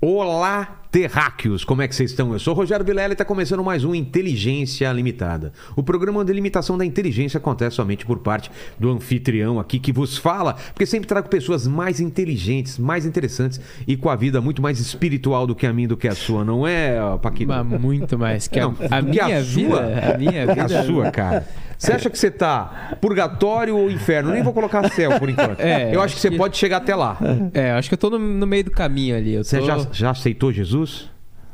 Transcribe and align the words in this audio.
Olá, 0.00 0.84
terráqueos, 0.92 1.64
como 1.64 1.82
é 1.82 1.88
que 1.88 1.94
vocês 1.96 2.12
estão? 2.12 2.32
Eu 2.32 2.38
sou 2.38 2.54
o 2.54 2.56
Rogério 2.56 2.86
Vilela 2.86 3.08
e 3.08 3.14
está 3.14 3.24
começando 3.24 3.64
mais 3.64 3.82
um 3.82 3.92
Inteligência 3.92 4.92
Limitada. 4.92 5.52
O 5.74 5.82
programa 5.82 6.20
a 6.20 6.24
limitação 6.24 6.78
da 6.78 6.84
inteligência 6.84 7.38
acontece 7.38 7.74
somente 7.74 8.06
por 8.06 8.20
parte 8.20 8.48
do 8.78 8.92
anfitrião 8.92 9.58
aqui 9.58 9.80
que 9.80 9.92
vos 9.92 10.16
fala, 10.16 10.54
porque 10.72 10.86
sempre 10.86 11.08
trago 11.08 11.28
pessoas 11.28 11.66
mais 11.66 11.98
inteligentes, 11.98 12.78
mais 12.78 13.04
interessantes 13.04 13.60
e 13.88 13.96
com 13.96 14.08
a 14.08 14.14
vida 14.14 14.40
muito 14.40 14.62
mais 14.62 14.78
espiritual 14.78 15.48
do 15.48 15.56
que 15.56 15.66
a 15.66 15.72
minha, 15.72 15.88
do 15.88 15.96
que 15.96 16.06
a 16.06 16.14
sua, 16.14 16.44
não 16.44 16.64
é, 16.64 16.96
Paquito? 17.20 17.48
Mas 17.48 17.66
muito 17.80 18.16
mais. 18.16 18.46
Que 18.46 18.60
a, 18.60 18.68
Não, 18.68 18.76
a 18.78 19.02
que 19.02 19.10
minha 19.10 19.24
a 19.24 19.40
vida. 19.40 19.68
sua. 19.68 19.80
A 20.14 20.16
minha 20.16 20.46
vida. 20.46 20.64
a 20.78 20.84
sua, 20.84 21.10
cara. 21.10 21.44
Você 21.78 21.92
acha 21.92 22.10
que 22.10 22.18
você 22.18 22.30
tá 22.30 22.96
purgatório 23.00 23.76
ou 23.76 23.88
inferno? 23.90 24.32
Nem 24.32 24.42
vou 24.42 24.52
colocar 24.52 24.88
céu 24.90 25.18
por 25.18 25.28
enquanto. 25.30 25.60
É, 25.68 25.94
eu 25.94 26.02
acho 26.02 26.14
que 26.16 26.20
você 26.20 26.30
que- 26.30 26.36
pode 26.36 26.56
chegar 26.56 26.78
até 26.78 26.94
lá. 26.94 27.16
É, 27.54 27.70
acho 27.72 27.88
que 27.88 27.94
eu 27.94 27.98
tô 27.98 28.10
no, 28.10 28.18
no 28.18 28.46
meio 28.46 28.64
do 28.64 28.70
caminho 28.70 29.16
ali. 29.16 29.36
Você 29.36 29.62
já, 29.62 29.78
já 29.92 30.10
aceitou 30.10 30.52
Jesus 30.52 31.08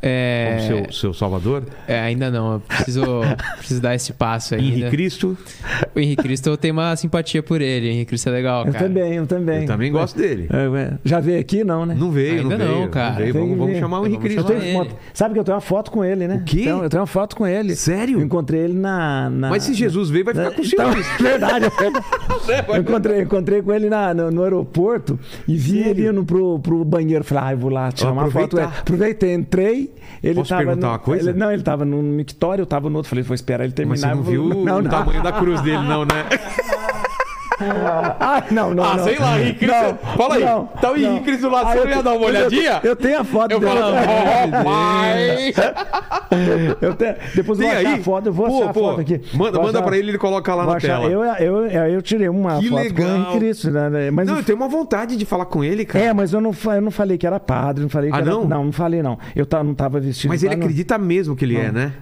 é, 0.07 0.57
como 0.71 0.83
seu, 0.85 0.93
seu 0.93 1.15
salvador? 1.15 1.63
é, 1.89 1.99
ainda 2.01 2.31
não. 2.31 2.55
Eu 2.55 2.61
preciso, 2.61 3.03
preciso 3.59 3.81
dar 3.81 3.95
esse 3.95 4.13
passo 4.13 4.55
ainda. 4.55 4.67
Henrique 4.67 4.91
Cristo? 4.91 5.39
O 5.95 5.99
Henrique 6.01 6.23
Cristo, 6.23 6.49
eu 6.51 6.57
tenho 6.57 6.75
uma 6.75 6.95
simpatia 6.97 7.43
por 7.43 7.61
ele. 7.63 7.87
O 7.89 7.91
Henrique 7.91 8.07
Cristo 8.07 8.29
é 8.29 8.33
legal, 8.33 8.67
Eu 8.67 8.73
cara. 8.73 8.85
também, 8.87 9.15
eu 9.15 9.27
também. 9.27 9.61
Eu 9.63 9.67
também 9.67 9.91
gosto 9.91 10.17
dele. 10.19 10.49
É, 10.53 10.81
é. 10.81 10.93
Já 11.05 11.21
veio 11.21 11.41
aqui, 11.41 11.65
não, 11.65 11.87
né? 11.87 11.97
Não 11.99 12.11
veio, 12.11 12.43
Ainda 12.43 12.59
não 12.59 12.67
veio. 12.67 12.81
não, 12.81 12.89
cara. 12.89 13.15
veio. 13.17 13.33
Tem 13.33 13.43
Vamos, 13.43 13.59
vamos 13.59 13.79
chamar 13.79 14.01
o 14.01 14.07
Henrique 14.07 14.23
Cristo. 14.23 14.53
Eu 14.53 14.87
Sabe 15.15 15.35
que 15.35 15.41
eu 15.41 15.45
tenho 15.45 15.55
uma 15.55 15.61
foto 15.61 15.91
com 15.91 16.05
ele, 16.05 16.29
né? 16.29 16.37
O 16.37 16.45
quê? 16.45 16.63
Então, 16.63 16.83
eu 16.83 16.91
tenho 16.91 17.01
uma 17.01 17.07
foto 17.07 17.37
com 17.37 17.47
ele. 17.47 17.75
Sério? 17.75 18.19
Eu 18.19 18.25
encontrei 18.25 18.61
ele 18.61 18.75
na. 18.75 19.31
na- 19.31 19.49
Mas 19.51 19.63
se 19.65 19.73
Jesus 19.75 20.11
veio, 20.11 20.25
vai 20.25 20.35
ficar 20.35 20.51
com 20.51 20.63
Então, 20.63 20.91
ciúmes. 20.93 21.07
é 21.19 21.23
verdade, 21.23 21.65
é. 21.67 22.77
Eu 22.77 22.81
encontrei, 22.81 23.17
eu 23.19 23.23
encontrei 23.23 23.63
com 23.63 23.73
ele 23.73 23.89
na- 23.89 24.13
no, 24.15 24.31
no 24.31 24.43
aeroporto 24.43 25.19
e 25.49 25.57
vi 25.57 25.79
ele 25.79 26.07
indo 26.09 26.25
pro, 26.25 26.59
pro 26.59 26.85
banheiro. 26.85 27.25
Falei, 27.25 27.45
ah, 27.49 27.53
eu 27.53 27.59
vou 27.59 27.71
lá 27.71 27.91
tirar 27.93 28.13
uma 28.13 28.31
foto. 28.31 28.45
aproveitar. 28.59 28.81
Aproveitei, 28.81 29.35
entrei. 29.35 29.94
Ele 30.23 30.35
Posso 30.37 30.49
tava 30.51 30.63
perguntar 30.65 30.87
no- 30.87 30.93
uma 30.93 30.99
coisa? 30.99 31.31
ele- 31.31 31.39
não, 31.39 31.51
ele 31.53 31.63
tava 31.63 31.85
no 31.85 32.03
mictório, 32.03 32.63
eu 32.63 32.67
tava 32.67 32.89
no 32.91 32.97
outro. 32.97 33.09
Falei, 33.11 33.23
vou 33.25 33.35
esperar 33.35 33.65
ele 33.65 33.75
Mas 33.87 34.01
terminar. 34.01 34.09
você 34.11 34.15
não 34.15 34.23
viu 34.23 34.65
não, 34.65 34.79
o 34.79 34.83
não. 34.83 34.91
tamanho 34.91 35.23
da 35.23 35.33
cruz 35.33 35.61
dele, 35.61 35.83
não, 35.83 36.05
né? 36.05 36.25
Ah, 37.61 38.43
não, 38.51 38.75
não. 38.75 38.85
Ah, 38.85 38.97
não. 38.97 39.05
sei 39.05 39.19
lá, 39.19 39.41
Henrique 39.41 39.61
Cristo. 39.61 39.99
Fala 40.17 40.35
aí. 40.35 40.45
não, 40.45 40.67
Tá 40.67 40.91
o 40.93 40.97
Henrique. 40.97 41.25
Cristo 41.25 41.47
Ah, 41.55 41.65
você 41.65 41.79
eu 41.79 41.85
não 41.85 41.91
ia 41.97 42.03
dar 42.03 42.11
uma 42.13 42.21
eu- 42.21 42.29
olhadinha? 42.29 42.81
Eu, 42.83 42.97
tenho 42.97 43.21
a 43.21 43.25
foto 43.25 43.53
Eu 43.53 43.61
dele. 43.61 43.73
falo, 43.73 43.95
oh! 44.67 46.35
Eu 46.81 46.95
tenho- 46.95 47.15
depois 47.35 47.61
eu 47.61 47.67
vou 47.67 47.77
achar 47.77 47.89
aí? 47.89 48.01
a 48.01 48.03
foto, 48.03 48.27
eu 48.27 48.33
vou 48.33 48.47
Pô, 48.49 48.57
achar 48.59 48.71
a 48.71 48.73
pô, 48.73 48.81
foto 48.81 49.01
aqui. 49.01 49.21
Manda, 49.35 49.53
Vou 49.53 49.63
manda 49.67 49.79
achar- 49.79 49.87
pra 49.87 49.97
ele, 49.97 50.11
ele 50.11 50.19
coloca 50.19 50.55
lá 50.55 50.67
na 50.67 50.75
achar- 50.75 51.01
tela. 51.01 51.05
Eu, 51.11 51.23
eu, 51.23 51.67
eu, 51.67 51.87
eu 51.95 52.03
tirei 52.03 52.29
uma 52.29 52.59
Que 52.59 52.69
foto 52.69 52.83
legal. 52.83 53.07
com 53.07 53.13
o 53.13 53.17
Henrique 53.17 53.39
Cristo, 53.39 53.71
né? 53.71 54.11
Mas 54.11 54.29
Não, 54.29 54.37
eu 54.39 54.43
tenho 54.43 54.57
uma 54.59 54.69
vontade 54.69 55.17
de 55.17 55.25
falar 55.25 55.47
com 55.47 55.63
ele, 55.63 55.85
cara. 55.85 56.05
É, 56.07 56.13
mas 56.13 56.33
eu 56.33 56.41
não, 56.41 56.53
eu 56.65 56.81
não 56.83 56.91
falei 56.91 57.17
que 57.17 57.27
era 57.27 57.39
padre, 57.39 57.83
não 57.83 57.89
falei 57.89 58.11
que 58.11 58.17
Ah, 58.17 58.21
era... 58.21 58.31
não? 58.31 58.45
Não, 58.45 58.65
não 58.65 58.73
falei 58.73 59.03
não. 59.03 59.19
Eu 59.37 59.47
não 59.63 59.75
tava 59.75 60.01
vestido... 60.01 60.31
Mas 60.31 60.43
ele 60.43 60.57
lá, 60.57 60.61
acredita 60.63 60.99
mesmo 60.99 61.37
que 61.37 61.45
ele 61.45 61.57
é, 61.57 61.71
né? 61.71 61.93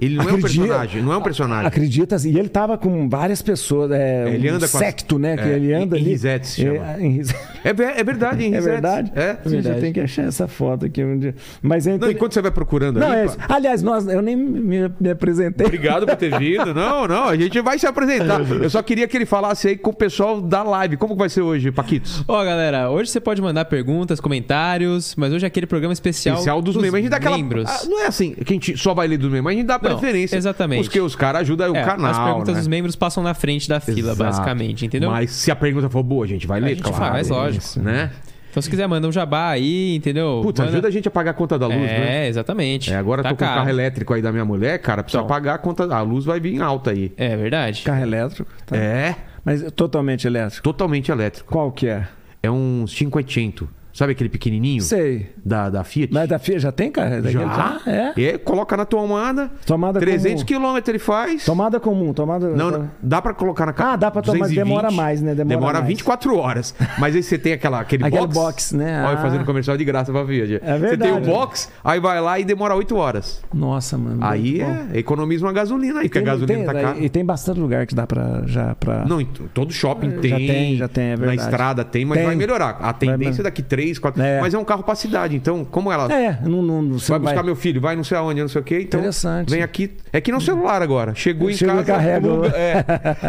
Ele 0.00 0.14
não 0.16 0.22
é 0.22 0.26
um 0.26 0.36
Acredita. 0.36 0.62
personagem, 0.64 1.02
não 1.02 1.12
é 1.12 1.16
um 1.18 1.22
personagem. 1.22 1.66
Acredita, 1.66 2.16
assim, 2.16 2.30
e 2.30 2.38
ele 2.38 2.48
tava 2.48 2.78
com 2.78 3.08
várias 3.08 3.42
pessoas, 3.42 3.90
é, 3.90 4.28
Ele 4.32 4.50
um 4.50 4.54
anda 4.54 4.60
com 4.60 4.64
as- 4.64 4.70
secto, 4.70 5.18
né? 5.18 5.36
Que 5.36 5.42
é, 5.42 5.52
ele 5.56 5.72
anda 5.74 5.96
em 5.98 6.00
ali. 6.00 6.10
Risetes 6.10 6.50
se 6.50 6.62
chama. 6.62 6.92
É, 6.92 7.00
em 7.00 7.10
Risetes. 7.10 7.42
É, 7.64 7.68
é 8.00 8.04
verdade, 8.04 8.44
hein, 8.44 8.54
É 8.56 8.60
verdade? 8.60 9.12
É. 9.14 9.32
Gente, 9.32 9.44
eu 9.44 9.50
Verdade. 9.50 9.80
tenho 9.80 9.94
que 9.94 10.00
achar 10.00 10.22
essa 10.24 10.48
foto 10.48 10.86
aqui 10.86 11.04
um 11.04 11.18
dia. 11.18 11.34
Mas 11.62 11.86
é 11.86 11.98
Não, 11.98 12.10
enquanto 12.10 12.32
você 12.32 12.40
vai 12.42 12.50
procurando 12.50 12.98
Não, 12.98 13.10
ali, 13.10 13.28
é. 13.28 13.34
Aliás, 13.48 13.82
nós, 13.82 14.06
eu 14.06 14.22
nem 14.22 14.34
me, 14.36 14.90
me 14.98 15.10
apresentei. 15.10 15.66
Obrigado 15.66 16.06
por 16.06 16.16
ter 16.16 16.36
vindo. 16.38 16.72
Não, 16.74 17.06
não, 17.06 17.24
a 17.28 17.36
gente 17.36 17.60
vai 17.60 17.78
se 17.78 17.86
apresentar. 17.86 18.40
Eu 18.40 18.70
só 18.70 18.82
queria 18.82 19.06
que 19.06 19.16
ele 19.16 19.26
falasse 19.26 19.68
aí 19.68 19.76
com 19.76 19.90
o 19.90 19.94
pessoal 19.94 20.40
da 20.40 20.62
live. 20.62 20.96
Como 20.96 21.12
que 21.14 21.18
vai 21.18 21.28
ser 21.28 21.42
hoje, 21.42 21.70
Paquitos? 21.70 22.24
Ó, 22.26 22.42
galera, 22.44 22.90
hoje 22.90 23.10
você 23.10 23.20
pode 23.20 23.42
mandar 23.42 23.66
perguntas, 23.66 24.18
comentários, 24.20 25.14
mas 25.16 25.32
hoje 25.32 25.44
é 25.44 25.48
aquele 25.48 25.66
programa 25.66 25.92
especial, 25.92 26.36
Especial 26.36 26.62
dos, 26.62 26.74
membros. 26.76 26.94
A 26.94 26.98
gente 26.98 27.10
dá 27.10 27.16
aquela. 27.18 27.36
membros. 27.36 27.68
Ah, 27.68 27.80
não 27.86 28.02
é 28.02 28.06
assim 28.06 28.32
que 28.34 28.52
a 28.52 28.54
gente 28.54 28.76
só 28.78 28.94
vai 28.94 29.06
ler 29.06 29.18
dos 29.18 29.26
membros, 29.30 29.44
mas 29.44 29.54
a 29.54 29.56
gente 29.58 29.66
dá 29.66 29.74
Não, 29.74 29.80
preferência. 29.98 30.36
exatamente. 30.36 30.84
Porque 30.84 31.00
os 31.00 31.14
caras 31.16 31.42
ajudam 31.42 31.72
o 31.72 31.76
É, 31.76 31.82
canal. 31.84 32.10
as 32.10 32.18
perguntas 32.18 32.54
né? 32.54 32.60
dos 32.60 32.68
membros 32.68 32.96
passam 32.96 33.22
na 33.22 33.34
frente 33.34 33.68
da 33.68 33.80
fila, 33.80 34.12
Exato. 34.12 34.18
basicamente, 34.18 34.86
entendeu? 34.86 35.10
Mas 35.10 35.30
se 35.32 35.50
a 35.50 35.56
pergunta 35.56 35.88
for 35.88 36.02
boa, 36.02 36.24
a 36.24 36.28
gente 36.28 36.46
vai 36.46 36.60
ler, 36.60 36.70
gente 36.76 36.82
claro. 36.82 36.98
faz, 37.12 37.28
lógico. 37.28 37.80
Né? 37.80 38.10
Então, 38.50 38.60
se 38.60 38.68
quiser, 38.68 38.86
manda 38.88 39.06
um 39.06 39.12
jabá 39.12 39.50
aí, 39.50 39.94
entendeu? 39.94 40.40
Puta, 40.42 40.62
Manda- 40.62 40.72
ajuda 40.74 40.88
a 40.88 40.90
gente 40.90 41.06
a 41.06 41.10
pagar 41.10 41.30
a 41.30 41.34
conta 41.34 41.56
da 41.56 41.68
luz, 41.68 41.76
é, 41.78 42.00
né? 42.00 42.28
exatamente. 42.28 42.92
É, 42.92 42.96
agora 42.96 43.20
eu 43.20 43.22
Tá 43.22 43.28
tô 43.30 43.36
com 43.36 43.44
o 43.44 43.46
caro. 43.46 43.58
carro 43.60 43.70
elétrico 43.70 44.12
aí 44.12 44.20
da 44.20 44.32
minha 44.32 44.44
mulher, 44.44 44.76
cara. 44.80 45.04
Precisa 45.04 45.20
Então. 45.22 45.28
pagar 45.28 45.54
a 45.54 45.58
conta. 45.58 45.84
A 45.94 46.02
luz 46.02 46.24
vai 46.24 46.40
vir 46.40 46.60
alta 46.60 46.90
aí. 46.90 47.12
É 47.16 47.36
verdade. 47.36 47.82
Carro 47.82 48.02
elétrico. 48.02 48.50
tá. 48.66 48.76
É, 48.76 49.14
Mas 49.44 49.62
totalmente 49.72 50.26
elétrico. 50.26 50.64
totalmente 50.64 51.12
elétrico. 51.12 51.48
Qual 51.52 51.70
que 51.70 51.86
é? 51.86 52.08
É 52.42 52.50
um 52.50 52.84
500. 52.88 53.68
Sabe 53.92 54.12
aquele 54.12 54.28
pequenininho 54.28 54.82
Sei. 54.82 55.30
da, 55.44 55.68
da 55.68 55.82
Fiat? 55.84 56.12
Mas 56.12 56.28
da 56.28 56.38
FIA 56.38 56.58
já 56.58 56.70
tem 56.72 56.90
carro? 56.92 57.10
daquele? 57.22 57.32
Já. 57.32 57.80
É. 57.86 58.22
É, 58.22 58.38
coloca 58.38 58.76
na 58.76 58.84
tomada. 58.84 59.50
Tomada 59.66 59.98
300 59.98 60.34
comum. 60.42 60.46
quilômetros 60.46 60.88
ele 60.88 60.98
faz. 60.98 61.44
Tomada 61.44 61.80
comum, 61.80 62.12
tomada... 62.12 62.48
Não, 62.50 62.70
não, 62.70 62.90
dá 63.02 63.20
pra 63.20 63.34
colocar 63.34 63.66
na 63.66 63.72
ca- 63.72 63.92
Ah, 63.92 63.96
dá 63.96 64.10
pra 64.10 64.22
tomar, 64.22 64.38
mas 64.40 64.50
220. 64.50 64.64
demora 64.64 64.90
mais, 64.90 65.20
né? 65.20 65.34
Demora 65.34 65.56
Demora 65.56 65.78
mais. 65.78 65.88
24 65.88 66.36
horas. 66.36 66.74
Mas 66.98 67.16
aí 67.16 67.22
você 67.22 67.36
tem 67.38 67.52
aquela, 67.52 67.80
aquele, 67.80 68.04
Aquele 68.04 68.22
box. 68.26 68.34
box, 68.34 68.76
né? 68.76 69.04
Olha, 69.04 69.18
Ah. 69.18 69.22
fazendo 69.22 69.44
comercial 69.44 69.76
de 69.76 69.84
graça 69.84 70.12
pra 70.12 70.24
Fiat. 70.26 70.54
É 70.62 70.78
Você 70.78 70.96
tem 70.96 71.10
o 71.10 71.14
verdade. 71.14 71.26
box, 71.26 71.68
aí 71.84 71.98
vai 72.00 72.20
lá 72.20 72.38
e 72.38 72.44
demora 72.44 72.74
8 72.76 72.96
horas. 72.96 73.42
Nossa, 73.52 73.98
mano. 73.98 74.18
Aí 74.20 74.60
é, 74.60 74.98
economiza 74.98 75.44
uma 75.44 75.52
gasolina 75.52 76.00
aí, 76.00 76.08
porque 76.08 76.18
a 76.18 76.22
gasolina 76.22 76.58
tem- 76.58 76.66
tá 76.66 76.72
cara. 76.74 76.98
E 76.98 77.08
tem 77.08 77.24
bastante 77.24 77.58
lugar 77.58 77.86
que 77.86 77.94
dá 77.94 78.06
pra... 78.06 78.42
Já 78.46 78.74
pra... 78.76 79.04
Não, 79.04 79.24
todo 79.52 79.72
shopping 79.72 80.10
Já 80.10 80.20
tem. 80.20 80.46
tem, 80.46 80.76
já 80.76 80.88
tem, 80.88 81.04
é 81.04 81.10
Na 81.10 81.16
verdade. 81.16 81.40
estrada 81.42 81.84
tem, 81.84 82.04
mas 82.04 82.18
Tem. 82.18 82.26
vai 82.26 82.36
melhorar. 82.36 82.78
A 82.80 82.92
tendência 82.92 83.32
Vai- 83.32 83.40
é 83.40 83.44
daqui 83.44 83.62
3, 83.62 83.89
4. 83.98 84.22
É. 84.22 84.40
Mas 84.40 84.54
é 84.54 84.58
um 84.58 84.64
carro 84.64 84.82
pra 84.82 84.94
cidade. 84.94 85.34
Então, 85.36 85.64
como 85.64 85.90
ela. 85.90 86.12
É, 86.12 86.38
não, 86.42 86.62
não, 86.62 86.82
não- 86.82 86.98
Vai 86.98 87.18
buscar 87.18 87.42
meu 87.42 87.56
filho, 87.56 87.80
vai 87.80 87.96
não 87.96 88.04
sei 88.04 88.16
aonde, 88.16 88.40
não 88.40 88.48
sei 88.48 88.60
o 88.60 88.64
quê. 88.64 88.80
Então, 88.82 89.00
Interessante. 89.00 89.50
vem 89.50 89.62
aqui. 89.62 89.90
É 90.12 90.20
que 90.20 90.30
não 90.32 90.40
celular 90.40 90.82
agora. 90.82 91.14
Chegou 91.14 91.50
em 91.50 91.54
Chega 91.54 91.72
e 91.72 91.76
casa. 91.76 91.92
carrega. 91.92 92.28
é. 92.56 92.84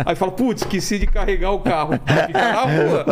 Aí 0.06 0.16
fala, 0.16 0.32
putz, 0.32 0.62
esqueci 0.62 1.00
de 1.00 1.08
carregar 1.08 1.52
o 1.52 1.60
carro. 1.60 1.94
Fica 2.28 2.54
na 2.54 2.62
rua. 2.62 3.06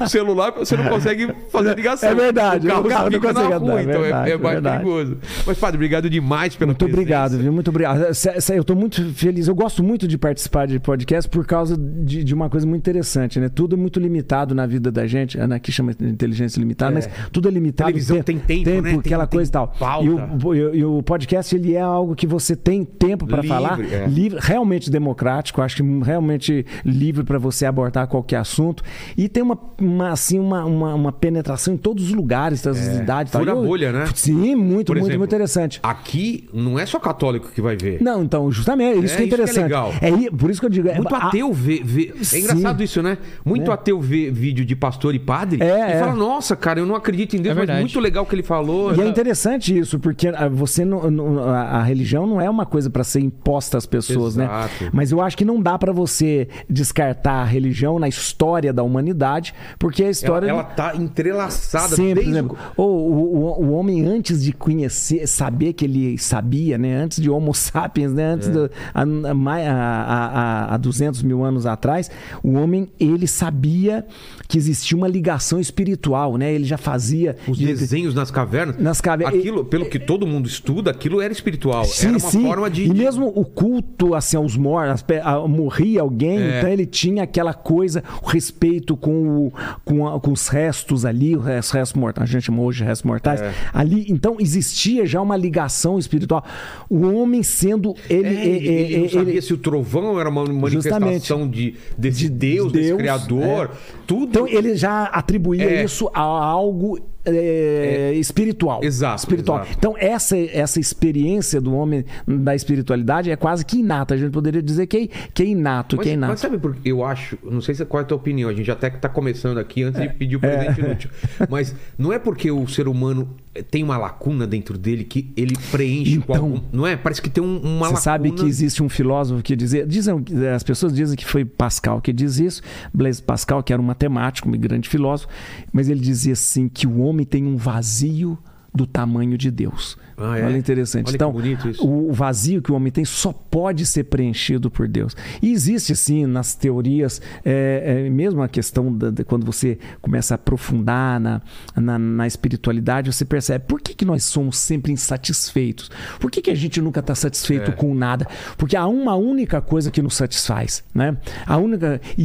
O 0.00 0.06
celular 0.08 0.52
você 0.52 0.76
não 0.76 0.84
consegue 0.84 1.28
fazer 1.50 1.74
ligação. 1.76 2.08
É 2.10 2.14
verdade, 2.14 2.66
O 2.66 2.70
carro, 2.70 2.86
o 2.86 2.88
carro 2.88 3.10
não 3.10 3.20
consegue 3.20 3.46
rua, 3.46 3.56
andar, 3.56 3.78
é 3.78 3.82
então 3.82 3.94
é- 3.94 4.02
verdade, 4.02 4.30
é, 4.30 4.36
mais 4.38 4.52
verdade. 4.54 4.76
perigoso. 4.84 5.18
Mas, 5.46 5.58
padre, 5.58 5.76
obrigado 5.76 6.10
demais 6.10 6.56
pela 6.56 6.68
Muito 6.68 6.78
presença. 6.78 7.00
obrigado, 7.00 7.38
viu? 7.38 7.52
Muito 7.52 7.68
obrigado. 7.68 8.14
Sé- 8.14 8.58
Eu 8.58 8.64
tô 8.64 8.74
muito 8.74 9.02
feliz. 9.14 9.48
Eu 9.48 9.54
gosto 9.54 9.82
muito 9.82 10.06
de 10.08 10.16
participar 10.18 10.66
de 10.66 10.78
podcast 10.78 11.28
por 11.30 11.46
causa 11.46 11.76
de, 11.76 12.24
de 12.24 12.34
uma 12.34 12.48
coisa 12.50 12.66
muito 12.66 12.80
interessante, 12.82 13.38
né? 13.40 13.48
Tudo 13.48 13.74
é 13.76 13.78
muito 13.78 13.98
limitado 14.00 14.54
na 14.54 14.66
vida 14.66 14.90
da 14.90 15.06
gente. 15.06 15.38
Ana 15.38 15.56
aqui 15.56 15.70
chama 15.72 15.94
de 15.94 16.04
inteligência 16.04 16.58
limitada, 16.58 16.92
mas 16.94 17.08
tudo 17.32 17.48
é 17.48 17.50
limitado. 17.50 17.88
Televisão 17.90 18.22
tem 18.22 18.38
tempo, 18.38 18.68
né? 18.70 18.82
Tem- 18.82 18.98
aquela 18.98 19.26
tem 19.26 19.36
coisa 19.38 19.50
e 19.50 19.52
tal. 19.52 19.68
pauta. 19.78 20.04
E 20.04 20.84
o, 20.84 20.98
o- 20.98 21.02
podcast, 21.02 21.54
ele 21.54 21.74
é 21.74 21.80
algo 21.80 22.14
que 22.14 22.26
você 22.26 22.54
tem 22.56 22.84
tempo 22.84 23.26
para 23.26 23.42
falar. 23.42 23.78
é. 23.80 24.06
Livre, 24.06 24.38
realmente 24.42 24.90
democrático. 24.90 25.62
Acho 25.62 25.76
que 25.76 25.82
realmente 26.04 26.66
livre 26.84 27.24
para 27.24 27.38
você 27.38 27.64
abordar 27.66 28.06
qualquer 28.08 28.36
assunto. 28.36 28.82
E 29.16 29.28
tem 29.28 29.42
uma, 29.42 29.58
uma, 29.80 30.10
assim, 30.10 30.38
uma, 30.38 30.64
uma, 30.64 30.94
uma 30.94 31.12
penetração 31.12 31.74
em 31.74 31.76
todos 31.76 32.04
os 32.08 32.12
lugares, 32.12 32.60
todas 32.62 32.78
as 32.86 32.96
idades. 32.98 33.32
tal. 33.32 33.42
É. 33.42 33.44
Fura 33.44 33.56
Eu- 33.56 33.64
bolha, 33.64 33.92
né? 33.92 34.06
Sim, 34.14 34.54
muito, 34.56 34.86
Por 34.86 34.96
muito, 34.96 35.04
exemplo, 35.06 35.18
muito 35.18 35.28
interessante. 35.30 35.78
Aqui 35.82 36.48
não 36.52 36.78
é 36.78 36.84
só 36.86 36.98
católico 36.98 37.50
que 37.52 37.60
vai 37.60 37.76
ver. 37.76 38.02
Não, 38.02 38.22
então, 38.22 38.50
justamente, 38.50 39.04
isso 39.04 39.14
É 39.14 39.16
que 39.16 39.22
é 39.22 39.26
isso 39.26 39.34
que 39.36 39.40
é 39.40 39.44
interessante. 39.44 39.62
legal. 39.64 39.92
i- 40.20 40.30
por 40.30 40.50
isso 40.50 40.60
que 40.60 40.66
eu 40.66 40.70
digo. 40.70 40.88
é- 40.88 40.96
Muito 40.96 41.14
a- 41.14 41.28
ateu 41.28 41.52
vê, 41.52 41.80
vê- 41.84 42.12
É 42.20 42.24
Sim. 42.24 42.40
engraçado 42.40 42.82
isso, 42.82 43.02
né? 43.02 43.18
Muito 43.44 43.68
Né? 43.68 43.72
ateu 43.74 44.00
vê 44.00 44.30
vídeo 44.30 44.64
de 44.64 44.74
pastor 44.74 45.14
e 45.14 45.18
padre 45.18 45.62
É, 45.62 45.66
e 45.66 45.92
é. 45.92 45.98
fala: 46.00 46.14
Nossa, 46.14 46.56
cara, 46.56 46.80
eu 46.80 46.86
não 46.86 46.94
acredito 46.94 47.36
em 47.36 47.40
Deus, 47.40 47.56
É 47.56 47.66
mas 47.66 47.80
muito 47.80 48.00
legal 48.00 48.24
o 48.24 48.26
que 48.26 48.34
ele 48.34 48.42
falou. 48.42 48.94
E 48.94 49.00
é 49.00 49.06
interessante 49.06 49.76
isso, 49.76 49.98
porque 49.98 50.28
ah, 50.28 50.48
você 50.48 50.84
não, 50.84 51.10
não- 51.10 51.38
a 51.48 51.78
a 51.78 51.82
religião 51.82 52.26
não 52.26 52.40
é 52.40 52.48
uma 52.50 52.66
coisa 52.66 52.90
para 52.90 53.04
ser 53.04 53.20
imposta 53.20 53.78
às 53.78 53.86
pessoas, 53.86 54.34
Exato. 54.36 54.84
né? 54.84 54.90
Mas 54.92 55.12
eu 55.12 55.20
acho 55.20 55.36
que 55.36 55.44
não 55.44 55.60
dá 55.60 55.78
para 55.78 55.92
você 55.92 56.48
descartar 56.68 57.42
a 57.42 57.44
religião 57.44 57.98
na 57.98 58.08
história 58.08 58.72
da 58.72 58.82
humanidade, 58.82 59.54
porque 59.78 60.04
a 60.04 60.10
história 60.10 60.48
ela 60.48 60.62
tá 60.64 60.94
entrelaçada 60.96 61.96
Sempre, 61.96 62.14
desde 62.14 62.30
exemplo, 62.30 62.56
o, 62.76 62.82
o, 62.82 63.64
o- 63.66 63.72
homem 63.72 64.04
antes 64.06 64.42
de 64.44 64.52
conhecer, 64.52 65.26
saber 65.26 65.72
que 65.72 65.84
ele 65.84 66.16
sabia, 66.18 66.78
né? 66.78 66.96
Antes 66.96 67.20
de 67.20 67.28
Homo 67.30 67.54
sapiens, 67.54 68.12
né? 68.12 68.22
É. 68.22 68.26
Antes 68.26 68.48
do, 68.48 68.70
a, 68.94 69.02
a, 69.02 69.34
mai- 69.34 69.66
a, 69.66 69.74
a, 69.74 70.74
a 70.74 70.76
200 70.76 71.22
mil 71.22 71.44
anos 71.44 71.66
atrás, 71.66 72.10
o 72.42 72.52
homem 72.54 72.88
ele 72.98 73.26
sabia 73.26 74.04
que 74.46 74.56
existia 74.56 74.96
uma 74.96 75.08
ligação 75.08 75.60
espiritual, 75.60 76.36
né? 76.36 76.52
Ele 76.52 76.64
já 76.64 76.78
fazia 76.78 77.36
os 77.46 77.58
de- 77.58 77.66
desenhos 77.66 78.14
nas 78.14 78.30
cavernas. 78.30 78.78
Nas 78.78 79.00
cavernas. 79.00 79.38
Aquilo, 79.38 79.64
pelo 79.64 79.86
que 79.86 79.98
todo 79.98 80.26
mundo 80.26 80.46
estuda, 80.48 80.90
aquilo 80.90 81.20
era 81.20 81.32
espiritual. 81.32 81.84
Sim, 81.84 82.08
era 82.08 82.18
uma 82.18 82.30
sim. 82.30 82.42
forma 82.42 82.70
de. 82.70 82.84
E 82.84 82.94
mesmo 82.94 83.32
o 83.34 83.44
culto 83.44 84.14
assim, 84.14 84.36
aos 84.36 84.56
mortos, 84.56 85.04
morria 85.48 86.00
alguém, 86.00 86.38
É. 86.38 86.58
então 86.58 86.70
ele 86.70 86.86
tinha 86.86 87.22
aquela 87.24 87.52
coisa, 87.54 88.02
o 88.22 88.26
respeito 88.26 88.96
com, 88.96 89.46
o, 89.46 89.52
com, 89.84 90.06
a- 90.06 90.20
com 90.20 90.32
os 90.32 90.48
restos 90.48 91.04
ali, 91.04 91.36
os 91.36 91.44
restos 91.44 91.92
mortais, 91.94 92.28
a 92.28 92.32
gente 92.32 92.44
chama 92.44 92.62
hoje 92.62 92.78
de 92.78 92.84
restos 92.84 93.04
mortais. 93.04 93.40
É. 93.40 93.52
Ali, 93.72 94.06
então 94.08 94.36
existia 94.38 95.06
já 95.06 95.20
uma 95.20 95.36
ligação 95.36 95.98
espiritual. 95.98 96.44
O 96.88 97.00
homem 97.06 97.42
sendo 97.42 97.94
ele. 98.08 98.28
É, 98.28 98.46
ele, 98.46 98.68
ele 98.68 98.94
ele- 98.94 99.08
sabia 99.08 99.42
se 99.42 99.52
o 99.54 99.58
trovão 99.58 100.18
era 100.20 100.28
uma 100.28 100.44
manifestação 100.44 101.48
de, 101.48 101.74
desse 101.96 102.18
De 102.18 102.28
Deus, 102.28 102.72
desse 102.72 102.86
Deus, 102.88 102.98
Criador. 102.98 103.66
é. 103.66 103.68
Tudo. 104.06 104.24
Então 104.28 104.48
ele 104.48 104.74
já 104.76 105.04
atribuía 105.04 105.64
É. 105.64 105.84
isso 105.84 106.10
a 106.14 106.20
algo 106.20 106.98
é, 107.36 108.12
espiritual. 108.14 108.80
Exato, 108.82 109.18
Espiritual. 109.18 109.58
exato. 109.62 109.74
Então, 109.78 109.94
essa, 109.98 110.36
essa 110.36 110.80
experiência 110.80 111.60
do 111.60 111.74
homem 111.74 112.04
da 112.26 112.54
espiritualidade 112.54 113.30
é 113.30 113.36
quase 113.36 113.64
que 113.64 113.78
inata. 113.78 114.14
A 114.14 114.16
gente 114.16 114.30
poderia 114.32 114.62
dizer 114.62 114.86
que 114.86 114.96
é, 114.96 115.06
que 115.32 115.42
é 115.42 115.46
inato, 115.46 115.96
Mas, 115.96 116.04
que 116.06 116.12
é 116.12 116.16
mas 116.16 116.26
inato. 116.28 116.40
sabe 116.40 116.58
por 116.58 116.74
que 116.76 116.88
eu 116.88 117.04
acho, 117.04 117.38
não 117.42 117.60
sei 117.60 117.74
se 117.74 117.84
qual 117.84 118.00
é 118.00 118.04
a 118.04 118.06
tua 118.06 118.16
opinião, 118.16 118.48
a 118.50 118.54
gente 118.54 118.70
até 118.70 118.90
que 118.90 118.98
tá 118.98 119.08
começando 119.08 119.58
aqui 119.58 119.82
antes 119.82 120.00
de 120.00 120.08
pedir 120.10 120.36
o 120.36 120.40
É. 120.44 120.56
presente 120.58 120.80
inútil. 120.80 121.10
Mas 121.48 121.74
não 121.96 122.12
é 122.12 122.18
porque 122.18 122.50
o 122.50 122.66
ser 122.68 122.88
humano 122.88 123.28
tem 123.70 123.82
uma 123.82 123.96
lacuna 123.96 124.46
dentro 124.46 124.78
dele 124.78 125.04
que 125.04 125.32
ele 125.36 125.56
preenche 125.70 126.14
Então- 126.14 126.36
algum. 126.36 126.60
Não 126.72 126.86
é? 126.86 126.96
Parece 126.96 127.20
que 127.20 127.28
tem 127.30 127.42
um- 127.42 127.58
uma 127.58 127.78
Você 127.78 127.82
lacuna. 127.84 128.00
sabe 128.00 128.30
que 128.32 128.44
existe 128.44 128.82
um 128.82 128.88
filósofo 128.88 129.42
que 129.42 129.56
dizia, 129.56 129.86
dizem, 129.86 130.14
as 130.54 130.62
pessoas 130.62 130.92
dizem 130.94 131.16
que 131.16 131.24
foi 131.26 131.44
Pascal 131.44 132.00
que 132.00 132.12
diz 132.12 132.38
isso, 132.38 132.62
Blaise 132.94 133.22
Pascal, 133.22 133.62
que 133.62 133.72
era 133.72 133.80
um 133.80 133.84
matemático, 133.84 134.48
um 134.48 134.52
grande 134.52 134.88
filósofo, 134.88 135.28
mas 135.72 135.88
ele 135.88 136.00
dizia 136.00 136.32
assim 136.34 136.68
que 136.68 136.86
o 136.86 136.98
homem 137.00 137.26
tem 137.26 137.44
um 137.44 137.56
vazio 137.56 138.38
do 138.74 138.86
tamanho 138.86 139.36
de 139.36 139.50
Deus. 139.50 139.96
Ah, 140.18 140.38
é? 140.38 140.44
Olha 140.44 140.56
interessante. 140.58 141.08
Olha 141.08 141.14
então, 141.14 141.34
o 141.80 142.12
vazio 142.12 142.60
que 142.60 142.72
o 142.72 142.74
homem 142.74 142.90
tem 142.92 143.04
só 143.04 143.32
pode 143.32 143.86
ser 143.86 144.04
preenchido 144.04 144.70
por 144.70 144.88
Deus. 144.88 145.14
E 145.40 145.52
existe, 145.52 145.94
sim, 145.94 146.26
nas 146.26 146.54
teorias, 146.54 147.20
é, 147.44 148.04
é, 148.06 148.10
mesmo 148.10 148.42
a 148.42 148.48
questão 148.48 148.92
da, 148.92 149.10
da- 149.10 149.24
quando 149.24 149.46
você 149.46 149.78
começa 150.00 150.34
a 150.34 150.36
aprofundar 150.36 151.20
na, 151.20 151.40
na, 151.76 151.98
na 151.98 152.26
espiritualidade, 152.26 153.12
você 153.12 153.24
percebe 153.24 153.64
por 153.66 153.80
que, 153.80 153.94
que 153.94 154.04
nós 154.04 154.24
somos 154.24 154.58
sempre 154.58 154.92
insatisfeitos? 154.92 155.90
Por 156.18 156.30
que, 156.30 156.42
que 156.42 156.50
a 156.50 156.54
gente 156.54 156.80
nunca 156.80 157.00
está 157.00 157.14
satisfeito 157.14 157.70
É. 157.70 157.74
com 157.74 157.94
nada? 157.94 158.26
Porque 158.56 158.76
há 158.76 158.86
uma 158.86 159.14
única 159.14 159.60
coisa 159.60 159.90
que 159.90 160.02
nos 160.02 160.16
satisfaz, 160.16 160.82
né? 160.94 161.16
A 161.46 161.56
única 161.58 162.00
e, 162.16 162.24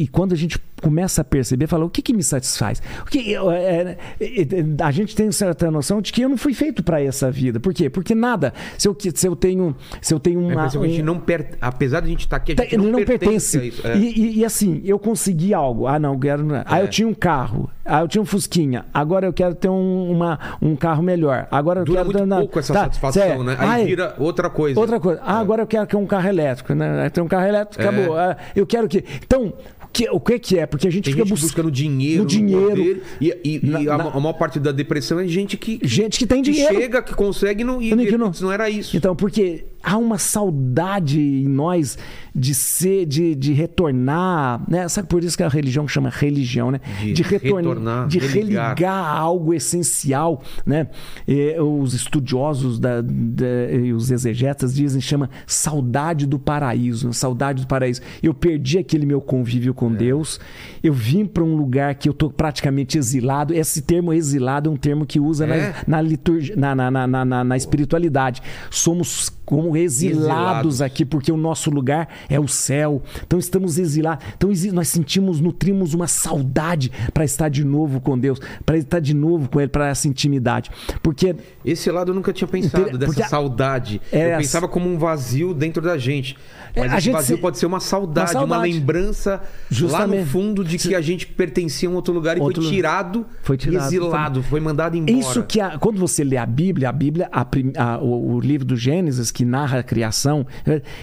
e- 0.00 0.02
e 0.02 0.08
quando 0.08 0.32
a 0.32 0.36
gente 0.36 0.58
começa 0.82 1.22
a 1.22 1.24
perceber, 1.24 1.66
fala 1.66 1.84
o 1.84 1.90
que, 1.90 2.02
que 2.02 2.12
me 2.12 2.22
satisfaz? 2.22 2.82
O 3.02 3.06
que 3.06 3.32
eu- 3.32 3.50
é, 3.50 3.96
é, 4.20 4.20
é, 4.20 4.46
a 4.84 4.90
gente 4.90 5.16
tem 5.16 5.30
certa 5.32 5.70
noção 5.70 6.00
de 6.02 6.12
que 6.12 6.20
eu 6.22 6.28
não 6.28 6.36
fui 6.36 6.52
feito 6.54 6.82
para 6.82 7.00
essa 7.02 7.30
vida. 7.30 7.58
Por 7.58 7.72
quê? 7.72 7.88
Porque 7.88 8.14
nada. 8.14 8.52
Se 8.78 8.86
eu, 8.88 8.96
se 9.14 9.26
eu 9.26 9.34
tenho 9.34 9.74
se 10.00 10.12
eu 10.12 10.20
tenho 10.20 10.40
É, 10.40 10.42
uma 10.42 10.52
impressão 10.52 10.80
que 10.82 10.86
a 10.86 10.90
gente 10.90 11.02
um- 11.02 11.06
não 11.06 11.18
per... 11.18 11.50
Apesar 11.60 12.00
de 12.00 12.06
a 12.06 12.10
gente 12.10 12.20
estar 12.20 12.36
aqui, 12.36 12.52
a 12.52 12.62
gente 12.62 12.74
ele 12.74 12.82
não, 12.84 12.98
não 12.98 13.04
pertence. 13.04 13.58
a 13.58 13.64
isso. 13.64 13.86
É. 13.86 13.96
E, 13.96 14.12
e- 14.18 14.38
e 14.40 14.44
assim, 14.44 14.82
eu 14.84 14.98
consegui 14.98 15.54
algo. 15.54 15.86
Ah, 15.86 15.98
não, 15.98 16.12
eu 16.14 16.18
quero. 16.18 16.46
Ah, 16.66 16.78
É. 16.78 16.82
eu 16.82 16.88
tinha 16.88 17.08
um 17.08 17.14
carro. 17.14 17.70
Ah, 17.84 18.00
eu 18.00 18.08
tinha 18.08 18.20
um 18.20 18.26
Fusquinha. 18.26 18.84
Agora 18.92 19.26
eu 19.26 19.32
quero 19.32 19.54
ter 19.54 19.68
um, 19.68 20.10
uma, 20.10 20.38
um 20.60 20.74
carro 20.76 21.02
melhor. 21.02 21.46
Agora 21.50 21.80
eu 21.80 21.84
Dura 21.84 21.98
quero 21.98 22.06
muito 22.06 22.18
ter- 22.18 22.26
na- 22.26 22.38
pouco 22.38 22.58
essa 22.58 22.72
Tá, 22.74 22.80
satisfação, 22.80 23.22
certo. 23.22 23.44
né? 23.44 23.56
Aí 23.58 23.82
é. 23.82 23.84
vira 23.86 24.14
outra 24.18 24.50
coisa. 24.50 24.78
Outra 24.78 24.98
coisa. 25.00 25.20
Ah, 25.24 25.38
agora 25.38 25.62
eu 25.62 25.66
quero 25.66 25.86
que 25.86 25.96
um 25.96 26.06
carro 26.06 26.28
elétrico, 26.28 26.74
né? 26.74 27.08
Tem 27.10 27.22
um 27.22 27.28
carro 27.28 27.46
elétrico, 27.46 27.82
É. 27.82 27.86
acabou. 27.88 28.16
Ah, 28.18 28.36
eu 28.54 28.66
quero 28.66 28.88
que. 28.88 29.04
Então, 29.24 29.52
que, 29.96 30.08
o 30.10 30.20
que 30.20 30.38
que 30.38 30.58
é? 30.58 30.66
Porque 30.66 30.86
a 30.86 30.90
gente 30.90 31.04
Tem 31.04 31.12
fica 31.14 31.24
gente 31.24 31.30
bus- 31.32 31.40
buscando 31.42 31.70
dinheiro, 31.70 32.22
no 32.22 32.28
dinheiro. 32.28 32.68
poder, 32.68 33.02
e, 33.20 33.28
e- 33.44 33.60
e 33.62 33.66
Na- 33.66 33.78
a, 33.78 33.98
na- 33.98 34.10
a 34.10 34.20
maior 34.20 34.34
parte 34.34 34.60
da 34.60 34.70
depressão 34.72 35.18
é 35.18 35.26
gente 35.26 35.56
que, 35.56 35.80
Gente 35.82 36.18
que 36.18 36.26
tem 36.26 36.42
que 36.42 36.50
dinheiro. 36.50 36.74
chega, 36.74 37.02
que 37.02 37.14
consegue 37.14 37.64
não, 37.64 37.80
e 37.80 37.94
não. 38.18 38.30
não 38.40 38.52
era 38.52 38.68
isso. 38.68 38.96
Então, 38.96 39.16
porque 39.16 39.64
há 39.86 39.96
uma 39.96 40.18
saudade 40.18 41.20
em 41.20 41.46
nós 41.48 41.96
de 42.34 42.52
ser, 42.54 43.06
de, 43.06 43.34
de 43.36 43.52
retornar, 43.52 44.60
né? 44.68 44.88
Sabe 44.88 45.06
por 45.08 45.22
isso 45.22 45.36
que 45.36 45.44
a 45.44 45.48
religião 45.48 45.86
chama 45.86 46.10
religião, 46.10 46.70
né? 46.72 46.80
De 47.14 47.22
retornar, 47.22 48.08
de 48.08 48.18
religar. 48.18 48.64
religar 48.70 49.16
algo 49.16 49.54
essencial, 49.54 50.42
né? 50.66 50.88
E 51.26 51.56
os 51.60 51.94
estudiosos 51.94 52.78
da, 52.80 53.00
da- 53.00 53.70
e 53.72 53.92
os 53.92 54.10
exegetas 54.10 54.74
dizem 54.74 55.00
chama 55.00 55.30
saudade 55.46 56.26
do 56.26 56.38
paraíso, 56.38 57.12
saudade 57.12 57.62
do 57.62 57.68
paraíso. 57.68 58.00
Eu 58.20 58.34
perdi 58.34 58.78
aquele 58.78 59.06
meu 59.06 59.20
convívio 59.20 59.72
com 59.72 59.90
É. 59.92 59.94
Deus, 59.94 60.40
eu 60.82 60.92
vim 60.92 61.24
para 61.24 61.44
um 61.44 61.54
lugar 61.56 61.94
que 61.94 62.08
eu 62.08 62.12
tô 62.12 62.28
praticamente 62.28 62.98
exilado. 62.98 63.54
Esse 63.54 63.80
termo 63.82 64.12
exilado 64.12 64.68
é 64.68 64.72
um 64.72 64.76
termo 64.76 65.06
que 65.06 65.20
usa 65.20 65.46
É? 65.46 65.46
na, 65.68 65.74
na 65.86 66.02
liturgia, 66.02 66.56
na, 66.56 66.74
na, 66.74 66.90
na, 66.90 67.06
na, 67.06 67.24
na- 67.24 67.44
na 67.44 67.56
espiritualidade. 67.56 68.42
Somos 68.68 69.30
como 69.46 69.74
exilados, 69.76 70.18
Exilados. 70.26 70.82
aqui, 70.82 71.04
porque 71.06 71.32
o 71.32 71.36
nosso 71.38 71.70
lugar 71.70 72.08
é 72.28 72.38
o 72.38 72.46
céu. 72.48 73.00
Então 73.26 73.38
estamos 73.38 73.78
exilados. 73.78 74.26
Então 74.36 74.50
nós 74.74 74.88
sentimos, 74.88 75.40
nutrimos 75.40 75.94
uma 75.94 76.06
saudade 76.08 76.90
para 77.14 77.24
estar 77.24 77.48
de 77.48 77.64
novo 77.64 78.00
com 78.00 78.18
Deus, 78.18 78.38
para 78.66 78.76
estar 78.76 78.98
de 79.00 79.14
novo 79.14 79.48
com 79.48 79.60
Ele, 79.60 79.68
para 79.70 79.88
essa 79.88 80.08
intimidade. 80.08 80.70
Porque 81.02 81.34
Esse 81.64 81.90
lado 81.90 82.10
eu 82.10 82.14
nunca 82.14 82.32
tinha 82.32 82.46
pensado, 82.48 82.84
Porque 82.84 82.98
dessa 82.98 83.24
a- 83.24 83.28
saudade. 83.28 84.00
É, 84.12 84.34
eu 84.34 84.38
pensava 84.38 84.66
como 84.68 84.88
um 84.88 84.98
vazio 84.98 85.54
dentro 85.54 85.80
da 85.82 85.96
gente. 85.96 86.36
É, 86.74 86.80
Mas 86.80 86.92
a 86.92 86.96
esse 86.96 87.04
gente 87.06 87.14
vazio 87.14 87.36
se- 87.36 87.42
pode 87.42 87.58
ser 87.58 87.66
uma 87.66 87.80
saudade, 87.80 88.32
Uma 88.34 88.44
uma, 88.44 88.54
saudade. 88.56 88.72
lembrança 88.74 89.30
lá 89.36 89.42
Justamente. 89.70 90.20
no 90.20 90.26
fundo 90.26 90.64
de 90.64 90.76
que 90.76 90.94
a 90.94 91.00
gente 91.00 91.26
pertencia 91.26 91.88
a 91.88 91.92
um 91.92 91.94
outro 91.94 92.12
lugar 92.12 92.36
e 92.36 92.40
Outro 92.40 92.62
foi 92.62 92.70
tirado, 92.72 93.24
Foi 93.42 93.56
tirado, 93.56 93.86
exilado, 93.86 94.42
foi 94.42 94.60
mandado 94.60 94.96
embora. 94.96 95.16
Isso 95.16 95.42
que 95.44 95.60
a- 95.60 95.78
quando 95.78 95.98
você 95.98 96.22
lê 96.24 96.36
a 96.36 96.44
Bíblia, 96.44 96.88
a 96.88 96.92
Bíblia, 96.92 97.28
a 97.32 97.44
prim- 97.44 97.72
a- 97.76 97.98
o 98.02 98.38
livro 98.40 98.66
do 98.66 98.76
Gênesis 98.76 99.30
que 99.36 99.44
narra 99.44 99.80
a 99.80 99.82
criação, 99.82 100.46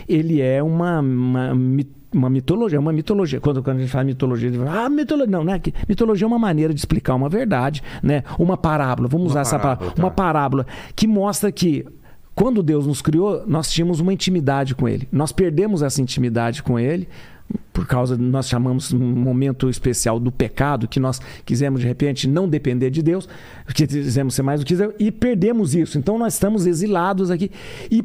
ele 0.09 0.41
é 0.41 0.63
uma, 0.63 1.01
uma, 1.01 1.51
uma 2.11 2.29
mitologia, 2.31 2.79
uma 2.79 2.91
mitologia. 2.91 3.39
Quando, 3.39 3.61
quando 3.61 3.77
a 3.77 3.79
gente 3.81 3.91
fala 3.91 4.05
mitologia, 4.05 4.49
a 4.49 4.51
gente 4.51 4.63
fala, 4.63 4.85
ah, 4.85 4.89
mitologia. 4.89 5.31
Não, 5.31 5.43
né? 5.43 5.59
Que- 5.59 5.71
Mitologia 5.87 6.25
é 6.25 6.27
uma 6.27 6.39
maneira 6.39 6.73
de 6.73 6.79
explicar 6.79 7.13
uma 7.13 7.29
verdade, 7.29 7.83
né? 8.01 8.23
Uma 8.39 8.57
parábola, 8.57 9.07
vamos 9.07 9.27
Uma 9.27 9.31
usar 9.33 9.41
essa 9.41 9.59
parábola, 9.59 9.75
palavra. 9.91 9.95
tá. 9.95 10.01
Uma 10.01 10.09
parábola 10.11 10.65
que 10.95 11.05
mostra 11.05 11.51
que 11.51 11.85
quando 12.33 12.63
Deus 12.63 12.87
nos 12.87 13.03
criou, 13.03 13.43
nós 13.45 13.71
tínhamos 13.71 13.99
uma 13.99 14.11
intimidade 14.11 14.73
com 14.73 14.89
Ele. 14.89 15.07
Nós 15.11 15.31
perdemos 15.31 15.83
essa 15.83 16.01
intimidade 16.01 16.63
com 16.63 16.79
Ele 16.79 17.07
por 17.71 17.85
causa, 17.85 18.17
nós 18.17 18.47
chamamos 18.47 18.91
um 18.93 18.99
momento 18.99 19.69
especial 19.69 20.19
do 20.19 20.31
pecado, 20.31 20.87
que 20.87 20.99
nós 20.99 21.19
quisemos 21.45 21.81
de 21.81 21.87
repente 21.87 22.27
não 22.27 22.47
depender 22.49 22.89
de 22.89 23.03
Deus, 23.03 23.29
que 23.75 23.85
quisemos 23.85 24.33
ser 24.33 24.41
mais 24.41 24.61
do 24.61 24.65
que 24.65 24.75
Deus, 24.75 24.93
e 24.97 25.11
perdemos 25.11 25.75
isso. 25.75 25.99
Então 25.99 26.17
nós 26.17 26.33
estamos 26.33 26.65
exilados 26.65 27.29
aqui 27.29 27.51
e 27.91 28.03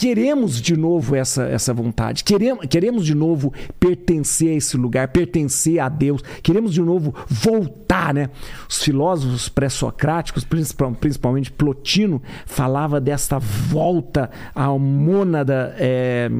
queremos 0.00 0.58
de 0.62 0.74
novo 0.78 1.14
essa, 1.14 1.42
essa 1.42 1.74
vontade, 1.74 2.24
queremos, 2.24 2.64
queremos 2.64 3.04
de 3.04 3.14
novo 3.14 3.52
pertencer 3.78 4.48
a 4.48 4.54
esse 4.54 4.74
lugar, 4.78 5.08
pertencer 5.08 5.78
a 5.78 5.90
Deus, 5.90 6.22
queremos 6.42 6.72
de 6.72 6.80
novo 6.80 7.14
voltar, 7.28 8.14
né? 8.14 8.30
Os 8.66 8.82
filósofos 8.82 9.50
pré-socráticos, 9.50 10.42
principal- 10.42 10.92
principalmente 10.94 11.52
Plotino, 11.52 12.22
falava 12.46 12.98
desta 12.98 13.38
volta 13.38 14.30
à 14.54 14.70
mônada 14.70 15.74
é, 15.78 16.30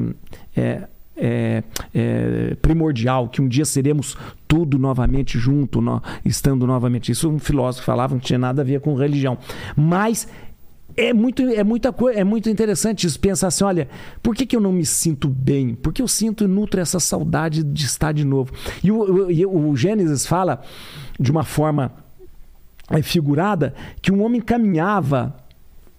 é, 0.57 0.81
é, 1.15 1.63
é, 1.93 2.55
primordial, 2.63 3.29
que 3.29 3.43
um 3.43 3.47
dia 3.47 3.63
seremos 3.63 4.17
tudo 4.47 4.79
novamente 4.79 5.37
junto, 5.37 5.79
no- 5.79 6.01
estando 6.25 6.65
novamente. 6.65 7.11
Isso 7.11 7.29
um 7.29 7.37
filósofo 7.37 7.85
falava, 7.85 8.15
não 8.15 8.19
tinha 8.19 8.39
nada 8.39 8.63
a 8.63 8.65
ver 8.65 8.81
com 8.81 8.95
religião. 8.95 9.37
Mas 9.75 10.27
é 10.95 11.13
muito, 11.13 11.41
é 11.43 11.63
muita 11.63 11.91
coisa, 11.91 12.19
é 12.19 12.23
muito 12.23 12.49
interessante 12.49 13.07
isso, 13.07 13.19
pensar 13.19 13.47
assim, 13.47 13.63
olha, 13.63 13.87
por 14.21 14.35
que, 14.35 14.45
que 14.45 14.55
eu 14.55 14.61
não 14.61 14.71
me 14.71 14.85
sinto 14.85 15.27
bem? 15.27 15.75
Porque 15.75 16.01
eu 16.01 16.07
sinto 16.07 16.43
e 16.43 16.47
nutro 16.47 16.79
essa 16.79 16.99
saudade 16.99 17.63
de 17.63 17.85
estar 17.85 18.11
de 18.11 18.25
novo. 18.25 18.51
E 18.83 18.91
o, 18.91 19.27
o, 19.49 19.69
o 19.69 19.75
Gênesis 19.75 20.25
fala 20.25 20.61
de 21.19 21.31
uma 21.31 21.43
forma 21.43 21.91
é, 22.89 23.01
figurada 23.01 23.73
que 24.01 24.11
um 24.11 24.23
homem 24.23 24.41
caminhava 24.41 25.35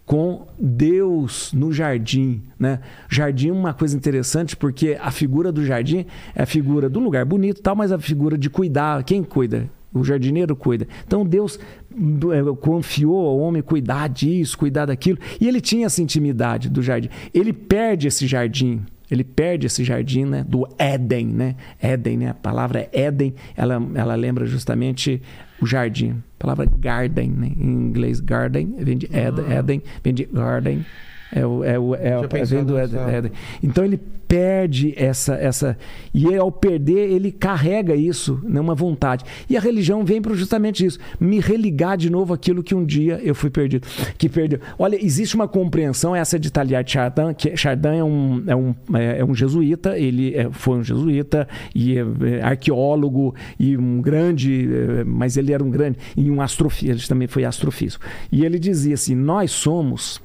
com 0.04 0.46
Deus 0.58 1.52
no 1.52 1.72
jardim, 1.72 2.42
né? 2.58 2.80
Jardim 3.08 3.48
é 3.48 3.52
uma 3.52 3.72
coisa 3.72 3.96
interessante 3.96 4.56
porque 4.56 4.98
a 5.00 5.10
figura 5.10 5.52
do 5.52 5.64
jardim 5.64 6.06
é 6.34 6.42
a 6.42 6.46
figura 6.46 6.90
do 6.90 7.00
lugar 7.00 7.24
bonito, 7.24 7.62
tal, 7.62 7.76
mas 7.76 7.92
a 7.92 7.98
figura 7.98 8.36
de 8.36 8.50
cuidar, 8.50 9.04
quem 9.04 9.22
cuida? 9.22 9.70
O 9.94 10.02
jardineiro 10.02 10.56
cuida. 10.56 10.86
Então 11.06 11.24
Deus 11.24 11.58
eh, 11.58 12.56
confiou 12.60 13.28
ao 13.28 13.38
homem 13.38 13.62
cuidar 13.62 14.08
disso, 14.08 14.56
cuidar 14.56 14.86
daquilo, 14.86 15.18
e 15.40 15.46
ele 15.46 15.60
tinha 15.60 15.86
essa 15.86 16.00
intimidade 16.00 16.70
do 16.70 16.82
jardim. 16.82 17.08
Ele 17.34 17.52
perde 17.52 18.08
esse 18.08 18.26
jardim, 18.26 18.82
ele 19.10 19.22
perde 19.22 19.66
esse 19.66 19.84
jardim 19.84 20.24
né, 20.24 20.42
do 20.48 20.66
Éden, 20.78 21.26
né? 21.26 21.56
Éden, 21.80 22.16
né? 22.16 22.30
A 22.30 22.34
palavra 22.34 22.88
Éden, 22.92 23.34
ela, 23.54 23.74
ela 23.94 24.14
lembra 24.14 24.46
justamente 24.46 25.20
o 25.60 25.66
jardim. 25.66 26.12
A 26.12 26.38
palavra 26.38 26.64
garden, 26.64 27.30
né? 27.30 27.52
em 27.56 27.70
inglês 27.70 28.20
garden, 28.20 28.74
vem 28.78 28.96
de 28.96 29.06
Éden, 29.14 29.52
Éden 29.52 29.82
vem 30.02 30.14
de 30.14 30.24
garden. 30.24 30.86
É 31.34 31.46
o, 31.46 31.64
é 31.64 31.78
o, 31.78 31.94
é 31.94 32.18
o, 32.18 32.28
Tinha 32.28 32.44
vem 32.44 32.64
do 32.64 32.76
Éden. 32.76 33.32
Então 33.62 33.84
ele 33.84 33.98
perde 34.28 34.94
essa 34.96 35.34
essa 35.34 35.76
e 36.14 36.34
ao 36.34 36.50
perder 36.50 37.10
ele 37.10 37.30
carrega 37.30 37.94
isso 37.94 38.40
numa 38.42 38.74
vontade. 38.74 39.24
E 39.48 39.56
a 39.56 39.60
religião 39.60 40.04
vem 40.04 40.22
para 40.22 40.34
justamente 40.34 40.84
isso 40.84 40.98
me 41.20 41.38
religar 41.40 41.96
de 41.96 42.08
novo 42.08 42.32
aquilo 42.32 42.62
que 42.62 42.74
um 42.74 42.84
dia 42.84 43.20
eu 43.22 43.34
fui 43.34 43.50
perdido 43.50 43.86
que 44.16 44.28
perdeu. 44.28 44.58
Olha 44.78 45.02
existe 45.02 45.34
uma 45.34 45.48
compreensão 45.48 46.14
essa 46.16 46.38
de 46.38 46.50
Talhard 46.50 46.90
Chardin 46.90 47.34
que 47.36 47.54
Chardin 47.56 47.96
é 47.98 48.04
um 48.04 48.44
é 48.46 48.56
um, 48.56 48.74
é, 48.94 49.18
é 49.20 49.24
um 49.24 49.34
jesuíta 49.34 49.98
ele 49.98 50.34
é- 50.34 50.48
foi 50.50 50.78
um 50.78 50.84
jesuíta 50.84 51.48
e 51.74 51.98
é, 51.98 52.04
é 52.38 52.42
arqueólogo 52.42 53.34
e 53.58 53.76
um 53.76 54.00
grande 54.00 54.68
mas 55.06 55.36
ele 55.36 55.52
era 55.52 55.64
um 55.64 55.70
grande 55.70 55.98
e 56.16 56.30
um 56.30 56.40
astrofísico 56.42 56.92
ele 56.92 57.06
também 57.08 57.28
foi 57.28 57.44
astrofísico. 57.44 58.04
E 58.30 58.44
ele 58.44 58.58
dizia 58.58 58.94
assim 58.94 59.14
nós 59.14 59.50
somos 59.50 60.20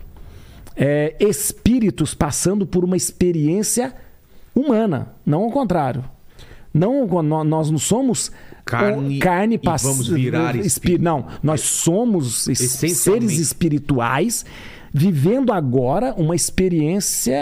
é, 0.77 1.15
espíritos 1.19 2.13
passando 2.13 2.65
por 2.67 2.83
uma 2.85 2.95
experiência 2.95 3.93
humana, 4.55 5.13
não 5.25 5.43
ao 5.43 5.51
contrário. 5.51 6.03
Não, 6.73 7.07
nó- 7.23 7.43
nós 7.43 7.71
não 7.71 7.79
somos 7.79 8.31
carne, 8.63 9.17
carne 9.19 9.55
e 9.55 9.57
pass- 9.57 9.81
vamos 9.83 10.07
virar 10.07 10.55
espírito. 10.65 11.03
Não, 11.03 11.25
nós 11.41 11.61
somos 11.61 12.47
seres 13.03 13.31
espirituais 13.39 14.45
vivendo 14.93 15.51
agora 15.51 16.13
uma 16.15 16.35
experiência 16.35 17.35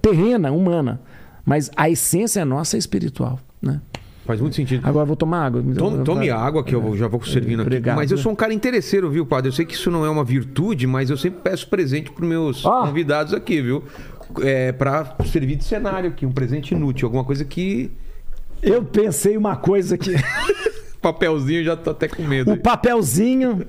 terrena, 0.00 0.50
humana. 0.50 1.00
Mas 1.44 1.70
a 1.76 1.90
essência 1.90 2.44
nossa 2.44 2.76
é 2.76 2.78
espiritual, 2.78 3.38
né? 3.60 3.80
Faz 4.24 4.40
muito 4.40 4.56
sentido. 4.56 4.86
Agora 4.86 5.04
vou 5.04 5.16
tomar 5.16 5.44
água. 5.46 5.62
Tome, 5.76 6.02
tome 6.04 6.30
água, 6.30 6.64
que 6.64 6.74
eu 6.74 6.96
já 6.96 7.06
vou 7.06 7.22
servindo 7.22 7.60
aqui. 7.60 7.68
Obrigado. 7.68 7.96
Mas 7.96 8.10
eu 8.10 8.16
sou 8.16 8.32
um 8.32 8.34
cara 8.34 8.54
interesseiro, 8.54 9.10
viu, 9.10 9.26
padre? 9.26 9.48
Eu 9.48 9.52
sei 9.52 9.66
que 9.66 9.74
isso 9.74 9.90
não 9.90 10.04
é 10.04 10.08
uma 10.08 10.24
virtude, 10.24 10.86
mas 10.86 11.10
eu 11.10 11.16
sempre 11.16 11.40
peço 11.42 11.68
presente 11.68 12.10
pros 12.10 12.26
meus 12.28 12.64
Ah. 12.64 12.84
convidados 12.86 13.34
aqui, 13.34 13.60
viu? 13.60 13.84
É, 14.40 14.72
pra 14.72 15.14
servir 15.26 15.56
de 15.56 15.64
cenário 15.64 16.08
aqui, 16.08 16.24
um 16.24 16.32
presente 16.32 16.74
inútil, 16.74 17.06
alguma 17.06 17.24
coisa 17.24 17.44
que. 17.44 17.90
Eu 18.62 18.82
pensei 18.82 19.36
uma 19.36 19.56
coisa 19.56 19.98
que. 19.98 20.14
Papelzinho, 21.02 21.62
já 21.62 21.76
tô 21.76 21.90
até 21.90 22.08
com 22.08 22.22
medo. 22.22 22.50
o 22.50 22.54
aí. 22.54 22.58
papelzinho. 22.60 23.66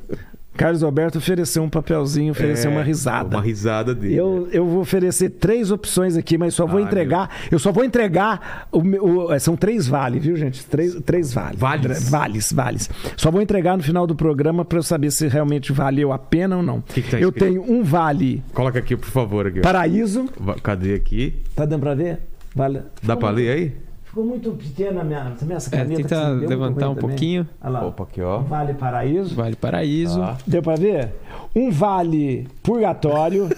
Carlos 0.58 0.84
Alberto 0.84 1.18
ofereceu 1.18 1.62
um 1.64 1.70
papelzinho, 1.70 2.32
ofereceu 2.32 2.72
É, 2.72 2.74
uma 2.74 2.84
risada. 2.84 3.36
Uma 3.36 3.42
risada 3.44 3.94
dele. 3.94 4.16
Eu, 4.16 4.48
eu 4.52 4.66
vou 4.66 4.82
oferecer 4.82 5.30
três 5.32 5.72
opções 5.72 6.16
aqui, 6.16 6.38
mas 6.38 6.54
só 6.54 6.66
vou 6.66 6.80
Ah, 6.80 6.84
entregar. 6.84 7.30
Eu 7.52 7.60
só 7.60 7.72
vou 7.72 7.84
entregar. 7.84 8.68
O, 8.72 8.82
meu- 8.82 9.04
o- 9.04 9.34
é, 9.34 9.40
são 9.40 9.56
três 9.56 9.88
vales, 9.88 10.24
viu, 10.24 10.36
gente? 10.36 10.66
Três, 10.66 10.96
três 11.06 11.34
vales. 11.34 11.60
Vales? 11.60 12.10
Vales, 12.10 12.52
vales. 12.54 12.90
Só 13.18 13.30
vou 13.30 13.42
entregar 13.42 13.76
no 13.78 13.84
final 13.84 14.08
do 14.08 14.16
programa 14.16 14.64
para 14.64 14.78
eu 14.80 14.84
saber 14.84 15.12
se 15.12 15.28
realmente 15.28 15.72
valeu 15.74 16.12
a 16.12 16.18
pena 16.18 16.58
ou 16.58 16.64
não. 16.64 16.82
Que 16.82 17.02
que 17.02 17.12
tá 17.12 17.20
eu 17.20 17.32
tenho 17.32 17.62
um 17.70 17.84
vale 17.84 18.42
Coloca 18.54 18.80
aqui, 18.80 18.96
por 18.96 19.10
favor. 19.10 19.48
Aqui, 19.48 19.60
paraíso. 19.62 20.26
Cadê 20.64 20.94
aqui? 20.96 21.34
Tá 21.56 21.66
dando 21.66 21.82
para 21.82 21.94
ver? 21.96 22.20
Vale. 22.56 22.82
Dá 23.04 23.18
pra 23.18 23.30
ler 23.30 23.50
aí? 23.50 23.74
Ficou 24.16 24.30
muito 24.30 24.52
pequena 24.52 25.02
a 25.02 25.04
minha, 25.04 25.36
minha 25.42 25.58
É, 25.58 25.70
caneta. 25.70 25.96
que 26.02 26.04
tenta 26.04 26.30
levantar 26.30 26.90
um 26.90 26.96
também. 26.96 27.10
pouquinho. 27.10 27.50
Olha 27.62 27.70
lá. 27.70 27.86
Opa, 27.86 28.04
aqui, 28.04 28.22
ó. 28.22 28.38
Vale 28.40 28.74
paraíso. 28.74 29.36
Vale 29.36 29.58
Paraíso. 29.58 30.22
Tá. 30.22 30.38
Deu 30.48 30.64
pra 30.64 30.76
ver? 30.78 31.10
Um 31.54 31.70
vale 31.70 32.48
purgatório 32.64 33.50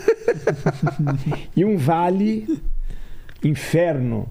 e 1.56 1.64
um 1.64 1.78
vale 1.78 2.60
inferno. 3.44 4.28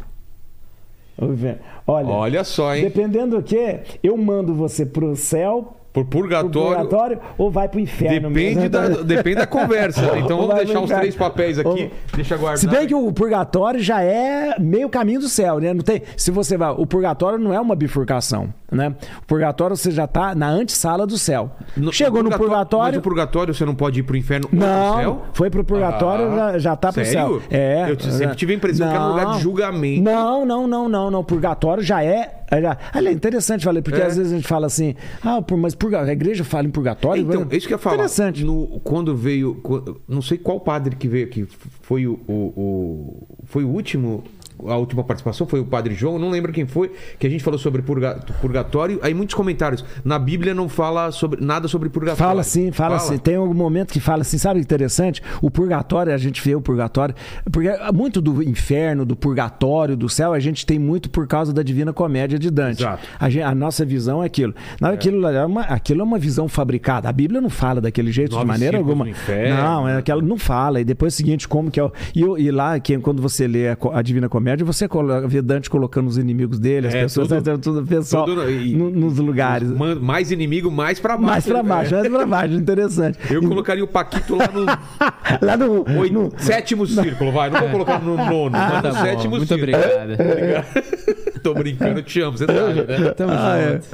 Olha, 1.87 2.09
Olha 2.09 2.43
só, 2.43 2.75
hein? 2.75 2.83
dependendo 2.83 3.37
do 3.37 3.43
que, 3.45 3.79
eu 4.03 4.17
mando 4.17 4.53
você 4.53 4.85
pro 4.85 5.15
céu, 5.15 5.77
Por 5.97 6.05
purgatório. 6.05 6.77
purgatório 6.79 7.19
ou 7.39 7.51
vai 7.51 7.69
pro 7.69 7.81
inferno. 7.81 8.29
Depende 8.29 8.55
mesmo. 8.57 8.69
da, 8.71 8.89
depende 9.03 9.37
da 9.37 9.47
conversa. 9.47 10.03
né? 10.03 10.21
Então 10.27 10.39
Ou 10.39 10.47
vamos 10.49 10.65
deixar 10.65 10.81
os 10.81 10.91
três 10.91 11.15
papéis 11.15 11.59
aqui. 11.59 11.69
Ou- 11.85 11.91
Deixa 12.15 12.37
guardar. 12.37 12.59
Se 12.59 12.67
bem 12.69 12.87
que 12.87 12.95
o 12.95 13.13
purgatório 13.13 13.81
já 13.81 14.03
é 14.03 14.57
meio 14.59 14.89
caminho 14.89 15.21
do 15.21 15.29
céu, 15.29 15.59
né? 15.59 15.73
Não 15.73 15.83
tem, 15.83 16.03
se 16.17 16.31
você 16.31 16.57
vai, 16.57 16.71
o 16.71 16.87
purgatório 16.87 17.39
não 17.39 17.53
é 17.55 17.61
uma 17.61 17.75
bifurcação, 17.75 18.53
né? 18.71 18.95
O 19.23 19.27
purgatório 19.27 19.77
você 19.77 19.91
já 19.91 20.07
tá 20.07 20.35
na 20.35 20.49
antessala 20.49 21.07
do 21.07 21.17
céu. 21.17 21.51
No- 21.77 21.93
Chegou 21.93 22.23
no 22.23 22.29
Mas 22.31 22.39
purgatório, 22.39 22.99
o 22.99 23.03
purgatório 23.03 23.55
você 23.55 23.65
não 23.65 23.75
pode 23.75 24.01
ir 24.01 24.03
pro 24.03 24.17
inferno 24.17 24.47
ou 24.47 24.51
pro 24.51 24.59
não, 24.69 24.97
céu? 24.97 25.23
foi 25.33 25.49
pro 25.51 25.65
purgatório, 25.65 26.27
Ah, 26.33 26.37
já, 26.53 26.59
já 26.59 26.77
tá 26.77 26.93
pro 26.93 27.05
sério? 27.05 27.41
céu. 27.41 27.43
É. 27.51 27.91
Eu 27.91 27.99
sempre 28.01 28.37
tive 28.37 28.53
a 28.53 28.57
impressão 28.57 28.89
que 28.89 28.95
era 28.95 29.05
um 29.05 29.09
lugar 29.09 29.27
de 29.37 29.41
julgamento. 29.41 30.03
Não, 30.03 30.45
não, 30.45 30.67
não, 30.67 30.89
não, 30.89 31.11
não. 31.11 31.25
Purgatório 31.25 31.83
já 31.83 32.03
é. 32.05 32.33
Olha, 32.51 32.79
é 33.09 33.13
interessante, 33.13 33.65
falei, 33.65 33.83
porque 33.83 34.01
É. 34.01 34.05
às 34.07 34.17
vezes 34.17 34.33
a 34.33 34.37
gente 34.37 34.47
fala 34.47 34.67
assim, 34.67 34.95
ah, 35.23 35.43
mas 35.57 35.75
a 36.11 36.13
igreja 36.13 36.45
fala 36.45 36.67
em 36.67 36.71
purgatório. 36.71 37.23
Então, 37.23 37.47
é 37.51 37.57
isso 37.57 37.67
que 37.67 37.75
eu 37.75 37.79
falar. 37.79 37.97
Interessante. 37.97 38.45
No- 38.45 38.81
quando 38.85 39.15
veio. 39.17 39.61
Não 40.09 40.23
sei 40.23 40.39
qual 40.39 40.61
padre 40.61 40.95
que 40.97 41.09
veio 41.09 41.27
aqui. 41.27 41.47
Foi 41.83 42.07
o. 42.07 42.19
o- 42.29 42.33
o- 42.33 43.27
foi 43.45 43.65
o 43.65 43.69
último. 43.69 44.23
A 44.67 44.77
última 44.77 45.05
participação 45.05 45.47
foi 45.47 45.61
o 45.61 45.65
Padre 45.65 45.95
João, 45.95 46.19
não 46.19 46.31
lembro 46.31 46.53
quem 46.53 46.67
foi, 46.67 46.91
que 47.19 47.27
a 47.27 47.31
gente 47.31 47.43
falou 47.45 47.59
sobre 47.59 47.83
purga- 47.83 48.19
purgatório. 48.41 48.99
Aí 49.03 49.13
muitos 49.13 49.35
comentários. 49.35 49.85
Na 50.05 50.19
Bíblia 50.19 50.55
não 50.55 50.69
fala 50.69 51.11
sobre, 51.13 51.45
nada 51.45 51.69
sobre 51.69 51.89
purgatório. 51.89 52.19
Fala 52.31 52.43
sim, 52.43 52.73
fala, 52.73 52.99
sim. 52.99 53.19
Tem 53.19 53.39
um 53.39 53.53
momento 53.53 53.93
que 53.93 54.01
fala 54.01 54.23
assim, 54.23 54.39
sabe 54.39 54.61
o 54.61 54.63
interessante? 54.63 55.23
O 55.43 55.51
purgatório, 55.51 56.13
a 56.13 56.17
gente 56.17 56.43
vê 56.43 56.55
o 56.55 56.61
purgatório, 56.61 57.15
porque 57.53 57.69
muito 57.95 58.21
do 58.21 58.43
inferno, 58.43 59.05
do 59.05 59.15
purgatório, 59.15 59.97
do 59.97 60.09
céu, 60.09 60.33
a 60.33 60.39
gente 60.41 60.65
tem 60.65 60.79
muito 60.79 61.11
por 61.11 61.27
causa 61.27 61.53
da 61.53 61.63
Divina 61.63 61.93
Comédia 61.93 62.39
de 62.39 62.51
Dante. 62.51 62.83
A, 63.19 63.29
gen- 63.29 63.43
a 63.43 63.55
nossa 63.55 63.85
visão 63.85 64.23
é 64.23 64.27
aquilo. 64.27 64.55
Não, 64.81 64.91
aquilo, 64.91 65.27
é 65.27 65.45
uma, 65.45 65.63
aquilo 65.63 66.01
é 66.01 66.05
uma 66.05 66.19
visão 66.19 66.49
fabricada. 66.49 67.09
A 67.09 67.13
Bíblia 67.13 67.41
não 67.41 67.51
fala 67.51 67.81
daquele 67.81 68.11
jeito 68.11 68.33
Nove 68.33 68.45
de 68.45 68.49
maneira 68.49 68.79
alguma. 68.79 69.09
inferno. 69.09 69.57
não, 69.63 69.89
é 69.89 69.97
aquela 69.99 70.23
não 70.23 70.39
fala. 70.39 70.81
E 70.81 70.85
depois 70.85 71.13
é 71.13 71.15
o 71.15 71.17
seguinte, 71.17 71.47
como 71.49 71.71
que 71.71 71.79
é 71.79 71.85
o, 71.85 71.93
e, 72.15 72.21
e 72.47 72.51
lá 72.51 72.79
que 72.81 72.97
quando 72.99 73.21
você 73.21 73.47
lê 73.47 73.69
a, 73.69 73.77
a 73.93 74.03
Divina 74.03 74.29
Comédia, 74.29 74.46
você 74.65 74.87
coloca, 74.89 75.27
vê 75.27 75.41
Dante 75.43 75.69
colocando 75.71 76.07
os 76.09 76.17
inimigos 76.19 76.59
dele, 76.59 76.89
as 76.89 76.95
É, 76.95 77.03
pessoas, 77.03 77.29
tudo- 77.29 77.59
tudo, 77.59 77.81
o 77.81 77.87
pessoal 77.87 78.25
tudo- 78.27 78.51
e- 78.51 78.75
no- 78.75 78.91
nos 78.91 79.19
lugares. 79.19 79.71
Mais 80.01 80.31
inimigo, 80.31 80.71
mais 80.71 81.01
pra 81.01 81.17
baixo. 81.17 81.27
Mais 81.31 81.45
pra 81.47 81.63
né? 81.63 81.69
baixo, 81.69 81.95
mais 81.95 82.09
pra 82.09 82.27
baixo, 82.27 82.55
interessante. 82.55 83.19
Eu 83.31 83.43
colocaria 83.43 83.83
o 83.85 83.89
Paquito 83.89 84.37
lá 84.37 84.49
no 84.53 84.67
Lá 85.43 85.57
no, 85.57 85.85
oito- 86.01 86.13
no- 86.15 86.33
sétimo 86.39 86.87
círculo, 86.87 87.33
vai. 87.33 87.51
Não 87.51 87.61
vou 87.61 87.71
colocar 87.71 88.01
no 88.01 88.17
nono, 88.17 88.51
mas 88.51 88.73
Ah, 88.75 88.83
tá 88.83 88.89
no 88.89 88.95
bom. 88.95 89.01
sétimo 89.03 89.37
Muito 89.37 89.47
círculo. 89.49 89.77
obrigado. 89.77 90.17
Tô 91.47 91.55
brincando, 91.55 92.01
eu 92.01 92.03
te 92.03 92.21
amo, 92.21 92.37
você 92.37 92.45
sabe, 92.47 92.75
né? 92.75 93.11
Tamo 93.17 93.33
Ah, 93.33 93.57
é. 93.59 93.73
junto. 93.75 93.87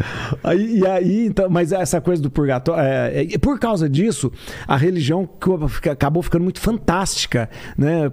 Aí, 0.43 0.79
e 0.79 0.87
aí, 0.87 1.27
então, 1.27 1.51
mas 1.51 1.71
essa 1.73 2.01
coisa 2.01 2.23
do 2.23 2.31
purgatório, 2.31 2.83
é, 2.83 3.27
é, 3.35 3.39
por 3.39 3.59
causa 3.59 3.89
disso, 3.89 4.33
a 4.67 4.77
religião 4.77 5.29
acabou 5.91 6.23
ficando 6.23 6.43
muito 6.45 6.61
fantástica, 6.61 7.51
né? 7.77 8.11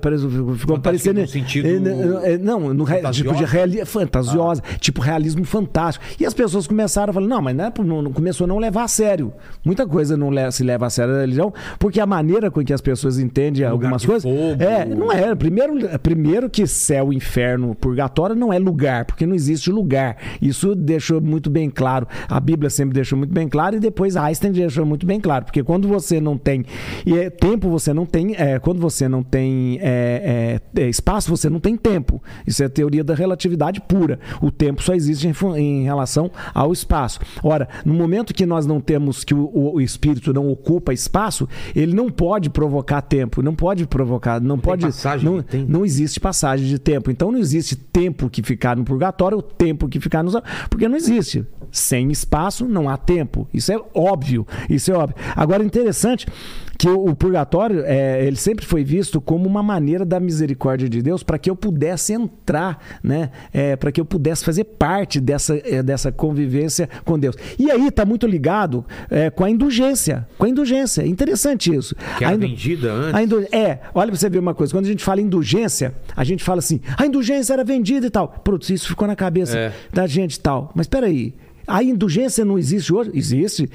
Ficou 0.57 0.79
parecendo 0.79 1.21
no 1.21 1.27
sentido 1.27 1.67
é, 1.67 2.33
é, 2.33 2.37
não, 2.37 2.73
no 2.73 2.83
re- 2.83 2.97
tipo 2.97 3.11
de 3.11 3.23
fantasiosa? 3.23 3.45
reali, 3.45 3.85
fantasiosa, 3.85 4.61
tipo 4.79 5.01
realismo 5.01 5.45
fantástico. 5.45 6.03
E 6.19 6.25
as 6.25 6.33
pessoas 6.33 6.67
começaram 6.67 7.11
a 7.11 7.13
falar, 7.13 7.27
não, 7.27 7.41
mas 7.41 7.55
não, 7.55 7.65
é, 7.65 7.71
não- 7.83 8.01
não- 8.01 8.11
começou 8.13 8.45
a 8.45 8.47
não 8.47 8.57
levar 8.59 8.83
a 8.83 8.87
sério. 8.87 9.31
Muita 9.63 9.87
coisa 9.87 10.17
não 10.17 10.29
le- 10.29 10.51
se 10.51 10.63
leva 10.63 10.85
a 10.85 10.89
sério 10.89 11.13
na 11.13 11.21
religião, 11.21 11.53
porque 11.77 11.99
a 12.01 12.05
maneira 12.05 12.51
com 12.51 12.63
que 12.63 12.73
as 12.73 12.81
pessoas 12.81 13.17
entendem 13.19 13.63
algumas 13.65 14.01
de 14.01 14.07
coisas, 14.07 14.23
fogo. 14.29 14.61
é, 14.61 14.85
não 14.85 15.11
é. 15.11 15.33
Primeiro, 15.35 15.73
primeiro 15.99 16.49
que 16.49 16.67
céu, 16.67 17.13
inferno, 17.13 17.73
purgatório 17.75 18.35
não 18.35 18.51
é 18.51 18.59
lugar, 18.59 19.05
porque 19.05 19.25
não 19.29 19.35
existe 19.35 19.71
lugar. 19.71 20.17
Isso 20.41 20.75
deixou 20.75 21.21
muito 21.21 21.49
bem 21.49 21.69
claro. 21.69 22.07
A 22.27 22.39
Bíblia 22.39 22.69
sempre 22.69 22.93
deixou 22.93 23.17
muito 23.17 23.33
bem 23.33 23.47
claro 23.47 23.75
e 23.75 23.79
depois 23.79 24.17
Einstein 24.17 24.51
deixou 24.51 24.85
muito 24.85 25.05
bem 25.05 25.19
claro, 25.19 25.45
porque 25.45 25.63
quando 25.63 25.87
você 25.87 26.19
não 26.19 26.37
tem 26.37 26.65
e 27.05 27.13
é, 27.17 27.29
tempo, 27.29 27.69
você 27.69 27.93
não 27.93 28.05
tem. 28.05 28.35
é, 28.35 28.59
quando 28.59 28.79
você 28.81 29.07
não 29.07 29.23
tem 29.23 29.77
é, 29.81 30.59
é, 30.75 30.81
é, 30.81 30.89
espaço, 30.89 31.29
você 31.29 31.49
não 31.49 31.59
tem 31.59 31.77
tempo. 31.77 32.21
Isso 32.45 32.63
é 32.63 32.65
a 32.65 32.69
teoria 32.69 33.03
da 33.03 33.13
relatividade 33.13 33.79
pura. 33.81 34.19
O 34.41 34.51
tempo 34.51 34.81
só 34.81 34.93
existe 34.93 35.27
em, 35.27 35.33
em 35.57 35.83
relação 35.83 36.31
ao 36.53 36.73
espaço. 36.73 37.19
Ora, 37.43 37.67
no 37.85 37.93
momento 37.93 38.33
que 38.33 38.45
nós 38.45 38.65
não 38.65 38.81
temos 38.81 39.23
que 39.23 39.33
o, 39.33 39.49
o- 39.53 39.75
o 39.75 39.81
espírito 39.81 40.33
não 40.33 40.49
ocupa 40.49 40.91
espaço, 40.93 41.47
ele 41.75 41.93
não 41.93 42.09
pode 42.09 42.49
provocar 42.49 43.01
tempo, 43.01 43.41
não 43.41 43.53
pode 43.55 43.85
provocar, 43.85 44.41
não, 44.41 44.57
pode. 44.57 44.85
passagem 44.85 45.25
não, 45.29 45.43
não 45.67 45.85
existe 45.85 46.19
passagem 46.19 46.67
de 46.67 46.79
tempo. 46.79 47.11
Então 47.11 47.31
não 47.31 47.37
existe 47.39 47.75
tempo 47.75 48.29
que 48.29 48.41
ficar 48.41 48.75
no 48.75 48.83
purgatório 48.83 49.18
ou 49.23 49.41
tempo 49.41 49.87
que 49.87 49.99
ficar 49.99 50.23
no 50.23 50.31
céu, 50.31 50.41
porque 50.69 50.87
não 50.87 50.95
existe. 50.95 51.45
Sem 51.71 52.11
espaço 52.11 52.65
não 52.65 52.89
há 52.89 52.97
tempo. 52.97 53.47
Isso 53.53 53.71
é 53.71 53.79
óbvio. 53.93 54.47
Isso 54.69 54.91
é 54.91 54.95
óbvio. 54.95 55.15
Agora 55.35 55.63
interessante 55.63 56.25
que 56.79 56.87
o, 56.87 57.09
o 57.09 57.13
purgatório 57.15 57.83
é, 57.85 58.25
ele 58.25 58.37
sempre 58.37 58.65
foi 58.65 58.85
visto 58.85 59.19
como 59.19 59.45
uma 59.45 59.61
maneira 59.61 60.05
da 60.05 60.17
misericórdia 60.17 60.87
de 60.87 61.01
Deus 61.01 61.21
para 61.23 61.37
que 61.37 61.49
eu 61.49 61.55
pudesse 61.55 62.13
entrar, 62.13 62.81
né? 63.03 63.31
É, 63.53 63.75
para 63.75 63.91
que 63.91 63.99
eu 63.99 64.05
pudesse 64.05 64.45
fazer 64.45 64.63
parte 64.63 65.19
dessa, 65.19 65.57
é, 65.65 65.83
dessa 65.83 66.09
convivência 66.09 66.87
com 67.03 67.19
Deus. 67.19 67.35
E 67.59 67.69
aí 67.69 67.87
está 67.87 68.05
muito 68.05 68.25
ligado 68.25 68.85
é, 69.09 69.29
com 69.29 69.43
a 69.43 69.49
indulgência, 69.49 70.25
com 70.37 70.45
a 70.45 70.49
indulgência. 70.49 71.05
Interessante 71.05 71.75
isso. 71.75 71.93
Que 72.17 72.23
era 72.23 72.33
A 72.35 72.37
vendida 72.37 72.93
antes. 72.93 73.13
a 73.15 73.23
indul- 73.23 73.47
É, 73.51 73.79
olha 73.93 74.07
pra 74.09 74.17
você 74.17 74.29
ver 74.29 74.39
uma 74.39 74.53
coisa. 74.55 74.71
Quando 74.73 74.85
a 74.85 74.89
gente 74.89 75.03
fala 75.03 75.19
indulgência, 75.19 75.93
a 76.15 76.23
gente 76.23 76.41
fala 76.45 76.59
assim, 76.59 76.79
a 76.97 77.05
indulgência 77.05 77.51
era 77.51 77.63
vendida 77.65 78.07
e 78.07 78.09
tal. 78.09 78.29
Putz, 78.41 78.69
isso 78.69 78.87
ficou 78.87 79.05
na 79.05 79.17
cabeça 79.17 79.57
É. 79.57 79.73
da 79.93 80.07
gente 80.07 80.35
e 80.35 80.39
tal. 80.39 80.71
Mas 80.73 80.87
peraí, 80.87 81.33
a 81.67 81.83
indulgência 81.83 82.45
não 82.45 82.57
existe 82.57 82.93
hoje? 82.93 83.11
Existe. 83.13 83.69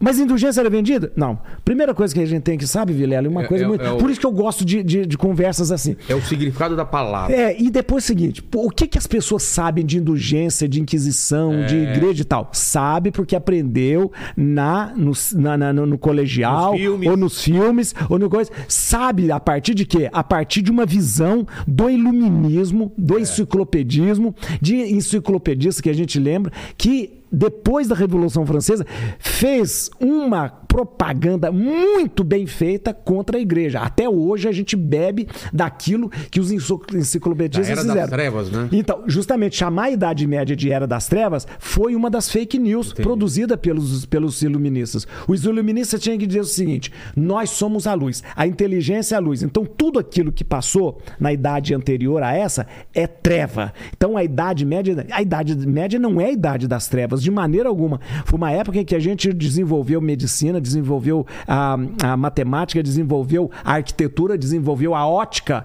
Mas 0.00 0.18
indulgência 0.18 0.60
era 0.60 0.68
vendida? 0.70 1.12
Não. 1.16 1.38
Primeira 1.64 1.94
coisa 1.94 2.12
que 2.14 2.20
a 2.20 2.26
gente 2.26 2.42
tem 2.42 2.58
que 2.58 2.66
saber, 2.66 2.92
Vilela, 2.92 3.26
é 3.26 3.30
uma 3.30 3.44
É- 3.44 3.46
coisa 3.46 3.64
é- 3.64 3.68
muito. 3.68 3.84
é 3.84 3.92
o- 3.92 3.96
Por 3.98 4.10
isso 4.10 4.20
que 4.20 4.26
eu 4.26 4.32
gosto 4.32 4.64
de, 4.64 4.82
de- 4.82 5.06
de 5.06 5.16
conversas 5.18 5.70
assim. 5.72 5.96
É 6.08 6.14
o 6.14 6.22
significado 6.22 6.76
da 6.76 6.84
palavra. 6.84 7.34
É, 7.34 7.60
e 7.60 7.70
depois 7.70 8.04
é 8.04 8.04
o 8.04 8.06
seguinte, 8.06 8.42
pô, 8.42 8.66
o 8.66 8.70
que, 8.70 8.86
que 8.86 8.98
as 8.98 9.06
pessoas 9.06 9.42
sabem 9.42 9.84
de 9.84 9.98
indulgência, 9.98 10.68
de 10.68 10.80
inquisição, 10.80 11.64
de 11.66 11.76
É. 11.76 11.92
igreja 11.94 12.22
e 12.22 12.24
tal? 12.24 12.48
Sabe 12.52 13.10
porque 13.10 13.34
aprendeu 13.36 14.10
na, 14.36 14.92
no, 14.96 15.12
na- 15.34 15.56
na- 15.56 15.72
no, 15.72 15.86
no 15.86 15.98
colegial, 15.98 16.74
Nos 16.76 17.06
ou 17.06 17.16
nos 17.16 17.42
filmes, 17.42 17.94
ou 18.08 18.18
no 18.18 18.28
coisa. 18.28 18.50
Sabe 18.68 19.30
a 19.30 19.38
partir 19.40 19.74
de 19.74 19.84
quê? 19.84 20.08
A 20.12 20.22
partir 20.24 20.62
de 20.62 20.70
uma 20.70 20.84
visão 20.86 21.46
do 21.66 21.88
iluminismo, 21.90 22.92
do 22.96 23.18
enciclopedismo, 23.18 24.34
de 24.60 24.76
enciclopedista 24.76 25.82
que 25.82 25.90
a 25.90 25.94
gente 25.94 26.18
lembra, 26.18 26.52
que 26.76 27.22
depois 27.34 27.88
da 27.88 27.94
Revolução 27.94 28.46
Francesa, 28.46 28.86
fez 29.18 29.90
uma 30.00 30.48
propaganda 30.48 31.52
muito 31.52 32.24
bem 32.24 32.46
feita 32.46 32.92
contra 32.92 33.38
a 33.38 33.40
igreja. 33.40 33.78
Até 33.78 34.08
hoje 34.08 34.48
a 34.48 34.52
gente 34.52 34.74
bebe 34.74 35.28
daquilo 35.52 36.08
que 36.30 36.40
os 36.40 36.50
enciclopedistas 36.50 37.68
Da 37.68 37.72
Era 37.72 37.84
das 37.84 37.92
fizeram. 37.92 38.08
Trevas, 38.08 38.50
né? 38.50 38.68
Então, 38.72 39.04
justamente 39.06 39.56
chamar 39.56 39.84
a 39.84 39.90
Idade 39.92 40.26
Média 40.26 40.56
de 40.56 40.72
Era 40.72 40.86
das 40.86 41.06
Trevas 41.06 41.46
foi 41.60 41.94
uma 41.94 42.10
das 42.10 42.28
fake 42.28 42.58
news 42.58 42.92
produzida 42.92 43.56
pelos, 43.56 44.04
pelos 44.06 44.42
iluministas. 44.42 45.06
Os 45.28 45.44
iluministas 45.44 46.00
tinham 46.00 46.18
que 46.18 46.26
dizer 46.26 46.40
o 46.40 46.44
seguinte: 46.44 46.92
nós 47.14 47.50
somos 47.50 47.86
a 47.86 47.94
luz, 47.94 48.22
a 48.34 48.46
inteligência 48.46 49.14
é 49.14 49.18
a 49.18 49.20
luz. 49.20 49.42
Então, 49.42 49.64
tudo 49.64 49.98
aquilo 49.98 50.32
que 50.32 50.42
passou 50.42 51.00
na 51.20 51.32
idade 51.32 51.72
anterior 51.72 52.22
a 52.22 52.34
essa 52.34 52.66
é 52.92 53.06
treva. 53.06 53.72
Então, 53.96 54.16
a 54.16 54.24
Idade 54.24 54.64
Média, 54.64 55.06
a 55.10 55.22
Idade 55.22 55.56
Média 55.66 55.98
não 55.98 56.20
é 56.20 56.26
a 56.26 56.32
Idade 56.32 56.66
das 56.66 56.88
Trevas, 56.88 57.22
de 57.24 57.30
maneira 57.30 57.68
alguma. 57.68 57.98
Foi 58.26 58.36
uma 58.36 58.50
época 58.52 58.78
em 58.78 58.84
que 58.84 58.94
a 58.94 58.98
gente 59.00 59.32
desenvolveu 59.32 60.00
medicina, 60.00 60.60
desenvolveu 60.60 61.26
a, 61.48 61.76
a 62.02 62.16
matemática, 62.16 62.82
desenvolveu 62.82 63.50
a 63.64 63.74
arquitetura, 63.74 64.36
desenvolveu 64.36 64.94
a 64.94 65.06
ótica. 65.08 65.64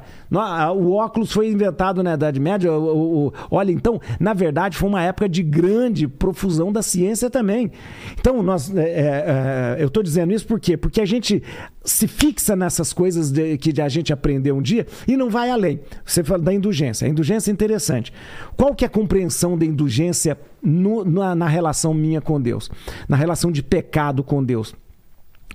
O 0.77 0.93
óculos 0.93 1.31
foi 1.31 1.49
inventado 1.49 2.01
na 2.01 2.13
Idade 2.13 2.39
Média. 2.39 2.71
o- 2.71 3.27
o- 3.27 3.33
olha, 3.51 3.71
então, 3.71 3.99
na 4.19 4.33
verdade, 4.33 4.77
foi 4.77 4.87
uma 4.87 5.03
época 5.03 5.27
de 5.27 5.43
grande 5.43 6.07
profusão 6.07 6.71
da 6.71 6.81
ciência 6.81 7.29
também. 7.29 7.71
Então, 8.19 8.41
nós, 8.41 8.73
é, 8.75 8.81
é, 8.81 9.75
é, 9.77 9.83
eu 9.83 9.87
estou 9.87 10.01
dizendo 10.01 10.31
isso 10.33 10.47
por 10.47 10.59
quê? 10.59 10.77
Porque 10.77 11.01
a 11.01 11.05
gente 11.05 11.43
se 11.89 12.07
fixa 12.07 12.55
nessas 12.55 12.93
coisas 12.93 13.31
de- 13.31 13.57
que 13.57 13.81
a 13.81 13.89
gente 13.89 14.11
aprendeu 14.13 14.55
um 14.57 14.61
dia 14.61 14.85
e 15.07 15.17
não 15.17 15.29
vai 15.29 15.49
além. 15.49 15.79
Você 16.05 16.23
fala 16.23 16.41
da 16.43 16.53
indulgência. 16.53 17.05
A 17.07 17.09
indulgência 17.09 17.51
é 17.51 17.53
interessante. 17.53 18.13
Qual 18.55 18.73
que 18.75 18.83
é 18.85 18.87
a 18.87 18.89
compreensão 18.89 19.57
da 19.57 19.65
indulgência 19.65 20.37
no- 20.61 21.03
na, 21.03 21.33
na 21.35 21.47
relação 21.47 21.93
minha 21.93 22.21
com 22.21 22.39
Deus? 22.39 22.69
Na 23.07 23.17
relação 23.17 23.51
de 23.51 23.63
pecado 23.63 24.23
com 24.23 24.43
Deus? 24.43 24.73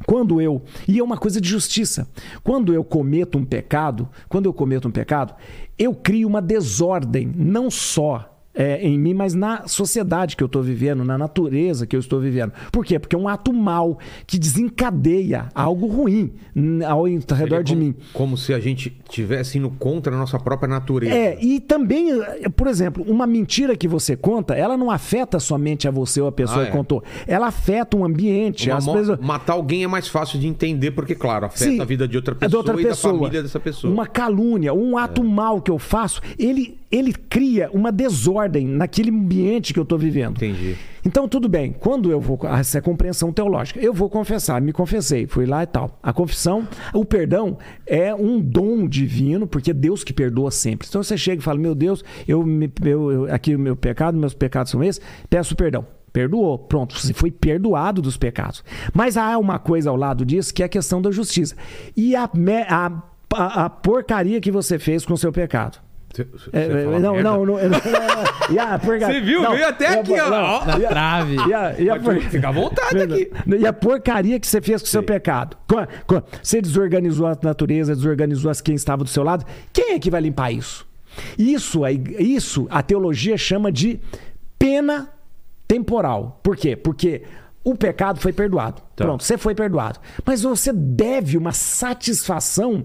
Quando 0.06 0.40
eu, 0.40 0.60
e 0.88 0.98
é 0.98 1.04
uma 1.04 1.16
coisa 1.16 1.40
de 1.40 1.48
justiça, 1.48 2.08
quando 2.42 2.74
eu 2.74 2.82
cometo 2.82 3.38
um 3.38 3.44
pecado, 3.44 4.08
quando 4.28 4.46
eu 4.46 4.52
cometo 4.52 4.88
um 4.88 4.90
pecado, 4.90 5.34
eu 5.78 5.94
crio 5.94 6.26
uma 6.26 6.42
desordem, 6.42 7.32
não 7.36 7.70
só 7.70 8.33
é, 8.54 8.80
em 8.86 8.98
mim, 8.98 9.14
mas 9.14 9.34
na 9.34 9.66
sociedade 9.66 10.36
que 10.36 10.42
eu 10.42 10.46
estou 10.46 10.62
vivendo, 10.62 11.04
na 11.04 11.18
natureza 11.18 11.86
que 11.86 11.96
eu 11.96 12.00
estou 12.00 12.20
vivendo. 12.20 12.52
Por 12.70 12.84
quê? 12.84 12.98
Porque 12.98 13.16
é 13.16 13.18
um 13.18 13.28
ato 13.28 13.52
mau 13.52 13.98
que 14.26 14.38
desencadeia 14.38 15.48
algo 15.54 15.86
ruim 15.86 16.32
ao 16.86 17.04
redor 17.04 17.62
de 17.62 17.72
como, 17.72 17.84
mim. 17.84 17.94
Como 18.12 18.36
se 18.36 18.54
a 18.54 18.60
gente 18.60 18.96
estivesse 19.04 19.58
indo 19.58 19.70
contra 19.70 20.14
a 20.14 20.18
nossa 20.18 20.38
própria 20.38 20.68
natureza. 20.68 21.14
É, 21.14 21.38
e 21.42 21.60
também, 21.60 22.10
eh, 22.12 22.48
por 22.48 22.66
exemplo, 22.66 23.04
uma 23.06 23.26
mentira 23.26 23.76
que 23.76 23.88
você 23.88 24.16
conta, 24.16 24.54
ela 24.54 24.76
não 24.76 24.90
afeta 24.90 25.40
somente 25.40 25.88
a 25.88 25.90
você 25.90 26.20
ou 26.20 26.28
a 26.28 26.32
pessoa 26.32 26.60
Ah, 26.60 26.62
é. 26.64 26.66
que 26.66 26.72
contou. 26.72 27.02
Ela 27.26 27.48
afeta 27.48 27.96
um 27.96 28.04
ambiente. 28.04 28.68
Uma 28.68 28.78
as 28.78 28.86
pessoas... 28.86 29.18
Matar 29.20 29.54
alguém 29.54 29.84
é 29.84 29.86
mais 29.86 30.08
fácil 30.08 30.38
de 30.38 30.46
entender, 30.46 30.92
porque, 30.92 31.14
claro, 31.14 31.46
afeta 31.46 31.70
Sim, 31.70 31.80
a 31.80 31.84
vida 31.84 32.06
de 32.06 32.16
outra 32.16 32.34
é 32.34 32.38
pessoa, 32.38 32.60
outra 32.60 32.80
e 32.80 32.84
pessoa. 32.84 33.12
da 33.12 33.18
família 33.18 33.42
dessa 33.42 33.60
pessoa. 33.60 33.90
É. 33.90 33.94
Uma 33.94 34.06
calúnia, 34.06 34.72
um 34.72 34.96
ato 34.96 35.24
mal 35.24 35.60
que 35.60 35.70
eu 35.70 35.78
faço, 35.78 36.20
ele, 36.38 36.78
ele 36.90 37.12
cria 37.12 37.70
uma 37.72 37.90
desordem 37.90 38.66
naquele 38.66 39.10
ambiente 39.10 39.72
que 39.72 39.78
eu 39.78 39.82
estou 39.82 39.98
vivendo. 39.98 40.36
Entendi. 40.36 40.76
Então, 41.04 41.28
tudo 41.28 41.48
bem. 41.48 41.72
Quando 41.72 42.10
eu 42.10 42.20
vou. 42.20 42.38
Essa 42.44 42.78
é 42.78 42.80
a 42.80 42.82
compreensão 42.82 43.32
teológica. 43.32 43.78
Eu 43.80 43.92
vou 43.92 44.08
confessar, 44.08 44.60
me 44.62 44.72
confessei, 44.72 45.26
fui 45.26 45.44
lá 45.44 45.62
e 45.62 45.66
tal. 45.66 45.98
A 46.02 46.12
confissão, 46.12 46.66
o 46.94 47.04
perdão 47.04 47.58
é 47.86 48.14
um 48.14 48.40
dom 48.40 48.86
divino, 48.88 49.46
porque 49.46 49.70
é 49.70 49.74
Deus 49.74 50.02
que 50.04 50.12
perdoa 50.12 50.50
sempre. 50.50 50.86
Então 50.88 51.02
você 51.02 51.16
chega 51.18 51.40
e 51.40 51.44
fala: 51.44 51.58
Meu 51.58 51.74
Deus, 51.74 52.02
eu, 52.26 52.42
me, 52.44 52.72
eu, 52.84 53.12
eu- 53.12 53.34
aqui 53.34 53.54
o 53.54 53.58
meu 53.58 53.76
pecado, 53.76 54.16
meus 54.16 54.32
pecados 54.34 54.70
são 54.70 54.82
esses, 54.82 55.00
peço 55.28 55.54
perdão. 55.56 55.86
Perdoou, 56.12 56.56
pronto, 56.56 56.96
você 56.96 57.12
foi 57.12 57.28
perdoado 57.28 58.00
dos 58.00 58.16
pecados. 58.16 58.62
Mas 58.94 59.16
há 59.16 59.36
uma 59.36 59.58
coisa 59.58 59.90
ao 59.90 59.96
lado 59.96 60.24
disso 60.24 60.54
que 60.54 60.62
é 60.62 60.66
a 60.66 60.68
questão 60.68 61.02
da 61.02 61.10
justiça. 61.10 61.56
E 61.96 62.14
a, 62.14 62.30
a, 62.68 63.64
a 63.64 63.68
porcaria 63.68 64.40
que 64.40 64.50
você 64.52 64.78
fez 64.78 65.04
com 65.04 65.14
o 65.14 65.18
seu 65.18 65.32
pecado. 65.32 65.78
É, 66.52 66.62
é, 66.64 66.84
não, 66.98 67.20
não, 67.20 67.22
não, 67.22 67.44
não, 67.46 67.56
e 68.50 68.58
a 68.58 68.78
porcaria- 68.78 69.06
Você 69.14 69.20
viu? 69.20 69.42
não, 69.42 69.52
Veio 69.52 69.68
até 69.68 69.86
a- 69.88 70.00
aqui, 70.00 70.20
ó. 70.20 70.64
Na 70.64 70.78
trave. 70.78 71.36
a, 71.52 71.68
a 71.68 72.00
Pode 72.00 72.04
por- 72.04 72.30
ficar 72.30 72.48
à 72.48 72.52
vontade 72.52 73.02
aqui. 73.02 73.30
E 73.58 73.66
a 73.66 73.72
porcaria 73.72 74.38
que 74.40 74.46
você 74.46 74.60
fez 74.60 74.80
com 74.82 74.86
o 74.86 74.90
seu 74.90 75.02
pecado. 75.02 75.56
Você 76.42 76.60
desorganizou 76.62 77.26
a 77.26 77.36
natureza, 77.42 77.94
desorganizou 77.94 78.50
as 78.50 78.60
quem 78.60 78.74
estava 78.74 79.02
do 79.02 79.10
seu 79.10 79.22
lado. 79.22 79.44
Quem 79.72 79.92
é 79.94 79.98
que 79.98 80.10
vai 80.10 80.20
limpar 80.20 80.52
isso? 80.52 80.86
Isso, 81.38 81.82
isso 82.18 82.66
a 82.70 82.82
teologia 82.82 83.36
chama 83.36 83.70
de 83.70 84.00
pena 84.58 85.08
temporal. 85.66 86.40
Por 86.42 86.56
quê? 86.56 86.76
Porque 86.76 87.22
o 87.62 87.74
pecado 87.74 88.20
foi 88.20 88.32
perdoado. 88.32 88.82
Tá. 88.96 89.04
Pronto, 89.04 89.24
você 89.24 89.38
foi 89.38 89.54
perdoado. 89.54 89.98
Mas 90.24 90.42
você 90.42 90.72
deve 90.72 91.38
uma 91.38 91.52
satisfação 91.52 92.84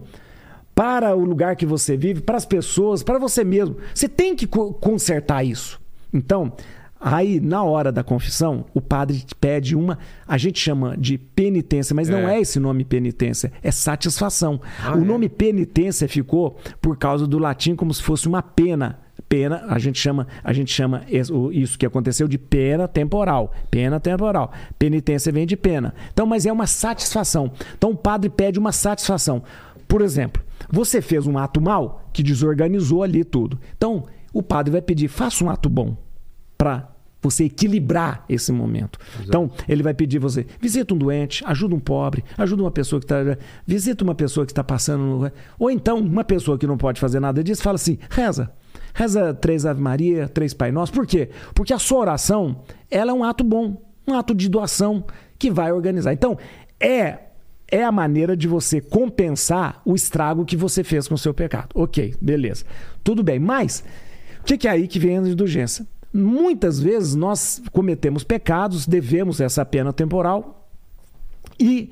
para 0.76 1.16
o 1.16 1.24
lugar 1.26 1.56
que 1.56 1.66
você 1.66 1.98
vive, 1.98 2.22
para 2.22 2.38
as 2.38 2.46
pessoas, 2.46 3.04
para 3.04 3.20
você 3.20 3.44
mesmo. 3.44 3.78
Você 3.94 4.08
tem 4.08 4.36
que 4.36 4.48
co- 4.48 4.74
consertar 4.74 5.44
isso. 5.44 5.80
Então, 6.14 6.54
aí 7.00 7.40
na 7.40 7.64
hora 7.64 7.92
da 7.92 8.04
confissão, 8.04 8.66
o 8.74 8.80
padre 8.82 9.24
pede 9.40 9.76
uma, 9.76 9.98
a 10.28 10.38
gente 10.38 10.60
chama 10.60 10.96
de 10.98 11.18
penitência, 11.18 11.94
mas 11.94 12.08
não 12.10 12.28
É. 12.30 12.38
é 12.38 12.42
esse 12.42 12.60
nome 12.60 12.84
penitência, 12.86 13.52
é 13.62 13.72
satisfação. 13.72 14.60
Ah, 14.84 14.96
o 14.96 15.02
é? 15.02 15.06
nome 15.06 15.28
penitência 15.30 16.08
ficou 16.08 16.58
por 16.82 16.98
causa 16.98 17.28
do 17.28 17.38
latim 17.38 17.76
como 17.76 17.94
se 17.94 18.02
fosse 18.02 18.28
uma 18.28 18.42
pena. 18.42 19.00
Pena, 19.28 19.64
a 19.68 19.78
gente 19.78 20.00
chama, 20.00 20.26
a 20.44 20.52
gente 20.54 20.74
chama 20.74 21.04
isso 21.52 21.78
que 21.78 21.86
aconteceu 21.86 22.28
de 22.28 22.38
pena 22.40 22.88
temporal. 22.88 23.54
Pena 23.70 24.00
temporal. 24.00 24.52
Penitência 24.80 25.32
vem 25.32 25.46
de 25.46 25.56
pena. 25.56 25.94
Então, 26.12 26.26
mas 26.26 26.48
é 26.48 26.52
uma 26.52 26.66
satisfação. 26.66 27.52
Então, 27.78 27.92
o 27.92 27.96
padre 27.96 28.28
pede 28.28 28.58
uma 28.58 28.72
satisfação. 28.72 29.44
Por 29.90 30.02
exemplo, 30.02 30.42
você 30.72 31.02
fez 31.02 31.28
um 31.28 31.38
ato 31.38 31.60
mal 31.60 32.08
que 32.14 32.24
desorganizou 32.24 33.04
ali 33.04 33.26
tudo. 33.26 33.60
Então, 33.76 34.06
o 34.32 34.42
padre 34.42 34.72
vai 34.72 34.82
pedir, 34.82 35.08
faça 35.10 35.44
um 35.44 35.50
ato 35.50 35.68
bom 35.68 35.98
para 36.58 36.90
você 37.22 37.46
equilibrar 37.46 38.24
esse 38.30 38.50
momento. 38.52 38.98
Então, 39.28 39.52
ele 39.68 39.84
vai 39.84 39.94
pedir 39.94 40.20
você, 40.20 40.46
visita 40.62 40.94
um 40.94 40.98
doente, 40.98 41.44
ajuda 41.46 41.76
um 41.76 41.80
pobre, 41.80 42.24
ajuda 42.38 42.62
uma 42.64 42.72
pessoa 42.72 43.00
que 43.02 43.06
está. 43.06 43.18
Visita 43.68 44.04
uma 44.06 44.16
pessoa 44.16 44.46
que 44.46 44.52
está 44.54 44.64
passando. 44.64 45.02
no- 45.04 45.32
Ou 45.58 45.70
então, 45.72 45.98
uma 46.00 46.24
pessoa 46.24 46.58
que 46.58 46.66
não 46.68 46.78
pode 46.78 47.00
fazer 47.02 47.20
nada 47.20 47.44
disso, 47.44 47.62
fala 47.64 47.76
assim: 47.76 47.98
reza. 48.10 48.52
Reza 48.94 49.34
três 49.34 49.66
Ave 49.66 49.82
Maria, 49.82 50.30
três 50.30 50.54
Pai 50.54 50.72
Nosso. 50.72 50.94
Por 50.94 51.06
quê? 51.06 51.30
Porque 51.54 51.74
a 51.74 51.80
sua 51.80 52.00
oração, 52.00 52.62
ela 52.90 53.12
é 53.12 53.14
um 53.14 53.24
ato 53.24 53.44
bom, 53.44 53.82
um 54.08 54.14
ato 54.14 54.34
de 54.34 54.48
doação 54.48 55.04
que 55.38 55.50
vai 55.52 55.72
organizar. 55.72 56.14
Então, 56.14 56.38
é 56.80 57.18
é 57.72 57.84
a 57.84 57.92
maneira 57.92 58.36
de 58.36 58.48
você 58.48 58.82
compensar 58.82 59.82
o 59.86 59.96
estrago 59.96 60.46
que 60.46 60.56
você 60.58 60.84
fez 60.84 61.08
com 61.08 61.16
o 61.16 61.18
seu 61.18 61.34
pecado. 61.34 61.70
Ok, 61.74 62.16
beleza. 62.20 62.66
Tudo 63.04 63.24
bem. 63.24 63.40
Mas, 63.40 63.84
o 64.42 64.44
que 64.44 64.58
que 64.58 64.68
é 64.68 64.72
aí 64.72 64.88
que 64.88 65.00
vem 65.00 65.18
a 65.18 65.22
indulgência? 65.22 65.86
Muitas 66.14 66.80
vezes 66.80 67.16
nós 67.16 67.62
cometemos 67.72 68.24
pecados, 68.24 68.88
devemos 68.88 69.40
essa 69.40 69.64
pena 69.64 69.94
temporal 69.94 70.68
e 71.60 71.92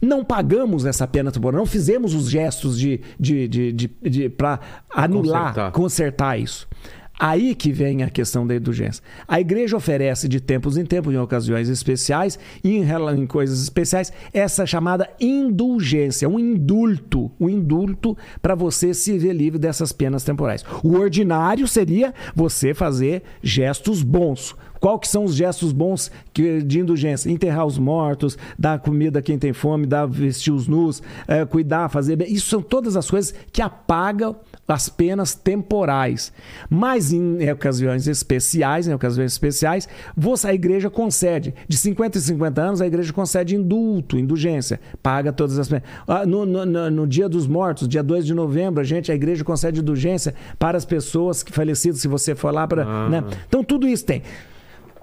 não 0.00 0.24
pagamos 0.24 0.86
essa 0.86 1.06
pena 1.06 1.30
temporal, 1.30 1.58
não 1.58 1.66
fizemos 1.66 2.14
os 2.14 2.30
gestos 2.30 2.78
de, 2.78 3.00
de, 3.18 3.48
de, 3.48 3.72
de, 3.72 3.90
de 4.02 4.28
para 4.28 4.60
anular, 4.88 5.48
Consertar. 5.48 5.72
consertar 5.72 6.40
isso. 6.40 6.68
Aí 7.22 7.54
que 7.54 7.70
vem 7.70 8.02
a 8.02 8.08
questão 8.08 8.46
da 8.46 8.56
indulgência. 8.56 9.04
A 9.28 9.38
igreja 9.38 9.76
oferece 9.76 10.26
de 10.26 10.40
tempos 10.40 10.78
em 10.78 10.86
tempos, 10.86 11.12
em 11.12 11.18
ocasiões 11.18 11.68
especiais 11.68 12.38
e 12.64 12.78
em, 12.78 12.82
em 12.82 13.26
coisas 13.26 13.62
especiais, 13.62 14.10
essa 14.32 14.64
chamada 14.64 15.06
indulgência, 15.20 16.26
um 16.26 16.38
indulto, 16.38 17.30
um 17.38 17.46
indulto 17.46 18.16
para 18.40 18.54
você 18.54 18.94
se 18.94 19.18
ver 19.18 19.34
livre 19.34 19.58
dessas 19.58 19.92
penas 19.92 20.24
temporais. 20.24 20.64
O 20.82 20.96
ordinário 20.96 21.68
seria 21.68 22.14
você 22.34 22.72
fazer 22.72 23.22
gestos 23.42 24.02
bons. 24.02 24.56
Qual 24.80 24.98
que 24.98 25.06
são 25.06 25.24
os 25.24 25.34
gestos 25.34 25.72
bons 25.72 26.10
de 26.32 26.80
indulgência? 26.80 27.30
Enterrar 27.30 27.66
os 27.66 27.76
mortos, 27.76 28.38
dar 28.58 28.78
comida 28.78 29.18
a 29.18 29.22
quem 29.22 29.38
tem 29.38 29.52
fome, 29.52 29.84
dar 29.84 30.06
vestir 30.06 30.54
os 30.54 30.66
nus, 30.66 31.02
eh, 31.28 31.44
cuidar, 31.44 31.90
fazer. 31.90 32.22
Isso 32.22 32.48
são 32.48 32.62
todas 32.62 32.96
as 32.96 33.10
coisas 33.10 33.34
que 33.52 33.60
apagam 33.60 34.36
as 34.72 34.88
penas 34.88 35.34
temporais. 35.34 36.32
Mas 36.68 37.12
em 37.12 37.50
ocasiões 37.50 38.06
especiais, 38.06 38.86
em 38.88 38.94
ocasiões 38.94 39.32
especiais, 39.32 39.88
você, 40.16 40.48
a 40.48 40.54
igreja 40.54 40.88
concede. 40.90 41.54
De 41.68 41.76
50 41.76 42.18
em 42.18 42.20
50 42.20 42.60
anos, 42.62 42.80
a 42.80 42.86
igreja 42.86 43.12
concede 43.12 43.54
indulto, 43.56 44.18
indulgência. 44.18 44.80
Paga 45.02 45.32
todas 45.32 45.58
as 45.58 45.68
penas. 45.68 45.84
Ah, 46.06 46.24
No, 46.26 46.44
no- 46.46 46.64
no- 46.66 46.90
no 46.90 47.06
dia 47.06 47.28
dos 47.28 47.46
mortos, 47.46 47.88
dia 47.88 48.02
2 48.02 48.24
de 48.26 48.34
novembro, 48.34 48.80
a 48.80 48.84
gente, 48.84 49.10
a 49.10 49.14
igreja 49.14 49.42
concede 49.44 49.80
indulgência 49.80 50.34
para 50.58 50.76
as 50.78 50.84
pessoas 50.84 51.42
que 51.42 51.52
falecidas, 51.52 52.00
se 52.00 52.08
você 52.08 52.34
for 52.34 52.52
lá 52.52 52.66
para. 52.66 52.84
Ah. 52.86 53.08
né? 53.08 53.24
Então 53.48 53.62
tudo 53.64 53.88
isso 53.88 54.04
tem. 54.04 54.22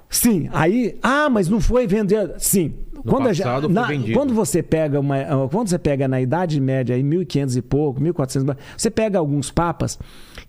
Sim, 0.10 0.50
aí. 0.54 0.98
Ah, 1.04 1.30
mas 1.30 1.50
não 1.50 1.60
foi 1.60 1.86
vender. 1.88 2.34
Sim. 2.38 2.74
Quando, 3.06 3.28
a 3.28 3.34
gente- 3.34 3.43
passado 3.46 3.63
foi 3.65 3.74
na- 3.74 3.88
vendido. 3.88 4.13
quando 4.17 4.34
você 4.34 4.62
pega 4.63 5.00
uma, 5.00 5.48
quando 5.52 5.70
você 5.70 5.78
pega 5.80 6.08
na 6.08 6.20
Idade 6.20 6.60
Média, 6.60 6.98
em 6.98 7.04
1500 7.04 7.56
e 7.56 7.62
pouco, 7.62 8.02
1400, 8.02 8.56
você 8.76 8.89
pega 8.89 9.20
alguns 9.20 9.52
papas 9.52 9.98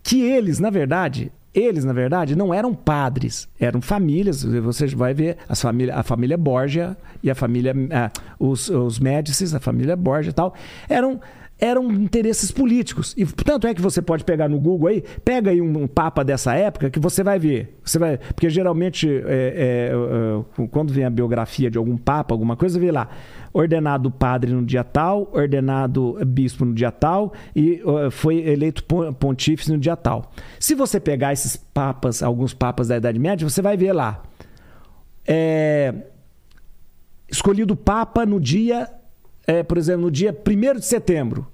que 0.03 0.23
eles, 0.23 0.59
na 0.59 0.71
verdade, 0.71 1.31
eles, 1.55 1.85
na 1.85 1.93
verdade, 1.93 2.37
não 2.37 2.53
eram 2.53 2.75
padres, 2.75 3.49
eram 3.61 3.81
famílias. 3.81 4.43
Você 4.45 4.87
vai 4.89 5.13
ver 5.15 5.37
as 5.49 5.61
família, 5.61 5.95
a 5.95 6.03
família 6.03 6.37
Borgia 6.39 6.97
e 7.23 7.31
a 7.31 7.35
família. 7.35 7.75
ah, 7.93 8.11
os, 8.39 8.69
os 8.71 8.99
Médicis, 8.99 9.55
a 9.55 9.61
família 9.61 9.95
Borgia 9.97 10.31
e 10.31 10.33
tal. 10.35 10.55
Eram 10.89 11.21
eram 11.59 11.91
interesses 11.91 12.51
políticos. 12.51 13.15
E 13.17 13.27
tanto 13.27 13.67
é 13.67 13.75
que 13.75 13.83
você 13.83 14.01
pode 14.01 14.25
pegar 14.25 14.49
no 14.49 14.61
Google 14.61 14.89
aí, 14.89 15.03
pega 15.25 15.51
aí 15.51 15.61
um, 15.61 15.83
um 15.83 15.87
papa 15.89 16.25
dessa 16.25 16.55
época 16.55 16.89
que 16.91 17.01
você 17.01 17.23
vai 17.23 17.39
ver. 17.39 17.77
Você 17.85 17.99
vai, 17.99 18.19
porque 18.19 18.49
geralmente, 18.49 19.09
é, 19.09 19.91
é, 19.91 20.63
é, 20.63 20.67
quando 20.69 20.93
vem 20.93 21.05
a 21.05 21.11
biografia 21.11 21.71
de 21.71 21.77
algum 21.77 21.97
papa, 21.97 22.33
alguma 22.33 22.57
coisa, 22.57 22.79
vê 22.79 22.93
lá. 22.93 23.09
Ordenado 23.53 24.11
padre 24.11 24.53
no 24.53 24.65
dia 24.65 24.85
tal, 24.85 25.31
ordenado 25.33 26.19
bispo 26.27 26.65
no 26.65 26.75
dia 26.75 26.93
tal 26.93 27.33
e 27.57 27.83
foi 28.11 28.37
eleito 28.47 28.85
pon- 28.85 29.13
pontífice 29.13 29.73
no 29.73 29.79
dia 29.79 29.97
tal. 29.97 30.31
Se 30.61 30.75
você 30.75 31.01
pegar 31.01 31.33
esses 31.33 31.57
papas, 31.57 32.23
alguns 32.23 32.55
papas 32.55 32.89
da 32.89 32.99
Idade 32.99 33.19
Média, 33.19 33.49
você 33.49 33.63
vai 33.63 33.77
ver 33.77 33.93
lá. 33.93 34.23
É, 35.27 35.95
escolhido 37.29 37.75
papa 37.75 38.25
no 38.25 38.39
dia, 38.41 38.89
é, 39.49 39.63
por 39.63 39.79
exemplo, 39.79 40.03
no 40.03 40.11
dia 40.11 40.31
1 40.47 40.79
de 40.79 40.85
setembro. 40.85 41.49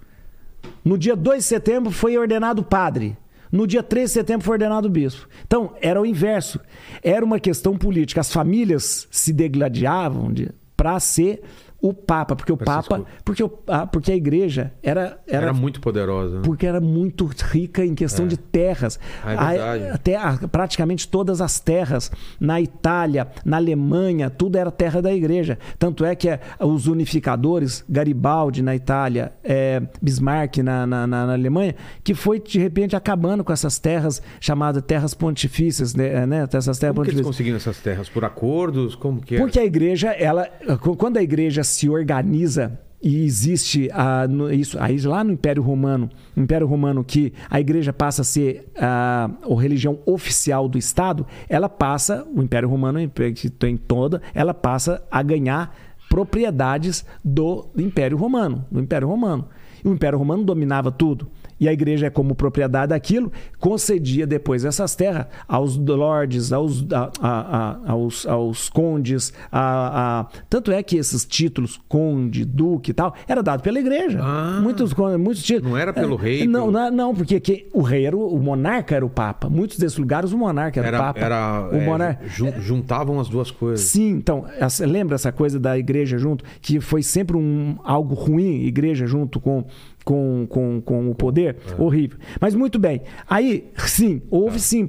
No 0.85 0.99
dia 0.99 1.15
2 1.15 1.39
de 1.39 1.45
setembro 1.45 1.93
foi 1.93 2.19
ordenado 2.19 2.65
padre. 2.65 3.17
No 3.53 3.69
dia 3.69 3.85
3 3.85 4.11
de 4.11 4.15
setembro 4.15 4.45
foi 4.45 4.55
ordenado 4.55 4.91
bispo. 4.91 5.29
Então, 5.47 5.77
era 5.81 6.03
o 6.03 6.05
inverso. 6.05 6.59
Era 7.05 7.25
uma 7.25 7.39
questão 7.39 7.79
política. 7.79 8.21
As 8.21 8.33
famílias 8.33 9.07
se 9.13 9.33
degladiavam 9.33 10.35
para 10.77 10.99
ser 10.99 11.45
o 11.87 11.92
Papa, 11.92 12.35
porque 12.35 12.51
o 12.53 12.57
ser 12.57 12.64
Papa, 12.64 13.05
porque, 13.25 13.42
o- 13.44 13.59
ah, 13.68 13.87
porque 13.87 14.11
a 14.11 14.16
igreja 14.16 14.73
era, 14.83 15.18
era, 15.27 15.42
Era 15.47 15.53
muito 15.53 15.81
poderosa. 15.81 16.37
né? 16.37 16.42
porque 16.44 16.66
era 16.66 16.81
muito 16.81 17.27
rica 17.27 17.85
em 17.85 17.94
questão 17.94 18.27
de 18.27 18.37
terras. 18.38 18.99
Ah, 19.23 19.55
é 19.55 19.90
até 19.90 20.16
praticamente 20.51 21.07
todas 21.07 21.40
as 21.42 21.61
terras 21.61 22.11
na 22.40 22.61
Itália, 22.61 23.29
na 23.44 23.59
Alemanha, 23.59 24.31
tudo 24.31 24.57
era 24.57 24.70
terra 24.70 25.03
da 25.03 25.12
igreja. 25.12 25.59
Tanto 25.79 26.05
é 26.07 26.14
que 26.14 26.29
eh, 26.31 26.40
os 26.61 26.87
unificadores, 26.87 27.85
Garibaldi 27.88 28.62
na 28.62 28.75
Itália, 28.75 29.33
eh, 29.44 29.83
Bismarck 30.01 30.59
na, 30.62 30.87
na- 30.87 31.07
na- 31.07 31.27
na 31.27 31.33
Alemanha, 31.35 31.75
que 32.03 32.14
foi 32.14 32.40
de 32.40 32.59
repente 32.59 32.97
acabando 32.97 33.44
com 33.44 33.53
essas 33.53 33.79
terras 33.79 34.23
chamadas 34.40 34.83
terras 34.87 35.12
pontifícias, 35.12 35.94
né? 35.94 36.27
né? 36.27 36.49
Essas 36.53 36.79
terras 36.79 36.94
Como 36.94 37.05
que 37.05 37.11
eles 37.11 37.20
pontifícias. 37.23 37.27
conseguiram 37.27 37.57
essas 37.57 37.79
terras? 37.79 38.09
Por 38.09 38.25
acordos? 38.25 38.94
Como 38.94 39.20
que 39.20 39.37
é? 39.37 39.38
Porque 39.38 39.59
a 39.61 39.64
igreja, 39.64 40.11
ela, 40.12 40.49
quando 40.97 41.16
a 41.18 41.23
igreja 41.23 41.62
se 41.75 41.89
organiza 41.89 42.79
e 43.03 43.23
existe 43.23 43.91
a, 43.93 44.27
no- 44.27 44.51
isso 44.51 44.79
aí 44.81 44.99
lá 45.03 45.23
no 45.23 45.33
Império 45.33 45.63
Romano, 45.63 46.09
no 46.35 46.43
Império 46.43 46.67
Romano 46.67 47.05
que 47.05 47.33
a 47.51 47.61
igreja 47.61 47.93
passa 47.93 48.23
a 48.23 48.25
ser 48.25 48.67
a, 48.79 49.29
a 49.43 49.61
religião 49.61 49.99
oficial 50.07 50.69
do 50.69 50.79
Estado, 50.79 51.27
ela 51.49 51.69
passa, 51.69 52.27
o 52.35 52.43
Império 52.43 52.69
Romano 52.69 52.99
que 53.35 53.51
tem 53.51 53.77
toda, 53.77 54.23
ela 54.35 54.55
passa 54.55 55.03
a 55.11 55.23
ganhar 55.23 55.77
propriedades 56.09 57.05
do 57.23 57.67
Império 57.77 58.17
Romano, 58.17 58.65
do 58.71 58.81
Império 58.81 59.07
Romano. 59.09 59.49
E 59.85 59.89
o 59.89 59.93
Império 59.93 60.19
Romano 60.19 60.43
dominava 60.45 60.91
tudo. 60.91 61.29
E 61.64 61.68
a 61.68 61.72
igreja, 61.72 62.11
como 62.11 62.35
propriedade 62.35 62.88
daquilo, 62.90 63.33
concedia 63.59 64.27
depois 64.27 64.66
essas 64.66 64.94
terras 64.94 65.27
aos 65.48 65.79
lordes, 65.79 66.53
aos, 66.53 66.85
a- 66.92 67.11
a- 67.22 67.57
a- 67.87 67.92
aos, 67.92 68.27
aos 68.27 68.68
condes. 68.68 69.33
A, 69.50 70.27
Tanto 70.50 70.70
é 70.70 70.83
que 70.83 70.96
esses 70.96 71.24
títulos, 71.24 71.81
conde, 71.88 72.44
duque 72.44 72.90
e 72.90 72.94
tal, 72.94 73.14
era 73.27 73.42
dado 73.42 73.62
pela 73.62 73.79
igreja. 73.81 74.20
Ah. 74.22 74.61
muitos, 74.62 74.92
muitos 75.18 75.42
títulos. 75.42 75.70
Não 75.70 75.79
era 75.79 75.92
pelo 75.92 76.16
É, 76.18 76.22
rei, 76.22 76.46
Não, 76.46 76.61
pelo- 76.66 76.72
não, 76.72 76.90
não, 76.90 77.14
porque 77.14 77.40
que 77.40 77.66
o 77.72 77.81
rei 77.81 78.05
era 78.07 78.14
o, 78.16 78.35
o 78.35 78.38
monarca, 78.42 78.94
era 78.94 79.05
o 79.07 79.09
papa. 79.11 79.48
Muitos 79.48 79.79
desses 79.79 79.96
lugares, 79.96 80.33
o 80.33 80.38
monarca 80.38 80.81
era, 80.81 80.87
o 80.87 80.88
Era, 80.88 80.98
papa. 80.98 81.18
era, 81.20 81.68
o 81.72 81.77
é, 81.77 81.85
monarca. 81.87 82.29
jun- 82.29 82.61
juntavam 82.61 83.18
as 83.20 83.29
duas 83.29 83.50
coisas. 83.50 83.87
Sim, 83.87 84.11
então, 84.11 84.44
essa- 84.59 84.85
lembra 84.87 85.14
essa 85.14 85.33
coisa 85.33 85.59
da 85.59 85.79
igreja 85.79 86.18
junto, 86.18 86.44
que 86.61 86.79
foi 86.81 87.03
sempre 87.03 87.37
um, 87.38 87.77
algo 87.85 88.14
ruim, 88.14 88.64
igreja 88.64 89.07
junto 89.07 89.40
com, 89.40 89.64
com, 90.05 90.47
com, 90.49 90.81
com 90.81 91.11
o 91.11 91.14
poder? 91.14 91.57
Horrível. 91.79 92.19
Mas 92.40 92.55
muito 92.55 92.79
bem. 92.79 93.03
Aí, 93.29 93.71
sim, 93.77 94.23
houve 94.31 94.61
sim 94.61 94.88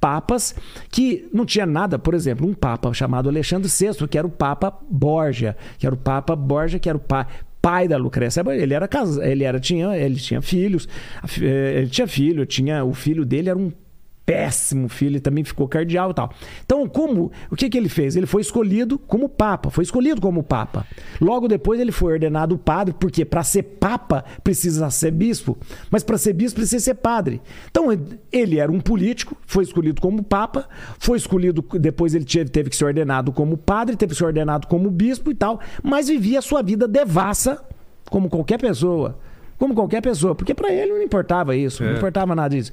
papas 0.00 0.54
que 0.88 1.28
não 1.32 1.44
tinha 1.44 1.66
nada, 1.66 1.98
por 1.98 2.14
exemplo, 2.14 2.46
um 2.46 2.54
papa 2.54 2.92
chamado 2.92 3.28
Alexandre 3.28 3.68
VI, 3.68 4.06
que 4.08 4.16
era 4.16 4.26
o 4.26 4.30
papa 4.30 4.72
Borgia, 4.88 5.56
que 5.78 5.86
era 5.86 5.94
o 5.94 5.98
papa 5.98 6.36
Borgia, 6.36 6.78
que 6.78 6.88
era 6.88 6.96
o 6.96 7.00
pai 7.00 7.26
pai 7.60 7.88
da 7.88 7.96
Lucrécia, 7.96 8.44
ele 8.50 8.74
era 8.74 8.86
casado, 8.86 9.24
ele 9.24 9.42
era 9.42 9.58
tinha, 9.58 9.96
ele 9.96 10.16
tinha 10.16 10.42
filhos, 10.42 10.86
eh, 11.40 11.78
ele 11.78 11.88
tinha 11.88 12.06
filho, 12.06 12.44
tinha 12.44 12.84
o 12.84 12.92
filho 12.92 13.24
dele 13.24 13.48
era 13.48 13.58
um 13.58 13.72
péssimo 14.26 14.88
filho, 14.88 15.12
ele 15.12 15.20
também 15.20 15.44
ficou 15.44 15.68
cardeal 15.68 16.10
e 16.10 16.14
tal. 16.14 16.32
Então, 16.64 16.88
como 16.88 17.30
o 17.50 17.56
que, 17.56 17.68
que 17.68 17.76
ele 17.76 17.88
fez? 17.88 18.16
Ele 18.16 18.26
foi 18.26 18.40
escolhido 18.40 18.98
como 18.98 19.28
papa, 19.28 19.70
foi 19.70 19.84
escolhido 19.84 20.20
como 20.20 20.42
papa. 20.42 20.86
Logo 21.20 21.46
depois 21.46 21.78
ele 21.78 21.92
foi 21.92 22.14
ordenado 22.14 22.56
padre, 22.56 22.94
porque 22.98 23.24
para 23.24 23.42
ser 23.42 23.62
papa 23.62 24.24
precisa 24.42 24.88
ser 24.90 25.10
bispo, 25.10 25.58
mas 25.90 26.02
para 26.02 26.16
ser 26.16 26.32
bispo 26.32 26.60
precisa 26.60 26.82
ser 26.82 26.94
padre. 26.94 27.40
Então, 27.70 27.88
ele 28.32 28.58
era 28.58 28.72
um 28.72 28.80
político, 28.80 29.36
foi 29.46 29.64
escolhido 29.64 30.00
como 30.00 30.22
papa, 30.22 30.68
foi 30.98 31.18
escolhido 31.18 31.62
depois 31.78 32.14
ele 32.14 32.24
teve, 32.24 32.50
teve 32.50 32.70
que 32.70 32.76
ser 32.76 32.86
ordenado 32.86 33.32
como 33.32 33.56
padre, 33.56 33.96
teve 33.96 34.12
que 34.12 34.18
ser 34.18 34.24
ordenado 34.24 34.66
como 34.66 34.90
bispo 34.90 35.30
e 35.30 35.34
tal, 35.34 35.60
mas 35.82 36.08
vivia 36.08 36.38
a 36.38 36.42
sua 36.42 36.62
vida 36.62 36.88
devassa 36.88 37.62
como 38.08 38.30
qualquer 38.30 38.58
pessoa. 38.58 39.18
Como 39.56 39.72
qualquer 39.72 40.02
pessoa, 40.02 40.34
porque 40.34 40.52
para 40.52 40.72
ele 40.72 40.92
não 40.92 41.00
importava 41.00 41.54
isso, 41.54 41.84
não 41.84 41.92
É. 41.92 41.96
importava 41.96 42.34
nada 42.34 42.54
disso. 42.56 42.72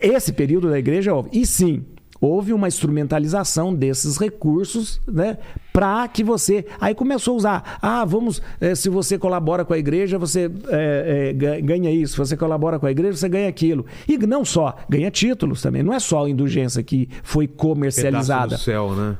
Esse 0.00 0.32
período 0.32 0.68
da 0.70 0.78
igreja 0.78 1.14
houve. 1.14 1.30
E 1.32 1.44
sim, 1.46 1.84
houve 2.20 2.52
uma 2.52 2.68
instrumentalização 2.68 3.74
desses 3.74 4.16
recursos, 4.18 5.00
né? 5.06 5.38
Para 5.72 6.06
que 6.08 6.22
você. 6.24 6.66
Aí 6.80 6.94
começou 6.94 7.34
a 7.34 7.36
usar. 7.36 7.78
Ah, 7.80 8.04
vamos. 8.04 8.42
eh, 8.60 8.74
se 8.74 8.88
você 8.88 9.18
colabora 9.18 9.64
com 9.64 9.72
a 9.72 9.78
igreja, 9.78 10.18
você 10.18 10.50
eh, 10.68 11.32
ga- 11.36 11.60
ganha 11.60 11.90
isso. 11.90 12.12
Se 12.12 12.18
você 12.18 12.36
colabora 12.36 12.78
com 12.78 12.86
a 12.86 12.90
igreja, 12.90 13.16
você 13.16 13.28
ganha 13.28 13.48
aquilo. 13.48 13.86
E 14.08 14.18
não 14.18 14.44
só, 14.44 14.76
ganha 14.88 15.10
títulos 15.10 15.62
também. 15.62 15.82
Não 15.82 15.94
é 15.94 16.00
só 16.00 16.24
a 16.26 16.30
indulgência 16.30 16.82
que 16.82 17.08
foi 17.22 17.46
Pedaço 17.46 17.58
comercializada. 17.68 18.56
do 18.56 18.60
céu, 18.60 18.94
né? 18.94 19.16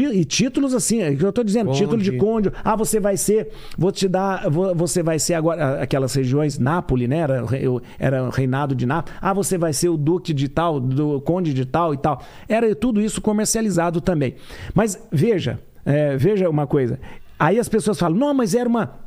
E 0.00 0.24
títulos 0.24 0.74
assim, 0.74 1.00
é 1.00 1.10
o 1.10 1.16
que 1.16 1.24
eu 1.24 1.32
tô 1.32 1.42
dizendo, 1.44 1.66
Conde. 1.66 1.78
título 1.78 2.02
de 2.02 2.12
conde. 2.16 2.50
Ah, 2.64 2.74
você 2.76 2.98
vai 3.00 3.16
ser, 3.16 3.48
vou 3.76 3.92
te 3.92 4.08
dar, 4.08 4.48
vou- 4.48 4.74
você 4.74 5.02
vai 5.02 5.18
ser 5.18 5.34
agora 5.34 5.82
aquelas 5.82 6.14
regiões 6.14 6.58
Nápoles, 6.58 7.08
né? 7.08 7.18
Era, 7.18 7.44
era 7.98 8.30
reinado 8.30 8.74
de 8.74 8.86
Nápoles. 8.86 9.18
Ah, 9.20 9.32
você 9.34 9.58
vai 9.58 9.72
ser 9.72 9.88
o 9.88 9.96
duque 9.96 10.32
de 10.32 10.48
tal, 10.48 10.80
do 10.80 11.20
conde 11.20 11.52
de 11.52 11.64
tal 11.64 11.92
e 11.92 11.96
tal. 11.96 12.22
Era 12.48 12.74
tudo 12.74 13.00
isso 13.00 13.20
comercializado 13.20 14.00
também. 14.00 14.36
Mas 14.74 14.98
veja, 15.10 15.58
é, 15.84 16.16
veja 16.16 16.48
uma 16.48 16.66
coisa. 16.66 16.98
Aí 17.38 17.58
as 17.58 17.68
pessoas 17.68 17.98
falam: 17.98 18.16
"Não, 18.16 18.32
mas 18.32 18.54
era 18.54 18.68
uma 18.68 19.00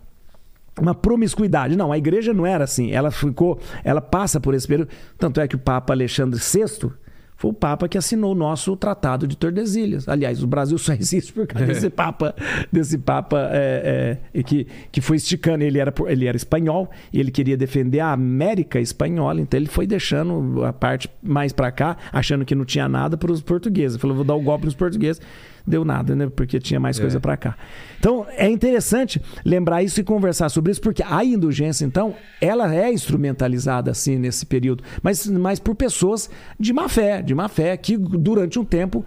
uma 0.80 0.94
promiscuidade. 0.94 1.78
Não, 1.78 1.90
a 1.90 1.98
igreja 1.98 2.34
não 2.34 2.46
era 2.46 2.66
assim. 2.66 2.92
Ela 2.92 3.10
ficou, 3.10 3.58
ela 3.82 4.02
passa 4.02 4.42
por 4.42 4.54
esse 4.54 4.68
período. 4.68 4.90
Tanto 5.18 5.40
é 5.40 5.48
que 5.48 5.56
o 5.56 5.60
Papa 5.60 5.94
Alexandre 5.94 6.38
VI 6.38 6.92
foi 7.36 7.52
o 7.52 7.54
Papa 7.54 7.88
que 7.88 7.98
assinou 7.98 8.32
o 8.32 8.36
nosso 8.36 8.76
Tratado 8.76 9.28
de 9.28 9.36
Tordesilhas. 9.36 10.08
Aliás, 10.08 10.42
o 10.42 10.48
Brasil 10.48 10.78
só 10.78 10.94
existe 10.96 11.34
por 11.34 11.46
causa 11.46 11.68
desse 11.68 11.90
Papa, 11.90 12.34
desse 12.72 12.98
Papa 12.98 13.50
é, 13.52 14.18
é, 14.34 14.44
que, 14.44 14.68
que 14.92 15.02
foi 15.02 15.18
esticando. 15.18 15.64
Ele 15.64 15.80
era, 15.80 15.94
ele 16.08 16.26
era 16.26 16.38
espanhol 16.38 16.90
e 17.12 17.20
ele 17.20 17.32
queria 17.32 17.58
defender 17.58 18.00
a 18.00 18.12
América 18.12 18.80
espanhola, 18.80 19.42
então 19.42 19.60
ele 19.60 19.68
foi 19.68 19.86
deixando 19.86 20.64
a 20.64 20.72
parte 20.72 21.10
mais 21.22 21.52
para 21.52 21.72
cá, 21.72 21.98
achando 22.12 22.46
que 22.46 22.56
não 22.56 22.66
tinha 22.66 22.88
nada 22.88 23.18
para 23.18 23.32
os 23.32 23.42
portugueses. 23.42 23.96
Ele 23.96 24.02
falou, 24.02 24.16
vou 24.16 24.26
dar 24.26 24.36
o 24.36 24.42
golpe 24.42 24.66
nos 24.66 24.76
portugueses. 24.76 25.22
Deu 25.68 25.84
nada, 25.84 26.16
né? 26.16 26.30
Porque 26.34 26.60
tinha 26.60 26.80
mais 26.80 27.00
coisa 27.00 27.20
para 27.20 27.36
cá. 27.36 27.58
Então, 28.00 28.26
é 28.38 28.48
interessante 28.48 29.22
lembrar 29.44 29.82
isso 29.82 30.00
e 30.00 30.04
conversar 30.04 30.50
sobre 30.50 30.72
isso, 30.72 30.82
porque 30.82 31.04
a 31.04 31.26
indulgência, 31.26 31.86
então, 31.86 32.14
ela 32.40 32.74
é 32.74 32.92
instrumentalizada 32.94 33.90
assim 33.90 34.18
nesse 34.18 34.46
período, 34.46 34.84
mas, 35.02 35.26
mas 35.26 35.60
por 35.60 35.74
pessoas 35.76 36.30
de 36.60 36.72
má 36.72 36.88
fé, 36.88 37.22
de 37.22 37.34
má 37.34 37.48
fé, 37.48 37.76
que 37.78 37.98
durante 37.98 38.60
um 38.60 38.66
tempo 38.66 39.04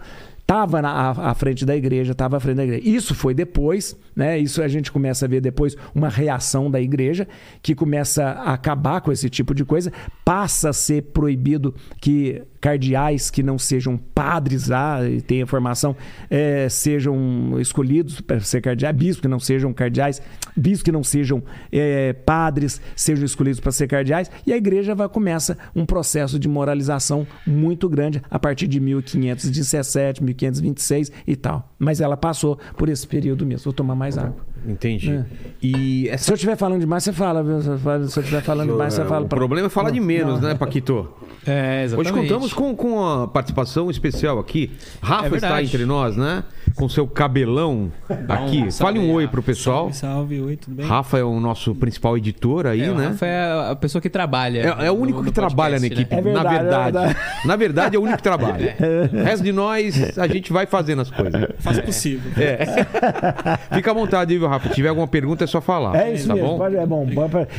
estava 0.49 0.79
à, 0.79 1.29
à 1.29 1.33
frente 1.35 1.63
da 1.63 1.75
igreja, 1.75 2.11
estava 2.11 2.37
à 2.37 2.39
frente 2.39 2.57
da 2.57 2.63
igreja. 2.63 2.81
Isso 2.83 3.13
foi 3.13 3.35
depois, 3.35 3.95
né? 4.15 4.39
Isso 4.39 4.63
a 4.63 4.67
gente 4.67 4.91
começa 4.91 5.25
a 5.25 5.29
ver 5.29 5.41
depois 5.41 5.77
uma 5.93 6.09
reação 6.09 6.71
da 6.71 6.81
igreja 6.81 7.27
que 7.61 7.75
começa 7.75 8.23
a 8.23 8.53
acabar 8.53 8.99
com 9.01 9.11
esse 9.11 9.29
tipo 9.29 9.53
de 9.53 9.63
coisa, 9.63 9.93
passa 10.25 10.69
a 10.69 10.73
ser 10.73 11.03
proibido 11.03 11.75
que 12.01 12.41
cardeais 12.59 13.29
que 13.29 13.43
não 13.43 13.57
sejam 13.57 13.97
padres 13.97 14.67
lá 14.67 15.07
e 15.07 15.21
tenham 15.21 15.47
formação 15.47 15.95
eh, 16.29 16.67
sejam 16.69 17.59
escolhidos 17.59 18.21
para 18.21 18.39
ser 18.39 18.61
cardeais, 18.61 18.95
bispos 18.95 19.21
que 19.21 19.27
não 19.27 19.39
sejam 19.39 19.73
cardeais, 19.73 20.21
bispos 20.55 20.83
que 20.83 20.91
não 20.91 21.03
sejam 21.03 21.43
eh, 21.71 22.13
padres 22.25 22.81
sejam 22.95 23.25
escolhidos 23.25 23.59
para 23.59 23.71
ser 23.71 23.87
cardeais 23.87 24.29
e 24.45 24.53
a 24.53 24.57
igreja 24.57 24.95
vai 24.95 25.07
começa 25.09 25.57
um 25.75 25.85
processo 25.85 26.39
de 26.39 26.47
moralização 26.47 27.27
muito 27.45 27.89
grande 27.89 28.21
a 28.29 28.39
partir 28.39 28.67
de 28.67 28.79
1517, 28.79 30.23
1526 30.23 31.11
e 31.27 31.35
tal. 31.35 31.73
Mas 31.77 31.99
ela 32.01 32.15
passou 32.15 32.57
por 32.77 32.89
esse 32.89 33.07
período 33.07 33.45
mesmo. 33.45 33.65
Vou 33.65 33.73
tomar 33.73 33.95
mais 33.95 34.17
água. 34.17 34.48
Entendi. 34.65 35.11
É. 35.11 35.25
E 35.61 36.03
Se 36.03 36.09
essa 36.09 36.31
eu 36.31 36.35
estiver 36.35 36.55
falando 36.55 36.79
demais, 36.79 37.03
você 37.03 37.13
fala. 37.13 37.43
viu? 37.43 37.61
Se 37.61 37.69
eu 37.69 38.07
se 38.07 38.19
estiver 38.19 38.41
falando 38.41 38.71
demais, 38.71 38.93
você 38.93 39.03
fala. 39.05 39.25
o 39.25 39.29
pra- 39.29 39.37
problema 39.37 39.67
é 39.67 39.69
falar 39.69 39.89
de 39.91 39.99
menos, 39.99 40.39
Não. 40.41 40.49
né, 40.49 40.55
Paquito? 40.55 41.07
É, 41.45 41.83
Hoje 41.85 41.93
exatamente. 41.95 42.13
contamos 42.29 42.53
com, 42.53 42.75
com 42.75 43.03
a 43.05 43.27
participação 43.27 43.89
especial 43.89 44.39
aqui. 44.39 44.71
Rafa 45.01 45.33
É 45.33 45.37
está 45.37 45.63
entre 45.63 45.85
nós, 45.85 46.15
né? 46.17 46.43
Com 46.79 46.87
seu 46.87 47.05
cabelão 47.05 47.91
aqui. 48.29 48.71
Fale 48.71 48.97
um 48.99 49.11
oi 49.11 49.27
pro 49.27 49.43
pessoal. 49.43 49.91
Salve, 49.91 50.37
salve, 50.37 50.41
oi, 50.41 50.55
tudo 50.55 50.77
bem? 50.77 50.85
Rafa 50.85 51.17
é 51.17 51.23
o 51.23 51.37
nosso 51.39 51.75
principal 51.75 52.17
editor 52.17 52.65
aí, 52.67 52.83
É, 52.83 52.89
o 52.89 52.95
né? 52.95 53.07
Rafa 53.07 53.25
é 53.25 53.71
a 53.71 53.75
pessoa 53.75 54.01
que 54.01 54.09
trabalha. 54.09 54.75
É, 54.79 54.85
é 54.87 54.91
o 54.91 54.95
único 54.95 55.19
no 55.19 55.25
que 55.25 55.31
trabalha 55.31 55.75
na 55.75 55.81
podcast, 55.81 56.01
equipe, 56.01 56.15
né? 56.15 56.19
É 56.19 56.23
verdade, 56.23 56.45
na 56.47 56.55
é 56.55 56.59
verdade. 56.63 56.97
verdade. 57.07 57.47
Na 57.47 57.55
verdade, 57.57 57.95
é 57.97 57.99
o 57.99 58.01
único 58.01 58.17
que 58.17 58.23
trabalha. 58.23 58.75
O 59.11 59.23
resto 59.23 59.43
de 59.43 59.51
nós, 59.51 60.17
a 60.17 60.27
gente 60.27 60.53
vai 60.53 60.65
fazendo 60.65 61.01
as 61.01 61.11
coisas. 61.11 61.47
Faço 61.59 61.81
o 61.81 61.83
possível. 61.83 62.31
Fica 63.75 63.91
à 63.91 63.93
vontade, 63.93 64.37
viu, 64.37 64.47
Rafa? 64.47 64.69
Se 64.69 64.75
tiver 64.75 64.89
alguma 64.89 65.07
pergunta, 65.07 65.43
é 65.43 65.47
só 65.47 65.59
falar. 65.59 65.95
É 65.95 66.13
isso 66.13 66.27
tá 66.27 66.33
mesmo. 66.33 66.49
bom? 66.49 66.57
pode- 66.57 66.77
é 66.77 66.85
bom. 66.85 67.07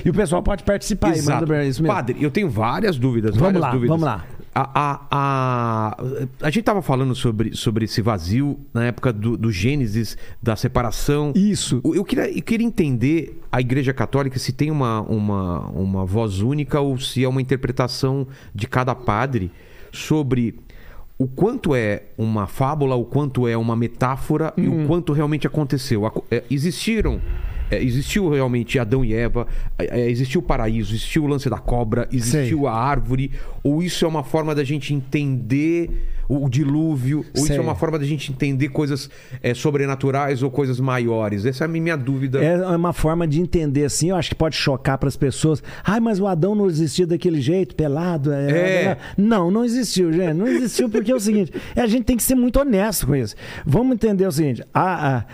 E 0.04 0.08
o 0.08 0.14
pessoal 0.14 0.42
pode 0.42 0.62
participar 0.64 1.08
aí. 1.08 1.18
Exato. 1.18 1.34
Manda 1.40 1.46
pra 1.46 1.64
isso 1.64 1.82
mesmo. 1.82 1.94
Padre, 1.94 2.16
eu 2.20 2.30
tenho 2.30 2.48
várias 2.48 2.96
dúvidas. 2.96 3.32
Vamos 3.36 3.42
várias 3.44 3.60
lá, 3.62 3.70
dúvidas. 3.70 3.88
vamos 3.90 4.04
lá. 4.06 4.24
A, 4.52 4.68
a, 4.74 5.06
a, 5.10 5.96
a 6.42 6.50
gente 6.50 6.64
tava 6.64 6.82
falando 6.82 7.14
sobre, 7.14 7.54
sobre 7.56 7.84
esse 7.84 8.02
vazio 8.02 8.58
na 8.74 8.84
época 8.86 9.12
do, 9.12 9.36
do 9.36 9.52
Gênesis, 9.52 10.16
da 10.42 10.56
separação. 10.56 11.32
Isso. 11.36 11.80
Eu 11.84 12.04
queria, 12.04 12.28
eu 12.36 12.42
queria 12.42 12.66
entender 12.66 13.40
a 13.52 13.60
Igreja 13.60 13.92
Católica 13.92 14.38
se 14.40 14.52
tem 14.52 14.70
uma, 14.70 15.02
uma, 15.02 15.68
uma 15.68 16.04
voz 16.04 16.40
única 16.40 16.80
ou 16.80 16.98
se 16.98 17.22
é 17.22 17.28
uma 17.28 17.40
interpretação 17.40 18.26
de 18.52 18.66
cada 18.66 18.92
padre 18.94 19.52
sobre 19.92 20.56
o 21.16 21.28
quanto 21.28 21.74
é 21.74 22.04
uma 22.18 22.46
fábula, 22.46 22.96
o 22.96 23.04
quanto 23.04 23.46
é 23.46 23.56
uma 23.56 23.76
metáfora 23.76 24.52
e 24.56 24.66
Uhum. 24.66 24.84
o 24.84 24.86
quanto 24.88 25.12
realmente 25.12 25.46
aconteceu. 25.46 26.06
Aco- 26.06 26.24
é, 26.30 26.42
existiram. 26.50 27.20
É, 27.70 27.82
existiu 27.82 28.28
realmente 28.28 28.78
Adão 28.78 29.04
e 29.04 29.14
Eva, 29.14 29.46
é, 29.78 30.00
é, 30.00 30.10
existiu 30.10 30.40
o 30.40 30.44
paraíso, 30.44 30.92
existiu 30.92 31.24
o 31.24 31.26
lance 31.26 31.48
da 31.48 31.58
cobra, 31.58 32.08
existiu 32.12 32.66
a 32.66 32.72
árvore, 32.74 33.30
ou 33.62 33.82
isso 33.82 34.04
é 34.04 34.08
uma 34.08 34.24
forma 34.24 34.54
da 34.54 34.64
gente 34.64 34.92
entender 34.94 35.90
o, 36.28 36.48
dilúvio, 36.48 37.18
ou 37.18 37.42
isso 37.42 37.46
Sei. 37.48 37.56
é 37.56 37.60
uma 37.60 37.74
forma 37.74 37.98
da 37.98 38.04
gente 38.04 38.30
entender 38.30 38.68
coisas 38.68 39.10
é, 39.42 39.52
sobrenaturais 39.52 40.44
ou 40.44 40.50
coisas 40.50 40.78
maiores? 40.78 41.44
Essa 41.44 41.64
é 41.64 41.66
a 41.66 41.68
minha 41.68 41.96
dúvida. 41.96 42.38
É 42.42 42.64
uma 42.76 42.92
forma 42.92 43.26
de 43.26 43.40
entender 43.40 43.84
assim, 43.84 44.10
eu 44.10 44.16
acho 44.16 44.28
que 44.28 44.36
pode 44.36 44.54
chocar 44.54 44.96
para 44.96 45.08
as 45.08 45.16
pessoas. 45.16 45.60
Ai, 45.84 45.98
mas 45.98 46.20
o 46.20 46.28
Adão 46.28 46.54
não 46.54 46.68
existia 46.68 47.04
daquele 47.04 47.40
jeito, 47.40 47.74
pelado. 47.74 48.32
é- 48.32 48.50
É. 48.50 48.96
Não, 49.18 49.50
não 49.50 49.64
existiu, 49.64 50.12
gente. 50.12 50.34
Não 50.34 50.46
existiu 50.46 50.88
porque 50.88 51.10
é 51.10 51.14
o 51.16 51.20
seguinte: 51.20 51.52
é, 51.74 51.80
a 51.80 51.86
gente 51.88 52.04
tem 52.04 52.16
que 52.16 52.22
ser 52.22 52.36
muito 52.36 52.60
honesto 52.60 53.08
com 53.08 53.16
isso. 53.16 53.34
Vamos 53.66 53.94
entender 53.94 54.24
o 54.26 54.30
seguinte: 54.32 54.62
a- 54.72 55.16
a- 55.18 55.24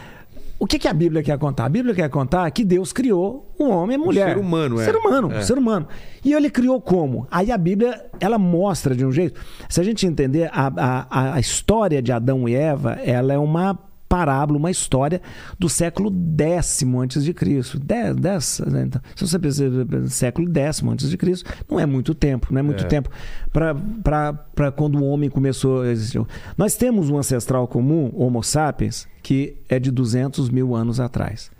o 0.59 0.67
que, 0.67 0.79
que 0.79 0.89
a 0.89 0.93
Bíblia 0.93 1.23
quer 1.23 1.39
contar? 1.39 1.67
A 1.67 1.69
Bíblia 1.69 1.95
quer 1.95 2.09
contar 2.09 2.51
que 2.51 2.65
Deus 2.65 2.93
criou 2.93 3.55
o 3.59 3.69
homem 3.69 3.97
e 3.99 4.01
a 4.01 4.05
mulher. 4.05 4.29
ser 4.35 4.39
humano, 4.39 4.81
é. 4.81 4.85
Ser 4.85 4.97
humano, 4.97 5.33
É. 5.33 5.43
ser 5.43 5.59
humano. 5.59 5.87
E 6.25 6.33
ele 6.33 6.49
criou 6.51 6.81
como? 6.81 7.27
Aí 7.31 7.53
a 7.53 7.59
Bíblia, 7.59 8.05
ela 8.19 8.39
mostra 8.39 8.95
de 8.95 9.05
um 9.05 9.13
jeito. 9.13 9.41
Se 9.69 9.81
a 9.81 9.85
gente 9.85 10.07
entender, 10.07 10.49
a, 10.53 10.73
a, 11.11 11.35
a 11.35 11.41
história 11.41 12.01
de 12.01 12.11
Adão 12.13 12.49
e 12.49 12.55
Eva, 12.55 12.93
ela 13.05 13.33
é 13.35 13.39
uma 13.39 13.79
parábola, 14.17 14.59
uma 14.59 14.71
história 14.71 15.21
do 15.59 15.69
século 15.69 16.11
X 16.39 16.83
antes 16.99 17.23
de 17.23 17.35
Cristo. 17.35 17.79
Dez, 17.79 18.17
dez, 18.17 18.63
né? 18.67 18.85
Então, 18.87 19.01
se 19.15 19.27
você 19.27 19.39
pensa 19.39 19.65
século 20.09 20.51
X 20.51 20.83
antes 20.83 21.11
de 21.11 21.17
Cristo, 21.19 21.51
não 21.71 21.79
é 21.79 21.85
muito 21.85 22.15
tempo, 22.15 22.49
não 22.51 22.59
é 22.59 22.63
muito 22.63 22.85
É. 22.85 22.87
tempo 22.87 23.11
para 23.53 24.73
quando 24.75 24.99
o 24.99 25.05
homem 25.05 25.29
começou 25.29 25.83
a 25.83 25.89
existir. 25.89 26.23
Nós 26.57 26.75
temos 26.77 27.11
um 27.11 27.19
ancestral 27.19 27.69
comum, 27.69 28.11
Homo 28.15 28.43
sapiens, 28.43 29.07
que 29.23 29.57
é 29.69 29.79
de 29.79 29.91
200 29.91 30.49
mil 30.49 30.75
anos 30.75 30.99
atrás. 30.99 31.51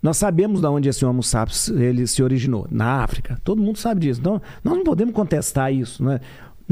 Nós 0.00 0.16
sabemos 0.16 0.60
de 0.60 0.66
onde 0.66 0.88
esse 0.88 1.04
Homo 1.04 1.22
sapiens 1.22 1.68
ele 1.68 2.06
se 2.06 2.22
originou, 2.22 2.66
na 2.70 3.02
África. 3.02 3.38
Todo 3.44 3.62
mundo 3.62 3.78
sabe 3.78 4.00
disso. 4.00 4.20
Então, 4.20 4.40
nós 4.62 4.76
não 4.76 4.84
podemos 4.84 5.14
contestar 5.14 5.72
isso, 5.72 6.02
né? 6.04 6.20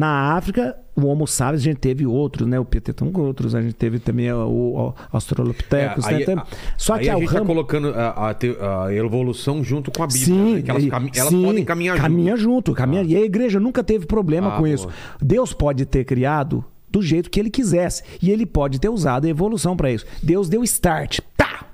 Na 0.00 0.34
África, 0.34 0.76
o 0.96 1.06
Homo 1.06 1.26
sapiens, 1.26 1.60
a 1.60 1.64
gente 1.64 1.76
teve 1.78 2.06
outros, 2.06 2.48
né? 2.48 2.58
O 2.58 2.64
Pteton 2.64 3.10
outros, 3.14 3.54
a 3.54 3.60
gente 3.60 3.74
teve 3.74 3.98
também 3.98 4.32
o, 4.32 4.48
o 4.48 4.94
Australopithecus, 5.12 6.06
É, 6.06 6.10
né? 6.12 6.16
aí- 6.26 6.34
a- 6.38 6.46
Só 6.78 6.94
aí 6.94 7.02
que 7.04 7.10
a 7.10 7.14
ao 7.14 7.20
gente 7.20 7.28
tá 7.30 7.34
ramo... 7.38 7.46
colocando 7.46 7.88
a, 7.88 8.30
a 8.30 8.86
a 8.86 8.94
evolução 8.94 9.62
junto 9.62 9.90
com 9.90 10.02
a 10.02 10.06
Bíblia. 10.06 10.24
Sim, 10.24 10.54
né? 10.54 10.62
Elas, 10.66 10.84
e- 10.84 10.88
cami- 10.88 11.10
elas 11.14 11.28
sim, 11.28 11.44
podem 11.44 11.64
caminhar 11.64 11.96
junto. 11.96 12.02
caminha 12.08 12.36
junto. 12.36 12.72
caminha- 12.72 13.02
E 13.02 13.14
a 13.14 13.20
igreja 13.20 13.60
nunca 13.60 13.84
teve 13.84 14.06
problema 14.06 14.48
Ah, 14.48 14.52
com 14.52 14.62
boa. 14.62 14.70
isso. 14.70 14.88
Deus 15.20 15.52
pode 15.52 15.84
ter 15.84 16.04
criado 16.04 16.64
do 16.90 17.02
jeito 17.02 17.28
que 17.30 17.38
ele 17.38 17.50
quisesse. 17.50 18.02
E 18.22 18.30
ele 18.30 18.46
pode 18.46 18.80
ter 18.80 18.88
usado 18.88 19.26
a 19.26 19.28
evolução 19.28 19.76
para 19.76 19.92
isso. 19.92 20.06
Deus 20.22 20.48
deu 20.48 20.64
start. 20.64 21.20
Tá! 21.36 21.66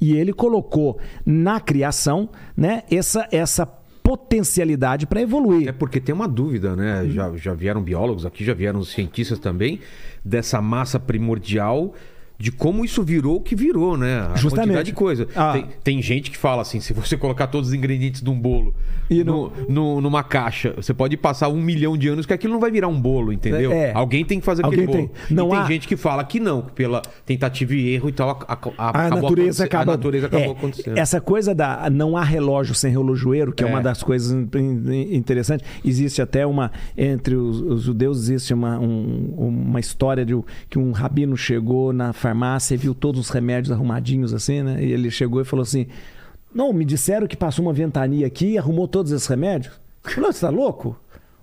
E 0.00 0.14
ele 0.16 0.32
colocou 0.32 0.98
na 1.24 1.60
criação 1.60 2.30
né, 2.56 2.82
essa, 2.90 3.28
essa 3.30 3.64
potencialidade 4.10 5.06
para 5.06 5.20
evoluir. 5.20 5.68
É 5.68 5.72
porque 5.72 6.00
tem 6.00 6.12
uma 6.12 6.26
dúvida, 6.26 6.74
né? 6.74 7.08
Já, 7.10 7.32
já 7.36 7.54
vieram 7.54 7.80
biólogos 7.80 8.26
aqui, 8.26 8.44
já 8.44 8.52
vieram 8.52 8.82
cientistas 8.82 9.38
também, 9.38 9.78
dessa 10.24 10.60
massa 10.60 10.98
primordial. 10.98 11.94
De 12.40 12.50
como 12.50 12.84
isso 12.86 13.02
virou 13.02 13.36
o 13.36 13.40
que 13.40 13.54
virou, 13.54 13.98
né? 13.98 14.20
A 14.32 14.34
Justamente. 14.36 14.68
quantidade 14.68 14.86
de 14.86 14.92
coisa. 14.94 15.28
Ah. 15.36 15.52
Tem, 15.52 15.66
tem 15.84 16.02
gente 16.02 16.30
que 16.30 16.38
fala 16.38 16.62
assim: 16.62 16.80
se 16.80 16.94
você 16.94 17.14
colocar 17.14 17.48
todos 17.48 17.68
os 17.68 17.74
ingredientes 17.74 18.22
de 18.22 18.30
um 18.30 18.40
bolo 18.40 18.74
E 19.10 19.22
no, 19.22 19.52
no- 19.68 20.00
numa 20.00 20.22
caixa, 20.24 20.72
você 20.74 20.94
pode 20.94 21.16
passar 21.18 21.48
um 21.50 21.60
milhão 21.60 21.98
de 21.98 22.08
anos 22.08 22.24
que 22.24 22.32
aquilo 22.32 22.54
não 22.54 22.60
vai 22.60 22.70
virar 22.70 22.88
um 22.88 22.98
bolo, 22.98 23.30
entendeu? 23.30 23.70
É. 23.72 23.92
Alguém 23.92 24.24
tem 24.24 24.40
que 24.40 24.46
fazer 24.46 24.64
aquele 24.64 24.82
Alguém 24.86 24.96
bolo. 25.04 25.10
tem. 25.28 25.36
Não 25.36 25.48
e 25.48 25.50
tem 25.50 25.58
há- 25.58 25.64
gente 25.66 25.86
que 25.86 25.96
fala 25.98 26.24
que 26.24 26.40
não, 26.40 26.62
que 26.62 26.72
pela 26.72 27.02
tentativa 27.26 27.74
e 27.74 27.90
erro 27.94 28.08
e 28.08 28.12
tal, 28.12 28.30
a, 28.48 28.52
a- 28.78 29.06
a- 29.06 29.10
natureza 29.10 29.64
acaba. 29.64 29.92
A 29.92 29.96
natureza 29.96 30.26
acabou 30.28 30.46
É, 30.46 30.50
acontecendo. 30.52 30.96
Essa 30.98 31.20
coisa 31.20 31.54
da 31.54 31.90
não 31.90 32.16
há 32.16 32.24
relógio 32.24 32.74
sem 32.74 32.90
relojoeiro, 32.90 33.52
que 33.52 33.62
é, 33.62 33.66
É. 33.66 33.70
uma 33.70 33.82
das 33.82 34.02
coisas 34.02 34.32
in- 34.32 34.48
in- 34.56 35.14
interessantes. 35.14 35.66
Existe 35.84 36.22
até 36.22 36.46
uma 36.46 36.72
entre 36.96 37.34
os, 37.34 37.60
os 37.60 37.82
judeus 37.82 38.16
existe 38.18 38.54
uma, 38.54 38.78
um- 38.78 39.34
uma 39.36 39.78
história 39.80 40.24
de 40.24 40.34
que 40.70 40.78
um 40.78 40.92
rabino 40.92 41.36
chegou 41.36 41.92
na 41.92 42.14
farmácia 42.14 42.29
e 42.74 42.76
viu 42.76 42.94
todos 42.94 43.20
os 43.20 43.30
remédios 43.30 43.72
arrumadinhos 43.72 44.32
assim, 44.32 44.62
né? 44.62 44.82
E 44.82 44.92
ele 44.92 45.10
chegou 45.10 45.40
e 45.40 45.44
falou 45.44 45.62
assim: 45.62 45.86
"Não, 46.54 46.72
me 46.72 46.84
disseram 46.84 47.26
que 47.26 47.36
passou 47.36 47.64
uma 47.64 47.72
ventania 47.72 48.26
aqui 48.26 48.52
e 48.52 48.58
arrumou 48.58 48.86
todos 48.88 49.12
esses 49.12 49.26
remédios". 49.26 49.80
Falou: 50.02 50.32
"Você 50.32 50.40
tá 50.40 50.50
louco?" 50.50 50.96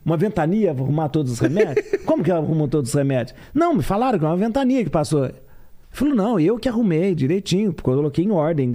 Uma 0.08 0.16
ventania 0.16 0.72
arrumar 0.72 1.10
todos 1.10 1.34
os 1.34 1.40
remédios? 1.40 1.86
Como 2.06 2.24
que 2.24 2.32
arrumou 2.32 2.70
todos 2.70 2.92
os 2.92 2.96
remédios? 2.96 3.36
Não, 3.54 3.74
me 3.74 3.84
falaram 3.84 4.18
que 4.18 4.24
é 4.24 4.28
uma 4.30 4.38
ventania 4.38 4.82
que 4.82 4.90
passou. 4.90 5.30
Falou, 5.90 6.16
não, 6.16 6.40
eu 6.40 6.58
que 6.58 6.70
arrumei 6.70 7.14
direitinho, 7.14 7.74
porque 7.74 7.90
eu 7.90 7.96
coloquei 7.96 8.24
em 8.24 8.32
ordem. 8.32 8.72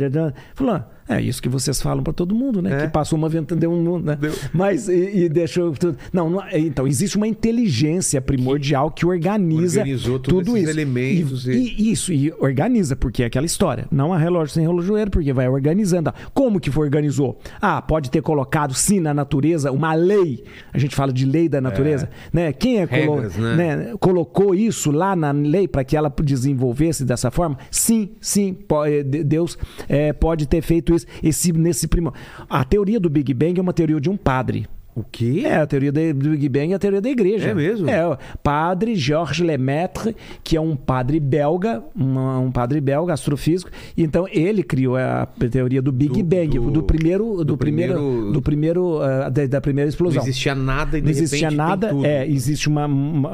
Falou, 0.55 0.75
ah, 0.75 0.87
é 1.09 1.21
isso 1.21 1.43
que 1.43 1.49
vocês 1.49 1.81
falam 1.83 2.03
para 2.03 2.13
todo 2.13 2.35
mundo, 2.35 2.63
né? 2.63 2.73
É. 2.83 2.87
Que 2.87 2.93
passou 2.93 3.19
uma 3.19 3.29
ventania, 3.29 3.61
deu 3.61 3.73
um. 3.73 3.99
Né? 3.99 4.17
Deu. 4.17 4.33
Mas, 4.53 4.89
e, 4.89 5.25
e 5.25 5.29
deixou. 5.29 5.73
tudo- 5.73 5.97
Não, 6.13 6.31
não, 6.31 6.43
então, 6.53 6.87
existe 6.87 7.17
uma 7.17 7.27
inteligência 7.27 8.21
primordial 8.21 8.91
que 8.91 9.05
organiza 9.07 9.81
Organizou 9.81 10.19
tudo 10.19 10.57
isso. 10.57 10.71
elementos 10.71 11.47
E, 11.47 11.53
e- 11.53 11.75
e 11.83 11.93
isso, 11.93 12.13
e 12.13 12.33
organiza, 12.39 12.97
porque 12.97 13.23
é 13.23 13.27
aquela 13.27 13.47
história. 13.47 13.87
Não 13.91 14.13
há 14.13 14.19
relógio 14.19 14.55
sem 14.55 14.63
relojoeiro, 14.67 15.11
porque 15.11 15.33
vai 15.33 15.49
organizando. 15.49 16.13
Como 16.33 16.59
que 16.61 16.71
foi 16.71 16.87
organizou? 16.87 17.39
Ah, 17.61 17.81
pode 17.83 18.11
ter 18.11 18.23
colocado, 18.23 18.75
sim, 18.75 19.01
na 19.01 19.13
natureza, 19.13 19.71
uma 19.73 19.95
lei. 19.95 20.45
A 20.73 20.79
gente 20.79 20.95
fala 20.95 21.13
de 21.13 21.25
lei 21.27 21.49
da 21.49 21.61
natureza. 21.61 22.09
Né? 22.33 22.53
Quem 22.53 22.81
é 22.81 22.87
colo- 22.87 23.15
Regras, 23.17 23.37
né? 23.37 23.57
né? 23.77 23.95
colocou 24.01 24.55
isso 24.55 24.91
lá 24.91 25.15
na 25.15 25.31
lei 25.33 25.67
para 25.69 25.85
que 25.85 25.97
ela 25.97 26.13
desenvolvesse 26.23 27.05
dessa 27.05 27.31
forma? 27.31 27.57
Sim, 27.71 28.11
sim, 28.21 28.57
eh, 28.87 29.03
de- 29.03 29.25
Deus 29.25 29.59
eh, 29.89 30.13
pode 30.13 30.47
ter 30.47 30.63
feito 30.63 30.92
isso. 30.95 31.07
Esse, 31.23 31.53
nesse 31.53 31.87
primo... 31.89 32.13
A 32.49 32.65
teoria 32.65 33.01
do 33.01 33.09
Big 33.09 33.33
Bang 33.35 33.59
é 33.59 33.63
uma 33.63 33.73
teoria 33.73 34.01
de 34.01 34.11
um 34.11 34.17
padre. 34.17 34.69
O 34.95 35.03
quê? 35.03 35.43
É, 35.47 35.57
a 35.57 35.67
teoria 35.67 35.91
do 35.91 36.01
Big 36.31 36.49
Bang 36.51 36.73
é 36.73 36.77
a 36.77 36.79
teoria 36.79 37.01
da 37.01 37.09
igreja. 37.09 37.49
É 37.49 37.55
mesmo? 37.55 37.89
É, 37.89 38.07
o 38.07 38.17
padre 38.43 38.95
Georges 38.95 39.39
Lemaitre, 39.45 40.15
que 40.45 40.55
é 40.55 40.61
um 40.61 40.77
padre 40.77 41.19
belga, 41.19 41.83
uma- 41.97 42.39
um 42.39 42.53
padre 42.53 42.79
belga, 42.81 43.15
astrofísico. 43.15 43.71
Então, 43.97 44.27
ele 44.31 44.63
criou 44.63 44.97
a 44.97 45.27
teoria 45.51 45.81
do 45.81 45.91
Big 45.91 46.23
Do- 46.23 46.29
Bang, 46.29 46.59
do, 46.59 46.71
do- 46.71 46.83
primeiro... 46.83 47.37
Do, 47.37 47.45
do 47.45 47.57
primeiro, 47.57 47.95
primeiro- 47.95 48.33
do 48.33 48.43
primeiro... 48.43 49.01
ah, 49.01 49.31
da, 49.31 49.47
da 49.47 49.61
primeira 49.63 49.87
Não 49.87 49.91
explosão. 49.91 50.23
existia 50.23 50.55
nada 50.55 50.99
e 50.99 51.01
de 51.01 51.05
Não 51.07 51.11
existia 51.11 51.51
nada, 51.51 51.91
é, 52.05 52.29
existe 52.29 52.69
uma, 52.69 52.85
uma- 52.87 53.31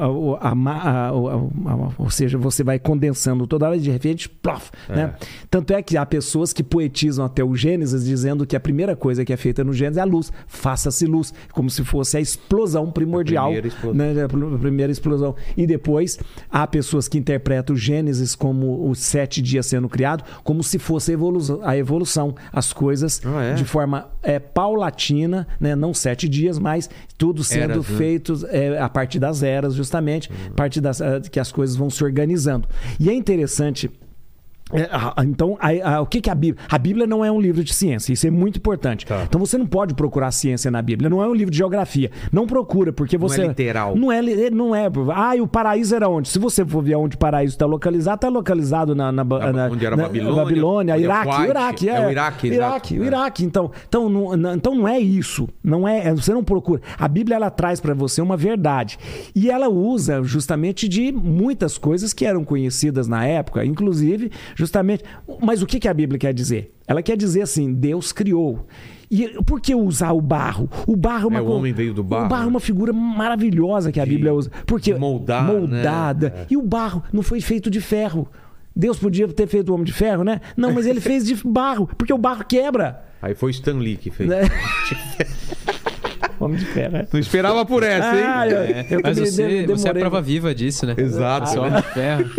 ou 1.97 2.09
seja, 2.09 2.37
você 2.37 2.63
vai 2.63 2.79
condensando 2.79 3.45
toda 3.47 3.67
hora 3.67 3.77
e 3.77 3.79
de 3.79 3.89
repente, 3.91 4.29
plof, 4.29 4.69
né? 4.87 5.13
Tanto 5.49 5.73
é 5.73 5.81
que 5.81 5.97
há 5.97 6.05
pessoas 6.05 6.53
que 6.53 6.63
poetizam 6.63 7.25
até 7.25 7.43
o 7.43 7.55
Gênesis 7.55 8.05
dizendo 8.05 8.45
que 8.45 8.55
a 8.55 8.59
primeira 8.59 8.95
coisa 8.95 9.25
que 9.25 9.33
é 9.33 9.37
feita 9.37 9.63
no 9.63 9.73
Gênesis 9.73 9.97
é 9.97 10.01
a 10.01 10.05
luz, 10.05 10.31
faça-se 10.47 11.05
luz, 11.05 11.33
como 11.51 11.69
se 11.69 11.83
fosse 11.83 12.17
a 12.17 12.19
explosão 12.21 12.91
primordial, 12.91 13.45
A 13.45 13.47
primeira 13.51 13.67
explosão. 13.67 13.95
né? 14.13 14.23
A 14.23 14.27
pr- 14.27 14.57
primeira 14.59 14.91
explosão. 14.91 15.35
E 15.57 15.65
depois 15.67 16.19
há 16.49 16.65
pessoas 16.67 17.07
que 17.07 17.17
interpretam 17.17 17.75
o 17.75 17.77
Gênesis 17.77 18.35
como 18.35 18.89
os 18.89 18.99
sete 18.99 19.41
dias 19.41 19.65
sendo 19.65 19.89
criado, 19.89 20.23
como 20.43 20.63
se 20.63 20.77
fosse 20.79 21.11
a 21.11 21.13
evolução, 21.13 21.59
a 21.63 21.75
evolução 21.77 22.35
as 22.51 22.71
coisas 22.73 23.21
Ah, 23.25 23.43
é? 23.43 23.53
de 23.55 23.65
forma 23.65 24.09
é, 24.23 24.39
paulatina, 24.39 25.47
né? 25.59 25.75
não 25.75 25.93
sete 25.93 26.29
dias, 26.29 26.57
mas 26.59 26.89
tudo 27.17 27.43
sendo 27.43 27.71
Eras, 27.73 27.89
né? 27.89 27.97
feito 27.97 28.47
é, 28.49 28.79
a 28.79 28.87
partir 28.89 29.19
das 29.19 29.43
eras, 29.43 29.73
justamente, 29.75 30.31
a 30.47 30.53
partir 30.53 30.79
das, 30.81 31.01
eh, 31.01 31.19
que 31.31 31.39
as 31.39 31.51
coisas 31.51 31.75
vão 31.75 31.89
se 31.89 32.03
organizando. 32.03 32.67
E 32.99 33.09
é 33.09 33.13
interessante 33.13 33.89
então, 35.25 35.57
a- 35.59 35.95
a- 35.95 36.01
o 36.01 36.05
que, 36.05 36.21
que 36.21 36.29
é 36.29 36.33
a 36.33 36.35
Bíblia? 36.35 36.63
A 36.69 36.77
Bíblia 36.77 37.07
não 37.07 37.23
é 37.25 37.31
um 37.31 37.39
livro 37.41 37.63
de 37.63 37.73
ciência, 37.73 38.13
isso 38.13 38.27
é 38.27 38.29
muito 38.29 38.57
importante. 38.57 39.05
Tá. 39.05 39.23
Então 39.27 39.39
você 39.39 39.57
não 39.57 39.65
pode 39.65 39.93
procurar 39.93 40.31
ciência 40.31 40.69
na 40.69 40.81
Bíblia, 40.81 41.09
não 41.09 41.21
é 41.23 41.27
um 41.27 41.33
livro 41.33 41.51
de 41.51 41.57
geografia. 41.57 42.11
Não 42.31 42.45
procura, 42.45 42.91
porque 42.93 43.17
Não 43.17 43.25
é 43.25 43.29
você. 43.29 43.47
literal. 43.47 43.95
Não 43.95 44.11
é, 44.11 44.21
li- 44.21 44.49
não 44.49 44.75
é. 44.75 44.87
Ah, 45.13 45.35
e 45.35 45.41
o 45.41 45.47
paraíso 45.47 45.95
era 45.95 46.07
onde? 46.07 46.29
Se 46.29 46.37
você 46.39 46.65
for 46.65 46.83
ver 46.83 46.95
onde 46.95 47.15
o 47.15 47.19
paraíso 47.19 47.53
está 47.55 47.65
localizado, 47.65 48.15
está 48.15 48.29
localizado 48.29 48.93
na, 48.95 49.11
na, 49.11 49.23
Na- 49.23 49.53
na- 49.53 49.67
onde 49.67 49.85
era 49.85 49.95
na- 49.95 50.03
Babilônia, 50.03 50.43
Babilônia, 50.43 50.93
é 50.95 50.99
Iraque, 50.99 51.23
Kuwait, 51.31 51.49
Iraque, 51.49 51.89
é 51.89 52.07
o 52.07 52.11
Iraque. 52.11 52.47
Iraque, 52.47 52.99
o 52.99 53.03
É. 53.03 53.07
Iraque. 53.07 53.43
Então, 53.45 53.71
então, 53.87 54.09
não, 54.09 54.53
então 54.53 54.75
não 54.75 54.87
é 54.87 54.99
isso. 54.99 55.47
Não 55.63 55.87
é, 55.87 56.07
é- 56.07 56.13
você 56.15 56.33
não 56.33 56.43
procura. 56.43 56.81
A 56.97 57.07
Bíblia 57.07 57.35
ela 57.35 57.49
traz 57.49 57.79
para 57.79 57.93
você 57.93 58.21
uma 58.21 58.37
verdade 58.37 58.97
e 59.35 59.49
ela 59.49 59.67
usa 59.69 60.21
justamente 60.23 60.87
de 60.87 61.11
muitas 61.11 61.77
coisas 61.77 62.13
que 62.13 62.25
eram 62.25 62.43
conhecidas 62.43 63.07
na 63.07 63.25
época, 63.25 63.65
inclusive 63.65 64.31
justamente. 64.59 65.03
Mas 65.41 65.61
o 65.61 65.65
que, 65.65 65.79
que 65.79 65.87
a 65.87 65.93
Bíblia 65.93 66.19
quer 66.19 66.33
dizer? 66.33 66.75
Ela 66.85 67.01
quer 67.01 67.15
dizer 67.15 67.41
assim: 67.43 67.73
Deus 67.73 68.11
criou. 68.11 68.67
E 69.09 69.27
por 69.43 69.59
que 69.59 69.73
usar 69.73 70.11
o 70.11 70.21
barro? 70.21 70.69
O 70.85 70.95
barro 70.95 71.23
é 71.23 71.27
uma 71.27 71.39
É, 71.39 71.41
o 71.41 71.47
homem 71.47 71.73
veio 71.73 71.93
do 71.93 72.03
barro, 72.03 72.25
O 72.25 72.29
barro 72.29 72.41
é 72.43 72.45
né? 72.45 72.51
uma 72.51 72.59
figura 72.59 72.93
maravilhosa 72.93 73.91
que 73.91 73.99
a 73.99 74.05
Bíblia 74.05 74.33
usa. 74.33 74.51
Porque 74.67 74.93
moldar, 74.93 75.45
moldada. 75.45 76.29
né? 76.29 76.45
E 76.51 76.57
o 76.57 76.61
barro 76.61 77.01
não 77.11 77.23
foi 77.23 77.41
feito 77.41 77.71
de 77.71 77.79
ferro. 77.81 78.27
Deus 78.75 78.99
podia 78.99 79.27
ter 79.27 79.47
feito 79.47 79.69
o 79.69 79.73
homem 79.73 79.85
de 79.85 79.93
ferro, 79.93 80.23
né? 80.23 80.41
Não, 80.55 80.71
mas 80.71 80.85
ele 80.85 80.99
fez 81.01 81.25
de 81.25 81.35
barro, 81.47 81.89
porque 81.97 82.13
o 82.13 82.17
barro 82.17 82.43
quebra. 82.45 83.03
Aí 83.21 83.33
foi 83.33 83.51
Stan 83.51 83.73
Lee 83.79 83.95
que 83.97 84.11
fez. 84.11 84.29
Né? 84.29 84.41
Homem 86.39 86.57
de 86.57 86.65
ferro, 86.65 86.93
né? 86.93 87.07
Não 87.11 87.19
esperava 87.19 87.65
por 87.65 87.83
essa, 87.83 88.15
hein? 88.15 88.23
Ah, 88.25 88.47
eu, 88.47 88.97
eu 88.97 89.01
Mas 89.03 89.19
você, 89.19 89.65
você 89.67 89.87
é 89.87 89.91
a 89.91 89.95
prova 89.95 90.21
viva 90.21 90.55
disso, 90.55 90.85
né? 90.85 90.95
Exato. 90.97 91.49
Só 91.49 91.61
homem 91.61 91.81
de 91.81 91.87
ferro. 91.87 92.29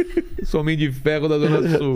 Sou 0.44 0.60
homem 0.62 0.76
de 0.76 0.90
ferro 0.90 1.28
da 1.28 1.38
Zona 1.38 1.78
Sul. 1.78 1.94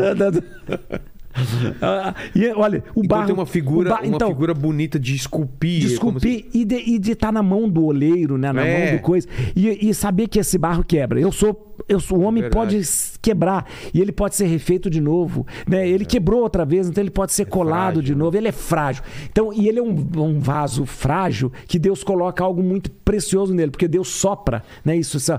Ah, 1.82 2.14
e 2.34 2.46
olha, 2.48 2.82
o 2.94 3.00
Então 3.04 3.08
barro. 3.18 3.26
tem 3.26 3.34
uma 3.34 3.46
figura, 3.46 3.94
o 3.94 4.06
uma 4.06 4.16
então, 4.16 4.28
figura 4.28 4.54
bonita 4.54 4.98
de 4.98 5.14
esculpir. 5.14 5.80
de 5.88 5.98
como 5.98 6.18
se- 6.20 6.28
esculpir 6.28 6.50
e 6.88 6.98
de 6.98 7.12
estar 7.12 7.32
na 7.32 7.42
mão 7.42 7.68
do 7.68 7.84
oleiro, 7.84 8.38
né? 8.38 8.52
Na 8.52 8.64
É. 8.64 8.86
mão 8.86 8.96
do 8.96 9.02
coisa. 9.02 9.26
E, 9.54 9.88
e 9.88 9.94
saber 9.94 10.28
que 10.28 10.38
esse 10.38 10.56
barro 10.58 10.84
quebra. 10.84 11.20
Eu 11.20 11.32
sou. 11.32 11.70
Eu 11.88 11.98
sou, 11.98 12.18
o 12.18 12.22
homem 12.22 12.40
Verdade. 12.40 12.76
pode 12.76 12.88
quebrar 13.20 13.66
e 13.92 14.00
ele 14.00 14.12
pode 14.12 14.36
ser 14.36 14.46
refeito 14.46 14.88
de 14.88 15.00
novo. 15.00 15.44
Né? 15.68 15.86
Ele 15.88 16.04
quebrou 16.04 16.40
outra 16.42 16.64
vez, 16.64 16.88
então 16.88 17.02
ele 17.02 17.10
pode 17.10 17.32
ser 17.32 17.46
colado 17.46 17.94
frágil, 17.94 18.02
de 18.02 18.14
novo. 18.14 18.36
Ele 18.36 18.46
é 18.46 18.52
frágil. 18.52 19.02
Então, 19.28 19.52
e 19.52 19.68
ele 19.68 19.80
é 19.80 19.82
um, 19.82 20.06
um 20.18 20.38
vaso 20.38 20.86
frágil 20.86 21.50
que 21.66 21.76
Deus 21.76 22.04
coloca 22.04 22.44
algo 22.44 22.62
muito 22.62 22.88
precioso 22.92 23.52
nele, 23.52 23.72
porque 23.72 23.88
Deus 23.88 24.06
sopra, 24.06 24.62
né? 24.84 24.96
Isso, 24.96 25.16
isso, 25.16 25.32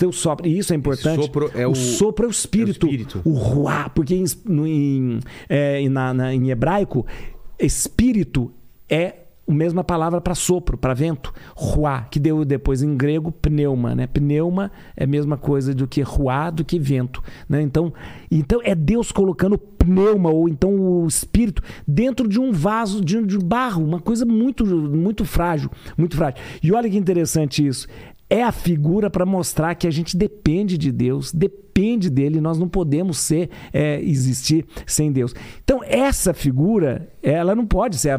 Deus 0.00 0.16
sopra. 0.16 0.48
E 0.48 0.56
isso 0.58 0.72
é 0.72 0.76
importante. 0.76 1.20
sopro 1.20 1.50
é 1.54 1.66
o- 1.66 1.74
sopro 1.74 2.24
é 2.24 2.28
o 2.28 2.30
espírito. 2.30 2.86
é 2.86 2.88
o 2.88 2.92
espírito. 2.92 3.20
O 3.22 3.32
ruá, 3.34 3.90
porque 3.90 4.14
em, 4.14 4.24
em, 4.48 5.20
é, 5.48 5.80
em- 5.80 5.88
na- 5.88 6.14
na- 6.14 6.34
em 6.34 6.50
hebraico, 6.50 7.06
espírito 7.58 8.52
é 8.88 9.16
a 9.46 9.52
mesma 9.52 9.84
palavra 9.84 10.20
para 10.22 10.34
sopro, 10.34 10.78
para 10.78 10.94
vento. 10.94 11.32
Ruá, 11.54 12.02
que 12.10 12.18
deu 12.18 12.44
depois 12.46 12.82
em 12.82 12.96
grego 12.96 13.30
pneuma, 13.30 13.94
né? 13.94 14.06
Pneuma 14.06 14.72
é 14.96 15.04
a 15.04 15.06
mesma 15.06 15.36
coisa 15.36 15.74
do 15.74 15.86
que 15.86 16.00
ruá, 16.00 16.48
do 16.48 16.64
que 16.64 16.78
vento, 16.78 17.22
né? 17.46 17.60
Então, 17.60 17.92
então 18.30 18.60
é 18.64 18.74
Deus 18.74 19.12
colocando 19.12 19.58
pneuma 19.58 20.30
ou 20.30 20.48
então 20.48 20.74
o 20.74 21.06
espírito 21.06 21.62
dentro 21.86 22.26
de 22.26 22.40
um 22.40 22.52
vaso 22.52 23.04
de, 23.04 23.22
de 23.26 23.38
barro, 23.38 23.84
uma 23.84 24.00
coisa 24.00 24.24
muito 24.24 24.64
muito 24.64 25.26
frágil, 25.26 25.70
muito 25.96 26.16
frágil. 26.16 26.38
E 26.62 26.72
olha 26.72 26.88
que 26.88 26.96
interessante 26.96 27.66
isso. 27.66 27.86
É 28.30 28.42
a 28.42 28.50
figura 28.50 29.10
para 29.10 29.26
mostrar 29.26 29.74
que 29.74 29.86
a 29.86 29.90
gente 29.90 30.16
depende 30.16 30.78
de 30.78 30.90
Deus, 30.90 31.30
depende 31.32 31.63
dele, 32.10 32.40
nós 32.40 32.58
não 32.58 32.68
podemos 32.68 33.18
ser, 33.18 33.50
é, 33.72 34.00
existir 34.00 34.64
sem 34.86 35.10
Deus. 35.10 35.34
Então, 35.62 35.80
essa 35.84 36.32
figura, 36.32 37.08
ela 37.24 37.54
não 37.54 37.64
pode 37.64 37.96
ser 37.96 38.18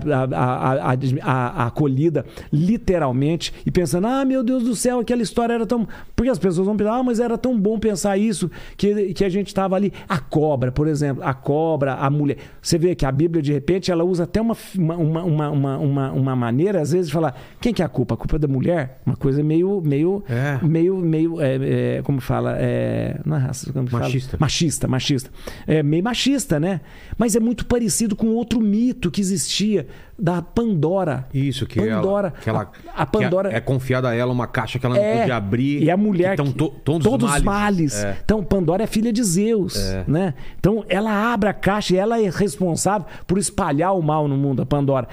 acolhida 1.21 2.25
literalmente 2.51 3.53
e 3.63 3.69
pensando, 3.69 4.07
ah, 4.07 4.25
meu 4.25 4.43
Deus 4.43 4.63
do 4.63 4.75
céu, 4.75 4.99
aquela 4.99 5.21
história 5.21 5.53
era 5.53 5.65
tão. 5.65 5.87
Porque 6.15 6.31
as 6.31 6.39
pessoas 6.39 6.65
vão 6.65 6.75
pensar, 6.75 6.95
ah, 6.95 7.03
mas 7.03 7.19
era 7.19 7.37
tão 7.37 7.57
bom 7.59 7.77
pensar 7.77 8.17
isso, 8.17 8.49
que, 8.75 9.13
que 9.13 9.23
a 9.23 9.29
gente 9.29 9.47
estava 9.47 9.75
ali. 9.75 9.93
A 10.09 10.17
cobra, 10.17 10.71
por 10.71 10.87
exemplo, 10.87 11.23
a 11.23 11.35
cobra, 11.35 11.93
a 11.93 12.09
mulher. 12.09 12.37
Você 12.59 12.79
vê 12.79 12.95
que 12.95 13.05
a 13.05 13.11
Bíblia, 13.11 13.43
de 13.43 13.53
repente, 13.53 13.91
ela 13.91 14.03
usa 14.03 14.23
até 14.23 14.41
uma, 14.41 14.57
uma, 14.75 15.23
uma, 15.23 15.49
uma, 15.51 16.11
uma, 16.11 16.35
maneira, 16.35 16.81
às 16.81 16.91
vezes, 16.91 17.07
de 17.07 17.13
falar, 17.13 17.39
quem 17.61 17.73
que 17.73 17.83
é 17.83 17.85
a 17.85 17.89
culpa? 17.89 18.15
A 18.15 18.17
culpa 18.17 18.37
é 18.37 18.39
da 18.39 18.47
mulher? 18.47 19.01
Uma 19.05 19.15
coisa 19.15 19.43
meio. 19.43 19.81
meio 19.81 20.23
É. 20.27 20.65
meio, 20.65 20.97
meio 20.97 21.39
é, 21.39 21.97
é, 21.97 22.01
como 22.01 22.19
fala, 22.19 22.55
é, 22.57 23.19
não 23.23 23.35
é 23.35 23.39
raça, 23.39 23.71
como 23.71 23.85
que 23.85 23.91
fala? 23.91 24.05
Machista. 24.05 24.37
machista, 24.39 24.87
machista, 24.87 25.29
é 25.67 25.83
meio 25.83 26.03
machista, 26.03 26.59
né? 26.59 26.81
Mas 27.17 27.35
é 27.35 27.39
muito 27.39 27.67
parecido 27.67 28.15
com 28.15 28.27
outro 28.29 28.59
mito 28.59 28.94
que 29.11 29.21
existia 29.21 29.87
da 30.17 30.41
Pandora. 30.41 31.27
Isso, 31.33 31.65
que 31.65 31.79
Pandora. 31.79 32.27
ela, 32.29 32.31
que 32.41 32.49
ela- 32.49 32.71
a, 32.95 33.01
a 33.03 33.05
Pandora 33.05 33.51
é, 33.51 33.57
é 33.57 33.59
confiada 33.59 34.09
a 34.09 34.15
ela 34.15 34.31
uma 34.31 34.47
caixa 34.47 34.79
que 34.79 34.85
ela 34.85 34.95
não 34.95 35.01
é, 35.03 35.29
abrir. 35.31 35.83
E 35.83 35.91
a 35.91 35.97
mulher. 35.97 36.33
Então, 36.33 36.51
to, 36.51 36.69
todos, 36.83 37.23
os 37.23 37.41
males. 37.41 38.03
É. 38.03 38.17
Então, 38.23 38.43
Pandora 38.43 38.83
é 38.83 38.87
filha 38.87 39.11
de 39.11 39.23
Zeus. 39.23 39.75
É. 39.77 40.03
Né? 40.07 40.33
Então, 40.59 40.83
ela 40.87 41.33
abre 41.33 41.49
a 41.49 41.53
caixa 41.53 41.93
e 41.93 41.97
ela 41.97 42.19
é 42.21 42.29
responsável 42.29 43.05
por 43.27 43.37
espalhar 43.37 43.93
o 43.97 44.01
mal 44.01 44.27
no 44.27 44.37
mundo, 44.37 44.61
a 44.61 44.65
Pandora. 44.65 45.07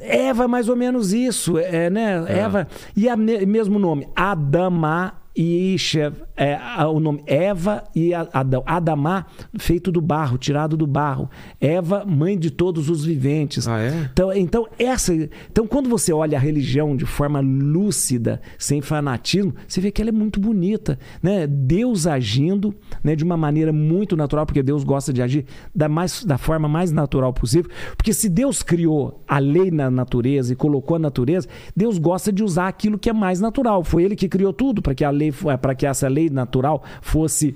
Eva 0.00 0.44
é 0.44 0.46
mais 0.46 0.68
ou 0.68 0.74
menos 0.76 1.12
isso, 1.12 1.56
é, 1.58 1.88
né? 1.88 2.24
Eva. 2.28 2.66
E 2.96 3.08
a 3.08 3.16
me- 3.16 3.46
mesmo 3.46 3.78
nome, 3.78 4.08
Adama 4.14 5.14
e 5.36 5.74
Isha, 5.74 6.12
é, 6.36 6.58
o 6.86 7.00
nome 7.00 7.22
Eva 7.26 7.84
e 7.94 8.12
Adão. 8.14 8.62
Adamá, 8.66 9.26
feito 9.58 9.90
do 9.90 10.00
barro, 10.00 10.38
tirado 10.38 10.76
do 10.76 10.86
barro. 10.86 11.28
Eva, 11.60 12.04
mãe 12.04 12.38
de 12.38 12.50
todos 12.50 12.88
os 12.88 13.04
viventes. 13.04 13.66
Ah, 13.66 13.80
é? 13.80 14.08
Então, 14.12 14.32
então, 14.32 14.68
essa, 14.78 15.14
então, 15.50 15.66
quando 15.66 15.88
você 15.88 16.12
olha 16.12 16.38
a 16.38 16.40
religião 16.40 16.96
de 16.96 17.04
forma 17.04 17.40
lúcida, 17.40 18.40
sem 18.58 18.80
fanatismo, 18.80 19.54
você 19.66 19.80
vê 19.80 19.90
que 19.90 20.00
ela 20.00 20.10
é 20.10 20.12
muito 20.12 20.40
bonita. 20.40 20.98
Né? 21.22 21.46
Deus 21.46 22.06
agindo 22.06 22.74
né, 23.02 23.16
de 23.16 23.24
uma 23.24 23.36
maneira 23.36 23.72
muito 23.72 24.16
natural, 24.16 24.46
porque 24.46 24.62
Deus 24.62 24.84
gosta 24.84 25.12
de 25.12 25.22
agir 25.22 25.46
da, 25.74 25.88
mais, 25.88 26.24
da 26.24 26.38
forma 26.38 26.68
mais 26.68 26.92
natural 26.92 27.32
possível. 27.32 27.70
Porque 27.96 28.12
se 28.12 28.28
Deus 28.28 28.62
criou 28.62 29.22
a 29.26 29.38
lei 29.38 29.70
na 29.70 29.90
natureza 29.90 30.52
e 30.52 30.56
colocou 30.56 30.96
a 30.96 31.00
natureza, 31.00 31.48
Deus 31.76 31.98
gosta 31.98 32.32
de 32.32 32.42
usar 32.42 32.68
aquilo 32.68 32.98
que 32.98 33.10
é 33.10 33.12
mais 33.12 33.40
natural. 33.40 33.84
Foi 33.84 34.04
Ele 34.04 34.16
que 34.16 34.28
criou 34.28 34.52
tudo 34.52 34.82
para 34.82 34.94
que 34.94 35.04
a 35.04 35.10
lei, 35.10 35.23
para 35.60 35.74
que 35.74 35.86
essa 35.86 36.08
lei 36.08 36.28
natural 36.30 36.82
fosse 37.02 37.54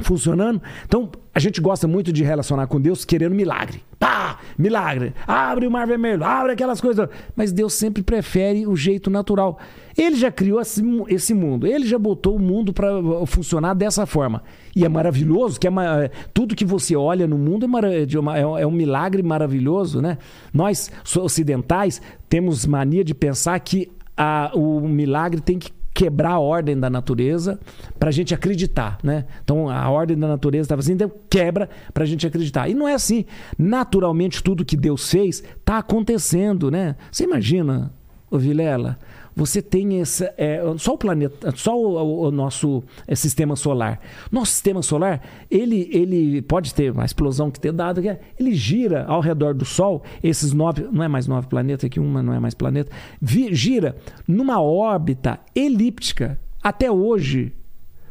funcionando. 0.00 0.60
Então, 0.84 1.10
a 1.34 1.38
gente 1.38 1.58
gosta 1.60 1.88
muito 1.88 2.12
de 2.12 2.22
relacionar 2.22 2.66
com 2.66 2.78
Deus 2.78 3.02
querendo 3.04 3.34
milagre. 3.34 3.82
Pá! 3.98 4.38
Milagre! 4.58 5.14
Abre 5.26 5.66
o 5.66 5.70
mar 5.70 5.86
vermelho, 5.86 6.22
abre 6.22 6.52
aquelas 6.52 6.82
coisas. 6.82 7.08
Mas 7.34 7.50
Deus 7.50 7.72
sempre 7.72 8.02
prefere 8.02 8.66
o 8.66 8.76
jeito 8.76 9.08
natural. 9.08 9.58
Ele 9.96 10.16
já 10.16 10.30
criou 10.30 10.60
esse 10.60 10.82
mu- 10.82 11.06
esse 11.08 11.32
mundo. 11.32 11.66
Ele 11.66 11.86
já 11.86 11.98
botou 11.98 12.36
o 12.36 12.38
mundo 12.38 12.74
para 12.74 12.88
funcionar 13.24 13.72
dessa 13.72 14.04
forma. 14.04 14.42
E 14.74 14.84
é 14.84 14.88
maravilhoso, 14.88 15.58
que 15.58 15.66
é 15.66 15.70
é, 15.70 16.10
tudo 16.34 16.54
que 16.54 16.64
você 16.64 16.94
olha 16.94 17.26
no 17.26 17.38
mundo 17.38 17.64
é, 17.64 18.40
é 18.40 18.46
um- 18.46 18.58
é 18.58 18.66
milagre 18.70 19.22
maravilhoso, 19.22 20.02
né? 20.02 20.18
Nós 20.52 20.90
ocidentais 21.16 22.02
temos 22.28 22.66
mania 22.66 23.02
de 23.02 23.14
pensar 23.14 23.58
que 23.60 23.90
a- 24.14 24.50
o 24.54 24.80
milagre 24.86 25.40
tem 25.40 25.58
que 25.58 25.70
quebrar 25.96 26.32
a 26.32 26.38
ordem 26.38 26.78
da 26.78 26.90
natureza 26.90 27.58
para 27.98 28.10
a 28.10 28.12
gente 28.12 28.34
acreditar, 28.34 28.98
né? 29.02 29.24
Então 29.42 29.70
a 29.70 29.88
ordem 29.88 30.14
da 30.14 30.28
natureza 30.28 30.66
estava 30.66 30.80
assim, 30.80 30.92
então 30.92 31.10
quebra 31.30 31.70
para 31.94 32.04
a 32.04 32.06
gente 32.06 32.26
acreditar. 32.26 32.68
E 32.68 32.74
não 32.74 32.86
é 32.86 32.92
assim. 32.92 33.24
Naturalmente 33.58 34.42
tudo 34.42 34.62
que 34.62 34.76
Deus 34.76 35.10
fez 35.10 35.42
está 35.58 35.78
acontecendo, 35.78 36.70
né? 36.70 36.96
Você 37.10 37.24
imagina, 37.24 37.90
Vilela, 38.30 38.98
você 39.36 39.60
tem 39.60 40.00
essa, 40.00 40.32
é, 40.38 40.60
só 40.78 40.94
o 40.94 40.98
planeta, 40.98 41.52
só 41.54 41.78
o, 41.78 42.22
o- 42.28 42.30
nosso 42.30 42.82
é, 43.06 43.14
sistema 43.14 43.54
solar. 43.54 44.00
Nosso 44.32 44.52
sistema 44.52 44.80
solar, 44.80 45.20
ele, 45.50 45.90
ele 45.92 46.40
pode 46.40 46.72
ter 46.74 46.90
uma 46.90 47.04
explosão 47.04 47.50
que 47.50 47.60
ter 47.60 47.70
dado, 47.72 48.00
é- 48.08 48.18
ele 48.40 48.54
gira 48.54 49.04
ao 49.04 49.20
redor 49.20 49.52
do 49.52 49.66
Sol, 49.66 50.02
esses 50.22 50.54
nove, 50.54 50.88
não 50.90 51.02
é 51.04 51.08
mais 51.08 51.26
nove 51.26 51.46
planetas, 51.48 51.90
que 51.90 52.00
uma 52.00 52.22
não 52.22 52.32
é 52.32 52.40
mais 52.40 52.54
planeta, 52.54 52.90
vi- 53.20 53.54
gira 53.54 53.94
numa 54.26 54.58
órbita 54.62 55.38
elíptica 55.54 56.40
até 56.62 56.90
hoje. 56.90 57.52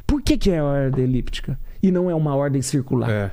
Por 0.06 0.22
que, 0.22 0.38
que 0.38 0.52
é 0.52 0.60
a 0.60 0.64
ordem 0.64 1.04
elíptica 1.04 1.60
e 1.82 1.92
não 1.92 2.08
é 2.10 2.14
uma 2.14 2.36
ordem 2.36 2.62
circular? 2.62 3.10
É. 3.10 3.32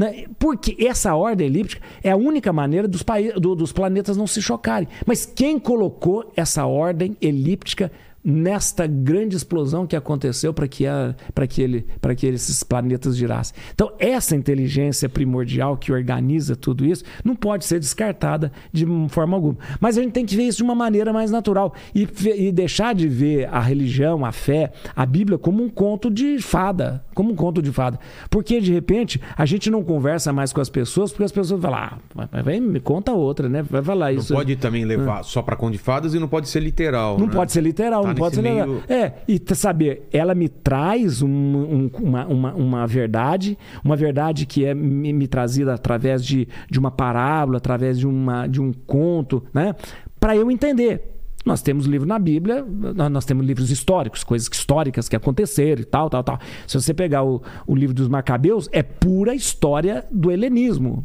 Né? 0.00 0.24
Porque 0.38 0.74
essa 0.82 1.14
ordem 1.14 1.46
elíptica 1.46 1.82
é 2.02 2.10
a 2.10 2.16
única 2.16 2.54
maneira 2.54 2.88
dos, 2.88 3.04
do- 3.38 3.54
dos 3.54 3.70
planetas 3.70 4.16
não 4.16 4.26
se 4.26 4.40
chocarem. 4.40 4.88
Mas 5.04 5.26
quem 5.26 5.58
colocou 5.58 6.32
essa 6.34 6.64
ordem 6.64 7.18
elíptica 7.20 7.92
nesta 8.22 8.86
grande 8.86 9.36
explosão 9.36 9.86
que 9.86 9.96
aconteceu 9.96 10.52
para 10.52 10.68
que, 10.68 10.86
a, 10.86 11.14
que, 11.48 11.62
ele, 11.62 11.86
que 12.16 12.26
esses 12.26 12.62
planetas 12.62 13.16
girassem. 13.16 13.56
Então, 13.72 13.92
essa 13.98 14.36
inteligência 14.36 15.08
primordial 15.08 15.76
que 15.76 15.90
organiza 15.90 16.54
tudo 16.54 16.84
isso 16.84 17.02
não 17.24 17.34
pode 17.34 17.64
ser 17.64 17.80
descartada 17.80 18.52
de 18.72 18.86
forma 19.08 19.36
alguma. 19.36 19.56
Mas 19.80 19.96
a 19.96 20.02
gente 20.02 20.12
tem 20.12 20.26
que 20.26 20.36
ver 20.36 20.42
isso 20.44 20.58
de 20.58 20.64
uma 20.64 20.74
maneira 20.74 21.12
mais 21.12 21.30
natural 21.30 21.74
e, 21.94 22.06
e 22.36 22.52
deixar 22.52 22.94
de 22.94 23.08
ver 23.08 23.48
a 23.50 23.60
religião, 23.60 24.24
a 24.24 24.32
fé, 24.32 24.72
a 24.94 25.06
Bíblia 25.06 25.38
como 25.38 25.62
um 25.62 25.70
conto 25.70 26.10
de 26.10 26.38
fada, 26.40 27.02
como 27.20 27.32
um 27.32 27.36
conto 27.36 27.60
de 27.60 27.70
fada. 27.70 28.00
Porque, 28.30 28.62
de 28.62 28.72
repente, 28.72 29.20
a 29.36 29.44
gente 29.44 29.70
não 29.70 29.84
conversa 29.84 30.32
mais 30.32 30.54
com 30.54 30.60
as 30.62 30.70
pessoas 30.70 31.12
porque 31.12 31.24
as 31.24 31.32
pessoas 31.32 31.60
falam, 31.60 31.78
ah, 31.78 32.42
vai, 32.42 32.58
me 32.58 32.80
conta 32.80 33.12
outra, 33.12 33.46
né? 33.46 33.62
Vai 33.62 33.82
falar 33.82 34.10
isso. 34.10 34.32
Não 34.32 34.40
pode 34.40 34.56
também 34.56 34.86
levar 34.86 35.22
só 35.22 35.42
para 35.42 35.54
conto 35.54 35.72
de 35.72 35.78
fadas 35.78 36.14
e 36.14 36.18
não 36.18 36.26
pode 36.26 36.48
ser 36.48 36.60
literal. 36.60 37.18
Não 37.18 37.26
né? 37.26 37.32
pode 37.34 37.52
ser 37.52 37.60
literal, 37.60 38.06
não 38.06 38.14
pode 38.14 38.36
ser 38.36 38.42
meio... 38.42 38.82
É, 38.88 39.12
e 39.28 39.38
saber, 39.54 40.08
ela 40.10 40.34
me 40.34 40.48
traz 40.48 41.20
um, 41.20 41.28
um, 41.28 41.90
uma, 42.00 42.26
uma, 42.26 42.54
uma, 42.54 42.86
verdade, 42.86 43.58
uma 43.84 43.96
verdade 43.96 44.46
que 44.46 44.64
é 44.64 44.72
me, 44.72 45.12
me 45.12 45.28
trazida 45.28 45.74
através 45.74 46.24
de, 46.24 46.48
de 46.70 46.78
uma 46.78 46.90
parábola, 46.90 47.58
através 47.58 47.98
de, 47.98 48.06
uma, 48.06 48.46
de 48.46 48.62
um 48.62 48.72
conto, 48.72 49.44
né? 49.52 49.74
Para 50.18 50.34
eu 50.34 50.50
entender. 50.50 51.19
Nós 51.50 51.62
temos 51.62 51.84
livro 51.84 52.06
na 52.06 52.16
Bíblia, 52.16 52.64
nós 53.10 53.24
temos 53.24 53.44
livros 53.44 53.72
históricos, 53.72 54.22
coisas 54.22 54.48
históricas 54.48 55.08
que 55.08 55.16
aconteceram 55.16 55.82
e 55.82 55.84
tal, 55.84 56.08
tal, 56.08 56.22
tal. 56.22 56.38
Se 56.64 56.80
você 56.80 56.94
pegar 56.94 57.24
o, 57.24 57.42
o 57.66 57.74
livro 57.74 57.92
dos 57.92 58.06
Macabeus, 58.06 58.68
é 58.70 58.84
pura 58.84 59.34
história 59.34 60.04
do 60.12 60.30
helenismo. 60.30 61.04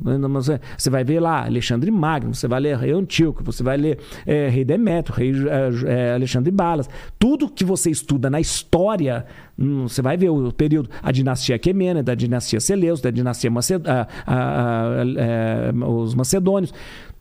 Você 0.77 0.89
vai 0.91 1.03
ver 1.03 1.19
lá 1.19 1.45
Alexandre 1.45 1.89
Magno, 1.89 2.35
você 2.35 2.47
vai 2.47 2.59
ler 2.59 2.77
Rei 2.77 2.91
Antíoco, 2.91 3.43
você 3.43 3.63
vai 3.63 3.75
ler 3.75 3.97
é, 4.23 4.47
Rei 4.47 4.63
Demétrio, 4.63 5.17
Rei 5.17 5.33
é, 5.87 6.13
Alexandre 6.13 6.51
Balas. 6.51 6.87
Tudo 7.17 7.49
que 7.49 7.63
você 7.63 7.89
estuda 7.89 8.29
na 8.29 8.39
história, 8.39 9.25
hum, 9.57 9.87
você 9.87 10.03
vai 10.03 10.15
ver 10.15 10.29
o 10.29 10.51
período, 10.51 10.91
a 11.01 11.11
dinastia 11.11 11.55
Aquemênida, 11.55 12.11
a 12.11 12.15
dinastia 12.15 12.59
Seleucida, 12.59 13.09
a 13.09 13.11
dinastia 13.11 13.49
Maced... 13.49 13.81
a, 13.87 14.07
a, 14.27 14.35
a, 14.35 15.03
é, 15.17 15.71
os 15.73 16.13
Macedônios. 16.13 16.71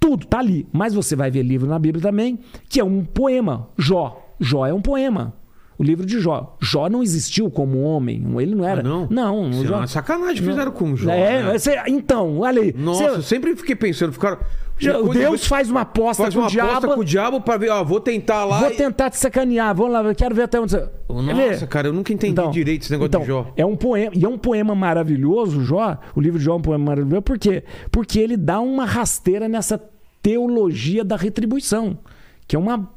Tudo 0.05 0.27
tá 0.27 0.39
ali. 0.39 0.69
Mas 0.71 0.93
você 0.93 1.17
vai 1.17 1.31
ver 1.31 1.43
livro 1.43 1.67
na 1.67 1.79
Bíblia 1.79 2.03
também, 2.03 2.39
que 2.69 2.79
é 2.79 2.85
um 2.85 3.03
poema. 3.03 3.71
Jó. 3.79 4.23
Jó 4.39 4.67
é 4.67 4.75
um 4.75 4.83
poema. 4.83 5.33
O 5.79 5.83
livro 5.83 6.05
de 6.05 6.21
Jó. 6.21 6.59
Jó 6.61 6.91
não 6.91 7.03
existiu 7.03 7.51
como 7.51 7.81
homem. 7.81 8.23
Ele 8.39 8.55
não 8.55 8.69
era. 8.69 8.81
Ah, 8.81 8.85
não? 8.85 9.09
Não. 9.09 9.51
Jó... 9.65 9.77
É 9.77 9.79
uma 9.79 9.87
sacanagem 9.87 10.43
não. 10.43 10.51
fizeram 10.51 10.73
com 10.73 10.95
Jó. 10.95 11.11
É, 11.11 11.43
né? 11.45 11.55
então, 11.89 12.41
olha 12.41 12.61
aí. 12.61 12.75
Nossa, 12.77 13.03
eu 13.03 13.23
sempre 13.23 13.57
fiquei 13.57 13.75
pensando, 13.75 14.13
ficaram. 14.13 14.41
Deus 15.11 15.47
faz 15.47 15.71
uma 15.71 15.81
aposta 15.81 16.25
faz 16.25 16.35
com 16.35 16.41
uma 16.41 16.49
o 16.49 16.51
diabo. 16.51 16.71
aposta 16.71 16.95
com 16.95 17.01
o 17.01 17.05
diabo 17.05 17.41
pra 17.41 17.57
ver, 17.57 17.71
ó, 17.71 17.83
vou 17.83 17.99
tentar 17.99 18.45
lá. 18.45 18.59
Vou 18.59 18.73
e... 18.73 18.75
tentar 18.75 19.09
te 19.09 19.17
sacanear, 19.17 19.75
vamos 19.75 19.93
lá, 19.93 20.15
quero 20.15 20.35
ver 20.35 20.43
até 20.43 20.61
onde 20.61 20.73
você. 20.73 20.87
Nossa, 21.09 21.67
cara, 21.67 21.89
eu 21.89 21.93
nunca 21.95 22.13
entendi 22.13 22.33
então, 22.33 22.51
direito 22.51 22.83
esse 22.83 22.93
negócio 22.93 23.09
então, 23.09 23.21
de 23.23 23.27
Jó. 23.29 23.53
É 23.57 23.65
um 23.65 23.77
poema, 23.77 24.11
e 24.15 24.23
é 24.23 24.29
um 24.29 24.37
poema 24.37 24.75
maravilhoso, 24.75 25.63
Jó. 25.63 25.97
O 26.15 26.21
livro 26.21 26.39
de 26.39 26.45
Jó 26.45 26.55
é 26.55 26.57
um 26.57 26.61
poema 26.61 26.85
maravilhoso, 26.85 27.23
por 27.23 27.39
quê? 27.39 27.63
Porque 27.91 28.19
ele 28.19 28.37
dá 28.37 28.61
uma 28.61 28.85
rasteira 28.85 29.49
nessa 29.49 29.81
teologia 30.25 31.05
da 31.05 31.17
retribuição, 31.17 31.99
que 32.49 32.57
é 32.57 32.59
uma 32.59 32.91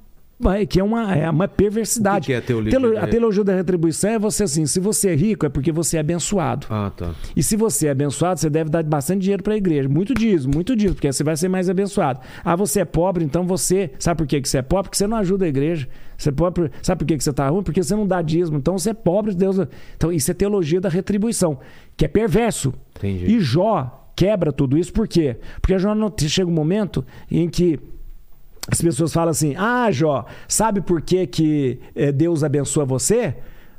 que 0.70 0.80
é 0.80 0.84
uma, 0.84 1.16
é 1.16 1.28
uma 1.28 1.48
perversidade. 1.48 2.26
O 2.26 2.28
que, 2.28 2.34
é 2.34 2.38
a 2.38 2.42
teologia? 2.44 3.02
A 3.02 3.08
teologia 3.08 3.44
da 3.44 3.56
retribuição 3.56 4.12
é 4.12 4.20
você 4.20 4.44
assim, 4.44 4.68
se 4.68 4.80
você 4.80 5.10
é 5.10 5.16
rico 5.16 5.48
é 5.48 5.50
porque 5.50 5.72
você 5.72 5.98
é 5.98 6.00
abençoado. 6.00 6.68
Ah, 6.70 6.92
tá. 6.96 7.16
E 7.36 7.42
se 7.42 7.56
você 7.56 7.88
é 7.88 7.90
abençoado, 7.90 8.40
você 8.40 8.48
deve 8.48 8.70
dar 8.70 8.84
bastante 8.84 9.22
dinheiro 9.22 9.42
para 9.42 9.56
a 9.56 9.58
igreja. 9.58 9.90
Muito 9.90 10.14
dízimo, 10.14 10.54
muito 10.54 10.76
dízimo, 10.76 10.94
porque 10.94 11.12
você 11.12 11.24
vai 11.24 11.36
ser 11.36 11.50
mais 11.50 11.72
abençoado. 11.72 12.20
Ah, 12.46 12.56
você 12.56 12.82
é 12.82 12.86
pobre, 12.86 13.26
então 13.26 13.48
você... 13.48 13.90
Sabe 13.98 14.20
por 14.20 14.28
que 14.28 14.40
você 14.46 14.60
é 14.60 14.62
pobre? 14.62 14.84
Porque 14.84 14.98
você 14.98 15.08
não 15.08 15.18
ajuda 15.18 15.46
a 15.46 15.48
igreja. 15.48 15.90
Você 16.16 16.30
é 16.30 16.32
pobre, 16.32 16.72
sabe 16.84 17.00
por 17.00 17.08
que 17.08 17.20
você 17.20 17.32
está 17.32 17.50
ruim? 17.50 17.64
Porque 17.64 17.82
você 17.82 17.96
não 17.96 18.06
dá 18.06 18.22
dízimo. 18.22 18.60
Então 18.60 18.78
você 18.78 18.92
é 18.92 18.94
pobre, 18.94 19.34
Deus... 19.34 19.58
Então 19.96 20.12
isso 20.14 20.30
é 20.30 20.36
teologia 20.36 20.80
da 20.80 20.88
retribuição, 20.88 21.58
que 21.98 22.06
é 22.06 22.08
perverso. 22.08 22.76
Entendi. 22.96 23.26
E 23.26 23.40
Jó 23.40 24.07
quebra 24.18 24.52
tudo 24.52 24.78
isso, 24.78 24.92
por 24.92 25.08
quê? 25.08 25.38
Porque 25.62 25.78
Jó 25.78 25.94
não, 25.94 26.12
chega 26.18 26.50
um 26.50 26.54
momento 26.54 27.06
em 27.30 27.48
que 27.48 27.80
as 28.70 28.82
pessoas 28.82 29.14
falam 29.14 29.30
assim: 29.30 29.54
Ah, 29.56 29.90
Jó, 29.92 30.26
sabe 30.48 30.82
por 30.82 31.02
que, 31.02 31.28
que 31.28 31.80
eh, 31.96 32.12
Deus 32.12 32.44
abençoa 32.44 32.84
você? 32.84 33.36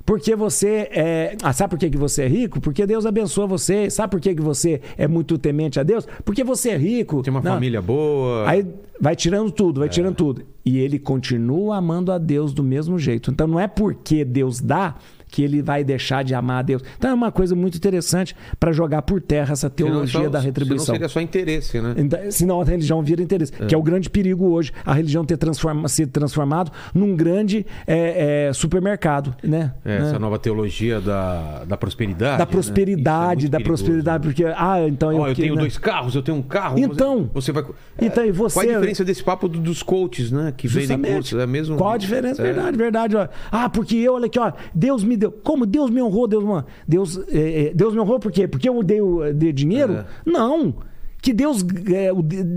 Porque 0.06 0.34
você 0.34 0.88
é. 0.90 1.36
Ah, 1.42 1.52
sabe 1.52 1.72
por 1.72 1.78
que, 1.78 1.90
que 1.90 1.98
você 1.98 2.22
é 2.22 2.28
rico? 2.28 2.60
Porque 2.62 2.86
Deus 2.86 3.04
abençoa 3.04 3.46
você. 3.46 3.90
Sabe 3.90 4.12
por 4.12 4.20
que, 4.20 4.34
que 4.34 4.40
você 4.40 4.80
é 4.96 5.06
muito 5.06 5.36
temente 5.36 5.78
a 5.78 5.82
Deus? 5.82 6.08
Porque 6.24 6.42
você 6.42 6.70
é 6.70 6.78
rico. 6.78 7.20
Tem 7.20 7.30
uma 7.30 7.42
Não. 7.42 7.52
família 7.52 7.82
boa. 7.82 8.48
Aí 8.48 8.64
vai 8.98 9.14
tirando 9.14 9.50
tudo, 9.50 9.80
vai 9.80 9.88
é. 9.88 9.90
tirando 9.90 10.14
tudo. 10.14 10.46
E 10.64 10.78
ele 10.78 10.98
continua 10.98 11.76
amando 11.76 12.10
a 12.10 12.16
Deus 12.16 12.54
do 12.54 12.62
mesmo 12.62 12.98
jeito. 12.98 13.30
Então 13.30 13.46
não 13.46 13.60
é 13.60 13.68
porque 13.68 14.24
Deus 14.24 14.60
dá 14.60 14.94
que 15.28 15.42
ele 15.42 15.62
vai 15.62 15.84
deixar 15.84 16.24
de 16.24 16.34
amar 16.34 16.60
a 16.60 16.62
Deus. 16.62 16.82
Então 16.96 17.10
é 17.10 17.14
uma 17.14 17.30
coisa 17.30 17.54
muito 17.54 17.76
interessante 17.76 18.34
para 18.58 18.72
jogar 18.72 19.02
por 19.02 19.20
terra 19.20 19.52
essa 19.52 19.70
teologia 19.70 20.24
só, 20.24 20.28
da 20.28 20.40
retribuição. 20.40 20.86
Senão 20.86 20.96
seria 20.96 21.08
só 21.08 21.20
interesse, 21.20 21.80
né? 21.80 21.94
Então, 21.96 22.20
senão 22.30 22.60
a 22.60 22.64
religião 22.64 23.02
vira 23.02 23.22
interesse, 23.22 23.52
é. 23.60 23.66
que 23.66 23.74
é 23.74 23.78
o 23.78 23.82
grande 23.82 24.10
perigo 24.10 24.46
hoje, 24.46 24.72
a 24.84 24.92
religião 24.92 25.24
ter 25.24 25.36
transforma, 25.36 25.88
se 25.88 26.06
transformado 26.06 26.72
num 26.94 27.14
grande 27.14 27.66
é, 27.86 28.48
é, 28.48 28.52
supermercado, 28.52 29.34
né? 29.42 29.72
É, 29.84 29.96
essa 29.96 30.12
né? 30.12 30.18
nova 30.18 30.38
teologia 30.38 31.00
da, 31.00 31.64
da 31.64 31.76
prosperidade. 31.76 32.38
Da 32.38 32.44
né? 32.44 32.50
prosperidade, 32.50 33.44
né? 33.44 33.50
da 33.50 33.58
perigoso, 33.58 33.84
prosperidade, 33.84 34.22
porque 34.24 34.44
ah, 34.44 34.86
então 34.86 35.12
eu, 35.12 35.20
oh, 35.20 35.28
eu 35.28 35.34
tenho 35.34 35.54
né? 35.54 35.60
dois 35.60 35.78
carros, 35.78 36.14
eu 36.14 36.22
tenho 36.22 36.38
um 36.38 36.42
carro. 36.42 36.78
Então, 36.78 37.30
você 37.32 37.52
vai. 37.52 37.64
Então 38.00 38.24
e 38.24 38.32
você? 38.32 38.54
Qual 38.54 38.64
a 38.64 38.68
diferença 38.68 39.04
desse 39.04 39.22
papo 39.22 39.48
dos 39.48 39.82
coaches, 39.82 40.30
né? 40.30 40.52
Que 40.56 40.68
vendem 40.68 41.14
cursos, 41.14 41.38
é 41.38 41.46
mesmo. 41.46 41.76
Qual 41.76 41.92
a 41.92 41.96
diferença? 41.96 42.42
Verdade, 42.42 42.76
verdade. 42.76 43.16
Ó. 43.16 43.28
Ah, 43.50 43.68
porque 43.68 43.96
eu, 43.96 44.14
olha 44.14 44.26
aqui, 44.26 44.38
ó, 44.38 44.52
Deus 44.74 45.04
me 45.04 45.16
deu. 45.18 45.32
Como 45.32 45.66
Deus 45.66 45.90
me 45.90 46.02
honrou, 46.02 46.26
Deus, 46.26 46.44
Deus, 46.86 47.20
é, 47.28 47.66
é, 47.66 47.74
Deus 47.74 47.92
me 47.92 48.00
honrou 48.00 48.18
por 48.18 48.32
quê? 48.32 48.48
Porque 48.48 48.68
eu 48.68 48.82
dei, 48.82 49.00
dei 49.34 49.52
dinheiro? 49.52 49.94
É. 49.94 50.06
Não. 50.24 50.74
Que 51.20 51.32
Deus, 51.32 51.64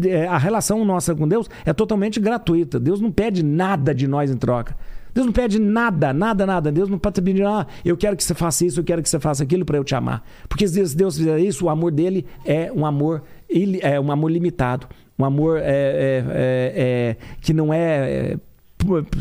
é, 0.07 0.27
a 0.27 0.37
relação 0.37 0.85
nossa 0.85 1.15
com 1.15 1.27
Deus 1.27 1.49
é 1.65 1.73
totalmente 1.73 2.19
gratuita. 2.19 2.79
Deus 2.79 3.01
não 3.01 3.11
pede 3.11 3.43
nada 3.43 3.93
de 3.93 4.07
nós 4.07 4.29
em 4.29 4.37
troca. 4.37 4.77
Deus 5.13 5.25
não 5.25 5.33
pede 5.33 5.59
nada, 5.59 6.13
nada, 6.13 6.45
nada. 6.45 6.71
Deus 6.71 6.87
não 6.89 6.97
pode 6.97 7.21
pedir, 7.21 7.45
ah, 7.45 7.67
eu 7.83 7.97
quero 7.97 8.15
que 8.15 8.23
você 8.23 8.33
faça 8.33 8.65
isso, 8.65 8.79
eu 8.79 8.83
quero 8.83 9.01
que 9.01 9.09
você 9.09 9.19
faça 9.19 9.43
aquilo 9.43 9.65
para 9.65 9.77
eu 9.77 9.83
te 9.83 9.93
amar. 9.93 10.23
Porque 10.47 10.67
se 10.67 10.95
Deus 10.95 11.17
fizer 11.17 11.39
isso, 11.39 11.65
o 11.65 11.69
amor 11.69 11.91
dele 11.91 12.25
é 12.45 12.71
um 12.73 12.85
amor, 12.85 13.23
é 13.81 13.99
um 13.99 14.11
amor 14.11 14.31
limitado. 14.31 14.87
Um 15.19 15.25
amor 15.25 15.59
é, 15.59 15.63
é, 15.63 16.73
é, 16.75 17.17
que 17.41 17.53
não 17.53 17.73
é 17.73 18.37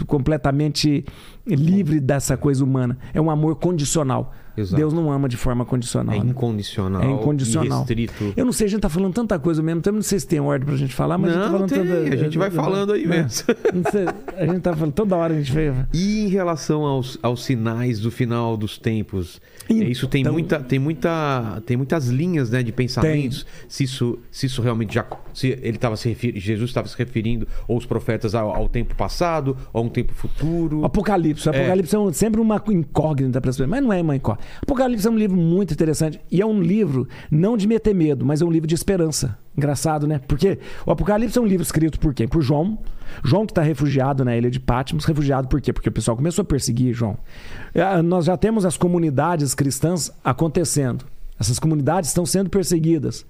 completamente 0.07 1.05
livre 1.47 2.01
dessa 2.01 2.37
coisa 2.37 2.65
humana. 2.65 2.99
É 3.13 3.21
um 3.21 3.31
amor 3.31 3.57
condicional. 3.57 4.35
Exato. 4.57 4.77
Deus 4.77 4.93
não 4.93 5.11
ama 5.11 5.29
de 5.29 5.37
forma 5.37 5.65
condicional. 5.65 6.15
É 6.15 6.19
incondicional. 6.19 7.03
É 7.03 7.11
incondicional. 7.11 7.79
Restrito. 7.81 8.33
Eu 8.37 8.45
não 8.45 8.53
sei, 8.53 8.67
a 8.67 8.71
gente 8.71 8.81
tá 8.81 8.89
falando 8.89 9.15
tanta 9.15 9.39
coisa 9.39 9.63
mesmo. 9.63 9.83
Não 9.93 10.03
sei 10.03 10.21
se 10.21 10.27
tem 10.27 10.41
ordem 10.41 10.67
pra 10.67 10.77
gente 10.77 10.95
falar, 10.95 11.19
mas 11.19 11.35
não, 11.35 11.41
a 11.41 11.43
gente 11.43 11.51
tá 11.51 11.53
falando 11.53 11.69
tem. 11.69 11.79
Tanta... 11.87 12.15
A 12.15 12.17
gente 12.17 12.39
vai 12.39 12.51
falando 12.51 12.93
aí 12.93 13.07
mesmo. 13.07 13.31
Sei, 13.91 14.07
a 14.37 14.47
gente 14.47 14.61
tá 14.61 14.75
falando 14.75 14.93
toda 14.93 15.17
hora 15.17 15.35
a 15.35 15.41
gente. 15.41 15.53
E 15.93 16.21
em 16.21 16.29
relação 16.29 16.83
aos, 16.83 17.19
aos 17.23 17.45
sinais 17.45 18.01
do 18.01 18.11
final 18.11 18.57
dos 18.57 18.79
tempos? 18.79 19.41
Então... 19.69 19.89
Isso 19.89 20.09
tem 20.09 20.25
muita, 20.25 20.61
tem 20.61 20.79
muita, 20.79 21.63
tem 21.65 21.77
muitas 21.77 22.09
linhas, 22.09 22.51
né, 22.51 22.63
de 22.63 22.73
pensamentos. 22.73 23.45
Tem. 23.45 23.53
Se 23.69 23.85
isso, 23.85 24.19
se 24.31 24.47
isso 24.47 24.61
realmente 24.63 24.95
já, 24.95 25.07
se 25.33 25.49
ele 25.49 25.77
estava 25.77 25.97
se 25.97 26.09
referindo, 26.09 26.41
Jesus 26.41 26.71
estava 26.71 26.89
se 26.89 26.97
referindo 26.97 27.47
ou 27.69 27.77
os 27.77 27.87
profetas 27.87 28.35
ao, 28.35 28.51
ao, 28.55 28.69
tempo 28.69 28.95
passado 28.95 29.57
ou 29.73 29.83
a 29.83 29.85
um 29.85 29.89
tempo 29.89 30.13
futuro. 30.13 30.85
Apocalipse, 30.85 31.49
Apocalipse 31.49 31.97
é, 31.97 31.99
é 31.99 32.13
sempre 32.13 32.41
uma 32.41 32.63
incógnita 32.69 33.41
para 33.41 33.51
as 33.51 33.57
pessoas, 33.57 33.71
mas 33.71 33.83
não 33.83 33.93
é 33.93 34.03
uma 34.03 34.17
incógnita. 34.17 34.40
Apocalipse 34.63 35.07
é 35.07 35.11
um 35.11 35.17
livro 35.17 35.37
muito 35.37 35.73
interessante 35.73 36.21
e 36.31 36.41
é 36.41 36.47
um 36.47 36.61
livro 36.61 37.09
não 37.31 37.57
de 37.57 37.67
meter 37.67 37.95
medo, 37.95 38.25
mas 38.25 38.43
é 38.43 38.45
um 38.45 38.51
livro 38.51 38.67
de 38.67 38.75
esperança. 38.75 39.39
Engraçado, 39.57 40.07
né? 40.07 40.21
Porque 40.27 40.59
o 40.87 40.91
Apocalipse 40.91 41.39
é 41.39 41.41
um 41.41 41.47
livro 41.47 41.63
escrito 41.63 41.99
por 41.99 42.15
quem? 42.15 42.29
Por 42.29 42.43
João. 42.43 42.79
João 43.25 43.45
que 43.45 43.53
está 43.53 43.63
refugiado 43.63 44.25
na 44.25 44.37
ilha 44.37 44.51
de 44.51 44.61
Patmos. 44.61 45.05
Refugiado 45.05 45.49
por 45.49 45.61
quê? 45.61 45.73
Porque 45.73 45.89
o 45.89 45.93
pessoal 45.93 46.17
começou 46.17 46.43
a 46.43 46.45
perseguir 46.45 46.95
João. 46.95 47.17
É, 47.75 48.01
nós 48.03 48.25
já 48.25 48.37
temos 48.37 48.65
as 48.65 48.77
comunidades 48.77 49.55
cristãs 49.55 50.11
acontecendo. 50.25 51.05
Essas 51.39 51.59
comunidades 51.59 52.11
estão 52.11 52.25
sendo 52.25 52.51
perseguidas. 52.51 53.27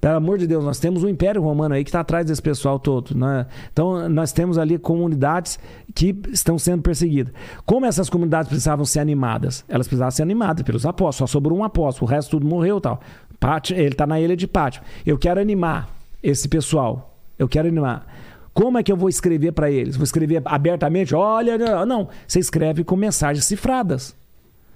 Pelo 0.00 0.16
amor 0.16 0.36
de 0.36 0.46
Deus, 0.46 0.62
nós 0.62 0.78
temos 0.78 1.02
o 1.02 1.08
Império 1.08 1.40
Romano 1.40 1.74
aí 1.74 1.82
que 1.82 1.88
está 1.88 2.00
atrás 2.00 2.26
desse 2.26 2.42
pessoal 2.42 2.78
todo. 2.78 3.16
Né? 3.16 3.46
Então, 3.72 4.06
nós 4.08 4.32
temos 4.32 4.58
ali 4.58 4.78
comunidades 4.78 5.58
que 5.94 6.14
estão 6.30 6.58
sendo 6.58 6.82
perseguidas. 6.82 7.32
Como 7.64 7.86
essas 7.86 8.10
comunidades 8.10 8.48
precisavam 8.48 8.84
ser 8.84 9.00
animadas? 9.00 9.64
Elas 9.66 9.86
precisavam 9.86 10.10
ser 10.10 10.22
animadas 10.22 10.62
pelos 10.62 10.84
apóstolos. 10.84 11.30
Só 11.30 11.38
sobrou 11.38 11.58
um 11.58 11.64
apóstolo, 11.64 12.10
o 12.10 12.14
resto 12.14 12.32
tudo 12.32 12.46
morreu 12.46 12.80
tal. 12.80 13.00
Pátio, 13.40 13.76
ele 13.76 13.88
está 13.88 14.06
na 14.06 14.20
ilha 14.20 14.36
de 14.36 14.46
Pátio. 14.46 14.82
Eu 15.06 15.16
quero 15.16 15.40
animar 15.40 15.88
esse 16.22 16.48
pessoal. 16.48 17.16
Eu 17.38 17.48
quero 17.48 17.68
animar. 17.68 18.06
Como 18.52 18.78
é 18.78 18.82
que 18.82 18.92
eu 18.92 18.96
vou 18.96 19.08
escrever 19.08 19.52
para 19.52 19.70
eles? 19.70 19.96
Vou 19.96 20.04
escrever 20.04 20.40
abertamente? 20.44 21.14
Olha, 21.14 21.84
não. 21.84 22.08
Você 22.26 22.38
escreve 22.38 22.84
com 22.84 22.94
mensagens 22.94 23.44
cifradas. 23.44 24.14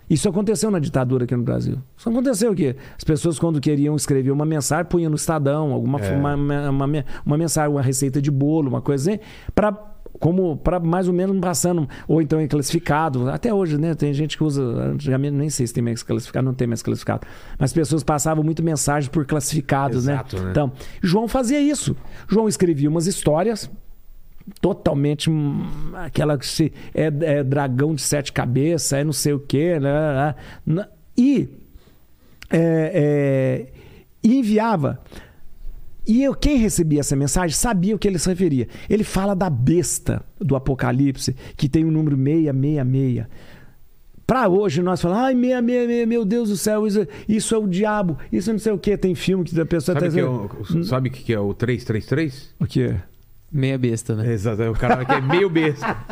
Isso 0.09 0.29
aconteceu 0.29 0.71
na 0.71 0.79
ditadura 0.79 1.25
aqui 1.25 1.37
no 1.37 1.43
Brasil. 1.43 1.79
Isso 1.97 2.09
aconteceu 2.09 2.53
o 2.53 2.55
quê? 2.55 2.77
As 2.97 3.05
pessoas, 3.05 3.39
quando 3.39 3.61
queriam 3.61 3.95
escrever 3.95 4.31
uma 4.31 4.45
mensagem, 4.45 4.87
punham 4.87 5.11
no 5.11 5.17
Estadão, 5.17 5.73
alguma 5.73 6.01
é. 6.01 6.17
uma, 6.17 6.35
uma, 6.35 6.71
uma, 6.71 7.05
uma, 7.27 7.39
mensagem, 7.39 7.71
uma 7.71 7.83
receita 7.83 8.21
de 8.21 8.31
bolo, 8.31 8.69
uma 8.69 8.81
coisa 8.81 9.11
assim, 9.11 9.21
para 9.55 9.73
como 10.19 10.57
para 10.57 10.81
mais 10.81 11.07
ou 11.07 11.15
menos 11.15 11.39
passando, 11.41 11.89
ou 12.07 12.21
então 12.21 12.41
em 12.41 12.49
classificado. 12.49 13.31
Até 13.31 13.53
hoje, 13.53 13.79
né? 13.79 13.95
Tem 13.95 14.13
gente 14.13 14.37
que 14.37 14.43
usa, 14.43 14.63
antigamente 14.63 15.35
nem 15.35 15.49
sei 15.51 15.67
se 15.67 15.73
tem 15.73 15.83
mais 15.83 16.03
classificado, 16.03 16.45
não 16.45 16.55
tem 16.55 16.67
mais 16.67 16.83
classificado. 16.83 17.27
Mas 17.59 17.73
pessoas 17.73 18.03
passavam 18.03 18.43
muito 18.43 18.63
mensagem 18.63 19.11
por 19.11 19.25
classificados, 19.25 20.05
Exato, 20.09 20.37
né? 20.37 20.45
né? 20.45 20.51
Então, 20.51 20.73
João 21.03 21.29
fazia 21.29 21.61
isso. 21.61 21.97
João 22.29 22.49
escrevia 22.49 22.89
umas 22.89 23.07
histórias 23.07 23.71
totalmente 24.61 25.30
hum, 25.30 25.62
aquela 25.94 26.36
que 26.38 26.46
se 26.46 26.72
é, 26.94 27.07
é 27.07 27.44
dragão 27.44 27.94
de 27.94 28.03
sete 28.03 28.32
cabeças, 28.32 28.92
é 28.92 29.05
não 29.05 29.12
sei 29.12 29.32
o 29.32 29.40
quê, 29.40 29.78
né? 29.78 30.34
E 31.16 31.49
é, 32.51 32.92
é, 32.94 33.66
enviava. 34.22 35.01
E 36.07 36.22
eu, 36.22 36.34
quem 36.34 36.57
recebia 36.57 37.01
essa 37.01 37.14
mensagem 37.14 37.55
sabia 37.55 37.94
o 37.94 37.99
que 37.99 38.09
ele 38.09 38.18
se 38.18 38.28
referia. 38.28 38.66
Ele 38.88 39.05
fala 39.05 39.34
da 39.34 39.51
besta 39.51 40.24
do 40.38 40.57
Apocalipse, 40.57 41.36
que 41.55 41.68
tem 41.68 41.84
o 41.84 41.90
número 41.90 42.16
666. 42.16 43.26
Para 44.26 44.49
hoje 44.49 44.82
nós 44.82 45.01
falamos, 45.01 45.24
ai, 45.24 45.34
666, 45.34 46.09
meu 46.09 46.24
Deus 46.24 46.49
do 46.51 46.57
céu, 46.57 46.86
isso, 46.86 47.07
isso 47.28 47.55
é 47.55 47.59
o 47.59 47.66
diabo, 47.66 48.18
isso 48.30 48.51
não 48.53 48.59
sei 48.59 48.72
o 48.72 48.78
que. 48.78 48.96
Tem 48.96 49.14
filme 49.14 49.44
que 49.44 49.59
a 49.59 49.66
pessoa 49.66 49.94
Sabe 49.99 50.07
tá 50.07 50.12
que 50.12 50.20
é 50.20 50.24
o, 50.24 50.84
sabe 50.84 51.09
o 51.09 51.12
que 51.12 51.32
é 51.32 51.40
o 51.40 51.53
333? 51.53 52.55
O 52.61 52.66
que? 52.66 52.94
Meia 53.51 53.78
besta, 53.78 54.14
né? 54.14 54.32
Exato, 54.32 54.62
é 54.62 54.68
o 54.70 54.74
cara 54.74 55.05
que 55.05 55.12
é 55.12 55.20
meio 55.20 55.49
besta. 55.49 55.96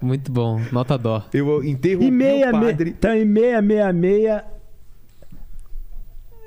Muito 0.00 0.32
bom. 0.32 0.60
Nota 0.72 0.98
dó. 0.98 1.22
Eu 1.32 1.62
interrompi 1.64 2.06
E 2.06 2.10
meia, 2.10 2.50
o 2.52 2.58
me- 2.58 2.66
padre. 2.66 2.90
então, 2.90 3.14
e 3.16 3.24
meia, 3.24 3.62
meia, 3.62 3.92
meia 3.92 4.44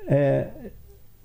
é, 0.06 0.48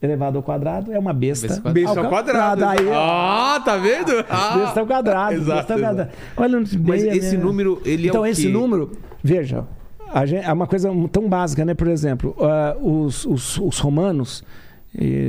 elevado 0.01 0.38
ao 0.38 0.43
quadrado 0.43 0.93
é 0.93 0.99
uma 0.99 1.13
besta. 1.13 1.47
Besta 1.47 1.67
ao 1.67 1.73
Besta 1.73 1.99
ao 1.99 2.09
quadrado. 2.09 2.65
Aí, 2.65 2.89
Ah, 2.93 3.61
tá 3.63 3.75
vendo? 3.77 4.11
Ah. 4.29 4.57
besta 4.57 4.79
ao 4.79 4.88
quadrado. 4.88 5.34
Exato, 5.36 5.57
besta 5.57 5.73
ao 5.73 5.79
quadrado. 5.79 6.11
Olha, 6.38 6.59
Mas 6.59 6.73
meia, 7.03 7.17
esse 7.17 7.32
meia. 7.36 7.45
número, 7.45 7.82
ele 7.86 8.07
é 8.07 8.09
Então, 8.09 8.21
o 8.21 8.25
esse 8.25 8.43
quê? 8.43 8.49
número, 8.49 8.91
veja, 9.21 9.65
a 10.13 10.25
gente- 10.25 10.45
é 10.45 10.53
uma 10.53 10.67
coisa 10.67 10.89
tão 11.11 11.27
básica, 11.27 11.65
né? 11.65 11.73
Por 11.73 11.88
exemplo, 11.88 12.34
ah, 12.39 12.77
os, 12.82 13.25
os, 13.25 13.57
os 13.57 13.77
romanos, 13.79 14.41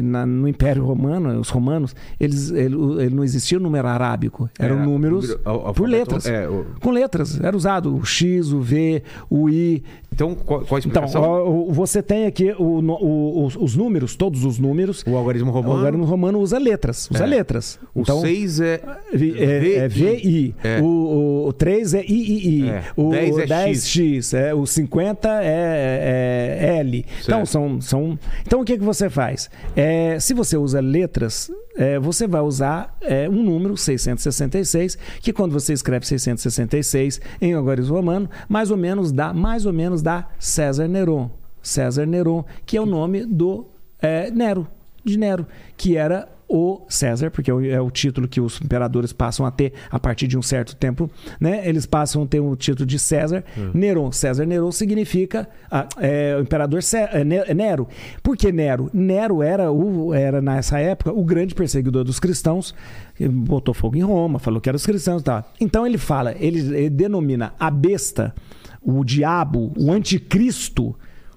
na- 0.03 0.27
no 0.27 0.49
Império 0.49 0.85
Romano, 0.85 1.39
os 1.39 1.49
romanos, 1.49 1.95
eles, 2.19 2.51
ele, 2.51 2.75
ele 3.01 3.15
não 3.15 3.23
existia 3.23 3.59
o 3.59 3.61
número 3.61 3.87
arábico, 3.87 4.51
eram 4.59 4.81
É, 4.81 4.85
números 4.85 5.29
número- 5.45 5.73
por 5.75 5.89
letras. 5.89 6.27
é, 6.27 6.49
o- 6.49 6.67
Com 6.81 6.91
letras. 6.91 7.39
Era 7.41 7.57
usado 7.57 7.95
o 7.97 8.05
X, 8.05 8.53
o 8.53 8.61
V, 8.61 9.03
o 9.31 9.49
I. 9.49 9.83
Então, 10.13 10.35
qual, 10.35 10.61
qual 10.61 10.61
a 10.61 10.65
Então, 10.65 10.79
explicação? 10.79 11.23
ó, 11.23 11.49
o- 11.49 11.73
você 11.73 12.03
tem 12.03 12.27
aqui 12.27 12.53
o 12.59 12.81
o- 12.83 13.45
os, 13.47 13.57
os 13.57 13.75
números, 13.77 14.15
todos 14.15 14.45
os 14.45 14.59
números. 14.59 15.03
o 15.07 15.17
algarismo 15.17 15.51
O 15.51 15.53
romano. 15.55 15.77
algarismo 15.77 16.05
romano 16.05 16.39
usa 16.39 16.59
letras. 16.59 17.09
Usa 17.11 17.25
É. 17.25 17.27
letras. 17.27 17.79
O 17.95 18.01
então, 18.03 18.21
6 18.21 18.61
é. 18.61 18.81
Vi- 19.13 19.35
É, 19.39 19.77
é 19.79 19.89
VI. 19.89 20.55
É. 20.63 20.81
O, 20.83 21.47
o 21.49 21.53
3 21.53 21.95
é 21.95 22.03
III. 22.05 22.69
É. 22.69 22.83
O 22.97 23.11
10 23.11 23.39
é 23.39 23.47
10X. 23.47 24.35
É, 24.35 24.55
o 24.55 24.67
50 24.67 25.29
é, 25.43 26.59
é 26.61 26.77
L. 26.81 27.05
Então, 27.23 27.47
são, 27.47 27.81
são. 27.81 28.19
Então, 28.47 28.61
o 28.61 28.65
que, 28.65 28.77
que 28.79 28.85
você 28.85 29.09
faz? 29.09 29.51
É, 29.75 30.19
se 30.21 30.35
você 30.35 30.57
usa 30.57 30.81
letras, 30.81 31.51
é, 31.77 31.99
você 31.99 32.27
vai 32.27 32.41
usar 32.41 32.97
é, 33.01 33.29
um 33.29 33.43
número, 33.43 33.77
666, 33.77 34.97
que 35.21 35.33
quando 35.33 35.53
você 35.53 35.73
escreve 35.73 36.07
666 36.07 37.21
em 37.41 37.55
algarismo 37.55 37.95
romano, 37.95 38.29
mais 38.49 38.71
ou 38.71 38.77
menos 38.77 39.13
dá, 39.13 39.33
mais 39.33 39.67
ou 39.67 39.73
menos 39.73 40.03
dá 40.03 40.29
César 40.39 40.89
Neron. 40.89 41.31
César 41.63 42.07
Neron, 42.07 42.45
que 42.67 42.77
é 42.77 42.81
o 42.81 42.87
nome 42.87 43.25
do 43.25 43.67
é, 44.01 44.31
Nero, 44.31 44.67
de 45.05 45.19
Nero, 45.19 45.47
que 45.77 45.97
era 45.97 46.29
o 46.55 46.83
César, 46.89 47.31
porque 47.31 47.51
é 47.51 47.55
o- 47.55 47.65
é 47.65 47.81
o 47.81 47.91
título 47.91 48.29
que 48.29 48.41
os 48.41 48.61
imperadores 48.61 49.11
passam 49.13 49.47
a 49.47 49.51
ter 49.51 49.73
a 49.91 49.99
partir 49.99 50.27
de 50.29 50.37
um 50.37 50.43
certo 50.43 50.77
tempo, 50.77 51.11
né? 51.41 51.67
Eles 51.67 51.87
passam 51.87 52.23
a 52.23 52.27
ter 52.27 52.41
o 52.41 52.55
título 52.55 52.85
de 52.87 52.99
César. 52.99 53.43
Neron, 53.73 54.13
César 54.13 54.45
Neron 54.45 54.71
significa 54.71 55.49
ah, 55.71 55.89
é, 55.99 56.37
o 56.39 56.43
imperador 56.43 56.83
Cé- 56.83 57.09
é, 57.13 57.51
é 57.51 57.55
Nero. 57.55 57.89
Por 58.23 58.37
que 58.37 58.53
Nero? 58.53 58.91
Nero 58.93 59.43
era, 59.43 59.73
o, 59.73 60.13
era 60.13 60.43
nessa 60.43 60.79
época 60.79 61.11
o 61.13 61.25
grande 61.25 61.55
perseguidor 61.55 62.05
dos 62.05 62.21
cristãos. 62.21 62.75
Botou 63.19 63.73
fogo 63.73 63.97
em 63.97 64.03
Roma, 64.03 64.39
falou 64.39 64.61
que 64.61 64.69
eram 64.69 64.77
os 64.77 64.85
cristãos, 64.85 65.23
e 65.23 65.25
tal. 65.25 65.45
Então 65.61 65.87
ele 65.87 65.97
fala, 65.99 66.35
ele, 66.39 66.59
ele 66.77 66.91
denomina 66.91 67.55
a 67.59 67.71
besta, 67.71 68.35
o 68.83 69.03
diabo, 69.05 69.73
o 69.79 69.91
anticristo. 69.93 70.95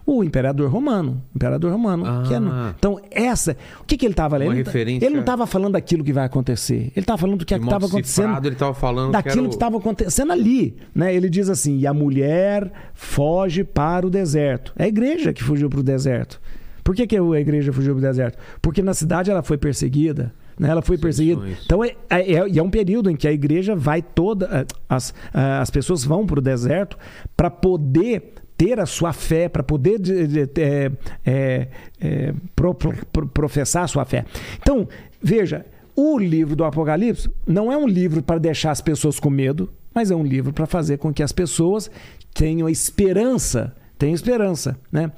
O 0.07 0.23
imperador 0.23 0.69
romano, 0.69 1.23
imperador 1.35 1.71
romano, 1.71 2.03
que 2.27 2.33
é 2.33 2.37
Ah. 2.37 2.75
então 2.77 2.99
essa, 3.09 3.57
o 3.81 3.85
que 3.85 3.97
que 3.97 4.05
ele 4.05 4.13
estava 4.13 4.37
lendo? 4.37 4.51
Ele 4.53 4.63
tá- 4.63 4.69
referência- 4.69 5.05
Ele 5.07 5.15
não 5.15 5.21
estava 5.21 5.47
falando 5.47 5.73
daquilo 5.73 6.03
que 6.03 6.13
vai 6.13 6.25
acontecer. 6.25 6.91
Ele 6.95 6.99
estava 7.03 7.17
falando 7.17 7.39
do 7.39 7.45
que 7.45 7.55
estava 7.55 7.85
acontecendo 7.87 8.25
cifrado, 8.27 8.47
ele 8.47 8.55
estava 8.55 8.73
falando 8.75 9.11
daquilo 9.11 9.47
que 9.49 9.55
estava 9.55 9.77
acontecendo 9.77 10.31
ali, 10.31 10.75
né? 10.93 11.13
Ele 11.15 11.27
diz 11.27 11.49
assim: 11.49 11.79
"E 11.79 11.87
a 11.87 11.93
mulher 11.93 12.71
foge 12.93 13.63
para 13.63 14.05
o 14.05 14.09
deserto". 14.09 14.73
É 14.77 14.83
a 14.83 14.87
igreja 14.87 15.33
que 15.33 15.43
fugiu 15.43 15.69
para 15.69 15.79
o 15.79 15.83
deserto. 15.83 16.39
Por 16.83 16.93
que, 16.95 17.07
que 17.07 17.17
a 17.17 17.39
igreja 17.39 17.73
fugiu 17.73 17.93
para 17.95 17.99
o 17.99 18.01
deserto? 18.03 18.37
Porque 18.61 18.83
na 18.83 18.93
cidade 18.93 19.31
ela 19.31 19.41
foi 19.41 19.57
perseguida. 19.57 20.31
Né? 20.57 20.69
Ela 20.69 20.81
foi 20.83 20.97
perseguida. 20.99 21.41
Então 21.65 21.83
é, 21.83 21.95
é, 22.09 22.33
é- 22.33 22.57
é 22.59 22.63
um 22.63 22.69
período 22.69 23.09
em 23.09 23.15
que 23.15 23.27
a 23.27 23.31
igreja 23.31 23.75
vai 23.75 24.01
toda. 24.03 24.65
As, 24.87 25.13
ah, 25.33 25.59
as 25.61 25.69
pessoas 25.71 26.05
vão 26.05 26.25
para 26.27 26.37
o 26.39 26.41
deserto 26.41 26.95
para 27.35 27.49
poder 27.49 28.34
ter 28.57 28.79
a 28.79 28.85
sua 28.85 29.11
fé, 29.13 29.49
para 29.49 29.63
poder 29.63 29.99
de- 29.99 30.27
de- 30.27 30.45
de- 30.45 30.61
é, 30.61 30.91
é, 31.25 31.67
é, 31.99 32.33
pro- 32.55 32.73
pro- 32.73 33.05
pro- 33.11 33.27
professar 33.27 33.83
a 33.83 33.87
sua 33.87 34.05
fé. 34.05 34.25
Então, 34.61 34.87
veja, 35.21 35.65
o 35.95 36.17
livro 36.17 36.55
do 36.55 36.63
Apocalipse 36.63 37.29
não 37.45 37.71
é 37.71 37.77
um 37.77 37.87
livro 37.87 38.21
para 38.23 38.39
deixar 38.39 38.71
as 38.71 38.81
pessoas 38.81 39.19
com 39.19 39.29
medo, 39.29 39.69
mas 39.93 40.11
é 40.11 40.15
um 40.15 40.23
livro 40.23 40.51
para 40.53 40.65
fazer 40.65 40.97
com 40.97 41.13
que 41.13 41.23
as 41.23 41.31
pessoas 41.31 41.89
tenham 42.33 42.67
esperança. 42.69 43.73
Tenham 43.97 44.13
esperança. 44.15 44.77
Né? 44.91 45.11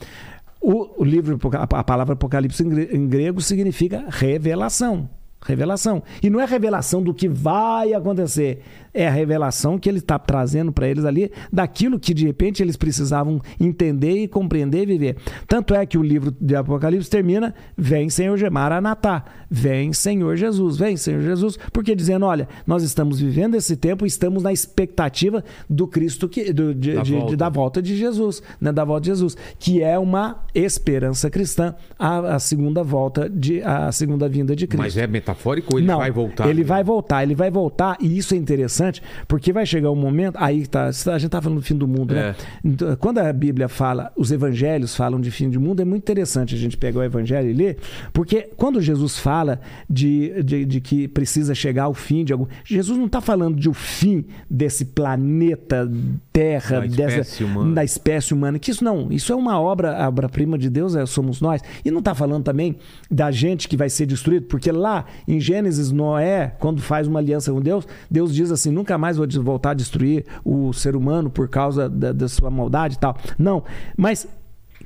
O, 0.62 1.02
o 1.02 1.04
livro, 1.04 1.40
a 1.54 1.84
palavra 1.84 2.14
Apocalipse 2.14 2.64
em 2.64 3.08
grego 3.08 3.42
significa 3.42 4.06
revelação. 4.10 5.10
Revelação. 5.46 6.02
E 6.22 6.30
não 6.30 6.40
é 6.42 6.46
revelação 6.46 7.02
do 7.02 7.14
que 7.14 7.28
vai 7.28 7.94
acontecer, 7.94 8.62
é 8.98 9.08
a 9.08 9.12
revelação 9.12 9.78
que 9.78 9.88
ele 9.88 10.00
está 10.00 10.18
trazendo 10.18 10.72
para 10.72 10.88
eles 10.88 11.06
ali 11.06 11.32
daquilo 11.54 12.00
que 12.00 12.14
de 12.14 12.26
repente 12.26 12.62
eles 12.64 12.76
precisavam 12.76 13.40
entender 13.60 14.24
e 14.24 14.28
compreender 14.28 14.84
e 14.84 14.86
viver. 14.86 15.18
Tanto 15.48 15.74
é 15.76 15.86
que 15.86 15.98
o 15.98 16.02
livro 16.04 16.36
de 16.40 16.56
Apocalipse 16.56 17.10
termina: 17.10 17.54
Vem 17.78 18.10
Senhor 18.10 18.38
Gemaranatá, 18.38 19.24
vem 19.50 19.94
Senhor 19.94 20.36
Jesus, 20.36 20.78
vem 20.78 20.98
Senhor 20.98 21.22
Jesus, 21.22 21.58
porque 21.72 21.96
dizendo: 21.96 22.26
Olha, 22.26 22.48
nós 22.66 22.84
estamos 22.84 23.20
vivendo 23.20 23.56
esse 23.56 23.76
tempo 23.76 24.06
e 24.06 24.08
estamos 24.08 24.42
na 24.44 24.52
expectativa 24.52 25.44
do 25.70 25.88
Cristo, 25.88 26.28
que, 26.28 26.52
do, 26.52 26.74
de- 26.74 26.94
Da 26.96 27.02
de- 27.04 27.12
de- 27.12 27.18
volta. 27.20 27.38
da 27.38 27.50
volta 27.50 27.82
de 27.82 27.96
Jesus, 27.96 28.42
né, 28.60 28.72
da 28.72 28.84
volta 28.84 29.02
de 29.02 29.08
Jesus, 29.10 29.38
que 29.60 29.82
é 29.84 29.98
uma 30.00 30.44
esperança 30.56 31.30
cristã, 31.30 31.76
a, 32.00 32.36
a 32.36 32.40
segunda 32.40 32.84
volta 32.84 33.30
de 33.30 33.62
a 33.62 33.92
segunda 33.92 34.28
vinda 34.28 34.56
de 34.56 34.66
Cristo. 34.68 34.82
Mas 34.84 34.98
é 34.98 35.06
metafórico 35.06 35.78
ele 35.78 35.86
Não, 35.88 35.98
vai 36.00 36.12
voltar? 36.12 36.50
Ele 36.50 36.64
vai 36.64 36.84
voltar, 36.84 37.24
ele 37.24 37.36
vai 37.36 37.52
voltar, 37.52 37.98
e 38.02 38.18
isso 38.18 38.34
é 38.34 38.38
interessante, 38.38 38.87
porque 39.28 39.54
vai 39.54 39.66
chegar 39.66 39.92
um 39.92 39.96
momento. 39.96 40.36
Aí 40.38 40.66
tá, 40.68 40.88
a 40.88 41.18
gente 41.18 41.30
tá 41.30 41.42
falando 41.42 41.60
do 41.60 41.66
fim 41.66 41.76
do 41.76 41.88
mundo, 41.88 42.14
né? 42.14 42.30
É. 42.30 42.36
Então, 42.64 42.96
Quando 42.98 43.20
a 43.20 43.32
Bíblia 43.32 43.68
fala, 43.68 44.12
os 44.16 44.32
evangelhos 44.32 44.96
falam 44.96 45.20
de 45.20 45.32
fim 45.32 45.50
do 45.50 45.60
mundo, 45.60 45.82
é 45.82 45.86
muito 45.86 46.04
interessante 46.04 46.56
a 46.56 46.58
gente 46.58 46.78
pegar 46.78 47.00
o 47.00 47.04
evangelho 47.04 47.50
e 47.50 47.54
ler, 47.54 47.78
porque 48.14 48.50
quando 48.56 48.82
Jesus 48.82 49.18
fala 49.18 49.60
de, 49.90 50.44
de, 50.44 50.66
de 50.66 50.82
que 50.82 51.08
precisa 51.08 51.54
chegar 51.56 51.84
ao 51.84 51.94
fim 51.94 52.24
de 52.24 52.34
algum. 52.34 52.48
Jesus 52.64 52.98
não 52.98 53.06
está 53.06 53.22
falando 53.22 53.60
de 53.60 53.70
o 53.70 53.74
fim 53.74 54.26
desse 54.50 54.86
planeta 54.86 55.90
Terra, 56.38 56.82
Da 56.82 56.86
dessa, 56.88 57.20
espécie 57.20 57.44
humana. 57.44 57.74
da 57.74 57.84
espécie 57.84 58.34
humana. 58.34 58.60
Que 58.60 58.70
isso 58.70 58.84
não, 58.84 59.12
isso 59.12 59.34
é 59.34 59.36
uma 59.36 59.60
obra, 59.60 60.08
obra-prima 60.08 60.56
de 60.58 60.70
Deus, 60.70 60.96
é, 60.96 61.04
somos 61.06 61.42
nós. 61.42 61.62
E 61.84 61.90
não 61.90 62.00
está 62.00 62.14
falando 62.14 62.44
também 62.44 62.76
da 63.10 63.32
gente 63.32 63.68
que 63.68 63.76
vai 63.76 63.90
ser 63.90 64.06
destruído, 64.06 64.46
porque 64.46 64.72
lá 64.72 65.06
em 65.28 65.40
Gênesis, 65.40 65.92
Noé, 65.92 66.56
quando 66.60 66.80
faz 66.80 67.08
uma 67.08 67.20
aliança 67.20 67.52
com 67.52 67.60
Deus, 67.60 67.88
Deus 68.10 68.36
diz 68.36 68.52
assim: 68.52 68.70
nunca 68.70 68.98
mais 68.98 69.18
vou 69.18 69.28
voltar 69.42 69.72
a 69.72 69.74
destruir 69.74 70.26
o 70.46 70.72
ser 70.74 70.96
humano 70.96 71.30
por 71.30 71.50
causa 71.50 71.90
da, 71.90 72.12
da 72.12 72.28
sua 72.28 72.52
maldade 72.52 72.96
e 72.96 73.00
tal. 73.00 73.18
Não, 73.38 73.64
mas. 73.98 74.28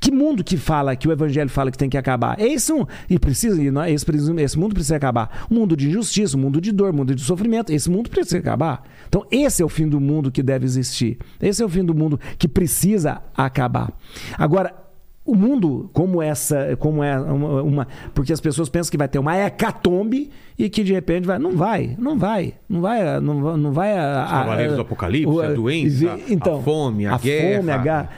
Que 0.02 0.12
mundo 0.12 0.44
que 0.44 0.58
fala, 0.58 0.96
que 0.96 1.08
o 1.08 1.12
evangelho 1.12 1.48
fala 1.50 1.70
que 1.70 1.78
tem 1.78 1.88
que 1.88 1.96
acabar? 1.98 2.40
Esse 2.42 2.74
um, 2.74 2.88
e 3.08 3.20
precisa, 3.20 3.56
não- 3.72 3.86
esse, 3.86 4.04
esse 4.40 4.58
mundo 4.58 4.74
precisa 4.74 4.96
acabar. 4.96 5.46
Um 5.50 5.54
mundo 5.60 5.78
de 5.78 5.88
injustiça, 5.90 6.36
um 6.36 6.40
mundo 6.40 6.60
de 6.60 6.72
dor, 6.72 6.92
um 6.92 6.98
mundo 6.98 7.14
de 7.14 7.22
sofrimento. 7.22 7.72
Esse 7.72 7.88
mundo 7.88 8.10
precisa 8.10 8.40
acabar. 8.40 8.84
Então, 9.08 9.24
esse 9.30 9.62
é 9.62 9.66
o 9.66 9.70
fim 9.70 9.88
do 9.88 10.00
mundo 10.02 10.32
que 10.32 10.42
deve 10.42 10.66
existir. 10.66 11.20
Esse 11.40 11.62
é 11.62 11.66
o 11.66 11.70
fim 11.70 11.86
do 11.86 11.94
mundo 11.94 12.20
que 12.40 12.48
precisa 12.48 13.22
acabar. 13.38 13.94
Agora, 14.40 14.74
o 15.24 15.36
mundo, 15.36 15.88
como 15.94 16.20
essa, 16.20 16.76
como 16.80 17.04
é 17.04 17.20
uma, 17.20 17.62
uma- 17.62 17.88
Porque 18.16 18.34
as 18.34 18.42
pessoas 18.42 18.70
pensam 18.70 18.90
que 18.90 18.98
vai 18.98 19.08
ter 19.08 19.20
uma 19.20 19.38
hecatombe 19.38 20.32
e 20.62 20.70
que 20.70 20.84
de 20.84 20.94
repente 20.94 21.26
vai. 21.26 21.40
Não 21.40 21.56
vai, 21.56 21.96
não 21.98 22.20
vai. 22.20 22.54
Não 22.70 22.82
vai. 22.82 23.20
Não, 23.20 23.42
vai- 23.42 23.58
não 23.58 23.72
vai 23.72 23.98
a, 23.98 24.24
Os 24.26 24.32
Cavaleiros 24.32 24.76
do 24.76 24.82
Apocalipse, 24.82 25.40
a 25.42 25.54
doença, 25.54 26.14
a 26.14 26.62
fome, 26.62 27.08
a 27.08 27.18
guerra. 27.18 27.58
fome, 27.58 27.72
a 27.72 27.78
guerra. 27.80 28.10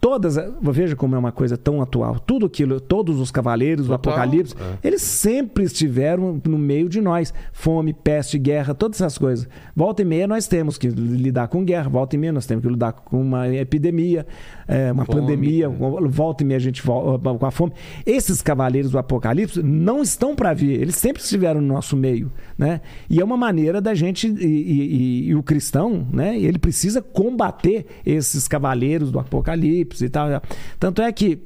Todas. 0.00 0.36
Veja 0.60 0.96
como 0.96 1.14
é 1.14 1.18
uma 1.18 1.30
coisa 1.30 1.56
tão 1.56 1.80
atual. 1.80 2.18
Tudo 2.18 2.46
aquilo, 2.46 2.80
todos 2.80 3.20
os 3.20 3.30
cavaleiros 3.30 3.86
do 3.86 3.94
Apocalipse, 3.94 4.54
é. 4.58 4.86
eles 4.88 5.00
sempre 5.02 5.62
estiveram 5.62 6.40
no 6.44 6.58
meio 6.58 6.88
de 6.88 7.00
nós. 7.00 7.32
Fome, 7.52 7.92
peste, 7.92 8.36
guerra, 8.36 8.74
todas 8.74 9.00
essas 9.00 9.16
coisas. 9.16 9.48
Volta 9.76 10.02
e 10.02 10.04
meia 10.04 10.26
nós 10.26 10.48
temos 10.48 10.76
que 10.76 10.88
lidar 10.88 11.46
com 11.46 11.64
guerra, 11.64 11.88
volta 11.88 12.16
e 12.16 12.18
meia 12.18 12.32
nós 12.32 12.46
temos 12.46 12.64
que 12.64 12.68
lidar 12.70 12.92
com 12.92 13.20
uma 13.20 13.48
epidemia, 13.48 14.26
é, 14.66 14.90
uma 14.90 15.04
Fome, 15.04 15.20
pandemia, 15.20 15.66
é. 15.66 16.08
volta 16.08 16.42
e 16.42 16.46
meia 16.46 16.56
a 16.58 16.60
gente 16.60 16.82
volta 16.82 17.38
com 17.38 17.46
a 17.46 17.50
fome. 17.52 17.72
Esses 18.04 18.42
cavaleiros 18.42 18.90
do 18.90 18.98
Apocalipse 18.98 19.62
não 19.62 20.02
estão 20.02 20.34
para 20.34 20.52
vir, 20.52 20.80
eles 20.80 20.96
sempre 20.96 21.22
estiveram 21.22 21.60
no 21.60 21.68
nosso 21.68 21.91
meio, 21.96 22.30
né? 22.56 22.80
E 23.08 23.20
é 23.20 23.24
uma 23.24 23.36
maneira 23.36 23.80
da 23.80 23.94
gente 23.94 24.26
e, 24.28 24.44
e- 24.44 25.28
e- 25.28 25.34
o 25.34 25.42
cristão, 25.42 26.06
né? 26.12 26.38
Ele 26.38 26.58
precisa 26.58 27.00
combater 27.02 27.86
esses 28.04 28.46
cavaleiros 28.48 29.10
do 29.10 29.18
Apocalipse 29.18 30.04
e 30.04 30.08
tal. 30.08 30.28
Tanto 30.78 31.02
é 31.02 31.10
que 31.12 31.38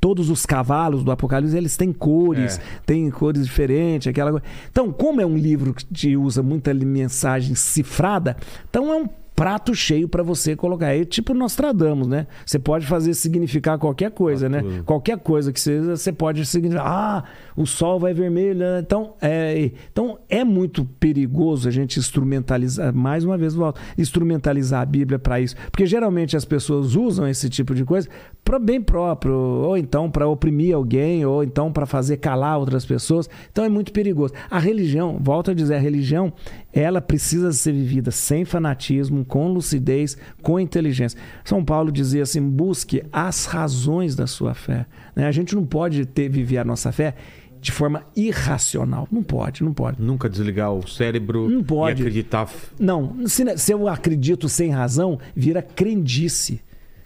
todos 0.00 0.30
os 0.30 0.44
cavalos 0.46 1.02
do 1.02 1.10
Apocalipse 1.10 1.56
eles 1.56 1.76
têm 1.76 1.92
cores, 1.92 2.58
É. 2.58 2.62
têm 2.86 3.10
cores 3.10 3.44
diferentes, 3.44 4.06
aquela 4.08 4.30
coisa. 4.30 4.46
Então, 4.70 4.92
como 4.92 5.20
é 5.20 5.26
um 5.26 5.36
livro 5.36 5.74
que 5.92 6.16
usa 6.16 6.42
muita 6.42 6.72
mensagem 6.74 7.54
cifrada, 7.54 8.36
então 8.68 8.92
é 8.92 8.96
um 9.02 9.08
prato 9.38 9.72
cheio 9.72 10.08
para 10.08 10.20
você 10.20 10.56
colocar. 10.56 10.92
É 10.92 11.04
tipo 11.04 11.32
Nostradamus, 11.32 12.08
né? 12.08 12.26
Você 12.44 12.58
pode 12.58 12.84
fazer 12.88 13.14
significar 13.14 13.78
qualquer 13.78 14.10
coisa, 14.10 14.48
né? 14.48 14.62
tudo. 14.62 14.82
Qualquer 14.82 15.16
coisa 15.18 15.52
que 15.52 15.60
seja, 15.60 15.96
você 15.96 16.12
pode 16.12 16.44
significar. 16.44 16.84
Ah, 16.84 17.24
o 17.56 17.64
sol 17.64 18.00
vai 18.00 18.12
vermelho. 18.12 18.58
né? 18.58 18.80
Então 18.80 19.14
é, 19.22 19.70
então 19.92 20.18
é 20.28 20.42
muito 20.42 20.84
perigoso 20.84 21.68
a 21.68 21.70
gente 21.70 22.00
instrumentalizar, 22.00 22.92
mais 22.92 23.22
uma 23.22 23.38
vez, 23.38 23.54
volto, 23.54 23.80
instrumentalizar 23.96 24.82
a 24.82 24.86
Bíblia 24.86 25.20
para 25.20 25.40
isso. 25.40 25.54
Porque 25.70 25.86
geralmente 25.86 26.36
as 26.36 26.44
pessoas 26.44 26.96
usam 26.96 27.28
esse 27.28 27.48
tipo 27.48 27.76
de 27.76 27.84
coisa 27.84 28.08
para 28.44 28.58
bem 28.58 28.80
próprio, 28.80 29.34
ou 29.34 29.76
então 29.76 30.10
para 30.10 30.26
oprimir 30.26 30.74
alguém, 30.74 31.24
ou 31.24 31.44
então 31.44 31.70
para 31.70 31.86
fazer 31.86 32.16
calar 32.16 32.58
outras 32.58 32.84
pessoas. 32.84 33.30
Então 33.52 33.64
é 33.64 33.68
muito 33.68 33.92
perigoso. 33.92 34.34
A 34.50 34.58
religião, 34.58 35.16
volto 35.20 35.52
a 35.52 35.54
dizer, 35.54 35.76
a 35.76 35.78
religião, 35.78 36.32
ela 36.72 37.00
precisa 37.00 37.52
ser 37.52 37.72
vivida 37.72 38.10
sem 38.10 38.44
fanatismo, 38.44 39.24
com 39.28 39.46
lucidez, 39.52 40.16
com 40.42 40.58
inteligência. 40.58 41.18
São 41.44 41.64
Paulo 41.64 41.92
dizia 41.92 42.22
assim: 42.24 42.40
busque 42.42 43.02
as 43.12 43.44
razões 43.44 44.16
da 44.16 44.26
sua 44.26 44.54
fé. 44.54 44.86
né? 45.14 45.26
A 45.26 45.32
gente 45.32 45.54
não 45.54 45.64
pode 45.64 46.04
ter, 46.06 46.28
viver 46.28 46.58
a 46.58 46.64
nossa 46.64 46.90
fé 46.90 47.14
de 47.60 47.70
forma 47.72 48.04
irracional. 48.16 49.06
Não 49.10 49.22
pode, 49.22 49.62
não 49.64 49.72
pode. 49.74 50.00
Nunca 50.00 50.28
desligar 50.28 50.72
o 50.72 50.86
cérebro 50.88 51.48
Não 51.48 51.62
pode. 51.62 52.00
e 52.00 52.02
acreditar. 52.06 52.48
Não, 52.78 53.26
se, 53.26 53.44
se 53.58 53.72
eu 53.72 53.86
acredito 53.88 54.48
sem 54.48 54.70
razão, 54.70 55.18
vira 55.34 55.60
crendice. 55.60 56.60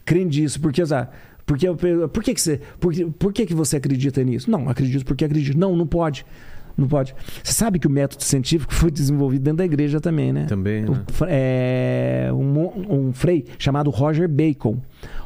Crendice, 0.05 0.59
porque, 0.59 0.85
sabe, 0.85 1.09
porque 1.47 1.66
por 2.12 2.23
que, 2.23 2.35
que 2.35 2.41
você, 2.41 2.61
por, 2.79 2.93
que- 2.93 3.07
por 3.07 3.33
que, 3.33 3.47
que 3.47 3.55
você 3.55 3.77
acredita 3.77 4.23
nisso? 4.23 4.51
Não, 4.51 4.68
acredito 4.68 5.05
porque 5.05 5.25
acredito. 5.25 5.57
Não, 5.57 5.75
não 5.77 5.87
pode. 5.87 6.27
Não 6.77 6.89
pode. 6.89 7.14
Você 7.43 7.53
sabe 7.53 7.79
que 7.79 7.87
o 7.87 7.91
método 7.91 8.23
científico 8.23 8.73
foi 8.75 8.91
desenvolvido 8.91 9.43
dentro 9.43 9.59
da 9.59 9.64
igreja 9.64 10.01
também, 10.01 10.33
né? 10.33 10.47
Também, 10.47 10.85
O 10.87 10.93
né? 10.93 11.03
fra- 11.09 11.27
é, 11.31 12.31
um, 12.33 13.09
um 13.09 13.12
frei 13.12 13.45
chamado 13.59 13.91
Roger 13.91 14.29
Bacon. 14.29 14.79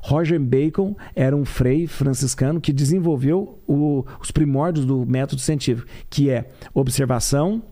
Roger 0.03 0.41
Bacon 0.41 0.95
era 1.15 1.37
um 1.37 1.45
frei 1.45 1.87
franciscano 1.87 2.61
que 2.61 2.73
desenvolveu 2.73 3.59
o- 3.67 4.05
os 4.21 4.31
primórdios 4.31 4.85
do 4.87 5.05
método 5.07 5.41
científico, 5.41 5.87
que 6.11 6.31
é 6.31 6.51
observação, 6.75 7.63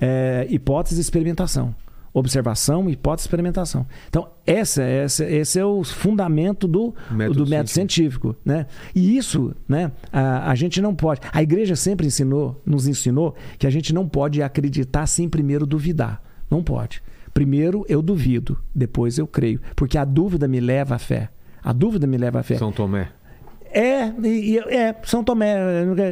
é, 0.00 0.46
hipótese 0.50 0.98
e 0.98 1.00
experimentação. 1.00 1.74
Observação, 2.12 2.90
hipótese 2.90 3.26
e 3.26 3.28
experimentação. 3.28 3.86
Então, 4.08 4.28
essa, 4.44 4.82
essa, 4.82 5.24
esse 5.24 5.58
é 5.60 5.64
o 5.64 5.84
fundamento 5.84 6.66
do 6.66 6.92
Método 7.10 7.44
do 7.44 7.50
método 7.50 7.70
científico. 7.70 8.34
né? 8.44 8.66
E 8.94 9.16
isso, 9.16 9.54
né, 9.68 9.92
a, 10.12 10.50
a 10.50 10.54
gente 10.56 10.80
não 10.82 10.92
pode. 10.94 11.20
A 11.32 11.40
igreja 11.42 11.76
sempre 11.76 12.06
ensinou, 12.08 12.60
nos 12.66 12.88
ensinou 12.88 13.36
que 13.58 13.66
a 13.66 13.70
gente 13.70 13.94
não 13.94 14.08
pode 14.08 14.42
acreditar 14.42 15.06
sem 15.06 15.28
primeiro 15.28 15.64
duvidar. 15.64 16.20
Não 16.50 16.64
pode. 16.64 17.00
Primeiro 17.32 17.86
eu 17.88 18.02
duvido, 18.02 18.58
depois 18.74 19.16
eu 19.16 19.26
creio. 19.26 19.60
Porque 19.76 19.96
a 19.96 20.04
dúvida 20.04 20.48
me 20.48 20.58
leva 20.58 20.96
à 20.96 20.98
fé. 20.98 21.28
A 21.62 21.72
dúvida 21.72 22.08
me 22.08 22.16
leva 22.18 22.40
à 22.40 22.42
fé. 22.42 22.56
São 22.56 22.72
Tomé. 22.72 23.08
É, 23.72 24.08
e- 24.26 24.58
é, 24.58 24.96
São 25.04 25.22
Tomé, 25.22 25.54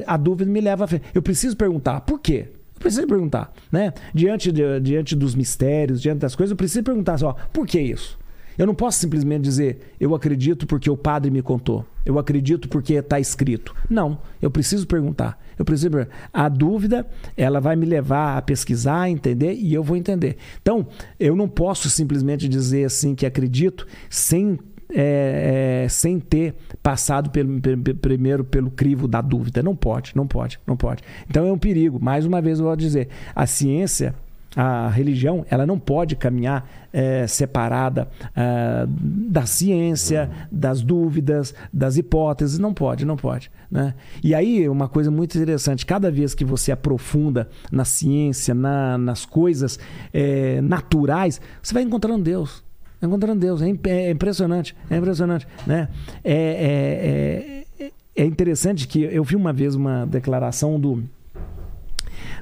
a 0.07 0.16
dúvida 0.16 0.49
me 0.49 0.61
leva 0.61 0.84
a 0.84 0.86
fé. 0.86 1.01
Eu 1.12 1.20
preciso 1.20 1.57
perguntar, 1.57 2.03
por 2.03 2.20
quê? 2.20 2.53
Eu 2.78 2.80
preciso 2.80 3.06
perguntar, 3.08 3.52
né? 3.72 3.92
Diante, 4.14 4.52
de- 4.52 4.78
diante 4.80 5.16
dos 5.16 5.34
mistérios, 5.34 6.00
diante 6.00 6.20
das 6.20 6.36
coisas, 6.36 6.52
eu 6.52 6.56
preciso 6.56 6.84
perguntar 6.84 7.14
assim, 7.14 7.24
ó, 7.24 7.34
por 7.52 7.66
que 7.66 7.80
isso? 7.80 8.16
Eu 8.56 8.66
não 8.66 8.74
posso 8.74 8.98
simplesmente 8.98 9.42
dizer, 9.42 9.94
eu 10.00 10.14
acredito 10.14 10.66
porque 10.66 10.90
o 10.90 10.96
padre 10.96 11.30
me 11.30 11.42
contou. 11.42 11.84
Eu 12.04 12.18
acredito 12.18 12.68
porque 12.68 12.94
está 12.94 13.20
escrito. 13.20 13.74
Não, 13.88 14.18
eu 14.42 14.50
preciso 14.50 14.84
perguntar. 14.86 15.40
Eu 15.56 15.64
preciso 15.64 15.90
perguntar. 15.90 16.16
A 16.32 16.48
dúvida, 16.48 17.06
ela 17.36 17.60
vai 17.60 17.76
me 17.76 17.86
levar 17.86 18.36
a 18.36 18.42
pesquisar, 18.42 19.02
a 19.02 19.10
entender 19.10 19.52
e 19.54 19.74
eu 19.74 19.82
vou 19.84 19.96
entender. 19.96 20.36
Então, 20.60 20.86
eu 21.20 21.36
não 21.36 21.48
posso 21.48 21.88
simplesmente 21.90 22.48
dizer 22.48 22.84
assim 22.84 23.14
que 23.14 23.26
acredito 23.26 23.86
sem 24.10 24.58
é, 24.91 25.82
é, 25.84 25.89
sem 25.89 26.18
ter 26.18 26.55
passado 26.82 27.30
pelo, 27.30 27.61
pe- 27.61 27.76
pe- 27.76 27.95
primeiro 27.95 28.45
pelo 28.45 28.70
crivo 28.70 29.07
da 29.07 29.20
dúvida. 29.20 29.62
Não 29.62 29.76
pode, 29.76 30.12
não 30.14 30.26
pode, 30.26 30.59
não 30.66 30.76
pode. 30.76 31.03
Então 31.28 31.47
é 31.47 31.53
um 31.53 31.59
perigo. 31.59 31.99
Mais 32.03 32.24
uma 32.26 32.41
vez 32.41 32.59
eu 32.59 32.64
vou 32.66 32.76
dizer, 32.76 33.09
a 33.34 33.47
ciência, 33.47 34.14
a 34.57 34.89
religião, 34.89 35.45
ela 35.51 35.66
não 35.66 35.78
pode 35.78 36.16
caminhar 36.16 36.68
é, 36.91 37.26
separada 37.26 38.09
ah, 38.34 38.86
da 38.89 39.45
ciência, 39.45 40.30
das 40.51 40.80
dúvidas, 40.80 41.55
das 41.72 41.99
hipóteses. 41.99 42.59
Não 42.59 42.72
pode, 42.72 43.05
não 43.05 43.16
pode. 43.16 43.51
Né? 43.70 43.93
E 44.24 44.34
aí, 44.34 44.66
uma 44.68 44.89
coisa 44.89 45.11
muito 45.11 45.36
interessante: 45.36 45.84
cada 45.84 46.11
vez 46.11 46.34
que 46.34 46.47
você 46.47 46.72
aprofunda 46.72 47.49
na 47.70 47.84
ciência, 47.84 48.55
na- 48.55 48.97
nas 48.97 49.26
coisas 49.26 49.78
é, 50.14 50.61
naturais, 50.62 51.41
você 51.62 51.74
vai 51.74 51.82
encontrando 51.82 52.24
Deus. 52.24 52.64
Encontrando 53.01 53.40
Deus. 53.40 53.62
É, 53.62 53.68
é 53.68 54.11
impressionante. 54.11 54.74
É 54.90 54.96
impressionante. 54.96 55.46
Né? 55.66 55.88
É, 56.24 57.64
é, 57.78 57.84
é, 57.84 57.92
é 58.16 58.24
interessante 58.24 58.86
que 58.88 59.03
eu 59.03 59.22
vi 59.22 59.36
uma 59.36 59.53
vez 59.53 59.74
uma 59.74 60.05
declaração 60.05 60.78
do. 60.78 61.03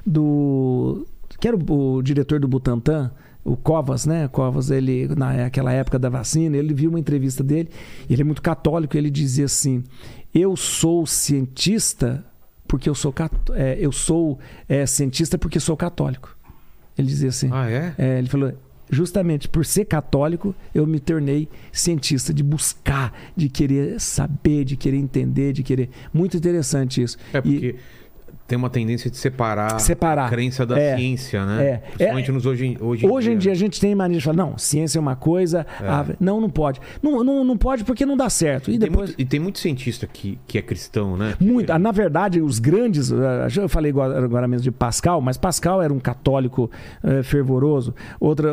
do 0.05 1.05
que 1.39 1.47
era 1.47 1.55
o, 1.55 1.95
o 1.95 2.01
diretor 2.01 2.39
do 2.39 2.47
Butantan, 2.47 3.11
o 3.43 3.55
Covas, 3.55 4.05
né? 4.05 4.27
Covas, 4.27 4.71
ele, 4.71 5.07
naquela 5.15 5.71
época 5.71 5.99
da 5.99 6.09
vacina, 6.09 6.57
ele 6.57 6.73
viu 6.73 6.89
uma 6.89 6.99
entrevista 6.99 7.43
dele, 7.43 7.69
ele 8.09 8.21
é 8.21 8.25
muito 8.25 8.41
católico, 8.41 8.97
ele 8.97 9.11
dizia 9.11 9.45
assim: 9.45 9.83
Eu 10.33 10.55
sou 10.55 11.05
cientista 11.05 12.25
porque 12.67 12.89
eu 12.89 12.95
sou, 12.95 13.13
é, 13.53 13.77
eu 13.79 13.91
sou 13.91 14.37
é, 14.67 14.85
cientista 14.85 15.37
porque 15.37 15.59
sou 15.59 15.77
católico. 15.77 16.35
Ele 16.97 17.07
dizia 17.07 17.29
assim. 17.29 17.49
Ah, 17.51 17.69
é? 17.69 17.93
É, 17.97 18.17
ele 18.17 18.27
falou, 18.27 18.51
justamente 18.89 19.47
por 19.47 19.65
ser 19.65 19.85
católico, 19.85 20.55
eu 20.73 20.85
me 20.87 20.99
tornei 20.99 21.47
cientista, 21.71 22.33
de 22.33 22.43
buscar, 22.43 23.13
de 23.35 23.49
querer 23.49 23.99
saber, 23.99 24.63
de 24.63 24.75
querer 24.77 24.97
entender, 24.97 25.53
de 25.53 25.63
querer. 25.63 25.89
Muito 26.13 26.37
interessante 26.37 27.01
isso. 27.01 27.17
É 27.33 27.37
E- 27.39 27.41
porque 27.41 27.75
tem 28.47 28.57
uma 28.57 28.69
tendência 28.69 29.11
de 29.11 29.17
separar, 29.17 29.77
Separar. 29.79 30.27
a 30.27 30.29
crença 30.29 30.65
da 30.65 30.79
É. 30.79 30.95
ciência, 30.95 31.45
né? 31.45 31.65
É. 31.67 31.77
Principalmente 31.77 32.29
É. 32.29 32.33
nos 32.33 32.45
hoje, 32.45 32.77
hoje, 32.79 33.05
em 33.05 33.09
Hoje 33.09 33.27
em 33.31 33.31
dia 33.33 33.39
dia. 33.39 33.51
a 33.51 33.55
gente 33.55 33.79
tem 33.79 33.93
mania 33.93 34.17
de 34.17 34.23
falar, 34.23 34.37
não, 34.37 34.57
ciência 34.57 34.97
é 34.97 35.01
uma 35.01 35.15
coisa, 35.15 35.65
ah, 35.81 36.05
não, 36.19 36.39
não 36.39 36.49
pode. 36.49 36.79
Não, 37.03 37.23
não, 37.23 37.43
não 37.43 37.57
pode 37.57 37.83
porque 37.83 38.05
não 38.05 38.15
dá 38.15 38.29
certo. 38.29 38.69
E 38.71 38.79
Tem 38.79 38.89
depois. 38.89 39.09
muito- 39.09 39.21
e 39.21 39.25
tem 39.25 39.39
muito 39.39 39.59
cientista 39.59 40.07
que, 40.07 40.39
que 40.47 40.57
é 40.57 40.61
cristão, 40.61 41.17
né? 41.17 41.33
Muito. 41.39 41.69
Ah, 41.71 41.77
Na 41.77 41.91
verdade, 41.91 42.41
os 42.41 42.57
grandes. 42.59 43.11
ah, 43.11 43.47
Eu 43.55 43.67
falei 43.69 43.91
agora 43.91 44.23
agora 44.23 44.47
mesmo 44.47 44.63
de 44.63 44.71
Pascal, 44.71 45.19
mas 45.19 45.35
Pascal 45.37 45.81
era 45.81 45.91
um 45.93 45.99
católico 45.99 46.71
eh, 47.03 47.23
fervoroso. 47.23 47.93
Outra. 48.19 48.49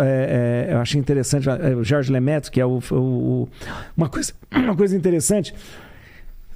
é, 0.00 0.66
é, 0.70 0.74
eu 0.74 0.78
achei 0.78 1.00
interessante, 1.00 1.48
eh, 1.48 1.74
o 1.74 1.82
Georges 1.82 2.10
Lemaitre, 2.10 2.50
que 2.50 2.60
é 2.60 2.66
o, 2.66 2.78
o- 2.90 2.94
o- 2.94 3.48
uma, 3.96 4.08
coisa, 4.08 4.32
uma 4.54 4.76
coisa 4.76 4.96
interessante. 4.96 5.54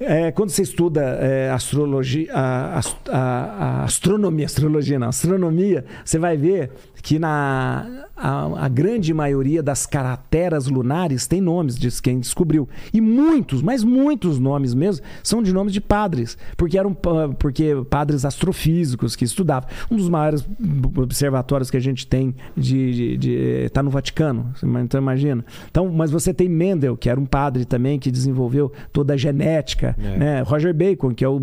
É, 0.01 0.33
quando 0.33 0.51
você 0.51 0.63
estuda 0.63 1.01
é, 1.03 1.51
astrologia, 1.51 2.29
a, 2.35 2.81
a- 2.81 2.83
a- 3.13 3.85
astronomia, 3.85 4.45
astrologia 4.47 4.99
não, 4.99 5.09
astronomia, 5.09 5.85
você 6.05 6.19
vai 6.19 6.37
ver 6.37 6.73
que 7.01 7.19
na 7.19 8.07
a, 8.17 8.67
grande 8.69 9.13
maioria 9.13 9.63
das 9.63 9.85
crateras 9.85 10.67
lunares 10.69 11.27
tem 11.27 11.39
nomes 11.41 11.77
de 11.77 11.91
quem 12.01 12.19
descobriu 12.19 12.67
e 12.95 13.01
muitos, 13.01 13.61
mas 13.61 13.85
muitos 13.85 14.39
nomes 14.39 14.73
mesmo 14.75 15.05
são 15.23 15.43
de 15.43 15.53
nomes 15.53 15.73
de 15.73 15.83
padres, 15.83 16.39
porque 16.57 16.79
eram 16.79 16.97
porque 17.39 17.75
padres 17.91 18.25
astrofísicos 18.25 19.15
que 19.15 19.25
estudavam. 19.25 19.69
Um 19.91 19.97
dos 19.97 20.09
maiores 20.09 20.47
observatórios 20.97 21.71
que 21.71 21.77
a 21.77 21.81
gente 21.81 22.07
tem 22.07 22.35
de, 22.57 23.17
de, 23.19 23.31
está 23.67 23.83
no 23.83 23.91
Vaticano, 23.91 24.53
então 24.83 24.99
imagina. 25.01 25.45
Então, 25.71 25.93
mas 25.93 26.11
você 26.11 26.33
tem 26.33 26.49
Mendel, 26.49 26.97
que 26.97 27.11
era 27.11 27.21
um 27.21 27.27
padre 27.27 27.65
também 27.67 27.99
que 27.99 28.11
desenvolveu 28.11 28.73
toda 28.93 29.13
a 29.13 29.17
genética, 29.17 29.84
É. 29.87 30.19
né? 30.19 30.43
Roger 30.43 30.75
Bacon, 30.75 31.15
que 31.15 31.25
é 31.25 31.29
o, 31.29 31.41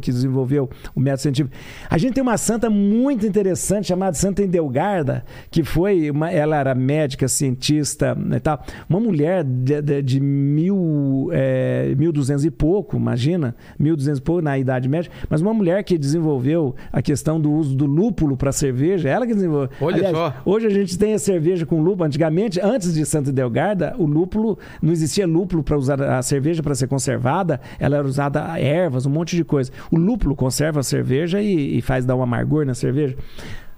que 0.00 0.10
desenvolveu 0.10 0.68
o 0.94 1.00
método 1.00 1.22
científico. 1.22 1.56
A 1.88 1.98
gente 1.98 2.14
tem 2.14 2.22
uma 2.22 2.36
santa 2.36 2.70
muito 2.70 3.26
interessante 3.26 3.88
chamada 3.88 4.14
Santa 4.14 4.42
Endelgarda, 4.42 5.24
que 5.50 5.62
foi 5.62 6.10
uma, 6.10 6.30
ela 6.30 6.56
era 6.56 6.74
médica, 6.74 7.28
cientista, 7.28 8.14
né, 8.14 8.38
tal. 8.38 8.62
Uma 8.88 9.00
mulher 9.00 9.44
de, 9.44 9.80
de, 9.82 10.02
de 10.02 10.20
mil, 10.20 11.28
é, 11.32 11.94
1200 11.96 12.44
e 12.44 12.50
pouco, 12.50 12.96
imagina, 12.96 13.54
1200 13.78 14.18
e 14.18 14.22
pouco 14.22 14.42
na 14.42 14.58
Idade 14.58 14.88
Média, 14.88 15.10
mas 15.28 15.40
uma 15.40 15.54
mulher 15.54 15.82
que 15.84 15.96
desenvolveu 15.98 16.74
a 16.92 17.02
questão 17.02 17.40
do 17.40 17.50
uso 17.50 17.74
do 17.74 17.86
lúpulo 17.86 18.36
para 18.36 18.52
cerveja, 18.52 19.08
ela 19.08 19.26
que 19.26 19.34
desenvolveu. 19.34 19.70
Olha 19.80 20.10
só. 20.10 20.34
Hoje 20.44 20.66
a 20.66 20.70
gente 20.70 20.98
tem 20.98 21.14
a 21.14 21.18
cerveja 21.18 21.66
com 21.66 21.80
lúpulo. 21.80 22.04
Antigamente, 22.04 22.60
antes 22.60 22.94
de 22.94 23.04
Santa 23.04 23.32
Delgarda, 23.32 23.94
o 23.98 24.06
lúpulo 24.06 24.58
não 24.82 24.92
existia 24.92 25.26
lúpulo 25.26 25.62
para 25.62 25.76
usar 25.76 26.00
a 26.02 26.22
cerveja 26.22 26.62
para 26.62 26.74
ser 26.74 26.86
conservada. 26.86 27.39
Ela 27.78 27.98
era 27.98 28.06
usada 28.06 28.58
ervas, 28.58 29.06
um 29.06 29.10
monte 29.10 29.36
de 29.36 29.44
coisa. 29.44 29.70
O 29.90 29.96
lúpulo 29.96 30.34
conserva 30.34 30.80
a 30.80 30.82
cerveja 30.82 31.40
e, 31.40 31.78
e 31.78 31.82
faz 31.82 32.04
dar 32.04 32.16
um 32.16 32.22
amargor 32.22 32.64
na 32.64 32.74
cerveja. 32.74 33.16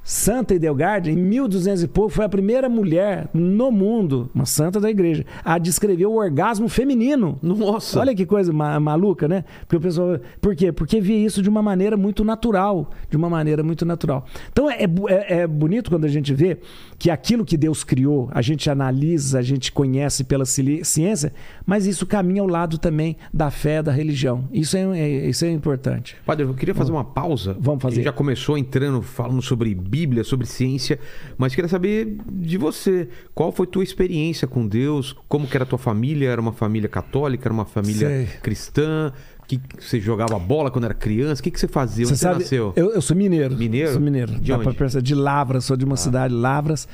Santa 0.05 0.55
Edelgarda, 0.55 1.09
em 1.11 1.17
1200 1.17 1.85
e 1.85 1.89
pouco, 1.89 2.11
foi 2.11 2.25
a 2.25 2.29
primeira 2.29 2.69
mulher 2.69 3.29
no 3.33 3.71
mundo, 3.71 4.29
uma 4.35 4.45
santa 4.45 4.81
da 4.81 4.91
igreja, 4.91 5.25
a 5.45 5.59
descrever 5.59 6.07
o 6.07 6.15
orgasmo 6.17 6.69
feminino. 6.69 7.39
Nossa. 7.41 8.01
Olha 8.01 8.15
que 8.15 8.27
coisa 8.27 8.53
ma- 8.53 8.81
maluca, 8.81 9.29
né? 9.29 9.45
Porque 9.61 9.77
o 9.77 9.81
pessoal. 9.81 10.19
Por 10.41 10.57
quê? 10.57 10.73
Porque 10.73 11.01
via 11.01 11.17
isso 11.25 11.41
de 11.41 11.49
uma 11.49 11.63
maneira 11.63 11.97
muito 11.97 12.25
natural. 12.25 12.91
De 13.09 13.17
uma 13.17 13.31
maneira 13.31 13.63
muito 13.63 13.85
natural. 13.87 14.27
Então 14.51 14.69
é, 14.69 14.87
bu- 14.89 15.09
é- 15.09 15.43
é 15.43 15.47
bonito 15.47 15.89
quando 15.89 16.05
a 16.05 16.09
gente 16.09 16.35
vê 16.35 16.59
que 16.99 17.09
aquilo 17.11 17.45
que 17.45 17.57
Deus 17.57 17.85
criou, 17.85 18.29
a 18.33 18.43
gente 18.43 18.69
analisa, 18.69 19.39
a 19.39 19.43
gente 19.43 19.71
conhece 19.71 20.25
pela 20.25 20.45
ci- 20.45 20.85
ciência, 20.85 21.33
mas 21.65 21.87
isso 21.87 22.07
caminha 22.07 22.43
ao 22.43 22.49
lado 22.49 22.77
também 22.77 23.17
da 23.33 23.51
fé, 23.51 23.83
da 23.83 23.93
religião. 23.93 24.45
Isso 24.53 24.77
é, 24.77 24.99
é- 24.99 25.29
isso 25.29 25.45
é 25.45 25.51
importante. 25.51 26.17
Padre, 26.27 26.45
eu 26.45 26.55
queria 26.55 26.75
fazer 26.75 26.91
uma 26.91 27.05
pausa. 27.05 27.57
Vamos 27.61 27.81
fazer. 27.83 27.95
A 27.95 27.97
gente 27.97 28.05
já 28.07 28.13
começou 28.13 28.59
entrando, 28.59 29.01
falando 29.01 29.41
sobre 29.43 29.75
Bíblia, 29.93 30.25
sobre 30.25 30.47
ciência, 30.47 30.99
mas 31.37 31.55
queria 31.55 31.69
saber 31.69 32.17
de 32.31 32.57
você. 32.57 33.09
Qual 33.35 33.53
foi 33.53 33.67
tua 33.67 33.85
experiência 33.85 34.49
com 34.49 34.67
Deus? 34.67 35.15
Como 35.29 35.47
que 35.47 35.55
era 35.55 35.65
a 35.65 35.67
tua 35.67 35.79
família? 35.79 36.31
Era 36.31 36.41
uma 36.41 36.53
família 36.53 36.89
católica? 36.89 37.47
Era 37.47 37.53
uma 37.53 37.67
família 37.67 38.09
Sei. 38.09 38.27
cristã? 38.43 39.13
Que 39.47 39.61
você 39.79 40.01
jogava 40.01 40.39
bola 40.39 40.71
quando 40.71 40.85
era 40.85 40.95
criança? 40.95 41.43
O 41.43 41.45
que, 41.45 41.51
que 41.51 41.61
você 41.61 41.69
fazia? 41.69 42.07
Onde 42.07 42.17
Você 42.17 42.21
você, 42.21 42.23
sabe, 42.23 42.41
nasceu? 42.41 42.73
Eu, 42.75 42.93
eu 42.93 43.03
sou 43.03 43.15
mineiro. 43.15 43.55
Mineiro? 43.55 43.93
Sou 43.93 44.01
mineiro. 44.01 44.41
De 44.41 44.51
onde? 44.51 44.73
perceber, 44.75 45.03
de 45.03 45.15
Lavras, 45.15 45.65
sou 45.67 45.77
de 45.77 45.85
uma 45.85 45.97
cidade, 45.97 46.33
Lavras, 46.33 46.89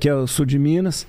que 0.00 0.08
é 0.08 0.14
o 0.14 0.26
sul 0.26 0.46
de 0.46 0.58
Minas. 0.58 1.06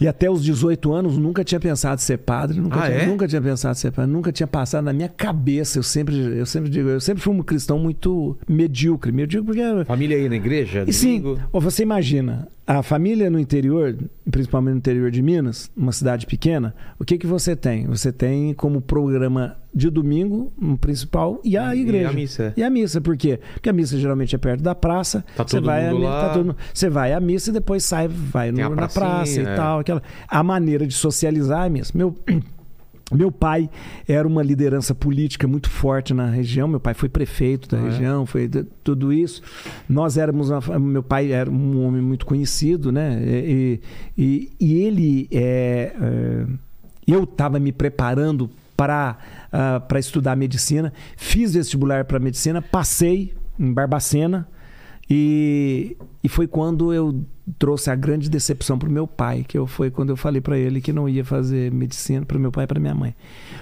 E 0.00 0.06
até 0.06 0.30
os 0.30 0.44
18 0.44 0.92
anos 0.92 1.16
nunca 1.16 1.42
tinha 1.42 1.58
pensado 1.58 2.00
em 2.00 2.04
ser 2.04 2.18
padre, 2.18 2.60
nunca, 2.60 2.80
Ah, 2.80 2.86
tinha, 2.86 2.98
é? 2.98 3.06
nunca 3.06 3.26
tinha 3.26 3.40
pensado 3.40 3.72
em 3.76 3.80
ser 3.80 3.90
padre, 3.92 4.10
nunca 4.12 4.30
tinha 4.30 4.46
passado 4.46 4.84
na 4.84 4.92
minha 4.92 5.08
cabeça. 5.08 5.78
Eu 5.78 5.82
sempre, 5.82 6.14
eu 6.16 6.44
sempre 6.46 6.68
digo, 6.70 6.88
eu 6.88 7.00
sempre 7.00 7.22
fui 7.22 7.34
um 7.34 7.42
cristão 7.42 7.78
muito 7.78 8.36
medíocre, 8.48 9.10
medíocre 9.10 9.46
porque 9.46 9.84
Família 9.86 10.16
aí 10.16 10.28
na 10.28 10.36
igreja? 10.36 10.84
e 10.86 10.92
sim, 10.92 11.20
domingo? 11.20 11.40
ó, 11.52 11.60
você 11.60 11.82
imagina, 11.82 12.46
a 12.66 12.82
família 12.82 13.30
no 13.30 13.38
interior, 13.38 13.96
principalmente 14.30 14.72
no 14.72 14.78
interior 14.78 15.10
de 15.10 15.22
Minas, 15.22 15.70
uma 15.76 15.92
cidade 15.92 16.26
pequena, 16.26 16.74
o 16.98 17.04
que 17.04 17.16
que 17.16 17.26
você 17.26 17.54
tem? 17.54 17.86
Você 17.86 18.10
tem 18.12 18.52
como 18.54 18.80
programa 18.80 19.56
de 19.72 19.88
domingo, 19.88 20.52
um 20.60 20.74
principal, 20.76 21.40
e 21.44 21.56
a 21.56 21.74
E 21.76 21.80
igreja. 21.82 22.08
a 22.08 22.12
missa. 22.12 22.52
E 22.56 22.62
a 22.64 22.68
missa, 22.70 23.00
por 23.00 23.16
quê? 23.16 23.38
Porque 23.52 23.68
a 23.68 23.72
missa 23.72 23.96
geralmente 23.98 24.34
é 24.34 24.38
perto 24.38 24.62
da 24.62 24.74
praça. 24.74 25.24
Tá 25.36 25.44
você 25.46 25.58
todo 25.58 25.66
vai 25.66 25.84
mundo 25.84 25.96
à 25.96 25.98
mi- 26.00 26.04
lá. 26.06 26.28
tá 26.28 26.34
todo 26.34 26.56
Você 26.74 26.88
vai 26.90 27.12
à 27.12 27.20
missa 27.20 27.50
e 27.50 27.52
depois 27.52 27.84
sai, 27.84 28.08
vai 28.08 28.50
no- 28.50 28.64
a 28.64 28.70
na 28.70 28.88
praça 28.88 29.40
e 29.40 29.44
é. 29.44 29.54
tal. 29.54 29.78
Aquela, 29.80 30.02
a 30.26 30.42
maneira 30.42 30.86
de 30.86 30.94
socializar 30.94 31.62
é 31.64 31.66
a 31.66 31.70
missa. 31.70 31.92
Meu, 31.94 32.16
Meu 33.12 33.30
pai 33.30 33.70
era 34.08 34.26
uma 34.26 34.42
liderança 34.42 34.92
política 34.94 35.46
muito 35.46 35.70
forte 35.70 36.12
na 36.12 36.28
região. 36.28 36.66
Meu 36.66 36.80
pai 36.80 36.92
foi 36.92 37.08
prefeito 37.08 37.68
da 37.68 37.78
Ah, 37.78 37.80
é? 37.80 37.84
região, 37.84 38.26
foi 38.26 38.48
de- 38.48 38.64
tudo 38.82 39.12
isso. 39.12 39.42
Nós 39.88 40.16
éramos, 40.16 40.50
uma 40.50 40.78
meu 40.80 41.04
pai 41.04 41.30
era 41.30 41.48
um 41.48 41.86
homem 41.86 42.02
muito 42.02 42.26
conhecido, 42.26 42.90
né? 42.90 43.20
E, 43.24 43.80
e- 44.18 44.50
e 44.58 44.74
ele, 44.82 45.28
é, 45.30 45.92
é, 46.00 46.46
eu 47.06 47.22
estava 47.22 47.60
me 47.60 47.70
preparando 47.70 48.50
para 48.76 49.16
para 49.88 49.98
estudar 49.98 50.36
medicina, 50.36 50.92
fiz 51.16 51.54
vestibular 51.54 52.04
para 52.04 52.18
medicina, 52.18 52.60
passei 52.60 53.32
em 53.58 53.72
Barbacena 53.72 54.46
e, 55.08 55.96
e 56.22 56.28
foi 56.28 56.46
quando 56.46 56.92
eu 56.92 57.24
trouxe 57.58 57.90
a 57.90 57.94
grande 57.94 58.28
decepção 58.28 58.76
para 58.76 58.88
o 58.88 58.92
meu 58.92 59.06
pai, 59.06 59.44
que 59.46 59.56
eu, 59.56 59.66
foi 59.68 59.88
quando 59.90 60.10
eu 60.10 60.16
falei 60.16 60.40
para 60.40 60.58
ele 60.58 60.80
que 60.80 60.92
não 60.92 61.08
ia 61.08 61.24
fazer 61.24 61.70
medicina 61.72 62.26
para 62.26 62.38
meu 62.40 62.50
pai 62.50 62.64
e 62.64 62.66
para 62.66 62.80
minha 62.80 62.94
mãe. 62.94 63.14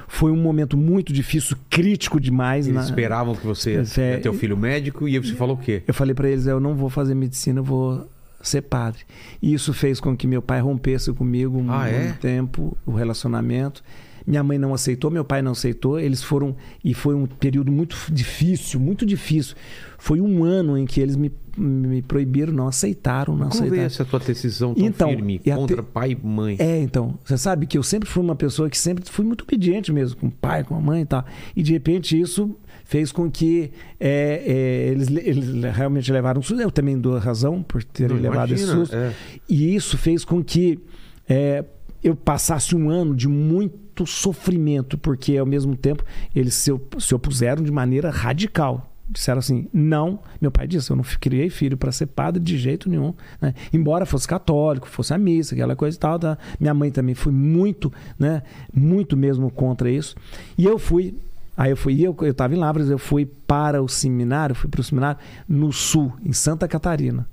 Foi 0.09 0.31
um 0.33 0.37
momento 0.37 0.75
muito 0.77 1.13
difícil, 1.13 1.57
crítico 1.69 2.19
demais. 2.19 2.67
Eles 2.67 2.77
na- 2.79 2.85
esperavam 2.85 3.35
que 3.35 3.47
você 3.47 3.83
É, 3.99 4.29
o 4.31 4.33
filho 4.33 4.57
médico 4.57 5.07
e 5.07 5.19
você 5.19 5.35
falou 5.35 5.57
o 5.57 5.59
quê? 5.59 5.83
eu 5.87 5.93
falei 5.93 6.15
para 6.15 6.29
eles, 6.31 6.47
eu 6.47 6.59
não 6.59 6.75
vou 6.75 6.89
fazer 6.89 7.15
medicina, 7.15 7.61
eu 7.61 7.65
vou 7.65 8.09
ser 8.41 8.63
padre. 8.63 9.01
E 9.43 9.53
isso 9.53 9.73
fez 9.75 10.01
com 10.01 10.17
que 10.17 10.27
meu 10.27 10.41
pai 10.43 10.61
rompesse 10.61 11.13
comigo 11.13 11.59
um, 11.59 11.71
Ah, 11.71 11.89
é? 11.89 12.13
tempo, 12.13 12.77
o 12.87 12.93
relacionamento. 12.93 13.83
Minha 14.27 14.43
mãe 14.43 14.57
não 14.59 14.73
aceitou, 14.73 15.11
meu 15.11 15.25
pai 15.25 15.43
não 15.43 15.53
aceitou. 15.53 16.01
Eles 16.01 16.23
foram 16.23 16.57
e 16.83 16.95
foi 16.95 17.15
um 17.15 17.27
período 17.27 17.71
muito 17.71 17.97
difícil, 18.11 18.81
muito 18.81 19.05
difícil. 19.05 19.55
Foi 19.99 20.21
um 20.21 20.43
ano 20.45 20.79
em 20.79 20.87
que 20.87 21.01
eles 21.01 21.15
me, 21.17 21.31
me 21.57 22.01
proibiram, 22.01 22.53
não 22.53 22.67
aceitaram, 22.67 23.37
não 23.37 23.49
Como 23.49 23.63
aceitaram. 23.63 23.83
essa 23.83 24.05
tua 24.05 24.19
decisão 24.21 24.75
tão 24.75 24.85
Então, 24.87 25.09
firme 25.11 25.39
contra 25.39 25.83
pai 25.83 26.13
e 26.13 26.27
mãe? 26.27 26.57
É, 26.59 26.81
então, 26.81 27.19
você 27.25 27.37
sabe 27.37 27.67
que 27.67 27.77
eu 27.77 27.83
sempre 27.83 28.09
fui 28.09 28.23
uma 28.23 28.35
pessoa 28.35 28.71
que 28.71 28.79
sempre 28.79 29.05
fui 29.11 29.25
muito 29.27 29.43
obediente 29.43 29.93
mesmo, 29.93 30.17
com 30.19 30.27
o 30.29 30.31
pai, 30.31 30.65
com 30.65 30.75
a 30.75 30.81
mãe 30.81 31.03
e 31.03 31.07
tal. 31.07 31.25
E 31.55 31.63
de 31.63 31.73
repente 31.73 32.19
isso 32.19 32.57
fez 32.87 33.13
com 33.13 33.31
que 33.31 33.71
é, 34.01 34.43
é, 34.47 34.89
eles, 34.91 35.09
eles 35.11 35.75
realmente 35.75 36.11
levaram 36.13 36.41
um 36.41 36.43
susto. 36.43 36.63
Eu 36.63 36.71
também 36.71 36.99
dou 36.99 37.19
razão 37.19 37.63
por 37.63 37.85
terem 37.85 38.17
Não, 38.17 38.23
levado 38.23 38.53
esse 38.55 38.65
imagina, 38.65 38.85
susto. 38.87 38.97
é. 38.97 39.13
E 39.49 39.75
isso 39.75 39.97
fez 39.99 40.25
com 40.25 40.43
que 40.43 40.79
é, 41.29 41.65
eu 42.03 42.15
passasse 42.15 42.75
um 42.77 42.91
ano 42.91 43.15
de 43.15 43.29
muito 43.29 43.84
sofrimento, 44.07 44.99
porque 44.99 45.37
ao 45.37 45.47
mesmo 45.47 45.77
tempo 45.77 46.05
eles 46.35 46.55
se, 46.55 46.71
se 46.99 47.15
opuseram 47.15 47.63
de 47.63 47.71
maneira 47.71 48.11
radical. 48.11 48.91
Disseram 49.09 49.39
assim: 49.39 49.69
não. 49.73 50.21
Meu 50.41 50.51
pai 50.51 50.67
disse: 50.67 50.91
eu 50.91 50.97
não 50.97 51.05
criei 51.21 51.51
filho 51.51 51.77
para 51.77 51.93
ser 51.93 52.07
padre 52.07 52.43
de 52.43 52.57
jeito 52.57 52.89
nenhum. 52.89 53.15
né? 53.41 53.55
Embora 53.73 54.07
fosse 54.07 54.27
católico, 54.27 54.89
fosse 54.89 55.13
a 55.13 55.19
missa, 55.19 55.55
aquela 55.55 55.77
coisa 55.77 55.97
e 55.97 56.01
tal. 56.01 56.19
tá? 56.19 56.39
Minha 56.59 56.73
mãe 56.73 56.91
também 56.91 57.15
foi 57.15 57.33
muito, 57.33 57.93
né? 58.19 58.43
Muito 58.73 59.17
mesmo 59.17 59.51
contra 59.51 59.91
isso. 59.91 60.17
E 60.57 60.65
eu 60.65 60.79
fui. 60.79 61.15
Aí 61.57 61.71
eu 61.71 61.77
fui, 61.77 62.03
eu 62.03 62.17
estava 62.23 62.53
em 62.53 62.59
Lavras, 62.59 62.91
eu 62.91 62.99
fui 62.99 63.25
para 63.25 63.81
o 63.81 63.89
seminário, 63.89 64.57
fui 64.57 64.69
para 64.69 64.81
o 64.81 64.85
seminário 64.85 65.21
no 65.49 65.73
sul, 65.73 66.13
em 66.25 66.33
Santa 66.33 66.67
Catarina. 66.67 67.29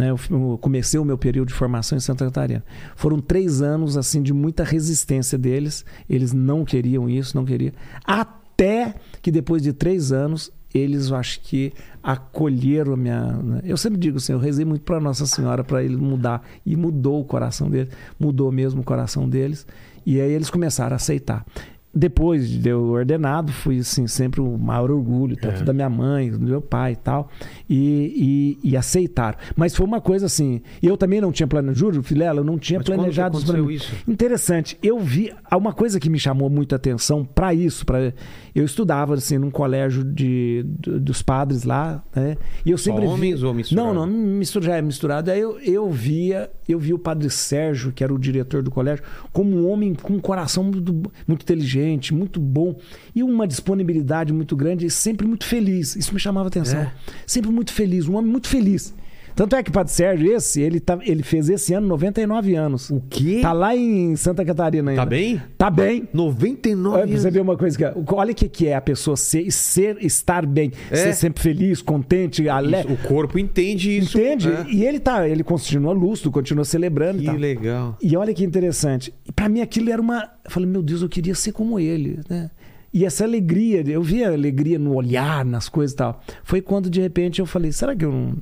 Né, 0.00 0.10
eu 0.10 0.58
comecei 0.58 0.98
o 0.98 1.04
meu 1.04 1.18
período 1.18 1.48
de 1.48 1.54
formação 1.54 1.98
em 1.98 2.00
Santa 2.00 2.24
Catarina. 2.24 2.64
Foram 2.96 3.20
três 3.20 3.60
anos 3.60 3.98
assim 3.98 4.22
de 4.22 4.32
muita 4.32 4.64
resistência 4.64 5.36
deles. 5.36 5.84
Eles 6.08 6.32
não 6.32 6.64
queriam 6.64 7.06
isso, 7.06 7.36
não 7.36 7.44
queriam. 7.44 7.74
Até 8.02 8.94
que 9.20 9.30
depois 9.30 9.62
de 9.62 9.74
três 9.74 10.10
anos 10.10 10.50
eles, 10.72 11.10
eu 11.10 11.16
acho 11.16 11.40
que 11.40 11.72
acolheram 12.02 12.94
a 12.94 12.96
minha. 12.96 13.26
né? 13.26 13.60
Eu 13.62 13.76
sempre 13.76 13.98
digo 13.98 14.16
assim, 14.16 14.32
eu 14.32 14.38
rezei 14.38 14.64
muito 14.64 14.84
para 14.84 14.98
Nossa 14.98 15.26
Senhora 15.26 15.62
para 15.62 15.84
ele 15.84 15.98
mudar 15.98 16.48
e 16.64 16.76
mudou 16.76 17.20
o 17.20 17.24
coração 17.24 17.68
deles, 17.68 17.92
mudou 18.18 18.50
mesmo 18.50 18.80
o 18.80 18.84
coração 18.84 19.28
deles. 19.28 19.66
E 20.06 20.18
aí 20.18 20.32
eles 20.32 20.48
começaram 20.48 20.94
a 20.94 20.96
aceitar. 20.96 21.44
Depois 21.92 22.48
de 22.48 22.68
eu 22.68 22.82
ordenado, 22.84 23.50
fui 23.52 23.80
assim, 23.80 24.06
sempre 24.06 24.40
o 24.40 24.56
maior 24.56 24.92
orgulho, 24.92 25.36
tanto 25.36 25.62
É. 25.62 25.64
da 25.64 25.72
minha 25.72 25.90
mãe, 25.90 26.30
do 26.30 26.38
meu 26.38 26.62
pai 26.62 26.92
e 26.92 26.96
tal, 26.96 27.28
e, 27.68 28.56
e, 28.62 28.70
e 28.70 28.76
aceitaram. 28.76 29.36
Mas 29.56 29.74
foi 29.74 29.84
uma 29.86 30.00
coisa 30.00 30.26
assim, 30.26 30.60
e 30.80 30.86
eu 30.86 30.96
também 30.96 31.20
não 31.20 31.32
tinha 31.32 31.48
planejado, 31.48 31.76
juro, 31.76 32.02
Filela, 32.04 32.38
eu 32.40 32.44
não 32.44 32.56
tinha 32.58 32.78
Mas 32.78 32.86
planejado 32.86 33.38
isso 33.38 33.46
pra 33.52 33.60
isso? 33.72 33.92
Interessante, 34.06 34.78
eu 34.80 35.00
vi, 35.00 35.32
há 35.44 35.56
uma 35.56 35.72
coisa 35.72 35.98
que 35.98 36.08
me 36.08 36.18
chamou 36.18 36.48
muito 36.48 36.74
a 36.74 36.76
atenção 36.76 37.24
para 37.24 37.52
isso, 37.52 37.84
para 37.84 38.14
eu 38.54 38.64
estudava 38.64 39.14
assim 39.14 39.38
num 39.38 39.50
colégio 39.50 40.04
de, 40.04 40.64
do- 40.66 41.00
dos 41.00 41.22
padres 41.22 41.64
lá, 41.64 42.04
né? 42.14 42.36
E 42.64 42.70
eu 42.70 42.78
Só 42.78 42.84
sempre 42.84 43.00
vi- 43.02 43.06
homens 43.08 43.42
ou 43.42 43.52
misturado? 43.52 43.94
Não, 43.94 44.06
não, 44.06 44.16
mistura, 44.16 44.64
já 44.64 44.76
é 44.76 44.82
misturado. 44.82 45.30
Aí 45.30 45.40
eu, 45.40 45.58
eu 45.60 45.90
via, 45.90 46.50
eu 46.68 46.78
vi 46.78 46.92
o 46.94 46.98
padre 46.98 47.28
Sérgio, 47.30 47.90
que 47.92 48.04
era 48.04 48.12
o 48.14 48.18
diretor 48.18 48.62
do 48.62 48.70
colégio, 48.70 49.04
como 49.32 49.56
um 49.56 49.68
homem 49.68 49.92
com 49.94 50.14
um 50.14 50.20
coração 50.20 50.62
muito, 50.64 50.92
muito 51.26 51.42
inteligente 51.42 51.79
inteligente, 51.80 52.14
muito 52.14 52.40
bom 52.40 52.76
e 53.14 53.22
uma 53.22 53.46
disponibilidade 53.46 54.32
muito 54.32 54.54
grande 54.56 54.86
e 54.86 54.90
sempre 54.90 55.26
muito 55.26 55.44
feliz. 55.44 55.96
Isso 55.96 56.12
me 56.12 56.20
chamava 56.20 56.48
atenção. 56.48 56.80
É. 56.80 56.92
Sempre 57.26 57.50
muito 57.50 57.72
feliz, 57.72 58.06
um 58.06 58.16
homem 58.16 58.30
muito 58.30 58.48
feliz. 58.48 58.94
Tanto 59.40 59.56
é 59.56 59.62
que 59.62 59.70
o 59.70 59.72
Padre 59.72 59.90
Sérgio, 59.90 60.30
esse, 60.36 60.60
ele, 60.60 60.78
tá, 60.80 60.98
ele 61.00 61.22
fez 61.22 61.48
esse 61.48 61.72
ano 61.72 61.86
99 61.88 62.54
anos. 62.54 62.90
O 62.90 63.00
quê? 63.08 63.38
Tá 63.40 63.54
lá 63.54 63.74
em 63.74 64.14
Santa 64.14 64.44
Catarina 64.44 64.90
ainda. 64.90 65.00
Tá 65.00 65.06
bem? 65.08 65.42
Tá 65.56 65.70
bem. 65.70 66.06
99 66.12 66.94
Olha, 66.94 67.04
anos. 67.04 67.22
Você 67.22 67.30
vê 67.30 67.40
uma 67.40 67.56
coisa 67.56 67.78
que. 67.78 68.12
Olha 68.14 68.32
o 68.32 68.34
que, 68.34 68.50
que 68.50 68.66
é 68.66 68.74
a 68.74 68.82
pessoa 68.82 69.16
ser, 69.16 69.50
ser 69.50 69.96
estar 70.04 70.44
bem, 70.44 70.70
É. 70.90 70.96
ser 70.96 71.14
sempre 71.14 71.42
feliz, 71.42 71.80
contente, 71.80 72.50
alegre. 72.50 72.92
Isso, 72.92 73.02
o 73.02 73.08
corpo 73.08 73.38
entende 73.38 73.96
isso. 73.96 74.18
Entende? 74.18 74.50
né? 74.50 74.66
E 74.68 74.84
ele 74.84 75.00
tá, 75.00 75.26
ele 75.26 75.42
continua 75.42 75.94
lúcido, 75.94 76.30
continua 76.30 76.66
celebrando 76.66 77.22
e 77.22 77.24
Que 77.24 77.30
legal. 77.38 77.96
E 78.02 78.14
olha 78.18 78.34
que 78.34 78.44
interessante. 78.44 79.10
Pra 79.34 79.48
mim 79.48 79.62
aquilo 79.62 79.88
era 79.90 80.02
uma. 80.02 80.28
Eu 80.44 80.50
falei, 80.50 80.68
meu 80.68 80.82
Deus, 80.82 81.00
eu 81.00 81.08
queria 81.08 81.34
ser 81.34 81.52
como 81.52 81.80
ele, 81.80 82.20
né? 82.28 82.50
E 82.92 83.06
essa 83.06 83.24
alegria, 83.24 83.82
eu 83.88 84.02
via 84.02 84.30
alegria 84.30 84.78
no 84.78 84.94
olhar, 84.94 85.46
nas 85.46 85.66
coisas 85.66 85.94
e 85.94 85.96
tal. 85.96 86.20
Foi 86.44 86.60
quando 86.60 86.90
de 86.90 87.00
repente 87.00 87.38
eu 87.40 87.46
falei, 87.46 87.72
será 87.72 87.96
que 87.96 88.04
eu 88.04 88.12
não- 88.12 88.34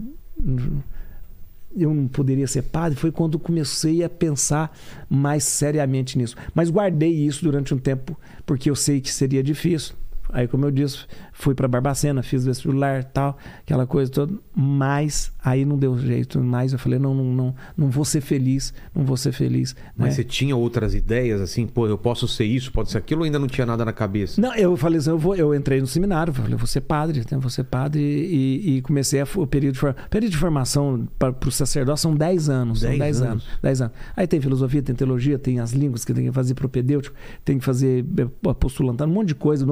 eu 1.76 1.93
não 1.93 2.09
poderia 2.09 2.47
ser 2.47 2.62
padre? 2.62 2.99
Foi 2.99 3.12
quando 3.12 3.39
comecei 3.39 4.03
a 4.03 4.09
pensar 4.09 4.76
mais 5.09 5.45
seriamente 5.45 6.16
nisso. 6.18 6.36
Mas 6.55 6.70
guardei 6.70 7.12
isso 7.12 7.45
durante 7.45 7.74
um 7.74 7.78
tempo, 7.78 8.18
porque 8.47 8.70
eu 8.70 8.76
sei 8.76 9.01
que 9.01 9.11
seria 9.11 9.43
difícil. 9.43 9.95
Aí, 10.33 10.47
como 10.47 10.64
eu 10.64 10.70
disse, 10.70 11.07
fui 11.33 11.55
para 11.55 11.66
Barbacena, 11.66 12.22
fiz 12.22 12.45
vestibular 12.45 13.05
tal, 13.05 13.37
aquela 13.61 13.87
coisa 13.87 14.11
toda. 14.11 14.35
Mas 14.55 15.33
aí 15.43 15.64
não 15.64 15.79
deu 15.79 15.99
jeito. 15.99 16.41
Mas 16.41 16.72
eu 16.72 16.79
falei, 16.79 16.99
não, 16.99 17.14
não, 17.14 17.24
não, 17.24 17.55
não 17.76 17.91
vou 17.91 18.05
ser 18.05 18.20
feliz, 18.20 18.72
não 18.95 19.05
vou 19.05 19.16
ser 19.16 19.33
feliz. 19.33 19.74
Mas 19.97 20.09
né? 20.09 20.14
você 20.14 20.24
tinha 20.24 20.57
outras 20.57 20.95
ideias, 20.95 21.41
assim, 21.41 21.66
pô, 21.66 21.87
eu 21.87 21.99
posso 21.99 22.29
ser 22.29 22.45
isso, 22.45 22.72
pode 22.72 22.91
ser 22.91 22.99
aquilo, 22.99 23.20
ou 23.20 23.24
ainda 23.24 23.39
não 23.39 23.47
tinha 23.47 23.66
nada 23.66 23.85
na 23.85 23.93
cabeça? 23.93 24.41
Não, 24.41 24.55
eu 24.55 24.76
falei 24.76 24.99
assim, 24.99 25.11
eu, 25.11 25.18
vou, 25.18 25.35
eu 25.35 25.55
entrei 25.55 25.81
no 25.81 25.87
seminário, 25.87 26.33
falei, 26.33 26.57
vou 26.57 26.66
ser 26.66 26.83
padre, 26.83 27.20
né? 27.31 27.39
vou 27.39 27.51
ser 27.51 27.64
padre 27.64 28.01
e, 28.01 28.76
e 28.76 28.83
comecei 28.83 29.20
a, 29.20 29.26
o 29.37 29.47
período 29.47 29.74
de, 29.74 29.81
período 30.11 30.31
de 30.31 30.39
formação 30.39 31.09
para 31.18 31.35
o 31.47 31.51
sacerdócio 31.51 32.03
são 32.03 32.14
10 32.14 32.49
anos, 32.49 32.81
são 32.81 32.91
10 32.91 32.99
10 32.99 33.22
anos. 33.22 33.33
anos. 33.33 33.59
10 33.62 33.81
anos. 33.83 33.97
Aí 34.16 34.26
tem 34.26 34.41
filosofia, 34.41 34.83
tem 34.83 34.95
teologia, 34.95 35.39
tem 35.39 35.61
as 35.61 35.72
línguas 35.72 36.05
que 36.05 36.12
tem 36.12 36.26
que 36.26 36.33
fazer 36.33 36.55
propedêutico, 36.55 37.16
tem 37.45 37.59
que 37.59 37.64
fazer 37.64 38.05
eh, 38.18 38.49
apostolantado, 38.49 39.11
um 39.11 39.14
monte 39.14 39.29
de 39.29 39.35
coisa, 39.35 39.64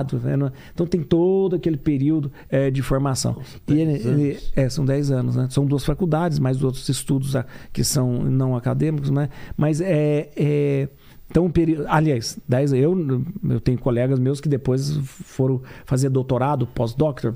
noviciado, 0.00 0.18
né? 0.20 0.36
Não- 0.36 0.52
então 0.72 0.86
tem 0.86 1.02
todo 1.02 1.56
aquele 1.56 1.76
período 1.76 2.30
eh, 2.48 2.70
de 2.70 2.82
formação. 2.82 3.36
e 3.68 3.72
ele, 3.80 3.92
10 3.92 4.06
ele- 4.06 4.38
é, 4.56 4.68
são 4.68 4.84
10 4.84 5.10
anos, 5.10 5.36
né? 5.36 5.46
São 5.50 5.64
duas 5.66 5.84
faculdades, 5.84 6.38
mais 6.38 6.62
outros 6.62 6.88
estudos 6.88 7.36
ah, 7.36 7.44
que 7.72 7.84
são 7.84 8.12
não 8.24 8.56
acadêmicos, 8.56 9.10
né? 9.10 9.28
Mas 9.56 9.80
é, 9.80 10.30
é- 10.36 10.88
então 11.30 11.48
período, 11.50 11.84
aliás, 11.88 12.36
10 12.48 12.72
eu 12.72 13.22
eu 13.48 13.60
tenho 13.60 13.78
colegas 13.78 14.18
meus 14.18 14.40
que 14.40 14.48
depois 14.48 14.96
foram 15.04 15.62
fazer 15.84 16.08
doutorado, 16.08 16.66
pós-doctor? 16.66 17.32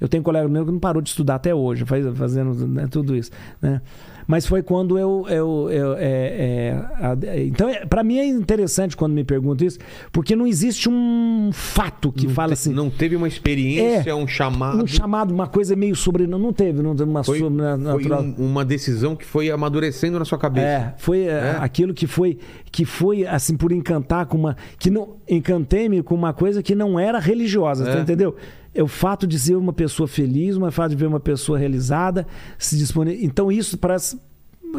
Eu 0.00 0.08
tenho 0.08 0.22
colega 0.22 0.48
meu 0.48 0.64
que 0.64 0.70
não 0.72 0.78
parou 0.78 1.02
de 1.02 1.08
estudar 1.08 1.36
até 1.36 1.52
hoje, 1.54 1.84
faz- 1.84 2.06
fazendo 2.16 2.54
né, 2.68 2.86
tudo 2.88 3.16
isso, 3.16 3.30
né? 3.60 3.80
Mas 4.26 4.46
foi 4.46 4.62
quando 4.62 4.98
eu, 4.98 5.26
eu, 5.28 5.68
eu 5.70 5.92
é, 5.94 5.98
é, 6.00 6.72
a- 7.00 7.16
então 7.38 7.68
para 7.88 8.02
mim 8.02 8.18
é 8.18 8.26
interessante 8.26 8.96
quando 8.96 9.12
me 9.12 9.24
perguntam 9.24 9.66
isso, 9.66 9.78
porque 10.12 10.34
não 10.34 10.46
existe 10.46 10.88
um 10.88 11.50
fato 11.52 12.10
que 12.12 12.26
não 12.26 12.34
fala 12.34 12.48
te- 12.48 12.52
assim, 12.54 12.72
Não 12.72 12.88
teve 12.90 13.16
uma 13.16 13.28
experiência, 13.28 14.10
É, 14.10 14.14
um 14.14 14.26
chamado. 14.26 14.82
um 14.82 14.86
chamado, 14.86 15.32
uma 15.32 15.46
coisa 15.46 15.76
meio 15.76 15.94
sobre. 15.94 16.26
Não 16.26 16.52
teve, 16.52 16.82
não 16.82 16.94
teve 16.96 17.10
uma 17.10 17.22
Foi, 17.22 17.38
foi 17.38 17.48
sobrenatural. 17.48 18.22
um- 18.22 18.34
uma 18.38 18.64
decisão 18.64 19.14
que 19.16 19.24
foi 19.24 19.50
amadurecendo 19.50 20.18
na 20.18 20.24
sua 20.24 20.38
cabeça. 20.38 20.66
É, 20.66 20.94
foi 20.96 21.20
é, 21.24 21.28
É? 21.30 21.56
aquilo 21.60 21.92
que 21.92 22.06
foi 22.06 22.38
que 22.72 22.84
foi 22.84 23.26
assim 23.26 23.56
por 23.56 23.72
encantar 23.72 24.26
com 24.26 24.36
uma 24.36 24.56
que 24.78 24.90
não 24.90 25.16
encantei-me 25.28 26.02
com 26.02 26.14
uma 26.14 26.32
coisa 26.32 26.62
que 26.62 26.74
não 26.74 26.98
era 26.98 27.18
religiosa, 27.18 27.88
É. 27.88 28.00
entendeu? 28.00 28.34
É 28.74 28.82
o 28.82 28.88
fato 28.88 29.26
de 29.26 29.38
ser 29.38 29.56
uma 29.56 29.72
pessoa 29.72 30.08
feliz, 30.08 30.56
o 30.56 30.70
fato 30.70 30.90
de 30.90 30.96
ver 30.96 31.06
uma 31.06 31.20
pessoa 31.20 31.58
realizada, 31.58 32.26
se 32.58 32.76
disponer. 32.76 33.22
Então 33.22 33.50
isso 33.50 33.78
parece 33.78 34.18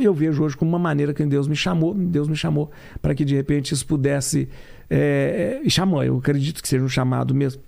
eu 0.01 0.13
vejo 0.13 0.43
hoje 0.43 0.57
como 0.57 0.69
uma 0.69 0.79
maneira 0.79 1.13
que 1.13 1.25
Deus 1.25 1.47
me 1.47 1.55
chamou, 1.55 1.93
Deus 1.93 2.27
me 2.27 2.35
chamou 2.35 2.69
para 3.01 3.15
que 3.15 3.23
de 3.23 3.35
repente 3.35 3.73
isso 3.73 3.85
pudesse 3.85 4.49
é, 4.89 5.59
é, 5.61 5.65
e 5.65 5.69
chamou. 5.69 6.03
Eu 6.03 6.17
acredito 6.17 6.61
que 6.61 6.67
seja 6.67 6.83
um 6.83 6.89
chamado 6.89 7.33
mesmo. 7.33 7.61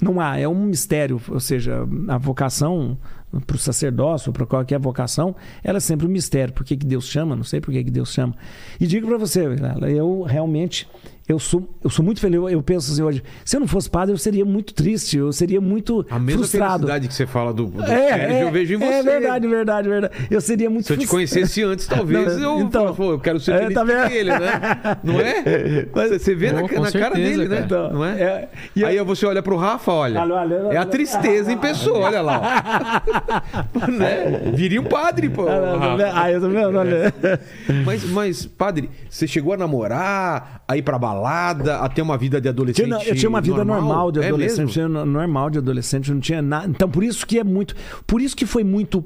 Não 0.00 0.20
há, 0.20 0.38
é 0.38 0.48
um 0.48 0.64
mistério, 0.64 1.20
ou 1.28 1.38
seja, 1.38 1.86
a 2.08 2.18
vocação 2.18 2.98
para 3.46 3.56
o 3.56 3.58
sacerdócio, 3.58 4.32
para 4.32 4.44
qualquer 4.44 4.78
vocação, 4.78 5.34
ela 5.62 5.78
é 5.78 5.80
sempre 5.80 6.06
um 6.06 6.10
mistério. 6.10 6.52
Por 6.52 6.64
que, 6.64 6.76
que 6.76 6.86
Deus 6.86 7.06
chama? 7.06 7.36
Não 7.36 7.44
sei 7.44 7.60
por 7.60 7.72
que, 7.72 7.82
que 7.84 7.90
Deus 7.90 8.12
chama. 8.12 8.34
E 8.80 8.86
digo 8.86 9.06
para 9.06 9.18
você, 9.18 9.44
eu 9.88 10.22
realmente 10.22 10.88
eu 11.26 11.38
sou, 11.38 11.68
eu 11.82 11.88
sou 11.88 12.04
muito 12.04 12.20
feliz. 12.20 12.36
Eu, 12.36 12.48
eu 12.50 12.62
penso 12.62 12.92
assim 12.92 13.02
hoje, 13.02 13.22
se 13.44 13.56
eu 13.56 13.60
não 13.60 13.66
fosse 13.66 13.88
padre, 13.88 14.12
eu 14.12 14.18
seria 14.18 14.44
muito 14.44 14.74
triste, 14.74 15.16
eu 15.16 15.32
seria 15.32 15.60
muito 15.60 16.04
A 16.10 16.18
mesma 16.18 16.40
frustrado. 16.40 16.72
felicidade 16.86 17.08
que 17.08 17.14
você 17.14 17.26
fala 17.26 17.52
do, 17.52 17.66
do 17.66 17.82
É, 17.82 17.86
Sérgio, 18.08 18.36
é, 18.36 18.42
eu 18.42 18.50
vejo 18.50 18.74
em 18.74 18.76
você. 18.78 18.84
é 18.92 19.02
verdade, 19.02 19.48
verdade, 19.48 19.88
verdade. 19.88 20.14
Eu 20.30 20.40
seria 20.40 20.68
muito 20.68 20.86
Se 20.86 20.92
eu 20.92 20.98
te 20.98 21.06
conhecesse 21.06 21.62
antes, 21.62 21.86
talvez 21.86 22.36
Não, 22.36 22.58
eu 22.58 22.64
então, 22.66 22.94
pô, 22.94 23.12
eu 23.12 23.18
quero 23.18 23.40
ser 23.40 23.52
é, 23.52 23.58
feliz 23.60 23.74
tá 23.74 23.80
que 23.80 23.86
vendo? 23.86 24.12
ele, 24.12 24.30
né? 24.30 24.60
Não 25.02 25.20
é? 25.20 25.86
Você- 25.92 26.18
Você 26.18 26.34
vê 26.34 26.52
na, 26.52 26.60
Pô, 26.60 26.68
com 26.68 26.80
na 26.80 26.92
cara 26.92 27.14
certeza, 27.14 27.30
dele, 27.38 27.48
né? 27.48 27.54
cara. 27.54 27.64
Então, 27.66 27.92
Não 27.92 28.04
é? 28.04 28.20
é, 28.22 28.48
e 28.76 28.80
eu- 28.82 28.88
Aí 28.88 29.00
você 29.02 29.24
olha 29.26 29.42
pro 29.42 29.56
Rafa, 29.56 29.92
olha. 29.92 30.20
Olha, 30.20 30.34
olha, 30.34 30.56
olha, 30.66 30.74
é 30.74 30.76
a 30.78 30.84
tristeza 30.84 31.50
em 31.52 31.56
pessoa, 31.58 32.00
olha 32.00 32.20
lá. 32.20 33.02
né? 33.88 34.52
Viria 34.54 34.80
um 34.80 34.84
padre, 34.84 35.28
pô. 35.28 35.44
Rafa. 35.46 36.12
Ah, 36.14 36.30
eu 36.30 36.40
tô 36.40 36.48
vendo, 36.48 36.76
olha. 36.78 37.12
Mas, 37.84 38.04
mas, 38.04 38.46
padre, 38.46 38.90
você 39.08 39.26
chegou 39.26 39.52
a 39.52 39.56
namorar, 39.56 40.62
a 40.68 40.76
ir 40.76 40.82
pra 40.82 40.98
balada, 40.98 41.13
a 41.22 41.88
ter 41.88 42.02
uma 42.02 42.16
vida 42.18 42.40
de 42.40 42.48
adolescente? 42.48 42.88
Não, 42.88 43.02
eu 43.02 43.14
tinha 43.14 43.28
uma 43.28 43.40
vida 43.40 43.64
normal, 43.64 44.10
de 44.10 44.20
É 44.20 44.26
adolescente, 44.28 44.80
no- 44.80 45.04
normal 45.06 45.50
de 45.50 45.58
adolescente, 45.58 46.12
não 46.12 46.20
tinha 46.20 46.40
nada. 46.42 46.66
Então 46.68 46.88
por 46.88 47.04
isso 47.04 47.26
que 47.26 47.38
é 47.38 47.44
muito, 47.44 47.74
por 48.06 48.20
isso 48.20 48.34
que 48.36 48.46
foi 48.46 48.64
muito 48.64 49.04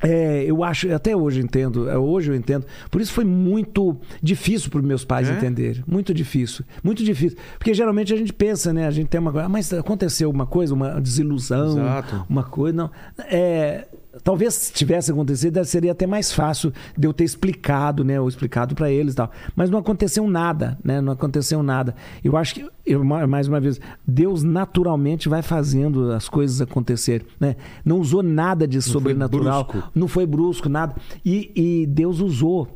é, 0.00 0.44
eu 0.44 0.62
acho, 0.62 0.92
até 0.94 1.16
hoje 1.16 1.40
eu 1.40 1.44
entendo, 1.44 1.90
é, 1.90 1.98
hoje 1.98 2.30
eu 2.30 2.34
entendo. 2.36 2.64
Por 2.88 3.00
isso 3.00 3.12
foi 3.12 3.24
muito 3.24 3.96
difícil 4.22 4.70
para 4.70 4.78
os 4.78 4.86
meus 4.86 5.04
pais 5.04 5.28
É? 5.28 5.32
entenderem. 5.32 5.82
Muito 5.88 6.14
difícil. 6.14 6.64
Muito 6.84 7.02
difícil. 7.02 7.36
Porque 7.58 7.74
geralmente 7.74 8.14
a 8.14 8.16
gente 8.16 8.32
pensa, 8.32 8.72
né? 8.72 8.86
A 8.86 8.92
gente 8.92 9.08
tem 9.08 9.20
uma 9.20 9.32
coisa, 9.32 9.46
ah, 9.46 9.48
mas 9.48 9.72
aconteceu 9.72 10.30
uma 10.30 10.46
coisa, 10.46 10.72
uma 10.72 11.00
desilusão, 11.00 11.72
Exato. 11.80 12.24
uma 12.30 12.44
coisa. 12.44 12.76
Não. 12.76 12.90
É, 13.28 13.88
talvez 14.22 14.54
se 14.54 14.72
tivesse 14.72 15.10
acontecido, 15.10 15.64
seria 15.64 15.92
até 15.92 16.06
mais 16.06 16.32
fácil 16.32 16.72
de 16.96 17.06
eu 17.06 17.12
ter 17.12 17.24
explicado, 17.24 18.04
né? 18.04 18.20
Ou 18.20 18.28
explicado 18.28 18.74
para 18.74 18.90
eles 18.90 19.12
e 19.12 19.16
tal. 19.16 19.30
Mas 19.54 19.70
não 19.70 19.78
aconteceu 19.78 20.28
nada, 20.28 20.78
né? 20.82 21.00
Não 21.00 21.12
aconteceu 21.12 21.62
nada. 21.62 21.94
Eu 22.22 22.36
acho 22.36 22.54
que, 22.54 22.66
eu, 22.86 23.04
ma- 23.04 23.26
mais 23.26 23.48
uma 23.48 23.60
vez, 23.60 23.80
Deus 24.06 24.42
naturalmente 24.42 25.28
vai 25.28 25.42
fazendo 25.42 26.12
as 26.12 26.28
coisas 26.28 26.60
acontecer, 26.60 27.24
né? 27.38 27.56
Não 27.84 27.98
usou 28.00 28.22
nada 28.22 28.66
de 28.66 28.80
foi 28.80 28.92
sobrenatural. 28.92 29.64
brusco. 29.64 29.90
Não 29.94 30.08
foi 30.08 30.26
brusco, 30.26 30.68
nada. 30.68 30.94
E, 31.24 31.50
e 31.54 31.86
Deus 31.86 32.20
usou 32.20 32.68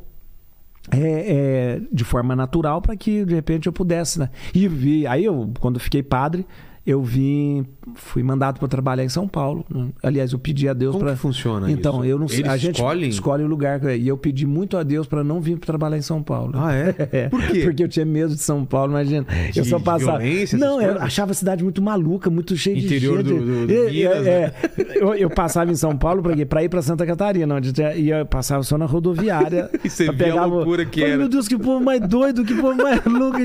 é, 0.91 0.97
é, 0.99 1.81
de 1.91 2.03
forma 2.03 2.35
natural 2.35 2.81
para 2.81 2.95
que 2.95 3.23
de 3.25 3.33
repente 3.33 3.67
eu 3.67 3.73
pudesse, 3.73 4.19
né? 4.19 4.29
E 4.53 4.67
vi, 4.67 5.07
aí 5.07 5.23
eu, 5.25 5.49
quando 5.59 5.75
eu 5.75 5.79
fiquei 5.81 6.03
padre, 6.03 6.45
eu 6.85 7.01
vim, 7.01 7.65
fui 7.95 8.21
mandado 8.23 8.59
para 8.59 8.67
trabalhar 8.67 9.03
em 9.05 9.09
São 9.09 9.25
Paulo. 9.27 9.65
né? 9.69 9.87
Aliás, 10.03 10.33
eu 10.33 10.39
pedi 10.39 10.67
a 10.67 10.73
Deus 10.73 10.91
Como 10.91 11.05
para. 11.05 11.13
que 11.13 11.19
funciona 11.19 11.71
Então, 11.71 11.97
isso? 12.03 12.05
eu 12.11 12.19
não 12.19 12.27
sei. 12.27 12.39
Eles 12.39 12.51
a 12.51 12.57
gente 12.57 12.75
escolhem? 12.75 13.09
escolhe 13.09 13.43
o 13.43 13.47
lugar 13.47 13.81
e 13.97 14.05
eu 14.07 14.17
pedi 14.17 14.45
muito 14.45 14.75
a 14.75 14.83
Deus 14.83 15.07
para 15.07 15.23
não 15.23 15.39
vir 15.39 15.57
para 15.57 15.67
trabalhar 15.67 15.97
em 15.97 16.01
São 16.01 16.21
Paulo. 16.21 16.51
Ah, 16.55 16.73
é? 16.75 17.29
Por 17.29 17.41
quê? 17.47 17.61
Porque 17.63 17.83
eu 17.83 17.87
tinha 17.87 18.05
medo 18.05 18.33
de 18.35 18.41
São 18.41 18.65
Paulo, 18.65 18.91
imagina. 18.91 19.25
De- 19.51 19.59
eu 19.59 19.63
só 19.65 19.79
passava. 19.79 20.19
não, 20.57 20.81
eu 20.81 20.99
achava 21.01 21.31
a 21.31 21.33
cidade 21.33 21.63
muito 21.63 21.81
maluca, 21.81 22.29
muito 22.29 22.55
cheia 22.57 22.77
Interior 22.77 23.23
de 23.23 23.29
gente. 23.29 23.39
do- 23.39 23.45
do- 23.45 23.67
do 23.67 23.73
É, 23.73 23.89
Minas, 23.91 24.17
é, 24.17 24.21
né? 24.21 24.53
é. 24.77 24.97
Eu, 25.01 25.15
eu 25.15 25.29
passava 25.29 25.71
em 25.71 25.75
São 25.75 25.95
Paulo 25.97 26.21
para 26.21 26.35
quê? 26.35 26.45
Para 26.45 26.63
ir 26.63 26.69
para 26.69 26.81
Santa 26.81 27.05
Catarina, 27.05 27.55
onde 27.55 27.71
e 27.95 28.09
eu 28.09 28.25
passava 28.25 28.61
só 28.63 28.77
na 28.77 28.85
rodoviária. 28.85 29.69
E 29.83 29.89
você 29.89 30.05
pra 30.05 30.13
via 30.13 30.25
a 30.25 30.29
pegar 30.31 30.47
o- 30.47 30.49
loucura 30.55 30.85
que 30.85 30.99
Falei, 30.99 31.13
era. 31.13 31.19
Meu 31.19 31.29
Deus, 31.29 31.47
que 31.47 31.57
povo 31.57 31.83
mais 31.83 32.01
doido, 32.01 32.43
que 32.43 32.53
povo 32.55 32.75
mais 32.75 33.01
louco. 33.07 33.37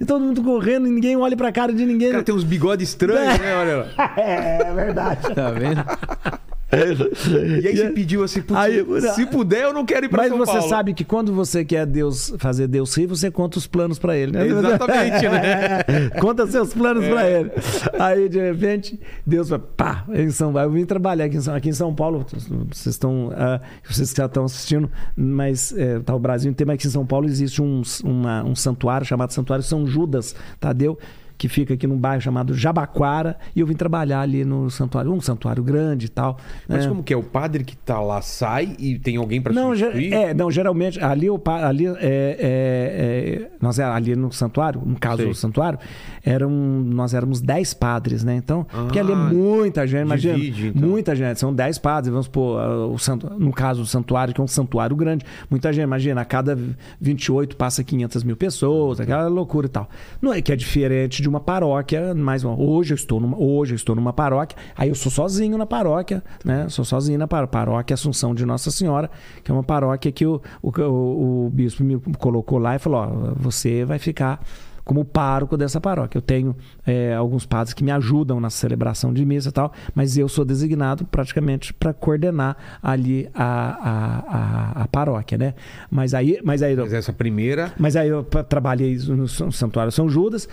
E 0.00 0.04
todo 0.04 0.24
mundo 0.24 0.42
correndo, 0.42 0.86
e 0.86 0.90
ninguém 0.90 1.16
olha 1.16 1.36
pra 1.36 1.52
cara 1.52 1.72
de 1.72 1.84
ninguém. 1.86 2.10
Cara 2.10 2.22
tem 2.22 2.34
uns 2.34 2.44
bigodes 2.44 2.79
estranhos, 2.80 3.38
né? 3.38 3.54
Olha 3.56 3.76
lá. 3.76 3.86
É, 4.16 4.62
é 4.62 4.74
verdade. 4.74 5.34
Tá 5.34 5.50
vendo? 5.50 5.84
E 6.72 7.66
aí 7.66 7.76
você 7.76 7.90
pediu 7.90 8.22
assim, 8.22 8.40
putz, 8.42 8.56
Aí- 8.60 8.84
se 9.14 9.26
puder, 9.26 9.62
eu 9.64 9.72
não 9.72 9.84
quero 9.84 10.06
ir 10.06 10.08
pra 10.08 10.18
Mas 10.22 10.28
São 10.28 10.38
você 10.38 10.52
Paulo. 10.52 10.68
sabe 10.68 10.94
que 10.94 11.04
quando 11.04 11.32
você 11.32 11.64
quer 11.64 11.84
Deus 11.84 12.32
fazer 12.38 12.68
Deus 12.68 12.96
rir, 12.96 13.06
você 13.06 13.28
conta 13.28 13.58
os 13.58 13.66
planos 13.66 13.98
pra 13.98 14.16
ele, 14.16 14.30
né? 14.30 14.46
Exatamente, 14.46 15.28
né? 15.28 16.10
conta 16.20 16.46
seus 16.46 16.72
planos 16.72 17.04
pra 17.08 17.26
É. 17.26 17.40
ele. 17.40 17.50
Aí 17.98 18.28
de 18.28 18.38
repente 18.40 19.00
Deus 19.26 19.48
vai, 19.48 19.58
pá, 19.58 20.04
em 20.10 20.30
São 20.30 20.52
Paulo. 20.52 20.68
Eu 20.68 20.72
vim 20.72 20.84
trabalhar 20.84 21.24
aqui 21.24 21.38
em 21.38 21.40
São, 21.40 21.54
aqui 21.56 21.68
em 21.70 21.72
São 21.72 21.92
Paulo. 21.92 22.24
Vocês 22.70 22.94
estão, 22.94 23.32
ah, 23.34 23.60
vocês 23.84 24.14
já 24.16 24.26
estão 24.26 24.44
assistindo, 24.44 24.88
mas 25.16 25.72
é, 25.76 25.98
tá 25.98 26.14
o 26.14 26.20
Brasil 26.20 26.52
inteiro, 26.52 26.68
mas 26.68 26.74
aqui 26.76 26.86
em 26.86 26.90
São 26.90 27.04
Paulo 27.04 27.26
existe 27.26 27.60
um, 27.60 27.82
uma- 28.04 28.44
um 28.44 28.54
santuário 28.54 29.04
chamado 29.04 29.32
Santuário 29.32 29.64
São 29.64 29.88
Judas 29.88 30.36
Tadeu. 30.60 30.96
Que 31.40 31.48
fica 31.48 31.72
aqui 31.72 31.86
num 31.86 31.96
bairro 31.96 32.20
chamado 32.20 32.52
Jabaquara, 32.52 33.38
e 33.56 33.60
eu 33.60 33.66
vim 33.66 33.72
trabalhar 33.72 34.20
ali 34.20 34.44
no 34.44 34.70
santuário, 34.70 35.10
um 35.10 35.22
santuário 35.22 35.62
grande 35.64 36.04
e 36.04 36.08
tal. 36.10 36.36
Mas 36.68 36.82
né? 36.84 36.88
como 36.90 37.02
que 37.02 37.14
é? 37.14 37.16
O 37.16 37.22
padre 37.22 37.64
que 37.64 37.74
tá 37.74 37.98
lá 37.98 38.20
sai 38.20 38.76
e 38.78 38.98
tem 38.98 39.16
alguém 39.16 39.40
ge- 39.74 39.86
substituir? 39.86 40.12
é, 40.12 40.34
não, 40.34 40.50
geralmente, 40.50 41.02
ali, 41.02 41.30
o 41.30 41.40
ali 41.46 41.86
é, 41.86 41.92
é, 41.94 41.96
é, 42.42 43.50
nós 43.58 43.78
era 43.78 43.94
ali 43.94 44.14
no 44.14 44.30
santuário, 44.30 44.82
no 44.84 45.00
caso 45.00 45.22
Sei. 45.22 45.28
do 45.28 45.34
santuário, 45.34 45.78
eram, 46.24 46.50
nós 46.50 47.14
éramos 47.14 47.40
10 47.40 47.74
padres, 47.74 48.22
né? 48.24 48.36
Então, 48.36 48.64
porque 48.64 48.98
ali 48.98 49.12
é 49.12 49.14
Ah, 49.14 49.18
muita 49.32 49.86
gente, 49.86 50.02
imagina, 50.06 50.34
divide, 50.34 50.68
então. 50.68 50.88
muita 50.88 51.14
gente, 51.16 51.38
são 51.40 51.52
10 51.54 51.78
padres, 51.78 52.10
vamos 52.10 52.26
supor, 52.26 52.60
ah, 52.60 52.86
o 52.86 52.98
santo, 52.98 53.28
no 53.38 53.52
caso 53.52 53.82
o 53.82 53.86
santuário, 53.86 54.32
que 54.34 54.40
é 54.40 54.44
um 54.44 54.48
santuário 54.48 54.94
grande, 54.96 55.24
muita 55.50 55.72
gente, 55.72 55.84
imagina, 55.84 56.20
a 56.20 56.24
cada 56.24 56.58
28 57.00 57.56
passa 57.56 57.82
500 57.84 58.22
mil 58.24 58.36
pessoas, 58.36 59.00
aquela 59.00 59.28
loucura 59.28 59.66
e 59.66 59.70
tal. 59.70 59.88
Não 60.20 60.32
é 60.32 60.40
que 60.42 60.52
é 60.52 60.56
diferente 60.56 61.22
de 61.22 61.28
uma 61.28 61.40
paróquia, 61.40 62.14
mas 62.14 62.44
hoje 62.44 62.92
eu 62.92 62.96
estou 62.96 63.20
numa, 63.20 63.36
hoje 63.38 63.72
eu 63.72 63.76
estou 63.76 63.94
numa 63.96 64.12
paróquia, 64.12 64.56
aí 64.76 64.88
eu 64.88 64.94
sou 64.94 65.10
sozinho 65.10 65.56
na 65.56 65.66
paróquia, 65.66 66.22
né? 66.44 66.66
Sou 66.68 66.84
sozinho 66.84 67.18
na 67.18 67.26
par- 67.28 67.46
paróquia 67.48 67.94
Assunção 67.94 68.34
de 68.34 68.44
Nossa 68.44 68.70
Senhora, 68.70 69.10
que 69.42 69.50
é 69.50 69.54
uma 69.54 69.62
paróquia 69.62 70.12
que 70.12 70.26
o, 70.26 70.40
o, 70.62 70.68
o- 70.80 71.46
o 71.46 71.50
bispo 71.50 71.82
me 71.82 71.98
colocou 72.18 72.58
lá 72.58 72.76
e 72.76 72.78
falou: 72.78 73.00
ó, 73.00 73.32
você 73.36 73.84
vai 73.84 73.98
ficar 73.98 74.40
como 74.84 75.04
pároco 75.04 75.56
dessa 75.56 75.80
paróquia. 75.80 76.18
Eu 76.18 76.22
tenho 76.22 76.56
é, 76.86 77.14
alguns 77.14 77.46
padres 77.46 77.72
que 77.74 77.84
me 77.84 77.90
ajudam 77.90 78.40
na 78.40 78.50
celebração 78.50 79.12
de 79.12 79.24
missa 79.24 79.48
e 79.50 79.52
tal, 79.52 79.72
mas 79.94 80.16
eu 80.16 80.28
sou 80.28 80.44
designado 80.44 81.04
praticamente 81.04 81.72
para 81.72 81.92
coordenar 81.92 82.56
ali 82.82 83.28
a, 83.34 83.44
a, 83.44 84.80
a, 84.80 84.82
a 84.82 84.88
paróquia, 84.88 85.38
né? 85.38 85.54
Mas 85.90 86.14
aí, 86.14 86.38
mas 86.42 86.62
aí, 86.62 86.74
Mas 86.76 86.92
essa 86.92 87.12
primeira. 87.12 87.72
mas 87.78 87.96
aí 87.96 88.08
eu 88.08 88.22
trabalhei 88.24 88.96
no 89.08 89.28
Santuário 89.28 89.92
São 89.92 90.08
Judas. 90.08 90.48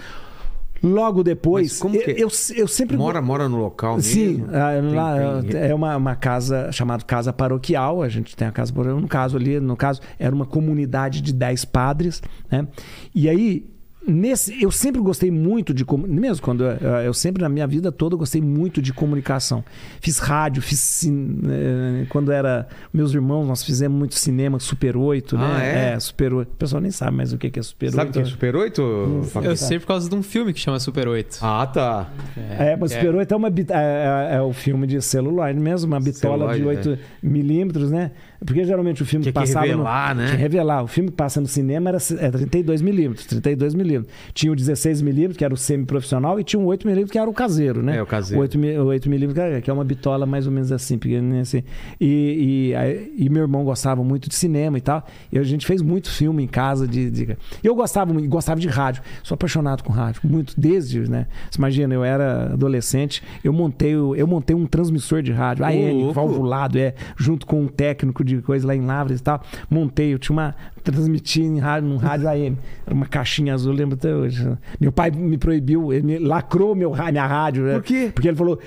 Logo 0.84 1.24
depois, 1.24 1.82
eu, 1.82 1.90
que- 1.90 2.16
eu, 2.22 2.30
eu 2.56 2.68
sempre 2.68 2.96
Mora, 2.96 3.20
mora 3.20 3.50
no 3.50 3.58
local 3.58 4.00
Sim, 4.00 4.28
mesmo? 4.44 4.48
ah, 4.54 4.74
Tem- 4.80 4.94
lá 4.96 5.42
tem- 5.42 5.60
é 5.62 5.74
uma, 5.74 5.98
uma 5.98 6.16
casa 6.16 6.72
chamada 6.72 7.04
Casa 7.04 7.34
Paroquial. 7.34 8.04
A 8.04 8.10
gente 8.10 8.36
tem 8.36 8.48
a 8.48 8.52
casa 8.52 8.72
paroquial. 8.72 9.02
No 9.02 9.08
caso 9.08 9.38
ali, 9.38 9.60
no 9.60 9.76
caso, 9.76 10.02
era 10.20 10.36
uma 10.36 10.46
comunidade 10.46 11.22
de 11.22 11.34
10 11.34 11.66
padres, 11.66 12.22
né? 12.52 12.68
E 13.16 13.28
aí. 13.28 13.66
Nesse, 14.08 14.62
eu 14.62 14.72
sempre 14.72 15.02
gostei 15.02 15.30
muito 15.30 15.74
de 15.74 15.86
mesmo 16.08 16.42
quando 16.44 16.64
eu, 16.64 16.90
eu 17.06 17.14
sempre 17.14 17.42
na 17.44 17.50
minha 17.50 17.68
vida 17.68 17.92
toda 17.92 18.16
eu 18.16 18.20
gostei 18.20 18.42
muito 18.42 18.82
de 18.82 18.94
comunicação 18.94 19.64
fiz 20.00 20.18
rádio 20.20 20.62
fiz 20.62 21.04
eh, 21.06 22.06
quando 22.10 22.32
era 22.32 22.68
meus 22.94 23.14
irmãos 23.14 23.46
nós 23.46 23.64
fizemos 23.64 23.98
muito 23.98 24.16
cinema 24.16 24.60
Super 24.60 24.96
8 24.96 25.36
Ah, 25.38 25.58
né 25.58 25.94
é? 25.94 26.00
Super 26.00 26.34
8 26.34 26.50
o 26.50 26.56
pessoal 26.56 26.82
nem 26.82 26.92
sabe 26.92 27.18
mais 27.18 27.34
o 27.34 27.38
que 27.38 27.50
que 27.50 27.60
é 27.60 27.64
Super 27.64 27.92
Sabe 27.92 28.08
8 28.08 28.14
quem 28.14 28.22
é 28.22 28.26
Super 28.26 28.56
8? 28.56 29.22
Fabio? 29.32 29.50
Eu 29.52 29.56
sei 29.58 29.80
por 29.80 29.88
causa 29.88 30.10
de 30.10 30.16
um 30.16 30.24
filme 30.24 30.54
que 30.54 30.60
chama 30.60 30.80
Super 30.80 31.08
8. 31.08 31.40
Ah, 31.42 31.66
tá. 31.68 32.10
É, 32.58 32.76
mas 32.76 32.92
Super 32.92 33.16
8 33.16 33.34
é, 33.34 33.38
uma, 33.38 33.48
é, 33.50 34.32
é- 34.32 34.36
é 34.38 34.42
o 34.42 34.54
filme 34.54 34.88
de 34.88 35.02
celuloide 35.02 35.60
mesmo, 35.60 35.88
uma 35.88 36.00
bitola 36.00 36.48
de 36.48 36.58
Celuloide, 36.60 36.90
8 36.90 37.00
milímetros, 37.22 37.92
né? 37.92 38.12
Porque 38.46 38.64
geralmente 38.64 39.02
o 39.02 39.06
filme 39.06 39.24
Tinha 39.24 39.34
que 39.34 39.40
passava. 39.40 39.66
revelar, 39.66 40.16
no, 40.16 40.22
né? 40.22 40.28
Tinha 40.28 40.38
que 40.38 40.42
revelar. 40.44 40.84
O 40.84 40.88
filme 40.88 41.10
que 41.10 41.16
passa 41.16 41.42
no 41.42 41.48
cinema 41.48 41.90
era 41.90 41.98
é 42.20 42.30
32 42.32 42.82
milímetros. 42.82 43.26
32 43.26 43.74
milímetros. 43.74 44.14
Tinha 44.34 44.52
o 44.52 44.56
16 44.56 45.02
milímetros, 45.02 45.38
que 45.38 45.44
era 45.46 45.54
o 45.54 45.58
semi-profissional, 45.58 46.40
e 46.40 46.44
tinha 46.44 46.60
um 46.60 46.66
8 46.66 46.86
milímetros, 46.86 47.12
que 47.12 47.18
era 47.18 47.30
o 47.30 47.34
caseiro, 47.34 47.82
né? 47.82 47.98
É, 47.98 48.02
o 48.02 48.06
caseiro. 48.06 48.42
8, 48.42 48.58
mi- 48.60 48.78
o 48.78 48.86
8 48.86 49.10
milímetros, 49.10 49.34
que 49.44 49.56
é- 49.56 49.62
que 49.62 49.70
é 49.70 49.74
uma 49.74 49.84
bitola 49.84 50.26
mais 50.26 50.46
ou 50.46 50.52
menos 50.52 50.72
assim, 50.72 50.98
pequenininha 50.98 51.42
assim. 51.42 51.64
E, 52.00 52.74
e, 53.18 53.26
e 53.26 53.30
meu 53.30 53.42
irmão 53.44 53.64
gostava 53.64 54.04
muito 54.04 54.30
de 54.30 54.36
cinema 54.36 54.78
e 54.78 54.82
tal. 54.82 55.06
E 55.32 55.38
a 55.40 55.44
gente 55.44 55.66
fez 55.66 55.82
muito 55.82 56.10
filme 56.10 56.44
em 56.44 56.48
casa 56.48 56.88
de. 56.88 57.10
de... 57.10 57.38
Eu 57.64 57.76
gostava 57.76 58.14
muito, 58.14 58.28
gostava 58.30 58.60
de 58.60 58.68
rádio. 58.68 59.02
Sou 59.24 59.36
apaixonado 59.36 59.84
com 59.84 59.92
rádio. 59.92 60.22
Muito, 60.24 60.54
desde, 60.60 61.10
né? 61.10 61.28
Você 61.50 61.58
imagina, 61.58 61.94
eu 61.94 62.04
era 62.04 62.54
adolescente, 62.54 63.22
eu 63.44 63.52
montei, 63.52 63.96
o- 63.96 64.16
eu 64.16 64.28
montei 64.28 64.56
um 64.56 64.66
transmissor 64.66 65.22
de 65.22 65.32
rádio, 65.32 65.66
AM, 65.66 65.94
louco. 65.94 66.14
valvulado, 66.14 66.78
é, 66.78 66.94
junto 67.18 67.46
com 67.46 67.62
um 67.64 67.68
técnico 67.68 68.24
de 68.28 68.42
coisa 68.42 68.68
lá 68.68 68.76
em 68.76 68.86
Lavras 68.86 69.20
e 69.20 69.24
tal. 69.24 69.42
Montei, 69.70 70.14
eu 70.14 70.20
tinha 70.20 70.34
uma. 70.36 70.56
Transmitia 70.84 71.44
em 71.46 71.58
rádio, 71.60 71.90
num 71.90 71.98
rádio 71.98 72.30
AM. 72.30 72.58
Era 72.86 72.96
uma 72.96 73.06
caixinha 73.06 73.54
azul, 73.54 73.74
lembro 73.74 73.96
até 73.96 74.14
hoje. 74.16 74.48
Meu 74.80 74.92
pai 74.92 75.12
me 75.12 75.38
proibiu, 75.38 75.92
ele 75.92 76.04
me 76.06 76.20
lacrou 76.20 76.76
meu, 76.76 76.94
minha 77.12 77.26
rádio. 77.28 77.64
né? 77.64 77.74
Por 77.74 77.84
quê? 77.84 78.12
Porque 78.14 78.28
ele 78.28 78.38
falou. 78.38 78.60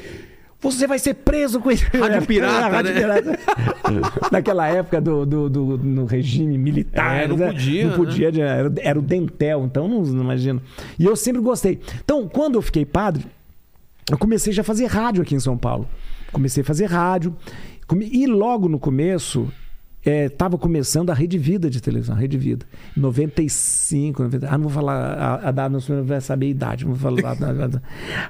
Você 0.62 0.86
vai 0.86 0.98
ser 0.98 1.14
preso 1.14 1.58
com 1.58 1.70
isso. 1.70 1.86
Rádio 1.98 2.20
pirata, 2.28 2.68
Rádio 2.68 2.92
né? 2.92 3.00
pirata. 3.00 3.38
Naquela 4.30 4.68
época 4.68 5.00
do, 5.00 5.24
do, 5.24 5.48
do- 5.48 5.78
no 5.78 6.04
regime 6.04 6.58
militar. 6.58 7.22
É, 7.22 7.26
não 7.26 7.34
né? 7.36 7.46
podia, 7.46 7.82
Não 7.84 7.90
né? 7.92 7.96
podia, 7.96 8.30
de- 8.30 8.40
era, 8.42 8.70
era 8.78 8.98
o 8.98 9.02
dentel, 9.02 9.64
então 9.64 9.88
não, 9.88 10.02
não 10.02 10.22
imagino. 10.22 10.60
E 10.98 11.04
eu 11.06 11.16
sempre 11.16 11.40
gostei. 11.40 11.80
Então, 12.04 12.28
quando 12.28 12.56
eu 12.56 12.62
fiquei 12.62 12.84
padre, 12.84 13.24
eu 14.10 14.18
comecei 14.18 14.52
já 14.52 14.60
a 14.60 14.64
fazer 14.64 14.84
rádio 14.84 15.22
aqui 15.22 15.34
em 15.34 15.40
São 15.40 15.56
Paulo. 15.56 15.88
Comecei 16.30 16.62
a 16.62 16.66
fazer 16.66 16.84
rádio. 16.86 17.34
E 17.98 18.26
logo 18.26 18.68
no 18.68 18.78
começo, 18.78 19.52
estava 20.04 20.56
começando 20.56 21.10
a 21.10 21.14
Rede 21.14 21.36
Vida 21.38 21.68
de 21.68 21.80
televisão, 21.80 22.14
a 22.14 22.18
Rede 22.18 22.38
Vida. 22.38 22.64
95, 22.96 24.22
90, 24.22 24.46
ah, 24.48 24.52
não 24.52 24.64
vou 24.64 24.70
falar 24.72 24.94
a, 24.94 25.48
a 25.48 25.50
data, 25.50 25.68
não 25.88 26.04
vai 26.04 26.20
saber 26.20 26.46
a 26.46 26.48
idade, 26.48 26.84
não 26.86 26.94
vou 26.94 27.20
falar. 27.20 27.36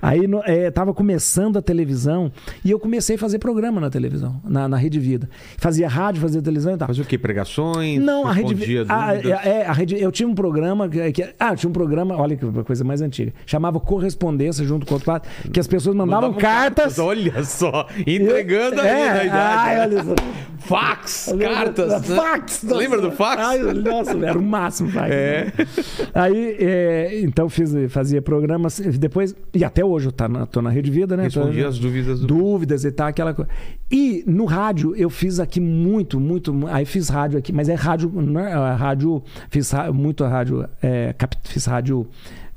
Aí 0.03 0.21
estava 0.66 0.93
começando 0.93 1.59
a 1.59 1.62
televisão 1.62 2.33
e 2.64 2.71
eu 2.71 2.79
comecei 2.79 3.16
a 3.16 3.18
fazer 3.18 3.39
programa 3.39 3.81
na 3.81 3.91
televisão, 3.91 4.41
na, 4.45 4.68
na 4.68 4.77
Rede 4.77 4.99
Vida. 4.99 5.29
Fazia 5.59 5.89
rádio, 5.89 6.21
fazia 6.23 6.43
televisão 6.43 6.75
e 6.75 6.77
tal. 6.77 6.89
Fazia 6.89 7.03
o 7.03 7.07
quê? 7.07 7.16
Pregações? 7.18 8.01
Não, 8.03 8.27
a 8.27 8.33
rede, 8.33 8.55
Respondia 8.55 8.87
a, 8.89 9.14
dúvidas? 9.14 9.47
é, 9.47 9.66
a 9.66 9.73
rede. 9.73 10.01
Eu 10.01 10.11
tinha 10.11 10.29
um 10.29 10.35
programa 10.35 10.89
que, 10.89 11.12
que- 11.12 11.35
ah, 11.39 11.53
eu 11.53 11.57
tinha 11.57 11.71
um 11.71 11.73
programa, 11.73 12.16
olha 12.16 12.37
que 12.37 12.47
coisa 12.62 12.85
mais 12.85 13.01
antiga, 13.01 13.33
chamava 13.47 13.79
correspondência 13.79 14.64
junto 14.64 14.87
com 14.87 14.93
o 14.93 14.97
outro 14.97 15.11
lado, 15.11 15.29
que 15.53 15.61
as 15.61 15.66
pessoas 15.66 15.95
mandavam, 15.95 16.31
Mandavam 16.31 16.41
cartas. 16.41 16.99
Olha 16.99 17.45
só, 17.45 17.87
entregando 18.07 18.81
a 18.81 18.87
é, 18.87 19.27
idade. 19.27 19.31
ai, 19.31 19.81
olha 19.81 20.05
só. 20.05 20.14
Fax, 20.59 21.33
cartas. 21.64 22.08
né? 22.08 22.16
Fax! 22.16 22.62
nossa. 22.62 22.76
Lembra 22.76 23.00
do 23.00 23.11
fax? 23.12 23.42
Ai, 23.42 23.58
nossa, 23.58 24.18
era 24.18 24.38
o 24.38 24.42
máximo 24.42 24.90
fax. 24.90 25.11
É. 25.11 25.44
né? 25.44 25.66
Aí, 26.14 26.56
é, 26.58 27.20
então 27.22 27.48
fiz, 27.48 27.72
fazia 27.88 28.20
programas, 28.22 28.78
depois, 28.98 29.34
e 29.54 29.64
até 29.64 29.84
hoje 29.84 30.06
eu 30.08 30.12
tá 30.12 30.28
na, 30.28 30.46
tô 30.46 30.61
na 30.62 30.70
Rede 30.70 30.90
Vida, 30.90 31.16
né? 31.16 31.24
Respondia 31.24 31.68
as 31.68 31.78
dúvidas 31.78 32.20
do... 32.20 32.26
dúvidas 32.26 32.84
e 32.84 32.92
tal, 32.92 33.08
aquela 33.08 33.34
coisa. 33.34 33.50
E 33.90 34.22
no 34.26 34.44
rádio 34.44 34.94
eu 34.96 35.11
fiz 35.11 35.40
aqui 35.40 35.61
muito, 35.61 36.18
muito. 36.20 36.54
Aí 36.68 36.84
fiz 36.84 37.08
rádio 37.08 37.38
aqui, 37.38 37.52
mas 37.52 37.68
é 37.68 37.74
rádio. 37.74 38.11
Não 38.14 38.40
é, 38.40 38.74
rádio 38.74 39.22
fiz 39.50 39.72
muito 39.92 40.24
rádio. 40.24 40.66
É, 40.82 41.12
cap- 41.16 41.36
fiz 41.44 41.64
rádio. 41.66 42.06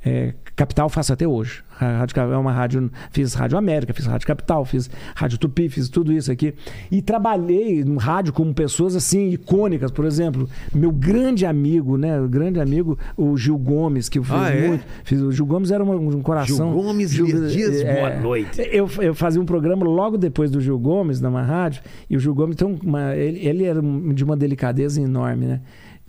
é, 0.06 0.34
Capital 0.56 0.88
faço 0.90 1.12
até 1.14 1.28
hoje. 1.28 1.64
Rádio 1.76 2.20
é 2.22 2.38
uma 2.38 2.52
rádio. 2.52 2.90
Fiz 3.12 3.34
Rádio 3.34 3.58
América, 3.58 3.94
fiz 3.94 4.06
Rádio 4.06 4.28
Capital, 4.28 4.64
fiz 4.64 4.90
Rádio 5.16 5.38
Tupi, 5.40 5.68
fiz 5.70 5.90
tudo 5.90 6.14
isso 6.14 6.32
aqui. 6.32 6.54
E 6.92 7.02
trabalhei 7.02 7.84
no 7.84 7.98
rádio 7.98 8.32
como 8.32 8.54
pessoas 8.54 8.96
assim, 8.96 9.30
icônicas. 9.30 9.90
Por 9.92 10.06
exemplo, 10.06 10.48
meu 10.74 10.92
grande 10.92 11.46
amigo, 11.46 11.98
né? 11.98 12.22
O 12.22 12.28
grande 12.30 12.60
amigo, 12.60 12.98
o 13.18 13.36
Gil 13.36 13.58
Gomes, 13.58 14.08
que 14.08 14.20
eu 14.20 14.24
fiz 14.24 14.34
Ah, 14.36 14.50
é? 14.52 14.68
muito. 14.68 14.86
Fiz, 15.04 15.20
o 15.22 15.32
Gil 15.32 15.46
Gomes 15.48 15.72
era 15.72 15.84
uma- 15.84 15.96
um 15.96 16.22
coração. 16.22 16.72
Gil 16.72 16.82
Gomes, 16.84 17.18
Elias 17.20 17.52
Dias, 17.54 17.84
boa 17.84 18.16
noite. 18.22 18.62
Eu, 18.72 18.88
eu 19.02 19.16
fazia 19.16 19.42
um 19.42 19.46
programa 19.46 19.84
logo 19.84 20.18
depois 20.18 20.52
do 20.52 20.62
Gil 20.62 20.78
Gomes, 20.78 21.20
numa 21.20 21.42
rádio, 21.42 21.82
e 22.10 22.16
o 22.16 22.20
Gil 22.20 22.36
Gomes 22.36 22.56
tem 22.56 22.80
uma. 22.84 23.16
Ele, 23.16 23.40
ele 23.46 23.64
era 23.64 23.82
um- 23.82 24.14
de 24.14 24.24
uma 24.24 24.38
delicadeza 24.38 25.02
enorme, 25.02 25.48
né? 25.48 25.62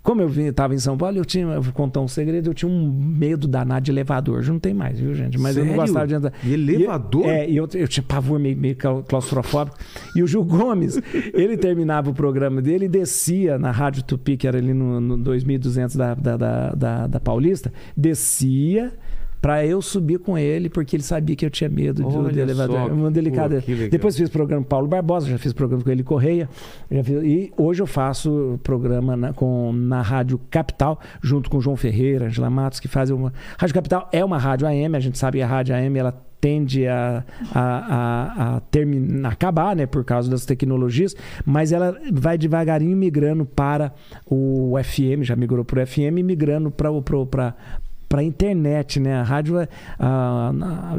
Como 0.04 0.20
eu 0.20 0.28
estava 0.28 0.74
em 0.74 0.78
São 0.78 0.98
Paulo, 0.98 1.16
eu 1.16 1.24
tinha, 1.24 1.46
eu 1.46 1.62
vou 1.62 1.72
contar 1.72 2.00
um 2.02 2.06
segredo, 2.06 2.50
eu 2.50 2.54
tinha 2.54 2.70
um 2.70 2.92
medo 2.92 3.48
danado 3.48 3.86
de 3.86 3.90
elevador. 3.90 4.42
Já 4.42 4.52
não 4.52 4.60
tem 4.60 4.74
mais, 4.74 5.00
viu, 5.00 5.14
gente? 5.14 5.38
Mas 5.38 5.56
eu 5.56 5.64
não 5.64 5.70
Sério? 5.70 5.86
gostava 5.86 6.06
de 6.06 6.14
andar. 6.14 6.32
Elevador? 6.46 7.24
E, 7.24 7.28
é, 7.30 7.50
e 7.50 7.56
eu, 7.56 7.66
eu 7.72 7.88
tinha 7.88 8.04
pavor 8.06 8.38
meio, 8.38 8.54
meio 8.54 8.76
clau- 8.76 9.02
claustrofóbico. 9.02 9.78
E 10.14 10.22
o 10.22 10.26
Gil 10.26 10.44
Gomes, 10.44 11.00
ele 11.32 11.56
terminava 11.56 12.10
o 12.10 12.14
programa 12.14 12.60
dele 12.60 12.84
e 12.84 12.88
descia 12.88 13.58
na 13.58 13.70
Rádio 13.70 14.02
Tupi, 14.02 14.36
que 14.36 14.46
era 14.46 14.58
ali 14.58 14.74
no, 14.74 15.00
no 15.00 15.16
2200 15.16 15.96
da, 15.96 16.14
da, 16.14 16.36
da, 16.36 16.70
da, 16.74 17.06
da 17.06 17.20
Paulista, 17.20 17.72
descia 17.96 18.92
pra 19.44 19.66
eu 19.66 19.82
subir 19.82 20.18
com 20.18 20.38
ele, 20.38 20.70
porque 20.70 20.96
ele 20.96 21.02
sabia 21.02 21.36
que 21.36 21.44
eu 21.44 21.50
tinha 21.50 21.68
medo 21.68 22.02
do, 22.02 22.30
do 22.30 22.40
elevador. 22.40 22.76
só, 22.78 22.88
É 22.88 22.92
uma 22.92 23.10
delicada. 23.10 23.60
pô. 23.60 23.72
Depois 23.90 24.16
fiz 24.16 24.30
programa 24.30 24.62
com 24.62 24.68
Paulo 24.70 24.86
Barbosa, 24.88 25.28
já 25.28 25.36
fiz 25.36 25.52
programa 25.52 25.84
com 25.84 25.90
ele 25.90 26.02
Correia. 26.02 26.48
fiz- 27.02 27.22
e 27.22 27.52
hoje 27.54 27.82
eu 27.82 27.86
faço 27.86 28.58
programa 28.62 29.14
na, 29.14 29.32
com, 29.34 29.70
na 29.70 30.00
Rádio 30.00 30.40
Capital, 30.50 30.98
junto 31.22 31.50
com 31.50 31.60
João 31.60 31.76
Ferreira, 31.76 32.24
Angela 32.28 32.48
Matos, 32.48 32.80
que 32.80 32.88
fazem 32.88 33.14
uma. 33.14 33.34
Rádio 33.58 33.74
Capital 33.74 34.08
é 34.10 34.24
uma 34.24 34.38
rádio 34.38 34.66
AM, 34.66 34.96
a 34.96 35.00
gente 35.00 35.18
sabe 35.18 35.36
que 35.38 35.42
a 35.42 35.46
rádio 35.46 35.74
AM 35.74 35.98
ela 35.98 36.18
tende 36.40 36.86
a, 36.86 37.24
a, 37.54 37.60
a, 37.62 38.56
a 38.56 38.60
terminar, 38.60 39.32
acabar, 39.32 39.74
né, 39.74 39.86
por 39.86 40.04
causa 40.04 40.30
das 40.30 40.44
tecnologias, 40.44 41.14
mas 41.44 41.72
ela 41.72 41.96
vai 42.12 42.36
devagarinho 42.36 42.94
migrando 42.94 43.46
para 43.46 43.94
o 44.26 44.74
FM, 44.84 45.22
já 45.22 45.34
migrou 45.34 45.64
para 45.64 45.82
o 45.82 45.86
FM, 45.86 46.18
e 46.18 46.22
migrando 46.22 46.70
para 46.70 46.90
o 46.90 47.02
para 48.14 48.20
a 48.20 48.24
internet, 48.24 49.00
né? 49.00 49.16
A 49.16 49.24
rádio, 49.24 49.58
é- 49.58 49.68
a, 49.98 50.52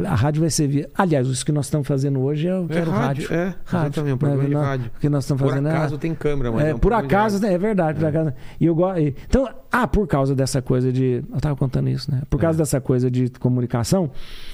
a, 0.05 0.11
a 0.11 0.15
rádio 0.15 0.41
vai 0.41 0.49
servir. 0.49 0.89
Aliás, 0.93 1.25
isso 1.27 1.45
que 1.45 1.51
nós 1.53 1.67
estamos 1.67 1.87
fazendo 1.87 2.19
hoje 2.19 2.45
é 2.49 2.53
o 2.59 2.67
que 2.67 2.73
É 2.73 2.81
era 2.81 2.91
rádio, 2.91 3.29
rádio. 3.29 3.33
é, 3.33 3.55
exatamente, 3.65 4.13
um 4.13 4.17
programa 4.17 4.43
né? 4.43 4.49
de 4.49 4.55
rádio. 4.55 4.91
O 4.97 4.99
que 4.99 5.07
nós 5.07 5.23
estamos 5.23 5.41
Por 5.41 5.49
fazendo 5.49 5.69
é- 5.69 5.71
acaso 5.71 5.97
tem 5.97 6.13
câmera, 6.13 6.51
mas 6.51 6.65
é, 6.65 6.69
é 6.71 6.75
um 6.75 6.77
por 6.77 6.91
acaso, 6.91 7.39
rádio. 7.39 7.55
é 7.55 7.57
verdade, 7.57 7.99
por 7.99 8.07
acaso. 8.09 8.33
E 8.59 8.65
eu 8.65 8.75
gosto. 8.75 8.99
Então, 8.99 9.47
ah, 9.71 9.87
por 9.87 10.05
causa 10.07 10.35
dessa 10.35 10.61
coisa 10.61 10.91
de. 10.91 11.23
Eu 11.33 11.39
tava 11.39 11.55
contando 11.55 11.87
isso, 11.87 12.11
né? 12.11 12.21
Por 12.29 12.37
causa 12.37 12.57
É. 12.57 12.59
dessa 12.59 12.81
coisa 12.81 13.09
de 13.09 13.29
comunicação, 13.39 14.11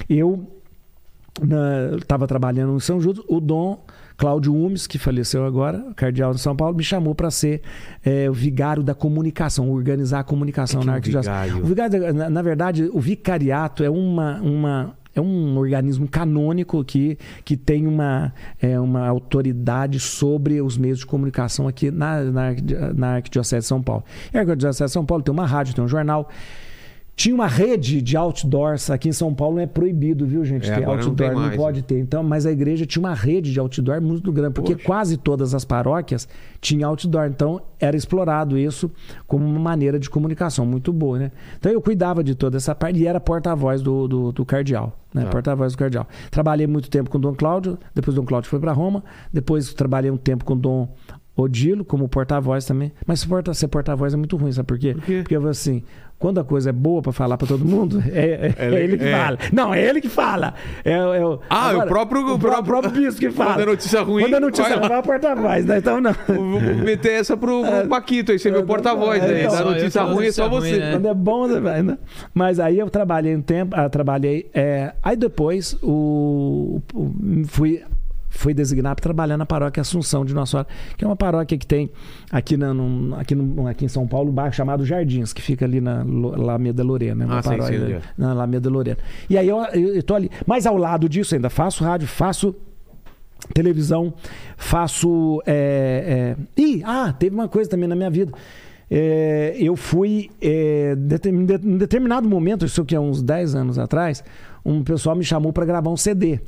eu 0.07 0.47
estava 1.99 2.27
trabalhando 2.27 2.75
em 2.75 2.79
São 2.79 3.01
Judas, 3.01 3.23
o 3.27 3.39
Dom 3.39 3.83
Cláudio 4.21 4.55
Umes, 4.55 4.85
que 4.85 4.99
faleceu 4.99 5.43
agora, 5.43 5.83
cardeal 5.95 6.31
de 6.31 6.39
São 6.39 6.55
Paulo, 6.55 6.77
me 6.77 6.83
chamou 6.83 7.15
para 7.15 7.31
ser 7.31 7.63
é, 8.05 8.29
o 8.29 8.33
vigário 8.33 8.83
da 8.83 8.93
comunicação, 8.93 9.71
organizar 9.71 10.19
a 10.19 10.23
comunicação 10.23 10.83
na 10.83 10.91
é 10.91 10.95
arquidiocese. 10.97 11.55
O 11.55 11.65
vigário, 11.65 12.13
na, 12.13 12.29
na 12.29 12.41
verdade, 12.43 12.87
o 12.93 12.99
vicariato 12.99 13.83
é 13.83 13.89
uma, 13.89 14.39
uma 14.39 14.95
é 15.15 15.19
um 15.19 15.57
organismo 15.57 16.07
canônico 16.07 16.85
que, 16.85 17.17
que 17.43 17.57
tem 17.57 17.87
uma, 17.87 18.31
é, 18.61 18.79
uma 18.79 19.07
autoridade 19.07 19.99
sobre 19.99 20.61
os 20.61 20.77
meios 20.77 20.99
de 20.99 21.07
comunicação 21.07 21.67
aqui 21.67 21.89
na, 21.89 22.23
na, 22.23 22.43
na 22.95 23.07
Arquidiocese 23.15 23.61
de 23.61 23.65
São 23.65 23.81
Paulo. 23.81 24.03
E 24.31 24.37
a 24.37 24.41
Arquidiocese 24.41 24.85
de 24.85 24.91
São 24.91 25.03
Paulo 25.03 25.23
tem 25.23 25.33
uma 25.33 25.47
rádio, 25.47 25.73
tem 25.73 25.83
um 25.83 25.87
jornal. 25.87 26.29
Tinha 27.15 27.35
uma 27.35 27.47
rede 27.47 28.01
de 28.01 28.17
outdoors 28.17 28.89
aqui 28.89 29.09
em 29.09 29.11
São 29.11 29.33
Paulo, 29.33 29.55
não 29.55 29.61
é 29.61 29.67
proibido, 29.67 30.25
viu, 30.25 30.43
gente? 30.43 30.69
É, 30.69 30.75
ter 30.75 30.85
não 30.85 30.93
outdoor, 30.93 31.33
não, 31.33 31.39
mais, 31.41 31.55
pode 31.55 31.81
ter. 31.81 31.99
Então, 31.99 32.23
mas 32.23 32.45
a 32.45 32.51
igreja 32.51 32.85
tinha 32.85 33.01
uma 33.01 33.13
rede 33.13 33.51
de 33.51 33.59
outdoor 33.59 34.01
muito 34.01 34.31
grande, 34.31 34.53
porque 34.53 34.73
Poxa. 34.73 34.85
quase 34.85 35.17
todas 35.17 35.53
as 35.53 35.63
paróquias 35.63 36.27
tinham 36.59 36.89
outdoor. 36.89 37.27
Então, 37.27 37.61
era 37.79 37.95
explorado 37.95 38.57
isso 38.57 38.89
como 39.27 39.45
uma 39.45 39.59
maneira 39.59 39.99
de 39.99 40.09
comunicação 40.09 40.65
muito 40.65 40.91
boa, 40.91 41.19
né? 41.19 41.31
Então, 41.59 41.71
eu 41.71 41.81
cuidava 41.81 42.23
de 42.23 42.33
toda 42.33 42.57
essa 42.57 42.73
parte 42.73 42.99
e 42.99 43.05
era 43.05 43.19
porta-voz 43.19 43.81
do, 43.81 44.07
do, 44.07 44.31
do 44.31 44.45
cardeal, 44.45 44.97
né? 45.13 45.23
Ah. 45.27 45.29
Porta-voz 45.29 45.73
do 45.73 45.77
cardeal. 45.77 46.07
Trabalhei 46.31 46.65
muito 46.65 46.89
tempo 46.89 47.09
com 47.09 47.17
o 47.17 47.21
Dom 47.21 47.35
Cláudio, 47.35 47.77
depois 47.93 48.17
o 48.17 48.21
Dom 48.21 48.25
Cláudio 48.25 48.49
foi 48.49 48.59
para 48.59 48.71
Roma, 48.71 49.03
depois 49.31 49.73
trabalhei 49.73 50.09
um 50.09 50.17
tempo 50.17 50.43
com 50.43 50.53
o 50.53 50.57
Dom 50.57 50.89
Odilo 51.35 51.85
como 51.85 52.07
porta-voz 52.09 52.65
também. 52.65 52.91
Mas 53.05 53.23
porta, 53.25 53.53
ser 53.53 53.67
porta-voz 53.69 54.13
é 54.13 54.17
muito 54.17 54.35
ruim, 54.37 54.51
sabe 54.51 54.67
por 54.67 54.77
quê? 54.77 54.93
Por 54.93 55.03
quê? 55.03 55.19
Porque 55.23 55.35
assim, 55.47 55.81
quando 56.19 56.39
a 56.39 56.43
coisa 56.43 56.69
é 56.69 56.73
boa 56.73 57.01
para 57.01 57.13
falar 57.13 57.37
para 57.37 57.47
todo 57.47 57.63
mundo, 57.65 58.03
é, 58.11 58.19
é- 58.19 58.55
É, 58.57 58.75
é 58.75 58.83
ele 58.83 58.97
que 58.97 59.05
é. 59.05 59.17
fala. 59.17 59.37
Não, 59.53 59.73
é 59.73 59.81
ele 59.81 60.01
que 60.01 60.09
fala. 60.09 60.53
É, 60.83 60.91
é 60.91 61.25
o, 61.25 61.39
Ah, 61.49 61.71
o 61.77 61.87
próprio- 61.87 62.21
o 62.21 62.33
o 62.35 62.37
pró- 62.39 62.49
próprio- 62.61 62.81
próprio 62.81 62.91
bispo 63.01 63.19
que 63.21 63.31
fala. 63.31 63.53
Quando 63.53 63.61
é 63.61 63.65
notícia 63.65 64.01
ruim, 64.01 64.23
Quando 64.23 64.35
é 64.35 64.39
notícia 64.41 64.63
vai 64.69 64.77
ruim, 64.79 64.89
vai 64.89 64.97
a 64.99 65.01
porta-voz, 65.03 65.65
né? 65.65 65.77
Então 65.77 66.01
não. 66.01 66.13
Vou 66.27 66.59
vou 66.59 66.75
meter 66.75 67.13
essa 67.13 67.37
pro, 67.37 67.63
pro 67.63 67.87
Paquito 67.87 68.33
aí, 68.33 68.37
você 68.37 68.49
é 68.49 68.51
meu 68.51 68.65
porta-voz 68.65 69.23
É, 69.23 69.25
aí. 69.25 69.45
então, 69.45 69.59
eu 69.59 69.65
notícia 69.71 70.03
ruim 70.03 70.25
é 70.27 70.31
só 70.33 70.49
você. 70.49 70.69
ruim, 70.71 70.79
né? 70.79 70.91
Quando 70.91 71.07
é 71.07 71.13
bom, 71.13 71.47
você 71.47 71.59
vai, 71.61 71.81
né? 71.81 71.97
Mas 72.33 72.59
aí 72.59 72.77
eu 72.77 72.89
trabalhei 72.89 73.33
um 73.35 73.41
tempo, 73.41 73.73
ah, 73.75 73.89
trabalhei. 73.89 74.49
é, 74.53 74.93
aí 75.01 75.15
depois 75.15 75.75
o, 75.81 76.81
o- 76.93 77.11
fui, 77.47 77.81
fui 78.33 78.53
designado 78.53 78.95
para 78.95 79.03
trabalhar 79.03 79.37
na 79.37 79.45
paróquia 79.45 79.81
Assunção 79.81 80.23
de 80.25 80.33
Nossa 80.33 80.51
Senhora, 80.51 80.67
que 80.97 81.03
é 81.03 81.07
uma 81.07 81.15
paróquia 81.17 81.57
que 81.57 81.67
tem 81.67 81.91
aqui, 82.31 82.55
na, 82.57 82.73
num- 82.73 83.13
aqui, 83.15 83.35
aqui 83.69 83.85
em 83.85 83.87
São 83.89 84.07
Paulo 84.07 84.31
um 84.31 84.33
bairro 84.33 84.53
chamado 84.53 84.85
Jardins, 84.85 85.33
que 85.33 85.41
fica 85.41 85.65
ali 85.65 85.79
na 85.81 86.01
Alameda 86.01 86.81
Lorena. 86.83 87.25
Uma 87.25 87.39
Ah, 87.39 87.43
sei, 87.43 87.57
paróquia 87.57 87.81
onde 87.83 87.93
é. 87.93 88.01
na 88.17 88.31
Alameda 88.31 88.69
Lorena. 88.69 88.97
E 89.29 89.37
aí 89.37 89.47
eu, 89.47 89.57
eu, 89.73 89.95
eu 89.95 90.01
tô 90.03 90.15
ali. 90.15 90.31
Mas 90.47 90.65
ao 90.65 90.77
lado 90.77 91.07
disso 91.09 91.35
ainda 91.35 91.49
faço 91.49 91.83
rádio, 91.83 92.07
faço 92.07 92.55
televisão, 93.53 94.13
faço. 94.57 95.41
É, 95.45 96.35
é... 96.57 96.61
Ih, 96.61 96.81
ah, 96.85 97.13
teve 97.13 97.35
uma 97.35 97.47
coisa 97.47 97.69
também 97.69 97.87
na 97.87 97.95
minha 97.95 98.09
vida. 98.09 98.31
É, 98.93 99.55
eu 99.57 99.75
fui, 99.77 100.29
é, 100.41 100.93
em 101.25 101.77
determinado 101.77 102.27
momento, 102.27 102.65
isso 102.65 102.83
que 102.83 102.93
é 102.93 102.99
uns 102.99 103.21
10 103.21 103.55
anos 103.55 103.79
atrás, 103.79 104.21
um 104.65 104.83
pessoal 104.83 105.15
me 105.15 105.23
chamou 105.23 105.53
para 105.53 105.65
gravar 105.65 105.89
um 105.89 105.95
CD. 105.97 106.39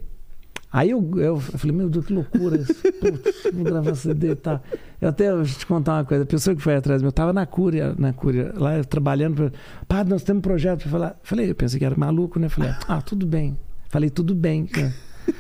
Aí 0.74 0.90
eu, 0.90 1.08
eu 1.18 1.40
falei, 1.40 1.76
meu 1.76 1.88
Deus, 1.88 2.04
que 2.08 2.14
loucura 2.14 2.58
isso. 2.58 2.74
Putz, 3.00 3.44
vou 3.54 3.64
gravar 3.64 3.94
CD 3.94 4.32
e 4.32 4.36
tal. 4.36 4.60
Eu 5.00 5.10
até 5.10 5.32
vou 5.32 5.44
te 5.44 5.66
contar 5.68 5.94
uma 5.98 6.06
coisa. 6.06 6.24
A 6.24 6.26
pessoa 6.26 6.56
que 6.56 6.64
foi 6.64 6.76
atrás 6.76 7.00
de 7.00 7.04
mim, 7.04 7.08
eu 7.08 7.12
estava 7.12 7.32
na 7.32 7.46
Cúria, 7.46 7.94
na 7.96 8.12
Cúria, 8.12 8.52
lá 8.58 8.84
trabalhando. 8.84 9.36
pra- 9.36 9.52
Padre, 9.88 10.10
nós 10.12 10.24
temos 10.24 10.40
um 10.40 10.42
projeto 10.42 10.82
para 10.82 10.90
falar. 10.90 11.20
Falei, 11.22 11.52
eu 11.52 11.56
pensei 11.56 11.78
que 11.78 11.86
era 11.86 11.96
maluco, 11.96 12.40
né? 12.40 12.50
Falei, 12.50 12.72
ah, 12.88 13.02
tudo 13.04 13.28
bem. 13.28 13.56
Falei, 13.90 14.10
tudo 14.10 14.34
bem. 14.34 14.68
né? 14.76 14.92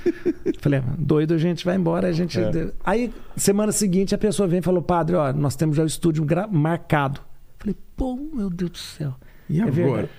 Falei, 0.61 0.79
ah, 0.79 0.93
doido, 0.99 1.33
a 1.33 1.37
gente 1.39 1.65
vai 1.65 1.77
embora. 1.77 2.07
A 2.09 2.11
gente... 2.11 2.39
É. 2.39 2.71
Aí, 2.83 3.11
semana 3.35 3.71
seguinte, 3.71 4.13
a 4.13 4.19
pessoa 4.19 4.47
vem 4.47 4.59
e 4.59 4.61
falou, 4.61 4.83
padre, 4.83 5.15
ó, 5.15 5.33
nós 5.33 5.55
temos 5.55 5.75
já 5.75 5.81
o 5.81 5.87
estúdio 5.87 6.23
marcado. 6.51 7.19
Falei, 7.57 7.75
pô, 7.97 8.15
meu 8.15 8.51
Deus 8.51 8.69
do 8.69 8.77
céu. 8.77 9.15
E 9.49 9.59
É 9.59 9.63
agora? 9.63 9.73
verdade. 9.73 10.09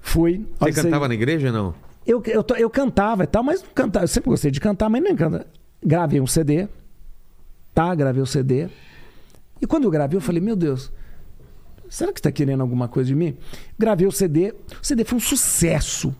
Fui. 0.00 0.44
Você 0.58 0.72
cantava 0.82 1.06
na 1.06 1.14
igreja 1.14 1.46
ou 1.48 1.52
não? 1.52 1.87
Eu, 2.08 2.22
eu, 2.26 2.44
eu 2.56 2.70
cantava 2.70 3.24
e 3.24 3.26
tal, 3.26 3.42
mas 3.44 3.62
não 3.62 3.70
cantava. 3.74 4.04
Eu 4.04 4.08
sempre 4.08 4.30
gostei 4.30 4.50
de 4.50 4.60
cantar, 4.60 4.88
mas 4.88 5.02
nem 5.02 5.14
canta. 5.14 5.46
Gravei 5.84 6.20
um 6.20 6.26
CD, 6.26 6.66
tá? 7.74 7.94
Gravei 7.94 8.22
o 8.22 8.26
CD. 8.26 8.68
E 9.60 9.66
quando 9.66 9.84
eu 9.84 9.90
gravei, 9.90 10.16
eu 10.16 10.20
falei, 10.20 10.40
meu 10.40 10.56
Deus, 10.56 10.90
será 11.88 12.12
que 12.12 12.18
está 12.18 12.32
querendo 12.32 12.60
alguma 12.60 12.88
coisa 12.88 13.08
de 13.08 13.14
mim? 13.14 13.36
Gravei 13.78 14.06
o 14.06 14.12
CD. 14.12 14.54
O 14.80 14.84
CD 14.86 15.04
foi 15.04 15.18
um 15.18 15.20
sucesso. 15.20 16.14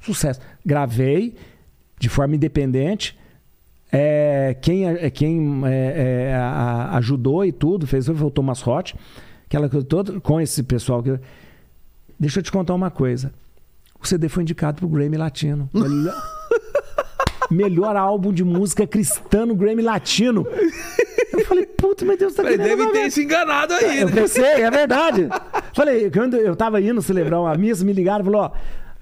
Sucesso. 0.00 0.40
Gravei 0.64 1.34
de 1.98 2.08
forma 2.08 2.34
independente. 2.34 3.18
É, 3.92 4.56
quem 4.60 4.86
é, 4.88 5.08
quem 5.10 5.62
é, 5.66 6.30
é, 6.30 6.34
a- 6.34 6.96
ajudou 6.96 7.44
e 7.44 7.52
tudo, 7.52 7.86
fez 7.86 8.06
foi 8.06 8.14
o 8.16 8.30
Thomas 8.30 8.60
Roth, 8.60 8.92
aquela 9.46 9.68
coisa 9.68 9.86
toda, 9.86 10.20
com 10.20 10.40
esse 10.40 10.62
pessoal. 10.64 11.02
que- 11.02 11.18
Deixa 12.18 12.40
eu 12.40 12.42
te 12.42 12.50
contar 12.50 12.74
uma 12.74 12.90
coisa. 12.90 13.32
O 14.04 14.06
CD 14.06 14.28
foi 14.28 14.42
indicado 14.42 14.80
pro 14.80 14.88
Grammy 14.88 15.16
Latino. 15.16 15.70
Melhor, 15.72 16.22
melhor 17.50 17.96
álbum 17.96 18.34
de 18.34 18.44
música 18.44 18.86
cristã 18.86 19.46
no 19.46 19.54
Grammy 19.54 19.80
Latino. 19.80 20.46
Eu 21.32 21.44
falei, 21.46 21.64
puta, 21.64 22.04
meu 22.04 22.16
Deus, 22.16 22.34
tá 22.34 22.42
querendo 22.42 22.62
deve 22.62 22.86
ter 22.92 23.10
se 23.10 23.24
enganado 23.24 23.72
aí, 23.72 24.02
eu 24.02 24.08
né? 24.08 24.12
pensei, 24.14 24.44
é 24.44 24.70
verdade. 24.70 25.28
Falei, 25.72 26.10
quando 26.10 26.36
eu 26.36 26.54
tava 26.54 26.80
indo 26.82 27.00
celebrar 27.00 27.40
uma 27.40 27.54
missa, 27.56 27.82
me 27.82 27.94
ligaram 27.94 28.20
e 28.20 28.24
falou, 28.24 28.42
ó, 28.42 28.52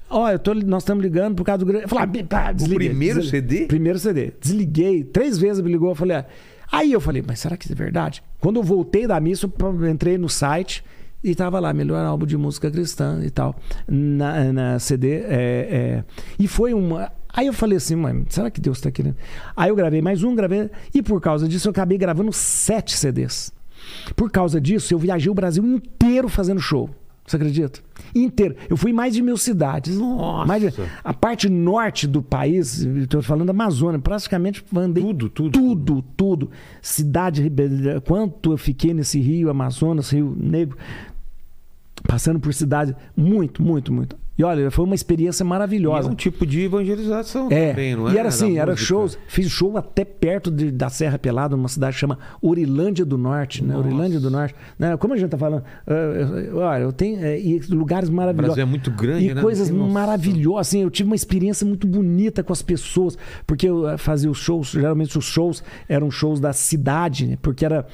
ó, 0.08 0.30
eu 0.30 0.38
tô, 0.38 0.54
nós 0.54 0.82
estamos 0.82 1.02
ligando 1.02 1.34
por 1.34 1.44
causa 1.44 1.58
do 1.58 1.66
Grammy. 1.66 1.82
Eu 1.82 1.88
falei, 1.88 2.22
ah, 2.22 2.26
pá, 2.28 2.52
desliguei, 2.52 2.88
primeiro 2.88 3.20
desliguei. 3.20 3.50
CD? 3.58 3.66
Primeiro 3.66 3.98
CD. 3.98 4.32
Desliguei, 4.40 5.04
três 5.04 5.36
vezes 5.36 5.60
me 5.62 5.70
ligou, 5.70 5.90
eu 5.90 5.96
falei, 5.96 6.18
ah. 6.18 6.26
Aí 6.70 6.92
eu 6.92 7.00
falei, 7.00 7.24
mas 7.26 7.40
será 7.40 7.56
que 7.56 7.64
isso 7.64 7.72
é 7.72 7.76
verdade? 7.76 8.22
Quando 8.40 8.60
eu 8.60 8.62
voltei 8.62 9.06
da 9.06 9.18
missa, 9.20 9.50
eu 9.58 9.88
entrei 9.88 10.16
no 10.16 10.28
site 10.28 10.84
e 11.22 11.34
tava 11.34 11.58
lá, 11.60 11.72
melhor 11.72 12.04
álbum 12.04 12.26
de 12.26 12.36
música 12.36 12.70
cristã 12.70 13.20
e 13.24 13.30
tal, 13.30 13.54
na, 13.88 14.52
na 14.52 14.78
CD. 14.78 15.20
é, 15.20 15.24
é. 15.28 16.04
E 16.38 16.48
foi 16.48 16.74
uma. 16.74 17.10
Aí 17.34 17.46
eu 17.46 17.52
falei 17.52 17.78
assim, 17.78 17.96
mãe, 17.96 18.26
será 18.28 18.50
que 18.50 18.60
Deus 18.60 18.80
tá 18.80 18.90
querendo? 18.90 19.16
Aí 19.56 19.70
eu 19.70 19.76
gravei 19.76 20.02
mais 20.02 20.22
um, 20.22 20.34
gravei. 20.34 20.68
E 20.94 21.00
por 21.02 21.20
causa 21.20 21.48
disso, 21.48 21.68
eu 21.68 21.70
acabei 21.70 21.96
gravando 21.96 22.32
sete 22.32 22.96
CDs. 22.96 23.52
Por 24.14 24.30
causa 24.30 24.60
disso, 24.60 24.92
eu 24.92 24.98
viajei 24.98 25.30
o 25.30 25.34
Brasil 25.34 25.64
inteiro 25.64 26.28
fazendo 26.28 26.60
show. 26.60 26.90
Você 27.24 27.36
acredita? 27.36 27.78
Inteiro. 28.14 28.56
Eu 28.68 28.76
fui 28.76 28.90
em 28.90 28.94
mais 28.94 29.14
de 29.14 29.22
mil 29.22 29.36
cidades. 29.36 29.96
Nossa! 29.96 30.44
Mais 30.46 30.60
de- 30.60 30.74
a 31.04 31.14
parte 31.14 31.48
norte 31.48 32.06
do 32.06 32.20
país, 32.20 32.80
estou 32.80 33.22
falando 33.22 33.46
da 33.46 33.52
Amazônia, 33.52 33.98
praticamente 34.00 34.62
andei 34.76 35.02
Tudo, 35.04 35.28
tudo. 35.30 35.52
tudo, 35.52 36.02
tudo. 36.16 36.50
Cidade, 36.82 37.40
Ribeirão- 37.42 38.00
quanto 38.00 38.52
eu 38.52 38.58
fiquei 38.58 38.92
nesse 38.92 39.20
rio 39.20 39.48
Amazonas, 39.48 40.10
Rio 40.10 40.36
Negro, 40.36 40.76
passando 42.12 42.38
por 42.38 42.52
cidades, 42.52 42.94
muito, 43.16 43.62
muito, 43.62 43.90
muito. 43.90 44.21
E 44.36 44.42
olha, 44.42 44.70
foi 44.70 44.84
uma 44.86 44.94
experiência 44.94 45.42
E 45.42 45.46
é 45.46 45.48
maravilhosa. 45.48 46.08
um 46.10 46.14
tipo 46.14 46.46
de 46.46 46.62
evangelização 46.62 47.48
É, 47.50 47.70
também, 47.70 47.94
não 47.94 48.08
é? 48.08 48.14
e 48.14 48.18
era 48.18 48.28
assim, 48.28 48.56
era 48.58 48.72
música. 48.72 48.86
shows, 48.86 49.18
fiz 49.28 49.48
show 49.50 49.76
até 49.76 50.04
perto 50.04 50.50
de- 50.50 50.70
da 50.70 50.88
Serra 50.88 51.18
Pelada, 51.18 51.54
numa 51.56 51.68
cidade 51.68 51.94
que 51.94 52.00
chama 52.00 52.18
Urilândia 52.42 53.04
do 53.04 53.18
Norte, 53.18 53.62
né? 53.62 53.74
Nossa. 53.74 53.86
Urilândia 53.86 54.18
do 54.18 54.30
Norte. 54.30 54.54
Né? 54.78 54.96
Como 54.96 55.12
a 55.12 55.16
gente 55.18 55.28
tá 55.30 55.36
falando, 55.36 55.62
eh, 55.86 56.48
eu- 56.50 56.56
olha, 56.56 56.82
eu 56.82 56.92
tenho 56.92 57.22
eh, 57.22 57.38
e 57.40 57.58
lugares 57.68 58.08
O 58.08 58.12
maravilhosos. 58.12 58.54
Brasil 58.56 58.62
é 58.62 58.66
muito 58.70 58.90
grande, 58.90 59.26
E 59.26 59.34
né? 59.34 59.42
coisas 59.42 59.68
tem 59.68 59.78
maravilhosas, 59.78 60.68
assim, 60.68 60.82
eu 60.82 60.90
tive 60.90 61.08
uma 61.10 61.16
experiência 61.16 61.66
muito 61.66 61.86
bonita 61.86 62.42
com 62.42 62.52
as 62.54 62.62
pessoas, 62.62 63.18
porque 63.46 63.68
eu 63.68 63.98
fazia 63.98 64.30
os 64.30 64.38
shows, 64.38 64.70
geralmente 64.70 65.16
os 65.18 65.24
shows 65.26 65.62
eram 65.88 66.10
shows 66.10 66.40
da 66.40 66.52
cidade, 66.54 67.26
né? 67.26 67.38
porque 67.42 67.64
era 67.66 67.86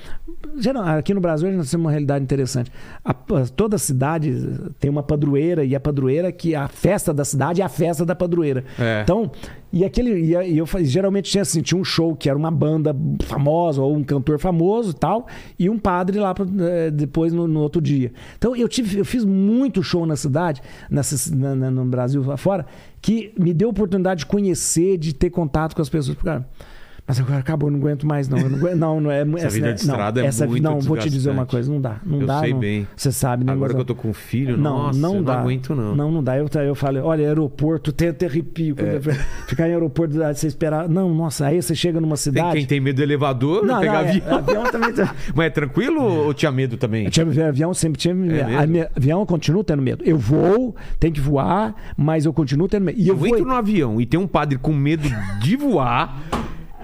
aqui 0.96 1.12
no 1.14 1.20
Brasil 1.20 1.50
nós 1.52 1.70
temos 1.70 1.84
uma 1.84 1.90
realidade 1.90 2.22
interessante. 2.22 2.70
A- 3.04 3.10
a- 3.10 3.46
toda 3.54 3.76
cidade 3.78 4.34
tem 4.78 4.90
uma 4.90 5.02
padroeira 5.02 5.64
e 5.64 5.74
a 5.74 5.80
padroeira 5.80 6.27
que 6.32 6.54
a 6.54 6.68
festa 6.68 7.12
da 7.12 7.24
cidade 7.24 7.60
é 7.60 7.64
a 7.64 7.68
festa 7.68 8.04
da 8.04 8.14
padroeira. 8.14 8.64
É. 8.78 9.00
Então, 9.02 9.30
e 9.72 9.84
aquele 9.84 10.12
e, 10.34 10.56
eu 10.58 10.66
geralmente 10.82 11.30
tinha 11.30 11.42
assim, 11.42 11.60
tinha 11.62 11.80
um 11.80 11.84
show 11.84 12.14
que 12.16 12.28
era 12.28 12.38
uma 12.38 12.50
banda 12.50 12.94
famosa 13.24 13.82
ou 13.82 13.94
um 13.96 14.02
cantor 14.02 14.38
famoso 14.38 14.90
e 14.90 14.94
tal, 14.94 15.26
e 15.58 15.68
um 15.68 15.78
padre 15.78 16.18
lá 16.18 16.32
pra, 16.34 16.46
eh, 16.60 16.90
depois 16.90 17.32
no, 17.32 17.46
no 17.46 17.60
outro 17.60 17.80
dia. 17.80 18.12
Então 18.36 18.56
eu 18.56 18.68
tive 18.68 18.98
eu 18.98 19.04
fiz 19.04 19.24
muito 19.24 19.82
show 19.82 20.06
na 20.06 20.16
cidade, 20.16 20.60
nessa, 20.90 21.34
na- 21.34 21.54
na- 21.54 21.70
no 21.70 21.84
Brasil 21.84 22.22
lá 22.24 22.36
fora, 22.36 22.64
que 23.02 23.32
me 23.38 23.52
deu 23.52 23.68
a 23.68 23.70
oportunidade 23.70 24.20
de 24.20 24.26
conhecer, 24.26 24.96
de 24.98 25.12
ter 25.14 25.30
contato 25.30 25.74
com 25.76 25.82
as 25.82 25.88
pessoas. 25.88 26.16
Cara, 26.18 26.48
Mas 27.08 27.18
agora 27.18 27.38
acabou, 27.38 27.70
não 27.70 27.78
aguento 27.78 28.06
mais, 28.06 28.28
não. 28.28 28.36
Eu 28.38 28.50
não, 28.50 28.58
aguento, 28.58 28.76
não, 28.76 29.00
não 29.00 29.10
é. 29.10 29.22
Essa 29.22 29.48
vida 29.48 29.72
de 29.72 29.80
estrada 29.80 30.20
é 30.20 30.26
essa, 30.26 30.46
muito 30.46 30.62
Não, 30.62 30.78
vou 30.78 30.94
te 30.98 31.08
dizer 31.08 31.30
uma 31.30 31.46
coisa, 31.46 31.72
não 31.72 31.80
dá. 31.80 31.96
Não 32.04 32.20
Eu 32.20 32.26
dá. 32.26 32.40
sei 32.40 32.52
não, 32.52 32.60
bem. 32.60 32.86
Você 32.94 33.10
sabe, 33.10 33.44
né? 33.44 33.52
Agora 33.54 33.72
que 33.72 33.80
eu 33.80 33.84
tô 33.86 33.94
com 33.94 34.12
filho, 34.12 34.58
não, 34.58 34.78
nossa, 34.88 34.98
não 34.98 35.22
dá. 35.22 35.32
não 35.36 35.40
aguento, 35.40 35.74
não. 35.74 35.96
Não, 35.96 36.10
não 36.12 36.22
dá. 36.22 36.36
Eu, 36.36 36.46
eu 36.66 36.74
falo, 36.74 37.00
olha, 37.02 37.26
aeroporto, 37.26 37.92
tem 37.92 38.08
até 38.08 38.26
arrepio. 38.26 38.76
eu- 38.78 39.00
Ficar 39.48 39.66
em 39.68 39.72
aeroporto, 39.72 40.14
você 40.16 40.46
esperar. 40.48 40.86
Não, 40.86 41.14
nossa, 41.14 41.46
aí 41.46 41.62
você 41.62 41.74
chega 41.74 41.98
numa 41.98 42.14
Tem 42.16 42.22
cidade. 42.24 42.56
quem 42.58 42.66
tem 42.66 42.78
medo 42.78 42.96
do 42.96 43.02
elevador, 43.02 43.64
Não, 43.64 43.80
pegar 43.80 43.92
não, 43.92 44.00
é, 44.00 44.08
avião. 44.10 44.36
avião 44.38 44.64
também. 44.70 44.92
tem- 44.92 45.04
Mas 45.34 45.46
é 45.46 45.50
tranquilo 45.50 46.02
ou 46.02 46.34
tinha 46.34 46.52
medo 46.52 46.76
também? 46.76 47.06
Eu 47.06 47.10
tinha 47.10 47.48
avião, 47.48 47.72
sempre 47.72 47.98
tinha. 47.98 48.12
a 48.12 48.66
minha- 48.66 48.90
avião 48.94 49.20
eu 49.20 49.26
continuo 49.26 49.64
tendo 49.64 49.80
medo. 49.80 50.04
Eu 50.04 50.18
vou, 50.18 50.76
tem 51.00 51.10
que 51.10 51.20
voar, 51.22 51.74
mas 51.96 52.26
eu 52.26 52.34
continuo 52.34 52.68
tendo 52.68 52.84
medo. 52.84 52.98
E 53.00 53.08
eu, 53.08 53.14
Eu 53.14 53.18
vou. 53.18 53.28
entro 53.28 53.46
no 53.46 53.54
avião 53.54 53.98
e 53.98 54.04
tem 54.04 54.20
um 54.20 54.26
padre 54.26 54.58
com 54.58 54.74
medo 54.74 55.08
de 55.40 55.56
voar. 55.56 56.14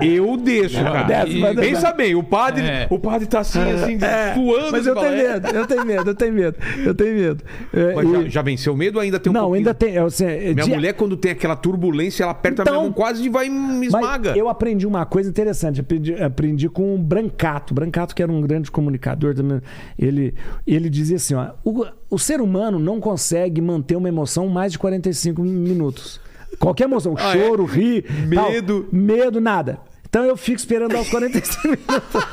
Eu 0.01 0.37
deixo, 0.37 0.83
cara. 0.83 1.03
desce, 1.05 1.39
mas- 1.39 1.55
Pensa 1.57 1.93
bem, 1.93 2.15
o 2.15 2.23
padre, 2.23 2.65
É. 2.67 2.87
o 2.91 2.99
padre 2.99 3.27
tá 3.29 3.41
assim, 3.41 3.61
assim, 3.61 3.99
suando. 4.35 4.73
Mas 4.73 4.87
eu 4.87 4.95
tenho 4.95 5.07
é. 5.13 5.33
medo, 5.35 5.49
eu 5.49 5.67
tenho 5.67 5.85
medo, 5.87 6.11
eu 6.11 6.15
tenho 6.15 6.33
medo, 6.33 6.57
eu 6.85 6.95
tenho 6.95 7.15
medo. 7.15 7.45
É, 7.73 7.95
Mas 7.95 8.09
e- 8.09 8.13
já, 8.25 8.29
já 8.29 8.43
venceu 8.43 8.73
o 8.73 8.77
medo 8.77 8.97
ou 8.97 9.01
ainda 9.03 9.21
tem 9.21 9.31
um 9.31 9.33
não, 9.35 9.43
pouquinho? 9.43 9.59
ainda 9.59 9.75
tem. 9.75 9.95
eu 9.95 10.11
sei, 10.11 10.53
Minha 10.55 10.65
de- 10.67 10.71
mulher, 10.75 10.95
quando 10.95 11.17
tem 11.17 11.31
aquela 11.31 11.55
turbulência, 11.55 12.25
ela 12.25 12.33
aperta 12.33 12.63
a 12.63 12.65
Então- 12.65 12.75
minha 12.75 12.85
mão 12.85 12.93
quase 12.93 13.25
e 13.25 13.29
vai 13.29 13.47
e 13.47 13.51
me 13.51 13.89
Mas 13.89 13.95
esmaga. 14.03 14.37
eu 14.37 14.49
aprendi 14.49 14.87
uma 14.87 15.07
coisa 15.07 15.31
interessante. 15.31 15.81
Aprendi, 15.81 16.15
aprendi 16.23 16.69
com 16.69 16.95
o 16.95 16.99
Brancato. 16.99 17.73
Brancato, 17.73 18.15
que 18.15 18.23
era 18.23 18.33
um 18.33 18.41
grande 18.41 18.71
comunicador 18.71 19.35
também. 19.35 19.61
Ele, 19.99 20.35
ele 20.67 20.91
dizia 20.91 21.17
assim: 21.17 21.35
ó, 21.35 21.51
o, 21.65 21.85
o 22.11 22.19
ser 22.19 22.41
humano 22.41 22.79
não 22.79 22.99
consegue 23.01 23.61
manter 23.61 23.97
uma 23.97 24.09
emoção 24.09 24.49
mais 24.49 24.73
de 24.73 24.79
45 24.79 25.41
minutos. 25.43 26.21
Qualquer 26.59 26.85
emoção, 26.85 27.15
Ah, 27.19 27.37
é? 27.37 27.43
choro, 27.45 27.65
rir, 27.65 28.05
tal, 28.35 28.51
Medo. 28.51 28.87
medo, 28.93 29.41
nada. 29.41 29.79
Então 30.09 30.25
eu 30.25 30.37
fico 30.37 30.59
esperando 30.59 30.97
aos 30.97 31.09
45 31.11 31.67
minutos. 31.69 32.25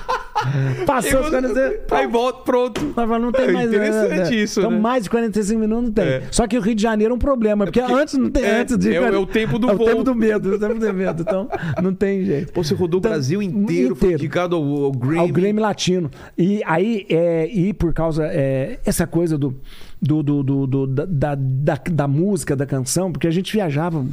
Passou 0.85 1.21
os 1.21 1.29
45 1.29 1.95
Aí 1.95 2.07
volta, 2.07 2.39
pronto. 2.43 2.93
Mas 2.95 3.09
não 3.21 3.31
tem 3.31 3.45
É 3.45 3.51
mais 3.51 3.67
interessante 3.69 4.29
né? 4.31 4.35
isso, 4.35 4.59
Então, 4.59 4.71
né? 4.71 4.79
mais 4.79 5.03
de 5.03 5.09
45 5.09 5.59
minutos 5.59 5.83
não 5.85 5.91
tem. 5.91 6.03
É. 6.05 6.23
Só 6.31 6.47
que 6.47 6.57
o 6.57 6.61
Rio 6.61 6.75
de 6.75 6.81
Janeiro 6.81 7.13
é 7.13 7.15
um 7.15 7.19
problema, 7.19 7.65
porque, 7.65 7.79
porque 7.81 7.93
antes 7.93 8.17
não 8.17 8.29
tem. 8.29 8.43
é- 8.43 8.61
antes 8.61 8.77
de, 8.77 8.93
é 8.95 9.01
o- 9.01 9.05
é 9.05 9.17
o 9.17 9.25
tempo 9.25 9.57
do 9.59 9.69
é 9.69 9.73
o 9.73 9.77
voo. 9.77 9.87
tempo 9.87 10.03
do 10.03 10.15
medo, 10.15 10.55
o 10.55 10.59
tempo 10.59 10.79
do 10.79 10.93
medo. 10.93 11.21
Então, 11.31 11.49
não 11.81 11.93
tem 11.93 12.23
jeito. 12.25 12.51
Pô, 12.53 12.63
você 12.63 12.73
rodou 12.75 12.99
Então, 12.99 13.11
o 13.11 13.13
Brasil 13.13 13.41
inteiro, 13.41 13.95
foi 13.95 14.09
inteiro. 14.09 14.23
indicado 14.23 14.55
ao, 14.55 14.63
ao 14.85 14.91
Grammy. 14.91 15.17
Ao 15.19 15.27
Grêmio 15.27 15.61
Latino. 15.61 16.09
E 16.37 16.61
aí, 16.65 17.05
é, 17.09 17.47
e 17.47 17.73
por 17.73 17.93
causa. 17.93 18.25
É, 18.25 18.79
essa 18.85 19.05
coisa 19.07 19.37
do. 19.37 19.55
Do, 20.03 20.23
do, 20.23 20.41
do- 20.41 20.65
do- 20.65 20.87
da, 20.87 21.35
da, 21.35 21.75
da, 21.91 22.07
música, 22.07 22.55
da 22.55 22.65
canção, 22.65 23.11
porque 23.11 23.27
a 23.27 23.31
gente 23.31 23.53
viajava. 23.53 24.03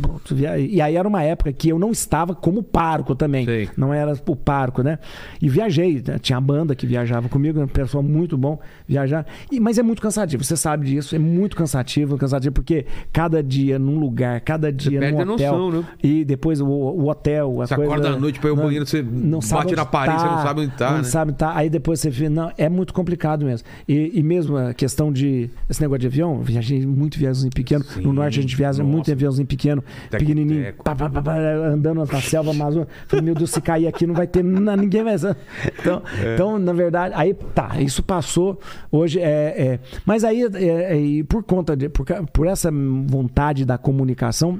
E 0.68 0.82
aí 0.82 0.96
era 0.96 1.08
uma 1.08 1.22
época 1.22 1.50
que 1.50 1.70
eu 1.70 1.78
não 1.78 1.90
estava 1.90 2.34
como 2.34 2.62
parco 2.62 3.14
também. 3.14 3.46
Sei. 3.46 3.70
Não 3.74 3.94
era 3.94 4.12
o 4.26 4.36
parco, 4.36 4.82
né? 4.82 4.98
E 5.40 5.48
viajei. 5.48 6.02
né? 6.06 6.18
Tinha 6.18 6.36
a 6.36 6.40
banda 6.42 6.74
que 6.74 6.86
viajava 6.86 7.28
comigo, 7.30 7.58
um 7.62 7.66
pessoal 7.66 8.02
muito 8.02 8.36
bom 8.36 8.58
viajar. 8.86 9.24
E, 9.50 9.58
mas 9.58 9.78
é 9.78 9.82
muito 9.82 10.02
cansativo, 10.02 10.44
você 10.44 10.58
sabe 10.58 10.86
disso. 10.88 11.16
É 11.16 11.18
muito 11.18 11.56
cansativo, 11.56 12.18
cansativo, 12.18 12.52
porque 12.52 12.84
cada 13.10 13.42
dia 13.42 13.78
num 13.78 13.98
lugar, 13.98 14.40
cada 14.42 14.70
dia 14.70 15.00
perde 15.00 15.24
num 15.24 15.30
a 15.30 15.34
hotel. 15.34 15.52
noção, 15.58 15.80
né? 15.80 15.86
E 16.02 16.22
depois 16.22 16.60
o, 16.60 16.66
o 16.68 17.08
hotel. 17.08 17.62
A 17.62 17.66
Você 17.66 17.74
coisa, 17.76 17.90
acorda 17.92 18.10
à 18.14 18.20
noite 18.20 18.38
pra 18.38 18.48
ir 18.48 18.50
ao 18.50 18.56
não- 18.56 18.64
banheiro, 18.64 18.84
você 18.86 19.00
não 19.02 19.40
sabe 19.40 19.62
bate 19.62 19.76
na 19.76 19.86
parede, 19.86 20.18
tá, 20.18 20.22
você 20.22 20.34
não 20.34 20.42
sabe 20.42 20.60
onde 20.60 20.72
tá, 20.76 20.90
Não 20.90 20.98
né? 20.98 21.04
sabe, 21.04 21.32
tá. 21.32 21.56
Aí 21.56 21.70
depois 21.70 21.98
você 21.98 22.10
vê. 22.10 22.28
Não, 22.28 22.52
é 22.58 22.68
muito 22.68 22.92
complicado 22.92 23.46
mesmo. 23.46 23.66
E, 23.88 24.10
e 24.12 24.22
mesmo 24.22 24.54
a 24.54 24.74
questão 24.74 25.10
de. 25.10 25.48
Esse 25.78 25.82
negócio 25.84 26.00
de 26.00 26.06
avião, 26.08 26.42
viajei 26.42 26.84
muito 26.84 27.16
aviãozinho 27.16 27.52
pequeno. 27.52 27.84
Sim, 27.84 28.00
no 28.00 28.12
norte 28.12 28.40
a 28.40 28.42
gente 28.42 28.56
viaja 28.56 28.82
nossa. 28.82 28.92
muito 28.92 29.08
em 29.08 29.12
aviãozinho 29.12 29.46
pequeno, 29.46 29.80
Teco, 30.10 30.24
pequenininho, 30.24 30.64
teco. 30.64 30.82
pá, 30.82 30.96
pá, 30.96 31.08
pá, 31.08 31.38
andando 31.38 31.98
na 32.04 32.20
selva 32.20 32.50
amazônica. 32.50 32.90
Falei, 33.06 33.24
meu 33.24 33.34
Deus, 33.36 33.50
se 33.50 33.60
cair 33.60 33.86
aqui 33.86 34.04
não 34.04 34.14
vai 34.14 34.26
ter 34.26 34.42
na- 34.42 34.76
ninguém 34.76 35.04
mais. 35.04 35.22
Então, 35.22 36.02
É. 36.20 36.34
então, 36.34 36.58
na 36.58 36.72
verdade, 36.72 37.14
aí 37.16 37.32
tá, 37.32 37.80
isso 37.80 38.02
passou. 38.02 38.58
Hoje 38.90 39.20
é. 39.20 39.54
é- 39.56 39.80
mas 40.04 40.24
aí, 40.24 40.42
é, 40.52 41.18
é, 41.20 41.22
por 41.28 41.44
conta 41.44 41.76
de. 41.76 41.88
Por, 41.88 42.04
por 42.32 42.48
essa 42.48 42.72
vontade 42.72 43.64
da 43.64 43.78
comunicação, 43.78 44.58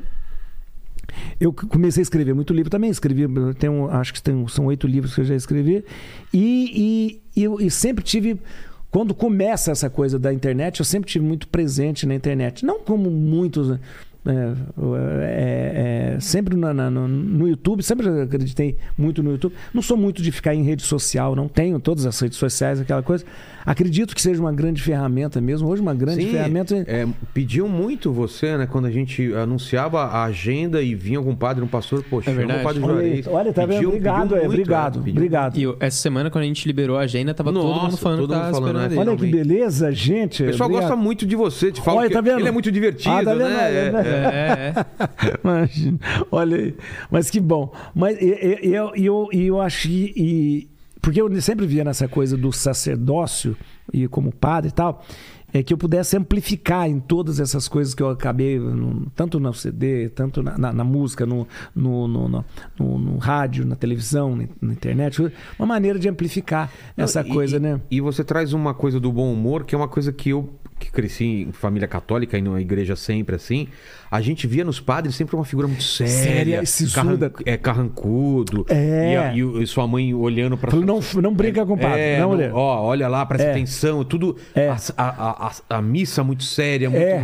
eu 1.40 1.52
comecei 1.52 2.00
a 2.00 2.04
escrever 2.04 2.32
muito 2.32 2.52
livro 2.54 2.70
também. 2.70 2.90
Escrevi, 2.90 3.26
tem 3.58 3.68
um, 3.68 3.90
acho 3.90 4.12
que 4.14 4.22
tem, 4.22 4.46
são 4.46 4.66
oito 4.66 4.86
livros 4.86 5.16
que 5.16 5.20
eu 5.20 5.24
já 5.24 5.34
escrevi. 5.34 5.84
E, 6.32 7.20
e, 7.34 7.42
e 7.44 7.66
e 7.66 7.70
sempre 7.72 8.04
tive. 8.04 8.40
Quando 8.90 9.14
começa 9.14 9.70
essa 9.70 9.90
coisa 9.90 10.18
da 10.18 10.32
internet, 10.32 10.78
eu 10.80 10.84
sempre 10.84 11.10
tive 11.10 11.24
muito 11.24 11.46
presente 11.48 12.06
na 12.06 12.14
internet. 12.14 12.64
Não 12.64 12.80
como 12.80 13.10
muitos. 13.10 13.68
né? 13.68 13.78
É, 14.26 14.32
é, 15.24 16.14
é, 16.16 16.20
sempre 16.20 16.54
na- 16.56 16.74
na- 16.74 16.90
no, 16.90 17.06
no 17.08 17.48
YouTube, 17.48 17.82
sempre 17.82 18.08
acreditei 18.22 18.76
muito 18.96 19.22
no 19.22 19.30
YouTube. 19.30 19.54
Não 19.72 19.80
sou 19.80 19.96
muito 19.96 20.20
de 20.20 20.30
ficar 20.32 20.54
em 20.54 20.62
rede 20.62 20.82
social, 20.82 21.34
não 21.34 21.48
tenho 21.48 21.78
todas 21.80 22.04
as 22.04 22.18
redes 22.20 22.36
sociais, 22.36 22.80
aquela 22.80 23.02
coisa. 23.02 23.24
Acredito 23.70 24.14
que 24.14 24.22
seja 24.22 24.40
uma 24.40 24.52
grande 24.52 24.80
ferramenta 24.80 25.40
mesmo. 25.42 25.68
Hoje, 25.68 25.82
uma 25.82 25.94
grande 25.94 26.22
Sim, 26.24 26.30
ferramenta. 26.30 26.74
é, 26.88 27.06
pediam 27.34 27.68
muito 27.68 28.10
você, 28.10 28.56
né? 28.56 28.66
Quando 28.66 28.86
a 28.86 28.90
gente 28.90 29.30
anunciava 29.34 30.04
a 30.04 30.24
agenda 30.24 30.80
e 30.80 30.94
vinha 30.94 31.18
algum 31.18 31.36
padre, 31.36 31.62
um 31.62 31.68
pastor, 31.68 32.02
poxa, 32.08 32.30
É 32.30 32.34
chama 32.34 32.46
verdade. 32.46 32.60
o 32.60 32.64
padre 32.64 32.82
Olha, 32.82 32.92
Juarez. 32.94 33.26
olha, 33.26 33.52
tá 33.52 33.62
vendo? 33.66 33.74
Pediam- 33.74 33.88
Obrigado, 33.90 34.34
é, 34.34 34.38
muito, 34.38 34.46
obrigado, 34.52 34.98
é, 35.06 35.10
obrigado. 35.10 35.56
E 35.58 35.62
eu- 35.64 35.76
essa 35.80 35.98
semana, 35.98 36.30
quando 36.30 36.44
a 36.44 36.46
gente 36.46 36.66
liberou 36.66 36.96
a 36.96 37.00
agenda, 37.00 37.34
tava 37.34 37.52
todo 37.52 37.62
Nossa, 37.62 37.84
mundo 37.84 37.96
falando 37.98 38.18
todo 38.20 38.30
mundo 38.30 38.40
tava 38.40 38.52
falando, 38.52 38.66
esperando 38.76 38.90
né? 39.04 39.10
Olha 39.12 39.16
que 39.18 39.26
beleza, 39.26 39.92
gente. 39.92 40.42
O 40.42 40.46
pessoal 40.46 40.70
Obrigado. 40.70 40.88
gosta 40.88 40.96
muito 41.04 41.26
de 41.26 41.36
você, 41.36 41.70
te 41.70 41.82
fala 41.82 41.98
Olha, 41.98 42.08
que 42.08 42.14
tá 42.14 42.20
vendo? 42.22 42.38
ele 42.40 42.48
é 42.48 42.52
muito 42.52 42.72
divertido, 42.72 43.14
Ah, 43.14 43.22
tá 43.22 43.34
vendo? 43.34 43.48
né? 43.48 43.70
É, 43.70 43.74
É, 43.74 43.88
é. 43.88 44.74
É, 44.78 45.04
é. 45.04 45.38
Imagina. 45.44 45.98
Olha 46.32 46.56
aí. 46.56 46.74
Mas 47.10 47.28
que 47.28 47.38
bom. 47.38 47.70
Mas 47.94 48.16
eu, 48.20 48.92
eu, 48.96 49.28
e 49.32 49.46
eu 49.46 49.60
acho 49.60 49.88
que. 49.88 50.12
e- 50.16 50.77
porque 51.00 51.20
eu 51.20 51.40
sempre 51.40 51.66
via 51.66 51.84
nessa 51.84 52.08
coisa 52.08 52.36
do 52.36 52.52
sacerdócio 52.52 53.56
e 53.92 54.06
como 54.08 54.32
padre 54.32 54.70
e 54.70 54.72
tal. 54.72 55.04
É 55.50 55.62
que 55.62 55.72
eu 55.72 55.78
pudesse 55.78 56.14
amplificar 56.14 56.86
em 56.90 57.00
todas 57.00 57.40
essas 57.40 57.66
coisas 57.68 57.94
que 57.94 58.02
eu 58.02 58.10
acabei, 58.10 58.60
tanto 59.14 59.40
no 59.40 59.54
CD, 59.54 60.10
tanto 60.10 60.42
na, 60.42 60.58
na- 60.58 60.72
na 60.74 60.84
música, 60.84 61.24
no, 61.24 61.48
no, 61.74 62.06
no, 62.06 62.28
no- 62.28 62.44
no- 62.98 63.16
rádio, 63.16 63.64
na 63.64 63.74
televisão, 63.74 64.36
na, 64.60 64.72
internet, 64.74 65.32
uma 65.58 65.64
maneira 65.66 65.98
de 65.98 66.06
amplificar 66.06 66.70
essa 66.94 67.22
Não, 67.22 67.30
coisa, 67.30 67.56
e, 67.56 67.60
né? 67.60 67.80
E 67.90 67.98
você 67.98 68.22
traz 68.22 68.52
uma 68.52 68.74
coisa 68.74 69.00
do 69.00 69.10
bom 69.10 69.32
humor, 69.32 69.64
que 69.64 69.74
é 69.74 69.78
uma 69.78 69.88
coisa 69.88 70.12
que 70.12 70.28
eu 70.28 70.52
que 70.78 70.92
cresci 70.92 71.24
em 71.24 71.50
família 71.50 71.88
católica 71.88 72.36
e 72.38 72.42
numa 72.42 72.60
igreja 72.60 72.94
sempre 72.94 73.34
assim, 73.34 73.66
a 74.10 74.20
gente 74.20 74.46
via 74.46 74.64
nos 74.64 74.80
padres 74.80 75.14
sempre 75.14 75.34
uma 75.36 75.44
figura 75.44 75.66
muito 75.68 75.82
séria, 75.82 76.64
Séria, 76.64 76.92
carran- 76.94 77.30
é 77.44 77.56
carrancudo, 77.56 78.64
É. 78.68 79.32
e, 79.34 79.40
e 79.40 79.62
e 79.62 79.66
sua 79.66 79.86
mãe 79.86 80.14
olhando 80.14 80.56
para 80.56 80.74
não, 80.76 81.00
não 81.20 81.34
brinca 81.34 81.64
com 81.66 81.74
o 81.74 81.78
padre. 81.78 82.00
É, 82.00 82.18
não, 82.20 82.28
não, 82.28 82.36
mulher. 82.36 82.50
ó, 82.54 82.82
olha 82.82 83.08
lá, 83.08 83.24
presta 83.26 83.48
É. 83.48 83.50
atenção, 83.52 84.04
tudo. 84.04 84.36
É. 84.54 84.68
A, 84.68 84.76
a- 84.96 85.46
a- 85.48 85.76
a 85.78 85.82
missa 85.82 86.22
muito 86.22 86.44
séria, 86.44 86.88
muito. 86.88 87.02
É. 87.04 87.22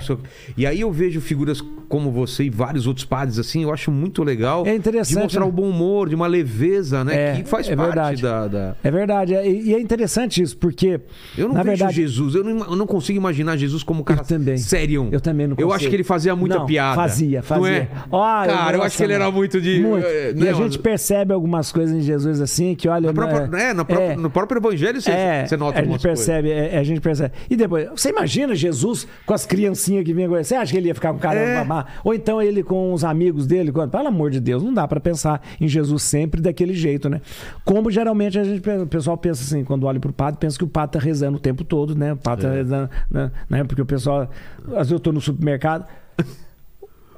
E 0.57 0.67
aí 0.67 0.81
eu 0.81 0.91
vejo 0.93 1.21
figuras 1.21 1.61
como 1.95 2.11
você 2.11 2.43
e 2.43 2.51
vários 2.51 2.89
outros 2.89 3.07
padres, 3.07 3.39
assim, 3.39 3.63
eu 3.63 3.73
acho 3.73 3.89
muito 3.93 4.25
legal. 4.25 4.67
É 4.67 4.75
interessante, 4.75 5.17
De 5.17 5.23
mostrar 5.23 5.41
né? 5.43 5.47
o 5.47 5.53
bom 5.53 5.69
humor, 5.71 6.09
de 6.09 6.17
uma 6.17 6.27
leveza, 6.27 7.05
né? 7.05 7.31
É, 7.31 7.37
que 7.37 7.45
faz 7.49 7.69
é 7.69 7.77
parte 7.77 7.87
verdade. 7.95 8.23
da. 8.23 8.49
da- 8.49 8.77
É 8.83 8.91
verdade. 8.91 9.33
é- 9.35 9.49
E 9.49 9.69
e 9.69 9.75
é 9.75 9.81
interessante 9.81 10.43
isso, 10.43 10.57
porque. 10.57 11.01
Eu 11.39 11.47
não 11.47 11.55
na 11.55 11.63
vejo 11.63 11.77
verdade, 11.77 11.95
Jesus, 11.95 12.35
eu 12.35 12.43
não, 12.43 12.65
eu 12.65 12.75
não 12.77 12.87
consigo 12.87 13.17
imaginar 13.17 13.57
Jesus 13.57 13.85
como 13.85 14.01
um 14.01 14.03
cara 14.05 14.23
Eu 14.23 14.25
também. 14.25 14.57
sério. 14.59 15.09
Eu 15.13 15.21
também 15.21 15.47
não 15.47 15.53
Eu 15.53 15.69
consigo. 15.69 15.73
acho 15.75 15.89
que 15.89 15.95
ele 15.95 16.03
fazia 16.03 16.35
muita 16.35 16.57
Não, 16.59 16.67
piada. 16.67 16.97
Fazia, 16.97 17.43
fazia. 17.43 17.63
Não 17.63 17.67
é? 17.69 18.47
Cara, 18.47 18.77
eu 18.77 18.83
acho 18.83 18.97
que 18.97 19.05
ele 19.05 19.13
era 19.13 19.31
muito 19.31 19.61
de. 19.61 19.81
Muito. 19.81 20.05
eh, 20.05 20.31
E 20.31 20.35
né, 20.41 20.51
a 20.51 20.53
gente 20.55 20.73
mano? 20.73 20.83
percebe 20.83 21.33
algumas 21.33 21.71
coisas 21.71 21.95
em 21.97 22.01
Jesus 22.01 22.41
assim 22.41 22.75
que, 22.75 22.89
olha. 22.89 23.07
Na 23.09 23.13
própria- 23.13 23.41
não 23.47 23.49
né, 23.59 23.73
na 23.73 23.85
própria- 23.85 24.05
é, 24.13 24.17
No 24.17 24.31
próprio 24.31 24.59
evangelho 24.59 25.01
você, 25.01 25.11
é, 25.13 25.47
você 25.47 25.57
nota 25.57 25.79
a 25.79 25.83
gente 25.83 25.93
algumas 25.93 26.03
coisas. 26.03 26.27
percebe, 26.27 26.51
é, 26.51 26.79
a 26.79 26.83
gente 26.83 27.01
percebe. 27.01 27.35
E 27.49 27.55
depois, 27.57 27.89
você 27.91 28.09
imagina 28.11 28.55
Jesus 28.55 29.07
com 29.25 29.35
as 29.35 29.47
criancinhas 29.47 30.05
que 30.05 30.13
vinham? 30.13 30.31
Você 30.31 30.55
acha 30.55 30.73
que 30.73 30.79
ele 30.79 30.89
ia 30.89 30.95
ficar 30.95 31.13
com 31.13 31.19
cara 31.19 31.39
É. 31.39 31.55
Ou 32.03 32.15
então 32.15 32.41
ele 32.41 32.63
com 32.63 32.93
os 32.93 33.05
amigos 33.05 33.47
dele? 33.47 33.73
quando- 33.73 33.91
Pelo 33.91 34.09
amor 34.09 34.31
de 34.31 34.41
Deus, 34.41 34.63
não 34.63 34.73
dá 34.73 34.87
pra 34.89 35.01
pensar 35.01 35.41
em 35.61 35.69
Jesus 35.69 36.03
sempre 36.03 36.41
daquele 36.41 36.75
jeito, 36.75 37.09
né? 37.09 37.21
Como 37.65 37.91
geralmente 37.91 38.39
a 38.39 38.45
gente, 38.45 38.69
o 38.71 38.87
pessoal 38.87 39.17
pensa 39.17 39.43
assim, 39.43 39.65
quando 39.65 39.85
olha 39.85 40.01
pro 40.01 40.13
padre, 40.13 40.39
pensa 40.41 40.57
que 40.59 40.65
o 40.65 40.69
padre 40.69 40.99
tá 40.99 41.05
rezando 41.05 41.37
o 41.37 41.41
tempo 41.41 41.65
todo, 41.65 41.95
né? 41.95 42.13
O 42.13 42.17
padre 42.17 42.47
É. 42.47 42.49
tá 42.51 42.55
rezando, 42.55 42.91
né? 43.11 43.31
né? 43.49 43.65
Porque 43.65 43.83
o 43.83 43.87
pessoal, 43.87 44.29
às 44.69 44.75
vezes 44.77 44.93
eu 44.93 45.01
tô 45.01 45.13
no 45.13 45.21
supermercado. 45.21 45.87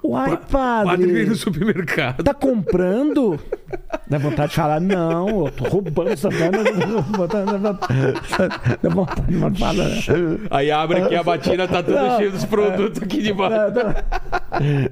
Uai, 0.09 0.33
O 0.35 0.37
padre 0.39 0.97
veio 1.07 1.19
no 1.19 1.25
padre. 1.27 1.35
supermercado. 1.37 2.23
Tá 2.23 2.33
comprando? 2.35 3.39
Dá 4.09 4.19
vontade 4.19 4.51
de 4.51 4.57
falar, 4.57 4.81
não, 4.81 5.47
eu 5.47 5.53
tô 5.53 5.65
roubando 5.65 6.11
essa 6.11 6.29
perna. 6.29 6.63
Dá 8.83 8.89
vontade 8.89 9.27
de 9.27 9.59
falar. 9.59 9.85
né? 9.85 10.39
Aí 10.51 10.71
abre 10.71 11.01
aqui 11.03 11.15
a 11.15 11.23
batina, 11.23 11.67
tá 11.67 11.83
tudo 11.83 12.17
cheio 12.17 12.31
dos 12.33 12.45
produtos 12.45 13.03
aqui 13.03 13.23
de 13.23 13.33
baixo. 13.33 13.75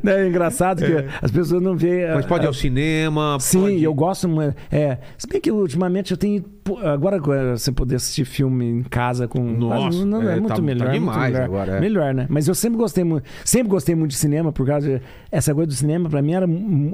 Não, 0.02 0.12
é 0.12 0.26
engraçado 0.28 0.84
que 0.84 1.04
as 1.22 1.30
pessoas 1.30 1.62
não 1.62 1.76
veem. 1.76 2.12
Mas 2.14 2.26
pode 2.26 2.44
ir 2.44 2.46
a- 2.46 2.48
ao 2.48 2.54
cinema. 2.54 3.36
Sim, 3.40 3.60
pode... 3.62 3.82
eu 3.84 3.94
gosto. 3.94 4.28
É, 4.70 4.98
se 5.18 5.26
bem 5.28 5.40
que 5.40 5.50
ultimamente 5.50 6.10
eu 6.12 6.16
tenho. 6.16 6.44
Agora 6.82 7.56
você 7.56 7.70
poder 7.70 7.96
assistir 7.96 8.24
filme 8.24 8.64
em 8.64 8.82
casa 8.82 9.28
com. 9.28 9.42
Nossa, 9.42 10.04
não, 10.06 10.22
é, 10.22 10.36
é, 10.36 10.40
muito 10.40 10.54
tá- 10.54 10.62
melhor. 10.62 10.86
tá 10.88 10.94
é 10.94 10.98
muito 10.98 11.12
demais 11.12 11.32
melhor. 11.32 11.44
agora, 11.44 11.72
é. 11.76 11.80
Melhor, 11.80 12.14
né? 12.14 12.26
Mas 12.30 12.48
eu 12.48 12.54
sempre 12.54 12.78
gostei 12.78 13.04
muito. 13.04 13.24
Sempre 13.44 13.68
gostei 13.68 13.94
muito 13.94 14.12
de 14.12 14.16
cinema, 14.16 14.50
por 14.50 14.66
causa 14.66 14.98
de. 14.98 15.04
Essa 15.30 15.54
coisa 15.54 15.66
do 15.68 15.74
cinema, 15.74 16.08
pra 16.08 16.22
mim, 16.22 16.32
era. 16.32 16.46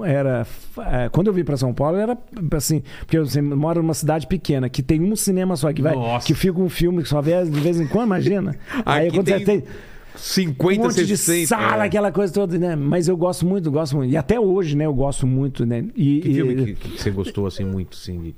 era 0.07 0.47
é, 1.05 1.09
quando 1.09 1.29
eu 1.29 1.33
vim 1.33 1.45
pra 1.45 1.57
São 1.57 1.73
Paulo, 1.73 1.97
era 1.99 2.19
assim. 2.57 2.83
Porque 3.01 3.17
eu 3.17 3.27
sempre 3.27 3.55
moro 3.55 3.81
numa 3.81 3.95
cidade 3.95 4.27
pequena, 4.27 4.69
que 4.69 4.83
tem 4.83 5.01
um 5.01 5.15
cinema 5.15 5.55
só, 5.57 5.73
que 5.73 5.83
vai. 5.83 5.95
Nossa. 5.95 6.27
Que 6.27 6.35
fica 6.35 6.61
um 6.61 6.69
filme 6.69 7.03
que 7.03 7.09
só 7.09 7.21
vê 7.21 7.45
de 7.45 7.61
vez 7.61 7.79
em 7.81 7.87
quando, 7.87 8.07
imagina. 8.07 8.57
Aí 8.85 9.11
quando 9.11 9.27
tem 9.27 9.39
você 9.39 9.45
tem. 9.45 9.65
50, 10.17 10.81
um 10.81 10.85
monte 10.87 11.07
de 11.07 11.17
60. 11.17 11.47
sala, 11.47 11.85
é. 11.85 11.87
aquela 11.87 12.11
coisa 12.11 12.33
toda, 12.33 12.59
né? 12.59 12.75
Mas 12.75 13.07
eu 13.07 13.17
gosto 13.17 13.47
muito, 13.47 13.71
gosto 13.71 13.97
muito. 13.97 14.13
E 14.13 14.17
até 14.17 14.39
hoje, 14.41 14.77
né? 14.77 14.85
Eu 14.85 14.93
gosto 14.93 15.27
muito, 15.27 15.65
né? 15.65 15.85
E, 15.95 16.21
Que 16.21 16.29
e- 16.31 16.35
filme 16.35 16.55
que, 16.57 16.75
que 16.75 17.01
você 17.01 17.11
gostou 17.11 17.47
assim 17.47 17.65
muito, 17.65 17.97
assim? 17.97 18.21
de- 18.21 18.35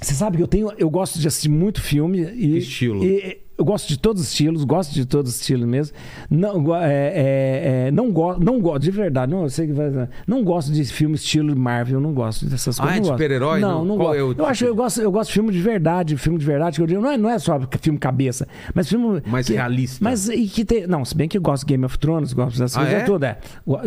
Você 0.00 0.14
sabe 0.14 0.36
que 0.38 0.42
eu 0.42 0.48
tenho, 0.48 0.72
eu 0.78 0.88
gosto 0.88 1.18
de 1.18 1.28
assistir 1.28 1.48
muito 1.50 1.80
filme 1.82 2.22
e 2.22 2.52
Que 2.52 2.58
estilo? 2.58 3.04
e- 3.04 3.38
eu 3.60 3.64
gosto 3.64 3.88
de 3.88 3.98
todos 3.98 4.22
os 4.22 4.28
estilos, 4.28 4.64
gosto 4.64 4.92
de 4.94 5.04
todos 5.04 5.32
os 5.34 5.40
estilos 5.40 5.66
mesmo. 5.68 5.94
Não, 6.30 6.74
é, 6.76 6.82
é, 6.90 7.86
é, 7.88 7.90
não 7.90 8.10
gosto, 8.10 8.42
não 8.42 8.58
gosto 8.60 8.80
de 8.82 8.90
verdade. 8.90 9.30
Não, 9.30 9.42
eu 9.42 9.50
sei 9.50 9.66
que 9.66 9.72
vai, 9.72 10.08
não 10.26 10.42
gosto 10.42 10.72
de 10.72 10.82
filme 10.86 11.14
estilo 11.14 11.54
Marvel, 11.54 12.00
não 12.00 12.12
gosto 12.14 12.46
dessas 12.46 12.80
Ah, 12.80 12.84
coisas. 12.84 12.96
é 12.96 13.00
não 13.00 13.06
de 13.08 13.12
super-herói? 13.12 13.60
Não, 13.60 13.84
Não? 13.84 13.96
gosto. 13.96 14.14
é 14.14 14.22
o 14.22 14.32
eu 14.32 14.46
acho, 14.46 14.64
eu 14.64 14.74
gosto, 14.74 15.00
eu 15.02 15.12
gosto 15.12 15.28
de 15.28 15.34
filme 15.34 15.52
de 15.52 15.60
verdade, 15.60 16.16
filme 16.16 16.38
de 16.38 16.44
verdade 16.46 16.76
que 16.76 16.82
eu 16.82 16.86
digo, 16.86 17.00
não 17.02 17.10
é, 17.10 17.16
não 17.18 17.28
é 17.28 17.38
só 17.38 17.60
filme 17.80 17.98
cabeça, 17.98 18.48
mas 18.74 18.88
filme 18.88 19.22
Mais 19.26 19.46
que- 19.46 19.52
realista. 19.52 20.02
Mas 20.02 20.28
e 20.28 20.46
que 20.46 20.64
tem, 20.64 20.86
não, 20.86 21.04
se 21.04 21.14
bem 21.14 21.28
que 21.28 21.36
eu 21.36 21.42
gosto 21.42 21.66
de 21.66 21.72
Game 21.74 21.84
of 21.84 21.98
Thrones, 21.98 22.32
gosto 22.32 22.58
dessas 22.58 22.76
Ah, 22.76 22.80
coisas 22.80 23.02
é? 23.02 23.04
todas, 23.04 23.28
é. 23.30 23.38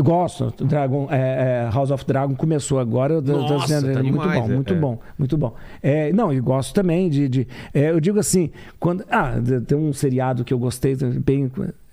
Gosto, 0.01 0.53
Dragon, 0.65 1.07
é, 1.09 1.65
é, 1.67 1.69
House 1.73 1.89
of 1.91 2.05
Dragon 2.05 2.35
começou 2.35 2.79
agora, 2.79 3.15
eu 3.15 3.21
Nossa, 3.21 3.65
dizendo, 3.65 3.91
tá 3.93 3.99
é 3.99 4.03
muito 4.03 4.19
demais, 4.21 4.39
bom, 4.41 4.51
é, 4.51 4.55
muito 4.55 4.73
é. 4.73 4.77
bom, 4.77 4.99
muito 5.17 5.37
bom. 5.37 5.55
É, 5.81 6.13
não, 6.13 6.31
e 6.31 6.39
gosto 6.39 6.73
também 6.73 7.09
de. 7.09 7.27
de- 7.27 7.47
é, 7.73 7.89
eu 7.89 7.99
digo 7.99 8.19
assim, 8.19 8.51
quando. 8.79 9.03
Ah, 9.09 9.33
tem 9.63 9.77
um 9.77 9.93
seriado 9.93 10.43
que 10.43 10.53
eu 10.53 10.59
gostei 10.59 10.95
bem. 10.95 11.51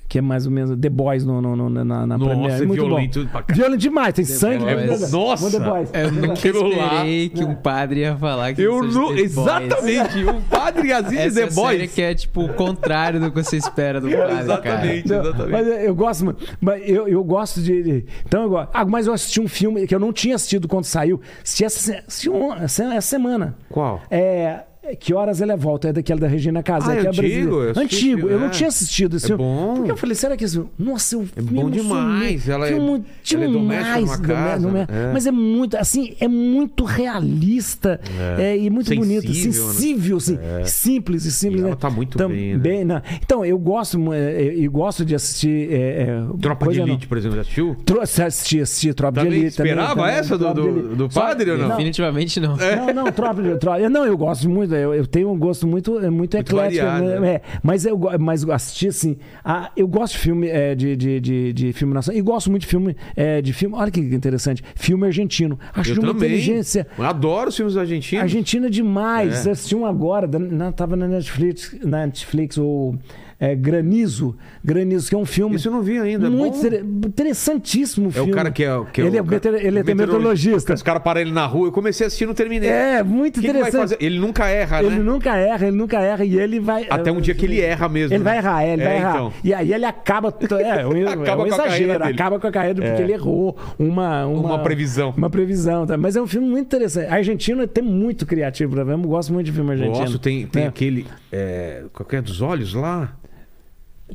Que 0.08 0.18
é 0.18 0.20
mais 0.20 0.44
ou 0.44 0.50
menos 0.50 0.76
The 0.76 0.88
Boys 0.88 1.24
no, 1.24 1.40
no, 1.40 1.54
no- 1.54 1.70
na, 1.70 1.84
na 2.04 2.18
Nossa, 2.18 2.30
Premiere. 2.30 2.64
é 2.64 2.66
muito 2.66 2.84
violento 2.84 3.20
bom. 3.22 3.30
pra 3.30 3.42
caralho. 3.42 3.54
Violento 3.62 3.80
demais, 3.80 4.12
tem 4.12 4.24
sangue. 4.24 4.64
Boys. 4.64 4.76
né? 5.00 5.06
É. 5.06 5.08
Nossa! 5.12 5.50
The 5.60 5.64
Boys. 5.70 5.90
Eu 5.94 6.10
nunca 6.10 6.32
esperei 6.34 7.28
que 7.28 7.44
um 7.44 7.54
padre 7.54 8.00
ia 8.00 8.16
falar 8.16 8.52
que 8.52 8.60
Eu 8.60 8.82
não. 8.82 8.88
The 8.90 8.98
Boys. 8.98 9.20
Exatamente! 9.20 10.24
O 10.24 10.40
padre 10.50 10.92
assiste 10.92 11.16
Essa 11.16 11.34
The 11.40 11.46
é 11.46 11.50
série 11.50 11.54
Boys. 11.78 11.92
que 11.94 12.02
é 12.02 12.14
tipo 12.16 12.44
o 12.44 12.48
contrário 12.54 13.20
do 13.20 13.30
que 13.30 13.40
você 13.40 13.56
espera 13.56 14.00
do 14.00 14.10
padre, 14.10 14.40
Exatamente. 14.40 15.08
Não, 15.08 15.20
exatamente. 15.20 15.50
Mas 15.52 15.66
eu 15.84 15.94
gosto, 15.94 16.24
muito. 16.24 16.44
mas 16.60 16.82
eu, 16.88 17.06
eu 17.06 17.22
gosto 17.22 17.62
de. 17.62 18.04
Então 18.26 18.42
eu 18.42 18.50
gosto. 18.50 18.70
Ah, 18.74 18.84
mas 18.84 19.06
eu 19.06 19.12
assisti 19.12 19.40
um 19.40 19.46
filme 19.46 19.86
que 19.86 19.94
eu 19.94 20.00
não 20.00 20.12
tinha 20.12 20.34
assistido 20.34 20.66
quando 20.66 20.86
saiu. 20.86 21.20
Assisti 21.40 21.64
essa, 21.64 21.78
se- 21.78 22.02
assisti 22.04 22.28
um- 22.28 22.52
essa, 22.54 22.82
essa 22.94 23.06
semana. 23.08 23.54
Qual? 23.68 24.02
É. 24.10 24.62
Que 24.96 25.14
horas 25.14 25.40
ele 25.40 25.54
volta? 25.56 25.88
É 25.88 25.92
daquela 25.92 26.20
da 26.20 26.26
Regina 26.28 26.62
Casé, 26.62 26.90
Ah, 26.92 26.94
é 26.94 27.00
que 27.00 27.06
é 27.06 27.10
brasileira. 27.12 27.50
Eu 27.50 27.70
Antigo, 27.82 28.18
filme, 28.20 28.32
eu 28.34 28.38
não 28.40 28.46
é. 28.46 28.50
tinha 28.50 28.68
assistido 28.68 29.16
esse 29.16 29.26
É 29.26 29.28
filme. 29.28 29.42
bom. 29.42 29.74
Porque 29.76 29.90
eu 29.92 29.96
falei, 29.96 30.14
será 30.14 30.36
que 30.36 30.44
esse. 30.44 30.62
Nossa, 30.78 31.14
eu 31.16 31.26
É 31.36 31.40
bom 31.42 31.70
demais, 31.70 32.48
ela 32.48 32.66
é- 32.68 32.72
ela 32.72 33.44
é 33.44 33.48
doméstica 33.48 34.00
numa 34.00 34.18
casa, 34.18 34.66
domé- 34.66 34.86
é. 34.88 35.12
Mas 35.12 35.26
é 35.26 35.30
muito, 35.30 35.76
assim, 35.76 36.14
é 36.20 36.28
muito 36.28 36.84
realista 36.84 38.00
é, 38.38 38.56
e 38.56 38.70
muito 38.70 38.88
Sensível, 38.88 39.06
bonito, 39.06 39.28
né? 39.28 39.34
sensível, 39.34 40.16
assim, 40.16 40.38
simples 40.64 41.24
e 41.24 41.32
simples. 41.32 41.60
E 41.60 41.64
ela 41.64 41.70
né? 41.70 41.76
tá 41.78 41.90
muito 41.90 42.16
Então, 42.16 42.28
bem, 42.28 42.84
né? 42.84 42.84
né? 42.84 43.02
Então, 43.24 43.44
eu 43.44 43.58
gosto, 43.58 44.12
é, 44.12 44.18
é, 44.42 44.54
eu 44.66 44.70
gosto 44.70 45.04
de 45.04 45.14
assistir. 45.14 45.70
é, 45.72 46.02
é, 46.02 46.22
Tropa 46.40 46.70
de 46.72 46.78
não. 46.80 46.86
Elite, 46.88 47.06
por 47.06 47.16
exemplo, 47.18 47.36
já 47.36 47.42
assistiu? 47.42 47.76
Tro- 47.84 48.00
Assisti, 48.00 48.60
assisti 48.60 48.92
Tropa 48.94 49.20
Também 49.20 49.32
de 49.32 49.38
Elite. 49.46 49.56
também, 49.56 49.72
esperava 49.72 49.94
também, 50.00 50.14
essa 50.14 50.38
do- 50.38 50.48
de 50.48 50.54
do- 50.54 50.68
Elite. 50.68 50.94
do 50.96 51.10
Só- 51.12 51.20
padre 51.20 51.50
ou 51.50 51.58
não? 51.58 51.68
Definitivamente 51.68 52.40
não. 52.40 52.56
Não, 52.56 52.94
não, 52.94 53.12
tropa 53.12 53.42
de 53.42 53.56
tropa. 53.56 53.88
Não, 53.88 54.04
eu 54.06 54.16
gosto 54.16 54.48
muito, 54.48 54.74
eu, 54.80 54.94
eu 54.94 55.06
tenho 55.06 55.30
um 55.30 55.38
gosto 55.38 55.66
muito, 55.66 55.98
é 55.98 56.10
muito, 56.10 56.36
eclético. 56.36 56.84
variado, 56.84 57.04
né? 57.04 57.20
né? 57.20 57.34
É, 57.34 57.42
mas 57.62 57.84
eu 57.84 57.98
mas 58.18 58.48
assisti 58.48 58.88
assim. 58.88 59.16
ah, 59.44 59.70
eu 59.76 59.86
gosto 59.86 60.14
de 60.14 60.18
filme 60.18 60.48
é, 60.48 60.74
de, 60.74 60.96
de, 60.96 61.20
de, 61.20 61.52
de 61.52 61.72
filme 61.72 61.94
nacional. 61.94 62.18
E 62.18 62.22
gosto 62.22 62.50
muito 62.50 62.62
de 62.62 62.68
filme. 62.68 62.96
É, 63.16 63.40
de 63.40 63.52
filme. 63.52 63.74
Olha 63.76 63.90
que 63.90 64.00
interessante. 64.00 64.62
Filme 64.74 65.06
argentino. 65.06 65.58
Acho 65.74 65.90
Eu 65.90 65.94
de 65.94 66.00
uma 66.00 66.12
também. 66.12 66.28
inteligência. 66.28 66.86
Eu 66.98 67.04
adoro 67.04 67.48
os 67.48 67.56
filmes 67.56 67.76
argentinos. 67.76 68.22
Argentina 68.22 68.68
demais. 68.70 69.46
É. 69.46 69.48
Eu 69.48 69.52
assisti 69.52 69.74
um 69.74 69.86
agora, 69.86 70.26
na, 70.26 70.72
tava 70.72 70.96
na 70.96 71.06
Netflix, 71.06 71.76
na 71.84 72.06
Netflix, 72.06 72.58
o 72.58 72.94
é, 73.40 73.54
Granizo. 73.56 74.36
Granizo, 74.62 75.08
que 75.08 75.14
é 75.14 75.18
um 75.18 75.24
filme. 75.24 75.56
Isso 75.56 75.66
eu 75.68 75.72
não 75.72 75.82
vi 75.82 75.98
ainda. 75.98 76.26
é 76.26 76.30
muito 76.30 76.58
inter- 76.58 76.84
interessantíssimo 76.84 78.08
É 78.08 78.12
filme. 78.12 78.32
o 78.32 78.34
cara 78.34 78.50
que 78.50 78.62
é. 78.64 78.84
Que 78.92 79.00
é 79.00 79.06
ele, 79.06 79.16
o 79.18 79.20
é, 79.20 79.22
meteor- 79.22 79.54
ele 79.56 79.78
é 79.78 79.82
meteorologista. 79.82 80.74
Os 80.74 80.82
caras 80.82 81.02
param 81.02 81.20
ele 81.22 81.32
na 81.32 81.46
rua. 81.46 81.68
Eu 81.68 81.72
comecei 81.72 82.04
a 82.04 82.08
assistir 82.08 82.24
e 82.24 82.26
não 82.26 82.34
terminei. 82.34 82.68
É, 82.68 83.02
muito 83.02 83.38
O 83.38 83.40
que 83.40 83.48
interessante. 83.48 83.80
fazer? 83.80 83.96
Ele 84.00 84.18
nunca 84.18 84.46
erra, 84.48 84.80
Ele 84.82 84.90
né? 84.96 84.98
nunca 85.02 85.36
erra, 85.36 85.66
ele 85.66 85.76
nunca 85.76 86.00
erra 86.00 86.24
e 86.24 86.38
ele 86.38 86.60
vai. 86.60 86.86
Até 86.90 87.10
um 87.10 87.20
dia 87.20 87.34
que 87.34 87.46
ele 87.46 87.60
erra 87.60 87.88
mesmo. 87.88 88.14
Ele 88.14 88.22
né? 88.24 88.30
vai 88.30 88.36
errar, 88.38 88.64
ele 88.66 88.82
É, 88.82 88.84
vai 88.84 88.96
errar. 88.96 89.10
então. 89.14 89.32
E 89.42 89.54
aí 89.54 89.72
ele 89.72 89.84
acaba. 89.84 90.28
É, 90.28 90.86
um, 90.86 91.08
Acaba 91.08 91.42
é 91.42 91.46
um 91.46 91.48
com 91.48 91.54
a 91.54 91.56
carreira 91.56 91.94
exagero, 91.94 92.04
acaba 92.04 92.40
com 92.40 92.46
a 92.46 92.52
carreira 92.52 92.74
porque 92.82 93.00
É. 93.00 93.04
ele 93.04 93.12
errou 93.12 93.56
uma, 93.78 94.26
uma, 94.26 94.48
Uma 94.50 94.58
previsão. 94.62 95.14
Uma 95.16 95.30
previsão. 95.30 95.86
Tá? 95.86 95.96
Mas 95.96 96.16
é 96.16 96.20
um 96.22 96.26
filme 96.26 96.46
muito 96.48 96.66
interessante. 96.66 97.06
A 97.10 97.14
Argentina 97.14 97.66
tem 97.66 97.82
muito 97.82 98.26
criativo. 98.26 98.78
Eu 98.78 98.98
gosto 98.98 99.32
muito 99.32 99.46
de 99.46 99.52
filme 99.52 99.70
argentino. 99.70 99.96
Gosto, 99.98 100.18
tem, 100.18 100.46
tem 100.46 100.64
É. 100.64 100.66
aquele. 100.66 101.06
É, 101.32 101.84
qualquer 101.92 102.20
dos 102.22 102.40
olhos 102.42 102.74
lá. 102.74 103.14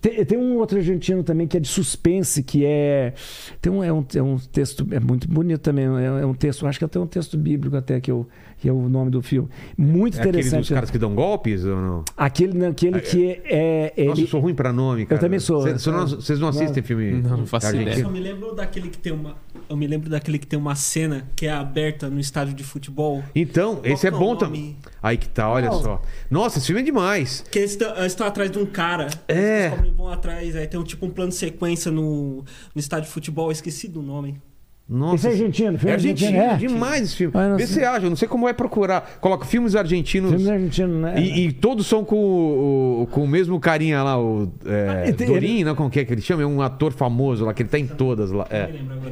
Tem, 0.02 0.26
tem 0.26 0.38
um 0.38 0.58
outro 0.58 0.78
argentino 0.78 1.24
também 1.24 1.48
que 1.48 1.58
é 1.58 1.60
de 1.60 1.68
suspense, 1.68 2.44
que 2.44 2.66
é. 2.66 3.14
Tem 3.62 3.72
um, 3.72 3.84
é, 3.84 3.92
um, 3.92 4.06
é 4.16 4.22
um 4.22 4.38
texto. 4.38 4.88
É 4.92 5.00
muito 5.00 5.28
bonito 5.28 5.62
também. 5.62 5.86
É, 5.86 6.22
é 6.22 6.26
um 6.26 6.34
texto. 6.34 6.66
Acho 6.68 6.80
que 6.80 6.86
até 6.86 7.00
um 7.00 7.08
texto 7.08 7.38
bíblico, 7.38 7.76
até 7.76 8.00
que, 8.00 8.12
eu, 8.12 8.28
que 8.66 8.70
é 8.70 8.74
o 8.74 8.90
nome 8.90 9.12
do 9.12 9.22
filme. 9.22 9.48
Muito 9.78 10.18
É 10.18 10.22
aquele 10.22 10.38
dos 10.40 10.48
interessante. 10.48 10.74
caras 10.74 10.90
que 10.90 10.98
dão 10.98 11.14
golpes 11.14 11.64
ou 11.66 11.76
não? 11.76 12.04
Aquele, 12.18 12.66
aquele 12.66 13.00
que 13.00 13.40
é. 13.46 13.94
é 13.96 14.06
Nossa, 14.06 14.20
ele- 14.20 14.24
eu 14.24 14.32
sou 14.32 14.40
ruim 14.42 14.56
pra 14.56 14.74
nome, 14.74 15.06
cara. 15.06 15.22
também 15.22 15.38
sou. 15.40 15.62
Cês- 15.62 15.84
Vocês 15.84 16.40
não, 16.40 16.52
não 16.52 16.60
assistem 16.60 16.82
filme 16.82 17.12
Não, 17.12 17.38
não 17.38 17.46
faço 17.46 17.76
ideia. 17.76 18.00
Eu 18.00 18.10
me 18.10 18.20
lembro 18.20 18.56
daquele 18.56 18.90
que 18.90 18.98
tem 18.98 19.14
uma. 19.14 19.36
Eu 19.70 19.78
me 19.78 19.86
lembro 19.86 20.10
daquele 20.10 20.40
que 20.40 20.48
tem 20.48 20.58
uma 20.58 20.74
cena 20.74 21.30
que 21.36 21.46
é 21.46 21.52
aberta 21.52 22.10
no 22.10 22.20
estádio 22.20 22.56
de 22.56 22.64
futebol. 22.64 23.24
Então, 23.36 23.76
Qual 23.76 23.86
esse 23.86 24.08
é 24.08 24.10
é 24.10 24.12
bom 24.12 24.36
também. 24.36 24.76
Aí 25.02 25.16
que 25.16 25.30
tá, 25.30 25.48
olha 25.48 25.70
Não. 25.70 25.84
só. 25.84 26.02
Nossa, 26.32 26.58
esse 26.58 26.66
filme 26.66 26.82
é 26.82 26.86
demais. 26.86 27.46
Que 27.52 27.60
eles 27.60 27.78
estão 28.08 28.26
atrás 28.26 28.50
de 28.50 28.58
um 28.58 28.66
cara. 28.66 29.10
É. 29.28 29.68
Eles 29.80 29.94
vão 29.96 30.08
atrás. 30.08 30.56
Aí 30.56 30.66
tem 30.66 30.80
um, 30.80 30.84
tipo 30.84 31.06
um 31.06 31.12
plano 31.12 31.30
de 31.30 31.36
sequência 31.36 31.92
no, 31.92 32.38
no 32.74 32.80
estádio 32.80 33.06
de 33.06 33.12
futebol. 33.14 33.48
Eu 33.50 33.52
esqueci 33.52 33.88
do 33.88 34.02
nome. 34.02 34.42
Nossa. 34.88 35.16
Esse 35.16 35.28
é 35.28 35.32
argentino, 35.32 35.78
filme 35.80 35.90
É 35.92 35.94
argentino, 35.96 36.40
argentino, 36.42 36.54
é. 36.54 36.74
demais 36.76 37.02
esse 37.02 37.16
filme. 37.16 37.34
Ah, 37.36 37.50
não 37.50 37.58
Vê 37.58 37.66
sei. 37.66 37.82
se 37.82 37.84
acha, 37.84 38.06
eu 38.06 38.10
não 38.10 38.16
sei 38.16 38.28
como 38.28 38.48
é 38.48 38.54
procurar. 38.54 39.18
Coloca 39.20 39.44
filmes 39.44 39.76
argentinos. 39.76 40.32
Filme 40.32 40.50
argentino, 40.52 41.00
né? 41.02 41.20
E, 41.20 41.48
e 41.48 41.52
todos 41.52 41.88
são 41.88 42.06
com 42.06 42.16
o, 42.16 43.08
com 43.10 43.24
o 43.24 43.28
mesmo 43.28 43.60
carinha 43.60 44.04
lá, 44.04 44.22
o 44.22 44.52
é, 44.64 45.10
Ah, 45.10 45.14
tem- 45.14 45.26
Dorin, 45.28 45.64
não? 45.64 45.74
Como 45.76 45.90
que 45.90 46.00
é 46.02 46.06
que 46.06 46.14
ele 46.14 46.22
chama? 46.22 46.44
É 46.44 46.46
um 46.46 46.62
ator 46.62 46.92
famoso 46.94 47.46
lá, 47.46 47.54
que 47.54 47.64
ele 47.64 47.70
tá 47.70 47.80
em 47.80 47.88
todas 47.88 48.30
lá. 48.32 48.46
É. 48.52 48.70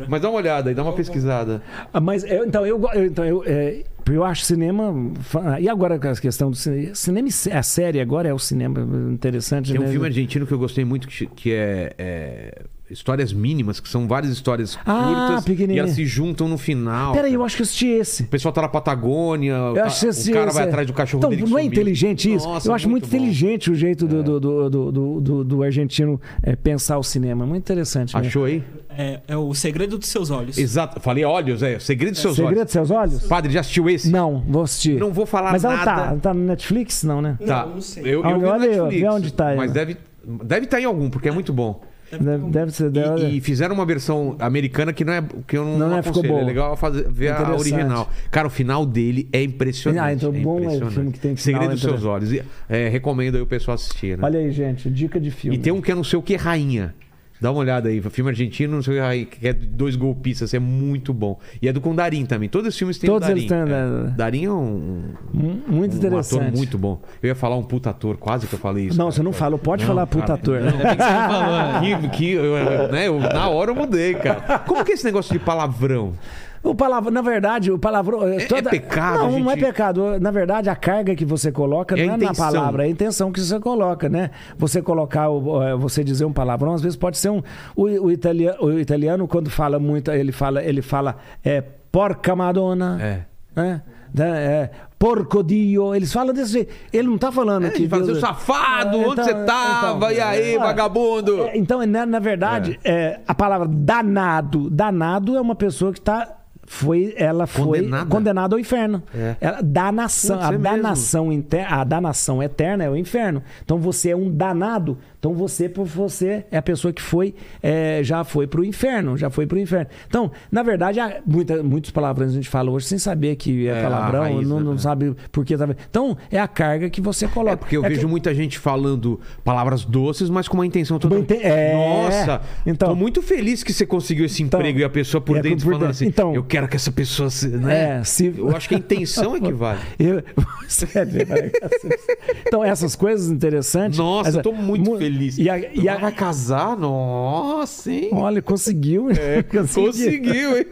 Mas 0.07 0.21
dá 0.21 0.29
uma 0.29 0.37
olhada 0.37 0.69
aí, 0.69 0.75
dá 0.75 0.83
uma 0.83 0.93
pesquisada. 0.93 1.61
Ah, 1.91 1.99
Mas 1.99 2.23
eu- 2.23 2.45
então 2.45 2.65
eu, 2.67 2.77
go- 2.77 2.91
eu- 2.93 3.05
então 3.05 3.25
eu, 3.25 3.43
é, 3.45 3.81
eu 4.11 4.23
acho 4.23 4.45
cinema 4.45 4.93
fa- 5.21 5.59
e 5.59 5.67
agora 5.67 5.97
com 5.97 6.07
a 6.07 6.15
questão 6.15 6.51
do 6.51 6.55
cinema, 6.55 6.93
cinema 6.93 7.27
e 7.29 7.51
a 7.51 7.63
série 7.63 7.99
agora 7.99 8.29
é 8.29 8.33
o 8.33 8.37
cinema 8.37 8.79
interessante. 9.11 9.71
Tem 9.71 9.81
um 9.81 9.85
né? 9.85 9.89
filme 9.91 10.05
argentino 10.05 10.45
que 10.45 10.53
eu 10.53 10.59
gostei 10.59 10.85
muito, 10.85 11.07
que, 11.07 11.25
que 11.25 11.51
é, 11.51 11.93
é 11.97 12.61
Histórias 12.93 13.33
Mínimas, 13.33 13.79
que 13.79 13.89
são 13.89 14.07
várias 14.07 14.31
histórias 14.31 14.77
Ah, 14.85 15.35
curtas 15.43 15.59
e 15.69 15.77
elas 15.79 15.91
se 15.91 16.05
juntam 16.05 16.47
no 16.47 16.57
final. 16.57 17.13
Peraí, 17.13 17.33
eu 17.33 17.43
acho 17.43 17.55
que 17.57 17.61
eu 17.61 17.65
assisti 17.65 17.87
esse. 17.87 18.23
O 18.23 18.27
pessoal 18.27 18.53
tá 18.53 18.61
na 18.61 18.67
Patagônia, 18.69 19.55
o, 19.55 19.67
Eu 19.69 19.75
ca- 19.75 19.85
acho 19.85 19.99
que 19.99 20.05
o 20.29 20.33
cara 20.33 20.47
esse 20.47 20.53
vai 20.55 20.63
é- 20.65 20.67
atrás 20.67 20.87
do 20.87 20.93
cachorro 20.93 21.19
então, 21.19 21.29
dele 21.31 21.41
Não 21.41 21.47
é 21.57 21.61
sumiu. 21.63 21.65
inteligente 21.65 22.33
isso? 22.33 22.47
Nossa, 22.47 22.69
eu 22.69 22.73
acho 22.73 22.89
muito. 22.89 23.03
É. 23.05 23.07
inteligente 23.07 23.71
o 23.71 23.75
jeito 23.75 24.07
do, 24.07 24.23
do, 24.23 24.39
do, 24.39 24.69
do, 24.69 24.91
do- 24.91 25.21
do- 25.21 25.43
do 25.43 25.63
argentino 25.63 26.19
é, 26.41 26.55
pensar 26.55 26.97
o 26.97 27.03
cinema. 27.03 27.45
Muito 27.45 27.63
interessante. 27.63 28.13
mesmo. 28.15 28.27
Achou 28.27 28.45
aí? 28.45 28.63
É, 28.95 29.19
é 29.27 29.35
o 29.37 29.53
segredo 29.53 29.97
dos 29.97 30.07
seus 30.09 30.29
olhos. 30.29 30.57
Exato. 30.57 30.99
Falei 30.99 31.23
olhos, 31.25 31.63
é. 31.63 31.79
Segredo 31.79 32.11
dos 32.13 32.21
seus 32.21 32.35
Segredo 32.35 32.57
olhos. 32.57 32.65
dos 32.65 32.73
seus 32.73 32.91
olhos? 32.91 33.23
Padre, 33.27 33.51
já 33.51 33.61
assistiu 33.61 33.89
esse? 33.89 34.09
Não, 34.09 34.43
vou 34.47 34.61
assistir. 34.63 34.99
Não 34.99 35.11
vou 35.11 35.25
falar 35.25 35.51
Mas 35.51 35.63
ela 35.63 35.75
nada. 35.77 35.85
tá, 35.95 36.07
ela 36.11 36.19
tá 36.19 36.33
no 36.33 36.43
Netflix? 36.45 37.03
Não, 37.03 37.21
né? 37.21 37.37
Não, 37.39 37.47
Tá. 37.47 37.65
não 37.65 37.81
sei. 37.81 38.03
Eu, 38.03 38.07
eu 38.21 38.25
Ah, 38.25 38.33
vi 38.33 38.39
no 38.39 38.47
olha 38.47 38.59
Netflix, 38.67 39.01
vê 39.01 39.09
onde 39.09 39.33
tá 39.33 39.47
aí, 39.47 39.57
Mas 39.57 39.71
ó. 39.71 39.73
deve 39.73 39.97
deve 40.43 40.65
estar 40.65 40.79
em 40.79 40.85
algum, 40.85 41.09
porque 41.09 41.27
é 41.27 41.31
muito 41.31 41.51
bom. 41.51 41.81
Deve, 42.19 42.49
deve 42.49 42.71
ser 42.71 42.89
dela. 42.89 43.19
E, 43.19 43.37
e 43.37 43.41
fizeram 43.41 43.75
uma 43.75 43.85
versão 43.85 44.35
americana 44.39 44.93
que 44.93 45.03
não 45.03 45.13
é 45.13 45.23
que 45.47 45.57
eu 45.57 45.65
não, 45.65 45.77
Não 45.77 45.89
não 45.89 45.97
é, 45.97 46.01
ficou 46.01 46.21
aconselho. 46.21 46.39
É 46.41 46.43
legal 46.43 46.77
fazer, 46.77 47.09
ver 47.09 47.31
a 47.31 47.53
original. 47.53 48.09
Cara, 48.31 48.47
o 48.47 48.51
final 48.51 48.85
dele 48.85 49.27
é 49.31 49.41
impressionante. 49.43 50.03
Ah, 50.03 50.13
então 50.13 50.33
é 50.33 50.39
bom 50.39 50.59
é 50.59 50.77
o 50.83 50.91
filme 50.91 51.11
que 51.11 51.19
tem 51.19 51.35
final 51.35 51.61
Segredo 51.61 51.71
dos 51.71 51.81
seus 51.81 52.01
interessante. 52.01 52.33
olhos. 52.33 52.33
E, 52.33 52.43
é, 52.69 52.89
recomendo 52.89 53.35
aí 53.35 53.41
o 53.41 53.47
pessoal 53.47 53.75
assistir, 53.75 54.17
né? 54.17 54.23
Olha 54.25 54.39
aí, 54.39 54.51
gente, 54.51 54.89
dica 54.89 55.19
de 55.19 55.31
filme. 55.31 55.57
E 55.57 55.59
tem 55.59 55.71
um 55.71 55.81
que 55.81 55.91
é 55.91 55.95
não 55.95 56.03
sei 56.03 56.19
o 56.19 56.21
que, 56.21 56.35
Rainha. 56.35 56.93
Dá 57.41 57.51
uma 57.51 57.59
olhada 57.59 57.89
aí. 57.89 57.99
Filme 58.01 58.29
argentino, 58.31 58.75
não 58.75 58.81
sei 58.81 58.99
aí, 59.01 59.25
que 59.25 59.45
é 59.45 59.51
dois 59.51 59.95
golpistas, 59.97 60.53
é 60.53 60.59
muito 60.59 61.13
bom. 61.13 61.37
E 61.61 61.67
é 61.67 61.73
do 61.73 61.81
com 61.81 61.93
Darim 61.93 62.25
também. 62.25 62.47
Todos 62.47 62.69
os 62.69 62.77
filmes 62.77 62.97
têm 62.97 63.09
Todos 63.09 63.27
o 63.27 63.29
Darim. 63.29 63.41
eles 63.41 63.49
têm, 63.49 63.57
é. 63.59 63.65
né? 63.65 64.13
Darim 64.15 64.45
é 64.45 64.51
um, 64.51 65.03
Mu- 65.33 65.61
Muito 65.67 65.93
um 65.93 65.97
interessante. 65.97 66.41
ator 66.41 66.55
muito 66.57 66.77
bom. 66.77 67.01
Eu 67.21 67.27
ia 67.27 67.35
falar 67.35 67.57
um 67.57 67.63
puta 67.63 67.89
ator, 67.89 68.15
quase 68.17 68.47
que 68.47 68.53
eu 68.55 68.59
falei 68.59 68.85
isso. 68.85 68.97
Não, 68.97 69.05
cara. 69.05 69.15
você 69.15 69.23
não 69.23 69.33
fala. 69.33 69.57
Pode 69.57 69.83
Não, 69.83 69.87
falar 69.89 70.07
puta 70.07 70.25
cara, 70.27 70.33
ator, 70.39 70.61
não. 70.61 70.77
né? 70.77 70.95
Que 70.95 71.03
falou. 71.03 72.09
Que, 72.09 72.09
que 72.17 72.31
eu, 72.31 72.89
né, 72.91 73.07
eu- 73.07 73.19
na 73.19 73.49
hora 73.49 73.71
eu 73.71 73.75
mudei, 73.75 74.13
cara. 74.15 74.59
Como 74.59 74.85
que 74.85 74.91
é 74.91 74.93
esse 74.95 75.03
negócio 75.03 75.33
de 75.33 75.39
palavrão? 75.39 76.13
O 76.63 76.73
palavrão, 76.73 77.11
na 77.11 77.21
verdade, 77.21 77.71
o 77.71 77.77
palavrão. 77.77 78.25
É- 78.27 78.37
é 78.37 78.61
pecado, 78.61 79.17
Não, 79.17 79.25
a 79.25 79.31
não 79.39 79.51
é 79.51 79.55
gente- 79.55 79.65
pecado. 79.65 80.19
Na 80.19 80.31
verdade, 80.31 80.69
a 80.69 80.75
carga 80.75 81.13
que 81.13 81.25
você 81.25 81.51
coloca 81.51 81.99
É 81.99 82.05
não 82.05 82.13
é 82.13 82.17
na 82.17 82.33
palavra, 82.33 82.83
é 82.83 82.87
a 82.87 82.89
intenção 82.89 83.31
que 83.33 83.41
você 83.41 83.59
coloca, 83.59 84.07
né? 84.07 84.31
Você 84.57 84.81
colocar, 84.81 85.27
eh, 85.27 85.75
você 85.75 86.03
dizer 86.03 86.23
um 86.25 86.31
palavrão, 86.31 86.73
às 86.73 86.81
vezes 86.81 86.95
pode 86.95 87.17
ser 87.17 87.29
um. 87.31 87.41
O, 87.75 87.83
o 87.83 88.11
italiano, 88.11 88.57
o 88.61 88.79
italiano, 88.79 89.27
quando 89.27 89.49
fala 89.49 89.77
muito, 89.77 90.09
ele 90.09 90.31
fala, 90.31 90.63
ele 90.63 90.81
fala 90.81 91.17
é, 91.43 91.61
porca 91.91 92.33
madonna. 92.35 92.97
É. 93.01 93.25
né? 93.55 93.81
É, 94.15 94.69
porco 94.97 95.43
dio, 95.43 95.93
eles 95.93 96.13
falam 96.13 96.33
desse 96.33 96.53
jeito. 96.53 96.73
Ele 96.93 97.07
não 97.07 97.17
tá 97.17 97.31
falando 97.31 97.65
É, 97.65 97.71
que 97.71 97.87
fala, 97.89 98.03
Deus- 98.05 98.19
seu 98.19 98.27
safado, 98.27 98.97
É, 99.01 99.07
onde 99.07 99.23
você 99.23 99.33
tava? 99.43 100.13
E 100.13 100.21
aí, 100.21 100.53
é, 100.53 100.59
vagabundo? 100.59 101.43
é, 101.45 101.57
então, 101.57 101.85
na, 101.85 102.05
na 102.05 102.19
verdade, 102.19 102.79
é, 102.85 103.19
a 103.27 103.33
palavra 103.35 103.67
danado, 103.67 104.69
danado 104.69 105.35
é 105.35 105.41
uma 105.41 105.55
pessoa 105.55 105.91
que 105.91 105.99
está 105.99 106.27
foi 106.65 107.13
ela 107.17 107.45
foi 107.45 107.79
Condenada. 107.81 108.05
condenada 108.09 108.55
ao 108.55 108.59
inferno. 108.59 109.03
É. 109.13 109.35
Ela, 109.39 109.61
danação, 109.61 110.39
a 110.39 110.47
é 110.47 110.51
mesmo. 110.51 110.63
danação 110.63 111.31
inter, 111.31 111.71
a 111.73 111.83
danação 111.83 112.41
eterna 112.41 112.83
é 112.83 112.89
o 112.89 112.95
inferno. 112.95 113.43
Então 113.63 113.77
você 113.77 114.09
é 114.11 114.15
um 114.15 114.29
danado. 114.29 114.97
Então 115.23 115.33
você 115.33 115.69
por 115.69 115.85
você 115.85 116.43
é 116.51 116.57
a 116.57 116.61
pessoa 116.61 116.91
que 116.91 117.01
foi 117.01 117.33
é, 117.61 118.01
já 118.03 118.25
foi 118.25 118.45
para 118.45 118.59
o 118.59 118.65
inferno, 118.65 119.15
já 119.17 119.29
foi 119.29 119.47
para 119.47 119.55
o 119.55 119.59
inferno. 119.59 119.87
Então, 120.05 120.29
na 120.51 120.61
verdade, 120.61 120.99
há 120.99 121.21
muita, 121.25 121.63
muitos 121.63 121.91
palavrões 121.91 122.31
a 122.31 122.33
gente 122.33 122.49
fala 122.49 122.69
hoje 122.69 122.87
sem 122.87 122.97
saber 122.97 123.37
que 123.37 123.65
é, 123.69 123.71
É, 123.79 123.83
palavrão, 123.83 124.19
raiz, 124.23 124.45
não, 124.45 124.57
né? 124.59 124.65
não 124.65 124.77
sabe 124.77 125.15
por 125.31 125.45
que 125.45 125.55
tá. 125.55 125.65
Então 125.89 126.17
é 126.29 126.37
a 126.37 126.45
carga 126.47 126.89
que 126.89 126.99
você 126.99 127.25
coloca. 127.25 127.53
É 127.53 127.55
porque 127.55 127.77
eu 127.77 127.85
É 127.85 127.87
vejo 127.87 128.01
que- 128.01 128.05
muita 128.07 128.35
gente 128.35 128.59
falando 128.59 129.17
palavras 129.45 129.85
doces, 129.85 130.29
mas 130.29 130.49
com 130.49 130.57
uma 130.57 130.65
intenção 130.65 130.99
toda. 130.99 131.17
Inte- 131.17 131.35
é. 131.41 131.71
Nossa, 131.73 132.41
Então- 132.65 132.89
tô 132.89 132.95
muito 132.95 133.21
feliz 133.21 133.63
que 133.63 133.71
você 133.71 133.85
conseguiu 133.85 134.25
esse 134.25 134.43
Então, 134.43 134.59
emprego 134.59 134.79
e 134.79 134.83
a 134.83 134.89
pessoa 134.89 135.21
por 135.21 135.37
é, 135.37 135.41
dentro 135.41 135.59
por 135.63 135.71
falando 135.71 135.79
dentro. 135.83 135.91
assim. 135.91 136.05
Então- 136.07 136.35
eu 136.35 136.43
quero 136.43 136.67
que 136.67 136.75
essa 136.75 136.91
pessoa. 136.91 137.29
Se, 137.29 137.47
né? 137.47 137.99
É, 137.99 138.03
se- 138.03 138.33
Eu 138.37 138.53
acho 138.53 138.67
que 138.67 138.75
a 138.75 138.77
intenção 138.77 139.37
é 139.37 139.39
que 139.39 139.53
vale. 139.53 139.79
Eu... 139.97 140.21
Sério, 140.67 141.13
então, 142.45 142.61
essas 142.63 142.93
coisas 142.95 143.29
interessantes. 143.31 143.97
Nossa, 143.97 144.27
essa- 144.29 144.39
eu 144.39 144.43
tô 144.43 144.51
muito 144.51 144.91
mu- 144.91 144.97
feliz. 144.97 145.12
E 145.37 145.49
a, 145.49 145.57
e 145.57 145.87
a- 145.89 145.97
Vai 145.97 146.11
casar? 146.11 146.75
Nossa, 146.77 147.91
hein? 147.91 148.09
Olha, 148.11 148.41
conseguiu. 148.41 149.09
É, 149.11 149.43
conseguiu, 149.43 150.57
hein? 150.57 150.65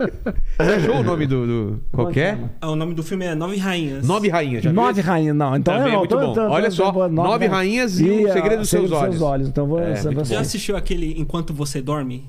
Você 0.58 0.72
achou 0.74 0.96
o 0.98 1.04
nome 1.04 1.26
do. 1.28 1.46
do... 1.48 1.80
Qual 1.92 2.08
que 2.08 2.20
é? 2.20 2.38
Ah, 2.60 2.70
o 2.72 2.76
nome 2.76 2.94
do 2.94 3.04
filme 3.04 3.26
é 3.26 3.36
Nove 3.36 3.58
Rainhas. 3.58 4.06
Nove 4.08 4.30
Rainhas, 4.30 4.64
já 4.64 4.74
Nove 4.74 5.02
rainhas, 5.02 5.36
não. 5.36 5.56
Então, 5.56 5.76
Também 5.78 5.94
é 5.94 5.98
muito 5.98 6.16
bom. 6.18 6.34
Olha 6.50 6.72
só, 6.72 6.92
vou- 6.92 7.10
Nove 7.10 7.48
Rainhas 7.48 8.00
e 8.00 8.26
O 8.26 8.34
Segredo 8.34 8.60
dos 8.60 8.70
Seus 8.70 8.92
Olhos. 8.92 9.22
olhos. 9.22 9.48
Então, 9.48 9.66
vou, 9.68 9.80
É, 9.80 9.96
você- 9.96 10.34
Já 10.34 10.40
assistiu 10.42 10.76
aquele 10.76 11.20
Enquanto 11.20 11.54
Você 11.54 11.82
Dorme? 11.82 12.26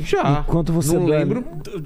Já. 0.00 0.44
Enquanto 0.46 0.72
você 0.72 0.94
Não 0.94 1.06
dorme. 1.06 1.16
lembro. 1.16 1.44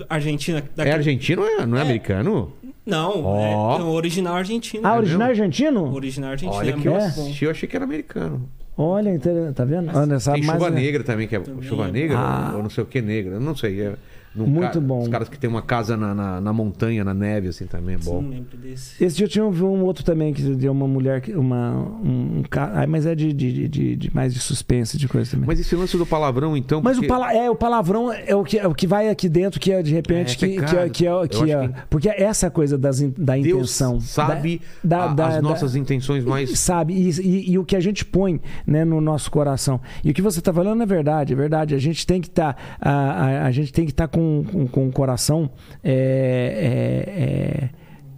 Argentina. 0.08 0.58
É 0.58 0.62
daquele- 0.74 0.96
argentino, 0.96 1.42
não 1.42 1.48
é, 1.62 1.66
não 1.66 1.76
é 1.76 1.80
É. 1.80 1.82
americano? 1.84 2.52
Não, 2.86 3.22
Ó. 3.24 3.76
é, 3.76 3.80
é 3.80 3.84
o 3.84 3.88
original 3.90 4.34
argentino. 4.36 4.86
Ah, 4.86 4.96
original 4.96 5.18
mesmo? 5.28 5.42
O 5.42 5.42
argentino? 5.44 5.94
original 5.94 6.30
argentino. 6.30 6.56
Olha 6.58 6.70
é 6.70 6.72
que 6.72 6.88
eu 6.88 6.94
É. 6.94 7.04
assisti, 7.06 7.44
eu 7.44 7.50
achei 7.50 7.68
que 7.68 7.76
era 7.76 7.84
americano. 7.84 8.48
Olha, 8.76 9.18
tá 9.54 9.64
vendo? 9.64 9.90
Sabe 10.20 10.38
Tem 10.38 10.46
mais, 10.46 10.58
chuva 10.58 10.70
né? 10.70 10.80
negra 10.80 11.04
também, 11.04 11.28
que 11.28 11.36
é 11.36 11.40
Também 11.40 11.62
chuva 11.62 11.88
negra, 11.88 12.16
Ah. 12.18 12.52
ou 12.56 12.62
não 12.62 12.70
sei 12.70 12.82
o 12.84 12.86
que 12.86 13.02
negra. 13.02 13.38
Não 13.38 13.54
sei. 13.54 13.80
É, 13.82 13.92
Muito 14.34 14.80
bom. 14.80 15.00
Os 15.00 15.08
caras 15.08 15.28
que 15.28 15.36
tem 15.38 15.50
uma 15.50 15.60
casa 15.62 15.96
na, 15.96 16.14
na, 16.14 16.40
na 16.40 16.52
montanha, 16.52 17.02
na 17.02 17.12
neve, 17.12 17.48
assim, 17.48 17.66
também 17.66 17.96
é 17.96 17.98
bom. 17.98 18.22
Não 18.22 18.30
lembro 18.30 18.56
desse. 18.56 19.02
Esse 19.02 19.16
dia 19.16 19.24
eu 19.26 19.28
tinha 19.28 19.44
um, 19.44 19.50
um 19.50 19.82
outro 19.84 20.04
também, 20.04 20.32
que 20.32 20.40
de 20.54 20.68
uma 20.68 20.86
mulher, 20.86 21.22
uma, 21.34 21.72
um, 22.02 22.38
um 22.38 22.42
cara. 22.48 22.86
Mas 22.86 23.06
é 23.06 23.14
de, 23.14 23.32
de, 23.32 23.68
de, 23.68 23.96
de- 23.96 24.14
mais 24.14 24.32
de 24.32 24.38
suspense, 24.40 24.96
de 24.96 25.08
coisa 25.08 25.32
também. 25.32 25.46
Mas 25.46 25.58
esse 25.58 25.74
lance 25.74 25.96
do 25.96 26.06
palavrão, 26.06 26.56
então. 26.56 26.80
Mas 26.82 26.96
porque- 26.96 27.06
o, 27.06 27.08
pala 27.08 27.34
é, 27.34 27.50
o 27.50 27.56
palavrão 27.56 28.12
é 28.12 28.34
o, 28.36 28.44
que, 28.44 28.58
é 28.58 28.66
o 28.68 28.74
que 28.74 28.86
vai 28.86 29.08
aqui 29.08 29.28
dentro, 29.28 29.58
que 29.58 29.72
é 29.72 29.82
de 29.82 29.92
repente, 29.92 30.36
É, 30.36 30.38
que, 30.38 30.54
que, 30.54 30.76
é- 30.76 30.88
que, 30.88 31.06
é, 31.06 31.28
que 31.28 31.52
é. 31.52 31.68
que- 31.68 31.74
Porque 31.90 32.08
é 32.08 32.22
essa 32.22 32.48
coisa 32.50 32.78
das, 32.78 33.00
in- 33.00 33.12
da 33.18 33.34
Deus 33.36 33.46
intenção. 33.80 33.98
sabe 34.00 34.60
da- 34.84 35.06
a- 35.06 35.14
da- 35.14 35.26
as 35.26 35.34
da- 35.34 35.42
nossas 35.42 35.74
intenções 35.74 36.24
mais. 36.24 36.56
Sabe, 36.58 36.94
e, 36.94 37.10
e- 37.20 37.50
e 37.52 37.58
o 37.58 37.64
que 37.64 37.74
a 37.74 37.80
gente 37.80 38.04
põe 38.04 38.40
né, 38.66 38.84
no 38.84 39.00
nosso 39.00 39.28
coração. 39.30 39.80
E 40.04 40.10
o 40.10 40.14
que 40.14 40.22
você 40.22 40.38
está 40.38 40.52
falando 40.52 40.82
é 40.82 40.86
verdade, 40.86 41.32
é 41.32 41.36
verdade. 41.36 41.74
A 41.74 41.78
gente 41.78 42.06
tem 42.06 42.20
que 42.20 42.28
estar 42.28 42.56
a, 42.80 42.90
a, 42.90 43.46
a 43.46 43.50
gente 43.50 43.72
tem 43.72 43.84
que 43.84 43.90
estar 43.90 44.06
com, 44.08 44.19
com, 44.50 44.66
com 44.66 44.88
o 44.88 44.92
coração 44.92 45.50
é, 45.82 47.04
é, 47.12 47.22
é, 47.22 47.70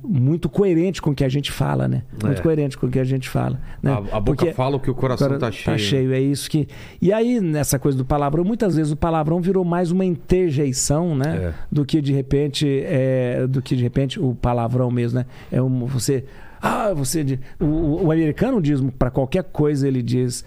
muito 0.04 0.48
coerente 0.48 1.00
com 1.00 1.10
o 1.10 1.14
que 1.14 1.22
a 1.24 1.28
gente 1.28 1.52
fala, 1.52 1.86
né? 1.86 2.02
Muito 2.22 2.40
É. 2.40 2.42
coerente 2.42 2.76
com 2.76 2.86
o 2.86 2.90
que 2.90 2.98
a 2.98 3.04
gente 3.04 3.28
fala. 3.28 3.60
Né? 3.82 3.92
A, 3.92 3.96
a 3.96 4.00
boca 4.00 4.22
Porque- 4.22 4.52
fala 4.52 4.76
o 4.76 4.80
que 4.80 4.90
o 4.90 4.94
coração 4.94 5.26
Agora, 5.26 5.38
tá 5.40 5.52
cheio. 5.52 5.64
Tá 5.64 5.78
cheio, 5.78 6.12
é 6.12 6.18
isso 6.20 6.50
que. 6.50 6.66
E 7.00 7.12
aí, 7.12 7.40
nessa 7.40 7.78
coisa 7.78 7.96
do 7.96 8.04
palavrão, 8.04 8.42
muitas 8.44 8.74
vezes 8.74 8.90
o 8.92 8.96
palavrão 8.96 9.40
virou 9.40 9.64
mais 9.64 9.90
uma 9.92 10.04
interjeição, 10.04 11.14
né? 11.14 11.36
É. 11.36 11.54
Do 11.70 11.84
que 11.84 12.00
de 12.00 12.12
repente. 12.12 12.66
é, 12.84 13.46
do 13.46 13.62
que 13.62 13.76
de 13.76 13.82
repente 13.82 14.18
o 14.20 14.34
palavrão 14.34 14.90
mesmo, 14.90 15.20
né? 15.20 15.26
É 15.52 15.62
um, 15.62 15.86
você. 15.86 16.24
Ah, 16.60 16.92
você. 16.94 17.38
o- 17.60 18.06
o 18.06 18.12
americano 18.12 18.60
diz, 18.60 18.80
para 18.98 19.10
qualquer 19.10 19.44
coisa, 19.44 19.86
ele 19.86 20.02
diz. 20.02 20.44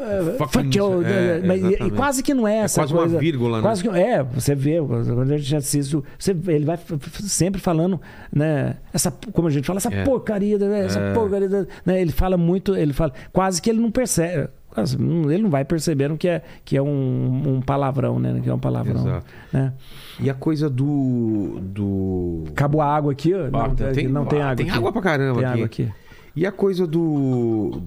Ah, 0.00 0.34
Fucking- 0.48 0.64
fuck 0.64 0.78
you, 0.78 1.02
é, 1.04 1.40
mas- 1.46 1.62
e- 1.62 1.82
e 1.84 1.90
quase 1.90 2.22
que 2.22 2.32
não 2.34 2.46
é 2.48 2.56
essa 2.58 2.80
quase 2.82 2.92
uma 2.92 3.00
coisa. 3.02 3.18
vírgula, 3.18 3.56
né? 3.58 3.62
Quase 3.62 3.82
que, 3.82 3.88
é, 3.88 4.22
você 4.22 4.54
vê, 4.54 4.78
quando 4.80 5.32
a 5.32 5.38
gente 5.38 5.56
assiste, 5.56 5.96
você, 6.18 6.36
ele 6.48 6.64
vai 6.64 6.78
sempre 7.22 7.60
falando, 7.60 8.00
né? 8.32 8.76
Essa, 8.92 9.10
como 9.32 9.48
a 9.48 9.50
gente 9.50 9.66
fala, 9.66 9.78
essa 9.78 9.92
É. 9.92 10.04
porcaria, 10.04 10.58
né, 10.58 10.84
essa 10.86 10.98
É. 11.00 11.12
porcaria, 11.12 11.66
né? 11.84 12.00
Ele 12.00 12.12
fala 12.12 12.36
muito, 12.36 12.74
ele 12.76 12.92
fala, 12.92 13.12
quase 13.32 13.60
que 13.62 13.68
ele 13.70 13.80
não 13.80 13.90
percebe. 13.90 14.48
quase, 14.72 14.96
Ele 14.96 15.42
não 15.42 15.50
vai 15.50 15.64
percebendo 15.64 16.16
que 16.16 16.28
é, 16.28 16.42
que 16.64 16.76
é 16.76 16.82
um, 16.82 17.56
um 17.56 17.60
palavrão, 17.60 18.20
né? 18.20 18.40
Que 18.40 18.48
é 18.48 18.54
um 18.54 18.58
palavrão. 18.58 19.00
Exato. 19.00 19.26
Né? 19.52 19.72
E 20.20 20.30
a 20.30 20.34
coisa 20.34 20.70
do. 20.70 21.58
do... 21.60 22.44
Acabou 22.50 22.80
a 22.80 22.86
água 22.86 23.10
aqui? 23.10 23.34
ó? 23.34 23.46
Ah, 23.52 23.66
Não, 23.66 23.74
tem, 23.74 24.06
não 24.06 24.24
tem 24.26 24.40
ah, 24.40 24.44
água. 24.44 24.56
Tem 24.56 24.68
aqui. 24.68 24.78
água 24.78 24.92
pra 24.92 25.02
caramba 25.02 25.38
Tem 25.40 25.44
aqui. 25.44 25.54
água 25.54 25.66
aqui. 25.66 25.88
E 26.36 26.46
a 26.46 26.52
coisa 26.52 26.86
do. 26.86 27.82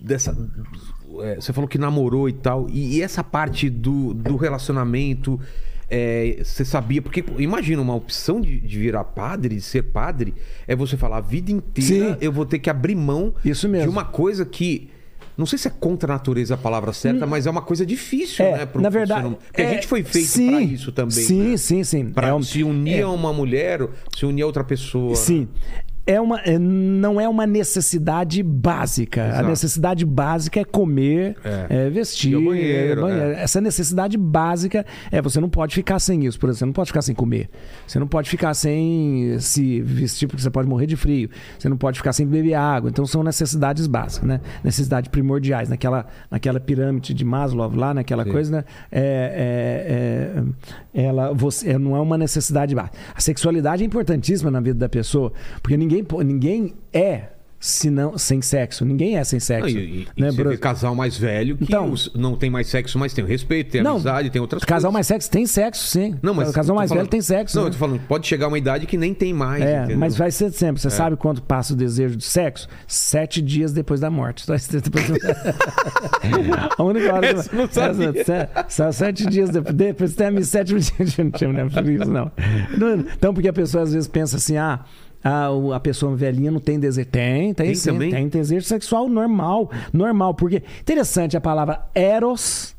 dessa. 0.00 0.34
É, 1.20 1.34
você 1.36 1.52
falou 1.52 1.68
que 1.68 1.78
namorou 1.78 2.28
e 2.28 2.32
tal. 2.32 2.66
E, 2.70 2.96
e 2.96 3.02
essa 3.02 3.22
parte 3.24 3.68
do, 3.68 4.14
do 4.14 4.36
relacionamento. 4.36 5.38
é, 5.90 6.38
você 6.42 6.64
sabia, 6.64 7.02
porque 7.02 7.22
imagina, 7.38 7.82
uma 7.82 7.94
opção 7.94 8.40
de, 8.40 8.58
de 8.60 8.78
virar 8.78 9.04
padre, 9.04 9.56
de 9.56 9.60
ser 9.60 9.82
padre, 9.82 10.32
é 10.66 10.74
você 10.74 10.96
falar 10.96 11.18
a 11.18 11.20
vida 11.20 11.52
inteira 11.52 12.12
Sim. 12.12 12.16
eu 12.20 12.32
vou 12.32 12.46
ter 12.46 12.58
que 12.58 12.70
abrir 12.70 12.94
mão 12.94 13.34
de 13.44 13.88
uma 13.88 14.04
coisa 14.04 14.44
que. 14.46 14.88
Não 15.36 15.46
sei 15.46 15.58
se 15.58 15.66
é 15.66 15.70
contra 15.70 16.12
a 16.12 16.16
natureza 16.16 16.54
a 16.54 16.58
palavra 16.58 16.92
certa, 16.92 17.26
mas 17.26 17.46
é 17.46 17.50
uma 17.50 17.62
coisa 17.62 17.86
difícil, 17.86 18.44
É, 18.44 18.58
né? 18.58 18.66
pro- 18.66 18.82
na 18.82 18.90
verdade. 18.90 19.34
Porque 19.46 19.62
é, 19.62 19.66
a 19.66 19.74
gente 19.74 19.86
foi 19.86 20.02
feito 20.04 20.30
pra 20.50 20.60
isso 20.60 20.92
também. 20.92 21.10
Sim, 21.24 21.50
né? 21.52 21.56
sim, 21.56 21.82
sim. 21.84 22.10
Pra 22.10 22.28
É 22.28 22.34
um- 22.34 22.42
se 22.42 22.62
unir 22.62 22.98
é. 22.98 23.02
a 23.02 23.08
uma 23.08 23.32
mulher, 23.32 23.80
se 24.14 24.26
unir 24.26 24.42
a 24.42 24.46
outra 24.46 24.62
pessoa. 24.62 25.16
Sim. 25.16 25.48
É 26.04 26.20
uma, 26.20 26.40
é- 26.40 26.58
não 26.58 27.20
é 27.20 27.28
uma 27.28 27.46
necessidade 27.46 28.42
básica. 28.42 29.24
Exato. 29.28 29.44
A 29.44 29.48
necessidade 29.48 30.04
básica 30.04 30.58
é 30.60 30.64
comer, 30.64 31.36
É. 31.44 31.86
é 31.86 31.90
vestir, 31.90 32.34
banheiro, 32.34 33.00
é 33.00 33.02
banheiro. 33.02 33.30
é. 33.36 33.42
Essa 33.42 33.60
necessidade 33.60 34.16
básica 34.18 34.84
é 35.12 35.22
você 35.22 35.40
não 35.40 35.48
pode 35.48 35.74
ficar 35.74 35.98
sem 36.00 36.24
isso. 36.26 36.40
Por 36.40 36.48
exemplo, 36.48 36.58
você 36.58 36.66
não 36.66 36.72
pode 36.72 36.88
ficar 36.88 37.02
sem 37.02 37.14
comer. 37.14 37.48
Você 37.86 37.98
não 38.00 38.08
pode 38.08 38.28
ficar 38.28 38.52
sem 38.54 39.36
se 39.38 39.80
vestir 39.80 40.26
porque 40.26 40.42
você 40.42 40.50
pode 40.50 40.68
morrer 40.68 40.86
de 40.86 40.96
frio. 40.96 41.30
Você 41.58 41.68
não 41.68 41.76
pode 41.76 41.98
ficar 41.98 42.12
sem 42.12 42.26
beber 42.26 42.54
água. 42.54 42.90
Então 42.90 43.06
são 43.06 43.22
necessidades 43.22 43.86
básicas, 43.86 44.26
né? 44.28 44.40
Necessidades 44.64 45.08
primordiais. 45.08 45.68
Naquela, 45.68 46.06
naquela 46.30 46.58
pirâmide 46.58 47.14
de 47.14 47.24
Maslow 47.24 47.70
lá, 47.74 47.94
naquela 47.94 48.24
Sim. 48.24 48.30
coisa, 48.32 48.50
né? 48.56 48.64
É, 48.90 50.42
é, 50.94 51.04
ela 51.04 51.32
você, 51.32 51.78
não 51.78 51.96
é 51.96 52.00
uma 52.00 52.18
necessidade 52.18 52.74
básica. 52.74 52.96
A 53.14 53.20
sexualidade 53.20 53.82
é 53.82 53.86
importantíssima 53.86 54.50
na 54.50 54.60
vida 54.60 54.78
da 54.78 54.88
pessoa, 54.88 55.32
porque 55.62 55.76
ninguém, 55.76 55.91
po- 56.00 56.22
ninguém 56.22 56.74
é 56.92 57.22
se 57.64 57.90
não, 57.90 58.18
sem 58.18 58.42
sexo. 58.42 58.84
Ninguém 58.84 59.18
é 59.18 59.22
sem 59.22 59.36
Não, 59.36 59.40
sexo. 59.40 59.68
e, 59.68 60.08
e, 60.16 60.20
né, 60.20 60.30
e 60.30 60.32
Bruno? 60.32 60.50
vê 60.50 60.56
casal 60.56 60.96
mais 60.96 61.16
velho 61.16 61.56
que 61.56 61.62
Então- 61.62 61.92
os- 61.92 62.10
não 62.12 62.34
tem 62.34 62.50
mais 62.50 62.66
sexo, 62.66 62.98
mas 62.98 63.14
tem 63.14 63.24
respeito, 63.24 63.70
tem 63.70 63.84
Não, 63.84 63.92
amizade, 63.92 64.30
tem 64.30 64.42
outras 64.42 64.64
Casal 64.64 64.90
coisas. 64.90 64.94
mais 64.94 65.06
sexo 65.06 65.30
tem 65.30 65.46
sexo, 65.46 65.86
sim. 65.86 66.16
Não, 66.20 66.34
mas 66.34 66.50
casal 66.50 66.74
mais 66.74 66.90
velho 66.90 67.02
falando- 67.02 67.10
tem 67.10 67.20
sexo. 67.20 67.54
Não, 67.56 67.62
né? 67.62 67.68
eu 67.68 67.72
tô 67.72 67.78
falando, 67.78 68.00
pode 68.08 68.26
chegar 68.26 68.48
uma 68.48 68.58
idade 68.58 68.84
que 68.84 68.96
nem 68.96 69.14
tem 69.14 69.32
mais. 69.32 69.62
É, 69.62 69.78
entendeu? 69.78 69.96
mas 69.98 70.16
vai 70.16 70.32
ser 70.32 70.50
sempre. 70.50 70.82
Você 70.82 70.90
sabe 70.90 71.14
quanto 71.16 71.40
passa 71.40 71.72
o 71.72 71.76
desejo 71.76 72.16
de 72.16 72.24
sexo? 72.24 72.66
Sete 72.88 73.40
dias 73.40 73.72
depois 73.72 74.00
da 74.00 74.10
morte. 74.10 74.44
Depois- 74.44 74.68
a 76.78 76.82
única 76.82 77.14
hora 77.14 77.26
Essa 77.28 77.56
não 77.56 77.68
sabia. 77.70 78.12
Essa- 78.20 78.48
Só 78.68 78.90
sete 78.90 79.24
dias 79.26 79.50
depois. 79.50 79.72
Depois 79.74 80.14
tem 80.16 80.26
a 80.26 80.42
sétimo 80.42 80.80
dia. 80.80 80.92
Não 81.22 81.30
tinha 81.30 81.52
não, 81.52 81.68
por 81.68 81.88
isso, 81.88 82.10
não. 82.10 82.30
Não, 82.76 82.94
Então, 83.00 83.32
porque 83.32 83.48
a 83.48 83.52
pessoa 83.52 83.84
às 83.84 83.92
vezes 83.92 84.08
pensa 84.08 84.36
assim: 84.36 84.56
ah. 84.56 84.80
A, 85.24 85.50
o- 85.50 85.72
a 85.72 85.78
pessoa 85.80 86.14
velhinha 86.16 86.50
não 86.50 86.60
tem 86.60 86.78
desejo. 86.80 87.08
Tem, 87.08 87.54
tem, 87.54 87.66
Tem 87.66 87.74
sim. 87.74 87.92
também? 87.92 88.10
Tem 88.10 88.28
desejo 88.28 88.66
sexual 88.66 89.08
normal. 89.08 89.70
Normal. 89.92 90.34
Porque 90.34 90.62
interessante 90.80 91.36
a 91.36 91.40
palavra 91.40 91.80
eros 91.94 92.74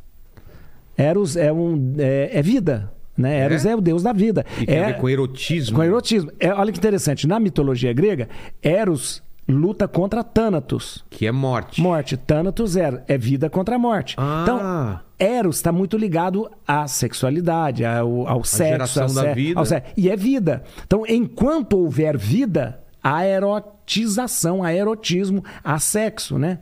Eros 0.98 1.36
é, 1.36 1.52
um, 1.52 1.96
é, 1.98 2.30
é 2.34 2.42
vida. 2.42 2.92
Né? 3.18 3.40
Eros 3.40 3.66
é? 3.66 3.76
o 3.76 3.82
deus 3.82 4.04
da 4.04 4.12
vida. 4.14 4.46
E 4.62 4.66
tem 4.66 4.76
é, 4.78 4.84
a 4.84 4.88
ver 4.88 4.98
com 4.98 5.08
erotismo. 5.10 5.76
com 5.76 5.84
erotismo. 5.84 6.32
É, 6.40 6.52
olha 6.54 6.72
que 6.72 6.78
interessante. 6.80 7.28
Na 7.28 7.40
mitologia 7.40 7.94
grega, 7.94 8.28
Eros 8.62 9.22
luta 9.48 9.88
contra 9.88 10.24
Thanatos. 10.24 11.04
Que 11.10 11.28
é 11.28 11.32
morte. 11.32 11.82
Morte. 11.82 12.16
Thanatos 12.18 12.76
é, 12.78 13.04
é 13.08 13.18
vida 13.18 13.50
contra 13.50 13.76
a 13.76 13.80
morte. 13.80 14.16
Ah. 14.18 14.42
Então, 14.44 15.00
Eros 15.20 15.58
está 15.58 15.72
muito 15.72 15.98
ligado 15.98 16.50
à 16.68 16.88
sexualidade, 16.88 17.86
ao, 17.86 18.28
ao 18.28 18.44
sexo. 18.44 18.72
geração 18.72 19.04
ao 19.04 19.14
da 19.14 19.22
se- 19.22 19.34
vida. 19.34 19.60
ao 19.60 19.66
se- 19.66 19.84
E 19.96 20.10
é 20.10 20.16
vida. 20.16 20.64
Então, 20.86 21.04
enquanto 21.08 21.78
houver 21.78 22.18
vida, 22.18 22.80
há 23.02 23.26
erotização, 23.26 24.64
há 24.64 24.74
erotismo, 24.74 25.44
há 25.64 25.78
sexo, 25.80 26.38
né? 26.38 26.60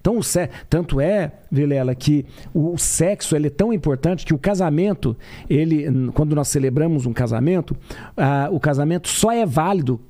Então, 0.00 0.16
o 0.18 0.22
se... 0.22 0.48
tanto 0.68 1.00
é, 1.00 1.32
Vilela, 1.50 1.94
que 1.94 2.24
o 2.52 2.76
sexo 2.78 3.34
ele 3.36 3.48
é 3.48 3.50
tão 3.50 3.72
importante 3.72 4.24
que 4.24 4.34
o 4.34 4.38
casamento, 4.38 5.16
ele, 5.48 6.10
quando 6.12 6.34
nós 6.34 6.48
celebramos 6.48 7.06
um 7.06 7.12
casamento, 7.12 7.76
ah, 8.16 8.48
o 8.50 8.58
casamento 8.58 9.08
só 9.08 9.30
é 9.32 9.44
válido 9.46 10.00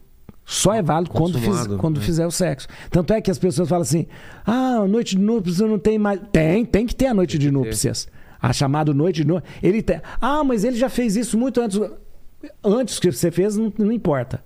só 0.46 0.74
é 0.74 0.82
válido 0.82 1.10
quando, 1.10 1.38
fiz- 1.38 1.66
quando 1.78 1.98
né? 1.98 2.04
fizer 2.04 2.26
o 2.26 2.30
sexo. 2.30 2.68
Tanto 2.90 3.12
é 3.12 3.20
que 3.20 3.30
as 3.30 3.38
pessoas 3.38 3.68
falam 3.68 3.82
assim: 3.82 4.06
ah, 4.46 4.84
noite 4.86 5.16
de 5.16 5.22
núpcias 5.22 5.58
não 5.68 5.78
tem 5.78 5.98
mais. 5.98 6.20
Tem, 6.30 6.64
tem 6.64 6.86
que 6.86 6.94
ter 6.94 7.06
a 7.06 7.14
noite 7.14 7.38
de 7.38 7.50
núpcias. 7.50 8.06
A 8.40 8.52
chamada 8.52 8.92
noite 8.92 9.22
de 9.22 9.26
núpcias. 9.26 9.54
Ele 9.62 9.80
tem. 9.80 10.00
Ah, 10.20 10.44
mas 10.44 10.64
ele 10.64 10.76
já 10.76 10.88
fez 10.90 11.16
isso 11.16 11.38
muito 11.38 11.60
antes. 11.60 11.80
Antes 12.62 12.98
que 12.98 13.10
você 13.10 13.30
fez, 13.30 13.56
não, 13.56 13.72
não 13.78 13.90
importa. 13.90 14.42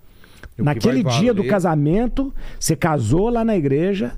que 0.55 0.63
Naquele 0.63 1.03
dia 1.03 1.35
do 1.35 1.43
casamento, 1.45 2.33
você 2.59 2.77
casou 2.77 3.29
lá 3.29 3.45
na 3.45 3.57
igreja, 3.57 4.13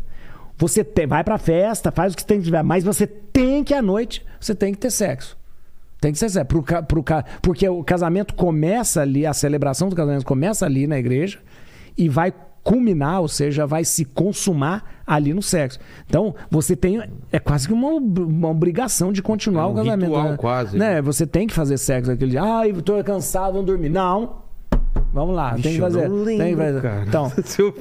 você 0.59 0.85
te- 0.85 1.07
vai 1.07 1.25
pra 1.25 1.39
festa, 1.39 1.91
faz 1.91 2.13
o 2.13 2.17
que 2.17 2.25
tem 2.27 2.39
que 2.39 2.45
tiver, 2.45 2.63
mas 2.63 2.85
você 2.85 3.07
tem 3.07 3.65
que 3.65 3.73
à 3.73 3.81
noite, 3.81 4.23
você 4.39 4.55
tem 4.55 4.73
que 4.75 4.79
ter 4.79 4.91
sexo. 4.91 5.35
Tem 5.99 6.13
que 6.13 6.19
ser 6.19 6.29
sexo. 6.29 6.47
Pro, 6.47 6.63
pro, 6.63 7.05
porque 7.41 7.67
o 7.67 7.83
casamento 7.83 8.35
começa 8.35 9.01
ali, 9.01 9.25
a 9.25 9.33
celebração 9.33 9.89
do 9.89 9.97
casamento 9.97 10.27
começa 10.27 10.67
ali 10.67 10.87
na 10.87 10.99
igreja 10.99 11.39
e 11.97 12.09
vai 12.09 12.33
culminar, 12.63 13.21
ou 13.23 13.29
seja, 13.29 13.67
vai 13.67 13.85
se 13.85 14.05
consumar 14.05 15.01
ali 15.07 15.33
no 15.33 15.43
sexo. 15.43 15.79
Então, 16.07 16.35
você 16.51 16.77
tem. 16.77 17.03
É 17.33 17.39
quase 17.39 17.67
que 17.67 17.73
uma, 17.73 17.89
uma 17.93 18.49
obrigação 18.49 19.13
de 19.13 19.23
continuar 19.23 19.63
É 19.63 19.67
um 19.67 19.73
o 19.73 19.75
casamento. 19.77 20.03
ritual 20.03 20.29
né? 20.31 20.37
quase, 20.37 20.77
Né? 20.79 20.95
né? 20.95 21.03
Você 21.03 21.27
tem 21.27 21.47
que 21.47 21.55
fazer 21.55 21.79
sexo 21.79 22.11
aquele 22.13 22.33
dia. 22.33 22.43
Ai, 22.43 22.73
tô 22.75 23.03
cansado, 23.03 23.53
vamos 23.55 23.67
dormir. 23.67 23.89
Não. 23.89 24.43
Vamos 25.13 25.35
lá, 25.35 25.51
Vixe, 25.55 25.63
tem 25.63 25.75
que 25.75 25.81
fazer. 25.81 26.09
não 26.09 26.25
tem 26.25 26.39
que 26.39 26.43
lembro, 26.43 26.65
fazer. 26.65 26.81
cara. 26.83 27.05
Então, 27.09 27.33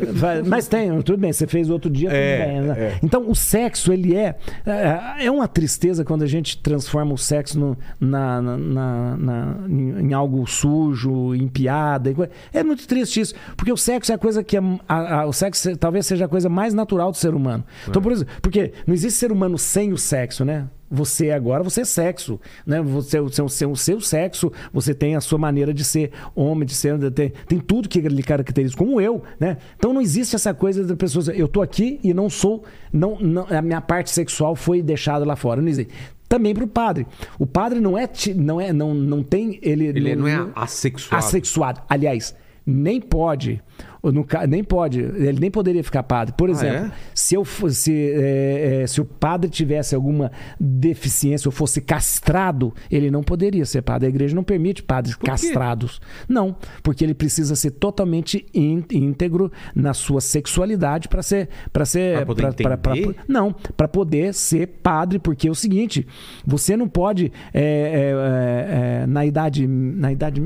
mas 0.48 0.68
tem, 0.68 1.02
tudo 1.02 1.18
bem, 1.20 1.32
você 1.32 1.46
fez 1.48 1.70
outro 1.70 1.90
dia, 1.90 2.10
tudo 2.10 2.18
É, 2.18 2.46
bem. 2.46 2.62
né? 2.62 2.76
é. 2.78 3.00
Então, 3.04 3.30
o 3.30 3.36
sexo, 3.36 3.94
ele 3.94 4.16
é. 4.16 4.36
É 4.66 5.26
é 5.26 5.32
uma 5.32 5.48
tristeza 5.48 6.04
quando 6.04 6.24
a 6.24 6.28
gente 6.28 6.58
transforma 6.58 7.14
o 7.14 7.18
sexo 7.18 7.60
no- 7.60 7.78
na, 8.00 8.42
na- 8.42 8.58
na- 8.58 9.18
na- 9.18 9.56
em, 9.68 10.08
em 10.10 10.14
algo 10.14 10.46
sujo, 10.48 11.36
em 11.36 11.48
piada. 11.48 12.12
É 12.54 12.64
muito 12.64 12.88
triste 12.88 13.20
isso, 13.22 13.34
porque 13.56 13.72
o 13.72 13.78
sexo 13.78 14.12
é 14.12 14.16
a 14.16 14.18
coisa 14.18 14.44
que. 14.44 14.58
é- 14.58 14.62
a- 14.88 15.22
a- 15.22 15.26
o 15.26 15.34
sexo 15.34 15.76
talvez 15.78 16.06
seja 16.06 16.26
a 16.26 16.28
coisa 16.28 16.50
mais 16.50 16.74
natural 16.74 17.12
do 17.12 17.18
ser 17.18 17.34
humano. 17.36 17.64
Então, 17.88 18.02
por 18.02 18.12
exemplo, 18.12 18.34
porque 18.42 18.72
não 18.88 18.94
existe 18.94 19.18
ser 19.20 19.32
humano 19.32 19.58
sem 19.58 19.94
o 19.94 19.98
sexo, 19.98 20.44
né? 20.44 20.66
Você 20.92 21.32
agora, 21.32 21.64
você 21.64 21.82
é 21.82 21.86
sexo, 21.86 22.40
né? 22.66 22.82
Você, 22.82 23.20
o 23.20 23.30
seu, 23.30 23.46
o 23.46 23.76
seu, 23.76 24.02
sexo, 24.02 24.52
você 24.74 24.94
tem 24.94 25.16
a 25.16 25.22
sua 25.22 25.38
maneira 25.38 25.74
de 25.74 25.84
ser 25.84 26.12
homem, 26.36 26.66
de 26.66 26.74
ser, 26.74 26.98
tem, 27.12 27.32
tem 27.48 27.60
tudo 27.60 27.88
que 27.88 28.00
lhe 28.02 28.24
caracteriza, 28.24 28.76
como 28.76 29.00
eu, 29.00 29.22
né? 29.40 29.58
Então 29.78 29.94
não 29.94 30.02
existe 30.02 30.36
essa 30.36 30.54
coisa 30.54 30.84
da 30.84 30.96
pessoa, 30.96 31.24
eu 31.36 31.48
tô 31.48 31.62
aqui 31.62 32.00
e 32.04 32.14
não 32.14 32.30
sou, 32.30 32.64
não, 32.92 33.20
não, 33.20 33.46
a 33.50 33.62
minha 33.62 33.82
parte 33.82 34.10
sexual 34.10 34.56
foi 34.56 34.82
deixada 34.82 35.24
lá 35.26 35.36
fora. 35.36 35.62
Não 35.62 35.70
existe. 35.70 35.94
Também 36.28 36.54
para 36.54 36.64
o 36.64 36.68
padre. 36.68 37.08
O 37.40 37.48
padre 37.48 37.80
não 37.80 37.98
é, 37.98 38.08
não 38.36 38.62
é, 38.62 38.72
não, 38.72 38.94
não 38.94 39.24
tem, 39.24 39.60
ele, 39.64 39.86
Ele 39.88 40.16
não 40.16 40.28
é 40.28 40.48
assexuado. 40.56 41.26
assexuado. 41.26 41.82
Aliás, 41.90 42.36
nem 42.64 43.02
pode, 43.02 43.62
no 44.04 44.26
nem 44.48 44.64
pode, 44.64 45.00
ele 45.00 45.40
nem 45.40 45.52
poderia 45.52 45.84
ficar 45.84 46.04
padre. 46.04 46.34
Por 46.38 46.50
exemplo, 46.50 46.86
é? 46.88 46.92
se, 47.14 47.36
eu, 47.36 47.44
fo- 47.44 47.70
se, 47.70 47.92
é, 48.16 48.82
é, 48.84 48.88
se 48.88 49.02
o 49.02 49.06
padre 49.06 49.50
tivesse 49.50 49.94
alguma 49.96 50.32
deficiência 50.60 51.48
ou 51.48 51.52
fosse 51.52 51.82
castrado, 51.82 52.74
ele 52.92 53.10
não 53.12 53.24
poderia 53.24 53.66
ser 53.66 53.82
padre. 53.82 54.06
A 54.08 54.10
igreja 54.10 54.36
não 54.36 54.44
permite 54.44 54.84
padres 54.84 55.16
castrados. 55.16 56.00
Não, 56.28 56.56
porque 56.84 57.04
ele 57.04 57.14
precisa 57.14 57.56
ser 57.56 57.72
totalmente 57.72 58.46
ín- 58.54 58.84
íntegro 58.92 59.52
na 59.76 59.94
sua 59.94 60.22
sexualidade 60.22 61.08
para 61.08 61.22
ser, 61.24 61.50
para 61.74 61.86
ser, 61.86 62.18
Pra 62.18 62.26
poder 62.26 62.42
pra- 62.64 62.78
pra- 62.78 63.24
não, 63.28 63.54
para 63.76 63.88
poder 63.88 64.34
ser 64.34 64.68
padre, 64.84 65.18
porque 65.20 65.48
é 65.48 65.52
o 65.52 65.56
seguinte, 65.56 66.06
você 66.46 66.76
não 66.78 66.88
pode 66.88 67.32
é, 67.54 67.62
é, 67.64 69.04
é, 69.04 69.08
na 69.08 69.26
idade 69.26 69.66
na 69.68 70.12
idade 70.12 70.40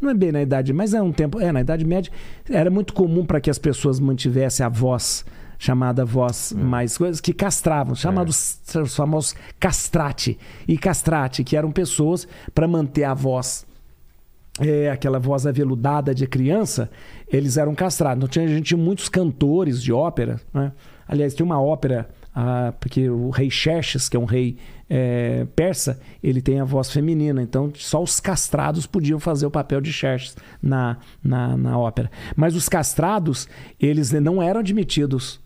não 0.00 0.10
é 0.10 0.14
bem 0.14 0.32
na 0.32 0.42
idade, 0.42 0.72
mas 0.72 0.92
é 0.94 1.00
um 1.00 1.12
tempo, 1.12 1.40
é 1.40 1.50
na 1.52 1.60
idade 1.60 1.84
média 1.84 2.10
era 2.50 2.70
muito 2.70 2.83
comum 2.92 3.24
para 3.24 3.40
que 3.40 3.50
as 3.50 3.58
pessoas 3.58 3.98
mantivessem 3.98 4.64
a 4.64 4.68
voz 4.68 5.24
chamada 5.58 6.04
voz 6.04 6.52
mais 6.52 6.98
coisas 6.98 7.20
que 7.20 7.32
castravam, 7.32 7.94
chamados 7.94 8.60
os 8.74 8.94
famosos 8.94 9.34
castrate 9.58 10.36
e 10.68 10.76
castrate, 10.76 11.42
que 11.42 11.56
eram 11.56 11.70
pessoas 11.70 12.28
para 12.54 12.68
manter 12.68 13.04
a 13.04 13.14
voz 13.14 13.64
é, 14.60 14.90
aquela 14.90 15.18
voz 15.18 15.46
aveludada 15.46 16.14
de 16.14 16.26
criança, 16.26 16.90
eles 17.28 17.56
eram 17.56 17.74
castrados. 17.74 18.18
Então 18.18 18.28
tinha, 18.28 18.46
gente 18.46 18.76
muitos 18.76 19.08
cantores 19.08 19.82
de 19.82 19.92
ópera. 19.92 20.40
Né? 20.52 20.72
Aliás, 21.08 21.34
tinha 21.34 21.44
uma 21.44 21.60
ópera, 21.60 22.08
ah, 22.34 22.72
porque 22.78 23.08
o 23.08 23.30
rei 23.30 23.50
Xerxes, 23.50 24.08
que 24.08 24.16
é 24.16 24.20
um 24.20 24.24
rei 24.24 24.56
é, 24.96 25.44
persa, 25.56 25.98
ele 26.22 26.40
tem 26.40 26.60
a 26.60 26.64
voz 26.64 26.88
feminina. 26.92 27.42
Então 27.42 27.72
só 27.74 28.00
os 28.00 28.20
castrados 28.20 28.86
podiam 28.86 29.18
fazer 29.18 29.44
o 29.44 29.50
papel 29.50 29.80
de 29.80 29.92
Xerxes 29.92 30.36
na, 30.62 30.98
na, 31.22 31.56
na 31.56 31.76
ópera. 31.76 32.08
Mas 32.36 32.54
os 32.54 32.68
castrados, 32.68 33.48
eles 33.80 34.12
não 34.12 34.40
eram 34.40 34.60
admitidos 34.60 35.42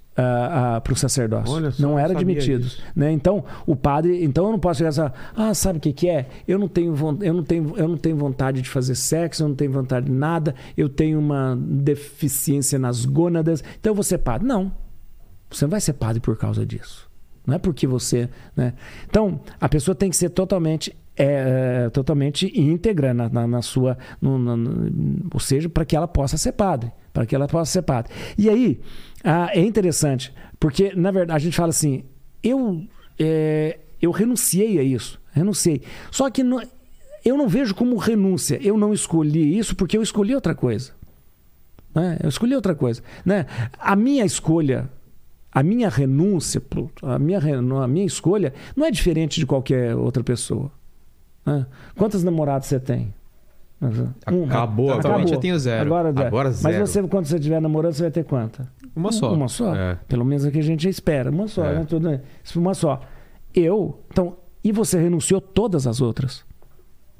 para 0.82 0.92
o 0.92 0.96
sacerdócio. 0.96 1.54
Olha 1.54 1.70
só, 1.70 1.80
não 1.80 1.96
sabia 1.96 2.16
admitidos 2.16 2.82
né? 2.94 3.12
Então, 3.12 3.44
o 3.64 3.76
padre, 3.76 4.24
então 4.24 4.46
eu 4.46 4.50
não 4.50 4.58
posso 4.58 4.78
chegar 4.78 4.88
assim, 4.88 5.14
ah, 5.36 5.54
sabe 5.54 5.78
o 5.78 5.80
que 5.80 5.92
que 5.92 6.08
é? 6.08 6.26
Eu 6.46 6.58
não 6.58 6.66
tenho 6.66 6.92
eu 7.22 7.32
não 7.32 7.44
tenho 7.44 7.74
eu 7.76 7.88
não 7.88 7.96
tenho 7.96 8.16
vontade 8.16 8.60
de 8.60 8.68
fazer 8.68 8.96
sexo, 8.96 9.44
eu 9.44 9.48
não 9.48 9.54
tenho 9.54 9.70
vontade 9.70 10.06
de 10.06 10.12
nada, 10.12 10.56
eu 10.76 10.88
tenho 10.88 11.20
uma 11.20 11.56
deficiência 11.56 12.78
nas 12.78 13.04
gônadas, 13.04 13.62
então 13.78 13.92
eu 13.92 13.94
vou 13.94 14.04
ser 14.04 14.18
padre. 14.18 14.46
Não. 14.46 14.72
Você 15.48 15.64
não 15.64 15.70
vai 15.70 15.80
ser 15.80 15.94
padre 15.94 16.20
por 16.20 16.36
causa 16.36 16.66
disso. 16.66 17.07
Não 17.48 17.54
é 17.54 17.58
porque 17.58 17.86
você, 17.86 18.28
né? 18.54 18.74
Então, 19.08 19.40
a 19.58 19.68
pessoa 19.68 19.94
tem 19.94 20.10
que 20.10 20.16
ser 20.16 20.28
totalmente 20.28 20.94
é, 21.16 21.86
é, 21.86 21.90
totalmente 21.90 22.46
íntegra 22.54 23.12
na, 23.12 23.28
na- 23.28 23.46
na 23.48 23.60
sua, 23.62 23.98
no- 24.20 24.38
no- 24.38 25.26
ou 25.34 25.40
seja, 25.40 25.68
para 25.68 25.84
que 25.84 25.96
ela 25.96 26.06
possa 26.06 26.36
ser 26.36 26.52
padre, 26.52 26.92
para 27.12 27.26
que 27.26 27.34
ela 27.34 27.48
possa 27.48 27.72
ser 27.72 27.82
padre. 27.82 28.12
E 28.36 28.48
aí 28.48 28.78
ah, 29.24 29.50
é 29.52 29.60
interessante, 29.60 30.32
porque 30.60 30.92
na 30.94 31.10
verdade 31.10 31.36
a 31.36 31.44
gente 31.44 31.56
fala 31.56 31.70
assim, 31.70 32.04
eu 32.40 32.84
é, 33.18 33.80
eu 34.00 34.12
renunciei 34.12 34.78
a 34.78 34.82
isso, 34.84 35.20
renunciei. 35.32 35.82
Só 36.12 36.30
que 36.30 36.44
não- 36.44 36.62
eu 37.24 37.36
não 37.36 37.48
vejo 37.48 37.74
como 37.74 37.96
renúncia. 37.96 38.56
Eu 38.62 38.76
não 38.78 38.92
escolhi 38.94 39.58
isso 39.58 39.74
porque 39.74 39.96
eu 39.98 40.02
escolhi 40.02 40.34
outra 40.36 40.54
coisa. 40.54 40.92
né? 41.94 42.16
Eu 42.22 42.28
escolhi 42.28 42.54
outra 42.54 42.76
coisa. 42.76 43.02
Né? 43.24 43.44
A 43.76 43.96
minha 43.96 44.24
escolha, 44.24 44.88
a 45.52 45.62
minha 45.62 45.88
renúncia, 45.88 46.60
a 47.02 47.18
minha, 47.18 47.38
a 47.82 47.88
minha 47.88 48.04
escolha 48.06 48.52
não 48.76 48.84
é 48.86 48.90
diferente 48.90 49.40
de 49.40 49.46
qualquer 49.46 49.94
outra 49.96 50.22
pessoa. 50.22 50.70
né? 51.44 51.66
Quantas 51.96 52.22
namoradas 52.22 52.66
você 52.66 52.78
tem? 52.80 53.14
Acabou 54.46 54.86
agora. 54.90 54.98
Atualmente 54.98 55.32
eu 55.32 55.38
tenho 55.40 55.58
zero. 55.58 55.86
Agora, 55.86 56.12
zero. 56.12 56.26
Agora 56.26 56.50
zero. 56.50 56.78
Mas 56.78 56.90
você, 56.90 57.02
quando 57.06 57.26
você 57.26 57.36
estiver 57.36 57.60
namorando, 57.60 57.92
você 57.92 58.02
vai 58.02 58.10
ter 58.10 58.24
quanta? 58.24 58.68
Uma 58.94 59.12
só. 59.12 59.32
Uma 59.32 59.48
só. 59.48 59.74
É. 59.74 59.96
Pelo 60.08 60.24
menos 60.24 60.44
é 60.44 60.48
o 60.48 60.52
que 60.52 60.58
a 60.58 60.62
gente 60.62 60.88
espera. 60.88 61.30
Uma 61.30 61.46
só, 61.46 61.64
É. 61.64 61.74
né? 61.76 61.84
Tudo, 61.88 62.08
né? 62.10 62.20
Uma 62.56 62.74
só. 62.74 63.00
Eu, 63.54 64.00
então, 64.10 64.36
e 64.64 64.72
você 64.72 64.98
renunciou 65.00 65.40
todas 65.40 65.86
as 65.86 66.00
outras? 66.00 66.44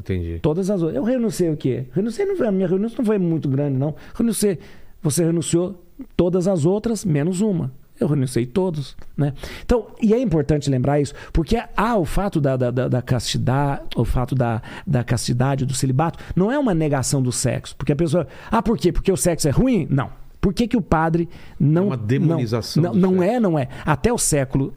Entendi. 0.00 0.38
Todas 0.40 0.68
as 0.70 0.82
outras. 0.82 0.96
Eu 0.96 1.04
renunciei 1.04 1.50
o 1.50 1.56
quê? 1.56 1.86
Renunciei, 1.92 2.26
não 2.26 2.36
foi, 2.36 2.46
a 2.48 2.52
minha 2.52 2.66
renúncia 2.68 2.96
não 2.98 3.04
foi 3.04 3.18
muito 3.18 3.48
grande, 3.48 3.78
não. 3.78 3.94
Renunciei. 4.14 4.58
Você 5.02 5.24
renunciou 5.24 5.80
todas 6.16 6.48
as 6.48 6.64
outras, 6.64 7.04
menos 7.04 7.40
uma. 7.40 7.72
Eu 8.00 8.06
renunciei 8.06 8.46
todos, 8.46 8.96
né? 9.16 9.32
Então, 9.64 9.86
e 10.00 10.14
é 10.14 10.20
importante 10.20 10.70
lembrar 10.70 11.00
isso, 11.00 11.14
porque 11.32 11.60
há 11.76 11.96
o 11.96 12.04
fato 12.04 12.40
da, 12.40 12.56
da, 12.56 12.70
da, 12.70 12.88
da 12.88 13.02
castidade, 13.02 13.82
o 13.96 14.04
fato 14.04 14.34
da, 14.34 14.62
da 14.86 15.02
castidade, 15.02 15.66
do 15.66 15.74
celibato, 15.74 16.18
não 16.34 16.50
é 16.50 16.58
uma 16.58 16.74
negação 16.74 17.20
do 17.20 17.32
sexo. 17.32 17.74
Porque 17.76 17.92
a 17.92 17.96
pessoa. 17.96 18.26
Ah, 18.50 18.62
por 18.62 18.78
quê? 18.78 18.92
Porque 18.92 19.10
o 19.10 19.16
sexo 19.16 19.48
é 19.48 19.50
ruim? 19.50 19.86
Não. 19.90 20.10
Por 20.40 20.54
que, 20.54 20.68
que 20.68 20.76
o 20.76 20.82
padre 20.82 21.28
não. 21.58 21.84
É 21.84 21.86
uma 21.86 21.96
demonização 21.96 22.82
Não, 22.82 22.94
não, 22.94 23.10
não 23.12 23.22
é, 23.22 23.40
não 23.40 23.58
é. 23.58 23.68
Até 23.84 24.12
o 24.12 24.18
século 24.18 24.72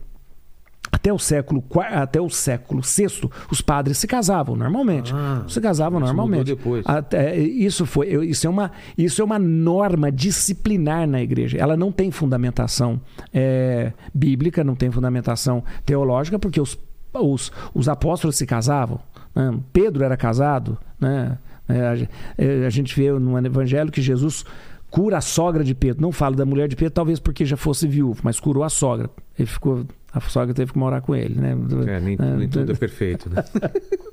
até 0.91 1.11
o 1.11 1.17
século 1.17 1.63
até 1.91 2.19
o 2.19 2.29
século 2.29 2.81
VI, 2.81 3.29
os 3.49 3.61
padres 3.61 3.97
se 3.97 4.07
casavam 4.07 4.55
normalmente. 4.55 5.13
Ah, 5.15 5.43
se 5.47 5.59
casavam 5.61 5.99
normalmente. 5.99 6.47
depois. 6.47 6.83
Até- 6.85 7.37
isso 7.37 7.85
foi, 7.85 8.09
isso 8.25 8.45
é 8.45 8.49
uma, 8.49 8.71
isso 8.97 9.21
é 9.21 9.25
uma 9.25 9.39
norma 9.39 10.11
disciplinar 10.11 11.07
na 11.07 11.21
igreja. 11.21 11.57
Ela 11.57 11.77
não 11.77 11.91
tem 11.91 12.11
fundamentação 12.11 12.99
é, 13.33 13.93
bíblica, 14.13 14.63
não 14.63 14.75
tem 14.75 14.91
fundamentação 14.91 15.63
teológica, 15.85 16.37
porque 16.37 16.59
os 16.59 16.77
os, 17.13 17.51
os 17.73 17.89
apóstolos 17.89 18.37
se 18.37 18.45
casavam, 18.45 18.99
né? 19.35 19.53
Pedro 19.73 20.03
era 20.03 20.15
casado, 20.15 20.77
né? 20.99 21.37
É, 21.67 21.81
a, 21.81 22.07
é, 22.37 22.65
a 22.65 22.69
gente 22.69 22.95
vê 22.95 23.11
no 23.11 23.37
evangelho 23.45 23.91
que 23.91 24.01
Jesus 24.01 24.45
cura 24.89 25.17
a 25.17 25.21
sogra 25.21 25.63
de 25.63 25.73
Pedro. 25.73 26.01
Não 26.01 26.11
fala 26.11 26.35
da 26.35 26.45
mulher 26.45 26.67
de 26.67 26.75
Pedro, 26.75 26.93
talvez 26.93 27.19
porque 27.19 27.45
já 27.45 27.57
fosse 27.57 27.87
viúvo, 27.87 28.21
mas 28.23 28.39
curou 28.39 28.63
a 28.63 28.69
sogra. 28.69 29.09
Ele 29.37 29.45
ficou, 29.45 29.85
a 30.13 30.19
sogra 30.21 30.53
teve 30.53 30.73
que 30.73 30.77
morar 30.77 31.01
com 31.01 31.15
ele, 31.15 31.35
né? 31.39 31.55
É, 31.87 31.99
nem, 31.99 32.17
nem 32.17 32.49
tudo 32.49 32.71
é 32.71 32.75
perfeito, 32.75 33.29
né? 33.29 33.43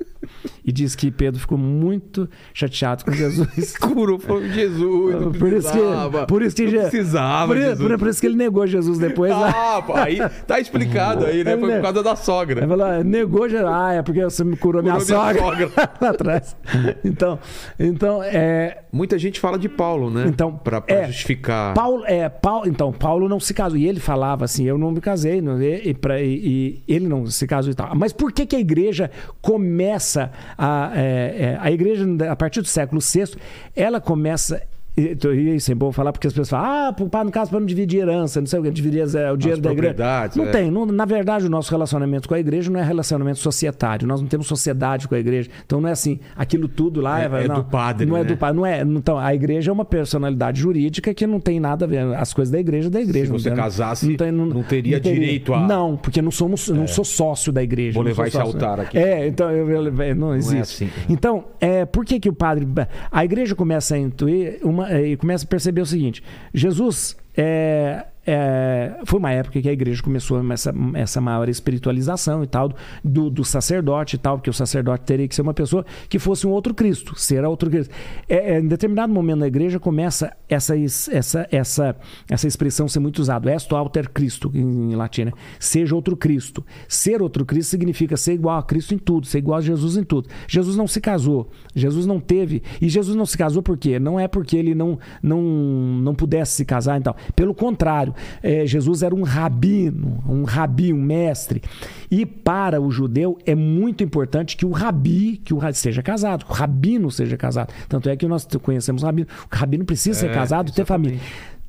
E 0.64 0.70
diz 0.72 0.94
que 0.94 1.10
Pedro 1.10 1.40
ficou 1.40 1.58
muito 1.58 2.28
chateado 2.54 3.04
com 3.04 3.12
Jesus. 3.12 3.76
Curou 3.78 4.18
foi 4.18 4.48
Jesus. 4.50 5.14
não 5.20 5.32
por 5.32 5.52
isso 5.52 5.68
precisava. 5.70 6.20
que, 6.20 6.26
por 6.26 6.42
isso 6.42 6.56
que 6.56 6.62
Não 6.64 6.70
precisava, 6.82 7.46
por, 7.48 7.56
Jesus. 7.56 7.88
por- 7.88 7.98
por 7.98 8.08
isso 8.08 8.20
que 8.20 8.26
ele 8.26 8.36
negou 8.36 8.66
Jesus 8.66 8.98
depois. 8.98 9.30
né? 9.32 9.52
Ah, 9.54 9.82
pô, 9.84 9.94
aí 9.94 10.18
tá 10.46 10.60
explicado 10.60 11.24
aí, 11.26 11.42
né? 11.42 11.52
Ele 11.52 11.60
Foi 11.60 11.74
por 11.74 11.82
causa 11.82 12.02
da 12.02 12.14
sogra. 12.16 12.60
Ele 12.60 12.68
falou, 12.68 12.86
ah, 12.86 13.02
negou 13.04 13.48
Jesus. 13.48 13.66
Ah, 13.68 13.94
é 13.94 14.02
porque 14.02 14.22
você 14.22 14.44
me 14.44 14.56
curou, 14.56 14.82
minha, 14.82 14.94
Curou 14.96 15.06
minha 15.24 15.34
sogra. 15.40 15.70
lá 16.00 16.10
atrás. 16.10 16.56
Então, 17.04 17.38
então 17.78 18.22
é, 18.22 18.82
Muita 18.92 19.18
gente 19.18 19.40
fala 19.40 19.58
de 19.58 19.68
Paulo, 19.68 20.10
né? 20.10 20.24
Então, 20.28 20.52
pra, 20.56 20.80
pra 20.80 20.94
é, 20.96 21.06
justificar. 21.06 21.74
Paulo, 21.74 22.04
é, 22.06 22.28
Paulo, 22.28 22.68
então, 22.68 22.92
Paulo 22.92 23.28
não 23.28 23.38
se 23.40 23.52
casou. 23.54 23.78
E 23.78 23.86
ele 23.86 24.00
falava 24.00 24.44
assim: 24.44 24.64
eu 24.64 24.78
não 24.78 24.90
me 24.90 25.00
casei. 25.00 25.40
Não, 25.40 25.60
e, 25.60 25.88
e, 25.90 25.94
pra- 25.94 26.20
e- 26.20 26.82
e 26.88 26.94
ele 26.94 27.06
não 27.08 27.26
se 27.26 27.46
casou 27.46 27.70
e 27.70 27.74
tal. 27.74 27.94
Mas 27.94 28.12
por 28.12 28.32
que, 28.32 28.46
que 28.46 28.56
a 28.56 28.60
igreja 28.60 29.10
começa 29.40 30.27
a. 30.56 30.92
é, 30.94 31.00
é, 31.00 31.58
a 31.60 31.70
igreja, 31.70 32.04
a 32.30 32.36
partir 32.36 32.60
do 32.60 32.68
século 32.68 33.00
VI, 33.00 33.36
ela 33.74 34.00
começa. 34.00 34.62
E 34.98 35.54
isso 35.54 35.70
é 35.70 35.74
bom 35.74 35.92
falar 35.92 36.12
porque 36.12 36.26
as 36.26 36.32
pessoas 36.32 36.50
falam, 36.50 36.88
ah, 36.88 36.92
pá, 37.10 37.22
no 37.22 37.30
caso, 37.30 37.50
para 37.50 37.60
não 37.60 37.66
dividir 37.66 38.00
herança, 38.00 38.40
não 38.40 38.46
sei 38.46 38.58
o 38.58 38.62
que, 38.62 38.70
dividir 38.70 39.00
é, 39.16 39.30
o 39.32 39.36
dinheiro 39.36 39.60
da 39.60 39.70
igreja. 39.72 39.94
Não 40.36 40.44
é. 40.44 40.50
tem. 40.50 40.70
não- 40.70 40.86
na 40.86 41.04
verdade, 41.04 41.46
o 41.46 41.48
nosso 41.50 41.70
relacionamento 41.70 42.28
com 42.28 42.34
a 42.34 42.40
igreja 42.40 42.70
não 42.70 42.80
é 42.80 42.82
relacionamento 42.82 43.38
societário. 43.38 44.06
Nós 44.08 44.20
não 44.20 44.28
temos 44.28 44.46
sociedade 44.46 45.06
com 45.06 45.14
a 45.14 45.18
igreja. 45.18 45.48
Então 45.64 45.80
não 45.80 45.88
é 45.88 45.92
assim, 45.92 46.18
aquilo 46.36 46.66
tudo 46.68 47.00
lá 47.00 47.22
É- 47.22 47.44
é 47.44 47.48
não, 47.48 47.56
do 47.56 47.64
padre, 47.64 48.06
Não 48.06 48.16
é 48.16 48.20
né? 48.22 48.26
do 48.28 48.36
padre. 48.36 48.56
Não 48.56 48.66
é, 48.66 48.80
então, 48.82 49.18
a 49.18 49.34
igreja 49.34 49.70
é 49.70 49.72
uma 49.72 49.84
personalidade 49.84 50.60
jurídica 50.60 51.14
que 51.14 51.26
não 51.26 51.38
tem 51.38 51.60
nada 51.60 51.84
a 51.84 51.88
ver. 51.88 51.98
As 52.16 52.32
coisas 52.32 52.50
da 52.50 52.58
igreja 52.58 52.88
é 52.88 52.90
da 52.90 53.00
igreja. 53.00 53.26
Se 53.26 53.32
não 53.32 53.38
você 53.38 53.50
tem- 53.50 53.56
casasse, 53.58 54.16
não 54.32 54.62
teria 54.62 54.98
direito 55.00 55.54
a- 55.54 55.66
Não, 55.66 55.96
porque 55.96 56.20
não 56.22 56.30
somos, 56.30 56.68
não 56.68 56.86
sou 56.86 57.04
sócio 57.04 57.52
da 57.52 57.62
igreja. 57.62 57.94
Vou 57.94 58.02
não 58.02 58.08
levar 58.10 58.28
esse 58.28 58.36
altar 58.36 58.80
aqui. 58.80 58.98
É, 58.98 59.26
então 59.26 59.50
eu, 59.50 59.68
eu- 59.70 60.02
eu- 60.02 60.16
não 60.16 60.34
existe. 60.34 60.84
assim. 60.84 60.90
Então, 61.08 61.44
é, 61.60 61.84
por 61.84 62.04
que 62.04 62.18
que 62.18 62.28
o 62.28 62.32
padre... 62.32 62.66
A 63.10 63.24
igreja 63.24 63.54
começa 63.54 63.94
a 63.94 63.98
intuir 63.98 64.58
uma, 64.62 64.87
e 64.90 65.16
começa 65.16 65.44
a 65.44 65.48
perceber 65.48 65.80
o 65.80 65.86
seguinte. 65.86 66.22
Jesus... 66.52 67.16
É, 67.40 68.04
é, 68.30 69.00
foi 69.06 69.18
uma 69.18 69.32
época 69.32 69.60
que 69.62 69.68
a 69.68 69.72
igreja 69.72 70.02
começou 70.02 70.38
essa, 70.52 70.74
essa 70.94 71.18
maior 71.20 71.48
espiritualização 71.48 72.44
e 72.44 72.46
tal 72.46 72.70
do, 73.02 73.30
do 73.30 73.42
sacerdote 73.42 74.16
e 74.16 74.18
tal, 74.18 74.36
porque 74.36 74.50
o 74.50 74.52
sacerdote 74.52 75.04
teria 75.04 75.26
que 75.26 75.34
ser 75.34 75.40
uma 75.40 75.54
pessoa 75.54 75.84
que 76.10 76.18
fosse 76.18 76.46
um 76.46 76.50
outro 76.50 76.74
Cristo, 76.74 77.18
ser 77.18 77.42
outro 77.44 77.70
Cristo. 77.70 77.94
É, 78.28 78.54
é, 78.54 78.60
em 78.60 78.68
determinado 78.68 79.12
momento 79.12 79.38
na 79.38 79.46
igreja 79.46 79.80
começa 79.80 80.36
essa, 80.46 80.76
es- 80.76 81.08
essa, 81.08 81.48
essa, 81.50 81.96
essa 82.28 82.46
expressão 82.46 82.86
ser 82.86 83.00
muito 83.00 83.18
usada, 83.18 83.50
est 83.50 83.72
alter 83.72 84.10
Cristo 84.10 84.50
em, 84.54 84.92
em 84.92 84.94
latim, 84.94 85.24
né? 85.24 85.32
seja 85.58 85.94
outro 85.94 86.16
Cristo. 86.16 86.62
Ser 86.86 87.22
outro 87.22 87.46
Cristo 87.46 87.70
significa 87.70 88.16
ser 88.16 88.34
igual 88.34 88.58
a 88.58 88.62
Cristo 88.62 88.94
em 88.94 88.98
tudo, 88.98 89.26
ser 89.26 89.38
igual 89.38 89.58
a 89.58 89.62
Jesus 89.62 89.96
em 89.96 90.04
tudo. 90.04 90.28
Jesus 90.46 90.76
não 90.76 90.86
se 90.86 91.00
casou, 91.00 91.48
Jesus 91.74 92.04
não 92.04 92.20
teve, 92.20 92.62
e 92.80 92.88
Jesus 92.88 93.16
não 93.16 93.24
se 93.24 93.38
casou 93.38 93.62
por 93.62 93.78
quê? 93.78 93.98
Não 93.98 94.20
é 94.20 94.28
porque 94.28 94.56
ele 94.56 94.74
não, 94.74 94.98
não, 95.22 95.40
não 95.40 96.14
pudesse 96.14 96.52
se 96.52 96.64
casar, 96.64 96.98
então. 96.98 97.14
Pelo 97.34 97.54
contrário, 97.54 98.14
é, 98.42 98.66
Jesus 98.66 99.02
era 99.02 99.14
um 99.14 99.22
rabino, 99.22 100.22
um 100.28 100.44
rabi, 100.44 100.92
um 100.92 101.00
mestre. 101.02 101.62
E 102.10 102.24
para 102.26 102.80
o 102.80 102.90
judeu 102.90 103.38
é 103.44 103.54
muito 103.54 104.02
importante 104.04 104.56
que 104.56 104.64
o 104.66 104.70
rabi, 104.70 105.40
que 105.44 105.52
o 105.54 105.58
ra- 105.58 105.72
seja 105.72 106.02
casado, 106.02 106.44
que 106.44 106.50
o 106.50 106.54
rabino 106.54 107.10
seja 107.10 107.36
casado. 107.36 107.72
Tanto 107.88 108.08
é 108.08 108.16
que 108.16 108.26
nós 108.26 108.46
conhecemos 108.62 109.02
o 109.02 109.06
rabino. 109.06 109.28
O 109.52 109.54
rabino 109.56 109.84
precisa 109.84 110.18
ser 110.20 110.30
É, 110.30 110.34
casado 110.34 110.70
e 110.70 110.72
ter 110.72 110.84
família. 110.84 111.18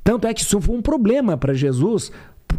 Tanto 0.02 0.26
é 0.26 0.32
que 0.32 0.40
isso 0.40 0.60
foi 0.62 0.74
um 0.76 0.80
problema 0.82 1.36
para 1.36 1.52
Jesus 1.52 2.10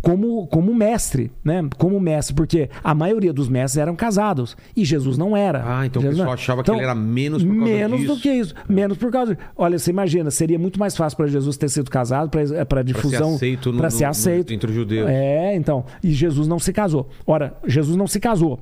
como, 0.01 0.47
como 0.47 0.73
mestre, 0.73 1.31
né? 1.43 1.67
Como 1.77 1.99
mestre, 1.99 2.33
porque 2.35 2.69
a 2.83 2.93
maioria 2.95 3.31
dos 3.33 3.47
mestres 3.49 3.77
eram 3.81 3.95
casados 3.95 4.55
e 4.75 4.83
Jesus 4.85 5.17
não 5.17 5.35
era. 5.35 5.63
Ah, 5.65 5.85
então 5.85 5.99
o 5.99 6.03
Jesus 6.03 6.17
pessoal 6.17 6.25
não- 6.27 6.33
achava 6.33 6.63
que 6.63 6.71
ele 6.71 6.81
era 6.81 6.95
menos 6.95 7.43
por 7.43 7.49
causa 7.55 7.71
menos 7.73 7.99
disso. 7.99 8.15
do 8.15 8.21
que 8.21 8.29
isso, 8.31 8.55
menos 8.67 8.97
por 8.97 9.11
causa. 9.11 9.37
Olha, 9.55 9.77
você 9.77 9.91
imagina, 9.91 10.31
seria 10.31 10.57
muito 10.57 10.79
mais 10.79 10.95
fácil 10.95 11.17
para 11.17 11.27
Jesus 11.27 11.57
ter 11.57 11.69
sido 11.69 11.89
casado 11.91 12.29
para 12.67 12.81
difusão, 12.83 13.35
aceito 13.35 13.71
no- 13.71 13.77
para 13.77 13.87
no- 13.87 13.91
ser 13.91 14.05
no- 14.05 14.09
aceito 14.11 14.53
entre 14.53 14.69
os 14.69 14.75
judeus. 14.75 15.09
É, 15.09 15.55
então, 15.55 15.85
e 16.03 16.11
Jesus 16.11 16.47
não 16.47 16.59
se 16.59 16.71
casou. 16.73 17.09
Ora, 17.25 17.55
Jesus 17.67 17.95
não 17.97 18.07
se 18.07 18.19
casou. 18.19 18.59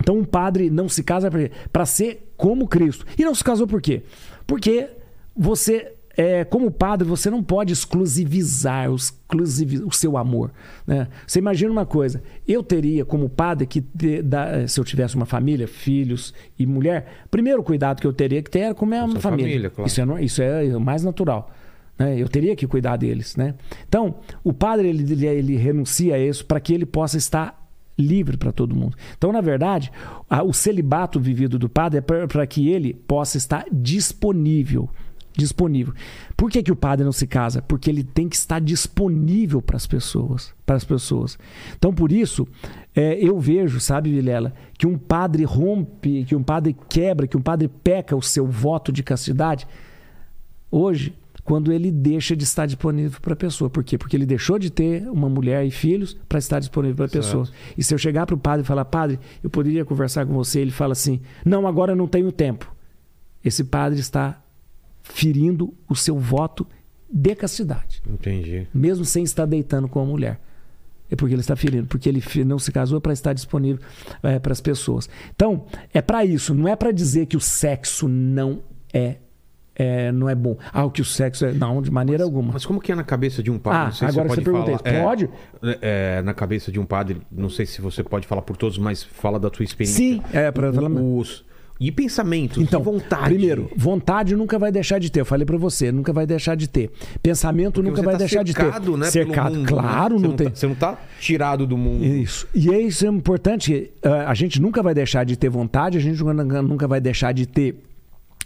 Então 0.00 0.18
um 0.18 0.24
padre 0.24 0.70
não 0.70 0.88
se 0.88 1.02
casa 1.04 1.30
para 1.72 1.86
ser 1.86 2.32
como 2.36 2.66
Cristo. 2.66 3.06
E 3.16 3.24
não 3.24 3.34
se 3.34 3.44
casou 3.44 3.66
por 3.66 3.80
quê? 3.80 4.02
Porque 4.46 4.88
você, 5.36 5.92
é, 6.16 6.44
como 6.44 6.70
padre, 6.70 7.06
você 7.06 7.28
não 7.30 7.42
pode 7.42 7.72
exclusivizar 7.72 8.90
o, 8.90 8.96
seu 9.92 10.16
amor. 10.16 10.52
né? 10.86 11.08
Você 11.26 11.38
imagina 11.38 11.70
uma 11.72 11.86
coisa: 11.86 12.22
eu 12.46 12.62
teria 12.62 13.04
como 13.04 13.28
padre 13.28 13.66
que, 13.66 13.80
ter- 13.80 14.22
da- 14.22 14.66
se 14.68 14.78
eu 14.78 14.84
tivesse 14.84 15.16
uma 15.16 15.26
família, 15.26 15.66
filhos 15.66 16.32
e 16.58 16.66
mulher, 16.66 17.24
primeiro 17.30 17.62
cuidado 17.62 18.00
que 18.00 18.06
eu 18.06 18.12
teria 18.12 18.42
que 18.42 18.50
ter 18.50 18.60
era 18.60 18.74
com 18.74 18.84
a 18.84 18.88
minha 18.88 19.00
família. 19.20 19.20
família, 19.46 19.70
claro. 19.70 19.86
Isso 19.88 20.00
é, 20.00 20.24
isso 20.24 20.42
é 20.42 20.76
o 20.76 20.80
mais 20.80 21.02
natural. 21.02 21.50
né? 21.98 22.16
Eu 22.20 22.28
teria 22.28 22.54
que 22.56 22.66
cuidar 22.66 22.96
deles, 22.96 23.36
né? 23.36 23.54
Então, 23.88 24.16
o 24.42 24.52
padre 24.52 24.88
ele, 24.88 25.02
ele, 25.12 25.26
ele 25.26 25.56
renuncia 25.56 26.14
a 26.14 26.18
isso 26.18 26.44
para 26.46 26.60
que 26.60 26.72
ele 26.74 26.86
possa 26.86 27.16
estar 27.16 27.62
livre 27.96 28.36
para 28.36 28.50
todo 28.50 28.74
mundo. 28.74 28.96
Então, 29.16 29.30
na 29.32 29.40
verdade, 29.40 29.90
a- 30.28 30.42
o 30.42 30.52
celibato 30.52 31.20
vivido 31.20 31.58
do 31.58 31.68
padre 31.68 31.98
é 31.98 32.26
para 32.26 32.46
que 32.46 32.68
ele 32.68 32.92
possa 32.92 33.36
estar 33.38 33.64
disponível. 33.72 34.88
Disponível. 35.36 35.92
Por 36.36 36.48
que, 36.48 36.62
que 36.62 36.70
o 36.70 36.76
padre 36.76 37.04
não 37.04 37.10
se 37.10 37.26
casa? 37.26 37.60
Porque 37.60 37.90
ele 37.90 38.04
tem 38.04 38.28
que 38.28 38.36
estar 38.36 38.60
disponível 38.60 39.60
para 39.60 39.76
as 39.76 39.86
pessoas. 39.86 40.54
Para 40.64 40.76
as 40.76 40.84
pessoas. 40.84 41.36
Então, 41.76 41.92
por 41.92 42.12
isso, 42.12 42.46
é, 42.94 43.14
eu 43.14 43.38
vejo, 43.40 43.80
sabe, 43.80 44.12
Vilela, 44.12 44.54
que 44.78 44.86
um 44.86 44.96
padre 44.96 45.42
rompe, 45.44 46.24
que 46.24 46.36
um 46.36 46.42
padre 46.42 46.76
quebra, 46.88 47.26
que 47.26 47.36
um 47.36 47.42
padre 47.42 47.68
peca 47.68 48.14
o 48.14 48.22
seu 48.22 48.46
voto 48.46 48.92
de 48.92 49.02
castidade 49.02 49.66
hoje 50.70 51.14
quando 51.44 51.70
ele 51.70 51.90
deixa 51.90 52.34
de 52.34 52.42
estar 52.42 52.66
disponível 52.66 53.20
para 53.20 53.34
a 53.34 53.36
pessoa. 53.36 53.68
Por 53.68 53.84
quê? 53.84 53.98
Porque 53.98 54.16
ele 54.16 54.24
deixou 54.24 54.58
de 54.58 54.70
ter 54.70 55.06
uma 55.10 55.28
mulher 55.28 55.64
e 55.66 55.70
filhos 55.70 56.16
para 56.28 56.38
estar 56.38 56.58
disponível 56.58 56.96
para 56.96 57.06
a 57.06 57.08
pessoa. 57.08 57.46
E 57.76 57.84
se 57.84 57.92
eu 57.92 57.98
chegar 57.98 58.24
para 58.24 58.34
o 58.34 58.38
padre 58.38 58.62
e 58.62 58.66
falar, 58.66 58.84
padre, 58.86 59.20
eu 59.42 59.50
poderia 59.50 59.84
conversar 59.84 60.24
com 60.26 60.32
você, 60.32 60.60
ele 60.60 60.70
fala 60.70 60.92
assim, 60.92 61.20
não, 61.44 61.66
agora 61.66 61.92
eu 61.92 61.96
não 61.96 62.08
tenho 62.08 62.32
tempo. 62.32 62.72
Esse 63.44 63.62
padre 63.62 64.00
está 64.00 64.42
ferindo 65.04 65.72
o 65.88 65.94
seu 65.94 66.18
voto 66.18 66.66
de 67.08 67.34
castidade, 67.36 68.02
Entendi. 68.08 68.66
mesmo 68.74 69.04
sem 69.04 69.22
estar 69.22 69.46
deitando 69.46 69.86
com 69.86 70.00
a 70.00 70.04
mulher. 70.04 70.40
É 71.10 71.14
porque 71.14 71.34
ele 71.34 71.42
está 71.42 71.54
ferindo, 71.54 71.86
porque 71.86 72.08
ele 72.08 72.22
não 72.44 72.58
se 72.58 72.72
casou 72.72 73.00
para 73.00 73.12
estar 73.12 73.34
disponível 73.34 73.80
é, 74.22 74.38
para 74.38 74.52
as 74.52 74.60
pessoas. 74.60 75.08
Então, 75.34 75.66
é 75.92 76.00
para 76.00 76.24
isso, 76.24 76.54
não 76.54 76.66
é 76.66 76.74
para 76.74 76.90
dizer 76.90 77.26
que 77.26 77.36
o 77.36 77.40
sexo 77.40 78.08
não 78.08 78.62
é, 78.92 79.18
é, 79.76 80.10
não 80.10 80.28
é 80.28 80.34
bom. 80.34 80.56
Ah, 80.72 80.84
o 80.84 80.90
que 80.90 81.02
o 81.02 81.04
sexo 81.04 81.44
é. 81.44 81.52
Não, 81.52 81.82
de 81.82 81.90
maneira 81.90 82.24
alguma. 82.24 82.54
Mas 82.54 82.64
como 82.64 82.80
que 82.80 82.90
é 82.90 82.94
na 82.94 83.04
cabeça 83.04 83.42
de 83.42 83.50
um 83.50 83.58
padre? 83.58 83.78
Ah, 83.78 83.84
não 83.84 83.92
sei 83.92 84.08
agora 84.08 84.28
se 84.28 84.34
você 84.34 84.40
você 84.40 84.44
pergunta 84.50 84.78
falar. 84.78 84.94
isso. 84.94 85.04
Pode? 85.04 85.30
É, 85.62 86.16
é, 86.18 86.22
na 86.22 86.32
cabeça 86.32 86.72
de 86.72 86.80
um 86.80 86.86
padre, 86.86 87.20
não 87.30 87.50
sei 87.50 87.66
se 87.66 87.80
você 87.82 88.02
pode 88.02 88.26
falar 88.26 88.42
por 88.42 88.56
todos, 88.56 88.78
mas 88.78 89.02
fala 89.02 89.38
da 89.38 89.50
tua 89.50 89.62
experiência. 89.62 89.96
Sim, 89.96 90.22
é 90.32 90.50
para 90.50 90.72
falar. 90.72 90.90
Os... 90.90 91.44
E 91.86 91.92
pensamentos, 91.92 92.62
Então, 92.62 92.80
e 92.80 92.84
vontade. 92.84 93.24
primeiro, 93.34 93.70
vontade 93.76 94.34
nunca 94.34 94.58
vai 94.58 94.72
deixar 94.72 94.98
de 94.98 95.10
ter. 95.10 95.20
Eu 95.20 95.24
falei 95.26 95.44
pra 95.44 95.56
você, 95.58 95.92
nunca 95.92 96.12
vai 96.12 96.26
deixar 96.26 96.54
de 96.54 96.68
ter. 96.68 96.90
Pensamento 97.22 97.74
Porque 97.74 97.90
nunca 97.90 98.02
vai 98.02 98.14
tá 98.14 98.18
deixar 98.18 98.42
de 98.42 98.54
ter. 98.54 98.62
cercado, 98.62 98.96
Né, 98.96 99.06
cercado, 99.10 99.54
mundo, 99.56 99.68
claro, 99.68 100.14
né? 100.14 100.20
Você 100.20 100.26
não 100.28 100.36
tem. 100.36 100.48
Tá, 100.48 100.54
você 100.54 100.66
não 100.66 100.74
tá 100.74 100.98
tirado 101.20 101.66
do 101.66 101.76
mundo. 101.76 102.04
Isso. 102.04 102.46
E 102.54 102.70
é 102.72 102.80
isso 102.80 103.04
é 103.04 103.08
importante. 103.10 103.90
eh, 104.02 104.08
a 104.08 104.32
gente 104.34 104.60
nunca 104.62 104.82
vai 104.82 104.94
deixar 104.94 105.24
de 105.24 105.36
ter 105.36 105.48
vontade, 105.50 105.98
a 105.98 106.00
gente 106.00 106.22
nunca- 106.24 106.88
vai 106.88 107.00
deixar 107.00 107.32
de 107.32 107.46
ter. 107.46 107.76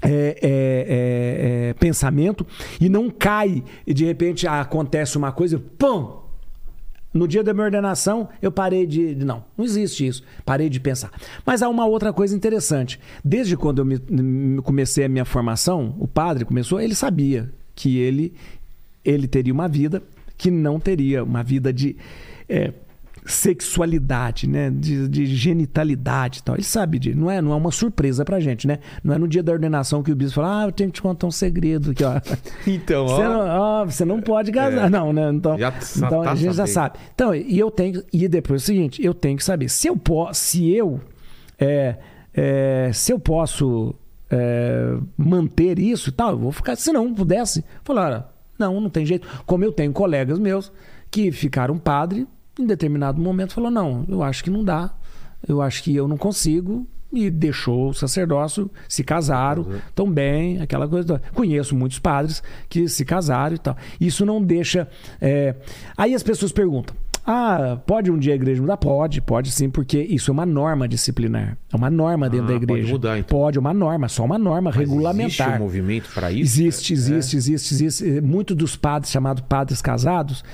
é, 0.00 0.38
é, 0.40 1.68
é, 1.70 1.74
pensamento 1.74 2.46
e 2.80 2.88
não 2.88 3.10
cai 3.10 3.64
e 3.84 3.92
de 3.92 4.04
repente 4.04 4.46
ah, 4.46 4.60
acontece 4.60 5.16
uma 5.18 5.32
coisa, 5.32 5.60
pum! 5.76 6.27
No 7.12 7.26
dia 7.26 7.42
da 7.42 7.54
minha 7.54 7.64
ordenação, 7.64 8.28
eu 8.42 8.52
parei 8.52 8.86
de. 8.86 9.14
Não, 9.14 9.42
não 9.56 9.64
existe 9.64 10.06
isso. 10.06 10.22
Parei 10.44 10.68
de 10.68 10.78
pensar. 10.78 11.10
Mas 11.44 11.62
há 11.62 11.68
uma 11.68 11.86
outra 11.86 12.12
coisa 12.12 12.36
interessante. 12.36 13.00
Desde 13.24 13.56
quando 13.56 13.78
eu 13.78 13.84
me- 13.84 14.00
me- 14.10 14.62
comecei 14.62 15.04
a 15.04 15.08
minha 15.08 15.24
formação, 15.24 15.94
o 15.98 16.06
padre 16.06 16.44
começou, 16.44 16.80
ele 16.80 16.94
sabia 16.94 17.50
que 17.74 17.96
ele, 17.98 18.34
ele 19.04 19.26
teria 19.26 19.52
uma 19.54 19.68
vida 19.68 20.02
que 20.36 20.50
não 20.50 20.78
teria 20.78 21.24
uma 21.24 21.42
vida 21.42 21.72
de. 21.72 21.96
é, 22.48 22.72
sexualidade, 23.32 24.48
né? 24.48 24.70
De, 24.70 25.06
de 25.08 25.26
genitalidade 25.26 26.38
e 26.38 26.42
tal. 26.42 26.54
Ele 26.56 26.62
sabe. 26.64 27.14
Não 27.14 27.30
é, 27.30 27.40
não 27.42 27.52
é 27.52 27.54
uma 27.56 27.70
surpresa 27.70 28.24
pra 28.24 28.40
gente, 28.40 28.66
né? 28.66 28.78
Não 29.02 29.14
é 29.14 29.18
no 29.18 29.28
dia 29.28 29.42
da 29.42 29.52
ordenação 29.52 30.02
que 30.02 30.10
o 30.10 30.16
bispo 30.16 30.36
fala, 30.36 30.62
ah, 30.62 30.66
eu 30.66 30.72
tenho 30.72 30.90
que 30.90 30.94
te 30.96 31.02
contar 31.02 31.26
um 31.26 31.30
segredo 31.30 31.90
aqui, 31.92 32.04
ó. 32.04 32.20
Então, 32.66 33.06
Você 33.08 33.22
ó. 33.22 33.28
não, 33.28 33.40
ó, 33.60 33.84
você 33.84 34.04
não 34.04 34.20
pode 34.20 34.50
casar. 34.52 34.86
É. 34.86 34.90
Não, 34.90 35.12
né? 35.12 35.30
Então, 35.32 35.58
Já 35.58 35.72
sa- 35.80 36.06
então 36.06 36.22
tá 36.22 36.32
a 36.32 36.34
gente 36.34 36.54
já 36.54 36.66
sabendo. 36.66 36.72
sabe. 36.74 36.98
Então, 37.14 37.34
e 37.34 37.58
eu 37.58 37.70
tenho. 37.70 38.02
E 38.12 38.26
depois 38.28 38.62
é 38.62 38.64
o 38.64 38.66
seguinte, 38.66 39.04
eu 39.04 39.14
tenho 39.14 39.36
que 39.36 39.44
saber. 39.44 39.68
Se 39.68 39.86
eu 39.88 39.96
posso. 39.96 40.40
Se 40.40 40.70
eu. 40.74 41.00
é, 41.58 41.96
é, 42.34 42.90
se 42.92 43.12
eu 43.12 43.18
posso 43.18 43.94
é, 44.30 44.94
manter 45.16 45.78
isso 45.78 46.10
e 46.10 46.12
tal, 46.12 46.30
eu 46.32 46.38
vou 46.38 46.52
ficar. 46.52 46.76
Se 46.76 46.92
não 46.92 47.12
pudesse, 47.12 47.64
falar, 47.84 48.32
não, 48.58 48.80
não 48.80 48.90
tem 48.90 49.04
jeito. 49.04 49.26
Como 49.46 49.64
eu 49.64 49.72
tenho 49.72 49.92
colegas 49.92 50.38
meus 50.38 50.72
que 51.10 51.32
ficaram 51.32 51.78
padre, 51.78 52.26
em 52.58 52.66
determinado 52.66 53.20
momento 53.20 53.52
falou: 53.54 53.70
não, 53.70 54.04
eu 54.08 54.22
acho 54.22 54.42
que 54.44 54.50
não 54.50 54.64
dá. 54.64 54.90
Eu 55.46 55.62
acho 55.62 55.82
que 55.82 55.94
eu 55.94 56.08
não 56.08 56.16
consigo. 56.16 56.86
E 57.10 57.30
deixou 57.30 57.88
o 57.88 57.94
sacerdócio, 57.94 58.70
se 58.86 59.02
casaram, 59.02 59.66
tão 59.94 60.10
bem, 60.12 60.60
aquela 60.60 60.86
coisa. 60.86 61.22
Conheço 61.32 61.74
muitos 61.74 61.98
padres 61.98 62.42
que 62.68 62.86
se 62.86 63.02
casaram 63.02 63.54
e 63.54 63.58
tal. 63.58 63.74
Isso 63.98 64.26
não 64.26 64.42
deixa. 64.42 64.86
é, 65.18 65.54
Aí 65.96 66.14
as 66.14 66.22
pessoas 66.22 66.52
perguntam: 66.52 66.94
ah, 67.24 67.78
pode 67.86 68.10
um 68.10 68.18
dia 68.18 68.34
a 68.34 68.36
igreja 68.36 68.60
mudar? 68.60 68.76
Pode, 68.76 69.22
pode 69.22 69.50
sim, 69.52 69.70
porque 69.70 69.98
isso 70.02 70.30
é 70.30 70.32
uma 70.32 70.44
norma 70.44 70.86
disciplinar. 70.86 71.56
É 71.72 71.76
uma 71.76 71.88
norma 71.88 72.28
dentro 72.28 72.44
Ah, 72.44 72.48
da 72.48 72.58
pode 72.60 72.72
igreja. 72.72 72.92
mudar, 72.92 73.18
então. 73.18 73.38
Pode, 73.38 73.58
uma 73.58 73.72
norma, 73.72 74.06
só 74.06 74.22
uma 74.26 74.36
norma 74.36 74.70
Mas 74.70 74.76
regulamentar. 74.78 75.26
Existe 75.48 75.48
um 75.62 75.64
movimento 75.64 76.10
para 76.12 76.30
isso? 76.30 76.42
Existe, 76.60 76.92
É. 76.92 76.96
existe, 76.96 77.36
existe, 77.38 77.74
existe. 77.74 78.20
Muitos 78.20 78.54
dos 78.54 78.76
padres, 78.76 79.10
chamados 79.10 79.42
padres 79.48 79.80
casados, 79.80 80.44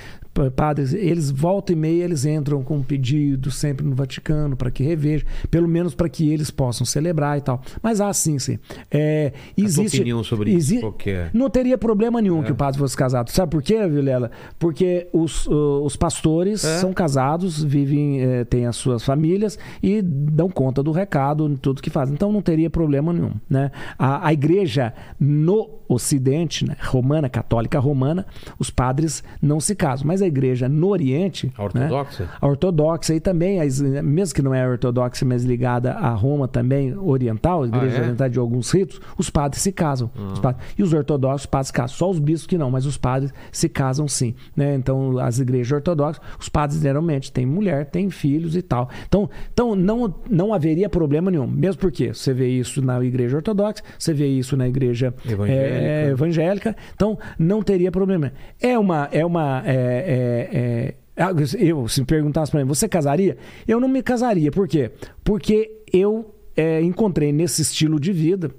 padres, 0.54 0.92
eles 0.92 1.30
volta 1.30 1.72
e 1.72 1.76
meia 1.76 2.04
eles 2.04 2.24
entram 2.24 2.62
com 2.62 2.76
um 2.76 2.82
pedido 2.82 3.50
sempre 3.50 3.86
no 3.86 3.94
Vaticano 3.94 4.56
para 4.56 4.70
que 4.70 4.82
reveja, 4.82 5.24
pelo 5.50 5.68
menos 5.68 5.94
para 5.94 6.08
que 6.08 6.30
eles 6.30 6.50
possam 6.50 6.84
celebrar 6.84 7.38
e 7.38 7.40
tal. 7.40 7.62
Mas 7.82 8.00
há 8.00 8.12
sim, 8.12 8.38
sim. 8.38 8.58
É, 8.90 9.32
existe, 9.56 9.98
opinião 9.98 10.22
sobre 10.24 10.50
isso, 10.50 10.80
qual 10.80 10.92
que 10.92 11.10
é? 11.10 11.30
Não 11.32 11.48
teria 11.48 11.78
problema 11.78 12.20
nenhum 12.20 12.42
que 12.42 12.52
o 12.52 12.54
padre 12.54 12.78
fosse 12.78 12.96
casado. 12.96 13.30
Sabe 13.30 13.50
por 13.50 13.62
quê, 13.62 13.86
Vilela? 13.86 14.30
Porque 14.58 15.08
os, 15.12 15.46
uh, 15.46 15.82
os 15.84 15.96
pastores 15.96 16.64
É? 16.64 16.78
são 16.78 16.92
casados, 16.92 17.62
vivem, 17.62 18.20
eh, 18.20 18.44
têm 18.44 18.66
as 18.66 18.76
suas 18.76 19.04
famílias 19.04 19.58
e 19.82 20.02
dão 20.02 20.48
conta 20.48 20.82
do 20.82 20.90
recado 20.92 21.48
tudo 21.58 21.82
que 21.82 21.90
fazem. 21.90 22.14
Então 22.14 22.32
não 22.32 22.42
teria 22.42 22.68
problema 22.68 23.12
nenhum. 23.12 23.32
Né? 23.48 23.70
A, 23.98 24.28
a 24.28 24.32
igreja 24.32 24.92
no 25.18 25.84
Ocidente, 25.86 26.64
né, 26.64 26.76
romana, 26.80 27.28
católica 27.28 27.78
romana, 27.78 28.26
os 28.58 28.70
padres 28.70 29.22
não 29.40 29.60
se 29.60 29.74
casam. 29.74 30.06
Mas 30.06 30.22
a 30.24 30.28
igreja 30.28 30.68
no 30.68 30.88
Oriente. 30.88 31.52
A 31.56 31.64
ortodoxa? 31.64 32.24
Né, 32.24 32.30
a 32.40 32.46
ortodoxa 32.46 33.14
e 33.14 33.20
também, 33.20 33.60
as- 33.60 33.80
mesmo 33.80 34.34
que 34.34 34.42
não 34.42 34.54
é 34.54 34.66
ortodoxa, 34.68 35.24
mas 35.24 35.44
ligada 35.44 35.92
a 35.92 36.10
Roma 36.10 36.48
também, 36.48 36.96
oriental, 36.96 37.62
a 37.62 37.66
igreja 37.66 37.96
Ah, 37.96 37.98
é? 37.98 38.02
oriental 38.02 38.28
de 38.28 38.38
alguns 38.38 38.70
ritos, 38.70 39.00
os 39.18 39.30
padres 39.30 39.62
se 39.62 39.72
casam. 39.72 40.10
Os 40.32 40.38
padres- 40.38 40.64
e 40.78 40.82
os 40.82 40.92
ortodoxos, 40.92 41.42
os 41.42 41.46
padres 41.46 41.68
se 41.68 41.72
casam. 41.72 41.96
Só 41.96 42.10
os 42.10 42.18
bispos 42.18 42.46
que 42.46 42.58
não, 42.58 42.70
mas 42.70 42.86
os 42.86 42.96
padres 42.96 43.32
se 43.52 43.68
casam 43.68 44.08
sim. 44.08 44.34
Né? 44.56 44.74
Então, 44.74 45.18
as 45.18 45.38
igrejas 45.38 45.72
ortodoxas, 45.72 46.22
os 46.38 46.48
padres 46.48 46.80
geralmente 46.80 47.30
têm 47.32 47.46
mulher, 47.46 47.86
têm 47.86 48.10
filhos 48.10 48.56
e 48.56 48.62
tal. 48.62 48.88
Então, 49.06 49.28
então 49.52 49.74
não, 49.76 50.14
não 50.30 50.52
haveria 50.54 50.88
problema 50.88 51.30
nenhum. 51.30 51.46
Mesmo 51.46 51.80
porque 51.80 52.12
você 52.14 52.32
vê 52.32 52.48
isso 52.48 52.80
na 52.82 53.02
igreja 53.04 53.36
ortodoxa, 53.36 53.82
você 53.98 54.12
vê 54.12 54.26
isso 54.26 54.56
na 54.56 54.68
igreja 54.68 55.12
Evangélica. 55.28 55.52
é, 55.52 56.08
evangélica, 56.10 56.76
então 56.94 57.18
não 57.38 57.62
teria 57.62 57.90
problema. 57.90 58.32
É 58.60 58.78
uma. 58.78 59.08
É 59.12 59.24
uma 59.24 59.62
é- 59.66 60.04
é- 60.14 60.94
é- 61.16 61.32
eu, 61.58 61.86
se 61.88 62.04
perguntasse 62.04 62.50
para 62.50 62.60
mim, 62.60 62.66
você 62.66 62.88
casaria? 62.88 63.36
Eu 63.68 63.78
não 63.78 63.88
me 63.88 64.02
casaria. 64.02 64.50
Por 64.50 64.66
quê? 64.66 64.90
Porque 65.22 65.82
eu 65.92 66.34
é, 66.56 66.82
encontrei 66.82 67.32
nesse 67.32 67.62
estilo 67.62 68.00
de 68.00 68.12
vida 68.12 68.50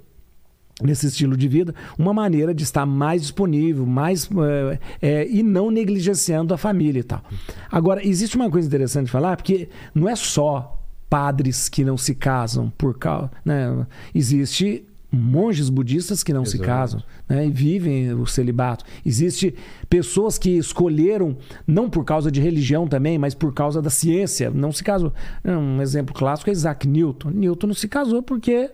nesse 0.82 1.06
estilo 1.06 1.36
de 1.36 1.48
vida, 1.48 1.74
uma 1.98 2.12
maneira 2.12 2.54
de 2.54 2.62
estar 2.62 2.84
mais 2.84 3.22
disponível, 3.22 3.86
mais 3.86 4.28
é, 4.30 4.78
é, 5.00 5.28
e 5.28 5.42
não 5.42 5.70
negligenciando 5.70 6.52
a 6.52 6.58
família 6.58 7.00
e 7.00 7.02
tal. 7.02 7.22
Agora, 7.70 8.06
existe 8.06 8.36
uma 8.36 8.50
coisa 8.50 8.68
interessante 8.68 9.06
de 9.06 9.10
falar, 9.10 9.36
porque 9.36 9.68
não 9.94 10.08
é 10.08 10.14
só 10.14 10.78
padres 11.08 11.68
que 11.68 11.84
não 11.84 11.96
se 11.96 12.14
casam 12.14 12.70
por 12.76 12.98
causa, 12.98 13.30
né? 13.44 13.86
Existe 14.14 14.84
monges 15.10 15.68
budistas 15.68 16.22
que 16.22 16.32
não 16.32 16.44
se 16.44 16.56
Exato. 16.56 16.66
casam 16.66 17.02
né, 17.28 17.46
e 17.46 17.50
vivem 17.50 18.12
o 18.12 18.26
celibato. 18.26 18.84
Existe 19.04 19.54
pessoas 19.88 20.36
que 20.38 20.50
escolheram 20.50 21.36
não 21.66 21.88
por 21.88 22.04
causa 22.04 22.30
de 22.30 22.40
religião 22.40 22.86
também, 22.86 23.18
mas 23.18 23.34
por 23.34 23.52
causa 23.52 23.80
da 23.80 23.90
ciência, 23.90 24.50
não 24.50 24.72
se 24.72 24.82
casam. 24.82 25.12
Um 25.44 25.80
exemplo 25.80 26.14
clássico 26.14 26.50
é 26.50 26.52
Isaac 26.52 26.86
Newton. 26.86 27.30
Newton 27.30 27.68
não 27.68 27.74
se 27.74 27.88
casou 27.88 28.22
porque 28.22 28.70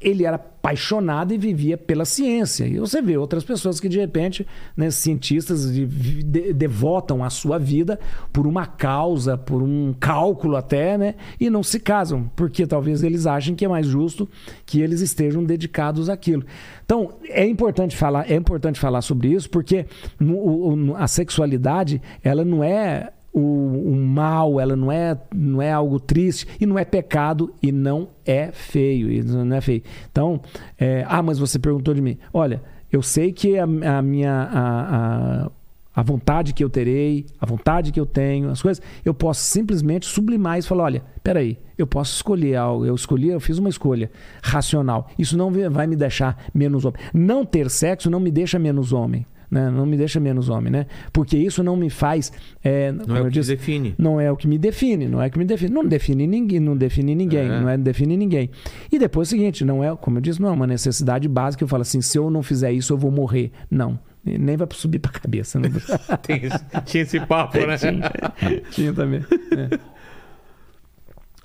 ele 0.00 0.24
era 0.24 0.38
apaixonado 0.64 1.34
e 1.34 1.36
vivia 1.38 1.76
pela 1.76 2.06
ciência. 2.06 2.64
E 2.66 2.78
você 2.78 3.02
vê 3.02 3.18
outras 3.18 3.44
pessoas 3.44 3.78
que, 3.78 3.86
de 3.88 3.98
repente, 4.00 4.46
né, 4.74 4.90
cientistas 4.90 5.70
de- 5.70 5.84
de- 5.86 6.52
devotam 6.54 7.22
a 7.22 7.28
sua 7.28 7.58
vida 7.58 8.00
por 8.32 8.46
uma 8.46 8.64
causa, 8.64 9.36
por 9.36 9.62
um 9.62 9.94
cálculo 10.00 10.56
até, 10.56 10.96
né? 10.96 11.16
E 11.38 11.50
não 11.50 11.62
se 11.62 11.78
casam, 11.78 12.30
porque 12.34 12.66
talvez 12.66 13.02
eles 13.02 13.26
achem 13.26 13.54
que 13.54 13.64
é 13.66 13.68
mais 13.68 13.86
justo 13.86 14.26
que 14.64 14.80
eles 14.80 15.02
estejam 15.02 15.44
dedicados 15.44 16.08
àquilo. 16.08 16.44
Então, 16.82 17.12
é 17.28 17.46
importante 17.46 17.94
falar, 17.94 18.30
é 18.30 18.34
importante 18.34 18.80
falar 18.80 19.02
sobre 19.02 19.28
isso, 19.28 19.50
porque 19.50 19.84
no- 20.18 20.38
o- 20.38 20.96
a 20.96 21.06
sexualidade, 21.06 22.00
ela 22.22 22.42
não 22.44 22.64
é 22.64 23.10
o, 23.34 23.90
o 23.90 23.96
mal, 23.96 24.60
ela 24.60 24.76
não 24.76 24.92
é, 24.92 25.18
não 25.34 25.60
é 25.60 25.72
algo 25.72 25.98
triste 25.98 26.46
e 26.60 26.64
não 26.64 26.78
é 26.78 26.84
pecado 26.84 27.52
e 27.60 27.72
não 27.72 28.08
é 28.24 28.52
feio. 28.52 29.10
E 29.10 29.22
não 29.24 29.56
é 29.56 29.60
feio. 29.60 29.82
Então, 30.10 30.40
é, 30.78 31.04
ah, 31.08 31.20
mas 31.20 31.38
você 31.38 31.58
perguntou 31.58 31.92
de 31.92 32.00
mim. 32.00 32.16
Olha, 32.32 32.62
eu 32.92 33.02
sei 33.02 33.32
que 33.32 33.58
a, 33.58 33.64
a 33.64 34.02
minha. 34.02 34.32
A, 34.32 35.46
a, 35.46 35.50
a 35.96 36.02
vontade 36.02 36.52
que 36.52 36.64
eu 36.64 36.68
terei, 36.68 37.24
a 37.40 37.46
vontade 37.46 37.92
que 37.92 38.00
eu 38.00 38.06
tenho, 38.06 38.50
as 38.50 38.60
coisas, 38.60 38.82
eu 39.04 39.14
posso 39.14 39.42
simplesmente 39.42 40.06
sublimar 40.06 40.58
isso 40.58 40.66
e 40.66 40.70
falar: 40.70 40.84
olha, 40.84 41.02
peraí, 41.22 41.56
eu 41.78 41.86
posso 41.86 42.16
escolher 42.16 42.56
algo, 42.56 42.84
eu 42.84 42.94
escolhi, 42.94 43.28
eu 43.28 43.38
fiz 43.38 43.58
uma 43.58 43.68
escolha 43.68 44.10
racional. 44.42 45.08
Isso 45.16 45.36
não 45.36 45.52
vai 45.70 45.86
me 45.86 45.94
deixar 45.94 46.36
menos 46.52 46.84
homem. 46.84 47.00
Não 47.12 47.44
ter 47.44 47.70
sexo 47.70 48.10
não 48.10 48.18
me 48.18 48.30
deixa 48.30 48.58
menos 48.58 48.92
homem. 48.92 49.24
Né? 49.54 49.70
Não 49.70 49.86
me 49.86 49.96
deixa 49.96 50.18
menos 50.18 50.48
homem, 50.48 50.72
né? 50.72 50.86
Porque 51.12 51.36
isso 51.36 51.62
não 51.62 51.76
me 51.76 51.88
faz. 51.88 52.32
é, 52.64 52.90
Não 52.90 53.16
é 53.16 53.20
o 53.20 53.24
que 53.26 53.30
disse, 53.30 53.54
define. 53.54 53.94
não 53.96 54.20
é 54.20 54.28
o 54.32 54.36
que 54.36 54.48
me 54.48 54.58
define, 54.58 55.06
não 55.06 55.22
é 55.22 55.28
o 55.28 55.30
que 55.30 55.38
me 55.38 55.44
define. 55.44 55.72
Não 55.72 55.84
define 55.86 56.26
ninguém, 56.26 56.58
não 56.58 56.76
define 56.76 57.14
ninguém, 57.14 57.46
É. 57.48 57.60
não 57.60 57.68
é 57.68 57.78
define 57.78 58.16
ninguém. 58.16 58.50
E 58.90 58.98
depois 58.98 59.28
é 59.28 59.36
o 59.36 59.38
seguinte, 59.38 59.64
não 59.64 59.84
é, 59.84 59.94
como 59.94 60.16
eu 60.18 60.20
disse, 60.20 60.42
não 60.42 60.48
é 60.48 60.52
uma 60.52 60.66
necessidade 60.66 61.28
básica. 61.28 61.62
Eu 61.62 61.68
falo 61.68 61.82
assim, 61.82 62.00
se 62.00 62.18
eu 62.18 62.28
não 62.30 62.42
fizer 62.42 62.72
isso, 62.72 62.92
eu 62.92 62.98
vou 62.98 63.12
morrer. 63.12 63.52
Não, 63.70 63.96
nem 64.24 64.56
vai 64.56 64.66
subir 64.72 64.98
pra 64.98 65.12
cabeça. 65.12 65.60
Não. 65.60 65.70
Tem 66.20 66.44
esse- 66.46 66.64
tinha 66.86 67.02
esse 67.04 67.20
papo, 67.20 67.56
né? 67.64 67.76
tinha, 67.78 68.62
tinha 68.72 68.92
também. 68.92 69.20
é. 69.52 69.78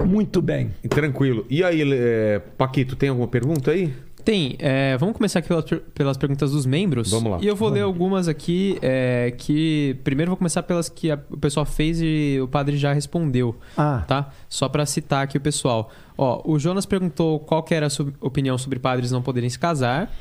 Muito 0.03 0.41
bem. 0.41 0.71
Tranquilo. 0.89 1.45
E 1.49 1.61
aí, 1.63 1.81
é, 1.93 2.39
Paquito, 2.57 2.95
tem 2.95 3.09
alguma 3.09 3.27
pergunta 3.27 3.71
aí? 3.71 3.93
Tem. 4.23 4.55
é, 4.59 4.97
vamos 4.97 5.15
começar 5.15 5.39
aqui 5.39 5.47
pelas, 5.47 5.65
pelas 5.93 6.17
perguntas 6.17 6.51
dos 6.51 6.65
membros. 6.65 7.09
Vamos 7.11 7.31
lá. 7.31 7.37
E 7.41 7.47
eu 7.47 7.55
vou 7.55 7.69
ler 7.69 7.81
algumas 7.81 8.27
aqui 8.27 8.77
é, 8.81 9.33
que. 9.37 9.97
Primeiro 10.03 10.29
vou 10.31 10.37
começar 10.37 10.61
pelas 10.63 10.89
que 10.89 11.09
a- 11.11 11.19
o 11.29 11.37
pessoal 11.37 11.65
fez 11.65 11.99
e 12.01 12.39
o 12.41 12.47
padre 12.47 12.77
já 12.77 12.93
respondeu. 12.93 13.55
Ah, 13.77 14.03
Tá? 14.07 14.29
Só 14.47 14.67
pra 14.69 14.85
citar 14.85 15.23
aqui 15.23 15.37
o 15.37 15.41
pessoal. 15.41 15.89
Ó, 16.17 16.41
o 16.45 16.59
Jonas 16.59 16.85
perguntou 16.85 17.39
qual 17.39 17.63
que 17.63 17.73
era 17.73 17.85
a 17.87 17.89
sua 17.89 18.11
opinião 18.21 18.57
sobre 18.57 18.77
padres 18.79 19.11
não 19.11 19.21
poderem 19.21 19.49
se 19.49 19.57
casar. 19.57 20.13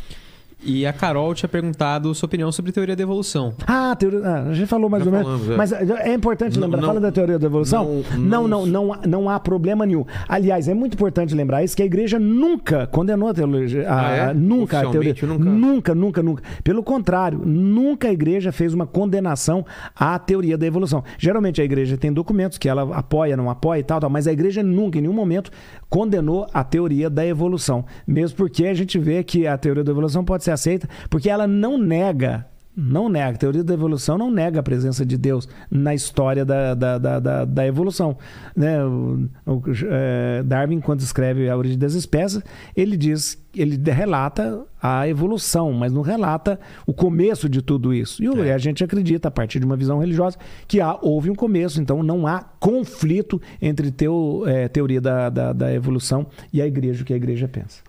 E 0.60 0.84
a 0.84 0.92
Carol 0.92 1.32
tinha 1.34 1.48
perguntado 1.48 2.12
sua 2.16 2.26
opinião 2.26 2.50
sobre 2.50 2.72
teoria 2.72 2.96
da 2.96 3.02
evolução. 3.02 3.54
Ah, 3.64 3.94
teoria, 3.96 4.20
ah, 4.24 4.42
a 4.50 4.54
gente 4.54 4.66
falou 4.66 4.90
mais 4.90 5.04
Já 5.04 5.10
ou 5.10 5.16
menos. 5.16 5.50
é. 5.50 5.56
Mas 5.56 5.72
é 5.72 6.12
importante 6.12 6.58
Não- 6.58 6.66
lembrar, 6.66 6.80
não- 6.80 6.88
fala 6.88 7.00
da 7.00 7.12
teoria 7.12 7.38
da 7.38 7.46
evolução. 7.46 8.02
não- 8.16 8.18
Não, 8.18 8.48
não- 8.48 8.66
não, 8.66 8.86
não, 8.86 9.00
não, 9.06 9.30
há 9.30 9.38
problema 9.38 9.86
nenhum. 9.86 10.04
Aliás, 10.28 10.66
é 10.66 10.74
muito 10.74 10.94
importante 10.94 11.32
lembrar 11.32 11.62
isso 11.62 11.76
que 11.76 11.82
a 11.82 11.86
igreja 11.86 12.18
nunca 12.18 12.88
condenou 12.88 13.28
a 13.28 13.34
teologia. 13.34 13.88
a- 13.88 14.08
Ah, 14.08 14.12
é? 14.30 14.34
Nunca 14.34 14.80
a 14.80 14.90
teoria. 14.90 15.14
Nunca? 15.22 15.44
nunca, 15.44 15.94
nunca, 15.94 16.22
nunca. 16.24 16.42
Pelo 16.64 16.82
contrário, 16.82 17.40
nunca 17.44 18.08
a 18.08 18.12
igreja 18.12 18.50
fez 18.50 18.74
uma 18.74 18.86
condenação 18.86 19.64
à 19.94 20.18
teoria 20.18 20.58
da 20.58 20.66
evolução. 20.66 21.04
Geralmente 21.18 21.60
a 21.62 21.64
igreja 21.64 21.96
tem 21.96 22.12
documentos 22.12 22.58
que 22.58 22.68
ela 22.68 22.82
apoia, 22.96 23.36
não 23.36 23.48
apoia 23.48 23.78
e 23.78 23.84
tal, 23.84 24.00
tal 24.00 24.10
mas 24.10 24.26
a 24.26 24.32
igreja 24.32 24.60
nunca, 24.62 24.98
em 24.98 25.02
nenhum 25.02 25.14
momento, 25.14 25.50
condenou 25.88 26.46
a 26.52 26.62
teoria 26.62 27.08
da 27.08 27.26
evolução. 27.26 27.84
Mesmo 28.06 28.36
porque 28.36 28.66
a 28.66 28.74
gente 28.74 28.98
vê 28.98 29.22
que 29.22 29.46
a 29.46 29.56
teoria 29.56 29.84
da 29.84 29.90
evolução 29.90 30.24
pode 30.24 30.44
ser 30.44 30.50
aceita, 30.50 30.88
porque 31.08 31.30
ela 31.30 31.46
não 31.46 31.78
nega 31.78 32.46
Não 32.80 33.08
nega. 33.08 33.34
A 33.34 33.38
teoria 33.38 33.64
da 33.64 33.74
evolução 33.74 34.16
não 34.16 34.30
nega 34.30 34.60
a 34.60 34.62
presença 34.62 35.04
de 35.04 35.18
Deus 35.18 35.48
na 35.68 35.96
história 35.96 36.44
da, 36.44 36.74
da, 36.74 36.96
da, 36.96 37.18
da, 37.18 37.44
da 37.44 37.66
evolução. 37.66 38.16
Né? 38.54 38.84
O, 38.84 39.28
o, 39.44 39.62
é, 39.90 40.44
Darwin, 40.44 40.78
quando 40.78 41.00
escreve 41.00 41.50
A 41.50 41.56
Origem 41.56 41.76
das 41.76 41.94
Espécies, 41.94 42.40
ele 42.76 42.96
diz, 42.96 43.36
ele 43.52 43.76
relata 43.90 44.64
a 44.80 45.08
evolução, 45.08 45.72
mas 45.72 45.92
não 45.92 46.02
relata 46.02 46.60
o 46.86 46.94
começo 46.94 47.48
de 47.48 47.60
tudo 47.60 47.92
isso. 47.92 48.22
E 48.22 48.48
É. 48.48 48.54
a 48.54 48.58
gente 48.58 48.84
acredita, 48.84 49.26
a 49.26 49.30
partir 49.30 49.58
de 49.58 49.66
uma 49.66 49.76
visão 49.76 49.98
religiosa, 49.98 50.38
que 50.68 50.80
há, 50.80 50.96
houve 51.02 51.30
um 51.30 51.34
começo, 51.34 51.80
então 51.80 52.00
não 52.04 52.28
há 52.28 52.44
conflito 52.60 53.42
entre 53.60 53.90
teo, 53.90 54.44
é, 54.46 54.68
teoria 54.68 55.00
da, 55.00 55.28
da, 55.28 55.52
da 55.52 55.74
evolução 55.74 56.26
e 56.52 56.62
a 56.62 56.66
igreja, 56.66 57.02
o 57.02 57.04
que 57.04 57.12
a 57.12 57.16
igreja 57.16 57.48
pensa. 57.48 57.87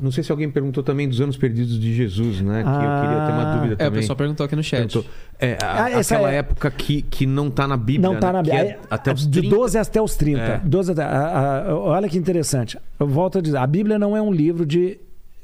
Não 0.00 0.10
sei 0.10 0.24
se 0.24 0.32
alguém 0.32 0.50
perguntou 0.50 0.82
também 0.82 1.08
dos 1.08 1.20
anos 1.20 1.36
perdidos 1.36 1.78
de 1.78 1.94
Jesus, 1.94 2.40
né? 2.40 2.62
Que 2.62 2.68
eu 2.68 2.74
queria 2.74 3.26
ter 3.26 3.32
uma 3.32 3.42
Ah. 3.52 3.54
dúvida 3.56 3.72
É, 3.72 3.74
o 3.74 3.78
também. 3.78 4.00
pessoal 4.00 4.16
perguntou 4.16 4.46
aqui 4.46 4.56
no 4.56 4.62
chat. 4.62 4.78
Perguntou. 4.88 5.04
É, 5.38 5.58
a- 5.62 5.84
Ah, 5.84 5.90
essa 5.90 6.14
aquela 6.14 6.32
é- 6.32 6.36
época 6.36 6.70
que, 6.70 7.02
que 7.02 7.26
não 7.26 7.50
tá 7.50 7.66
na 7.68 7.76
Bíblia. 7.76 8.08
Não 8.08 8.14
está 8.14 8.28
né? 8.28 8.32
na 8.34 8.42
Que 8.42 8.50
Bíblia. 8.50 8.70
é 8.70 8.78
até 8.90 9.12
os 9.12 9.26
de 9.26 9.40
30. 9.40 9.56
12 9.56 9.78
até 9.78 10.00
os 10.02 10.16
30. 10.16 10.40
É. 10.42 10.60
12 10.64 10.92
até- 10.92 11.02
a- 11.04 11.64
a- 11.68 11.74
olha 11.76 12.08
que 12.08 12.16
interessante. 12.18 12.78
Eu 12.98 13.06
volto 13.06 13.38
a 13.38 13.40
dizer: 13.40 13.58
a 13.58 13.66
Bíblia 13.66 13.98
não 13.98 14.16
é 14.16 14.22
um 14.22 14.32
livro 14.32 14.64
de 14.66 14.98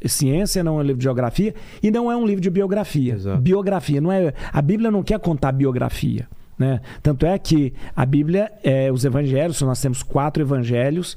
ciência, 0.05 0.62
não 0.62 0.77
é 0.78 0.83
um 0.83 0.87
livro 0.87 0.99
de 0.99 1.05
geografia 1.05 1.55
e 1.83 1.91
não 1.91 2.11
é 2.11 2.16
um 2.16 2.27
livro 2.27 2.41
de 2.41 2.51
biografia. 2.51 3.15
Exato. 3.15 3.41
Biografia. 3.41 4.01
Não 4.01 4.12
é, 4.12 4.33
a 4.53 4.62
Bíblia 4.62 4.91
não 4.91 5.03
quer 5.03 5.19
contar 5.19 5.53
biografia. 5.53 6.27
Né? 6.59 6.81
Tanto 7.03 7.27
é 7.27 7.39
que 7.39 7.74
a 7.95 8.07
Bíblia, 8.07 8.51
é, 8.62 8.91
os 8.91 9.05
evangelhos, 9.05 9.61
nós 9.62 9.81
temos 9.81 10.03
quatro 10.03 10.43
evangelhos, 10.43 11.16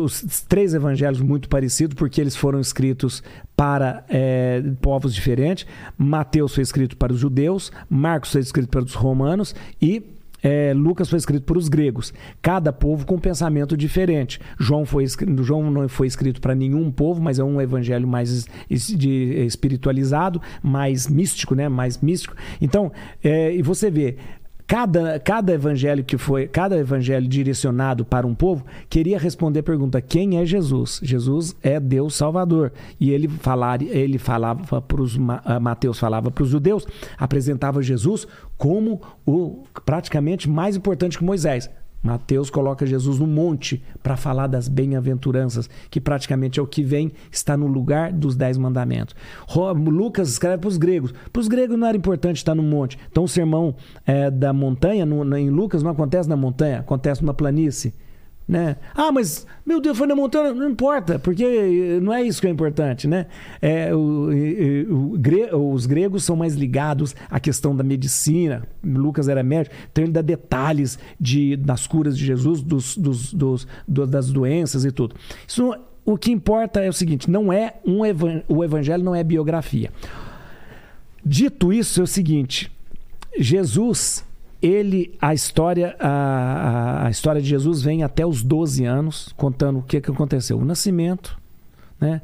os 0.00 0.42
três 0.48 0.74
evangelhos 0.74 1.20
muito 1.20 1.48
parecidos, 1.48 1.94
porque 1.94 2.20
eles 2.20 2.34
foram 2.34 2.58
escritos 2.58 3.22
para 3.56 4.04
é, 4.08 4.62
povos 4.80 5.14
diferentes. 5.14 5.66
Mateus 5.96 6.54
foi 6.54 6.62
escrito 6.62 6.96
para 6.96 7.12
os 7.12 7.20
judeus, 7.20 7.70
Marcos 7.88 8.32
foi 8.32 8.40
escrito 8.40 8.68
para 8.68 8.82
os 8.82 8.94
romanos 8.94 9.54
e 9.80 10.02
é, 10.42 10.74
Lucas 10.74 11.08
foi 11.08 11.18
escrito 11.18 11.44
por 11.44 11.56
os 11.56 11.68
gregos. 11.68 12.12
Cada 12.42 12.72
povo 12.72 13.06
com 13.06 13.14
um 13.14 13.20
pensamento 13.20 13.76
diferente. 13.76 14.40
João, 14.58 14.84
foi, 14.84 15.06
João 15.40 15.70
não 15.70 15.88
foi 15.88 16.08
escrito 16.08 16.40
para 16.40 16.54
nenhum 16.54 16.90
povo, 16.90 17.22
mas 17.22 17.38
é 17.38 17.44
um 17.44 17.60
evangelho 17.60 18.08
mais 18.08 18.46
espiritualizado, 18.68 20.42
mais 20.62 21.06
místico, 21.06 21.54
né? 21.54 21.68
Mais 21.68 21.98
místico. 21.98 22.34
Então, 22.60 22.90
é, 23.22 23.54
e 23.54 23.62
você 23.62 23.90
vê. 23.90 24.16
Cada, 24.66 25.18
cada 25.18 25.52
evangelho 25.52 26.04
que 26.04 26.16
foi, 26.16 26.46
cada 26.46 26.76
evangelho 26.76 27.28
direcionado 27.28 28.04
para 28.04 28.26
um 28.26 28.34
povo, 28.34 28.64
queria 28.88 29.18
responder 29.18 29.60
a 29.60 29.62
pergunta: 29.62 30.00
quem 30.00 30.38
é 30.38 30.46
Jesus? 30.46 31.00
Jesus 31.02 31.54
é 31.62 31.78
Deus 31.78 32.14
Salvador. 32.14 32.72
E 32.98 33.10
ele, 33.10 33.28
falar, 33.28 33.82
ele 33.82 34.18
falava 34.18 34.80
para 34.80 35.02
os 35.02 35.16
Mateus 35.60 35.98
falava 35.98 36.30
para 36.30 36.44
os 36.44 36.50
judeus, 36.50 36.86
apresentava 37.18 37.82
Jesus 37.82 38.26
como 38.56 39.00
o 39.26 39.64
praticamente 39.84 40.48
mais 40.48 40.76
importante 40.76 41.18
que 41.18 41.24
Moisés. 41.24 41.68
Mateus 42.02 42.50
coloca 42.50 42.84
Jesus 42.84 43.18
no 43.18 43.26
monte 43.26 43.82
para 44.02 44.16
falar 44.16 44.48
das 44.48 44.66
bem-aventuranças, 44.68 45.70
que 45.90 46.00
praticamente 46.00 46.58
é 46.58 46.62
o 46.62 46.66
que 46.66 46.82
vem, 46.82 47.12
está 47.30 47.56
no 47.56 47.66
lugar 47.66 48.12
dos 48.12 48.34
dez 48.34 48.58
mandamentos. 48.58 49.14
Lucas 49.76 50.28
escreve 50.30 50.58
para 50.58 50.68
os 50.68 50.76
gregos. 50.76 51.12
Para 51.32 51.40
os 51.40 51.48
gregos 51.48 51.78
não 51.78 51.86
era 51.86 51.96
importante 51.96 52.36
estar 52.38 52.54
no 52.54 52.62
monte. 52.62 52.98
Então 53.10 53.24
o 53.24 53.28
sermão 53.28 53.74
é, 54.04 54.30
da 54.30 54.52
montanha, 54.52 55.06
no- 55.06 55.36
em 55.36 55.48
Lucas, 55.50 55.82
não 55.82 55.90
acontece 55.92 56.28
na 56.28 56.36
montanha, 56.36 56.80
acontece 56.80 57.22
numa 57.22 57.34
planície. 57.34 57.94
Né? 58.48 58.76
Ah, 58.94 59.10
mas 59.12 59.46
meu 59.64 59.80
Deus, 59.80 59.96
foi 59.96 60.06
na 60.06 60.16
montanha, 60.16 60.52
não 60.52 60.68
importa, 60.68 61.18
porque 61.18 61.44
eh, 61.44 62.00
não 62.00 62.12
é 62.12 62.22
isso 62.22 62.40
que 62.40 62.46
é 62.46 62.50
importante, 62.50 63.06
né? 63.06 63.26
É, 63.62 63.94
o- 63.94 64.32
e- 64.32 64.82
e- 64.82 64.86
o 64.90 65.16
gre- 65.16 65.54
os 65.54 65.86
gregos 65.86 66.24
são 66.24 66.34
mais 66.36 66.54
ligados 66.54 67.14
à 67.30 67.38
questão 67.38 67.74
da 67.74 67.84
medicina. 67.84 68.64
Lucas 68.84 69.28
era 69.28 69.42
médico, 69.44 69.74
então 69.90 70.02
ele 70.04 70.12
dá 70.12 70.20
detalhes 70.20 70.98
de, 71.20 71.56
das 71.56 71.86
curas 71.86 72.18
de 72.18 72.26
Jesus, 72.26 72.60
dos, 72.62 72.96
dos- 72.96 73.32
dos- 73.32 73.66
do- 73.86 74.06
das 74.06 74.30
doenças 74.30 74.84
e 74.84 74.90
tudo. 74.90 75.14
Isso, 75.46 75.72
o 76.04 76.18
que 76.18 76.32
importa 76.32 76.80
é 76.80 76.88
o 76.88 76.92
seguinte: 76.92 77.30
não 77.30 77.50
é 77.52 77.74
um 77.86 78.04
evan- 78.04 78.42
o 78.48 78.62
evangelho 78.64 79.04
não 79.04 79.14
é 79.14 79.22
biografia. 79.22 79.90
Dito 81.24 81.72
isso, 81.72 82.00
é 82.00 82.02
o 82.02 82.06
seguinte: 82.08 82.70
Jesus, 83.38 84.24
ele, 84.62 85.16
a 85.20 85.34
história, 85.34 85.96
a, 85.98 87.06
a- 87.06 87.10
história 87.10 87.42
de 87.42 87.48
Jesus 87.48 87.82
vem 87.82 88.02
até 88.02 88.24
os 88.24 88.42
12 88.42 88.84
anos, 88.84 89.34
contando 89.36 89.80
o 89.80 89.82
que, 89.82 90.00
que 90.00 90.10
aconteceu. 90.10 90.58
O 90.58 90.64
nascimento, 90.64 91.36
né? 92.00 92.22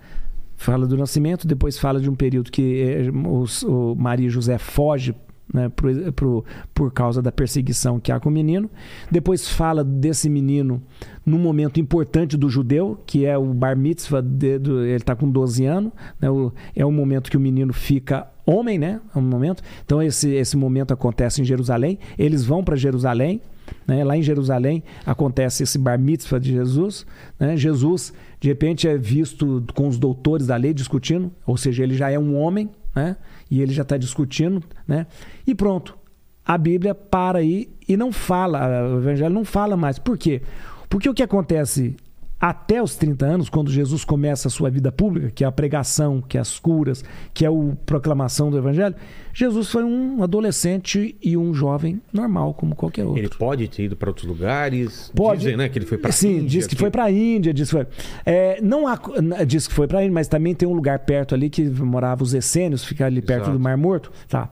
Fala 0.57 0.87
do 0.87 0.97
nascimento, 0.97 1.47
depois 1.47 1.79
fala 1.79 2.01
de 2.01 2.09
um 2.11 2.15
período 2.15 2.51
que 2.51 2.81
eh, 2.83 3.11
os- 3.29 3.63
o 3.63 3.95
Maria 3.97 4.27
e 4.27 4.31
José 4.31 4.59
foge 4.59 5.15
né, 5.53 5.69
pro- 6.15 6.45
por 6.75 6.93
causa 6.93 7.23
da 7.23 7.33
perseguição 7.33 7.99
que 7.99 8.13
há 8.13 8.21
com 8.21 8.29
o 8.29 8.33
menino. 8.33 8.69
Depois 9.11 9.49
fala 9.49 9.83
desse 9.83 10.29
menino 10.29 10.83
num 11.25 11.39
momento 11.39 11.81
importante 11.81 12.37
do 12.37 12.49
judeu, 12.49 12.99
que 13.07 13.25
é 13.25 13.37
o 13.37 13.53
bar 13.55 13.77
mitzvah, 13.77 14.21
de- 14.21 14.59
do- 14.59 14.85
ele 14.85 14.97
está 14.97 15.15
com 15.17 15.31
12 15.31 15.65
anos. 15.65 15.93
né, 16.21 16.31
o- 16.31 16.53
é 16.75 16.85
o 16.85 16.93
momento 16.93 17.31
que 17.31 17.37
o 17.37 17.41
menino 17.41 17.73
fica 17.73 18.27
homem, 18.47 18.79
né? 18.79 19.01
É 19.15 19.19
um 19.19 19.23
momento. 19.23 19.63
Então 19.85 20.03
esse, 20.03 20.31
esse 20.31 20.57
momento 20.57 20.93
acontece 20.93 21.41
em 21.43 21.45
Jerusalém. 21.45 21.99
Eles 22.19 22.45
vão 22.45 22.63
para 22.65 22.77
Jerusalém. 22.77 23.41
né, 23.87 24.03
Lá 24.03 24.17
em 24.17 24.23
Jerusalém 24.23 24.83
acontece 25.05 25.63
esse 25.63 25.77
bar 25.79 25.99
mitzvah 25.99 26.39
de 26.39 26.53
Jesus. 26.53 27.05
né, 27.39 27.55
Jesus, 27.57 28.15
de 28.41 28.49
repente, 28.49 28.89
é 28.89 28.97
visto 28.97 29.63
com 29.75 29.87
os 29.89 29.99
doutores 29.99 30.47
da 30.47 30.57
lei 30.57 30.73
discutindo, 30.73 31.31
ou 31.47 31.57
seja, 31.59 31.83
ele 31.83 31.95
já 31.95 32.11
é 32.11 32.19
um 32.19 32.35
homem, 32.37 32.71
né? 32.97 33.17
E 33.51 33.61
ele 33.61 33.73
já 33.73 33.83
está 33.83 33.97
discutindo, 33.97 34.63
né? 34.87 35.07
E 35.47 35.55
pronto. 35.55 35.97
A 36.45 36.57
Bíblia 36.57 36.95
para 36.95 37.39
aí 37.39 37.71
e 37.87 37.97
não 37.97 38.11
fala, 38.11 38.95
o 38.95 38.99
Evangelho 38.99 39.35
não 39.35 39.45
fala 39.45 39.77
mais. 39.77 39.99
Por 39.99 40.17
quê? 40.17 40.43
Porque 40.89 41.09
o 41.09 41.15
que 41.15 41.23
acontece 41.23 41.95
até 42.41 42.83
os 42.83 42.95
30 42.95 43.27
anos, 43.27 43.49
quando 43.49 43.71
Jesus 43.71 44.05
começa 44.05 44.49
a 44.49 44.51
sua 44.51 44.71
vida 44.71 44.93
pública, 44.93 45.31
que 45.31 45.43
é 45.43 45.47
a 45.47 45.53
pregação, 45.53 46.23
que 46.23 46.39
é 46.39 46.41
as 46.41 46.59
curas, 46.59 47.05
que 47.35 47.45
é 47.45 47.49
a 47.49 47.53
proclamação 47.85 48.51
do 48.51 48.59
Evangelho, 48.59 48.95
Jesus 49.35 49.71
foi 49.71 49.85
um 49.85 50.23
adolescente 50.23 51.17
e 51.23 51.37
um 51.37 51.55
jovem 51.55 52.01
normal, 52.13 52.55
como 52.55 52.75
qualquer 52.75 53.05
outro. 53.05 53.21
Ele 53.21 53.29
pode 53.29 53.69
ter 53.69 53.85
ido 53.85 53.97
para 53.97 54.11
outros 54.11 54.27
lugares. 54.27 55.13
Pode. 55.15 55.43
Dizem, 55.43 55.57
né? 55.57 55.69
Que 55.69 55.79
ele 55.79 55.87
foi 55.87 55.99
para 55.99 56.11
Sim, 56.11 56.45
diz 56.45 56.67
que 56.67 56.75
foi 56.75 56.91
para 56.91 57.05
a 57.05 57.11
Índia, 57.11 57.55
diz 57.55 57.69
que 57.69 57.77
foi. 57.77 57.87
É, 58.27 58.61
não 58.61 58.87
há, 58.89 58.99
diz 59.47 59.69
que 59.69 59.75
foi 59.75 59.87
para 59.87 60.01
a 60.01 60.03
Índia, 60.03 60.15
mas 60.15 60.27
também 60.27 60.55
tem 60.55 60.69
um 60.69 60.73
lugar 60.73 60.99
perto 61.01 61.35
ali 61.35 61.49
que 61.49 61.63
morava 61.69 62.23
os 62.25 62.35
essênios, 62.35 62.85
fica 62.85 63.07
ali 63.07 63.23
perto 63.23 63.43
Exato. 63.45 63.59
do 63.59 63.61
Mar 63.61 63.77
Morto. 63.77 64.11
Tá. 64.29 64.51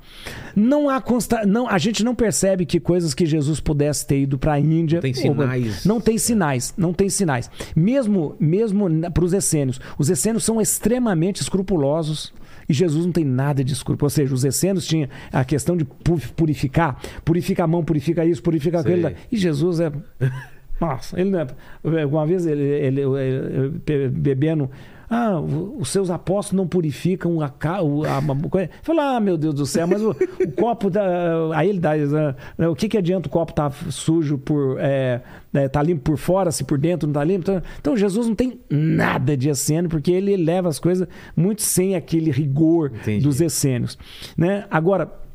Não 0.55 0.89
há 0.89 1.01
consta, 1.01 1.45
não, 1.45 1.69
a 1.69 1.79
gente 1.79 2.05
não 2.05 2.15
percebe 2.15 2.65
que 2.65 2.79
coisas 2.79 3.13
que 3.13 3.27
Jesus 3.27 3.59
pudesse 3.59 4.07
ter 4.07 4.21
ido 4.21 4.39
para 4.39 4.53
a 4.53 4.61
Índia. 4.61 4.97
Não 4.97 5.03
tem 5.03 5.13
ou- 5.13 5.35
sinais. 5.37 5.85
Não 5.85 6.01
tem 6.01 6.19
sinais, 6.19 6.75
não 6.77 6.93
tem 6.93 7.09
sinais. 7.09 7.51
Mesmo, 7.77 8.35
mesmo 8.40 8.89
para 9.12 9.23
os 9.24 9.35
essênios, 9.35 9.78
os 9.98 10.09
essênios 10.09 10.43
são 10.44 10.59
extremamente 10.61 11.43
escrupulosos. 11.43 12.32
E 12.69 12.73
Jesus 12.73 13.05
não 13.07 13.12
tem 13.12 13.24
nada 13.24 13.62
de 13.62 13.73
escrúpulo. 13.73 14.07
Ou 14.07 14.11
seja, 14.11 14.35
os 14.35 14.44
essênios 14.44 14.86
tinham 14.86 15.09
a 15.32 15.44
questão 15.44 15.77
de 15.77 15.85
pu- 15.85 16.19
purificar. 16.35 16.98
Purifica 17.24 17.62
a 17.62 17.66
mão, 17.66 17.85
purifica 17.85 18.24
isso, 18.24 18.43
purifica 18.43 18.81
aquilo. 18.81 19.03
E 19.31 19.36
Jesus 19.36 19.78
é. 19.78 19.93
Nossa, 20.81 21.20
ele 21.20 21.31
não 21.31 21.40
é. 21.40 22.07
Uma 22.07 22.27
vez 22.27 22.44
ele, 22.47 22.62
ele- 22.62 23.03
ele- 23.03 23.81
ele 23.86 24.09
bebendo. 24.09 24.69
Ah, 25.09 25.39
os 25.41 25.89
seus 25.89 26.11
apóstolos 26.11 26.57
não 26.57 26.66
purificam 26.66 27.41
a, 27.41 27.47
a, 27.47 28.19
a 28.19 28.49
coisa. 28.51 28.70
Fala, 28.83 29.16
ah, 29.16 29.20
meu 29.20 29.37
Deus 29.37 29.55
do 29.55 29.65
céu, 29.65 29.87
mas 29.87 30.03
o, 30.03 30.11
o 30.11 30.53
copo 30.59 30.91
da. 30.91 31.03
Aí 31.55 31.69
ele 31.69 31.78
dá. 31.78 31.95
né, 32.59 32.69
O 32.69 32.74
que, 32.74 32.89
que 32.89 32.99
adianta 32.99 33.28
o 33.28 33.31
copo 33.31 33.53
estar 33.53 33.70
sujo 33.91 34.37
por. 34.37 34.78
É, 34.81 35.20
né, 35.53 35.69
tá 35.69 35.83
limpo 35.83 36.03
por 36.03 36.19
fora, 36.19 36.51
se 36.51 36.65
por 36.65 36.77
dentro 36.78 37.07
não 37.07 37.15
tá 37.15 37.23
limpo? 37.23 37.43
Então, 37.43 37.62
então 37.81 37.97
Jesus 37.97 38.27
não 38.27 38.35
tem 38.35 38.61
nada 38.69 39.37
de 39.37 39.49
essênio, 39.49 39.89
porque 39.89 40.11
ele 40.11 40.37
leva 40.37 40.69
as 40.69 40.78
coisas 40.78 41.07
muito 41.37 41.62
sem 41.62 41.95
aquele 41.95 42.31
rigor 42.31 42.93
Entendi. 42.95 43.23
dos 43.23 43.41
essênios. 43.41 43.97
Né? 44.37 44.65
Agora. 44.70 45.26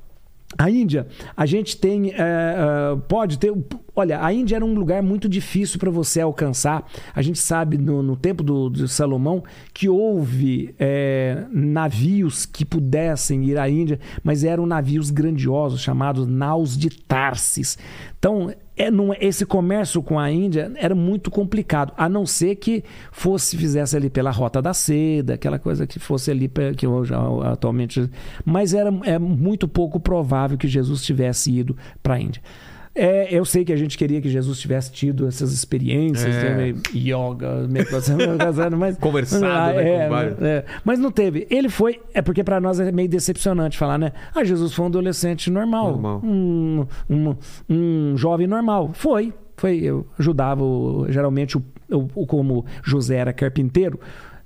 A 0.58 0.70
Índia, 0.70 1.08
a 1.36 1.46
gente 1.46 1.78
tem. 1.78 2.12
é, 2.14 2.98
pode 3.08 3.40
ter. 3.40 3.54
Olha, 3.96 4.24
a 4.24 4.32
Índia 4.34 4.56
era 4.56 4.66
um 4.66 4.74
lugar 4.74 5.02
muito 5.02 5.28
difícil 5.28 5.80
para 5.80 5.90
você 5.90 6.22
alcançar. 6.22 6.86
A 7.14 7.22
gente 7.22 7.40
sabe 7.40 7.78
no, 7.78 8.02
no 8.02 8.16
tempo 8.16 8.44
do, 8.44 8.70
de 8.70 8.88
Salomão 8.88 9.44
que 9.74 9.90
houve 9.90 10.74
é, 10.80 11.46
navios 11.52 12.46
que 12.46 12.64
pudessem 12.64 13.44
ir 13.46 13.58
à 13.58 13.70
Índia, 13.70 14.00
mas 14.24 14.44
eram 14.44 14.66
navios 14.66 15.10
grandiosos 15.10 15.82
chamados 15.82 16.28
naus 16.28 16.78
de 16.78 16.90
Tarsis. 16.90 17.78
Então, 18.18 18.54
é, 18.84 18.92
não- 18.92 19.14
esse 19.20 19.46
comércio 19.46 20.02
com 20.02 20.18
a 20.20 20.32
Índia 20.32 20.72
era 20.76 20.96
muito 20.96 21.30
complicado, 21.30 21.94
a 21.98 22.08
não 22.10 22.26
ser 22.26 22.56
que 22.56 22.84
fosse 23.12 23.56
fizesse 23.58 23.96
ali 23.96 24.10
pela 24.10 24.32
Rota 24.32 24.62
da 24.62 24.74
Seda, 24.74 25.36
aquela 25.36 25.60
coisa 25.60 25.86
que 25.86 26.00
fosse 26.00 26.32
ali 26.32 26.52
que 26.76 26.88
hoje 26.88 27.14
atualmente, 27.44 28.10
mas 28.44 28.74
era 28.74 28.92
é 29.04 29.20
muito 29.20 29.68
pouco 29.68 30.00
provável 30.00 30.58
que 30.58 30.68
Jesus 30.68 31.04
tivesse 31.04 31.52
ido 31.52 31.76
para 32.02 32.16
a 32.16 32.20
Índia. 32.20 32.42
É, 32.94 33.34
eu 33.34 33.46
sei 33.46 33.64
que 33.64 33.72
a 33.72 33.76
gente 33.78 33.98
queria 33.98 34.20
que 34.22 34.28
Jesus 34.30 34.60
tivesse 34.60 34.92
tido 34.92 35.26
essas 35.26 35.54
experiências, 35.54 36.36
É. 36.36 36.56
né, 36.74 36.76
yoga, 36.94 37.66
meditação, 37.70 38.18
mas 38.78 38.98
Conversado, 38.98 39.46
Ah, 39.46 39.72
né, 39.74 39.90
é, 39.96 40.04
com 40.04 40.10
vários. 40.10 40.42
é. 40.42 40.66
mas 40.84 41.00
não 41.00 41.10
teve. 41.10 41.48
Ele 41.50 41.70
foi, 41.70 42.02
é 42.14 42.22
porque 42.22 42.44
para 42.44 42.60
nós 42.60 42.82
é 42.82 42.92
meio 42.92 43.08
decepcionante 43.08 43.78
falar, 43.78 43.98
né? 43.98 44.12
Ah, 44.36 44.44
Jesus 44.44 44.74
foi 44.74 44.84
um 44.84 44.88
adolescente 44.90 45.50
normal, 45.50 45.92
Normal. 45.92 46.22
Um, 46.22 46.86
um, 47.10 47.36
um 47.70 48.18
jovem 48.18 48.46
normal. 48.46 48.92
Foi, 48.94 49.34
foi. 49.56 49.78
Eu 49.80 50.06
ajudava 50.20 50.62
o- 50.62 51.06
geralmente 51.10 51.58
o, 51.58 51.64
o- 52.14 52.26
como 52.28 52.66
José 52.84 53.16
era 53.16 53.32
carpinteiro. 53.32 54.00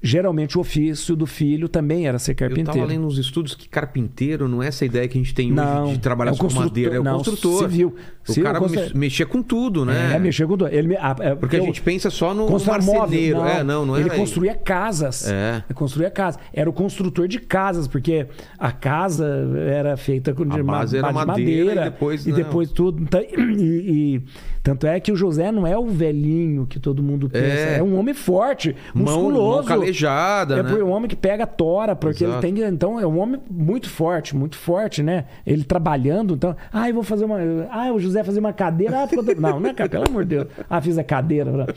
Geralmente 0.04 0.56
o 0.56 0.62
ofício 0.62 1.16
do 1.16 1.26
filho 1.26 1.68
também 1.68 2.06
era 2.08 2.20
ser 2.20 2.34
Eu 2.34 2.36
carpinteiro. 2.36 2.74
tava 2.74 2.86
lendo 2.86 3.04
nos 3.04 3.18
estudos 3.18 3.56
que 3.56 3.68
carpinteiro 3.68 4.48
não 4.48 4.62
é 4.62 4.68
essa 4.68 4.86
ideia 4.86 5.08
que 5.08 5.18
a 5.18 5.22
gente 5.22 5.34
tem 5.34 5.52
Não, 5.52 5.86
hoje 5.86 5.94
de 5.94 6.00
trabalhar 6.00 6.30
é 6.32 6.34
o 6.36 6.38
com 6.38 6.54
madeira, 6.54 6.96
é 6.98 7.00
o 7.00 7.04
não, 7.04 7.18
construtor. 7.18 7.64
civil. 7.64 7.96
O 8.28 8.42
cara 8.42 8.60
mexia 8.96 9.26
com 9.26 9.42
tudo, 9.44 9.86
né? 9.86 10.14
É, 10.16 10.20
mexeu 10.20 10.48
com 10.48 10.58
tudo. 10.58 10.68
Ele, 10.74 10.96
ah, 10.98 11.16
é, 11.20 11.36
Porque 11.36 11.58
a 11.58 11.60
eu- 11.60 11.66
gente 11.66 11.82
pensa 11.82 12.10
só 12.10 12.34
no, 12.34 12.50
móvel. 12.50 12.66
marceneiro. 12.68 13.40
é, 13.46 13.64
não, 13.64 13.86
não 13.86 13.96
Ele 13.98 14.10
era 14.10 14.18
construía 14.18 14.56
casas. 14.56 15.30
É. 15.30 15.64
Ele 15.68 15.74
construía 15.76 16.10
casas. 16.10 16.40
Era 16.54 16.70
o 16.70 16.74
construtor 16.74 17.28
de 17.28 17.40
casas, 17.40 17.88
porque 17.88 18.26
a 18.58 18.72
casa 18.72 19.28
era 19.68 19.96
feita 19.96 20.34
com 20.34 20.46
de 20.46 20.60
A 20.60 20.64
ma- 20.64 20.82
era 20.92 21.08
de 21.08 21.14
madeira 21.14 21.82
e 21.82 21.84
depois, 21.86 22.26
e 22.26 22.32
depois 22.32 22.72
tudo. 22.72 23.02
Então, 23.04 23.22
e, 23.22 24.16
e- 24.16 24.22
tanto 24.64 24.88
é 24.88 25.00
que 25.00 25.12
o 25.12 25.16
José 25.16 25.52
não 25.52 25.68
é 25.68 25.78
o 25.78 25.86
velhinho 25.86 26.66
que 26.66 26.80
todo 26.80 27.04
mundo 27.04 27.30
pensa. 27.30 27.46
É. 27.46 27.78
É, 27.78 27.84
um 27.84 28.00
homem 28.00 28.16
forte, 28.16 28.76
mão, 28.96 29.04
musculoso. 29.06 29.58
mão 29.58 29.64
calejada, 29.64 30.58
É 30.60 30.64
né? 30.64 30.74
um 30.84 30.90
homem 30.90 31.08
que 31.08 31.16
pega 31.16 31.46
tora, 31.46 31.96
porque 31.96 32.24
Exato. 32.24 32.44
ele 32.48 32.54
tem. 32.56 32.66
Então, 32.68 33.00
é 33.00 33.06
um 33.06 33.20
homem 33.20 33.40
muito 33.52 33.88
forte, 33.88 34.36
muito 34.36 34.58
forte, 34.58 35.04
né? 35.04 35.26
Ele 35.46 35.64
trabalhando, 35.64 36.34
então. 36.34 36.56
Ah, 36.74 36.90
eu 36.90 36.96
vou 36.96 37.04
fazer 37.04 37.26
uma. 37.26 37.38
Ah, 37.70 37.92
o 37.94 38.00
José 38.00 38.15
fazer 38.24 38.40
uma 38.40 38.54
cadeira. 38.54 39.04
Ah, 39.04 39.08
ficou 39.08 39.24
Não, 39.36 39.60
não 39.60 39.70
é 39.70 39.74
cara, 39.74 39.90
pelo 39.90 40.08
amor 40.08 40.24
de 40.24 40.36
Deus. 40.36 40.48
Ah, 40.70 40.82
fiz 40.82 40.98
a 40.98 41.04
cadeira. 41.04 41.68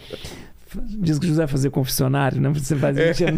Diz 1.00 1.18
que 1.18 1.26
José 1.26 1.46
fazia 1.46 1.70
confessionário, 1.70 2.40
né? 2.40 2.50
Você 2.50 2.76
faz 2.76 2.96
É. 2.96 3.06
mentira, 3.06 3.32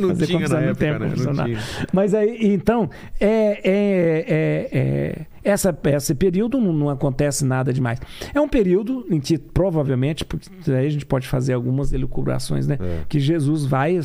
Não 0.00 0.08
fazer 0.08 0.26
tinha 0.26 0.40
na 0.40 0.46
confessionário, 0.46 0.68
época, 0.70 0.74
tem 0.76 0.98
né? 0.98 1.32
Não 1.34 1.44
tinha. 1.44 1.58
Mas 1.92 2.14
aí, 2.14 2.38
então, 2.54 2.88
é, 3.20 3.28
é, 3.28 4.24
é, 4.28 4.68
é- 4.72 5.26
essa, 5.42 5.76
esse 5.96 6.14
período 6.14 6.60
não, 6.60 6.72
não 6.72 6.88
acontece 6.90 7.44
nada 7.46 7.72
demais. 7.72 7.98
É 8.34 8.40
um 8.40 8.48
período 8.48 9.06
em 9.10 9.18
que 9.18 9.38
provavelmente, 9.38 10.22
porque 10.24 10.48
aí 10.70 10.86
a 10.86 10.90
gente 10.90 11.06
pode 11.06 11.26
fazer 11.26 11.54
algumas 11.54 11.92
elucubrações, 11.92 12.66
né? 12.66 12.76
É. 12.80 13.00
Que 13.08 13.18
Jesus 13.18 13.64
vai, 13.64 13.98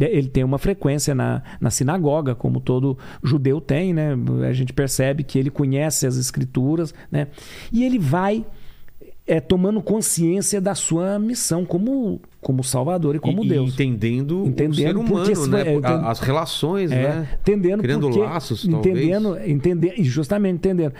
ele 0.00 0.28
tem 0.28 0.44
uma 0.44 0.58
frequência 0.58 1.14
na, 1.14 1.42
na 1.60 1.70
sinagoga, 1.70 2.34
como 2.34 2.60
todo 2.60 2.96
judeu 3.22 3.60
tem, 3.60 3.92
né? 3.92 4.16
A 4.48 4.52
gente 4.52 4.72
percebe 4.72 5.22
que 5.24 5.38
ele 5.38 5.50
conhece 5.50 6.06
as 6.06 6.16
escrituras, 6.16 6.94
né? 7.10 7.26
E 7.72 7.84
ele 7.84 7.98
vai 7.98 8.44
é, 9.26 9.40
tomando 9.40 9.80
consciência 9.80 10.60
da 10.60 10.74
sua 10.74 11.18
missão 11.18 11.64
como, 11.64 12.20
como 12.42 12.62
Salvador 12.62 13.16
e 13.16 13.18
como 13.18 13.42
e, 13.44 13.48
Deus. 13.48 13.70
E 13.70 13.72
entendendo, 13.72 14.44
Entendendo 14.46 14.74
o 14.74 14.74
ser 14.76 14.94
porque 14.94 15.12
humano, 15.12 15.32
esse- 15.32 15.48
né? 15.50 15.60
é, 15.62 15.74
entendo- 15.76 16.06
As 16.06 16.20
relações, 16.20 16.92
É, 16.92 16.96
né? 17.02 17.28
entendendo 17.40 17.80
Criando 17.82 18.06
porque, 18.08 18.20
laços, 18.20 18.66
talvez. 18.66 18.96
entendendo, 18.96 19.38
entender, 19.46 19.94
e 19.96 20.04
justamente 20.04 20.56
entendendo. 20.56 20.92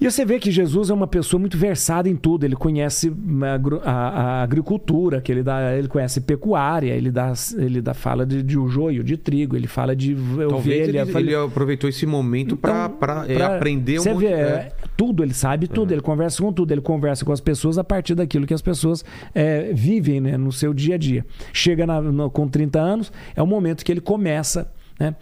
E 0.00 0.08
você 0.08 0.24
vê 0.24 0.38
que 0.38 0.52
Jesus 0.52 0.90
é 0.90 0.94
uma 0.94 1.08
pessoa 1.08 1.40
muito 1.40 1.58
versada 1.58 2.08
em 2.08 2.14
tudo. 2.14 2.44
Ele 2.44 2.54
conhece 2.54 3.12
a, 3.42 3.52
agro- 3.54 3.80
a- 3.84 3.90
a 4.38 4.42
agricultura, 4.44 5.20
que 5.20 5.32
ele 5.32 5.42
dá, 5.42 5.76
ele 5.76 5.88
conhece 5.88 6.20
pecuária, 6.20 6.92
ele 6.94 7.10
dá, 7.10 7.32
ele 7.56 7.82
dá 7.82 7.94
fala 7.94 8.24
de, 8.24 8.40
de 8.42 8.56
o 8.56 8.68
joio, 8.68 9.02
de 9.02 9.16
trigo, 9.16 9.56
ele 9.56 9.66
fala 9.66 9.96
de 9.96 10.14
Talvez 10.14 10.52
ovelha. 10.52 11.00
ele, 11.02 11.12
fala- 11.12 11.24
ele 11.24 11.34
aproveitou 11.34 11.90
esse 11.90 12.06
momento 12.06 12.56
para 12.56 12.84
então, 12.86 12.96
pra, 12.96 13.24
é, 13.26 13.42
aprender 13.42 13.98
um 13.98 14.02
você 14.04 14.12
monte 14.12 14.20
vê, 14.26 14.32
é. 14.32 14.38
é, 14.40 14.72
tudo, 14.96 15.24
ele 15.24 15.34
sabe 15.34 15.66
tudo, 15.66 15.90
ele 15.92 16.00
conversa 16.00 16.40
com 16.42 16.52
tudo, 16.52 16.70
ele 16.72 16.80
conversa 16.80 17.24
com 17.24 17.32
as 17.32 17.40
pessoas 17.40 17.76
a 17.76 17.82
partir 17.82 18.14
daquilo 18.14 18.46
que 18.46 18.54
as 18.54 18.62
pessoas 18.62 19.04
é, 19.34 19.72
vivem 19.72 20.20
né, 20.20 20.36
no 20.36 20.52
seu 20.52 20.72
dia 20.72 20.94
a 20.94 20.98
dia. 20.98 21.26
Chega 21.52 21.84
na- 21.84 22.00
no- 22.00 22.30
com 22.30 22.46
30 22.46 22.78
anos, 22.78 23.12
é 23.34 23.42
o 23.42 23.46
momento 23.48 23.84
que 23.84 23.90
ele 23.90 24.00
começa. 24.00 24.70
Né? 24.98 25.14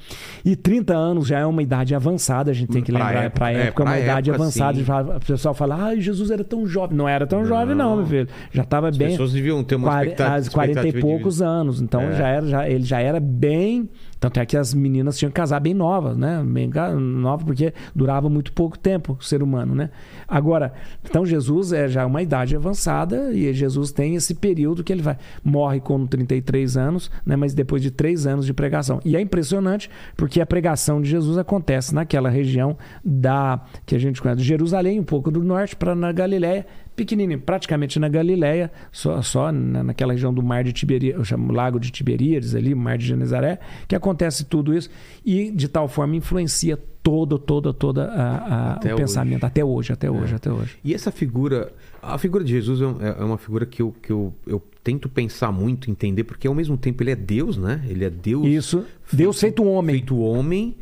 E 0.44 0.56
30 0.56 0.94
anos 0.94 1.26
já 1.26 1.38
é 1.40 1.44
uma 1.46 1.62
idade 1.62 1.94
avançada, 1.94 2.50
a 2.50 2.54
gente 2.54 2.70
tem 2.72 2.82
que 2.82 2.90
Pra 2.90 3.04
lembrar, 3.06 3.24
época, 3.24 3.38
para 3.38 3.52
é, 3.52 3.66
época, 3.66 3.82
é 3.82 3.84
uma 3.86 3.92
pra 3.92 4.00
idade 4.00 4.30
época, 4.30 4.42
avançada. 4.42 4.78
sim. 4.78 4.84
O 5.16 5.20
pessoal 5.26 5.54
fala, 5.54 5.84
ah, 5.88 5.96
Jesus 5.96 6.30
era 6.30 6.42
tão 6.42 6.66
jovem. 6.66 6.96
Não 6.96 7.06
era 7.08 7.26
tão 7.26 7.40
Não. 7.40 7.46
jovem, 7.46 7.74
não, 7.74 7.96
meu 7.96 8.06
filho. 8.06 8.28
Já 8.52 8.62
estava 8.62 8.88
As 8.88 8.96
bem. 8.96 9.08
pessoas 9.10 9.32
deviam 9.32 9.62
ter 9.62 9.74
uma 9.74 9.88
expectativa, 10.02 10.36
às 10.36 10.48
40 10.48 10.88
e 10.88 10.92
poucos 11.00 11.42
anos. 11.42 11.80
Então 11.82 12.00
É. 12.00 12.12
já 12.16 12.28
era, 12.28 12.46
já, 12.46 12.68
ele 12.68 12.84
já 12.84 13.00
era 13.00 13.20
bem. 13.20 13.88
Tanto 14.18 14.40
é 14.40 14.46
que 14.46 14.56
as 14.56 14.72
meninas 14.72 15.18
tinham 15.18 15.30
que 15.30 15.36
casar 15.36 15.60
bem 15.60 15.74
novas, 15.74 16.16
né? 16.16 16.42
Bem 16.44 16.70
novas, 16.98 17.44
porque 17.44 17.72
durava 17.94 18.28
muito 18.28 18.52
pouco 18.52 18.78
tempo 18.78 19.16
o 19.20 19.24
ser 19.24 19.42
humano, 19.42 19.74
né? 19.74 19.90
Agora, 20.26 20.72
então 21.04 21.24
Jesus 21.24 21.72
é 21.72 21.88
já 21.88 22.06
uma 22.06 22.22
idade 22.22 22.56
avançada 22.56 23.32
e 23.32 23.52
Jesus 23.52 23.92
tem 23.92 24.14
esse 24.14 24.34
período 24.34 24.82
que 24.82 24.92
ele 24.92 25.02
vai. 25.02 25.18
Morre 25.44 25.80
com 25.80 26.06
33 26.06 26.76
anos, 26.76 27.10
né? 27.24 27.36
Mas 27.36 27.54
depois 27.54 27.82
de 27.82 27.90
três 27.90 28.26
anos 28.26 28.46
de 28.46 28.54
pregação. 28.54 29.00
E 29.04 29.16
é 29.16 29.20
impressionante 29.20 29.90
porque 30.16 30.40
a 30.40 30.46
pregação 30.46 31.00
de 31.00 31.10
Jesus 31.10 31.38
acontece 31.38 31.94
naquela 31.94 32.30
região 32.30 32.76
da 33.04 33.60
que 33.84 33.94
a 33.94 33.98
gente 33.98 34.22
conhece, 34.22 34.42
Jerusalém, 34.42 34.98
um 34.98 35.04
pouco 35.04 35.30
do 35.30 35.42
norte, 35.42 35.76
para 35.76 35.94
na 35.94 36.10
Galiléia 36.12 36.66
pequenininho, 36.96 37.38
praticamente 37.40 37.98
na 38.00 38.08
Galileia, 38.08 38.72
só, 38.90 39.20
só 39.22 39.52
na, 39.52 39.84
naquela 39.84 40.12
região 40.14 40.32
do 40.32 40.42
mar 40.42 40.64
de 40.64 40.72
Tiberíades, 40.72 41.18
eu 41.18 41.24
chamo 41.24 41.52
Lago 41.52 41.78
de 41.78 41.90
Tiberíades 41.90 42.54
ali, 42.54 42.74
mar 42.74 42.96
de 42.98 43.06
Genezaré, 43.06 43.58
que 43.86 43.94
acontece 43.94 44.44
tudo 44.46 44.74
isso 44.74 44.88
e 45.24 45.50
de 45.50 45.68
tal 45.68 45.86
forma 45.88 46.16
influencia 46.16 46.76
todo, 47.02 47.38
todo, 47.38 47.72
toda 47.72 48.06
a, 48.06 48.74
a- 48.74 48.80
o 48.82 48.86
hoje. 48.86 48.96
pensamento 48.96 49.44
até 49.44 49.64
hoje, 49.64 49.92
até 49.92 50.10
hoje, 50.10 50.32
É. 50.32 50.36
até 50.36 50.50
hoje. 50.50 50.76
E 50.82 50.92
essa 50.92 51.12
figura, 51.12 51.70
a 52.02 52.18
figura 52.18 52.42
de 52.42 52.50
Jesus 52.50 52.80
é 52.80 53.06
é 53.06 53.20
é 53.20 53.24
uma 53.24 53.38
figura 53.38 53.64
que 53.64 53.80
eu, 53.80 53.94
que 54.02 54.10
eu, 54.10 54.34
eu 54.46 54.60
tento 54.82 55.08
pensar 55.08 55.52
muito, 55.52 55.88
entender, 55.90 56.24
porque 56.24 56.48
ao 56.48 56.54
mesmo 56.54 56.76
tempo 56.76 57.02
ele 57.02 57.10
é 57.12 57.16
Deus, 57.16 57.56
né? 57.56 57.84
Ele 57.88 58.04
é 58.04 58.10
Deus 58.10 58.44
Isso, 58.46 58.84
Deus 59.12 59.38
feito 59.38 59.62
homem. 59.64 59.96
feito 59.96 60.16
homem. 60.18 60.76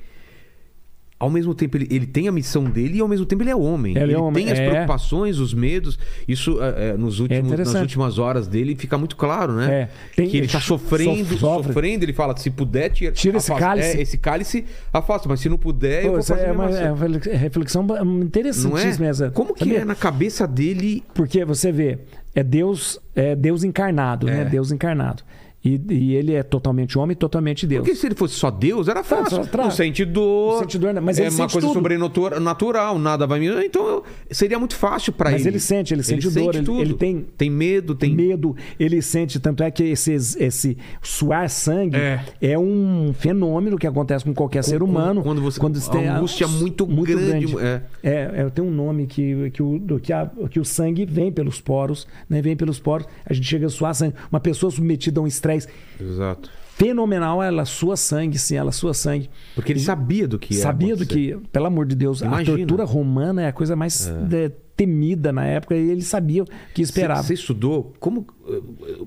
Ao 1.18 1.30
mesmo 1.30 1.54
tempo, 1.54 1.76
ele, 1.76 1.86
ele 1.90 2.06
tem 2.06 2.26
a 2.28 2.32
missão 2.32 2.64
dele 2.64 2.98
e 2.98 3.00
ao 3.00 3.06
mesmo 3.08 3.24
tempo 3.24 3.42
ele 3.42 3.50
é 3.50 3.56
homem. 3.56 3.96
Ele 3.96 4.12
é 4.12 4.18
homem, 4.18 4.44
tem 4.44 4.52
as 4.52 4.58
é. 4.58 4.68
preocupações, 4.68 5.38
os 5.38 5.54
medos. 5.54 5.98
Isso 6.26 6.60
é, 6.62 6.90
é, 6.90 6.96
nos 6.96 7.20
últimos, 7.20 7.44
nas 7.44 7.52
interessante. 7.52 7.82
últimas 7.82 8.18
horas 8.18 8.48
dele 8.48 8.74
fica 8.74 8.98
muito 8.98 9.16
claro, 9.16 9.52
né? 9.52 9.72
É, 9.72 9.88
tem- 10.16 10.28
que 10.28 10.36
ele 10.36 10.46
está 10.46 10.60
sofrendo, 10.60 11.38
sofre. 11.38 11.68
sofrendo. 11.72 12.04
Ele 12.04 12.12
fala: 12.12 12.36
se 12.36 12.50
puder, 12.50 12.90
tira, 12.90 13.12
Tira 13.12 13.38
esse 13.38 13.54
cálice. 13.54 13.96
É, 13.96 14.02
esse 14.02 14.18
cálice 14.18 14.64
afasta, 14.92 15.28
mas 15.28 15.40
se 15.40 15.48
não 15.48 15.56
puder, 15.56 16.00
eu 16.00 16.06
Pô, 16.06 16.10
vou 16.10 16.18
isso 16.20 16.34
fazer 16.34 16.48
é 16.48 16.52
uma, 16.52 16.68
é 16.70 17.36
reflexão 17.36 17.86
é? 17.96 18.02
interessantíssima 18.24 19.06
essa. 19.06 19.30
Como 19.30 19.54
que 19.54 19.74
é 19.76 19.84
na 19.84 19.94
cabeça 19.94 20.46
dele 20.46 21.02
Porque 21.14 21.44
você 21.44 21.70
vê, 21.70 21.98
é 22.34 22.42
Deus, 22.42 22.98
é 23.14 23.36
Deus 23.36 23.62
encarnado, 23.64 24.28
É. 24.28 24.38
né? 24.38 24.44
Deus 24.44 24.72
encarnado. 24.72 25.22
E, 25.64 25.80
e 25.88 26.14
ele 26.14 26.34
é 26.34 26.42
totalmente 26.42 26.98
homem 26.98 27.12
e 27.12 27.16
totalmente 27.16 27.66
Deus. 27.66 27.82
Porque 27.82 27.96
se 27.96 28.06
ele 28.06 28.14
fosse 28.14 28.34
só 28.34 28.50
Deus, 28.50 28.86
era 28.86 29.02
fácil. 29.02 29.36
só 29.38 29.44
tra- 29.46 29.64
Não 29.64 29.70
sente 29.70 30.04
dor. 30.04 30.52
Não 30.54 30.58
sente 30.60 30.78
dor? 30.78 30.92
Mas 31.00 31.18
é 31.18 31.22
ele 31.22 31.30
uma 31.30 31.36
sente 31.36 31.52
coisa 31.52 31.66
tudo. 31.68 31.76
sobrenatural, 31.76 32.98
nada 32.98 33.26
vai 33.26 33.40
me. 33.40 33.48
Então 33.64 34.02
seria 34.30 34.58
muito 34.58 34.76
fácil 34.76 35.12
para 35.14 35.30
ele. 35.30 35.38
Mas 35.38 35.46
ele 35.46 35.58
sente, 35.58 35.94
ele 35.94 36.02
sente 36.02 36.28
dor, 36.28 36.54
ele- 36.54 36.64
tudo. 36.64 36.80
ele 36.82 36.92
tem- 36.94 37.24
tem 37.38 37.48
medo, 37.48 37.94
tem 37.94 38.14
medo, 38.14 38.54
ele 38.78 39.00
sente, 39.00 39.38
tanto 39.40 39.62
é 39.62 39.70
que 39.70 39.84
esse, 39.84 40.12
esse 40.12 40.76
suar 41.02 41.48
sangue 41.48 41.96
É. 41.96 42.20
é. 42.42 42.58
um 42.58 43.14
fenômeno 43.18 43.78
que 43.78 43.86
acontece 43.86 44.22
com 44.24 44.34
qualquer 44.34 44.62
ser 44.62 44.82
humano. 44.82 45.22
quando 45.22 45.40
você- 45.40 45.58
você 45.60 45.90
tem 45.90 46.08
a 46.08 46.18
angústia 46.18 46.46
muito 46.46 46.84
grande, 46.84 47.56
é. 47.58 47.80
É, 48.02 48.30
é, 48.42 48.50
tem 48.50 48.62
um 48.62 48.70
nome 48.70 49.06
que, 49.06 49.50
que, 49.50 49.62
o, 49.62 49.80
que, 50.02 50.12
a- 50.12 50.30
que 50.50 50.60
o 50.60 50.64
sangue 50.64 51.06
vem 51.06 51.32
pelos 51.32 51.58
poros, 51.60 52.06
né? 52.28 52.42
Vem 52.42 52.54
pelos 52.54 52.78
poros, 52.78 53.06
a 53.24 53.32
gente 53.32 53.46
chega 53.46 53.66
a 53.66 53.70
suar 53.70 53.94
sangue. 53.94 54.14
Uma 54.30 54.40
pessoa 54.40 54.70
submetida 54.70 55.20
a 55.20 55.22
um 55.22 55.26
estresse 55.26 55.53
Exato. 56.00 56.50
fenomenal, 56.76 57.42
ela 57.42 57.64
sua 57.64 57.96
sangue, 57.96 58.36
sim, 58.38 58.56
ela 58.56 58.72
sua 58.72 58.92
sangue. 58.92 59.30
Porque 59.54 59.72
ele 59.72 59.80
sabia 59.80 60.26
do 60.26 60.38
que 60.38 60.54
ia 60.54 60.60
Sabia 60.60 60.96
do 60.96 61.06
que, 61.06 61.36
pelo 61.52 61.66
amor 61.66 61.86
de 61.86 61.94
Deus, 61.94 62.20
Imagina. 62.20 62.54
a 62.54 62.58
tortura 62.58 62.84
romana 62.84 63.42
é 63.42 63.46
a 63.46 63.52
coisa 63.52 63.76
mais 63.76 64.08
é, 64.08 64.50
temida 64.76 65.32
na 65.32 65.46
época 65.46 65.76
e 65.76 65.88
ele 65.88 66.02
sabia 66.02 66.42
o 66.42 66.46
que 66.74 66.82
esperava. 66.82 67.22
Você 67.22 67.34
estudou 67.34 67.92
como, 68.00 68.26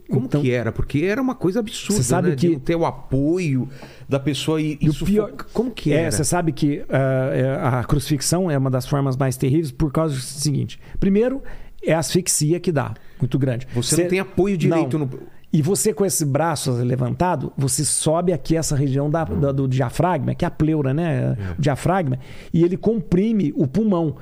como 0.09 0.25
Então- 0.27 0.41
que 0.41 0.49
era? 0.51 0.71
Porque 0.71 0.99
era 0.99 1.21
uma 1.21 1.35
coisa 1.35 1.59
absurda, 1.59 1.95
Você 2.01 2.03
sabe 2.07 2.29
né? 2.29 2.35
De 2.35 2.47
que- 2.47 2.53
não 2.53 2.59
ter 2.61 2.75
o 2.77 2.85
apoio 2.85 3.67
da 4.07 4.17
pessoa 4.17 4.61
e, 4.61 4.77
E 4.79 4.89
o 4.89 4.93
pior. 4.93 5.33
Como 5.51 5.69
que 5.71 5.91
é, 5.91 6.03
era? 6.03 6.11
você 6.11 6.23
sabe 6.23 6.53
que 6.53 6.85
é, 6.87 7.59
a 7.61 7.83
crucifixão 7.83 8.49
é 8.49 8.57
uma 8.57 8.71
das 8.71 8.87
formas 8.87 9.17
mais 9.17 9.35
terríveis 9.35 9.73
por 9.73 9.91
causa 9.91 10.15
do 10.15 10.21
seguinte: 10.21 10.79
primeiro, 11.01 11.43
é 11.83 11.93
a 11.93 11.99
asfixia 11.99 12.61
que 12.61 12.71
dá, 12.71 12.93
muito 13.19 13.37
grande. 13.37 13.67
Você 13.75 14.03
não 14.03 14.09
tem 14.09 14.19
apoio 14.19 14.57
direito 14.57 14.97
Não. 14.97 15.05
no- 15.05 15.19
E 15.51 15.61
você 15.61 15.93
com 15.93 16.05
esse 16.05 16.25
braço 16.25 16.71
levantado, 16.73 17.53
você 17.57 17.85
sobe 17.85 18.33
aqui 18.33 18.55
essa 18.57 18.75
região 18.75 19.09
da- 19.09 19.23
da- 19.23 19.51
do 19.51 19.67
diafragma, 19.67 20.35
que 20.35 20.43
é 20.43 20.47
a 20.47 20.51
pleura, 20.51 20.93
né? 20.93 21.37
O 21.57 21.61
diafragma, 21.61 22.19
e 22.53 22.63
ele 22.63 22.75
comprime 22.75 23.53
o 23.55 23.65
pulmão. 23.65 24.17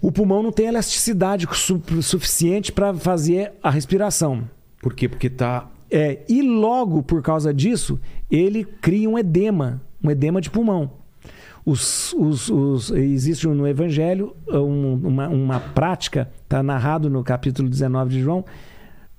O 0.00 0.10
pulmão 0.10 0.42
não 0.42 0.50
tem 0.52 0.66
elasticidade 0.66 1.46
su- 1.52 1.80
suficiente 2.02 2.72
para 2.72 2.94
fazer 2.94 3.52
a 3.62 3.70
respiração. 3.70 4.44
Por 4.80 4.94
quê? 4.94 5.08
Porque 5.08 5.28
tá. 5.30 5.68
É, 5.90 6.20
e 6.28 6.42
logo 6.42 7.02
por 7.02 7.22
causa 7.22 7.52
disso, 7.52 8.00
ele 8.30 8.64
cria 8.64 9.08
um 9.08 9.18
edema, 9.18 9.80
um 10.02 10.10
edema 10.10 10.40
de 10.40 10.50
pulmão. 10.50 10.90
os, 11.66 12.12
os, 12.18 12.50
os- 12.50 12.90
existe 12.90 13.46
no 13.48 13.66
Evangelho 13.66 14.36
um- 14.48 15.00
uma, 15.02 15.28
uma 15.28 15.58
prática, 15.60 16.28
está 16.42 16.62
narrado 16.62 17.08
no 17.08 17.24
capítulo 17.24 17.68
19 17.70 18.10
de 18.10 18.20
João. 18.20 18.44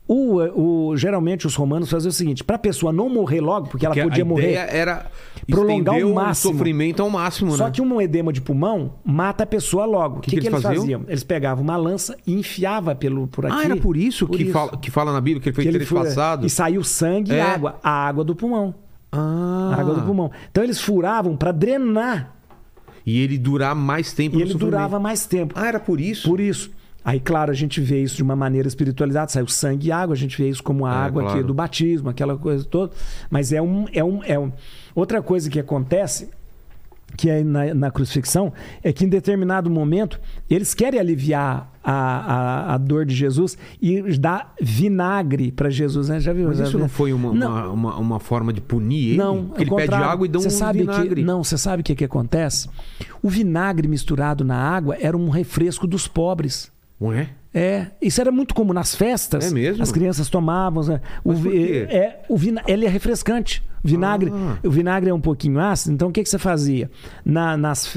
O, 0.07 0.89
o- 0.91 0.95
geralmente 0.97 1.47
os 1.47 1.55
romanos 1.55 1.89
faziam 1.89 2.09
o 2.09 2.13
seguinte: 2.13 2.43
para 2.43 2.57
a 2.57 2.59
pessoa 2.59 2.93
não 2.93 3.09
morrer 3.09 3.41
logo, 3.41 3.67
porque, 3.69 3.87
Porque 3.87 3.99
ela 3.99 4.09
podia 4.09 4.23
a 4.23 4.27
morrer. 4.27 4.53
era 4.53 5.07
prolongar 5.49 5.95
o 6.03 6.13
máximo. 6.13 6.53
sofrimento 6.53 7.01
ao 7.01 7.09
máximo, 7.09 7.51
Só 7.57 7.65
né? 7.65 7.71
que 7.71 7.81
um 7.81 7.99
edema 7.99 8.31
de 8.31 8.39
pulmão 8.39 8.93
mata 9.03 9.43
a 9.43 9.47
pessoa 9.47 9.83
logo. 9.85 10.17
O 10.17 10.21
que, 10.21 10.29
que 10.29 10.35
que 10.41 10.47
eles 10.47 10.53
eles 10.53 10.61
faziam? 10.61 10.81
faziam? 10.83 11.01
Eles 11.07 11.23
pegavam 11.23 11.63
uma 11.63 11.75
lança 11.75 12.15
e 12.27 12.33
enfiava 12.33 12.93
pelo 12.93 13.27
por 13.27 13.47
aqui. 13.47 13.55
Ah, 13.57 13.63
era 13.65 13.77
por 13.77 13.97
isso, 13.97 14.27
Por 14.27 14.37
que, 14.37 14.43
isso. 14.43 14.51
Fala, 14.53 14.77
que 14.77 14.91
fala 14.91 15.11
na 15.11 15.19
Bíblia 15.19 15.41
que 15.41 15.49
ele 15.49 15.55
foi 15.55 15.63
que 15.65 15.71
trespassado? 15.71 16.45
E 16.45 16.49
saiu 16.51 16.83
sangue 16.83 17.31
É. 17.31 17.37
e 17.37 17.41
água. 17.41 17.79
A 17.83 17.89
água 18.07 18.23
do 18.23 18.35
pulmão. 18.35 18.75
Ah. 19.11 19.73
A 19.75 19.81
água 19.81 19.95
do 19.95 20.01
pulmão. 20.03 20.29
Então 20.51 20.63
eles 20.63 20.79
furavam 20.79 21.35
para 21.35 21.51
drenar 21.51 22.35
E 23.03 23.19
ele 23.21 23.39
durar 23.39 23.73
mais 23.73 24.13
tempo 24.13 24.35
e 24.35 24.41
ele 24.41 24.51
sofrimento. 24.51 24.71
durava 24.71 24.99
mais 24.99 25.25
tempo. 25.25 25.55
Ah, 25.57 25.67
era 25.67 25.79
por 25.79 25.99
isso? 25.99 26.27
Por 26.29 26.39
isso. 26.39 26.69
Aí, 27.05 27.19
claro, 27.19 27.51
a 27.51 27.53
gente 27.53 27.79
vê 27.79 28.01
isso 28.01 28.15
de 28.15 28.23
uma 28.23 28.35
maneira 28.35 28.67
espiritualizada, 28.67 29.29
saiu 29.31 29.47
sangue 29.47 29.89
e 29.89 29.91
água, 29.91 30.15
a 30.15 30.17
gente 30.17 30.35
vê 30.41 30.49
isso 30.49 30.63
como 30.63 30.87
a 30.87 30.91
É, 30.91 30.97
água 31.05 31.21
aqui 31.21 31.31
claro. 31.33 31.47
do 31.47 31.53
batismo, 31.53 32.09
aquela 32.09 32.35
coisa 32.35 32.65
toda. 32.65 32.91
Mas 33.29 33.53
é 33.53 33.61
um, 33.61 33.85
é 33.93 34.03
um, 34.03 34.23
é 34.23 34.39
um. 34.39 34.51
Outra 34.95 35.21
coisa 35.21 35.47
que 35.47 35.59
acontece, 35.59 36.29
que 37.15 37.29
é 37.29 37.43
na, 37.43 37.73
na 37.75 37.91
crucifixão, 37.91 38.51
é 38.83 38.91
que 38.91 39.05
em 39.05 39.07
determinado 39.07 39.69
momento 39.69 40.19
eles 40.49 40.73
querem 40.73 40.99
aliviar 40.99 41.71
a, 41.83 41.93
a, 41.93 42.73
a 42.73 42.77
dor 42.79 43.05
de 43.05 43.13
Jesus 43.13 43.55
e 43.79 44.01
dá 44.17 44.47
vinagre 44.59 45.51
para 45.51 45.69
Jesus, 45.69 46.09
né? 46.09 46.19
Já 46.19 46.33
viu? 46.33 46.47
Mas 46.47 46.57
Já 46.57 46.63
isso 46.63 46.71
viu? 46.73 46.79
não 46.79 46.89
foi 46.89 47.13
uma, 47.13 47.31
Não. 47.31 47.51
uma, 47.51 47.69
uma, 47.69 47.97
uma 47.97 48.19
forma 48.19 48.51
de 48.51 48.59
punir 48.61 49.09
ele? 49.09 49.17
Não, 49.17 49.51
ele 49.57 49.69
pede 49.69 49.93
água 49.93 50.25
e 50.25 50.29
dá 50.29 50.39
um 50.39 50.49
sabe 50.49 50.79
vinagre. 50.79 51.15
Que, 51.21 51.23
não, 51.23 51.43
você 51.43 51.57
sabe 51.57 51.81
o 51.81 51.83
que, 51.83 51.93
que 51.95 52.03
acontece? 52.03 52.67
O 53.21 53.29
vinagre 53.29 53.87
misturado 53.87 54.43
na 54.43 54.57
água 54.57 54.97
era 54.99 55.15
um 55.15 55.29
refresco 55.29 55.85
dos 55.85 56.07
pobres. 56.07 56.73
Ué? 57.01 57.29
É, 57.53 57.87
isso 58.01 58.19
era 58.19 58.31
muito 58.31 58.53
comum 58.53 58.73
nas 58.73 58.95
festas. 58.95 59.49
É 59.49 59.53
mesmo? 59.53 59.81
As 59.81 59.91
crianças 59.91 60.29
tomavam. 60.29 60.83
né? 60.83 61.01
O, 61.23 61.31
é, 61.89 62.19
o 62.27 62.37
vina, 62.37 62.61
ele 62.67 62.85
é 62.85 62.89
refrescante. 62.89 63.63
O 63.83 63.87
vinagre, 63.87 64.31
Ah. 64.33 64.57
o 64.63 64.69
vinagre 64.69 65.09
é 65.09 65.13
um 65.13 65.21
pouquinho 65.21 65.59
ácido. 65.59 65.93
Então 65.93 66.09
o 66.09 66.11
que, 66.11 66.23
que 66.23 66.27
você 66.29 66.39
fazia? 66.39 66.89
Na, 67.23 67.55
nas, 67.55 67.93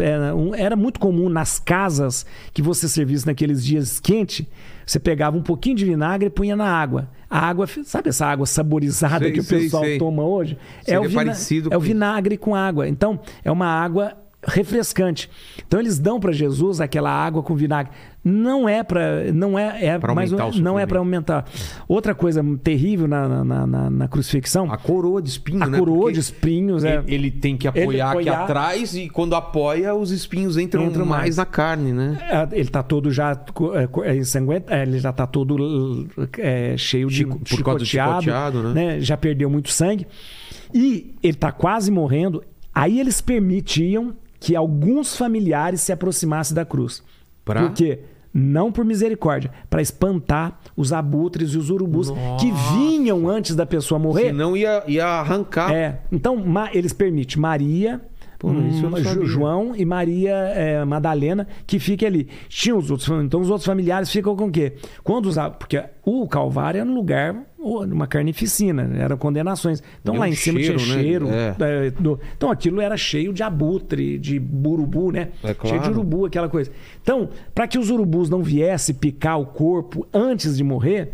era 0.56 0.76
muito 0.76 1.00
comum 1.00 1.28
nas 1.28 1.58
casas 1.58 2.26
que 2.52 2.60
você 2.62 2.88
servisse 2.88 3.26
naqueles 3.26 3.64
dias 3.64 3.98
quentes. 3.98 4.46
Você 4.86 4.98
pegava 5.00 5.36
um 5.36 5.42
pouquinho 5.42 5.76
de 5.76 5.84
vinagre 5.84 6.26
e 6.26 6.30
punha 6.30 6.54
na 6.54 6.66
água. 6.70 7.08
A 7.30 7.40
água, 7.46 7.66
sabe 7.84 8.10
essa 8.10 8.26
água 8.26 8.46
saborizada 8.46 9.24
Sei, 9.24 9.32
que 9.32 9.40
o 9.40 9.42
sei, 9.42 9.60
pessoal 9.60 9.82
sei. 9.84 9.98
toma 9.98 10.22
hoje? 10.24 10.56
Seria 10.82 11.00
o 11.00 11.08
vina- 11.08 11.24
parecido 11.24 11.68
é 11.72 11.76
o 11.76 11.80
com 11.80 11.84
isso. 11.84 11.92
vinagre 11.94 12.36
com 12.36 12.54
água. 12.54 12.88
Então, 12.88 13.18
é 13.44 13.50
uma 13.50 13.66
água 13.66 14.14
refrescante. 14.46 15.28
Então 15.66 15.80
eles 15.80 15.98
dão 15.98 16.20
para 16.20 16.32
Jesus 16.32 16.80
aquela 16.80 17.10
água 17.10 17.42
com 17.42 17.54
vinagre. 17.56 17.92
Não 18.30 18.68
é 18.68 18.82
para 18.82 19.32
não 19.32 19.58
é, 19.58 19.84
é 19.86 19.98
Pra 19.98 20.14
mais 20.14 20.32
um- 20.32 20.36
não 20.60 20.78
é 20.78 20.84
para 20.86 20.98
aumentar. 20.98 21.44
Outra 21.88 22.14
coisa 22.14 22.44
terrível 22.62 23.08
na, 23.08 23.42
na, 23.44 23.66
na- 23.66 23.90
na 23.90 24.08
crucifixão, 24.08 24.70
A 24.70 24.76
coroa 24.76 25.22
de 25.22 25.28
espinho, 25.30 25.62
a 25.62 25.66
né? 25.66 25.78
coroa 25.78 25.98
Porque 26.00 26.12
de 26.14 26.20
espinhos 26.20 26.84
é 26.84 26.96
Ele, 26.98 27.14
ele 27.14 27.30
tem 27.30 27.56
que 27.56 27.66
Ele 27.68 27.80
apoiar, 27.82 28.06
aqui 28.10 28.28
apoiar- 28.28 28.42
atrás 28.44 28.94
e 28.94 29.08
quando 29.08 29.34
apoia, 29.34 29.94
os 29.94 30.10
espinhos 30.10 30.58
entram, 30.58 30.84
Entram 30.84 31.06
mais, 31.06 31.22
mais. 31.22 31.36
na 31.36 31.46
carne, 31.46 31.92
né? 31.92 32.18
é, 32.52 32.58
ele 32.58 32.68
tá 32.68 32.82
todo 32.82 33.10
já 33.10 33.32
é, 33.32 34.10
é, 34.10 34.16
ensanguentado, 34.16 34.74
é, 34.74 34.82
ele 34.82 34.98
já 34.98 35.12
tá 35.12 35.26
todo 35.26 36.06
é, 36.38 36.76
cheio 36.76 37.08
de 37.08 37.16
Chico- 37.16 37.38
por 37.38 37.62
causa 37.62 37.78
do 37.80 37.84
chicoteado, 37.86 38.22
chicoteado, 38.22 38.62
né? 38.74 39.00
Já 39.00 39.16
perdeu 39.16 39.48
muito 39.48 39.70
sangue. 39.70 40.06
E 40.74 41.14
ele 41.22 41.34
tá 41.36 41.50
quase 41.50 41.90
morrendo. 41.90 42.42
Aí 42.74 43.00
eles 43.00 43.20
permitiam 43.20 44.12
que 44.38 44.54
alguns 44.54 45.16
familiares 45.16 45.80
se 45.80 45.90
aproximassem 45.92 46.54
da 46.54 46.64
cruz. 46.64 47.02
Pra? 47.44 47.62
Por 47.62 47.72
quê? 47.72 48.00
Não 48.32 48.70
por 48.70 48.84
misericórdia, 48.84 49.50
para 49.70 49.82
espantar 49.82 50.58
os 50.76 50.92
abutres 50.92 51.54
e 51.54 51.58
os 51.58 51.70
urubus 51.70 52.10
que 52.38 52.52
vinham 52.72 53.28
antes 53.28 53.54
da 53.54 53.66
pessoa 53.66 53.98
morrer. 53.98 54.26
Senão 54.26 54.56
ia, 54.56 54.82
ia 54.86 55.06
arrancar. 55.06 55.72
É. 55.72 56.00
Então, 56.12 56.44
eles 56.72 56.92
permitem 56.92 57.40
Maria, 57.40 58.00
Pô, 58.38 58.52
isso 58.52 58.86
hum, 58.86 59.02
sabia. 59.02 59.24
João 59.26 59.74
e 59.74 59.84
Maria 59.84 60.30
é, 60.54 60.84
Madalena, 60.84 61.46
que 61.66 61.78
fiquem 61.80 62.06
ali. 62.06 62.28
Tinha 62.48 62.76
os 62.76 62.88
outros, 62.88 63.08
então 63.24 63.40
os 63.40 63.50
outros 63.50 63.66
familiares 63.66 64.10
ficam 64.10 64.36
com 64.36 64.46
o 64.46 64.50
quê? 64.50 64.74
Quando 65.02 65.26
os, 65.26 65.34
porque 65.58 65.82
o 66.04 66.26
Calvário 66.28 66.80
era 66.80 66.88
um 66.88 66.94
lugar, 66.94 67.34
uma 67.58 68.06
carnificina, 68.06 68.88
eram 68.96 69.16
condenações. 69.16 69.82
Então 70.00 70.14
lá 70.14 70.26
um 70.26 70.28
em 70.28 70.34
cima 70.34 70.60
cheiro, 70.60 70.78
tinha 70.78 70.96
né? 70.96 71.02
cheiro. 71.02 71.28
É. 71.30 71.54
é, 71.86 71.90
do- 71.90 72.20
então 72.36 72.48
aquilo 72.48 72.80
era 72.80 72.96
cheio 72.96 73.32
de 73.32 73.42
abutre, 73.42 74.16
de 74.18 74.38
burubu, 74.38 75.10
né? 75.10 75.30
É 75.42 75.52
claro. 75.52 75.68
Cheio 75.76 75.82
de 75.82 75.90
urubu, 75.90 76.24
aquela 76.26 76.48
coisa. 76.48 76.70
Então, 77.02 77.28
para 77.52 77.66
que 77.66 77.76
os 77.76 77.90
urubus 77.90 78.30
não 78.30 78.40
viessem 78.40 78.94
picar 78.94 79.40
o 79.40 79.46
corpo 79.46 80.06
antes 80.14 80.56
de 80.56 80.62
morrer, 80.62 81.10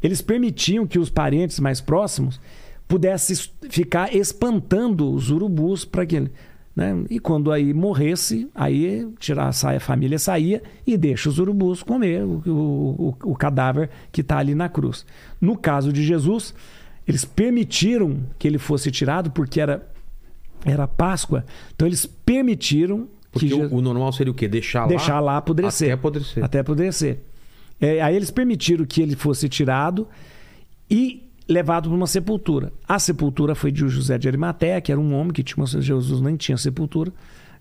eles 0.00 0.22
permitiam 0.22 0.86
que 0.86 0.96
os 1.00 1.10
parentes 1.10 1.58
mais 1.58 1.80
próximos 1.80 2.40
pudessem 2.86 3.34
es- 3.34 3.52
ficar 3.68 4.14
espantando 4.14 5.12
os 5.12 5.28
urubus 5.30 5.84
para 5.84 6.06
que 6.06 6.30
né? 6.78 7.04
E 7.10 7.18
quando 7.18 7.50
aí 7.50 7.74
morresse, 7.74 8.48
aí 8.54 9.08
tirar, 9.18 9.48
a 9.48 9.80
família 9.80 10.16
saía 10.16 10.62
e 10.86 10.96
deixa 10.96 11.28
os 11.28 11.40
urubus 11.40 11.82
comer 11.82 12.22
o, 12.22 12.40
o, 12.46 13.16
o- 13.24 13.34
cadáver 13.34 13.90
que 14.12 14.20
está 14.20 14.38
ali 14.38 14.54
na 14.54 14.68
cruz. 14.68 15.04
No 15.40 15.56
caso 15.58 15.92
de 15.92 16.04
Jesus, 16.04 16.54
eles 17.06 17.24
permitiram 17.24 18.20
que 18.38 18.46
ele 18.46 18.58
fosse 18.58 18.92
tirado 18.92 19.32
porque 19.32 19.60
era, 19.60 19.84
era 20.64 20.86
Páscoa. 20.86 21.44
Então 21.74 21.84
eles 21.88 22.06
permitiram 22.06 23.08
Porque 23.32 23.48
que 23.48 23.54
o, 23.54 23.74
o 23.74 23.80
normal 23.82 24.12
seria 24.12 24.30
o 24.30 24.34
quê? 24.34 24.46
Deixar 24.46 24.82
lá? 24.82 24.86
deixar 24.86 25.18
lá 25.18 25.36
apodrecer. 25.36 25.88
Até 25.88 25.94
apodrecer. 25.94 26.44
Até 26.44 26.58
apodrecer. 26.60 27.18
É, 27.80 28.00
aí 28.00 28.14
eles 28.14 28.30
permitiram 28.30 28.84
que 28.84 29.02
ele 29.02 29.16
fosse 29.16 29.48
tirado 29.48 30.06
e 30.88 31.27
levado 31.48 31.88
para 31.88 31.96
uma 31.96 32.06
sepultura. 32.06 32.72
A 32.86 32.98
sepultura 32.98 33.54
foi 33.54 33.70
de 33.72 33.86
José 33.88 34.18
de 34.18 34.28
Arimateia, 34.28 34.80
que 34.80 34.92
era 34.92 35.00
um 35.00 35.14
homem 35.14 35.32
que 35.32 35.42
tinha 35.42 35.56
uma, 35.56 35.66
Jesus 35.66 36.20
nem 36.20 36.36
tinha 36.36 36.56
sepultura, 36.58 37.12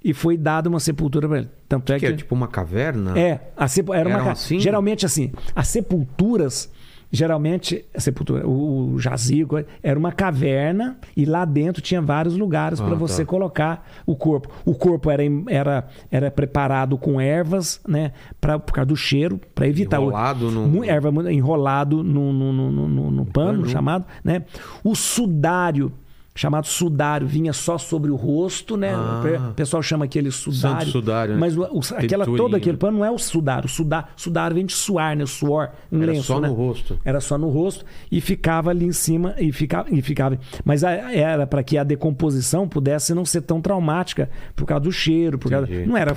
e 0.03 0.13
foi 0.13 0.37
dada 0.37 0.67
uma 0.69 0.79
sepultura 0.79 1.27
para 1.27 1.37
ele. 1.39 1.49
Tanto 1.67 1.91
é 1.93 1.95
Que 1.99 2.05
que, 2.07 2.13
é 2.13 2.15
tipo 2.15 2.35
uma 2.35 2.47
caverna? 2.47 3.17
é, 3.17 3.39
a 3.55 3.67
sepu- 3.67 3.93
era 3.93 4.07
uma 4.09 4.19
Eram 4.19 4.29
assim? 4.31 4.59
geralmente 4.59 5.05
assim, 5.05 5.31
as 5.55 5.67
sepulturas 5.69 6.69
geralmente 7.11 7.85
a 7.95 7.99
sepultura, 7.99 8.47
o, 8.47 8.93
o 8.93 8.99
jazigo 8.99 9.57
era 9.81 9.97
uma 9.97 10.11
caverna 10.11 10.97
e 11.15 11.25
lá 11.25 11.45
dentro 11.45 11.81
tinha 11.81 12.01
vários 12.01 12.35
lugares 12.37 12.79
para 12.79 12.93
Ah, 12.93 12.95
você 12.95 13.23
tá. 13.23 13.29
colocar 13.29 13.87
o 14.05 14.15
corpo. 14.15 14.49
O 14.65 14.73
corpo 14.75 15.09
era 15.09 15.23
era 15.47 15.87
era 16.11 16.31
preparado 16.31 16.97
com 16.97 17.19
ervas, 17.19 17.79
né, 17.87 18.11
para 18.41 18.59
por 18.59 18.73
causa 18.73 18.87
do 18.87 18.95
cheiro, 18.95 19.39
para 19.55 19.67
evitar 19.67 20.01
Enrolado 20.01 20.47
o 20.49 20.51
no- 20.51 20.83
erva 20.83 21.31
enrolado 21.31 22.03
no, 22.03 22.31
no, 22.33 22.53
no, 22.53 22.71
no- 22.71 22.87
no- 22.89 23.11
no 23.11 23.25
pano, 23.25 23.59
pano. 23.61 23.67
chamado, 23.69 24.05
né? 24.23 24.43
O 24.83 24.95
sudário 24.95 25.91
chamado 26.37 26.67
sudário 26.67 27.25
vinha 27.27 27.51
só 27.51 27.77
sobre 27.77 28.11
o 28.11 28.15
rosto, 28.15 28.77
né? 28.77 28.93
Ah. 28.93 29.49
O 29.49 29.53
pessoal 29.53 29.81
chama 29.81 30.05
aquele 30.05 30.31
sudário. 30.31 30.79
Santo 30.85 30.91
sudário, 30.91 31.33
né? 31.33 31.39
Mas 31.39 31.57
o- 31.57 31.63
o- 31.63 31.81
aquela 31.97 32.25
todo 32.25 32.55
aquele 32.55 32.77
pano 32.77 32.99
não 32.99 33.05
é 33.05 33.11
o 33.11 33.17
sudário. 33.17 33.67
Sudário, 33.67 34.07
sudário 34.15 34.55
vem 34.55 34.65
de 34.65 34.73
suar, 34.73 35.15
né? 35.15 35.23
O 35.23 35.27
suor, 35.27 35.71
um 35.91 36.01
Era 36.03 36.11
lenço, 36.11 36.23
só 36.27 36.39
né? 36.39 36.47
no 36.47 36.53
rosto. 36.53 36.99
Era 37.03 37.19
só 37.19 37.37
no 37.37 37.49
rosto 37.49 37.83
e 38.11 38.21
ficava 38.21 38.69
ali 38.69 38.85
em 38.85 38.91
cima 38.91 39.33
e 39.39 39.51
ficava, 39.51 39.89
e 39.91 40.01
ficava. 40.01 40.37
Mas 40.63 40.83
a- 40.83 40.91
era 41.11 41.47
para 41.47 41.63
que 41.63 41.77
a 41.77 41.83
decomposição 41.83 42.67
pudesse 42.67 43.13
não 43.13 43.25
ser 43.25 43.41
tão 43.41 43.59
traumática 43.59 44.29
por 44.55 44.65
causa 44.65 44.83
do 44.83 44.91
cheiro, 44.91 45.39
por 45.39 45.49
causa, 45.49 45.67
não 45.85 45.97
era 45.97 46.13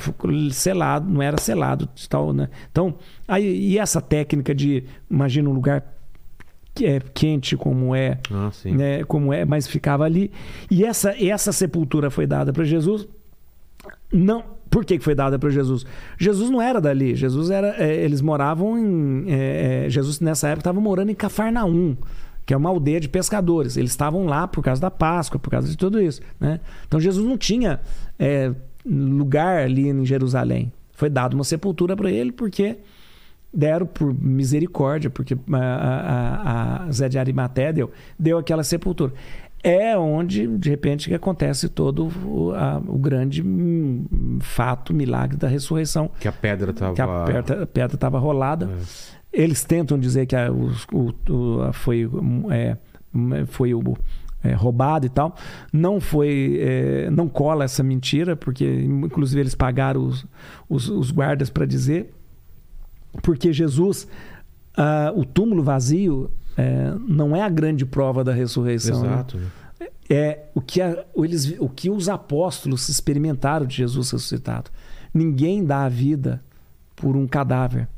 selado, 0.52 1.10
não 1.10 1.22
era 1.22 1.38
selado, 1.40 1.88
tal, 2.08 2.32
né? 2.32 2.48
Então, 2.70 2.94
aí 3.26 3.70
e 3.70 3.78
essa 3.78 4.00
técnica 4.00 4.54
de 4.54 4.84
imagina 5.10 5.48
um 5.48 5.52
lugar 5.52 5.82
é 6.82 7.00
quente 7.12 7.56
como 7.56 7.94
é, 7.94 8.18
Ah, 8.32 8.50
sim. 8.52 8.72
né, 8.72 9.04
como 9.04 9.32
é, 9.32 9.44
mas 9.44 9.66
ficava 9.66 10.04
ali. 10.04 10.30
E 10.70 10.84
essa, 10.84 11.14
essa 11.22 11.52
sepultura 11.52 12.10
foi 12.10 12.26
dada 12.26 12.52
para 12.52 12.64
Jesus. 12.64 13.06
Não, 14.12 14.44
por 14.68 14.84
que 14.84 14.98
foi 15.00 15.14
dada 15.14 15.38
para 15.38 15.50
Jesus? 15.50 15.84
Jesus 16.18 16.50
não 16.50 16.60
era 16.62 16.80
dali. 16.80 17.14
Jesus 17.14 17.50
era, 17.50 17.74
é, 17.82 17.94
eles 18.04 18.20
moravam 18.20 18.78
em, 18.78 19.24
é, 19.30 19.84
é, 19.86 19.90
Jesus 19.90 20.20
nessa 20.20 20.48
época 20.48 20.60
estava 20.60 20.80
morando 20.80 21.10
em 21.10 21.14
Cafarnaum, 21.14 21.96
que 22.46 22.54
é 22.54 22.56
uma 22.56 22.70
aldeia 22.70 23.00
de 23.00 23.08
pescadores. 23.08 23.76
Eles 23.76 23.90
estavam 23.90 24.26
lá 24.26 24.46
por 24.46 24.62
causa 24.62 24.80
da 24.80 24.90
Páscoa, 24.90 25.38
por 25.38 25.50
causa 25.50 25.68
de 25.68 25.76
tudo 25.76 26.00
isso, 26.00 26.20
né? 26.38 26.60
Então 26.86 27.00
Jesus 27.00 27.26
não 27.26 27.36
tinha 27.36 27.80
é, 28.18 28.52
lugar 28.84 29.64
ali 29.64 29.88
em 29.88 30.04
Jerusalém. 30.04 30.72
Foi 30.92 31.08
dada 31.08 31.34
uma 31.34 31.44
sepultura 31.44 31.96
para 31.96 32.10
ele 32.10 32.30
porque 32.32 32.76
deram 33.52 33.86
por 33.86 34.14
misericórdia, 34.14 35.10
porque 35.10 35.36
a, 35.52 35.56
a, 35.58 36.84
a 36.86 36.92
Zé 36.92 37.08
de 37.08 37.18
Arimaté 37.18 37.72
deu, 37.72 37.90
deu 38.18 38.38
aquela 38.38 38.62
sepultura. 38.62 39.12
É 39.62 39.96
onde, 39.98 40.46
de 40.56 40.70
repente, 40.70 41.08
que 41.08 41.14
acontece 41.14 41.68
todo 41.68 42.08
o, 42.24 42.52
a- 42.52 42.80
o 42.86 42.96
grande 42.98 43.42
hum, 43.42 44.38
fato, 44.40 44.94
milagre 44.94 45.36
da 45.36 45.48
ressurreição, 45.48 46.10
Que 46.18 46.28
a 46.28 46.32
pedra 46.32 46.72
tava... 46.72 46.94
que 46.94 47.02
a 47.02 47.66
pedra- 47.66 47.94
estava 47.94 48.18
rolada. 48.18 48.70
Eles 49.32 49.62
tentam 49.62 49.98
dizer 49.98 50.24
que 50.26 50.34
a, 50.34 50.50
o, 50.50 50.70
o- 50.92 51.72
foi, 51.74 52.08
é, 52.50 52.76
foi 53.48 53.74
o, 53.74 53.82
é, 54.42 54.54
roubado 54.54 55.04
e 55.04 55.10
tal. 55.10 55.36
Não 55.70 56.00
foi, 56.00 56.56
é, 56.58 57.10
não 57.10 57.28
cola 57.28 57.64
essa 57.64 57.82
mentira, 57.82 58.34
porque 58.34 58.64
inclusive 58.64 59.40
eles 59.42 59.54
pagaram 59.54 60.04
os, 60.06 60.26
os, 60.70 60.88
os 60.88 61.10
guardas 61.10 61.50
para 61.50 61.66
dizer, 61.66 62.14
porque 63.22 63.52
Jesus, 63.52 64.06
ah, 64.76 65.12
o 65.14 65.24
túmulo 65.24 65.62
vazio 65.62 66.30
é, 66.56 66.92
não 67.08 67.34
é 67.34 67.42
a 67.42 67.48
grande 67.48 67.84
prova 67.86 68.22
da 68.24 68.32
ressurreição. 68.32 69.02
né? 69.02 69.08
Exato. 69.08 69.38
é 70.08 70.46
o 70.54 70.60
que, 70.60 70.80
a- 70.82 71.04
eles, 71.16 71.54
o 71.58 71.68
que 71.68 71.88
os 71.90 72.08
apóstolos 72.08 72.88
experimentaram 72.88 73.64
de 73.66 73.76
Jesus 73.76 74.10
ressuscitado. 74.10 74.70
Ninguém 75.14 75.64
dá 75.64 75.84
a 75.84 75.88
vida 75.88 76.42
por 76.96 77.16
um 77.16 77.26
cadáver. 77.26 77.88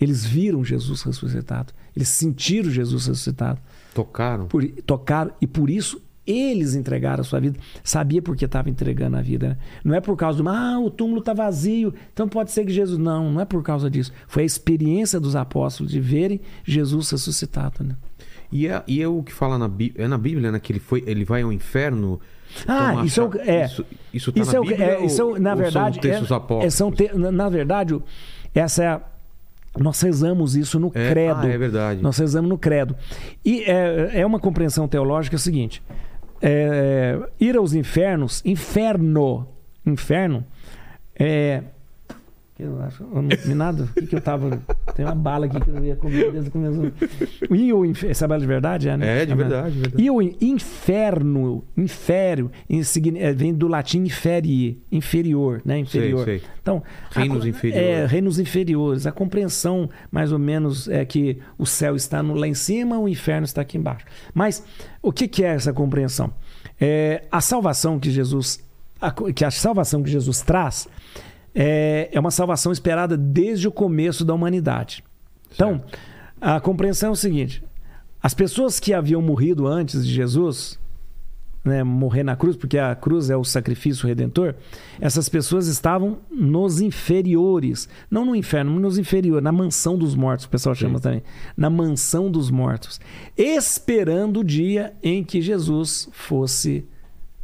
Eles 0.00 0.24
viram 0.24 0.64
Jesus 0.64 1.02
ressuscitado. 1.02 1.72
Eles 1.94 2.08
sentiram 2.08 2.70
Jesus 2.70 3.06
ressuscitado. 3.06 3.60
Tocaram. 3.94 4.46
Por, 4.46 4.66
tocaram 4.86 5.30
e 5.40 5.46
por 5.46 5.70
isso 5.70 6.02
eles 6.26 6.74
entregaram 6.74 7.20
a 7.20 7.24
sua 7.24 7.40
vida. 7.40 7.58
Sabia 7.82 8.22
por 8.22 8.36
que 8.36 8.44
estava 8.44 8.70
entregando 8.70 9.16
a 9.16 9.22
vida. 9.22 9.48
Né? 9.50 9.56
Não 9.84 9.94
é 9.94 10.00
por 10.00 10.16
causa 10.16 10.42
do 10.42 10.48
ah, 10.48 10.78
o 10.78 10.90
túmulo 10.90 11.20
está 11.20 11.32
vazio, 11.32 11.92
então 12.12 12.28
pode 12.28 12.50
ser 12.52 12.64
que 12.64 12.72
Jesus. 12.72 12.98
Não, 12.98 13.30
não 13.32 13.40
é 13.40 13.44
por 13.44 13.62
causa 13.62 13.90
disso. 13.90 14.12
Foi 14.28 14.42
a 14.42 14.46
experiência 14.46 15.18
dos 15.18 15.34
apóstolos 15.34 15.92
de 15.92 16.00
verem 16.00 16.40
Jesus 16.64 17.10
ressuscitado. 17.10 17.82
Né? 17.84 17.96
E 18.52 18.66
é, 18.68 18.82
e 18.86 19.00
é 19.02 19.08
o 19.08 19.22
que 19.22 19.32
fala 19.32 19.58
na 19.58 19.66
Bíblia. 19.68 20.04
É 20.04 20.08
na 20.08 20.18
Bíblia, 20.18 20.52
né? 20.52 20.60
Que 20.60 20.72
ele, 20.72 20.78
foi, 20.80 21.02
ele 21.06 21.24
vai 21.24 21.42
ao 21.42 21.52
inferno. 21.52 22.20
Ah, 22.68 22.90
tomar 22.90 23.06
isso 23.06 23.30
é 23.40 23.50
é. 23.50 23.64
Isso, 23.64 23.84
isso 24.12 24.32
tá 24.32 24.40
Isso 24.42 24.52
na 24.52 24.58
é, 24.58 24.60
Bíblia? 24.60 24.86
é, 24.86 25.04
isso 25.06 25.20
é 25.20 25.24
ou- 25.24 25.40
na 25.40 25.54
verdade, 25.54 25.94
São 25.94 26.02
textos 26.02 26.30
é- 26.30 26.34
apócrifos? 26.34 26.66
é, 26.74 26.76
são 26.76 26.92
te- 26.92 27.10
na, 27.16 27.48
verdade, 27.48 27.98
essa 28.54 28.84
é 28.84 28.88
a, 28.88 29.00
nós 29.78 29.98
rezamos 30.02 30.54
isso 30.54 30.78
no 30.78 30.88
É, 30.94 31.08
credo. 31.10 31.40
ah, 31.40 31.46
é 31.48 31.56
verdade. 31.56 32.02
Nós 32.02 32.18
rezamos 32.18 32.50
no 32.50 32.58
credo. 32.58 32.94
E 33.42 33.62
é, 33.62 34.20
é 34.20 34.26
uma 34.26 34.38
compreensão 34.38 34.86
teológica 34.86 35.38
seguinte: 35.38 35.82
é, 36.42 37.18
ir 37.38 37.56
aos 37.56 37.72
infernos, 37.72 38.42
inferno, 38.44 39.48
inferno, 39.86 40.44
é. 41.14 41.62
Eu 42.62 42.80
acho, 42.82 43.02
eu 43.02 43.22
não 43.22 43.28
comi 43.36 43.54
nada. 43.54 43.84
O 43.84 43.88
que, 43.94 44.06
que 44.06 44.14
eu 44.16 44.20
tava. 44.20 44.62
Tem 44.94 45.04
uma 45.04 45.14
bala 45.14 45.46
aqui 45.46 45.60
que 45.60 45.68
eu 45.70 45.84
ia 45.84 45.96
comer 45.96 46.30
desde 46.30 46.48
o 46.48 46.52
começo. 46.52 46.92
E 47.50 47.72
o 47.72 47.84
inferno. 47.84 48.10
Essa 48.12 48.28
bala 48.28 48.40
de 48.40 48.46
verdade? 48.46 48.88
É, 48.88 48.96
né? 48.96 49.22
É, 49.22 49.26
de 49.26 49.34
verdade, 49.34 49.72
de 49.74 49.80
verdade. 49.80 50.02
E 50.02 50.10
o 50.10 50.20
inferno, 50.22 51.64
infério, 51.76 52.50
é, 53.18 53.32
vem 53.32 53.52
do 53.52 53.66
latim 53.68 54.04
inferi, 54.04 54.80
inferior, 54.90 55.60
né? 55.64 55.78
Inferior. 55.78 56.24
sei. 56.24 56.42
Então, 56.60 56.82
Reinos 57.10 57.44
a- 57.44 57.48
inferiores. 57.48 57.88
É, 57.88 58.06
reinos 58.06 58.38
inferiores. 58.38 59.06
A 59.06 59.12
compreensão, 59.12 59.88
mais 60.10 60.32
ou 60.32 60.38
menos, 60.38 60.88
é 60.88 61.04
que 61.04 61.38
o 61.58 61.66
céu 61.66 61.96
está 61.96 62.22
no- 62.22 62.34
lá 62.34 62.46
em 62.46 62.54
cima, 62.54 62.98
o 62.98 63.08
inferno 63.08 63.44
está 63.44 63.62
aqui 63.62 63.76
embaixo. 63.76 64.04
Mas 64.32 64.64
o 65.02 65.12
que, 65.12 65.26
que 65.26 65.42
é 65.44 65.48
essa 65.48 65.72
compreensão? 65.72 66.32
É, 66.80 67.24
a 67.30 67.40
salvação 67.40 67.98
que 67.98 68.10
Jesus, 68.10 68.60
a, 69.00 69.10
que 69.32 69.44
a 69.44 69.50
salvação 69.50 70.02
que 70.02 70.10
Jesus 70.10 70.40
traz 70.42 70.88
é, 71.54 72.08
é 72.12 72.20
uma 72.20 72.30
salvação 72.30 72.72
esperada 72.72 73.16
desde 73.16 73.68
o 73.68 73.72
começo 73.72 74.24
da 74.24 74.34
humanidade. 74.34 75.04
Então, 75.54 75.82
a 76.40 76.60
compreensão 76.60 77.10
é 77.10 77.12
o 77.12 77.16
seguinte: 77.16 77.62
as 78.22 78.34
pessoas 78.34 78.80
que 78.80 78.94
haviam 78.94 79.20
morrido 79.20 79.66
antes 79.66 80.06
de 80.06 80.12
Jesus, 80.12 80.78
né, 81.64 81.84
morrer 81.84 82.22
na 82.22 82.34
cruz, 82.34 82.56
porque 82.56 82.78
a 82.78 82.94
cruz 82.94 83.30
é 83.30 83.36
o 83.36 83.44
sacrifício 83.44 84.08
redentor, 84.08 84.54
essas 85.00 85.28
pessoas 85.28 85.66
estavam 85.66 86.18
nos 86.30 86.80
inferiores, 86.80 87.88
não 88.10 88.24
no 88.24 88.34
inferno, 88.34 88.72
mas 88.72 88.82
nos 88.82 88.98
inferiores, 88.98 89.44
na 89.44 89.52
mansão 89.52 89.96
dos 89.96 90.14
mortos, 90.14 90.46
o 90.46 90.48
pessoal 90.48 90.74
chama 90.74 90.98
Sim. 90.98 91.02
também, 91.02 91.22
na 91.56 91.70
mansão 91.70 92.30
dos 92.30 92.50
mortos, 92.50 93.00
esperando 93.36 94.40
o 94.40 94.44
dia 94.44 94.94
em 95.02 95.22
que 95.22 95.40
Jesus 95.40 96.08
fosse 96.12 96.84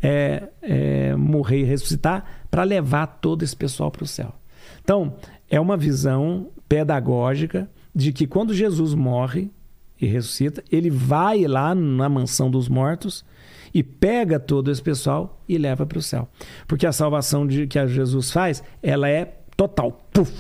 é, 0.02 0.48
é, 0.62 1.16
morrer 1.16 1.60
e 1.60 1.64
ressuscitar 1.64 2.38
para 2.50 2.62
levar 2.62 3.06
todo 3.06 3.42
esse 3.42 3.56
pessoal 3.56 3.90
para 3.90 4.04
o 4.04 4.06
céu. 4.06 4.34
Então, 4.82 5.16
é 5.50 5.60
uma 5.60 5.76
visão 5.76 6.48
pedagógica 6.68 7.68
de 7.94 8.12
que 8.12 8.26
quando 8.26 8.54
Jesus 8.54 8.94
morre 8.94 9.50
e 10.00 10.06
ressuscita, 10.06 10.62
ele 10.70 10.90
vai 10.90 11.44
lá 11.46 11.74
na 11.74 12.08
mansão 12.08 12.50
dos 12.50 12.68
mortos 12.68 13.24
e 13.74 13.82
pega 13.82 14.38
todo 14.38 14.70
esse 14.70 14.82
pessoal 14.82 15.42
e 15.48 15.58
leva 15.58 15.84
para 15.84 15.98
o 15.98 16.02
céu. 16.02 16.28
Porque 16.66 16.86
a 16.86 16.92
salvação 16.92 17.46
de, 17.46 17.66
que 17.66 17.84
Jesus 17.86 18.30
faz, 18.30 18.62
ela 18.82 19.08
é 19.08 19.24
total, 19.56 19.92
puf, 20.12 20.32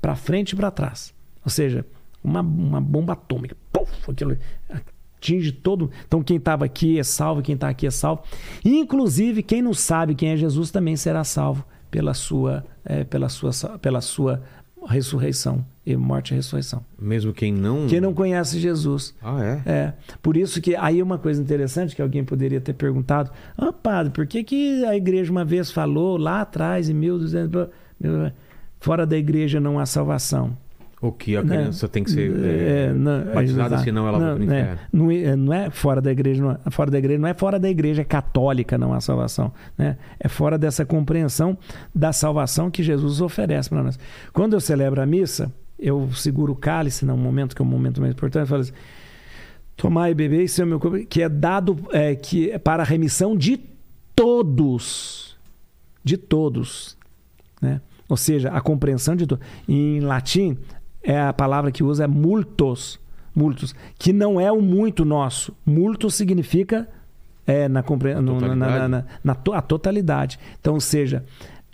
para 0.00 0.14
frente 0.14 0.52
e 0.52 0.56
para 0.56 0.70
trás. 0.70 1.12
Ou 1.44 1.50
seja, 1.50 1.84
uma, 2.22 2.40
uma 2.40 2.80
bomba 2.80 3.14
atômica, 3.14 3.56
puf, 3.72 4.10
aquilo 4.10 4.36
atinge 5.20 5.52
todo. 5.52 5.90
Então 6.06 6.22
quem 6.22 6.38
estava 6.38 6.64
aqui 6.64 6.98
é 6.98 7.02
salvo, 7.04 7.42
quem 7.42 7.54
está 7.54 7.68
aqui 7.68 7.86
é 7.86 7.90
salvo. 7.90 8.22
Inclusive 8.64 9.42
quem 9.42 9.60
não 9.62 9.74
sabe 9.74 10.14
quem 10.14 10.30
é 10.30 10.36
Jesus 10.36 10.70
também 10.70 10.96
será 10.96 11.22
salvo 11.22 11.64
pela 11.90 12.14
sua, 12.14 12.64
é, 12.84 13.04
pela 13.04 13.28
sua, 13.28 13.50
pela 13.78 14.00
sua 14.00 14.42
ressurreição 14.86 15.64
e 15.84 15.94
morte 15.96 16.32
e 16.32 16.36
ressurreição. 16.36 16.82
Mesmo 16.98 17.32
quem 17.32 17.52
não. 17.52 17.86
Quem 17.86 18.00
não 18.00 18.14
conhece 18.14 18.58
Jesus. 18.58 19.14
Ah, 19.22 19.42
é? 19.44 19.62
É, 19.70 19.92
por 20.22 20.36
isso 20.36 20.60
que 20.60 20.74
aí 20.74 21.02
uma 21.02 21.18
coisa 21.18 21.40
interessante 21.42 21.94
que 21.94 22.00
alguém 22.00 22.24
poderia 22.24 22.60
ter 22.60 22.72
perguntado: 22.72 23.30
Ah, 23.58 23.72
padre, 23.72 24.12
por 24.12 24.26
que, 24.26 24.42
que 24.42 24.84
a 24.86 24.96
igreja 24.96 25.30
uma 25.30 25.44
vez 25.44 25.70
falou 25.70 26.16
lá 26.16 26.40
atrás, 26.40 26.88
em 26.88 26.94
1200, 26.94 27.68
mil- 28.00 28.32
fora 28.78 29.06
da 29.06 29.16
igreja 29.18 29.60
não 29.60 29.78
há 29.78 29.84
salvação? 29.84 30.56
O 31.02 31.10
que 31.10 31.34
a 31.34 31.42
Né? 31.42 31.56
criança 31.56 31.88
tem 31.88 32.04
que 32.04 32.10
ser 32.10 32.30
É, 32.30 32.84
é, 32.88 32.92
não, 32.92 33.24
batizada, 33.32 33.68
exato. 33.68 33.84
senão 33.84 34.06
ela 34.06 34.18
vai 34.18 34.28
não, 34.28 34.36
pro 34.36 34.46
né? 34.46 34.60
inferno. 34.60 34.80
Não 34.92 35.10
é, 35.10 35.36
não 35.36 35.52
é 35.54 35.70
fora 35.70 36.00
da 36.00 36.12
igreja, 36.12 36.42
não 36.42 36.50
é, 36.50 36.70
fora 36.70 36.90
da 36.90 36.98
igreja, 36.98 37.18
não 37.18 37.28
é 37.28 37.34
fora 37.34 37.58
da 37.58 37.70
igreja 37.70 38.04
católica 38.04 38.76
não 38.76 38.92
há 38.92 39.00
salvação, 39.00 39.50
né? 39.78 39.96
É 40.18 40.28
fora 40.28 40.58
dessa 40.58 40.84
compreensão 40.84 41.56
da 41.94 42.12
salvação 42.12 42.70
que 42.70 42.82
Jesus 42.82 43.20
oferece 43.22 43.70
para 43.70 43.82
nós. 43.82 43.98
Quando 44.32 44.52
eu 44.52 44.60
celebro 44.60 45.00
a 45.00 45.06
missa, 45.06 45.50
eu 45.78 46.10
seguro 46.12 46.52
o 46.52 46.56
cálice 46.56 47.06
num 47.06 47.16
momento 47.16 47.56
que 47.56 47.62
é 47.62 47.64
um 47.64 47.68
momento 47.68 48.00
mais 48.00 48.12
importante, 48.12 48.42
eu 48.42 48.46
falo 48.48 48.60
assim: 48.60 48.72
Tomai 49.76 50.10
e 50.10 50.14
beber, 50.14 50.42
isso 50.44 50.60
é 50.60 50.64
o 50.64 50.68
meu 50.68 50.78
corpo, 50.78 50.98
que 51.06 51.22
é 51.22 51.28
dado 51.30 51.78
é, 51.92 52.14
que 52.14 52.50
é 52.50 52.58
para 52.58 52.82
a 52.82 52.86
remissão 52.86 53.34
de 53.34 53.58
todos, 54.14 55.34
de 56.04 56.18
todos, 56.18 56.98
né? 57.62 57.80
Ou 58.06 58.16
seja, 58.16 58.50
a 58.50 58.60
compreensão 58.60 59.16
de 59.16 59.26
todos. 59.26 59.46
Em 59.68 60.00
latim, 60.00 60.58
é 61.02 61.18
a 61.20 61.32
palavra 61.32 61.70
que 61.72 61.82
usa 61.82 62.04
é 62.04 62.06
multos, 62.06 62.98
multos, 63.34 63.74
que 63.98 64.12
não 64.12 64.40
é 64.40 64.50
o 64.52 64.60
muito 64.60 65.04
nosso. 65.04 65.54
Multo 65.64 66.10
significa 66.10 66.88
é, 67.46 67.68
na, 67.68 67.82
compre... 67.82 68.14
no- 68.14 68.40
na, 68.40 68.54
na, 68.54 68.66
totalidade. 68.66 68.88
na- 68.88 69.04
na 69.24 69.34
to- 69.34 69.52
a 69.52 69.62
totalidade. 69.62 70.38
Então, 70.60 70.74
ou 70.74 70.80
seja, 70.80 71.24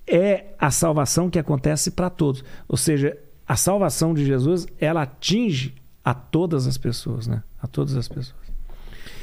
é 0.07 0.47
a 0.59 0.71
salvação 0.71 1.29
que 1.29 1.39
acontece 1.39 1.91
para 1.91 2.09
todos. 2.09 2.45
Ou 2.69 2.77
seja, 2.77 3.17
a 3.47 3.57
salvação 3.57 4.15
de 4.15 4.25
Jesus, 4.25 4.67
ela 4.81 5.03
atinge 5.03 5.75
a 6.05 6.15
todas 6.15 6.67
as 6.67 6.79
pessoas, 6.79 7.27
né? 7.27 7.43
A 7.61 7.67
todas 7.67 7.97
as 7.97 8.07
pessoas. 8.09 8.35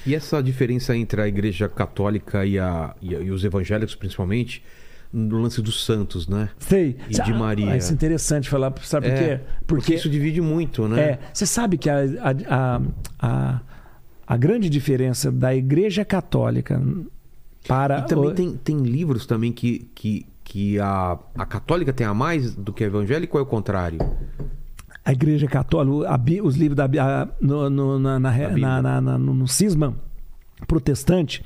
E 0.06 0.14
essa 0.14 0.44
diferença 0.44 0.96
entre 0.96 1.22
a 1.22 1.28
igreja 1.28 1.70
católica 1.70 2.46
e, 2.46 2.60
a, 2.60 2.94
e, 3.02 3.16
a- 3.16 3.20
e 3.22 3.32
os 3.32 3.44
evangélicos, 3.46 3.96
principalmente, 3.96 4.62
no 5.14 5.38
lance 5.38 5.62
dos 5.62 5.86
santos, 5.86 6.28
né? 6.28 6.50
Sei. 6.58 6.98
E 7.08 7.14
de 7.22 7.34
Maria. 7.34 7.72
Ah, 7.72 7.78
isso 7.78 7.92
é 7.92 7.94
interessante 7.94 8.50
falar, 8.50 8.74
sabe 8.82 9.08
por 9.08 9.14
É, 9.16 9.38
quê? 9.38 9.44
Porque 9.68 9.94
isso 9.96 10.10
divide 10.10 10.42
muito, 10.42 10.88
né? 10.88 11.02
É, 11.02 11.20
você 11.32 11.46
sabe 11.46 11.78
que 11.78 11.88
a, 11.90 11.98
a, 12.00 12.32
a, 12.50 12.82
a, 13.20 13.62
a 14.26 14.38
grande 14.38 14.70
diferença 14.70 15.32
da 15.32 15.56
Igreja 15.56 16.04
Católica 16.04 16.82
para. 17.68 18.00
E 18.00 18.06
também 18.08 18.30
o- 18.32 18.34
tem, 18.34 18.58
tem 18.58 18.78
livros 18.78 19.26
também 19.28 19.52
que, 19.52 19.88
que, 19.94 20.26
que 20.44 20.80
a, 20.80 21.18
a 21.36 21.46
católica 21.46 21.94
tem 21.94 22.08
a 22.08 22.14
mais 22.14 22.56
do 22.56 22.74
que 22.74 22.84
a 22.84 22.88
evangélica 22.88 23.36
ou 23.36 23.40
é 23.40 23.44
o 23.44 23.46
contrário? 23.46 24.00
A 25.06 25.12
Igreja 25.12 25.48
Católica, 25.48 26.10
a 26.10 26.20
os 26.44 26.56
livros 26.56 26.76
da 26.78 26.86
a- 26.86 27.28
no, 27.40 27.70
no, 27.70 28.00
na, 28.00 28.20
na- 28.20 28.82
na- 28.82 29.02
na- 29.02 29.18
no, 29.20 29.34
no 29.34 29.48
cisma 29.48 29.94
protestante, 30.68 31.44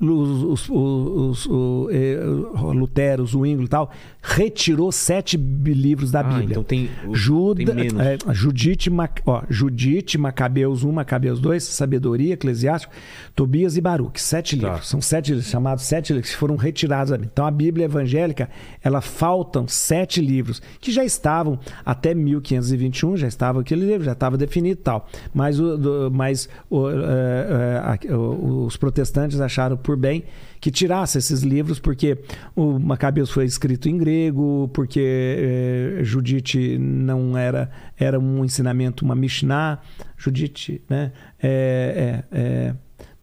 os, 0.00 0.68
os, 0.68 0.70
os, 0.70 1.48
eh, 1.90 2.18
o 2.60 2.72
Lutero, 2.72 3.26
Zwingli 3.26 3.64
e 3.64 3.68
tal, 3.68 3.90
retirou 4.22 4.90
sete 4.90 5.36
livros 5.36 6.10
da 6.10 6.20
Ah, 6.20 6.22
Bíblia. 6.24 6.46
então 6.50 6.62
tem, 6.64 6.90
Juda, 7.12 7.64
tem 7.64 7.74
menos. 7.74 8.00
é, 8.00 8.16
Judite, 8.32 8.90
Mac- 8.90 9.20
ó, 9.26 9.42
Judite, 9.48 10.16
Macabeus 10.18 10.82
1, 10.84 10.92
Macabeus 10.92 11.38
2, 11.40 11.62
Sabedoria, 11.62 12.34
Eclesiástico, 12.34 12.92
Tobias 13.34 13.76
e 13.76 13.80
Baruque. 13.80 14.20
Sete 14.20 14.56
Tá. 14.58 14.68
livros. 14.68 14.88
São 14.88 15.00
sete 15.00 15.32
livros, 15.32 15.48
chamados 15.50 15.84
sete 15.84 16.12
livros, 16.12 16.30
que 16.30 16.36
foram 16.36 16.56
retirados 16.56 17.10
da 17.10 17.16
Bíblia. 17.16 17.30
Então 17.32 17.46
a 17.46 17.50
Bíblia 17.50 17.84
evangélica, 17.84 18.48
ela 18.82 19.00
faltam 19.00 19.66
sete 19.68 20.20
livros, 20.20 20.60
que 20.80 20.90
já 20.92 21.04
estavam 21.04 21.58
até 21.84 22.14
1521, 22.14 23.16
já 23.16 23.26
estava 23.28 23.60
aquele 23.60 23.84
livro, 23.86 24.04
já 24.04 24.12
estava 24.12 24.36
definido 24.36 24.80
e 24.80 24.82
tal. 24.82 25.08
Mas, 25.32 25.60
o, 25.60 25.76
do- 25.76 26.10
mas 26.12 26.48
o, 26.70 26.86
a- 26.86 27.98
o- 28.14 28.64
os 28.66 28.76
protestantes 28.76 29.40
acharam 29.40 29.76
por 29.84 29.96
bem 29.96 30.24
que 30.60 30.70
tirasse 30.70 31.18
esses 31.18 31.42
livros, 31.42 31.78
porque 31.78 32.18
o 32.56 32.78
Macabeus 32.78 33.30
foi 33.30 33.44
escrito 33.44 33.86
em 33.86 33.98
grego, 33.98 34.68
porque 34.72 34.98
eh, 34.98 35.98
Judite 36.02 36.78
não 36.78 37.36
era, 37.36 37.70
era 37.98 38.18
um 38.18 38.42
ensinamento, 38.42 39.04
uma 39.04 39.14
Mishnah, 39.14 39.78
Judite, 40.16 40.82
né? 40.88 41.12
É, 41.38 42.24
é, 42.32 42.38
é, 42.38 42.74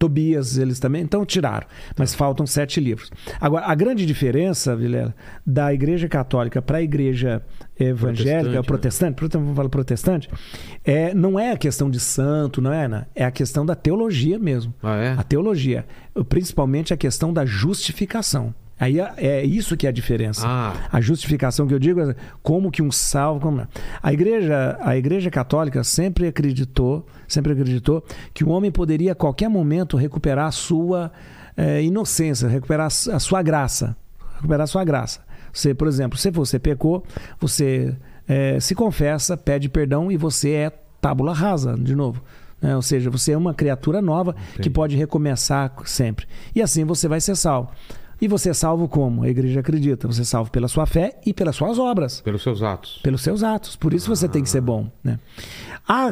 Tobias, 0.02 0.58
eles 0.58 0.80
também. 0.80 1.00
Então 1.00 1.24
tiraram. 1.24 1.64
Mas 1.96 2.12
faltam 2.12 2.44
sete 2.44 2.80
livros. 2.80 3.08
Agora, 3.40 3.66
a 3.66 3.74
grande 3.74 4.04
diferença, 4.04 4.74
Vilela, 4.74 5.14
da 5.46 5.72
Igreja 5.72 6.08
Católica 6.08 6.60
para 6.60 6.78
a 6.78 6.82
Igreja 6.82 7.40
evangélica, 7.78 8.62
Protestante, 8.64 8.66
protestante, 8.66 9.14
protestante 9.14 9.42
vamos 9.42 9.56
falar 9.56 9.68
protestante, 9.68 10.28
é, 10.84 11.14
não 11.14 11.38
é 11.38 11.52
a 11.52 11.56
questão 11.56 11.88
de 11.88 12.00
santo, 12.00 12.60
não 12.60 12.72
é, 12.72 12.86
Ana? 12.86 13.08
É 13.14 13.24
a 13.24 13.30
questão 13.30 13.64
da 13.64 13.76
teologia 13.76 14.40
mesmo. 14.40 14.74
Ah, 14.82 14.96
é? 14.96 15.12
A 15.12 15.22
teologia. 15.22 15.86
Principalmente 16.28 16.92
a 16.92 16.96
questão 16.96 17.32
da 17.32 17.46
justificação. 17.46 18.52
Aí 18.80 18.98
é, 18.98 19.12
é 19.16 19.44
isso 19.44 19.76
que 19.76 19.86
é 19.86 19.90
a 19.90 19.92
diferença. 19.92 20.42
Ah, 20.46 20.74
A 20.90 21.00
justificação 21.00 21.66
que 21.68 21.74
eu 21.74 21.78
digo 21.78 22.00
é 22.00 22.16
como 22.42 22.70
que 22.70 22.82
um 22.82 22.90
salvo. 22.90 23.40
Como... 23.40 23.56
não. 23.58 23.68
A 24.02 24.12
igreja, 24.12 24.76
a 24.80 24.96
igreja 24.96 25.30
católica 25.30 25.84
sempre 25.84 26.26
acreditou, 26.26 27.06
sempre 27.28 27.52
acreditou 27.52 28.04
que 28.34 28.42
o 28.42 28.48
homem 28.48 28.72
poderia 28.72 29.12
a 29.12 29.14
qualquer 29.14 29.48
momento 29.48 29.96
recuperar 29.96 30.46
a 30.46 30.50
sua 30.50 31.12
eh, 31.56 31.82
inocência, 31.84 32.48
recuperar 32.48 32.86
a 32.86 32.90
su- 32.90 33.12
a 33.12 33.18
sua 33.20 33.40
graça, 33.42 33.96
recuperar 34.36 34.64
a 34.64 34.66
sua 34.66 34.84
graça. 34.84 35.20
Você, 35.52 35.74
por 35.74 35.86
exemplo, 35.86 36.18
se 36.18 36.30
você 36.30 36.58
pecou, 36.58 37.04
você 37.38 37.94
eh, 38.26 38.58
se 38.58 38.74
confessa, 38.74 39.36
pede 39.36 39.68
perdão 39.68 40.10
e 40.10 40.16
você 40.16 40.50
é 40.52 40.72
tábula 41.00 41.32
rasa 41.32 41.76
de 41.78 41.94
novo. 41.94 42.20
né? 42.60 42.74
Ou 42.74 42.82
seja, 42.82 43.10
você 43.10 43.32
é 43.32 43.36
uma 43.36 43.52
criatura 43.54 44.00
nova 44.02 44.32
que 44.34 44.52
Entendi. 44.54 44.70
pode 44.70 44.96
recomeçar 44.96 45.72
sempre. 45.84 46.26
E 46.54 46.60
assim 46.62 46.84
você 46.84 47.06
vai 47.06 47.20
ser 47.20 47.36
salvo. 47.36 47.70
E 48.22 48.28
você 48.28 48.50
é 48.50 48.54
salvo 48.54 48.86
como? 48.86 49.24
A 49.24 49.28
igreja 49.28 49.58
acredita. 49.58 50.06
Você 50.06 50.22
é 50.22 50.24
salvo 50.24 50.48
pela 50.50 50.68
sua 50.68 50.86
fé 50.86 51.18
e 51.26 51.34
pelas 51.34 51.56
suas 51.56 51.76
obras, 51.76 52.20
pelos 52.20 52.40
seus 52.40 52.62
atos. 52.62 53.00
pelos 53.02 53.20
seus 53.20 53.42
atos. 53.42 53.74
Por 53.74 53.92
isso 53.92 54.08
você 54.08 54.28
tem 54.28 54.44
que 54.44 54.48
ser 54.48 54.60
bom. 54.60 54.88
Né? 55.02 55.18
A, 55.88 56.06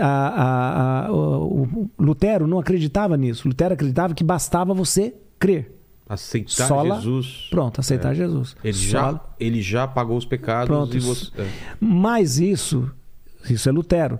a- 0.00 1.06
a- 1.08 1.12
o, 1.12 1.90
Lutero 1.98 2.46
não 2.46 2.58
acreditava 2.58 3.16
nisso. 3.18 3.46
Lutero 3.46 3.74
acreditava 3.74 4.14
que 4.14 4.24
bastava 4.24 4.72
você 4.72 5.14
crer. 5.38 5.78
Aceitar 6.08 6.66
Sola- 6.68 6.94
Jesus. 6.96 7.48
Pronto, 7.50 7.80
aceitar 7.80 8.12
É. 8.12 8.14
Jesus. 8.14 8.56
Ele 8.64 8.72
já, 8.72 9.20
ele 9.38 9.60
já 9.62 9.86
pagou 9.86 10.16
os 10.16 10.24
pecados 10.24 10.66
Pronto, 10.68 10.96
e 10.96 11.00
você. 11.00 11.30
é. 11.38 11.46
Mas 11.78 12.38
isso, 12.38 12.90
isso 13.48 13.68
é 13.68 13.72
Lutero. 13.72 14.18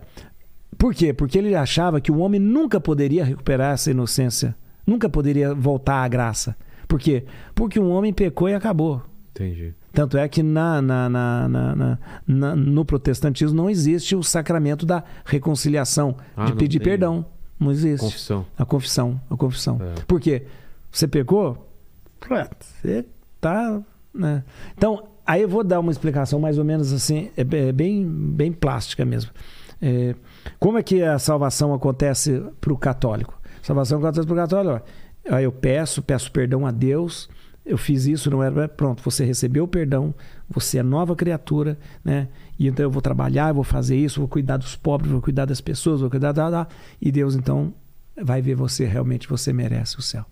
Por 0.78 0.94
quê? 0.94 1.12
Porque 1.12 1.38
ele 1.38 1.54
achava 1.54 2.00
que 2.00 2.10
o 2.12 2.18
homem 2.18 2.40
nunca 2.40 2.80
poderia 2.80 3.24
recuperar 3.24 3.72
essa 3.74 3.90
inocência, 3.90 4.54
nunca 4.86 5.08
poderia 5.08 5.54
voltar 5.54 6.02
à 6.02 6.08
graça. 6.08 6.56
Por 6.92 7.00
quê? 7.00 7.24
Porque 7.54 7.80
um 7.80 7.90
homem 7.90 8.12
pecou 8.12 8.50
e 8.50 8.54
acabou. 8.54 9.00
Entendi. 9.30 9.72
Tanto 9.94 10.18
é 10.18 10.28
que 10.28 10.42
na, 10.42 10.82
na- 10.82 11.08
na- 11.08 11.98
na- 12.26 12.54
no 12.56 12.84
protestantismo 12.84 13.56
não 13.56 13.70
existe 13.70 14.14
o 14.14 14.22
sacramento 14.22 14.84
da 14.84 15.02
reconciliação, 15.24 16.14
Ah, 16.36 16.44
de 16.44 16.52
pedir 16.52 16.80
tem. 16.80 16.88
perdão. 16.90 17.24
Não 17.58 17.70
existe. 17.70 18.04
Confissão. 18.04 18.44
A 18.58 18.64
confissão, 18.66 19.20
a 19.30 19.36
confissão. 19.38 19.78
É. 19.80 20.02
Por 20.06 20.20
quê? 20.20 20.44
Você 20.90 21.08
pecou? 21.08 21.66
Você 22.60 23.06
tá. 23.40 23.80
Né? 24.14 24.44
Então, 24.76 25.04
aí 25.26 25.40
eu 25.42 25.48
vou 25.48 25.64
dar 25.64 25.80
uma 25.80 25.90
explicação 25.92 26.38
mais 26.38 26.58
ou 26.58 26.64
menos 26.64 26.92
assim, 26.92 27.30
é 27.36 27.40
é 27.40 27.72
bem, 27.72 28.06
bem 28.06 28.52
plástica 28.52 29.02
mesmo. 29.04 29.30
É, 29.80 30.14
como 30.58 30.76
é 30.78 30.82
que 30.82 31.02
a 31.02 31.18
salvação 31.18 31.72
acontece 31.72 32.42
para 32.60 32.72
o 32.72 32.76
católico? 32.76 33.40
A 33.62 33.66
salvação 33.66 33.98
acontece 33.98 34.26
para 34.26 34.34
o 34.34 34.36
católico. 34.36 34.74
ó. 34.84 35.01
Aí 35.28 35.44
eu 35.44 35.52
peço, 35.52 36.02
peço 36.02 36.30
perdão 36.30 36.66
a 36.66 36.70
Deus. 36.70 37.28
Eu 37.64 37.78
fiz 37.78 38.06
isso, 38.06 38.30
não 38.30 38.42
era. 38.42 38.68
Pronto, 38.68 39.02
você 39.02 39.24
recebeu 39.24 39.64
o 39.64 39.68
perdão, 39.68 40.12
você 40.48 40.78
é 40.78 40.82
nova 40.82 41.14
criatura, 41.14 41.78
né? 42.04 42.28
E 42.58 42.66
então 42.66 42.84
eu 42.84 42.90
vou 42.90 43.00
trabalhar, 43.00 43.50
eu 43.50 43.54
vou 43.54 43.64
fazer 43.64 43.96
isso, 43.96 44.20
vou 44.20 44.28
cuidar 44.28 44.56
dos 44.56 44.74
pobres, 44.74 45.12
vou 45.12 45.22
cuidar 45.22 45.44
das 45.44 45.60
pessoas, 45.60 46.00
vou 46.00 46.10
cuidar 46.10 46.32
da. 46.32 46.66
e 47.00 47.12
Deus 47.12 47.36
então 47.36 47.72
vai 48.20 48.42
ver 48.42 48.56
você 48.56 48.84
realmente, 48.84 49.28
você 49.28 49.52
merece 49.52 49.98
o 49.98 50.02
céu. 50.02 50.26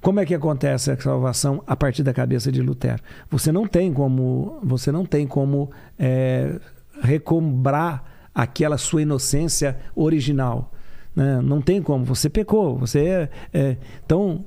Como 0.00 0.20
é 0.20 0.26
que 0.26 0.34
acontece 0.34 0.90
a 0.90 1.00
salvação 1.00 1.62
a 1.66 1.74
partir 1.74 2.02
da 2.02 2.12
cabeça 2.12 2.52
de 2.52 2.62
Lutero? 2.62 3.02
Você 3.30 3.50
não 3.50 3.66
tem 3.66 3.92
como, 3.92 4.58
você 4.62 4.92
não 4.92 5.04
tem 5.04 5.26
como 5.26 5.70
é, 5.98 6.60
recombrar 7.00 8.04
aquela 8.34 8.76
sua 8.76 9.02
inocência 9.02 9.78
original. 9.94 10.72
Né? 11.16 11.40
Não 11.40 11.62
tem 11.62 11.82
como. 11.82 12.04
Você 12.04 12.28
pecou. 12.28 12.76
Você 12.76 13.00
é, 13.00 13.30
é, 13.52 13.76
então, 14.04 14.44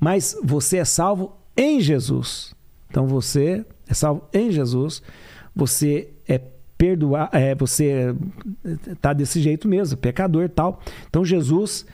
mas 0.00 0.34
você 0.42 0.78
é 0.78 0.84
salvo 0.84 1.36
em 1.54 1.78
Jesus. 1.78 2.54
Então 2.88 3.06
você 3.06 3.64
é 3.86 3.92
salvo 3.92 4.24
em 4.32 4.50
Jesus. 4.50 5.02
Você 5.54 6.08
é 6.26 6.40
perdoar, 6.78 7.30
é, 7.32 7.54
você 7.54 8.14
tá 9.00 9.12
desse 9.12 9.40
jeito 9.40 9.66
mesmo, 9.66 9.96
pecador, 9.96 10.48
tal. 10.48 10.80
Então 11.08 11.24
Jesus 11.24 11.86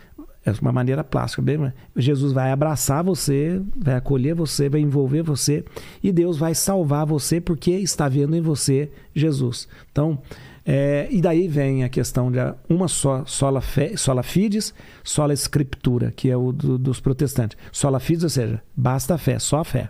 é 0.44 0.52
uma 0.60 0.72
maneira 0.72 1.04
plástica, 1.04 1.40
bem, 1.40 1.72
Jesus 1.96 2.32
vai 2.32 2.50
abraçar 2.50 3.04
você, 3.04 3.62
vai 3.76 3.94
acolher 3.94 4.34
você, 4.34 4.68
vai 4.68 4.80
envolver 4.80 5.22
você 5.22 5.64
e 6.02 6.10
Deus 6.10 6.36
vai 6.36 6.52
salvar 6.52 7.06
você 7.06 7.40
porque 7.40 7.70
está 7.70 8.08
vendo 8.08 8.34
em 8.34 8.40
você 8.40 8.90
Jesus. 9.14 9.68
Então, 9.92 10.18
é, 10.64 11.08
e 11.10 11.20
daí 11.20 11.48
vem 11.48 11.82
a 11.84 11.88
questão 11.88 12.30
de 12.30 12.38
uma 12.68 12.86
só, 12.88 13.24
sola, 13.24 13.60
fé, 13.60 13.96
sola 13.96 14.22
fides, 14.22 14.72
sola 15.02 15.32
escritura, 15.32 16.12
que 16.14 16.30
é 16.30 16.36
o 16.36 16.52
do- 16.52 16.78
dos 16.78 17.00
protestantes. 17.00 17.56
Sola 17.72 17.98
fides, 17.98 18.22
ou 18.24 18.30
seja, 18.30 18.62
basta 18.76 19.14
a 19.14 19.18
fé, 19.18 19.38
só 19.38 19.58
a 19.60 19.64
fé. 19.64 19.88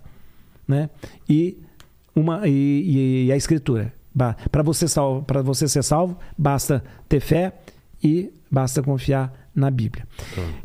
Né? 0.66 0.88
E, 1.28 1.58
uma, 2.14 2.46
e, 2.48 3.26
e- 3.26 3.32
a 3.32 3.36
escritura. 3.36 3.92
Para 4.50 4.62
você, 4.62 4.86
você 5.44 5.68
ser 5.68 5.82
salvo, 5.82 6.16
basta 6.36 6.82
ter 7.08 7.20
fé 7.20 7.52
e 8.02 8.30
basta 8.50 8.82
confiar 8.82 9.32
na 9.54 9.70
Bíblia. 9.70 10.06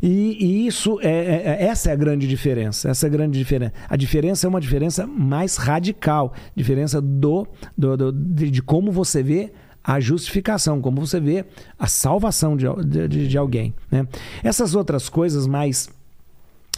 E, 0.02 0.36
e 0.40 0.66
isso 0.66 0.98
é, 1.02 1.08
é- 1.08 1.42
é- 1.46 1.64
essa 1.66 1.90
é 1.90 1.92
a 1.92 1.96
grande 1.96 2.26
diferença. 2.28 2.88
Essa 2.90 3.06
é 3.06 3.08
a 3.08 3.10
grande 3.10 3.38
diferença. 3.38 3.72
A 3.88 3.96
diferença 3.96 4.46
é 4.46 4.48
uma 4.48 4.60
diferença 4.60 5.06
mais 5.06 5.56
radical, 5.56 6.32
diferença 6.54 7.00
do, 7.00 7.46
do- 7.76 7.96
do- 7.96 8.12
de, 8.12 8.50
de 8.50 8.62
como 8.62 8.90
você 8.92 9.22
vê 9.22 9.52
a 9.82 9.98
justificação, 10.00 10.80
como 10.80 11.04
você 11.06 11.18
vê 11.20 11.44
a 11.78 11.86
salvação 11.86 12.56
de, 12.56 12.66
de- 13.08 13.28
de- 13.28 13.38
alguém. 13.38 13.72
Né? 13.90 14.06
Essas 14.42 14.74
outras 14.74 15.08
coisas 15.08 15.46
mais 15.46 15.88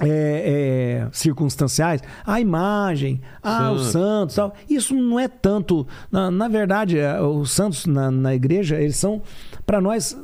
é, 0.02 1.06
é, 1.06 1.08
circunstanciais, 1.12 2.00
a 2.24 2.40
imagem, 2.40 3.20
ah, 3.42 3.70
os 3.72 3.86
Santo. 3.88 3.92
santos, 3.92 4.34
tal. 4.36 4.54
Isso 4.68 4.94
não 4.94 5.18
é 5.20 5.28
tanto. 5.28 5.86
Na, 6.10 6.30
na 6.30 6.48
verdade, 6.48 6.98
é, 6.98 7.20
os 7.20 7.50
santos 7.50 7.84
na, 7.86 8.10
na 8.10 8.34
igreja, 8.34 8.80
eles 8.80 8.96
são, 8.96 9.20
para 9.66 9.80
nós, 9.80 10.16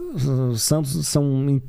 os 0.51 0.62
santos 0.62 1.07
são 1.07 1.61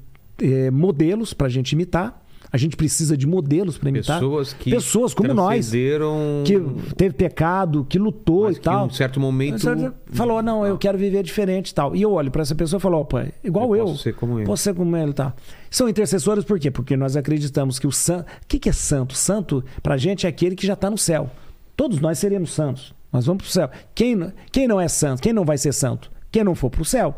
é, 0.41 0.71
modelos 0.71 1.33
para 1.33 1.47
a 1.47 1.49
gente 1.49 1.73
imitar. 1.73 2.23
A 2.51 2.57
gente 2.57 2.77
precisa 2.77 3.17
de 3.17 3.27
modelos 3.27 3.77
para 3.77 3.89
imitar. 3.89 4.19
Pessoas 4.19 4.53
que. 4.53 4.71
Pessoas 4.71 5.13
como 5.13 5.33
nós, 5.33 5.69
que 5.69 6.59
teve 6.95 7.13
pecado, 7.13 7.85
que 7.87 7.99
lutou 7.99 8.43
mas 8.43 8.55
e 8.55 8.59
que 8.59 8.65
tal. 8.65 8.85
em 8.85 8.87
um 8.89 8.93
certo 8.93 9.19
momento. 9.19 9.59
Você 9.59 9.91
Falou, 10.11 10.41
não, 10.41 10.65
eu 10.65 10.77
quero 10.77 10.97
viver 10.97 11.23
diferente 11.23 11.69
e 11.69 11.73
tal. 11.73 11.95
E 11.95 12.01
eu 12.01 12.11
olho 12.13 12.31
para 12.31 12.41
essa 12.41 12.55
pessoa 12.55 12.77
e 12.77 12.81
falo, 12.81 12.99
opa, 12.99 13.27
igual 13.43 13.75
Eu 13.75 13.81
eu. 13.81 13.85
posso 13.87 14.03
ser 14.03 14.13
como 14.15 14.39
ele. 14.39 14.45
Posso 14.45 14.63
ser 14.63 14.73
como 14.73 14.95
ele, 14.95 15.13
tá? 15.13 15.33
São 15.69 15.89
intercessores 15.89 16.45
por 16.45 16.59
quê? 16.59 16.71
Porque 16.71 16.95
nós 16.95 17.17
acreditamos 17.17 17.79
que 17.79 17.87
o 17.87 17.91
santo. 17.91 18.27
O 18.27 18.47
que, 18.47 18.59
que 18.59 18.69
é 18.69 18.73
santo? 18.73 19.13
Santo, 19.13 19.63
pra 19.83 19.97
gente, 19.97 20.25
é 20.25 20.29
aquele 20.29 20.55
que 20.55 20.65
já 20.65 20.73
está 20.73 20.89
no 20.89 20.97
céu. 20.97 21.29
Todos 21.75 21.99
nós 21.99 22.17
seremos 22.17 22.51
santos. 22.53 22.93
Nós 23.11 23.25
vamos 23.25 23.43
pro 23.43 23.51
céu. 23.51 23.69
Quem, 23.93 24.31
quem 24.51 24.67
não 24.67 24.79
é 24.79 24.87
santo? 24.87 25.21
Quem 25.21 25.33
não 25.33 25.43
vai 25.45 25.57
ser 25.57 25.73
santo? 25.73 26.09
Quem 26.31 26.43
não 26.43 26.55
for 26.55 26.69
pro 26.69 26.85
céu. 26.85 27.15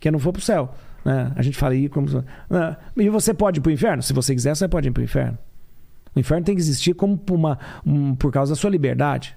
Quem 0.00 0.10
não 0.12 0.18
for 0.18 0.32
pro 0.32 0.42
céu. 0.42 0.74
Né? 1.04 1.32
A 1.36 1.42
gente 1.42 1.56
fala 1.56 1.74
aí 1.74 1.88
como. 1.88 2.06
né? 2.50 2.76
E 2.96 3.08
você 3.08 3.34
pode 3.34 3.58
ir 3.58 3.62
pro 3.62 3.70
inferno? 3.72 4.02
Se 4.02 4.12
você 4.12 4.34
quiser, 4.34 4.54
você 4.56 4.66
pode 4.68 4.88
ir 4.88 4.90
pro 4.90 5.02
inferno. 5.02 5.36
O 6.14 6.20
inferno 6.20 6.44
tem 6.44 6.54
que 6.54 6.60
existir 6.60 6.94
como 6.94 7.18
por, 7.18 7.34
uma, 7.34 7.58
um- 7.84 8.14
por 8.14 8.30
causa 8.32 8.52
da 8.52 8.56
sua 8.56 8.70
liberdade. 8.70 9.36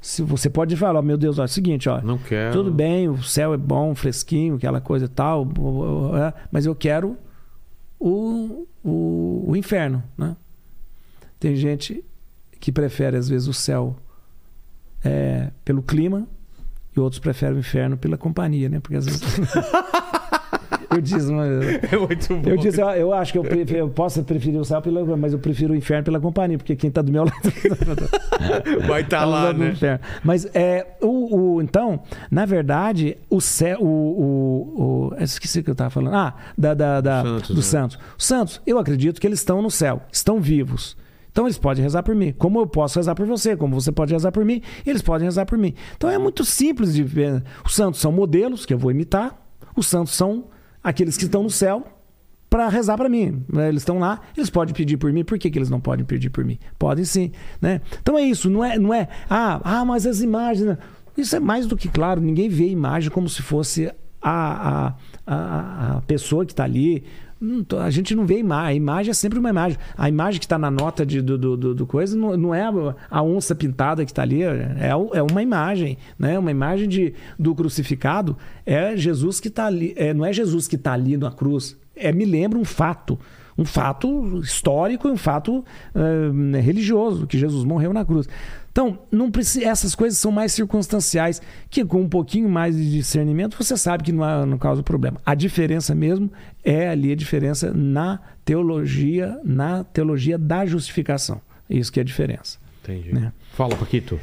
Se 0.00 0.20
você 0.22 0.50
pode 0.50 0.76
falar, 0.76 0.98
ó, 0.98 1.02
meu 1.02 1.16
Deus, 1.16 1.38
ó, 1.38 1.42
é 1.42 1.44
o 1.46 1.48
seguinte, 1.48 1.88
ó, 1.88 2.00
Não 2.02 2.18
quero. 2.18 2.52
tudo 2.52 2.70
bem, 2.70 3.08
o 3.08 3.22
céu 3.22 3.54
é 3.54 3.56
bom, 3.56 3.94
fresquinho, 3.94 4.56
aquela 4.56 4.78
coisa 4.78 5.06
e 5.06 5.08
tal, 5.08 5.48
é, 6.14 6.34
mas 6.52 6.66
eu 6.66 6.74
quero 6.74 7.16
o, 7.98 8.66
o, 8.84 9.44
o 9.48 9.56
inferno, 9.56 10.02
né? 10.18 10.36
Tem 11.40 11.56
gente 11.56 12.04
que 12.60 12.70
prefere, 12.70 13.16
às 13.16 13.30
vezes, 13.30 13.48
o 13.48 13.54
céu 13.54 13.96
é, 15.02 15.50
pelo 15.64 15.82
clima 15.82 16.26
e 16.94 17.00
outros 17.00 17.18
preferem 17.18 17.56
o 17.56 17.60
inferno 17.60 17.96
pela 17.96 18.18
companhia, 18.18 18.68
né? 18.68 18.80
Porque 18.80 18.96
às 18.96 19.06
vezes... 19.06 19.22
É 21.92 21.96
muito 21.96 22.36
bom. 22.36 22.50
eu 22.50 22.56
disse, 22.56 22.80
eu, 22.80 22.88
eu 22.90 23.12
acho 23.14 23.32
que 23.32 23.38
eu, 23.38 23.42
prefiro- 23.42 23.78
eu 23.78 23.88
posso 23.88 24.22
preferir 24.22 24.60
o 24.60 24.64
céu 24.64 24.80
pela, 24.82 25.16
mas 25.16 25.32
eu 25.32 25.38
prefiro 25.38 25.72
o 25.72 25.76
inferno 25.76 26.04
pela 26.04 26.20
companhia, 26.20 26.56
porque 26.58 26.74
quem 26.76 26.88
está 26.88 27.02
do 27.02 27.10
meu 27.12 27.24
lado 27.24 27.34
Vai 28.86 29.02
estar 29.02 29.20
Tá 29.20 29.24
lá, 29.24 29.52
no 29.52 29.60
né? 29.60 29.70
inferno. 29.70 30.00
Mas 30.22 30.46
é 30.54 30.86
o, 31.00 31.54
o- 31.56 31.62
então, 31.62 32.00
na 32.30 32.44
verdade, 32.44 33.16
o 33.30 33.40
céu, 33.40 33.78
o, 33.80 33.86
o, 33.86 35.12
o 35.14 35.22
esqueci 35.22 35.60
o 35.60 35.64
que 35.64 35.70
eu 35.70 35.72
estava 35.72 35.90
falando. 35.90 36.14
Ah, 36.14 36.34
da, 36.56 36.74
da, 36.74 37.00
da- 37.00 37.22
Santos, 37.22 37.48
dos 37.54 37.72
né? 37.72 37.80
santos. 37.80 37.98
Os 38.18 38.24
santos, 38.24 38.60
eu 38.66 38.78
acredito 38.78 39.20
que 39.20 39.26
eles 39.26 39.38
estão 39.38 39.62
no 39.62 39.70
céu, 39.70 40.02
estão 40.12 40.40
vivos. 40.40 40.96
Então 41.30 41.46
eles 41.46 41.58
podem 41.58 41.82
rezar 41.82 42.02
por 42.04 42.14
mim, 42.14 42.32
como 42.36 42.60
eu 42.60 42.66
posso 42.66 42.96
rezar 42.98 43.14
por 43.16 43.26
você, 43.26 43.56
como 43.56 43.74
você 43.80 43.90
pode 43.90 44.12
rezar 44.12 44.30
por 44.30 44.44
mim, 44.44 44.62
eles 44.86 45.02
podem 45.02 45.26
rezar 45.26 45.44
por 45.44 45.58
mim. 45.58 45.74
Então 45.96 46.08
é 46.08 46.16
muito 46.16 46.44
simples 46.44 46.94
de 46.94 47.02
ver. 47.02 47.42
Os 47.66 47.74
santos 47.74 48.00
são 48.00 48.12
modelos 48.12 48.64
que 48.64 48.72
eu 48.72 48.78
vou 48.78 48.90
imitar. 48.92 49.36
Os 49.76 49.88
santos 49.88 50.14
são 50.14 50.44
aqueles 50.84 51.16
que 51.16 51.24
estão 51.24 51.42
no 51.42 51.50
céu 51.50 51.82
para 52.50 52.68
rezar 52.68 52.96
para 52.96 53.08
mim. 53.08 53.42
né? 53.52 53.68
Eles 53.68 53.80
estão 53.80 53.98
lá, 53.98 54.20
eles 54.36 54.48
podem 54.48 54.72
pedir 54.72 54.96
por 54.96 55.12
mim. 55.12 55.24
Por 55.24 55.38
que, 55.38 55.50
que 55.50 55.58
eles 55.58 55.70
não 55.70 55.80
podem 55.80 56.04
pedir 56.04 56.30
por 56.30 56.44
mim? 56.44 56.58
Podem 56.78 57.04
sim, 57.04 57.32
né? 57.60 57.80
Então 58.00 58.16
é 58.16 58.22
isso, 58.22 58.48
não 58.48 58.62
é, 58.62 58.78
não 58.78 58.94
é 58.94 59.08
ah, 59.28 59.60
ah, 59.64 59.84
mas 59.84 60.06
as 60.06 60.20
imagens. 60.20 60.68
né? 60.68 60.78
Isso 61.16 61.34
é 61.34 61.40
mais 61.40 61.66
do 61.66 61.76
que 61.76 61.88
claro, 61.88 62.20
ninguém 62.20 62.48
vê 62.48 62.64
a 62.64 62.68
imagem 62.68 63.10
como 63.10 63.28
se 63.28 63.42
fosse 63.42 63.90
a, 64.22 64.86
a, 64.86 64.94
a, 65.26 65.96
a 65.96 66.00
pessoa 66.02 66.44
que 66.46 66.52
está 66.52 66.64
ali. 66.64 67.04
A 67.80 67.90
gente 67.90 68.14
não 68.14 68.24
vê 68.24 68.36
a 68.36 68.38
imagem. 68.38 68.68
A 68.70 68.74
imagem 68.74 69.10
é 69.10 69.14
sempre 69.14 69.38
uma 69.38 69.50
imagem. 69.50 69.78
A 69.96 70.08
imagem 70.08 70.38
que 70.40 70.46
está 70.46 70.58
na 70.58 70.70
nota 70.70 71.04
de, 71.04 71.20
do, 71.20 71.36
do, 71.38 71.74
do- 71.74 71.86
coisa 71.86 72.16
não, 72.16 72.36
não 72.36 72.54
é 72.54 72.62
a, 73.10 73.22
onça 73.22 73.54
pintada 73.54 74.04
que 74.04 74.10
está 74.10 74.22
ali. 74.22 74.42
É, 74.42 74.94
o- 74.96 75.10
é 75.14 75.22
uma 75.22 75.42
imagem. 75.42 75.98
Né? 76.18 76.38
Uma 76.38 76.50
imagem 76.50 76.88
de, 76.88 77.12
do 77.38 77.54
crucificado. 77.54 78.36
É 78.64 78.96
Jesus 78.96 79.40
que 79.40 79.48
está 79.48 79.66
ali. 79.66 79.92
É, 79.96 80.14
não 80.14 80.24
é 80.24 80.32
Jesus 80.32 80.66
que 80.68 80.76
está 80.76 80.92
ali 80.92 81.16
na 81.16 81.30
cruz. 81.30 81.76
É, 81.94 82.12
me 82.12 82.24
lembra 82.24 82.58
um 82.58 82.64
fato. 82.64 83.18
Um 83.56 83.64
fato 83.64 84.40
histórico 84.40 85.08
e 85.08 85.12
um 85.12 85.16
fato 85.16 85.64
eh, 85.94 86.60
religioso, 86.60 87.26
que 87.26 87.38
Jesus 87.38 87.64
morreu 87.64 87.92
na 87.92 88.04
cruz. 88.04 88.28
Então, 88.74 88.98
não 89.08 89.30
precisa, 89.30 89.64
essas 89.68 89.94
coisas 89.94 90.18
são 90.18 90.32
mais 90.32 90.52
circunstanciais, 90.52 91.40
que 91.70 91.84
com 91.84 92.00
um 92.00 92.08
pouquinho 92.08 92.48
mais 92.48 92.76
de 92.76 92.90
discernimento 92.90 93.56
você 93.56 93.76
sabe 93.76 94.02
que 94.02 94.10
não, 94.10 94.24
há, 94.24 94.44
não 94.44 94.58
causa 94.58 94.82
problema. 94.82 95.20
A 95.24 95.36
diferença 95.36 95.94
mesmo 95.94 96.28
é 96.64 96.88
ali 96.88 97.12
a 97.12 97.14
diferença 97.14 97.72
na 97.72 98.18
teologia, 98.44 99.38
na 99.44 99.84
teologia 99.84 100.36
da 100.36 100.66
justificação. 100.66 101.40
Isso 101.70 101.92
que 101.92 102.00
é 102.00 102.02
a 102.02 102.04
diferença. 102.04 102.58
Entendi. 102.82 103.14
Né? 103.14 103.32
Fala, 103.52 103.76
Paquito. 103.76 104.18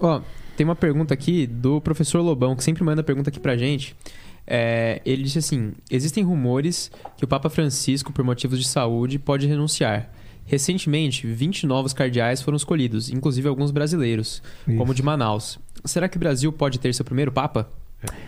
Ó, 0.00 0.22
tem 0.56 0.64
uma 0.64 0.74
pergunta 0.74 1.14
aqui 1.14 1.46
do 1.46 1.80
professor 1.80 2.20
Lobão, 2.20 2.56
que 2.56 2.64
sempre 2.64 2.82
manda 2.82 3.00
pergunta 3.04 3.30
aqui 3.30 3.38
pra 3.38 3.56
gente. 3.56 3.94
É, 4.50 5.02
ele 5.04 5.22
disse 5.22 5.38
assim: 5.38 5.74
existem 5.90 6.24
rumores 6.24 6.90
que 7.18 7.24
o 7.24 7.28
Papa 7.28 7.50
Francisco, 7.50 8.12
por 8.12 8.24
motivos 8.24 8.58
de 8.58 8.66
saúde, 8.66 9.18
pode 9.18 9.46
renunciar. 9.46 10.10
Recentemente, 10.46 11.26
20 11.26 11.66
novos 11.66 11.92
cardeais 11.92 12.40
foram 12.40 12.56
escolhidos, 12.56 13.10
inclusive 13.10 13.46
alguns 13.46 13.70
brasileiros, 13.70 14.42
como 14.64 14.84
Isso. 14.84 14.92
o 14.92 14.94
de 14.94 15.02
Manaus. 15.02 15.58
Será 15.84 16.08
que 16.08 16.16
o 16.16 16.20
Brasil 16.20 16.50
pode 16.50 16.80
ter 16.80 16.94
seu 16.94 17.04
primeiro 17.04 17.30
Papa? 17.30 17.70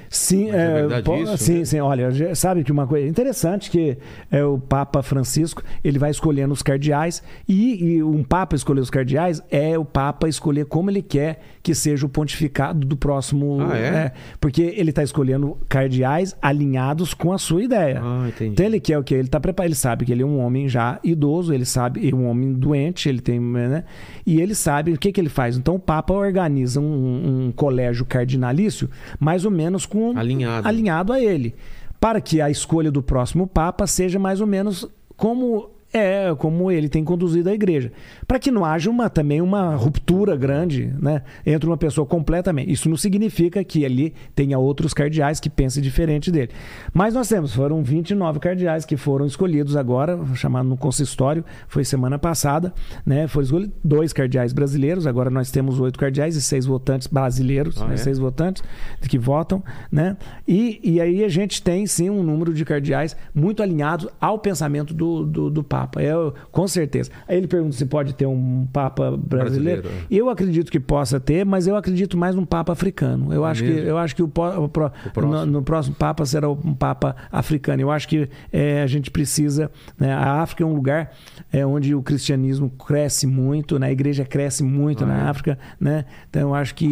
Sim, 0.09 0.51
é 0.51 0.89
é, 0.91 1.37
sim, 1.37 1.59
né? 1.59 1.65
sim. 1.65 1.79
Olha, 1.79 2.35
sabe 2.35 2.65
que 2.65 2.73
uma 2.73 2.85
coisa 2.85 3.07
interessante 3.07 3.71
que 3.71 3.97
é 4.29 4.45
o 4.45 4.59
Papa 4.59 5.05
Francisco 5.05 5.63
ele 5.85 6.01
vai 6.01 6.11
escolhendo 6.11 6.53
os 6.53 6.63
cardeais 6.63 7.23
e, 7.49 7.85
e 7.85 8.03
um 8.03 8.25
Papa 8.25 8.57
escolher 8.57 8.81
os 8.81 8.91
cardeais 8.91 9.41
é 9.49 9.79
o 9.79 9.85
Papa 9.85 10.29
escolher 10.29 10.67
como 10.67 10.91
ele 10.91 11.01
quer 11.01 11.41
que 11.63 11.77
seja 11.77 12.07
o 12.07 12.09
pontificado 12.09 12.85
do 12.85 12.97
próximo. 12.97 13.59
Ah, 13.61 13.77
é? 13.77 14.13
porque 14.41 14.63
ele 14.63 14.91
está 14.91 15.05
escolhendo 15.05 15.57
cardeais 15.69 16.37
alinhados 16.43 17.15
com 17.15 17.33
a 17.33 17.39
sua 17.39 17.63
ideia. 17.63 18.01
Ah. 18.03 18.29
Então 18.41 18.67
ele 18.67 18.81
quer 18.81 18.99
o 18.99 19.05
quê? 19.05 19.15
Ele 19.15 19.29
tá 19.29 19.39
preparado, 19.39 19.69
ele 19.69 19.77
sabe 19.77 20.05
que 20.05 20.11
ele 20.11 20.23
é 20.23 20.27
um 20.27 20.41
homem 20.41 20.69
já 20.69 20.99
idoso, 21.05 21.55
ele 21.55 21.65
sabe, 21.65 22.09
é 22.09 22.13
um 22.13 22.27
homem 22.27 22.53
doente, 22.53 23.09
ele 23.09 23.21
tem, 23.21 23.39
né? 23.39 23.85
E 24.27 24.41
ele 24.41 24.57
sabe 24.57 24.93
o 24.93 24.99
que 24.99 25.13
que 25.13 25.21
ele 25.21 25.29
faz. 25.29 25.57
Então 25.57 25.77
o 25.77 25.79
Papa 25.79 26.13
organiza 26.13 26.81
um, 26.81 27.47
um 27.47 27.53
colégio 27.53 28.05
cardinalício, 28.05 28.91
mais 29.21 29.45
ou 29.45 29.51
menos 29.51 29.60
com 29.87 30.17
Alinhado. 30.19 30.67
alinhado 30.67 31.13
a 31.13 31.21
ele, 31.21 31.55
para 31.99 32.21
que 32.21 32.41
a 32.41 32.51
escolha 32.51 32.91
do 32.91 33.03
próximo 33.03 33.47
Papa 33.47 33.87
seja 33.87 34.19
mais 34.19 34.41
ou 34.41 34.47
menos 34.47 34.89
como 35.17 35.71
é 35.93 36.33
como 36.39 36.71
ele 36.71 36.89
tem 36.89 37.05
conduzido 37.05 37.49
a 37.49 37.53
igreja, 37.53 37.93
para 38.31 38.39
que 38.39 38.53
não 38.53 38.65
haja 38.65 38.89
uma 38.89 39.11
também 39.11 39.41
uma 39.41 39.75
ruptura 39.75 40.37
grande, 40.37 40.95
né, 41.03 41.23
entre 41.45 41.69
uma 41.69 41.77
pessoa 41.77 42.07
completamente. 42.07 42.71
Isso 42.71 42.89
não 42.89 42.97
significa 42.97 43.65
que 43.65 43.85
ali 43.85 44.15
tenha 44.37 44.57
outros 44.57 44.95
cardeais 44.95 45.41
que 45.41 45.51
pensem 45.51 45.83
diferente 45.83 46.31
dele. 46.31 46.51
Mas 46.95 47.13
nós 47.13 47.29
temos, 47.29 47.53
foram 47.53 47.83
29 47.83 48.39
cardeais 48.39 48.85
que 48.85 48.97
foram 48.97 49.27
escolhidos 49.27 49.75
agora, 49.75 50.17
chamado 50.37 50.69
no 50.69 50.77
consistório, 50.77 51.45
foi 51.67 51.85
semana 51.85 52.21
passada, 52.21 52.73
né, 53.05 53.27
foram 53.27 53.47
escolhidos 53.47 53.75
dois 53.83 54.13
cardeais 54.13 54.53
brasileiros, 54.53 55.09
agora 55.09 55.29
nós 55.29 55.51
temos 55.51 55.81
oito 55.81 55.99
cardeais 55.99 56.37
e 56.37 56.41
seis 56.41 56.65
votantes 56.65 57.09
brasileiros, 57.09 57.83
Ah, 57.83 57.89
né, 57.89 57.95
é? 57.95 57.97
seis 57.97 58.17
votantes 58.17 58.63
que 59.09 59.19
votam, 59.19 59.61
né? 59.91 60.17
E, 60.47 60.79
e 60.85 61.01
aí 61.01 61.25
a 61.25 61.29
gente 61.29 61.61
tem 61.61 61.85
sim 61.85 62.09
um 62.09 62.23
número 62.23 62.55
de 62.55 62.65
cardeais 62.65 63.17
muito 63.35 63.61
alinhados 63.61 64.07
ao 64.21 64.39
pensamento 64.39 64.95
do, 64.95 65.27
do, 65.27 65.51
do 65.51 65.65
Papa. 65.65 66.01
Eu, 66.01 66.33
com 66.53 66.69
certeza. 66.69 67.11
Aí 67.27 67.37
ele 67.37 67.49
pergunta 67.49 67.75
se 67.75 67.85
pode 67.85 68.20
ter 68.21 68.27
um 68.27 68.67
Papa 68.71 69.11
brasileiro. 69.17 69.81
Brasileiro, 69.83 69.89
é. 70.11 70.15
Eu 70.15 70.29
acredito 70.29 70.71
que 70.71 70.79
possa 70.79 71.19
ter, 71.19 71.45
mas 71.47 71.67
eu 71.67 71.75
acredito 71.75 72.19
mais 72.19 72.35
num 72.35 72.45
Papa 72.45 72.73
africano. 72.73 73.33
Eu 73.33 73.47
acho 73.47 73.65
que 73.65 73.71
eu 73.71 73.97
acho 73.97 74.15
que 74.15 74.23
o, 74.23 74.27
o 74.27 74.69
pro- 74.69 74.91
próximo. 75.15 75.33
no, 75.33 75.47
no 75.47 75.63
próximo 75.63 75.95
Papa 75.97 76.27
será 76.27 76.51
um 76.51 76.75
Papa 76.75 77.17
africano. 77.33 77.81
Eu 77.81 77.91
acho 77.91 78.07
que 78.07 78.29
é, 78.53 78.83
a 78.83 78.87
gente 78.87 79.11
precisa. 79.11 79.71
né, 79.99 80.13
a 80.13 80.43
África 80.43 80.63
é 80.63 80.67
um 80.67 80.75
lugar 80.75 81.13
é, 81.51 81.65
onde 81.65 81.95
o 81.95 82.03
cristianismo 82.03 82.69
cresce 82.71 83.27
muito, 83.27 83.79
né, 83.79 83.87
a 83.87 83.93
igreja 83.93 84.25
cresce 84.25 84.63
muito 84.63 85.05
Ah, 85.05 85.07
na 85.07 85.19
é? 85.19 85.23
África, 85.29 85.59
né? 85.81 86.05
Então 86.29 86.43
eu 86.51 86.55
acho 86.55 86.75
que 86.75 86.85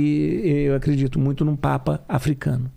eu 0.67 0.75
acredito 0.75 1.19
muito 1.21 1.45
num 1.45 1.57
Papa 1.57 2.01
africano. 2.09 2.71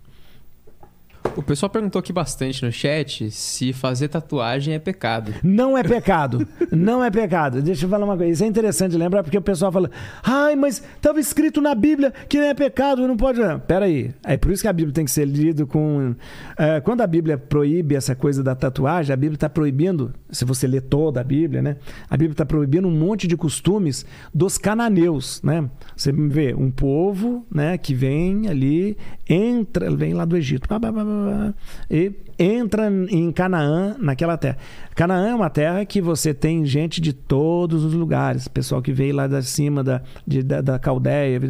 O 1.36 1.42
pessoal 1.42 1.70
perguntou 1.70 1.98
aqui 1.98 2.12
bastante 2.12 2.64
no 2.64 2.70
chat 2.70 3.30
se 3.30 3.72
fazer 3.72 4.08
tatuagem 4.08 4.74
é 4.74 4.78
pecado. 4.78 5.32
Não 5.42 5.78
é 5.78 5.82
pecado. 5.82 6.46
Não 6.70 7.02
é 7.02 7.10
pecado. 7.10 7.62
Deixa 7.62 7.86
eu 7.86 7.88
falar 7.88 8.04
uma 8.04 8.16
coisa. 8.16 8.32
Isso 8.32 8.44
é 8.44 8.46
interessante 8.46 8.96
lembrar, 8.96 9.22
porque 9.22 9.38
o 9.38 9.42
pessoal 9.42 9.72
fala: 9.72 9.90
ai, 10.22 10.54
mas 10.56 10.82
estava 10.96 11.18
escrito 11.18 11.60
na 11.60 11.74
Bíblia 11.74 12.12
que 12.28 12.38
não 12.38 12.46
é 12.46 12.54
pecado, 12.54 13.06
não 13.08 13.16
pode. 13.16 13.40
Pera 13.66 13.86
aí. 13.86 14.12
É 14.24 14.36
por 14.36 14.52
isso 14.52 14.62
que 14.62 14.68
a 14.68 14.72
Bíblia 14.72 14.94
tem 14.94 15.04
que 15.04 15.10
ser 15.10 15.24
lido 15.24 15.66
com. 15.66 16.14
é, 16.58 16.80
quando 16.80 17.00
a 17.00 17.06
Bíblia 17.06 17.38
proíbe 17.38 17.94
essa 17.94 18.14
coisa 18.14 18.42
da 18.42 18.54
tatuagem, 18.54 19.12
a 19.12 19.16
Bíblia 19.16 19.36
está 19.36 19.48
proibindo, 19.48 20.12
se 20.30 20.44
você 20.44 20.66
ler 20.66 20.82
toda 20.82 21.20
a 21.20 21.24
Bíblia, 21.24 21.62
né? 21.62 21.76
A 22.10 22.16
Bíblia 22.16 22.32
está 22.32 22.44
proibindo 22.44 22.86
um 22.86 22.96
monte 22.96 23.26
de 23.26 23.36
costumes 23.36 24.04
dos 24.34 24.58
cananeus, 24.58 25.40
né? 25.42 25.68
Você 25.96 26.12
vê 26.12 26.54
um 26.54 26.70
povo, 26.70 27.46
né, 27.50 27.78
que 27.78 27.94
vem 27.94 28.48
ali, 28.48 28.96
entra, 29.28 29.90
vem 29.94 30.14
lá 30.14 30.24
do 30.24 30.36
Egito, 30.36 30.68
pá, 30.68 30.78
pá, 30.78 30.92
pá, 30.92 31.04
pá, 31.12 31.30
pá, 31.30 31.54
e 31.90 32.10
entra 32.42 32.90
em 33.08 33.30
Canaã, 33.30 33.96
naquela 33.98 34.36
terra. 34.36 34.56
Canaã 34.94 35.28
é 35.30 35.34
uma 35.34 35.48
terra 35.48 35.84
que 35.86 36.02
você 36.02 36.34
tem 36.34 36.66
gente 36.66 37.00
de 37.00 37.12
todos 37.12 37.84
os 37.84 37.94
lugares, 37.94 38.46
pessoal 38.46 38.82
que 38.82 38.92
veio 38.92 39.14
lá 39.14 39.26
da 39.26 39.40
cima 39.40 39.82
da, 39.82 40.02
de- 40.26 40.42
da, 40.42 40.60
da 40.60 40.78
Caldeia, 40.78 41.40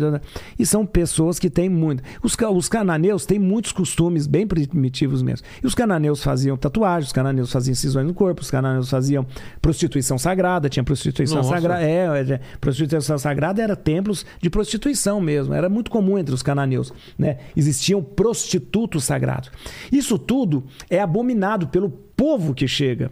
e 0.59 0.65
são 0.65 0.87
pessoas 0.87 1.39
que 1.39 1.51
têm 1.51 1.69
muito. 1.69 2.03
Os, 2.23 2.37
os 2.55 2.69
cananeus 2.69 3.27
têm 3.27 3.39
muitos 3.39 3.73
costumes 3.73 4.27
bem 4.27 4.47
primitivos 4.47 5.23
mesmo. 5.23 5.47
E 5.63 5.67
os 5.67 5.75
cananeus 5.75 6.23
faziam 6.23 6.57
tatuagens, 6.57 7.07
os 7.09 7.13
cananeus 7.13 7.51
faziam 7.51 7.73
incisões 7.73 8.07
no 8.07 8.15
corpo, 8.15 8.43
os 8.43 8.51
cananeus 8.51 8.89
faziam 8.89 9.27
prostituição 9.61 10.19
sagrada, 10.19 10.69
tinha 10.69 10.85
prostituição 10.85 11.43
sagrada. 11.43 11.83
É, 11.83 12.07
é, 12.35 12.41
prostituição 12.61 13.19
sagrada 13.19 13.61
era 13.63 13.75
templos 13.75 14.25
de 14.41 14.49
prostituição 14.51 15.21
mesmo. 15.21 15.53
Era 15.55 15.69
muito 15.69 15.91
comum 15.91 16.17
entre 16.19 16.35
os 16.35 16.43
cananeus. 16.43 16.93
Né? 17.19 17.39
Existiam 17.57 18.03
prostitutos 18.03 19.05
sagrados. 19.05 19.51
Isso 19.91 20.19
tudo 20.19 20.65
é 20.91 21.01
abominado 21.01 21.67
pelo 21.69 21.91
povo 21.91 22.55
que 22.55 22.67
chega. 22.69 23.11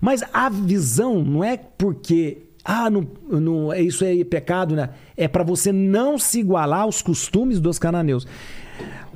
Mas 0.00 0.22
a 0.32 0.48
visão 0.48 1.22
não 1.22 1.42
é 1.44 1.56
porque. 1.56 2.38
Ah, 2.64 2.90
não, 2.90 3.06
não, 3.30 3.72
é- 3.72 3.80
isso 3.80 4.04
é 4.04 4.22
pecado, 4.24 4.74
né? 4.76 4.90
É 5.16 5.26
para 5.28 5.42
você 5.44 5.72
não 5.72 6.18
se 6.18 6.40
igualar 6.40 6.82
aos 6.82 7.00
costumes 7.00 7.60
dos 7.60 7.78
cananeus. 7.78 8.26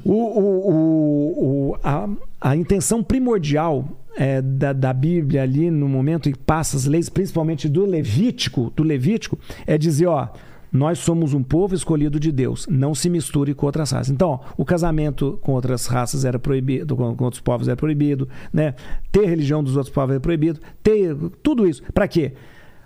O, 0.04 0.12
o- 0.12 1.70
o- 1.70 1.76
a, 1.82 2.08
a 2.40 2.56
intenção 2.56 3.02
primordial 3.02 3.86
é, 4.16 4.42
da, 4.42 4.72
da 4.72 4.92
Bíblia 4.92 5.42
ali 5.42 5.70
no 5.70 5.88
momento 5.88 6.28
em 6.28 6.32
que 6.32 6.38
passa 6.38 6.76
as 6.76 6.86
leis, 6.86 7.08
principalmente 7.08 7.68
do 7.68 7.84
Levítico, 7.86 8.72
do 8.76 8.82
Levítico, 8.82 9.38
é 9.66 9.78
dizer, 9.78 10.06
ó, 10.06 10.28
nós 10.72 10.98
somos 10.98 11.34
um 11.34 11.42
povo 11.42 11.74
escolhido 11.74 12.18
de 12.18 12.32
Deus, 12.32 12.66
não 12.68 12.94
se 12.94 13.10
misture 13.10 13.54
com 13.54 13.66
outras 13.66 13.90
raças. 13.90 14.10
Então, 14.10 14.30
ó, 14.30 14.40
o 14.56 14.64
casamento 14.64 15.38
com 15.42 15.52
outras 15.52 15.86
raças 15.86 16.24
era 16.24 16.38
proibido, 16.38 16.96
com, 16.96 17.14
com 17.14 17.24
outros 17.24 17.42
povos 17.42 17.68
era 17.68 17.76
proibido, 17.76 18.26
né? 18.50 18.74
Ter 19.10 19.26
religião 19.26 19.62
dos 19.62 19.76
outros 19.76 19.94
povos 19.94 20.12
era 20.12 20.20
proibido, 20.20 20.60
ter 20.82 21.14
tudo 21.42 21.68
isso. 21.68 21.82
Para 21.92 22.08
quê? 22.08 22.32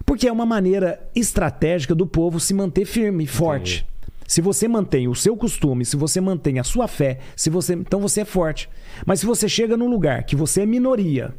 Porque 0.04 0.26
é 0.26 0.32
uma 0.32 0.46
maneira 0.46 1.00
estratégica 1.14 1.94
do 1.94 2.06
povo 2.06 2.40
se 2.40 2.52
manter 2.52 2.84
firme 2.84 3.24
e 3.24 3.28
forte. 3.28 3.86
Se 4.26 4.40
você 4.40 4.66
mantém 4.66 5.06
o 5.06 5.14
seu 5.14 5.36
costume, 5.36 5.84
se 5.84 5.96
você 5.96 6.20
mantém 6.20 6.58
a 6.58 6.64
sua 6.64 6.88
fé, 6.88 7.20
se 7.36 7.48
você, 7.48 7.74
então 7.74 8.00
você 8.00 8.22
é 8.22 8.24
forte. 8.24 8.68
Mas 9.04 9.20
se 9.20 9.26
você 9.26 9.48
chega 9.48 9.76
num 9.76 9.88
lugar 9.88 10.24
que 10.24 10.34
você 10.34 10.62
é 10.62 10.66
minoria 10.66 11.32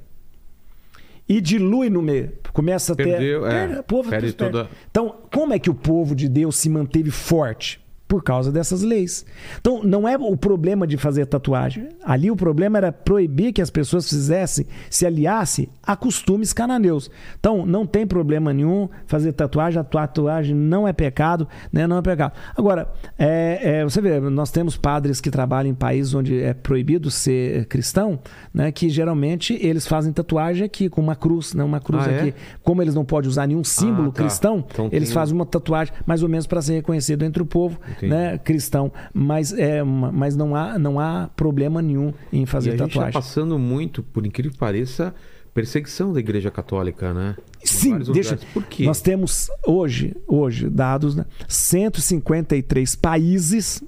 e 1.27 1.41
dilui 1.41 1.89
no 1.89 2.01
meio, 2.01 2.31
começa 2.53 2.93
a 2.93 2.95
ter 2.95 3.03
Perdeu, 3.05 3.45
é, 3.45 3.49
perde- 3.51 3.79
o 3.79 3.83
povo 3.83 4.09
perde. 4.09 4.33
toda- 4.33 4.69
Então, 4.89 5.15
como 5.33 5.53
é 5.53 5.59
que 5.59 5.69
o 5.69 5.73
povo 5.73 6.15
de 6.15 6.27
Deus 6.29 6.55
se 6.57 6.69
manteve 6.69 7.11
forte? 7.11 7.79
Por 8.07 8.23
causa 8.23 8.51
dessas 8.51 8.81
leis. 8.83 9.25
Então, 9.59 9.83
não 9.83 10.07
é 10.07 10.15
o 10.17 10.37
problema 10.37 10.87
de 10.87 10.95
fazer 10.97 11.25
tatuagem. 11.25 11.89
Ali 12.05 12.31
o 12.31 12.35
problema 12.37 12.77
era 12.77 12.91
proibir 12.91 13.51
que 13.51 13.61
as 13.61 13.69
pessoas 13.69 14.07
fizessem, 14.07 14.65
se 14.89 15.05
aliassem 15.05 15.67
a 15.83 15.95
costumes 15.95 16.53
cananeus. 16.53 17.11
Então, 17.37 17.65
não 17.65 17.85
tem 17.85 18.07
problema 18.07 18.53
nenhum 18.53 18.87
fazer 19.07 19.33
tatuagem. 19.33 19.79
A 19.79 19.83
tatuagem 19.83 20.55
não 20.55 20.87
é 20.87 20.93
pecado, 20.93 21.47
né? 21.71 21.85
Não 21.85 21.97
é 21.97 22.01
pecado. 22.01 22.31
Agora, 22.55 22.87
é, 23.19 23.59
é, 23.79 23.83
você 23.83 23.99
vê, 23.99 24.19
nós 24.21 24.51
temos 24.51 24.77
padres 24.77 25.19
que 25.19 25.29
trabalham 25.29 25.71
em 25.71 25.75
países 25.75 26.13
onde 26.13 26.41
é 26.41 26.53
proibido 26.53 27.11
ser 27.11 27.65
cristão, 27.65 28.19
né? 28.53 28.71
Que 28.71 28.89
geralmente 28.89 29.53
eles 29.61 29.85
fazem 29.85 30.13
tatuagem 30.13 30.63
aqui 30.65 30.87
com 30.87 31.01
uma 31.01 31.15
cruz, 31.15 31.53
né? 31.53 31.63
Uma 31.63 31.81
cruz 31.81 32.07
Ah, 32.07 32.11
é? 32.11 32.19
aqui. 32.21 32.33
Como 32.63 32.81
eles 32.81 32.95
não 32.95 33.03
podem 33.03 33.29
usar 33.29 33.47
nenhum 33.47 33.63
símbolo 33.65 34.09
Ah, 34.09 34.11
tá. 34.13 34.23
cristão, 34.23 34.63
Então 34.71 34.87
eles 34.93 35.09
tem- 35.09 35.13
fazem 35.13 35.35
uma 35.35 35.45
tatuagem 35.45 35.93
mais 36.05 36.23
ou 36.23 36.29
menos 36.29 36.47
para 36.47 36.61
ser 36.61 36.73
reconhecido 36.75 37.23
entre 37.25 37.43
o 37.43 37.45
povo 37.45 37.77
Entendi. 37.97 38.13
né, 38.13 38.37
cristão. 38.37 38.91
Mas, 39.13 39.51
é, 39.53 39.83
mas 39.83 40.35
não, 40.35 40.55
há, 40.55 40.77
não 40.79 40.99
há 40.99 41.29
problema 41.35 41.81
nenhum 41.81 42.13
em 42.31 42.43
E 42.43 42.45
fazer 42.45 42.69
a 42.69 42.77
gente 42.77 42.81
está 42.87 42.87
tatuagem. 42.95 43.13
passando 43.13 43.57
muito, 43.59 44.01
por 44.03 44.25
incrível 44.25 44.51
que 44.53 44.57
pareça, 44.57 45.13
perseguição 45.53 46.13
da 46.13 46.19
Igreja 46.19 46.51
Católica, 46.51 47.13
né? 47.13 47.35
Em 47.63 47.67
Sim, 47.67 47.97
deixa. 48.13 48.37
Por 48.53 48.63
quê? 48.63 48.85
Nós 48.85 49.01
temos 49.01 49.49
hoje, 49.65 50.15
hoje 50.27 50.69
dados, 50.69 51.15
né, 51.15 51.25
153 51.47 52.95
países 52.95 53.83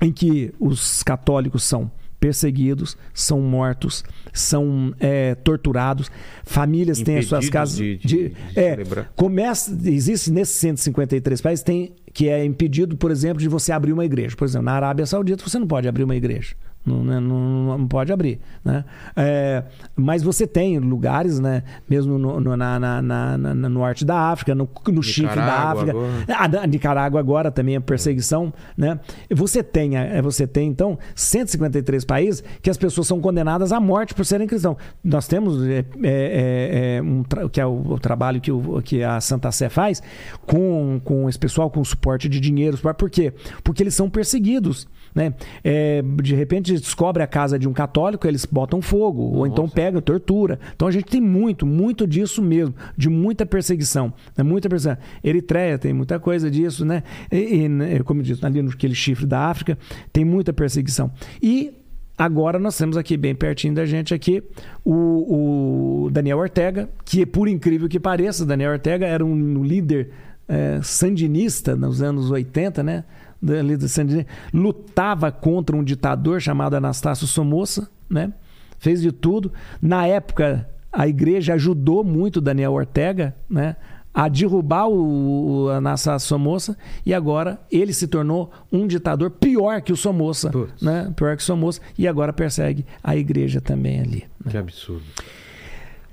em 0.00 0.12
que 0.12 0.52
os 0.60 1.02
católicos 1.02 1.64
são 1.64 1.90
perseguidos, 2.20 2.96
são 3.12 3.40
mortos, 3.40 4.02
são 4.32 4.94
é, 4.98 5.34
torturados, 5.34 6.10
famílias 6.44 7.00
têm 7.00 7.18
as 7.18 7.26
suas 7.26 7.46
Impedidos 7.46 7.52
casas 7.52 7.76
de- 7.76 7.96
de- 7.98 8.28
de 8.28 8.36
é, 8.54 8.70
celebrar. 8.70 9.12
começa 9.14 9.70
existe 9.84 10.30
nesses 10.30 10.56
153 10.56 11.40
países 11.40 11.62
tem 11.62 11.94
que 12.16 12.30
é 12.30 12.42
impedido, 12.42 12.96
por 12.96 13.10
exemplo, 13.10 13.42
de 13.42 13.46
você 13.46 13.72
abrir 13.72 13.92
uma 13.92 14.02
igreja. 14.02 14.34
Por 14.34 14.46
exemplo, 14.46 14.64
na 14.64 14.72
Arábia 14.72 15.04
Saudita 15.04 15.46
você 15.46 15.58
não 15.58 15.66
pode 15.66 15.86
abrir 15.86 16.02
uma 16.02 16.16
igreja. 16.16 16.56
Não, 16.86 17.02
né, 17.02 17.18
não- 17.18 17.76
não 17.78 17.88
pode 17.88 18.12
abrir. 18.12 18.38
Né? 18.64 18.84
É, 19.16 19.64
mas 19.96 20.22
você 20.22 20.46
tem 20.46 20.78
lugares, 20.78 21.40
né, 21.40 21.64
mesmo 21.90 22.16
no, 22.16 22.38
no, 22.40 22.56
na, 22.56 22.78
na- 22.78 23.02
na- 23.02 23.36
no 23.38 23.68
norte 23.68 24.04
da 24.04 24.16
África, 24.30 24.54
no, 24.54 24.68
no 24.88 25.02
chifre 25.02 25.34
da 25.34 25.70
África. 25.70 25.90
agora. 25.90 26.12
A 26.38 26.46
da- 26.46 26.66
Nicarágua 26.66 27.18
agora 27.18 27.50
também 27.50 27.74
é 27.74 27.80
perseguição, 27.80 28.52
né? 28.76 29.00
Você 29.34 29.62
tem, 29.64 29.96
é, 29.96 30.22
você 30.22 30.46
tem 30.46 30.68
então 30.68 30.96
153 31.14 32.04
países 32.04 32.44
que 32.62 32.70
as 32.70 32.76
pessoas 32.76 33.06
são 33.08 33.20
condenadas 33.20 33.72
à 33.72 33.80
morte 33.80 34.14
por 34.14 34.24
serem 34.24 34.46
cristãos. 34.46 34.76
Nós 35.02 35.26
temos 35.26 35.66
é, 35.66 35.78
é, 35.78 35.84
é, 36.04 36.96
é, 36.98 37.02
um 37.02 37.24
que 37.50 37.60
é 37.60 37.66
o, 37.66 37.92
o 37.94 37.98
trabalho 37.98 38.40
que, 38.40 38.52
o, 38.52 38.80
que 38.80 39.02
a 39.02 39.20
Santa 39.20 39.50
Sé 39.50 39.68
faz 39.68 40.00
com, 40.46 41.00
com 41.04 41.28
esse 41.28 41.38
pessoal 41.38 41.68
com 41.70 41.82
suporte 41.84 42.28
de 42.28 42.38
dinheiro, 42.38 42.78
por 42.96 43.10
quê? 43.10 43.32
Porque 43.64 43.82
eles 43.82 43.94
são 43.94 44.08
perseguidos. 44.08 44.86
Né? 45.16 45.32
É, 45.64 46.02
de 46.22 46.34
repente 46.34 46.74
descobre 46.74 47.22
a 47.22 47.26
casa 47.26 47.58
de 47.58 47.66
um 47.66 47.72
católico, 47.72 48.28
eles 48.28 48.44
botam 48.44 48.82
fogo, 48.82 49.22
ou 49.22 49.46
então 49.46 49.66
pegam, 49.66 49.98
tortura. 50.02 50.60
Então 50.74 50.86
a 50.86 50.90
gente 50.90 51.06
tem 51.06 51.22
muito, 51.22 51.64
muito 51.64 52.06
disso 52.06 52.42
mesmo, 52.42 52.74
de 52.94 53.08
muita 53.08 53.46
perseguição, 53.46 54.12
né? 54.36 54.44
muita 54.44 54.68
perseguição. 54.68 55.02
Eritreia 55.24 55.78
tem 55.78 55.94
muita 55.94 56.20
coisa 56.20 56.50
disso, 56.50 56.84
né? 56.84 57.02
E, 57.32 57.62
e, 57.64 57.68
né, 57.68 57.98
como 58.00 58.20
eu 58.20 58.24
disse, 58.24 58.44
ali 58.44 58.60
naquele 58.60 58.94
chifre 58.94 59.24
da 59.24 59.46
África, 59.46 59.78
tem 60.12 60.22
muita 60.22 60.52
perseguição. 60.52 61.10
E 61.42 61.72
agora 62.18 62.58
nós 62.58 62.76
temos 62.76 62.98
aqui, 62.98 63.16
bem 63.16 63.34
pertinho 63.34 63.74
da 63.74 63.86
gente 63.86 64.12
aqui, 64.12 64.42
o, 64.84 66.04
o 66.04 66.10
Daniel 66.10 66.36
Ortega, 66.36 66.90
que 67.06 67.24
por 67.24 67.48
incrível 67.48 67.88
que 67.88 67.98
pareça, 67.98 68.44
Daniel 68.44 68.72
Ortega 68.72 69.06
era 69.06 69.24
um 69.24 69.64
líder 69.64 70.10
é, 70.46 70.78
sandinista 70.82 71.74
nos 71.74 72.02
anos 72.02 72.30
80, 72.30 72.82
né? 72.82 73.04
Da 73.46 73.62
líder 73.62 73.88
sandinista, 73.88 74.30
lutava 74.52 75.30
contra 75.30 75.76
um 75.76 75.84
ditador 75.84 76.40
chamado 76.40 76.74
Anastácio 76.74 77.26
Somoza, 77.26 77.88
né? 78.10 78.32
Fez 78.78 79.00
de 79.00 79.12
tudo. 79.12 79.52
Na 79.80 80.06
época, 80.06 80.68
a 80.92 81.06
igreja 81.06 81.54
ajudou 81.54 82.02
muito 82.02 82.40
Daniel 82.40 82.72
Ortega, 82.72 83.36
né? 83.48 83.76
A 84.12 84.28
derrubar 84.28 84.88
o, 84.88 85.64
o 85.64 85.68
Anastácio 85.68 86.26
Somoza 86.26 86.76
e 87.04 87.12
agora 87.12 87.60
ele 87.70 87.92
se 87.92 88.08
tornou 88.08 88.50
um 88.72 88.86
ditador 88.86 89.30
pior 89.30 89.80
que 89.82 89.92
o 89.92 89.96
Somoza, 89.96 90.50
né? 90.80 91.12
Pior 91.14 91.36
que 91.36 91.42
o 91.42 91.46
Somoza 91.46 91.80
e 91.98 92.08
agora 92.08 92.32
persegue 92.32 92.84
a 93.04 93.14
igreja 93.14 93.60
também 93.60 94.00
ali. 94.00 94.24
Que 94.48 94.56
absurdo. 94.56 95.04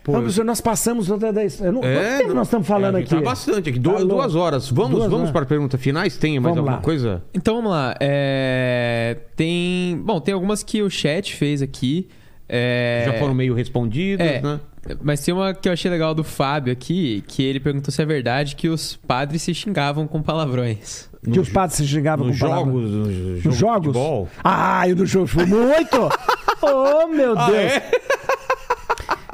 Pô, 0.04 0.12
Então, 0.20 0.30
eu- 0.38 0.44
nós 0.44 0.60
passamos 0.60 1.08
toda 1.08 1.28
a 1.30 1.44
eu 1.66 1.72
não, 1.72 1.82
É, 1.84 1.94
quanto 1.96 2.18
tempo 2.18 2.28
não- 2.30 2.36
nós 2.36 2.48
estamos 2.48 2.68
falando 2.68 2.96
é, 2.96 3.00
a 3.00 3.02
aqui? 3.04 3.10
Tá 3.16 3.22
bastante 3.22 3.70
aqui. 3.70 3.80
Duas, 3.80 4.04
duas 4.06 4.36
horas. 4.36 4.70
Vamos, 4.70 4.92
Duas 4.92 5.04
vamos 5.06 5.20
horas. 5.22 5.32
para 5.32 5.46
perguntas 5.46 5.80
finais? 5.82 6.18
Tem 6.18 6.34
mais 6.34 6.44
Vamos 6.44 6.58
alguma 6.60 6.76
lá. 6.78 6.82
coisa? 6.82 7.24
Então 7.34 7.56
vamos 7.56 7.72
lá. 7.72 7.96
É, 8.02 9.18
Tem. 9.36 9.98
Bom, 10.04 10.20
tem 10.20 10.34
algumas 10.34 10.62
que 10.62 10.82
o 10.82 10.90
chat 10.90 11.34
fez 11.36 11.62
aqui. 11.62 12.08
É, 12.50 13.04
Já 13.06 13.14
foram 13.20 13.34
meio 13.34 13.54
respondidas, 13.54 14.28
É, 14.28 14.42
né? 14.42 14.60
Mas 15.02 15.24
tem 15.24 15.34
uma 15.34 15.54
que 15.54 15.70
eu 15.70 15.74
achei 15.74 15.90
legal 15.90 16.14
do 16.14 16.26
Fábio 16.26 16.74
aqui, 16.74 17.24
que 17.26 17.42
ele 17.42 17.58
perguntou 17.62 17.90
se 17.90 18.02
é 18.02 18.06
verdade 18.06 18.58
que 18.58 18.68
os 18.68 18.98
padres 18.98 19.42
se 19.42 19.54
xingavam 19.54 20.06
com 20.06 20.22
palavrões. 20.22 21.10
Que 21.32 21.40
os 21.40 21.48
padres 21.48 21.78
se 21.78 21.88
xingavam 21.88 22.30
com 22.30 22.38
palavras. 22.38 22.66
jogos, 22.68 22.92
nos 22.92 23.08
Nos 23.08 23.08
jogos 23.08 23.42
de 23.54 23.60
jogos? 23.60 23.86
futebol. 23.88 24.30
Ah, 24.44 24.88
eu 24.90 24.96
no 24.98 25.06
jogo 25.06 25.30
muito! 25.48 26.10
oh, 26.62 27.08
meu 27.08 27.40
Ah, 27.40 27.46
Deus! 27.50 27.58
é? 27.72 27.92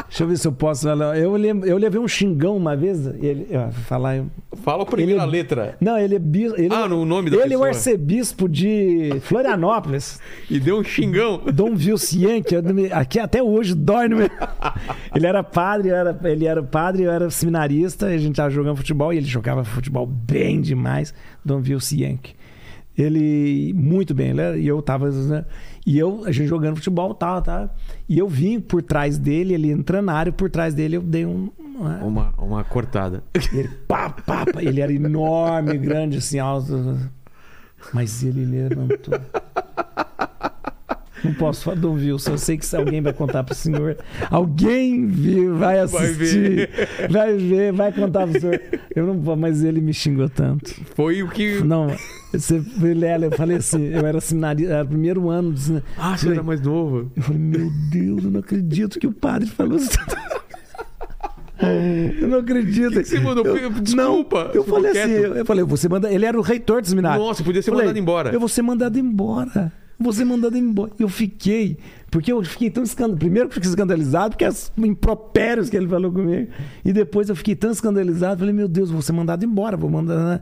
Deixa 0.10 0.24
eu 0.24 0.28
ver 0.28 0.38
se 0.38 0.48
eu 0.48 0.52
posso. 0.52 0.90
Eu, 0.90 1.38
eu 1.38 1.78
levei 1.78 2.02
um 2.02 2.08
xingão 2.08 2.58
uma 2.58 2.76
vez. 2.76 3.06
Ele, 3.06 3.48
ó, 3.56 3.70
falar. 3.72 4.26
Fala 4.64 4.82
a 4.82 4.86
primeira 4.86 5.22
Ele- 5.22 5.32
letra. 5.32 5.78
Não, 5.80 5.98
ele 5.98 6.16
é 6.16 6.20
bis- 6.20 6.52
ele, 6.58 6.74
Ah, 6.74 6.88
no 6.88 7.06
nome 7.06 7.30
da 7.30 7.36
Ele 7.38 7.44
é 7.44 7.46
o 7.46 7.50
pessoa. 7.62 7.68
arcebispo 7.68 8.50
de 8.50 9.12
Florianópolis. 9.22 10.20
E 10.50 10.60
deu 10.60 10.80
um 10.80 10.84
xingão. 10.84 11.40
Dom 11.54 11.76
Vilcien, 11.76 12.42
que 12.42 12.56
eu 12.56 12.62
não 12.64 12.74
me- 12.74 12.92
aqui 12.92 13.20
até 13.20 13.42
hoje 13.44 13.76
dói 13.76 14.08
no 14.08 14.18
meu. 14.18 14.30
Ele 15.16 15.28
era 15.28 15.44
padre, 15.44 15.90
eu 15.90 15.96
era, 15.96 16.20
ele 16.26 16.46
era 16.46 16.62
padre, 16.64 17.04
eu 17.04 17.12
era 17.12 17.30
seminarista, 17.30 18.08
a 18.08 18.18
gente 18.18 18.36
tava 18.36 18.50
jogando 18.50 18.78
futebol 18.78 19.12
e 19.14 19.18
ele 19.18 19.26
jogava 19.26 19.64
futebol 19.64 20.06
bem 20.06 20.60
demais. 20.62 21.14
Dom 21.44 21.60
Vilcien. 21.62 22.20
Ele 23.02 23.74
muito 23.74 24.14
bem, 24.14 24.30
ele 24.32 24.42
era- 24.42 24.58
e 24.58 24.68
eu 24.68 24.82
tava, 24.82 25.10
né, 25.10 25.46
e 25.86 25.98
eu 25.98 26.24
a 26.26 26.32
gente 26.32 26.48
jogando 26.48 26.76
futebol, 26.76 27.14
tal, 27.14 27.42
tal. 27.42 27.74
E 28.08 28.18
eu 28.20 28.28
vim 28.28 28.60
por 28.60 28.82
trás 28.82 29.18
dele, 29.18 29.54
ele 29.54 29.72
entrando 29.72 30.06
na 30.08 30.14
área, 30.14 30.32
por 30.32 30.50
trás 30.50 30.74
dele 30.74 30.98
eu 30.98 31.02
dei 31.02 31.26
um 31.26 31.50
uma- 31.58 31.98
Uma, 32.04 32.34
uma 32.38 32.64
cortada. 32.66 33.24
ele, 33.54 33.70
pá, 33.88 34.10
pá, 34.10 34.46
pá, 34.46 34.62
ele 34.62 34.82
era 34.82 34.92
enorme, 34.92 35.78
grande, 35.78 36.18
assim, 36.18 36.38
alto. 36.38 36.98
Mas 37.94 38.22
ele 38.22 38.44
levantou. 38.44 39.18
Não 41.24 41.34
posso 41.34 41.64
falar 41.64 41.78
do 41.78 41.92
Wilson, 41.94 42.32
eu 42.32 42.38
sei 42.38 42.58
que 42.58 42.66
se 42.66 42.76
alguém 42.76 43.02
vai 43.02 43.14
contar 43.14 43.44
pro 43.44 43.54
senhor. 43.56 43.98
Alguém 44.30 45.06
viu, 45.06 45.56
vai 45.58 45.80
assistir, 45.80 46.70
vai 47.10 47.36
ver, 47.36 47.74
vai, 47.74 47.92
contar 47.92 48.28
pro 48.28 48.40
senhor. 48.40 48.62
Eu 48.96 49.08
não 49.08 49.20
vou, 49.20 49.36
mas 49.36 49.64
ele 49.64 49.82
me 49.82 49.94
xingou 49.94 50.30
tanto. 50.30 50.74
Foi 50.96 51.22
o 51.24 51.30
que. 51.30 51.62
Não, 51.64 51.88
você, 52.32 52.58
eu 52.58 53.32
falei 53.32 53.58
assim, 53.58 53.88
eu 53.88 54.06
era 54.06 54.22
seminarista, 54.22 54.74
era 54.74 54.84
o 54.84 54.88
primeiro 54.88 55.30
ano. 55.30 55.54
Ah, 55.98 56.16
você 56.18 56.30
era 56.30 56.44
mais 56.44 56.62
novo. 56.62 57.12
Eu 57.16 57.24
falei, 57.24 57.42
meu 57.42 57.70
Deus, 57.92 58.24
eu 58.24 58.32
não 58.32 58.40
acredito 58.40 59.00
que 59.00 59.08
o 59.08 59.12
padre 59.12 59.48
falou 59.50 59.78
isso. 59.78 59.98
Eu 62.22 62.28
não 62.28 62.40
acredito. 62.40 62.92
que 62.94 63.04
você 63.04 63.20
mandou? 63.20 63.46
Eu- 63.46 63.70
Desculpa, 63.70 64.46
Não, 64.46 64.54
eu 64.54 64.64
falei 64.64 64.92
assim, 64.92 65.14
quieto. 65.22 65.36
eu 65.36 65.46
falei, 65.46 65.64
você 65.66 65.90
manda. 65.90 66.12
Ele 66.12 66.26
era 66.26 66.38
o 66.38 66.42
reitor 66.42 66.82
do 66.82 66.88
seminário. 66.88 67.22
Nossa, 67.22 67.44
podia 67.44 67.62
ser 67.62 67.70
Eu 67.70 67.74
falei, 67.74 67.88
mandado 67.88 68.00
embora. 68.00 68.32
Eu 68.32 68.40
vou 68.40 68.48
ser 68.50 68.62
mandado 68.62 68.98
embora. 68.98 69.72
Ser 70.12 70.26
mandado 70.26 70.58
embora. 70.58 70.92
Eu 70.98 71.10
fiquei, 71.10 71.78
porque 72.12 72.32
eu 72.32 72.44
fiquei 72.44 72.70
tão 72.70 72.84
escandalizado. 72.84 73.20
Primeiro, 73.20 73.50
fiquei 73.50 73.70
escandalizado, 73.70 74.30
porque 74.32 74.46
as 74.46 74.72
impropérios 74.78 75.70
que 75.70 75.78
ele 75.78 75.88
falou 75.88 76.12
comigo. 76.12 76.50
E 76.84 76.92
depois 76.94 77.30
eu 77.30 77.36
fiquei 77.36 77.56
tão 77.56 77.72
escandalizado, 77.72 78.40
falei, 78.40 78.54
meu 78.54 78.68
Deus, 78.68 78.90
vou 78.92 79.02
ser 79.02 79.14
mandado 79.14 79.44
embora, 79.46 79.76
vou 79.78 79.90
mandar. 79.90 80.16
né? 80.18 80.42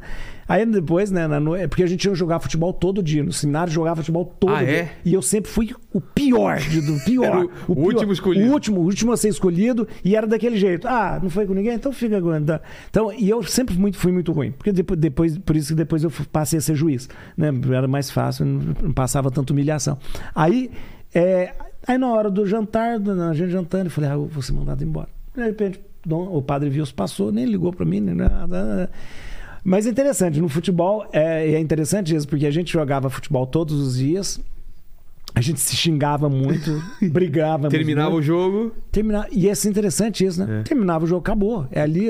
Aí 0.50 0.66
depois, 0.66 1.12
né, 1.12 1.28
na 1.28 1.42
no... 1.42 1.54
é 1.56 1.68
porque 1.68 1.84
a 1.84 1.88
gente 1.88 2.06
ia 2.06 2.16
jogar 2.16 2.40
futebol 2.40 2.72
todo 2.72 3.04
dia. 3.04 3.22
No 3.22 3.34
seminário 3.34 3.72
jogava 3.72 3.98
futebol 3.98 4.24
todo 4.40 4.54
Ah, 4.56 4.64
dia. 4.64 4.70
é? 4.72 4.92
E 5.04 5.14
eu 5.14 5.22
sempre 5.22 5.52
fui 5.52 5.72
o 5.94 6.00
pior, 6.00 6.58
do 6.60 7.04
pior. 7.04 7.48
O- 7.68 7.74
o 7.74 7.76
pior. 7.76 7.86
último 7.94 8.14
escolhido. 8.14 8.48
O 8.50 8.54
último, 8.54 8.80
o 8.80 8.84
último 8.86 9.12
a 9.12 9.18
ser 9.18 9.28
escolhido 9.28 9.86
e 10.06 10.16
era 10.16 10.26
daquele 10.26 10.56
jeito. 10.56 10.88
Ah, 10.88 11.20
não 11.22 11.30
foi 11.30 11.46
com 11.46 11.54
ninguém? 11.54 11.74
Então 11.74 11.92
fica 11.92 12.16
aguentando. 12.16 12.62
Então, 12.90 13.12
e 13.12 13.30
eu 13.30 13.44
sempre 13.44 13.78
muito, 13.78 13.98
fui 13.98 14.12
muito 14.14 14.32
ruim. 14.32 14.52
Porque 14.52 14.72
depois, 14.72 14.98
depois, 14.98 15.38
por 15.38 15.56
isso 15.58 15.70
que 15.70 15.76
depois 15.76 16.04
eu 16.06 16.12
passei 16.32 16.60
a 16.60 16.62
ser 16.62 16.76
juiz. 16.76 17.10
Né? 17.36 17.50
Era 17.76 17.88
mais 17.88 18.10
fácil, 18.10 18.46
não 18.46 18.94
passava 18.94 19.30
tanta 19.30 19.52
humilhação. 19.52 19.98
Aí, 20.34 20.72
é, 21.14 21.54
aí 21.88 21.98
na 21.98 22.12
hora 22.12 22.30
do 22.30 22.46
jantar, 22.46 23.00
a 23.00 23.34
gente 23.34 23.52
jantando, 23.52 23.86
eu 23.86 23.92
falei, 23.92 24.10
ah, 24.10 24.14
eu 24.14 24.26
vou 24.26 24.42
ser 24.42 24.54
mandado 24.54 24.84
embora. 24.84 25.10
De 25.36 25.44
repente, 25.44 25.80
o 26.10 26.42
padre 26.42 26.70
Vilso 26.70 26.94
passou, 26.94 27.32
nem 27.32 27.46
ligou 27.46 27.72
para 27.72 27.86
mim, 27.86 28.00
nem 28.00 28.16
nada. 28.16 28.90
Mas 29.64 29.86
é 29.86 29.90
interessante, 29.90 30.40
no 30.40 30.48
futebol 30.48 31.08
é, 31.12 31.52
é 31.52 31.60
interessante 31.60 32.16
isso, 32.16 32.28
porque 32.28 32.46
a 32.46 32.52
gente 32.52 32.72
jogava 32.72 33.10
futebol 33.10 33.46
todos 33.46 33.80
os 33.80 33.98
dias, 33.98 34.40
a 35.36 35.42
gente 35.42 35.60
se 35.60 35.76
xingava 35.76 36.30
muito, 36.30 36.82
brigava 37.12 37.70
Terminava 37.70 38.12
muito. 38.12 38.24
o 38.24 38.26
jogo. 38.26 38.72
Terminar, 38.92 39.28
e 39.32 39.48
é 39.48 39.52
assim 39.52 39.70
interessante 39.70 40.26
isso, 40.26 40.44
né? 40.44 40.62
É. 40.62 40.64
Terminava 40.64 41.04
o 41.06 41.08
jogo, 41.08 41.20
acabou. 41.20 41.68
É 41.72 41.82
ali. 41.82 42.08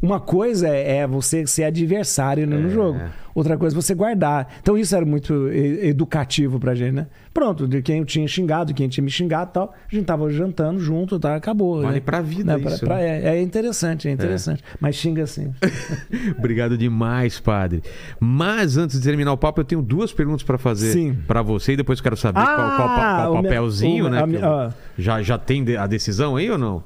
Uma 0.00 0.20
coisa 0.20 0.68
é, 0.68 0.98
é 0.98 1.06
você 1.06 1.46
ser 1.46 1.64
adversário 1.64 2.46
né, 2.46 2.56
no 2.56 2.68
É. 2.68 2.70
jogo. 2.70 3.00
Outra 3.34 3.56
coisa 3.56 3.76
é 3.76 3.80
você 3.80 3.94
guardar. 3.94 4.48
Então 4.60 4.76
isso 4.76 4.94
era 4.96 5.04
muito 5.06 5.48
educativo 5.48 6.58
pra 6.58 6.74
gente, 6.74 6.92
né? 6.92 7.06
Pronto, 7.32 7.68
de 7.68 7.80
quem 7.82 7.98
eu 8.00 8.04
tinha 8.04 8.26
xingado, 8.26 8.74
quem 8.74 8.88
tinha 8.88 9.04
me 9.04 9.10
xingado 9.10 9.50
e 9.50 9.54
tal, 9.54 9.74
a 9.90 9.94
gente 9.94 10.04
tava 10.06 10.28
jantando 10.30 10.80
junto, 10.80 11.20
tá? 11.20 11.36
Acabou. 11.36 11.82
Vale 11.82 11.94
né? 11.94 12.00
pra 12.00 12.20
vida 12.20 12.56
Né, 12.58 12.64
isso, 12.64 12.84
pra- 12.84 12.96
né? 12.96 13.22
é, 13.24 13.36
é 13.38 13.42
interessante, 13.42 14.08
é 14.08 14.10
interessante. 14.10 14.62
Mas 14.80 14.96
xinga 14.96 15.22
assim. 15.22 15.52
Obrigado 16.36 16.76
demais, 16.76 17.38
padre. 17.38 17.82
Mas 18.18 18.76
antes 18.76 18.98
de 19.00 19.06
terminar 19.06 19.32
o 19.32 19.36
papo, 19.36 19.60
eu 19.60 19.64
tenho 19.64 19.82
duas 19.82 20.12
perguntas 20.12 20.42
pra 20.42 20.58
fazer 20.58 21.14
pra 21.26 21.42
você 21.42 21.72
e 21.72 21.76
depois 21.76 22.00
quero 22.00 22.16
saber 22.16 22.40
qual, 22.42 22.56
qual, 22.56 22.76
qual, 22.76 22.88
Ah, 22.90 23.30
o 23.30 23.42
papelzinho, 23.42 24.06
o- 24.06 24.10
né? 24.10 24.22
a 24.22 24.26
eu- 24.28 24.40
ó. 24.48 24.70
já, 24.98 25.22
já 25.22 25.38
tem 25.38 25.76
a 25.76 25.86
decisão 25.86 26.34
aí 26.36 26.50
ou 26.50 26.58
não? 26.58 26.82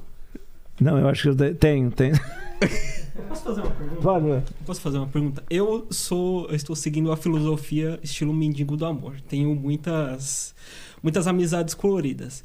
Não, 0.81 0.99
eu 0.99 1.09
acho 1.09 1.23
que 1.23 1.29
eu 1.29 1.37
te- 1.37 1.55
tenho, 1.55 1.91
Posso 3.29 3.43
fazer 3.45 3.61
uma 3.63 3.71
pergunta? 3.71 4.21
Né? 4.21 4.43
Posso 4.67 4.81
fazer 4.81 4.99
uma 4.99 5.07
pergunta? 5.07 5.43
Eu 5.49 5.87
sou, 5.91 6.47
eu 6.49 6.55
estou 6.55 6.77
seguindo 6.77 7.11
a 7.13 7.17
filosofia 7.17 7.99
estilo 8.03 8.33
mendigo 8.33 8.77
do 8.77 8.85
amor. 8.85 9.15
Tenho 9.29 9.55
muitas, 9.55 10.55
muitas 11.03 11.27
amizades 11.27 11.75
coloridas. 11.75 12.43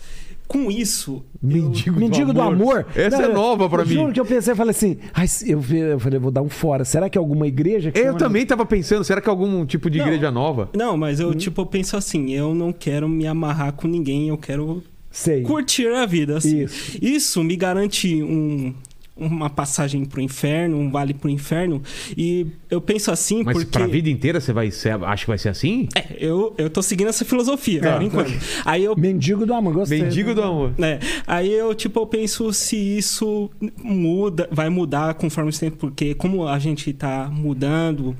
Com 0.48 0.72
isso, 0.72 1.24
eu- 1.44 1.72
Mendigo 1.94 2.32
do 2.34 2.42
amor. 2.42 2.86
Essa 2.96 3.24
é 3.24 3.26
eu- 3.26 3.34
nova 3.34 3.70
pra 3.70 3.82
eu 3.84 3.86
mim. 3.88 3.94
Juro 3.96 4.14
que 4.14 4.20
eu 4.20 4.26
pensei, 4.26 4.54
eu 4.54 4.56
falei 4.56 4.72
assim, 4.72 4.98
ai, 5.14 5.28
se- 5.28 5.52
eu, 5.52 5.60
vi- 5.60 5.80
eu 5.80 6.00
falei, 6.00 6.18
vou 6.20 6.32
dar 6.32 6.42
um 6.42 6.48
fora. 6.50 6.86
Será 6.86 7.10
que 7.10 7.18
é 7.18 7.20
alguma 7.20 7.46
igreja 7.48 7.92
que 7.92 8.00
Eu 8.00 8.06
chama- 8.06 8.18
também 8.20 8.46
tava 8.46 8.66
pensando, 8.66 9.04
será 9.04 9.20
que 9.20 9.28
é 9.28 9.32
algum 9.32 9.66
tipo 9.66 9.90
de 9.90 9.98
Não. 10.00 10.06
igreja 10.06 10.32
nova? 10.32 10.70
Não, 10.74 10.96
mas 10.96 11.20
eu 11.20 11.36
tipo 11.36 11.62
eu 11.62 11.66
penso 11.66 11.98
assim, 11.98 12.32
eu 12.32 12.56
não 12.56 12.72
quero 12.72 13.10
me 13.10 13.28
amarrar 13.28 13.74
com 13.74 13.88
ninguém, 13.90 14.30
eu 14.30 14.38
quero 14.38 14.82
Sei. 15.12 15.42
curtir 15.42 15.88
a 15.88 16.06
vida. 16.06 16.38
assim. 16.38 16.64
Isso. 16.64 16.98
Isso 17.02 17.44
me 17.44 17.58
garante 17.58 18.24
um, 18.24 18.74
uma 19.20 19.50
passagem 19.50 20.06
pro 20.06 20.22
inferno, 20.22 20.78
um 20.78 20.90
vale 20.90 21.14
pro 21.14 21.30
inferno. 21.30 21.82
E 22.16 22.48
eu 22.70 22.80
penso 22.80 23.12
assim 23.12 23.44
Mas 23.44 23.58
porque. 23.58 23.72
pra 23.78 23.88
vida 23.88 24.10
inteira 24.10 24.40
você 24.40 24.54
vai 24.54 24.70
ser, 24.72 24.94
acha 25.04 25.24
que 25.24 25.30
vai 25.30 25.38
ser 25.38 25.50
assim? 25.50 25.88
É, 25.96 26.16
eu, 26.20 26.54
eu 26.58 26.70
tô 26.70 26.82
seguindo 26.82 27.08
essa 27.08 27.26
filosofia, 27.26 27.82
É. 27.84 27.94
por 27.94 28.02
enquanto. 28.04 28.32
Aí 28.66 28.84
eu 28.84 28.96
Mendigo 28.98 29.46
do 29.46 29.54
amor, 29.54 29.74
gostei. 29.74 30.02
Mendigo 30.02 30.34
do 30.34 30.42
amor. 30.44 30.74
É, 30.80 31.00
aí 31.26 31.52
eu, 31.52 31.74
tipo, 31.74 32.00
eu 32.00 32.08
penso 32.08 32.52
se 32.54 32.76
isso 32.76 33.50
muda, 33.84 34.48
vai 34.52 34.70
mudar 34.70 35.14
conforme 35.16 35.50
o 35.50 35.54
tempo, 35.58 35.78
porque 35.78 36.14
como 36.14 36.48
a 36.48 36.60
gente 36.60 36.92
tá 36.94 37.30
mudando, 37.32 38.16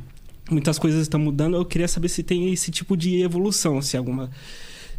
muitas 0.50 0.80
coisas 0.80 1.02
estão 1.02 1.20
mudando, 1.20 1.56
eu 1.58 1.66
queria 1.66 1.88
saber 1.88 2.10
se 2.10 2.24
tem 2.24 2.52
esse 2.52 2.72
tipo 2.72 2.96
de 2.98 3.22
evolução, 3.22 3.82
se 3.82 3.98
alguma. 3.98 4.30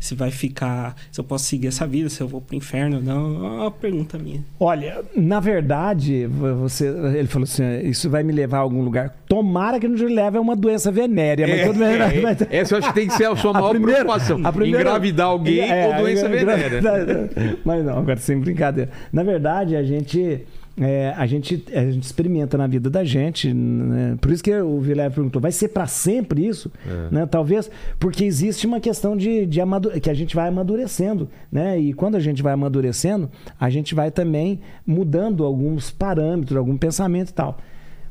Se 0.01 0.15
vai 0.15 0.31
ficar. 0.31 0.95
Se 1.11 1.21
eu 1.21 1.25
posso 1.25 1.45
seguir 1.47 1.67
essa 1.69 1.87
vida, 1.87 2.09
se 2.09 2.21
eu 2.21 2.29
vou 2.29 2.41
pro 2.41 2.55
inferno 2.55 2.97
ou 2.99 3.03
não. 3.03 3.45
É 3.45 3.61
uma 3.63 3.71
pergunta 3.71 4.17
minha. 4.17 4.41
Olha, 4.61 5.03
na 5.17 5.41
verdade, 5.41 6.27
você, 6.27 6.87
ele 7.17 7.27
falou 7.27 7.45
assim: 7.45 7.65
isso 7.83 8.09
vai 8.09 8.23
me 8.23 8.33
levar 8.33 8.59
a 8.59 8.61
algum 8.61 8.83
lugar. 8.83 9.15
Tomara 9.29 9.81
que 9.81 9.89
não 9.89 9.97
te 9.97 10.05
leve 10.07 10.39
a 10.39 10.41
uma 10.41 10.55
doença 10.55 10.93
venérea. 10.93 11.49
Mas 11.49 11.59
É, 11.61 11.67
tudo 11.67 11.79
bem, 11.81 11.89
é, 11.95 12.21
mas- 12.21 12.39
essa 12.51 12.75
eu 12.75 12.79
acho 12.79 12.89
que 12.89 12.95
tem 12.95 13.07
que 13.09 13.15
ser 13.15 13.25
a 13.27 13.35
sua 13.37 13.53
maior 13.53 13.71
primeira- 13.71 14.01
preocupação. 14.05 14.41
a 14.45 14.53
primeira- 14.53 14.81
Engravidar 14.83 15.27
alguém 15.27 15.61
É, 15.69 15.89
ou 15.89 15.95
doença 16.03 16.27
a 16.27 16.29
venérea. 16.29 16.81
Mas 17.65 17.85
não, 17.85 17.99
agora 17.99 18.19
sem 18.19 18.39
brincadeira. 18.39 18.91
Na 19.13 19.23
verdade, 19.23 19.75
a 19.75 19.83
gente. 19.83 20.43
É, 20.81 21.13
a, 21.17 21.27
gente, 21.27 21.65
a 21.75 21.91
gente 21.91 22.05
experimenta 22.05 22.57
na 22.57 22.67
vida 22.67 22.89
da 22.89 23.03
gente, 23.03 23.53
né? 23.53 24.17
por 24.21 24.31
isso 24.31 24.43
que 24.43 24.55
o 24.55 24.81
Vilela 24.81 25.11
perguntou: 25.11 25.41
vai 25.41 25.51
ser 25.51 25.69
para 25.69 25.87
sempre 25.87 26.47
isso? 26.47 26.71
É. 26.87 27.15
Né? 27.15 27.27
Talvez 27.27 27.71
porque 27.99 28.25
existe 28.25 28.67
uma 28.67 28.81
questão 28.81 29.17
de, 29.17 29.45
de 29.47 29.61
que 30.01 30.09
a 30.09 30.15
gente 30.15 30.37
vai 30.37 30.49
amadurecendo, 30.49 31.29
né? 31.51 31.79
E 31.79 31.93
quando 31.93 32.15
a 32.15 32.21
gente 32.21 32.43
vai 32.43 32.53
amadurecendo, 32.53 33.31
a 33.59 33.69
gente 33.69 33.95
vai 33.95 34.11
também 34.11 34.61
mudando 34.87 35.45
alguns 35.45 35.91
parâmetros, 35.91 36.57
algum 36.57 36.77
pensamento 36.77 37.31
e 37.31 37.35
tal. 37.35 37.59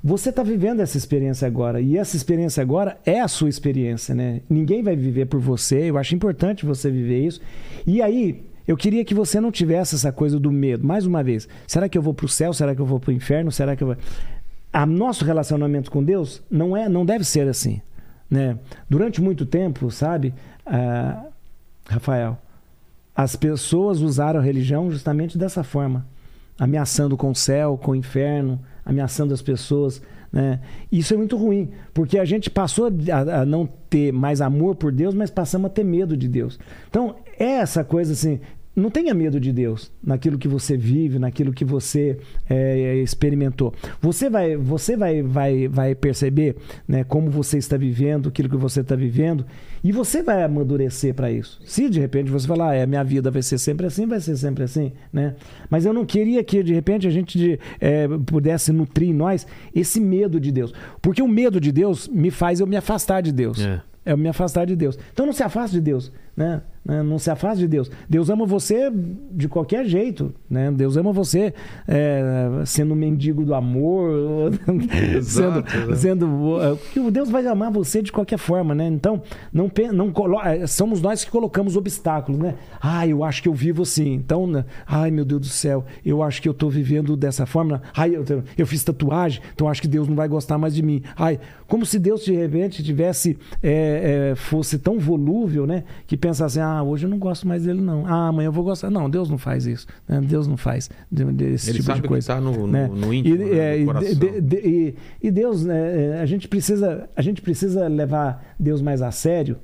Você 0.03 0.29
está 0.29 0.43
vivendo 0.43 0.79
essa 0.79 0.97
experiência 0.97 1.47
agora 1.47 1.81
e 1.81 1.97
essa 1.97 2.15
experiência 2.15 2.61
agora 2.61 2.97
é 3.05 3.19
a 3.19 3.27
sua 3.27 3.49
experiência, 3.49 4.13
né? 4.13 4.41
Ninguém 4.49 4.83
vai 4.83 4.95
viver 4.95 5.25
por 5.25 5.39
você. 5.39 5.89
Eu 5.89 5.97
acho 5.97 6.13
importante 6.15 6.65
você 6.65 6.91
viver 6.91 7.25
isso. 7.25 7.41
E 7.85 8.01
aí 8.01 8.46
eu 8.67 8.75
queria 8.75 9.05
que 9.05 9.13
você 9.13 9.39
não 9.39 9.51
tivesse 9.51 9.95
essa 9.95 10.11
coisa 10.11 10.39
do 10.39 10.51
medo. 10.51 10.85
Mais 10.85 11.05
uma 11.05 11.23
vez, 11.23 11.47
será 11.65 11.87
que 11.87 11.97
eu 11.97 12.01
vou 12.01 12.13
para 12.13 12.25
o 12.25 12.29
céu? 12.29 12.51
Será 12.53 12.75
que 12.75 12.81
eu 12.81 12.85
vou 12.85 12.99
para 12.99 13.11
o 13.11 13.13
inferno? 13.13 13.51
Será 13.51 13.75
que 13.75 13.83
eu 13.83 13.87
vou... 13.87 13.97
A 14.73 14.85
nosso 14.85 15.23
relacionamento 15.23 15.89
com 15.89 16.03
Deus 16.03 16.43
não 16.51 16.75
é, 16.75 16.89
não 16.89 17.05
deve 17.05 17.23
ser 17.23 17.47
assim, 17.47 17.81
né? 18.29 18.59
Durante 18.89 19.21
muito 19.21 19.45
tempo, 19.45 19.89
sabe, 19.89 20.33
ah, 20.65 21.23
Rafael, 21.87 22.37
as 23.15 23.35
pessoas 23.35 24.01
usaram 24.01 24.39
a 24.39 24.43
religião 24.43 24.91
justamente 24.91 25.37
dessa 25.37 25.63
forma, 25.63 26.05
ameaçando 26.59 27.15
com 27.15 27.31
o 27.31 27.35
céu, 27.35 27.77
com 27.77 27.91
o 27.91 27.95
inferno, 27.95 28.59
ameaçando 28.85 29.33
as 29.33 29.41
pessoas. 29.41 30.01
Né? 30.31 30.59
Isso 30.91 31.13
é 31.13 31.17
muito 31.17 31.37
ruim, 31.37 31.71
porque 31.93 32.19
a 32.19 32.25
gente 32.25 32.49
passou 32.49 32.91
a, 33.11 33.41
a 33.41 33.45
não 33.45 33.67
ter 33.89 34.11
mais 34.11 34.41
amor 34.41 34.75
por 34.75 34.91
Deus, 34.91 35.15
mas 35.15 35.31
passamos 35.31 35.67
a 35.67 35.73
ter 35.73 35.83
medo 35.83 36.15
de 36.15 36.27
Deus. 36.27 36.59
Então, 36.89 37.15
é 37.39 37.45
essa 37.45 37.83
coisa 37.83 38.13
assim. 38.13 38.39
Não 38.77 38.91
tenha 38.91 39.11
medo 39.11 39.39
de 39.39 39.51
Deus 39.51 39.91
naquilo 40.03 40.37
que 40.37 40.47
você 40.47 40.77
vive, 40.77 41.17
naquilo 41.17 41.51
que 41.51 41.65
você 41.65 42.19
é, 42.47 42.97
experimentou. 42.97 43.73
Você 43.99 44.29
vai, 44.29 44.55
você 44.55 44.95
vai, 44.95 45.23
vai, 45.23 45.67
vai 45.67 45.95
perceber 45.95 46.55
né, 46.87 47.03
como 47.03 47.31
você 47.31 47.57
está 47.57 47.75
vivendo, 47.75 48.29
aquilo 48.29 48.47
que 48.47 48.55
você 48.55 48.81
está 48.81 48.95
vivendo, 48.95 49.43
e 49.83 49.91
você 49.91 50.21
vai 50.21 50.43
amadurecer 50.43 51.15
para 51.15 51.31
isso. 51.31 51.59
Se 51.65 51.89
de 51.89 51.99
repente 51.99 52.29
você 52.29 52.45
falar, 52.45 52.69
ah, 52.69 52.75
é, 52.75 52.85
minha 52.85 53.03
vida 53.03 53.31
vai 53.31 53.41
ser 53.41 53.57
sempre 53.57 53.87
assim, 53.87 54.05
vai 54.05 54.21
ser 54.21 54.37
sempre 54.37 54.63
assim, 54.63 54.91
né? 55.11 55.35
Mas 55.71 55.83
eu 55.83 55.91
não 55.91 56.05
queria 56.05 56.43
que 56.43 56.61
de 56.61 56.75
repente 56.75 57.07
a 57.07 57.09
gente 57.11 57.59
é, 57.81 58.07
pudesse 58.27 58.71
nutrir 58.71 59.09
em 59.09 59.13
nós 59.13 59.47
esse 59.73 59.99
medo 59.99 60.39
de 60.39 60.51
Deus, 60.51 60.71
porque 61.01 61.23
o 61.23 61.27
medo 61.27 61.59
de 61.59 61.71
Deus 61.71 62.07
me 62.07 62.29
faz 62.29 62.59
eu 62.59 62.67
me 62.67 62.77
afastar 62.77 63.23
de 63.23 63.31
Deus. 63.31 63.59
É. 63.59 63.81
É 64.05 64.13
eu 64.13 64.17
me 64.17 64.29
afastar 64.29 64.65
de 64.65 64.73
Deus. 64.73 64.97
Então 65.11 65.25
não 65.25 65.33
se 65.33 65.43
afaste 65.43 65.75
de 65.75 65.81
Deus, 65.81 66.13
né? 66.37 66.61
Né? 66.87 67.03
Não 67.03 67.19
se 67.19 67.29
afaste 67.29 67.59
de 67.59 67.67
Deus. 67.67 67.91
Deus 68.09 68.29
ama 68.29 68.45
você 68.45 68.89
de 69.29 69.49
qualquer 69.49 69.83
jeito, 69.85 70.33
né? 70.49 70.71
Deus 70.71 70.95
ama 70.95 71.11
você 71.11 71.53
é, 71.85 72.63
sendo 72.65 72.93
um 72.93 72.95
mendigo 72.95 73.43
do 73.43 73.53
amor, 73.53 74.53
sendo, 75.21 75.59
exato. 75.59 75.95
sendo 75.97 76.57
é, 76.61 77.11
Deus 77.11 77.29
vai 77.29 77.45
amar 77.45 77.71
você 77.71 78.01
de 78.01 78.09
qualquer 78.09 78.37
forma, 78.37 78.73
né? 78.73 78.87
Então 78.87 79.21
não 79.51 79.69
não 79.93 80.13
é, 80.41 80.65
somos 80.65 81.01
nós 81.01 81.25
que 81.25 81.29
colocamos 81.29 81.75
obstáculos, 81.75 82.39
né? 82.39 82.55
Ah, 82.79 83.05
eu 83.05 83.21
acho 83.21 83.43
que 83.43 83.49
eu 83.49 83.53
vivo 83.53 83.81
assim. 83.81 84.13
Então, 84.13 84.47
né? 84.47 84.63
ai 84.85 85.11
meu 85.11 85.25
Deus 85.25 85.41
do 85.41 85.47
céu, 85.47 85.83
eu 86.05 86.23
acho 86.23 86.41
que 86.41 86.47
eu 86.47 86.53
estou 86.53 86.69
vivendo 86.69 87.17
dessa 87.17 87.45
forma. 87.45 87.81
Ai, 87.93 88.15
eu, 88.15 88.23
eu 88.57 88.65
fiz 88.65 88.81
tatuagem, 88.81 89.41
então 89.53 89.67
acho 89.67 89.81
que 89.81 89.89
Deus 89.89 90.07
não 90.07 90.15
vai 90.15 90.29
gostar 90.29 90.57
mais 90.57 90.73
de 90.73 90.81
mim. 90.81 91.03
Ai, 91.17 91.37
como 91.67 91.85
se 91.85 91.99
Deus 91.99 92.23
de 92.23 92.33
repente 92.33 92.81
tivesse 92.81 93.37
é, 93.61 94.31
é, 94.31 94.35
fosse 94.35 94.79
tão 94.79 94.97
volúvel, 94.97 95.67
né? 95.67 95.83
Que 96.05 96.15
pensasse, 96.27 96.59
ah, 96.59 96.83
hoje 96.83 97.05
eu 97.05 97.09
não 97.09 97.17
gosto 97.19 97.47
mais 97.47 97.63
dele 97.63 97.81
não. 97.81 98.05
Ah, 98.05 98.27
amanhã 98.27 98.47
eu 98.47 98.51
vou 98.51 98.63
gostar. 98.63 98.89
Não, 98.89 99.09
Deus 99.09 99.29
não 99.29 99.37
faz 99.37 99.65
isso. 99.65 99.87
né? 100.07 100.19
Deus 100.21 100.47
não 100.47 100.57
faz 100.57 100.89
de- 101.11 101.23
desse 101.25 101.69
Ele 101.69 101.77
tipo 101.79 101.85
sabe 101.87 102.01
de 102.01 102.07
coisa. 102.07 102.27
tá 102.35 102.41
no- 102.41 102.51
no- 102.51 102.67
né? 102.67 102.87
no 102.87 103.13
íntimo, 103.13 103.35
E, 103.35 103.37
né, 103.37 103.57
é, 103.57 103.75
do 103.77 103.81
e 103.81 103.85
coração. 103.85 104.13
de- 104.19 104.41
de- 104.41 104.67
e, 104.67 104.95
e 105.23 105.31
Deus, 105.31 105.63
né, 105.65 106.17
é, 106.17 106.21
a 106.21 106.25
gente 106.25 106.47
precisa, 106.47 107.09
a 107.15 107.21
gente 107.21 107.41
precisa 107.41 107.87
levar 107.87 108.43
Deus 108.59 108.81
mais 108.81 109.01
a 109.01 109.11
sério, 109.11 109.57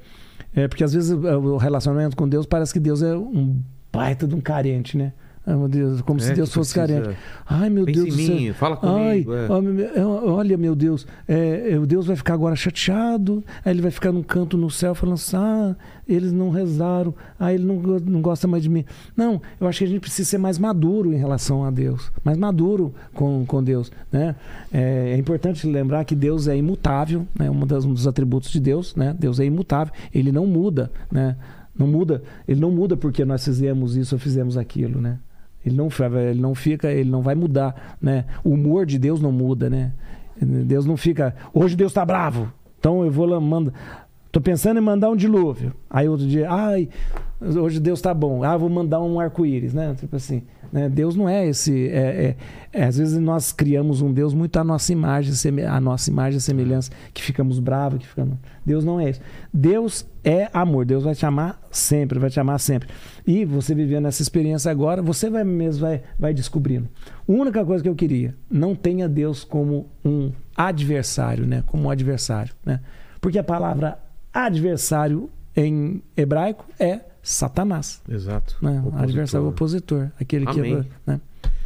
é, 0.55 0.67
porque 0.67 0.83
às 0.83 0.93
vezes 0.93 1.11
é, 1.11 1.35
o 1.35 1.57
relacionamento 1.57 2.15
com 2.15 2.27
Deus 2.27 2.45
parece 2.45 2.71
que 2.73 2.79
Deus 2.79 3.01
é 3.01 3.15
um 3.15 3.59
baita 3.91 4.25
de 4.27 4.33
um 4.35 4.41
carente, 4.41 4.97
né? 4.97 5.13
Ah, 5.45 5.57
meu 5.57 5.67
Deus, 5.67 5.99
como 6.01 6.21
É, 6.21 6.23
se 6.23 6.33
Deus 6.33 6.53
fosse 6.53 6.73
precisa- 6.73 7.01
carente. 7.01 7.19
Ai, 7.45 7.69
meu 7.69 7.83
Pensa 7.83 8.03
Deus 8.05 8.17
em 8.17 8.45
céu. 8.45 8.53
fala 8.53 8.79
Ai, 8.81 9.23
comigo, 9.23 9.33
é. 9.33 9.47
ó, 9.49 9.61
meu- 9.61 9.85
é, 9.87 10.05
olha, 10.05 10.57
meu 10.57 10.73
Deus, 10.73 11.05
é, 11.27 11.71
é, 11.73 11.79
Deus 11.85 12.05
vai 12.05 12.15
ficar 12.15 12.33
agora 12.35 12.55
chateado, 12.55 13.43
aí 13.65 13.73
ele 13.73 13.81
vai 13.81 13.91
ficar 13.91 14.13
num 14.13 14.23
canto 14.23 14.55
no 14.57 14.69
céu 14.71 14.95
falando 14.95 15.15
assim, 15.15 15.35
ah, 15.35 15.75
eles 16.07 16.31
não 16.31 16.49
rezaram, 16.49 17.13
ah, 17.37 17.53
ele 17.53 17.65
não, 17.65 17.75
não 17.75 18.21
gosta 18.21 18.47
mais 18.47 18.63
de 18.63 18.69
mim. 18.69 18.85
Não, 19.17 19.41
eu 19.59 19.67
acho 19.67 19.79
que 19.79 19.83
a 19.83 19.87
gente 19.87 19.99
precisa 19.99 20.29
ser 20.29 20.37
mais 20.37 20.57
maduro 20.57 21.11
em 21.13 21.17
relação 21.17 21.65
a 21.65 21.69
Deus, 21.71 22.09
mais 22.23 22.37
maduro 22.37 22.93
com, 23.13 23.43
com 23.45 23.61
Deus, 23.61 23.91
né? 24.09 24.35
É, 24.71 25.11
é 25.13 25.17
importante 25.17 25.67
lembrar 25.67 26.05
que 26.05 26.15
Deus 26.15 26.47
é 26.47 26.55
imutável, 26.55 27.27
né? 27.37 27.51
Um, 27.51 27.65
das- 27.67 27.83
um 27.83 27.93
dos 27.93 28.07
atributos 28.07 28.49
de 28.49 28.61
Deus, 28.61 28.95
né? 28.95 29.13
Deus 29.19 29.41
é 29.41 29.45
imutável, 29.45 29.93
ele 30.13 30.31
não 30.31 30.47
muda, 30.47 30.89
né? 31.11 31.35
Não 31.77 31.87
muda, 31.87 32.23
ele 32.47 32.61
não 32.61 32.71
muda 32.71 32.95
porque 32.95 33.25
nós 33.25 33.43
fizemos 33.43 33.97
isso 33.97 34.15
ou 34.15 34.19
fizemos 34.19 34.55
aquilo, 34.55 35.01
né? 35.01 35.17
Ele 35.65 35.75
não, 35.75 35.87
ele 36.29 36.41
não 36.41 36.53
fica, 36.53 36.91
ele 36.91 37.09
não 37.09 37.21
vai 37.21 37.35
mudar, 37.35 37.97
né? 38.01 38.25
O 38.43 38.51
humor 38.51 38.85
de 38.85 38.97
Deus 38.97 39.21
não 39.21 39.31
muda, 39.31 39.69
né? 39.69 39.93
Deus 40.41 40.85
não 40.85 40.97
fica, 40.97 41.35
hoje 41.53 41.75
Deus 41.75 41.91
está 41.91 42.03
bravo, 42.03 42.51
então 42.79 43.03
eu 43.05 43.11
vou 43.11 43.25
lá, 43.25 43.39
manda. 43.39 43.73
Tô 44.33 44.41
pensando 44.41 44.79
em 44.79 44.81
mandar 44.81 45.11
um 45.11 45.15
dilúvio. 45.15 45.73
Aí 45.87 46.09
outro 46.09 46.25
dia, 46.25 46.49
ai, 46.49 46.89
hoje 47.39 47.79
Deus 47.79 48.01
tá 48.01 48.11
bom. 48.15 48.43
Ah, 48.43 48.57
vou 48.57 48.67
mandar 48.67 48.99
um 48.99 49.19
arco-íris, 49.19 49.75
né? 49.75 49.95
Tipo 49.97 50.15
assim, 50.15 50.41
né? 50.71 50.89
Deus 50.89 51.15
não 51.15 51.29
é 51.29 51.47
esse. 51.47 51.87
É, 51.89 52.35
é, 52.73 52.81
é, 52.81 52.83
às 52.83 52.97
vezes 52.97 53.19
nós 53.19 53.51
criamos 53.51 54.01
um 54.01 54.11
Deus 54.11 54.33
muito 54.33 54.57
à 54.57 54.63
nossa 54.63 54.91
imagem, 54.91 55.33
a 55.67 55.79
nossa 55.79 56.09
imagem 56.09 56.39
e 56.39 56.41
semelhança, 56.41 56.91
que 57.13 57.21
ficamos 57.21 57.59
bravos, 57.59 57.99
que 57.99 58.07
ficamos. 58.07 58.35
Deus 58.65 58.83
não 58.83 58.99
é 58.99 59.11
isso. 59.11 59.21
Deus 59.53 60.03
é 60.23 60.49
amor. 60.51 60.83
Deus 60.83 61.03
vai 61.03 61.13
te 61.13 61.27
amar 61.27 61.61
sempre, 61.69 62.17
vai 62.17 62.31
te 62.31 62.39
amar 62.39 62.59
sempre. 62.59 62.89
E 63.25 63.45
você 63.45 63.73
vivendo 63.73 64.07
essa 64.07 64.21
experiência 64.21 64.69
agora, 64.69 65.01
você 65.01 65.29
vai 65.29 65.43
mesmo 65.43 65.81
vai, 65.81 66.01
vai 66.19 66.33
descobrindo. 66.33 66.89
A 67.05 67.31
única 67.31 67.63
coisa 67.65 67.81
que 67.81 67.89
eu 67.89 67.95
queria, 67.95 68.35
não 68.49 68.75
tenha 68.75 69.07
Deus 69.07 69.43
como 69.43 69.87
um 70.03 70.31
adversário, 70.55 71.45
né? 71.45 71.63
Como 71.65 71.83
um 71.83 71.89
adversário, 71.89 72.53
né? 72.65 72.79
Porque 73.21 73.39
a 73.39 73.43
palavra 73.43 73.97
adversário 74.33 75.29
em 75.55 76.01
hebraico 76.17 76.65
é 76.79 77.01
Satanás. 77.21 78.01
Exato. 78.09 78.57
Né? 78.61 78.83
Adversário 78.95 79.47
opositor. 79.47 80.09
Aquele 80.19 80.45
Amém. 80.47 80.83
que. 80.83 80.89
Né? 81.05 81.21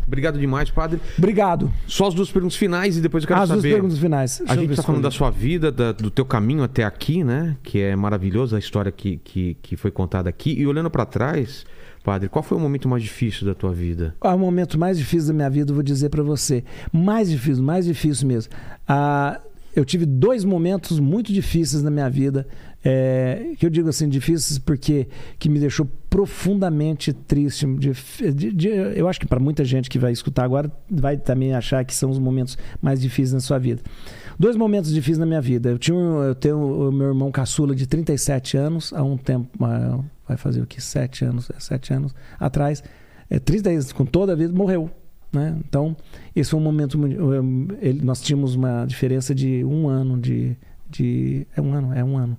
Obrigado 0.07 0.39
demais, 0.39 0.69
padre. 0.69 0.99
Obrigado. 1.17 1.71
Só 1.85 2.07
as 2.07 2.13
duas 2.13 2.31
perguntas 2.31 2.55
finais 2.57 2.97
e 2.97 3.01
depois 3.01 3.23
eu 3.23 3.27
quero 3.27 3.41
As 3.41 3.49
saber. 3.49 3.61
duas 3.61 3.73
perguntas 3.73 3.99
finais. 3.99 4.35
A 4.35 4.43
Deixa 4.45 4.53
eu 4.55 4.61
gente 4.61 4.71
está 4.71 4.83
falando 4.83 5.01
da 5.03 5.11
sua 5.11 5.29
vida, 5.29 5.71
da- 5.71 5.91
do 5.91 6.09
teu 6.09 6.25
caminho 6.25 6.63
até 6.63 6.83
aqui, 6.85 7.23
né? 7.23 7.57
Que 7.61 7.81
é 7.81 7.95
maravilhosa 7.95 8.55
a 8.55 8.59
história 8.59 8.91
que, 8.91 9.17
que, 9.17 9.57
que 9.61 9.75
foi 9.75 9.91
contada 9.91 10.29
aqui. 10.29 10.53
E 10.57 10.65
olhando 10.65 10.89
para 10.89 11.05
trás, 11.05 11.65
padre, 12.05 12.29
qual 12.29 12.41
foi 12.41 12.57
o 12.57 12.61
momento 12.61 12.87
mais 12.87 13.03
difícil 13.03 13.45
da 13.45 13.53
tua 13.53 13.73
vida? 13.73 14.15
Ah, 14.21 14.33
o 14.33 14.39
momento 14.39 14.79
mais 14.79 14.97
difícil 14.97 15.27
da 15.27 15.33
minha 15.33 15.49
vida, 15.49 15.71
eu 15.71 15.75
vou 15.75 15.83
dizer 15.83 16.09
pra 16.09 16.23
você. 16.23 16.63
Mais 16.93 17.29
difícil, 17.29 17.61
mais 17.63 17.85
difícil 17.85 18.27
mesmo. 18.29 18.53
Ah, 18.87 19.41
eu 19.75 19.83
tive 19.85 20.05
dois 20.05 20.43
momentos 20.45 20.99
muito 20.99 21.31
difíceis 21.33 21.83
na 21.83 21.91
minha 21.91 22.09
vida. 22.09 22.47
É, 22.83 23.53
que 23.57 23.65
eu 23.65 23.69
digo 23.69 23.89
assim, 23.89 24.07
difíceis 24.07 24.57
porque 24.59 25.07
que 25.39 25.49
me 25.49 25.59
deixou 25.59 25.85
profundamente 26.09 27.11
triste. 27.13 27.65
de- 27.75 28.31
de- 28.33 28.51
de- 28.51 28.67
eu 28.95 29.07
acho 29.07 29.19
que 29.19 29.25
para 29.25 29.39
muita 29.39 29.63
gente 29.65 29.89
que 29.89 29.99
vai 29.99 30.11
escutar 30.11 30.43
agora 30.43 30.71
vai 30.89 31.17
também 31.17 31.53
achar 31.53 31.83
que 31.83 31.93
são 31.93 32.09
os 32.09 32.19
momentos 32.19 32.57
mais 32.81 33.01
difíceis 33.01 33.33
na 33.33 33.39
sua 33.39 33.57
vida. 33.57 33.81
Dois 34.39 34.55
momentos 34.55 34.93
difíceis 34.93 35.17
na 35.17 35.25
minha 35.25 35.41
vida. 35.41 35.69
Eu, 35.69 35.77
tinha, 35.79 35.97
eu 35.97 36.35
tenho 36.35 36.57
o 36.89 36.91
meu 36.91 37.07
irmão 37.07 37.31
caçula 37.31 37.75
de 37.75 37.87
37 37.87 38.55
anos, 38.57 38.93
há 38.93 39.03
um 39.03 39.17
tempo, 39.17 39.49
vai 40.27 40.37
fazer 40.37 40.61
o 40.61 40.67
que? 40.67 40.79
Sete 40.81 41.25
anos, 41.25 41.49
é, 41.49 41.59
sete 41.59 41.91
anos 41.93 42.13
atrás. 42.39 42.83
É, 43.29 43.39
30 43.39 43.69
anos, 43.71 43.91
com 43.91 44.05
toda 44.05 44.33
a 44.33 44.35
vida, 44.35 44.53
morreu. 44.53 44.89
Né? 45.33 45.57
Então, 45.67 45.95
esse 46.35 46.51
foi 46.51 46.59
um 46.59 46.63
momento. 46.63 46.97
ele- 47.81 48.01
nós 48.01 48.21
tínhamos 48.21 48.55
uma 48.55 48.85
diferença 48.85 49.35
de 49.35 49.63
um 49.65 49.89
ano 49.89 50.17
de. 50.19 50.55
de 50.89 51.45
é 51.55 51.61
um 51.61 51.73
ano, 51.73 51.93
é 51.93 52.01
um 52.03 52.15
ano. 52.17 52.37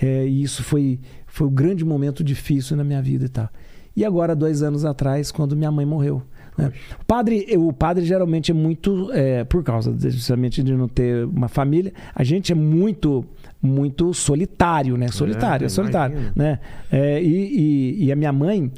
É, 0.00 0.26
e 0.26 0.42
isso 0.42 0.62
foi, 0.62 0.98
foi 1.26 1.46
um 1.46 1.50
grande 1.54 1.84
momento 1.84 2.22
difícil 2.24 2.76
na 2.76 2.84
minha 2.84 3.00
vida 3.02 3.24
e 3.24 3.28
tal. 3.28 3.48
E 3.96 4.04
agora, 4.04 4.36
dois 4.36 4.62
anos 4.62 4.84
atrás, 4.84 5.32
quando 5.32 5.56
minha 5.56 5.70
mãe 5.72 5.86
morreu. 5.86 6.22
né? 6.58 6.70
O, 7.00 7.04
padre, 7.06 7.46
o 7.56 7.72
padre 7.72 8.04
geralmente 8.04 8.50
é 8.50 8.54
muito. 8.54 9.10
é, 9.12 9.42
por 9.44 9.62
causa 9.64 9.94
justamente 10.10 10.62
de 10.62 10.74
não 10.74 10.86
ter 10.86 11.24
uma 11.24 11.48
família, 11.48 11.92
a 12.14 12.22
gente 12.22 12.52
é 12.52 12.54
muito 12.54 13.24
muito 13.62 14.12
solitário, 14.12 14.96
né? 14.98 15.08
Solitário, 15.08 15.64
é, 15.64 15.68
solitário. 15.68 16.14
imagino. 16.16 16.32
Né? 16.36 16.58
É, 16.92 17.22
e, 17.22 17.96
e- 17.98 18.04
e 18.04 18.12
a 18.12 18.16
minha 18.16 18.32
mãe. 18.32 18.70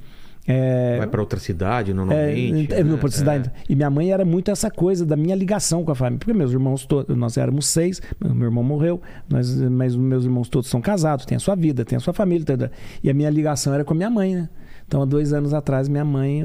É, 0.51 0.97
Vai 0.97 1.07
para 1.07 1.21
outra 1.21 1.39
cidade, 1.39 1.91
é, 1.91 1.95
normalmente? 1.95 2.73
é, 2.73 2.83
né? 2.83 2.91
não, 2.91 2.97
por 2.97 3.13
cidade. 3.13 3.51
E 3.69 3.77
minha 3.77 3.91
mãe 3.91 4.11
era 4.11 4.25
muito 4.25 4.51
essa 4.51 4.71
coisa 4.71 5.05
da 5.05 5.15
minha 5.15 5.37
ligação 5.37 5.85
com 5.85 5.93
a 5.93 5.95
família. 5.95 6.19
Porque 6.19 6.33
meus 6.33 6.53
irmãos 6.53 6.87
todos, 6.87 7.15
nós 7.15 7.37
éramos 7.37 7.67
seis, 7.67 8.01
meu 8.19 8.47
irmão 8.47 8.65
morreu, 8.65 8.99
mas, 9.29 9.55
mas 9.55 9.95
meus 9.95 10.25
irmãos 10.25 10.49
todos 10.49 10.71
são 10.71 10.81
casados, 10.81 11.27
têm 11.27 11.37
a 11.37 11.41
sua 11.41 11.55
vida, 11.55 11.85
têm 11.85 11.97
a 11.97 12.01
sua 12.01 12.15
família. 12.15 12.47
tá, 12.47 12.71
E 13.05 13.11
a 13.11 13.15
minha 13.15 13.29
ligação 13.29 13.75
era 13.75 13.85
com 13.85 13.93
a 13.93 13.97
minha 13.97 14.09
mãe, 14.09 14.35
né? 14.35 14.49
Então, 14.87 15.03
há 15.03 15.05
dois 15.05 15.35
anos 15.35 15.53
atrás, 15.53 15.87
minha 15.87 16.05
mãe 16.05 16.43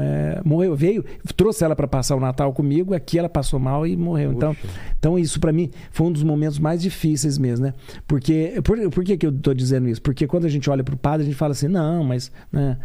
é, 0.00 0.40
morreu. 0.44 0.74
Veio, 0.74 1.04
trouxe 1.36 1.64
ela 1.64 1.76
para 1.76 1.86
passar 1.86 2.16
o 2.16 2.20
Natal 2.20 2.52
comigo, 2.52 2.92
aqui 2.92 3.20
ela 3.20 3.28
passou 3.28 3.60
mal 3.60 3.86
e 3.86 3.96
morreu. 3.96 4.32
Então, 4.32 4.52
Puxa. 4.52 4.68
então, 4.98 5.16
isso 5.16 5.38
para 5.38 5.52
mim 5.52 5.70
foi 5.92 6.08
um 6.08 6.10
dos 6.12 6.24
momentos 6.24 6.58
mais 6.58 6.82
difíceis 6.82 7.38
mesmo, 7.38 7.66
né? 7.66 7.74
Porque, 8.08 8.60
por, 8.64 8.76
por 8.90 9.04
que, 9.04 9.16
que 9.16 9.24
eu 9.24 9.30
tô 9.30 9.54
dizendo 9.54 9.88
isso? 9.88 10.02
Porque 10.02 10.26
quando 10.26 10.44
a 10.44 10.48
gente 10.48 10.68
olha 10.68 10.82
pro 10.82 10.96
padre, 10.96 11.22
a 11.22 11.24
gente 11.26 11.36
fala 11.36 11.52
assim, 11.52 11.68
não, 11.68 12.02
mas. 12.02 12.32
Né, 12.50 12.76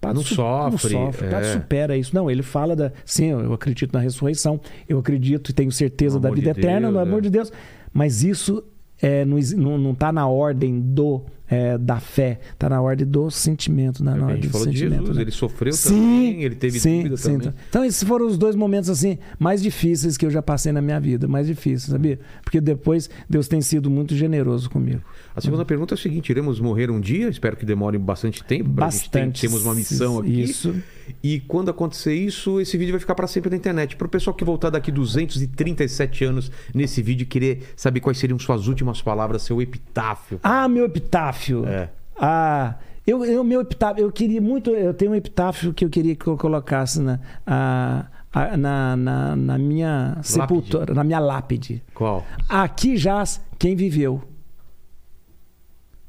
padre 0.00 0.16
Não 0.18 0.22
su- 0.24 0.34
sofre, 0.34 0.94
Não 0.94 1.06
sofre, 1.12 1.26
é. 1.28 1.42
supera 1.52 1.96
isso. 1.96 2.14
Não, 2.14 2.30
ele 2.30 2.42
fala 2.42 2.74
da. 2.76 2.92
Sim, 3.04 3.26
eu 3.30 3.52
acredito 3.52 3.92
na 3.92 4.00
ressurreição, 4.00 4.60
eu 4.88 4.98
acredito 4.98 5.50
e 5.50 5.52
tenho 5.54 5.72
certeza 5.72 6.16
No 6.16 6.20
da 6.22 6.30
vida 6.30 6.52
de 6.52 6.60
eterna, 6.60 6.82
Deus, 6.88 6.94
no 6.94 7.00
amor 7.00 7.18
é. 7.18 7.22
de 7.22 7.30
Deus. 7.30 7.52
Mas 7.92 8.22
isso 8.24 8.62
é, 9.00 9.24
não, 9.24 9.38
exi- 9.38 9.56
não, 9.56 9.76
não 9.78 9.94
tá 9.94 10.12
na 10.12 10.26
ordem 10.26 10.80
do. 10.80 11.22
É, 11.52 11.76
da 11.76 12.00
fé, 12.00 12.40
tá 12.58 12.66
na 12.66 12.80
ordem 12.80 13.06
do 13.06 13.30
sentimento, 13.30 14.02
na, 14.02 14.16
na 14.16 14.26
ordem 14.28 14.48
do 14.48 14.56
sentimento. 14.56 15.00
Jesus, 15.00 15.16
né? 15.16 15.22
ele 15.22 15.30
sofreu 15.30 15.72
Sim, 15.74 15.90
também, 15.90 16.44
ele 16.44 16.54
teve 16.54 16.80
sim, 16.80 16.96
dúvida 16.96 17.16
sim. 17.18 17.38
também. 17.38 17.54
Então, 17.68 17.84
esses 17.84 18.02
foram 18.02 18.26
os 18.26 18.38
dois 18.38 18.56
momentos 18.56 18.88
assim 18.88 19.18
mais 19.38 19.60
difíceis 19.60 20.16
que 20.16 20.24
eu 20.24 20.30
já 20.30 20.40
passei 20.40 20.72
na 20.72 20.80
minha 20.80 20.98
vida, 20.98 21.28
mais 21.28 21.46
difíceis, 21.46 21.90
sabia? 21.90 22.18
Porque 22.42 22.58
depois 22.58 23.10
Deus 23.28 23.48
tem 23.48 23.60
sido 23.60 23.90
muito 23.90 24.16
generoso 24.16 24.70
comigo. 24.70 25.02
A 25.36 25.42
segunda 25.42 25.62
pergunta 25.62 25.92
é 25.92 25.96
a 25.96 25.98
seguinte: 25.98 26.30
iremos 26.30 26.58
morrer 26.58 26.90
um 26.90 26.98
dia? 26.98 27.28
Espero 27.28 27.54
que 27.54 27.66
demore 27.66 27.98
bastante 27.98 28.42
tempo. 28.42 28.70
Bastante. 28.70 29.42
temos 29.42 29.62
uma 29.64 29.74
missão 29.74 30.20
aqui. 30.20 30.42
Isso. 30.42 30.74
E 31.22 31.40
quando 31.40 31.70
acontecer 31.70 32.14
isso, 32.14 32.60
esse 32.60 32.76
vídeo 32.78 32.92
vai 32.92 33.00
ficar 33.00 33.14
para 33.14 33.26
sempre 33.26 33.50
na 33.50 33.56
internet. 33.56 33.96
Para 33.96 34.06
o 34.06 34.10
pessoal 34.10 34.34
que 34.34 34.44
voltar 34.44 34.70
daqui 34.70 34.90
237 34.90 36.24
anos 36.24 36.50
nesse 36.74 37.02
vídeo 37.02 37.24
e 37.24 37.26
querer 37.26 37.72
saber 37.76 38.00
quais 38.00 38.18
seriam 38.18 38.38
suas 38.38 38.68
últimas 38.68 39.02
palavras, 39.02 39.42
seu 39.42 39.60
epitáfio. 39.60 40.38
Ah, 40.42 40.68
meu 40.68 40.84
epitáfio. 40.84 41.41
É. 41.66 41.88
Ah, 42.18 42.76
eu, 43.06 43.24
eu 43.24 43.42
meu 43.42 43.60
epitáfio, 43.60 44.02
eu 44.04 44.12
queria 44.12 44.40
muito, 44.40 44.70
eu 44.70 44.94
tenho 44.94 45.10
um 45.10 45.14
epitáfio 45.14 45.72
que 45.74 45.84
eu 45.84 45.90
queria 45.90 46.14
que 46.14 46.26
eu 46.26 46.36
colocasse 46.36 47.00
na 47.00 47.18
a- 47.46 48.06
a- 48.32 48.56
na, 48.56 48.96
na, 48.96 49.36
na 49.36 49.58
minha 49.58 50.18
sepultura, 50.22 50.94
na 50.94 51.02
minha 51.04 51.18
lápide. 51.18 51.82
Qual? 51.94 52.24
Aqui 52.48 52.96
jaz 52.96 53.40
quem 53.58 53.74
viveu. 53.76 54.22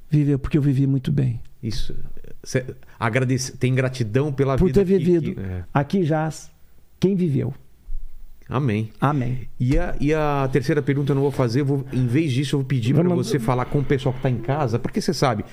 Viveu 0.09 0.37
porque 0.37 0.57
eu 0.57 0.61
vivi 0.61 0.85
muito 0.85 1.11
bem. 1.11 1.41
Isso. 1.61 1.95
Cê 2.43 2.63
agradece, 2.99 3.57
tem 3.57 3.73
gratidão 3.73 4.31
pela 4.31 4.57
Por 4.57 4.67
vida 4.67 4.81
ter 4.81 4.85
que- 4.85 4.97
vivido. 4.97 5.35
que- 5.35 5.39
é. 5.41 5.63
Aqui 5.73 6.03
jaz 6.03 6.51
quem 6.99 7.15
viveu. 7.15 7.53
Amém. 8.49 8.89
Amém. 8.99 9.47
E 9.59 9.77
a, 9.77 9.95
e 9.99 10.13
a 10.13 10.49
terceira 10.51 10.81
pergunta 10.81 11.11
eu 11.11 11.15
não 11.15 11.21
vou 11.21 11.31
fazer, 11.31 11.63
vou, 11.63 11.85
em 11.91 12.05
vez 12.05 12.31
disso, 12.31 12.55
eu 12.55 12.59
vou 12.59 12.67
pedir 12.67 12.93
para 12.93 13.07
você 13.09 13.39
falar 13.39 13.65
com 13.65 13.79
o 13.79 13.83
pessoal 13.83 14.13
que 14.13 14.19
está 14.19 14.29
em 14.29 14.37
casa, 14.37 14.77
porque 14.77 15.01
você 15.01 15.13
sabe, 15.13 15.43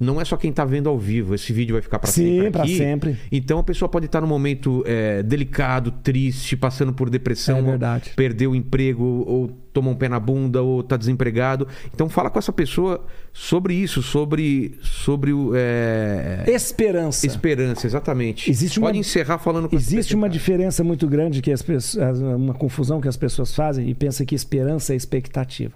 não 0.00 0.18
é 0.20 0.24
só 0.24 0.36
quem 0.36 0.48
está 0.50 0.64
vendo 0.64 0.88
ao 0.88 0.98
vivo, 0.98 1.34
esse 1.34 1.52
vídeo 1.52 1.74
vai 1.74 1.82
ficar 1.82 1.98
para 1.98 2.10
Sim, 2.10 2.36
sempre. 2.38 2.50
pra 2.50 2.62
aqui. 2.62 2.76
sempre. 2.78 3.16
Então 3.30 3.58
a 3.58 3.62
pessoa 3.62 3.88
pode 3.88 4.06
estar 4.06 4.20
num 4.22 4.26
momento 4.26 4.82
é, 4.86 5.22
delicado, 5.22 5.90
triste, 5.92 6.56
passando 6.56 6.92
por 6.92 7.10
depressão, 7.10 7.58
É 7.58 7.62
verdade. 7.62 8.12
perdeu 8.16 8.52
o 8.52 8.54
emprego, 8.56 9.04
ou 9.26 9.48
tomou 9.72 9.92
um 9.92 9.96
pé 9.96 10.08
na 10.08 10.18
bunda, 10.18 10.62
ou 10.62 10.80
está 10.80 10.96
desempregado. 10.96 11.68
Então 11.94 12.08
fala 12.08 12.30
com 12.30 12.38
essa 12.38 12.52
pessoa 12.52 13.04
sobre 13.32 13.74
isso, 13.74 14.02
sobre, 14.02 14.74
sobre 14.82 15.32
o. 15.32 15.52
é, 15.54 16.44
Esperança. 16.48 17.26
Esperança, 17.26 17.86
exatamente. 17.86 18.50
Existe 18.50 18.78
uma- 18.78 18.88
Pode 18.88 18.98
encerrar 18.98 19.38
falando 19.38 19.68
com 19.68 19.76
Existe 19.76 20.14
uma 20.16 20.28
diferença 20.28 20.82
muito 20.82 21.06
grande 21.06 21.40
que 21.42 21.52
as 21.52 21.62
pessoas, 21.62 22.20
uma 22.20 22.54
confusão 22.54 23.00
que 23.00 23.06
as 23.08 23.16
pessoas 23.16 23.54
fazem 23.54 23.88
e 23.88 23.94
pensam 23.94 24.24
que 24.26 24.34
esperança 24.34 24.92
é 24.92 24.96
expectativa. 24.96 25.74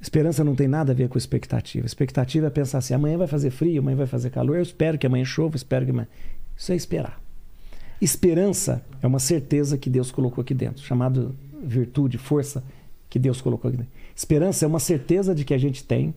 Esperança 0.00 0.42
não 0.42 0.54
tem 0.54 0.66
nada 0.66 0.92
a 0.92 0.94
ver 0.94 1.08
com 1.08 1.18
expectativa. 1.18 1.86
Expectativa 1.86 2.46
é 2.46 2.50
pensar 2.50 2.78
assim: 2.78 2.94
amanhã 2.94 3.18
vai 3.18 3.26
fazer 3.26 3.50
frio, 3.50 3.80
amanhã 3.80 3.96
vai 3.96 4.06
fazer 4.06 4.30
calor, 4.30 4.56
eu 4.56 4.62
espero 4.62 4.96
que 4.98 5.06
amanhã 5.06 5.24
chova, 5.24 5.56
espero 5.56 5.84
que 5.84 5.90
amanhã. 5.90 6.08
Isso 6.56 6.72
é 6.72 6.76
esperar. 6.76 7.20
Esperança 8.00 8.82
é 9.02 9.06
uma 9.06 9.18
certeza 9.18 9.76
que 9.76 9.90
Deus 9.90 10.10
colocou 10.10 10.40
aqui 10.40 10.54
dentro, 10.54 10.82
chamado 10.82 11.36
virtude, 11.62 12.16
força 12.16 12.64
que 13.10 13.18
Deus 13.18 13.42
colocou 13.42 13.68
aqui 13.68 13.76
dentro. 13.76 13.92
Esperança 14.16 14.64
é 14.64 14.68
uma 14.68 14.78
certeza 14.78 15.34
de 15.34 15.44
que 15.44 15.52
a 15.52 15.58
gente 15.58 15.84
tem. 15.84 16.14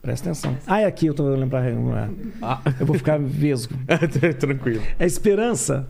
Presta 0.00 0.30
atenção. 0.30 0.56
Ah, 0.66 0.80
é 0.80 0.84
aqui, 0.84 1.06
eu 1.06 1.14
tô 1.14 1.26
lembrar. 1.28 1.64
Eu 2.78 2.86
vou 2.86 2.96
ficar 2.96 3.18
vesgo. 3.18 3.74
Tranquilo. 4.38 4.82
É 4.98 5.06
esperança. 5.06 5.88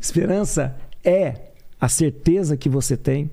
Esperança 0.00 0.76
é 1.04 1.52
a 1.80 1.88
certeza 1.88 2.56
que 2.56 2.68
você 2.68 2.96
tem 2.96 3.30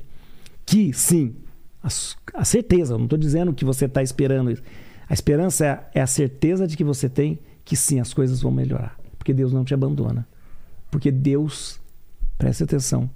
que, 0.66 0.94
sim, 0.94 1.36
a, 1.84 1.88
a 2.34 2.46
certeza, 2.46 2.94
eu 2.94 2.98
não 2.98 3.06
estou 3.06 3.18
dizendo 3.18 3.54
que 3.54 3.66
você 3.66 3.86
está 3.86 4.04
esperando 4.04 4.52
isso. 4.52 4.64
A 5.08 5.14
esperança 5.14 5.66
é, 5.66 6.00
é 6.00 6.02
a 6.02 6.08
certeza 6.08 6.68
de 6.68 6.78
que 6.78 6.84
você 6.84 7.10
tem 7.10 7.40
que, 7.64 7.76
sim, 7.76 8.00
as 8.00 8.14
coisas 8.14 8.42
vão 8.42 8.52
melhorar. 8.52 8.98
Porque 9.18 9.34
Deus 9.34 9.54
não 9.54 9.64
te 9.64 9.74
abandona. 9.74 10.28
Porque 10.92 11.12
Deus, 11.12 11.80
preste 12.38 12.64
atenção, 12.64 13.10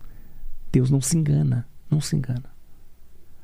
Deus 0.71 0.89
não 0.89 1.01
se 1.01 1.17
engana. 1.17 1.67
Não 1.89 2.01
se 2.01 2.15
engana. 2.15 2.45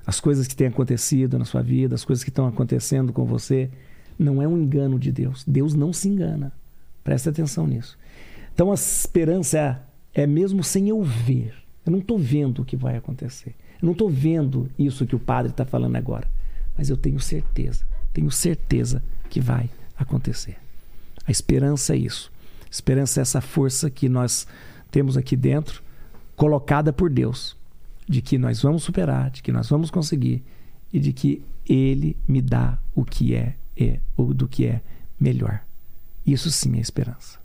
As 0.06 0.20
coisas 0.20 0.48
que 0.48 0.56
têm 0.56 0.68
acontecido 0.68 1.38
na 1.38 1.46
sua 1.46 1.62
vida, 1.62 1.94
as 1.94 2.04
coisas 2.04 2.24
que 2.24 2.32
estão 2.32 2.48
acontecendo 2.48 3.14
com 3.14 3.26
você, 3.26 3.70
não 4.18 4.42
é 4.42 4.48
um 4.48 4.58
engano 4.58 4.98
de 4.98 5.12
Deus. 5.12 5.44
Deus 5.48 5.76
não 5.76 5.94
se 5.94 6.08
engana. 6.08 6.52
Preste 7.04 7.30
atenção 7.30 7.68
nisso. 7.68 7.98
Então 8.54 8.72
a 8.72 8.74
esperança 8.74 9.58
é, 10.14 10.24
é 10.24 10.28
mesmo 10.28 10.64
sem 10.64 10.90
eu 10.90 11.04
ver. 11.04 11.54
Eu 11.86 11.92
não 11.92 12.00
estou 12.00 12.18
vendo 12.18 12.64
o 12.64 12.66
que 12.66 12.76
vai 12.76 12.98
acontecer. 12.98 13.56
Eu 13.82 13.86
não 13.86 13.94
estou 13.94 14.10
vendo 14.10 14.70
isso 14.78 15.06
que 15.06 15.16
o 15.16 15.20
padre 15.20 15.52
está 15.52 15.66
falando 15.66 15.96
agora. 15.96 16.28
Mas 16.78 16.90
eu 16.90 16.98
tenho 16.98 17.20
certeza 17.20 17.86
Tenho 18.14 18.32
certeza 18.32 19.04
que 19.30 19.40
vai 19.40 19.70
acontecer. 19.98 20.58
A 21.26 21.32
esperança 21.32 21.94
é 21.94 21.98
isso. 21.98 22.32
A 22.66 22.70
esperança 22.70 23.20
é 23.20 23.22
essa 23.22 23.42
força 23.42 23.90
que 23.90 24.10
nós 24.10 24.48
temos 24.92 25.16
aqui 25.16 25.36
dentro, 25.36 25.84
colocada 26.36 26.92
por 26.92 27.10
Deus, 27.10 27.56
de 28.08 28.22
que 28.22 28.38
nós 28.38 28.62
vamos 28.62 28.84
superar, 28.84 29.30
de 29.30 29.42
que 29.44 29.52
nós 29.52 29.70
vamos 29.70 29.92
conseguir 29.92 30.44
e 30.92 31.00
de 31.00 31.14
que 31.14 31.44
Ele 31.68 32.18
me 32.28 32.42
dá 32.42 32.80
o 32.96 33.06
que 33.06 33.36
é, 33.36 33.56
é 33.78 34.00
ou 34.18 34.34
do 34.34 34.48
que 34.48 34.66
é 34.66 34.82
melhor. 35.20 35.62
Isso 36.26 36.50
sim 36.50 36.78
é 36.78 36.82
esperança. 36.82 37.39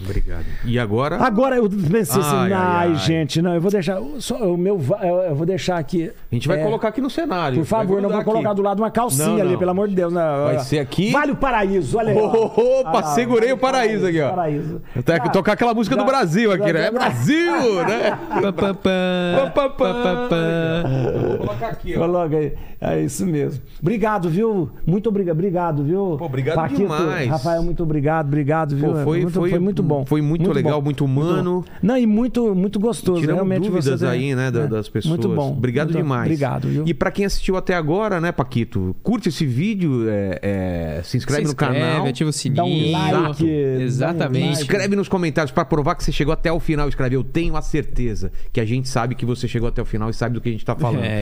Obrigado. 0.00 0.44
E 0.64 0.78
agora? 0.78 1.16
Agora 1.16 1.56
eu 1.56 1.68
pensei 1.68 2.20
assim, 2.20 2.36
Ai, 2.36 2.52
ai, 2.52 2.54
ai, 2.54 2.88
ai. 2.88 2.94
gente, 2.96 3.40
não, 3.40 3.54
eu 3.54 3.60
vou 3.60 3.70
deixar 3.70 4.00
só 4.18 4.36
o 4.52 4.56
meu, 4.56 4.80
eu 5.28 5.34
vou 5.34 5.46
deixar 5.46 5.78
aqui. 5.78 6.10
A 6.30 6.34
gente 6.34 6.48
vai 6.48 6.60
é, 6.60 6.64
colocar 6.64 6.88
aqui 6.88 7.00
no 7.00 7.08
cenário. 7.10 7.58
Por 7.58 7.64
favor, 7.64 7.94
Vai 7.94 8.02
não 8.02 8.02
vou 8.02 8.10
grudar 8.18 8.24
colocar 8.24 8.48
aqui. 8.50 8.56
do 8.56 8.62
lado 8.62 8.82
uma 8.82 8.90
calcinha 8.90 9.28
Não, 9.28 9.40
ali, 9.40 9.52
não. 9.52 9.58
pelo 9.58 9.70
amor 9.70 9.88
de 9.88 9.94
Deus. 9.94 10.12
Não, 10.12 10.44
Vai 10.44 10.56
ó. 10.56 10.60
ser 10.60 10.78
aqui. 10.80 11.12
Vale 11.12 11.32
o 11.32 11.36
paraíso, 11.36 11.98
olha 11.98 12.10
aí. 12.12 12.18
Opa, 12.18 12.98
Ah, 12.98 13.02
segurei 13.14 13.50
vale 13.50 13.52
o 13.52 13.58
paraíso 13.58 14.06
aqui, 14.06 14.20
ó. 14.20 14.30
Paraíso. 14.30 14.80
Até 14.96 15.18
Cara, 15.18 15.30
tocar 15.30 15.52
aquela 15.52 15.74
música 15.74 15.96
do 15.96 16.04
Brasil 16.04 16.50
aqui, 16.52 16.66
já- 16.66 16.72
né? 16.72 16.86
É 16.86 16.90
Brasil, 16.90 17.84
né? 17.86 18.18
Vou 18.40 18.52
colocar 21.38 21.68
aqui, 21.68 21.94
ó. 21.96 22.00
Coloca 22.00 22.36
aí. 22.36 22.52
É 22.80 23.00
isso 23.00 23.24
mesmo. 23.24 23.62
Obrigado, 23.80 24.28
viu? 24.28 24.68
Muito 24.84 25.08
obrigado, 25.08 25.36
obrigado, 25.36 25.84
viu? 25.84 26.16
Pô, 26.18 26.24
obrigado 26.24 26.56
Paquito, 26.56 26.80
demais. 26.80 27.28
Rafael, 27.30 27.62
muito 27.62 27.80
obrigado, 27.82 28.26
obrigado, 28.26 28.74
viu? 28.74 28.92
Pô, 28.92 29.04
foi- 29.04 29.20
muito, 29.22 29.40
foi- 29.40 29.58
muito 29.60 29.82
bom. 29.84 29.91
Foi 30.06 30.20
muito 30.22 30.50
legal, 30.52 30.80
muito 30.82 31.04
humano. 31.04 31.64
bom. 31.66 31.72
Não, 31.82 31.96
e 31.98 32.06
muito, 32.06 32.54
muito 32.54 32.78
gostoso. 32.80 33.20
Tiramos 33.20 33.40
Realmente 33.46 33.68
dúvidas 33.70 34.00
você 34.00 34.06
aí, 34.06 34.34
né, 34.34 34.48
é, 34.48 34.50
das 34.50 34.88
pessoas. 34.88 35.10
Muito 35.10 35.28
bom. 35.28 35.52
Obrigado 35.52 35.88
Muito- 35.88 35.98
demais. 36.02 36.22
Obrigado, 36.26 36.68
viu? 36.68 36.84
E 36.86 36.94
pra 36.94 37.10
quem 37.10 37.24
assistiu 37.24 37.56
até 37.56 37.74
agora, 37.74 38.20
né, 38.20 38.32
Paquito? 38.32 38.94
Curte 39.02 39.28
esse 39.28 39.44
vídeo, 39.46 40.08
é, 40.08 40.38
é, 40.42 41.00
se 41.04 41.16
inscreve 41.16 41.42
Se 41.42 41.46
no 41.46 41.50
inscreve, 41.52 41.78
canal. 41.80 42.06
ativa 42.06 42.30
o 42.30 42.32
sininho. 42.32 42.56
Dá 42.56 42.64
um 42.64 42.92
like. 43.22 43.48
Exatamente. 43.48 44.32
dá 44.32 44.46
um 44.46 44.50
like. 44.50 44.62
Escreve 44.62 44.96
nos 44.96 45.08
comentários 45.08 45.50
pra 45.52 45.64
provar 45.64 45.94
que 45.94 46.04
você 46.04 46.12
chegou 46.12 46.32
até 46.32 46.50
o 46.52 46.60
final. 46.60 46.88
Escreve, 46.88 47.16
eu 47.16 47.24
tenho 47.24 47.56
a 47.56 47.62
certeza 47.62 48.30
que 48.52 48.60
a 48.60 48.64
gente 48.64 48.88
sabe 48.88 49.14
que 49.14 49.24
você 49.26 49.46
chegou 49.48 49.68
até 49.68 49.80
o 49.82 49.84
final 49.84 50.10
e 50.10 50.14
sabe 50.14 50.34
do 50.34 50.40
que 50.40 50.48
a 50.48 50.52
gente 50.52 50.64
tá 50.64 50.74
falando. 50.74 51.02
É, 51.04 51.20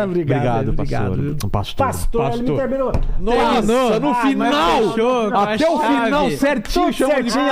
É, 0.00 0.04
obrigado. 0.04 0.68
Obrigado, 0.70 1.12
obrigado. 1.18 1.48
pastor. 1.50 1.86
Pastor. 1.86 2.22
Pastor, 2.22 2.32
ele 2.40 2.50
me 2.50 2.56
terminou. 2.56 2.92
Nossa, 3.20 4.00
no 4.00 4.10
Ah, 4.10 4.14
final! 4.22 5.32
até 5.34 5.68
o 5.68 5.78
final 5.78 6.30
certinho, 6.32 6.92
certinho. 6.92 7.42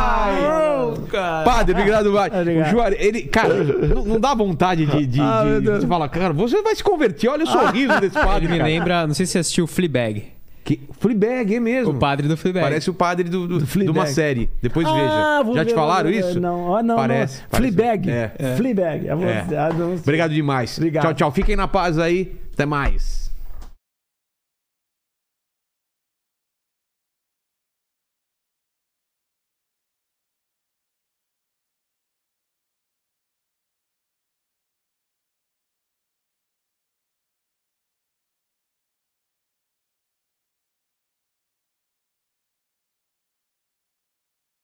Ai, 0.00 0.94
cara. 1.10 1.44
Padre, 1.44 1.72
obrigado, 1.74 2.12
vai. 2.12 2.30
Obrigado. 2.40 2.66
O 2.66 2.70
Juarez, 2.70 2.98
ele, 3.04 3.22
cara, 3.22 3.54
não, 3.64 4.04
não 4.04 4.20
dá 4.20 4.34
vontade 4.34 4.86
de, 4.86 5.06
de, 5.06 5.20
Ah, 5.20 5.44
de, 5.44 5.60
Deus. 5.60 5.80
de 5.80 5.86
falar, 5.86 6.08
cara, 6.08 6.32
você 6.32 6.62
vai 6.62 6.74
se 6.74 6.82
converter, 6.82 7.28
olha 7.28 7.44
o 7.44 7.46
sorriso 7.46 8.00
desse 8.00 8.14
padre. 8.14 8.46
Ele 8.46 8.54
me 8.54 8.62
lembra, 8.62 9.06
não 9.06 9.14
sei 9.14 9.26
se 9.26 9.32
você 9.32 9.38
assistiu 9.40 9.66
Fleabag. 9.66 10.24
Que, 10.64 10.78
Fleabag, 11.00 11.54
é 11.54 11.60
mesmo. 11.60 11.92
O 11.92 11.94
padre 11.98 12.28
do 12.28 12.36
Fleabag. 12.36 12.64
Parece 12.64 12.90
o 12.90 12.94
padre 12.94 13.28
do, 13.28 13.46
do- 13.48 13.58
de 13.60 13.66
Fleabag. 13.66 13.98
uma 13.98 14.06
série. 14.06 14.48
Depois 14.62 14.86
Ah, 14.86 15.42
veja. 15.44 15.54
Já 15.58 15.64
te 15.64 15.74
falaram 15.74 16.10
isso? 16.10 16.38
Não, 16.38 16.76
ah, 16.76 16.82
não. 16.82 16.96
Parece. 16.96 17.40
não. 17.42 17.48
parece. 17.50 17.72
Fleabag. 17.72 18.10
É. 18.10 18.30
Fleabag. 18.56 19.08
É. 19.08 19.10
É. 19.10 19.56
Ah. 19.56 19.70
Obrigado 20.02 20.32
demais. 20.32 20.76
Obrigado. 20.76 21.02
Tchau, 21.04 21.14
tchau. 21.14 21.32
Fiquem 21.32 21.56
na 21.56 21.66
paz 21.66 21.98
aí. 21.98 22.32
Até 22.52 22.66
mais. 22.66 23.29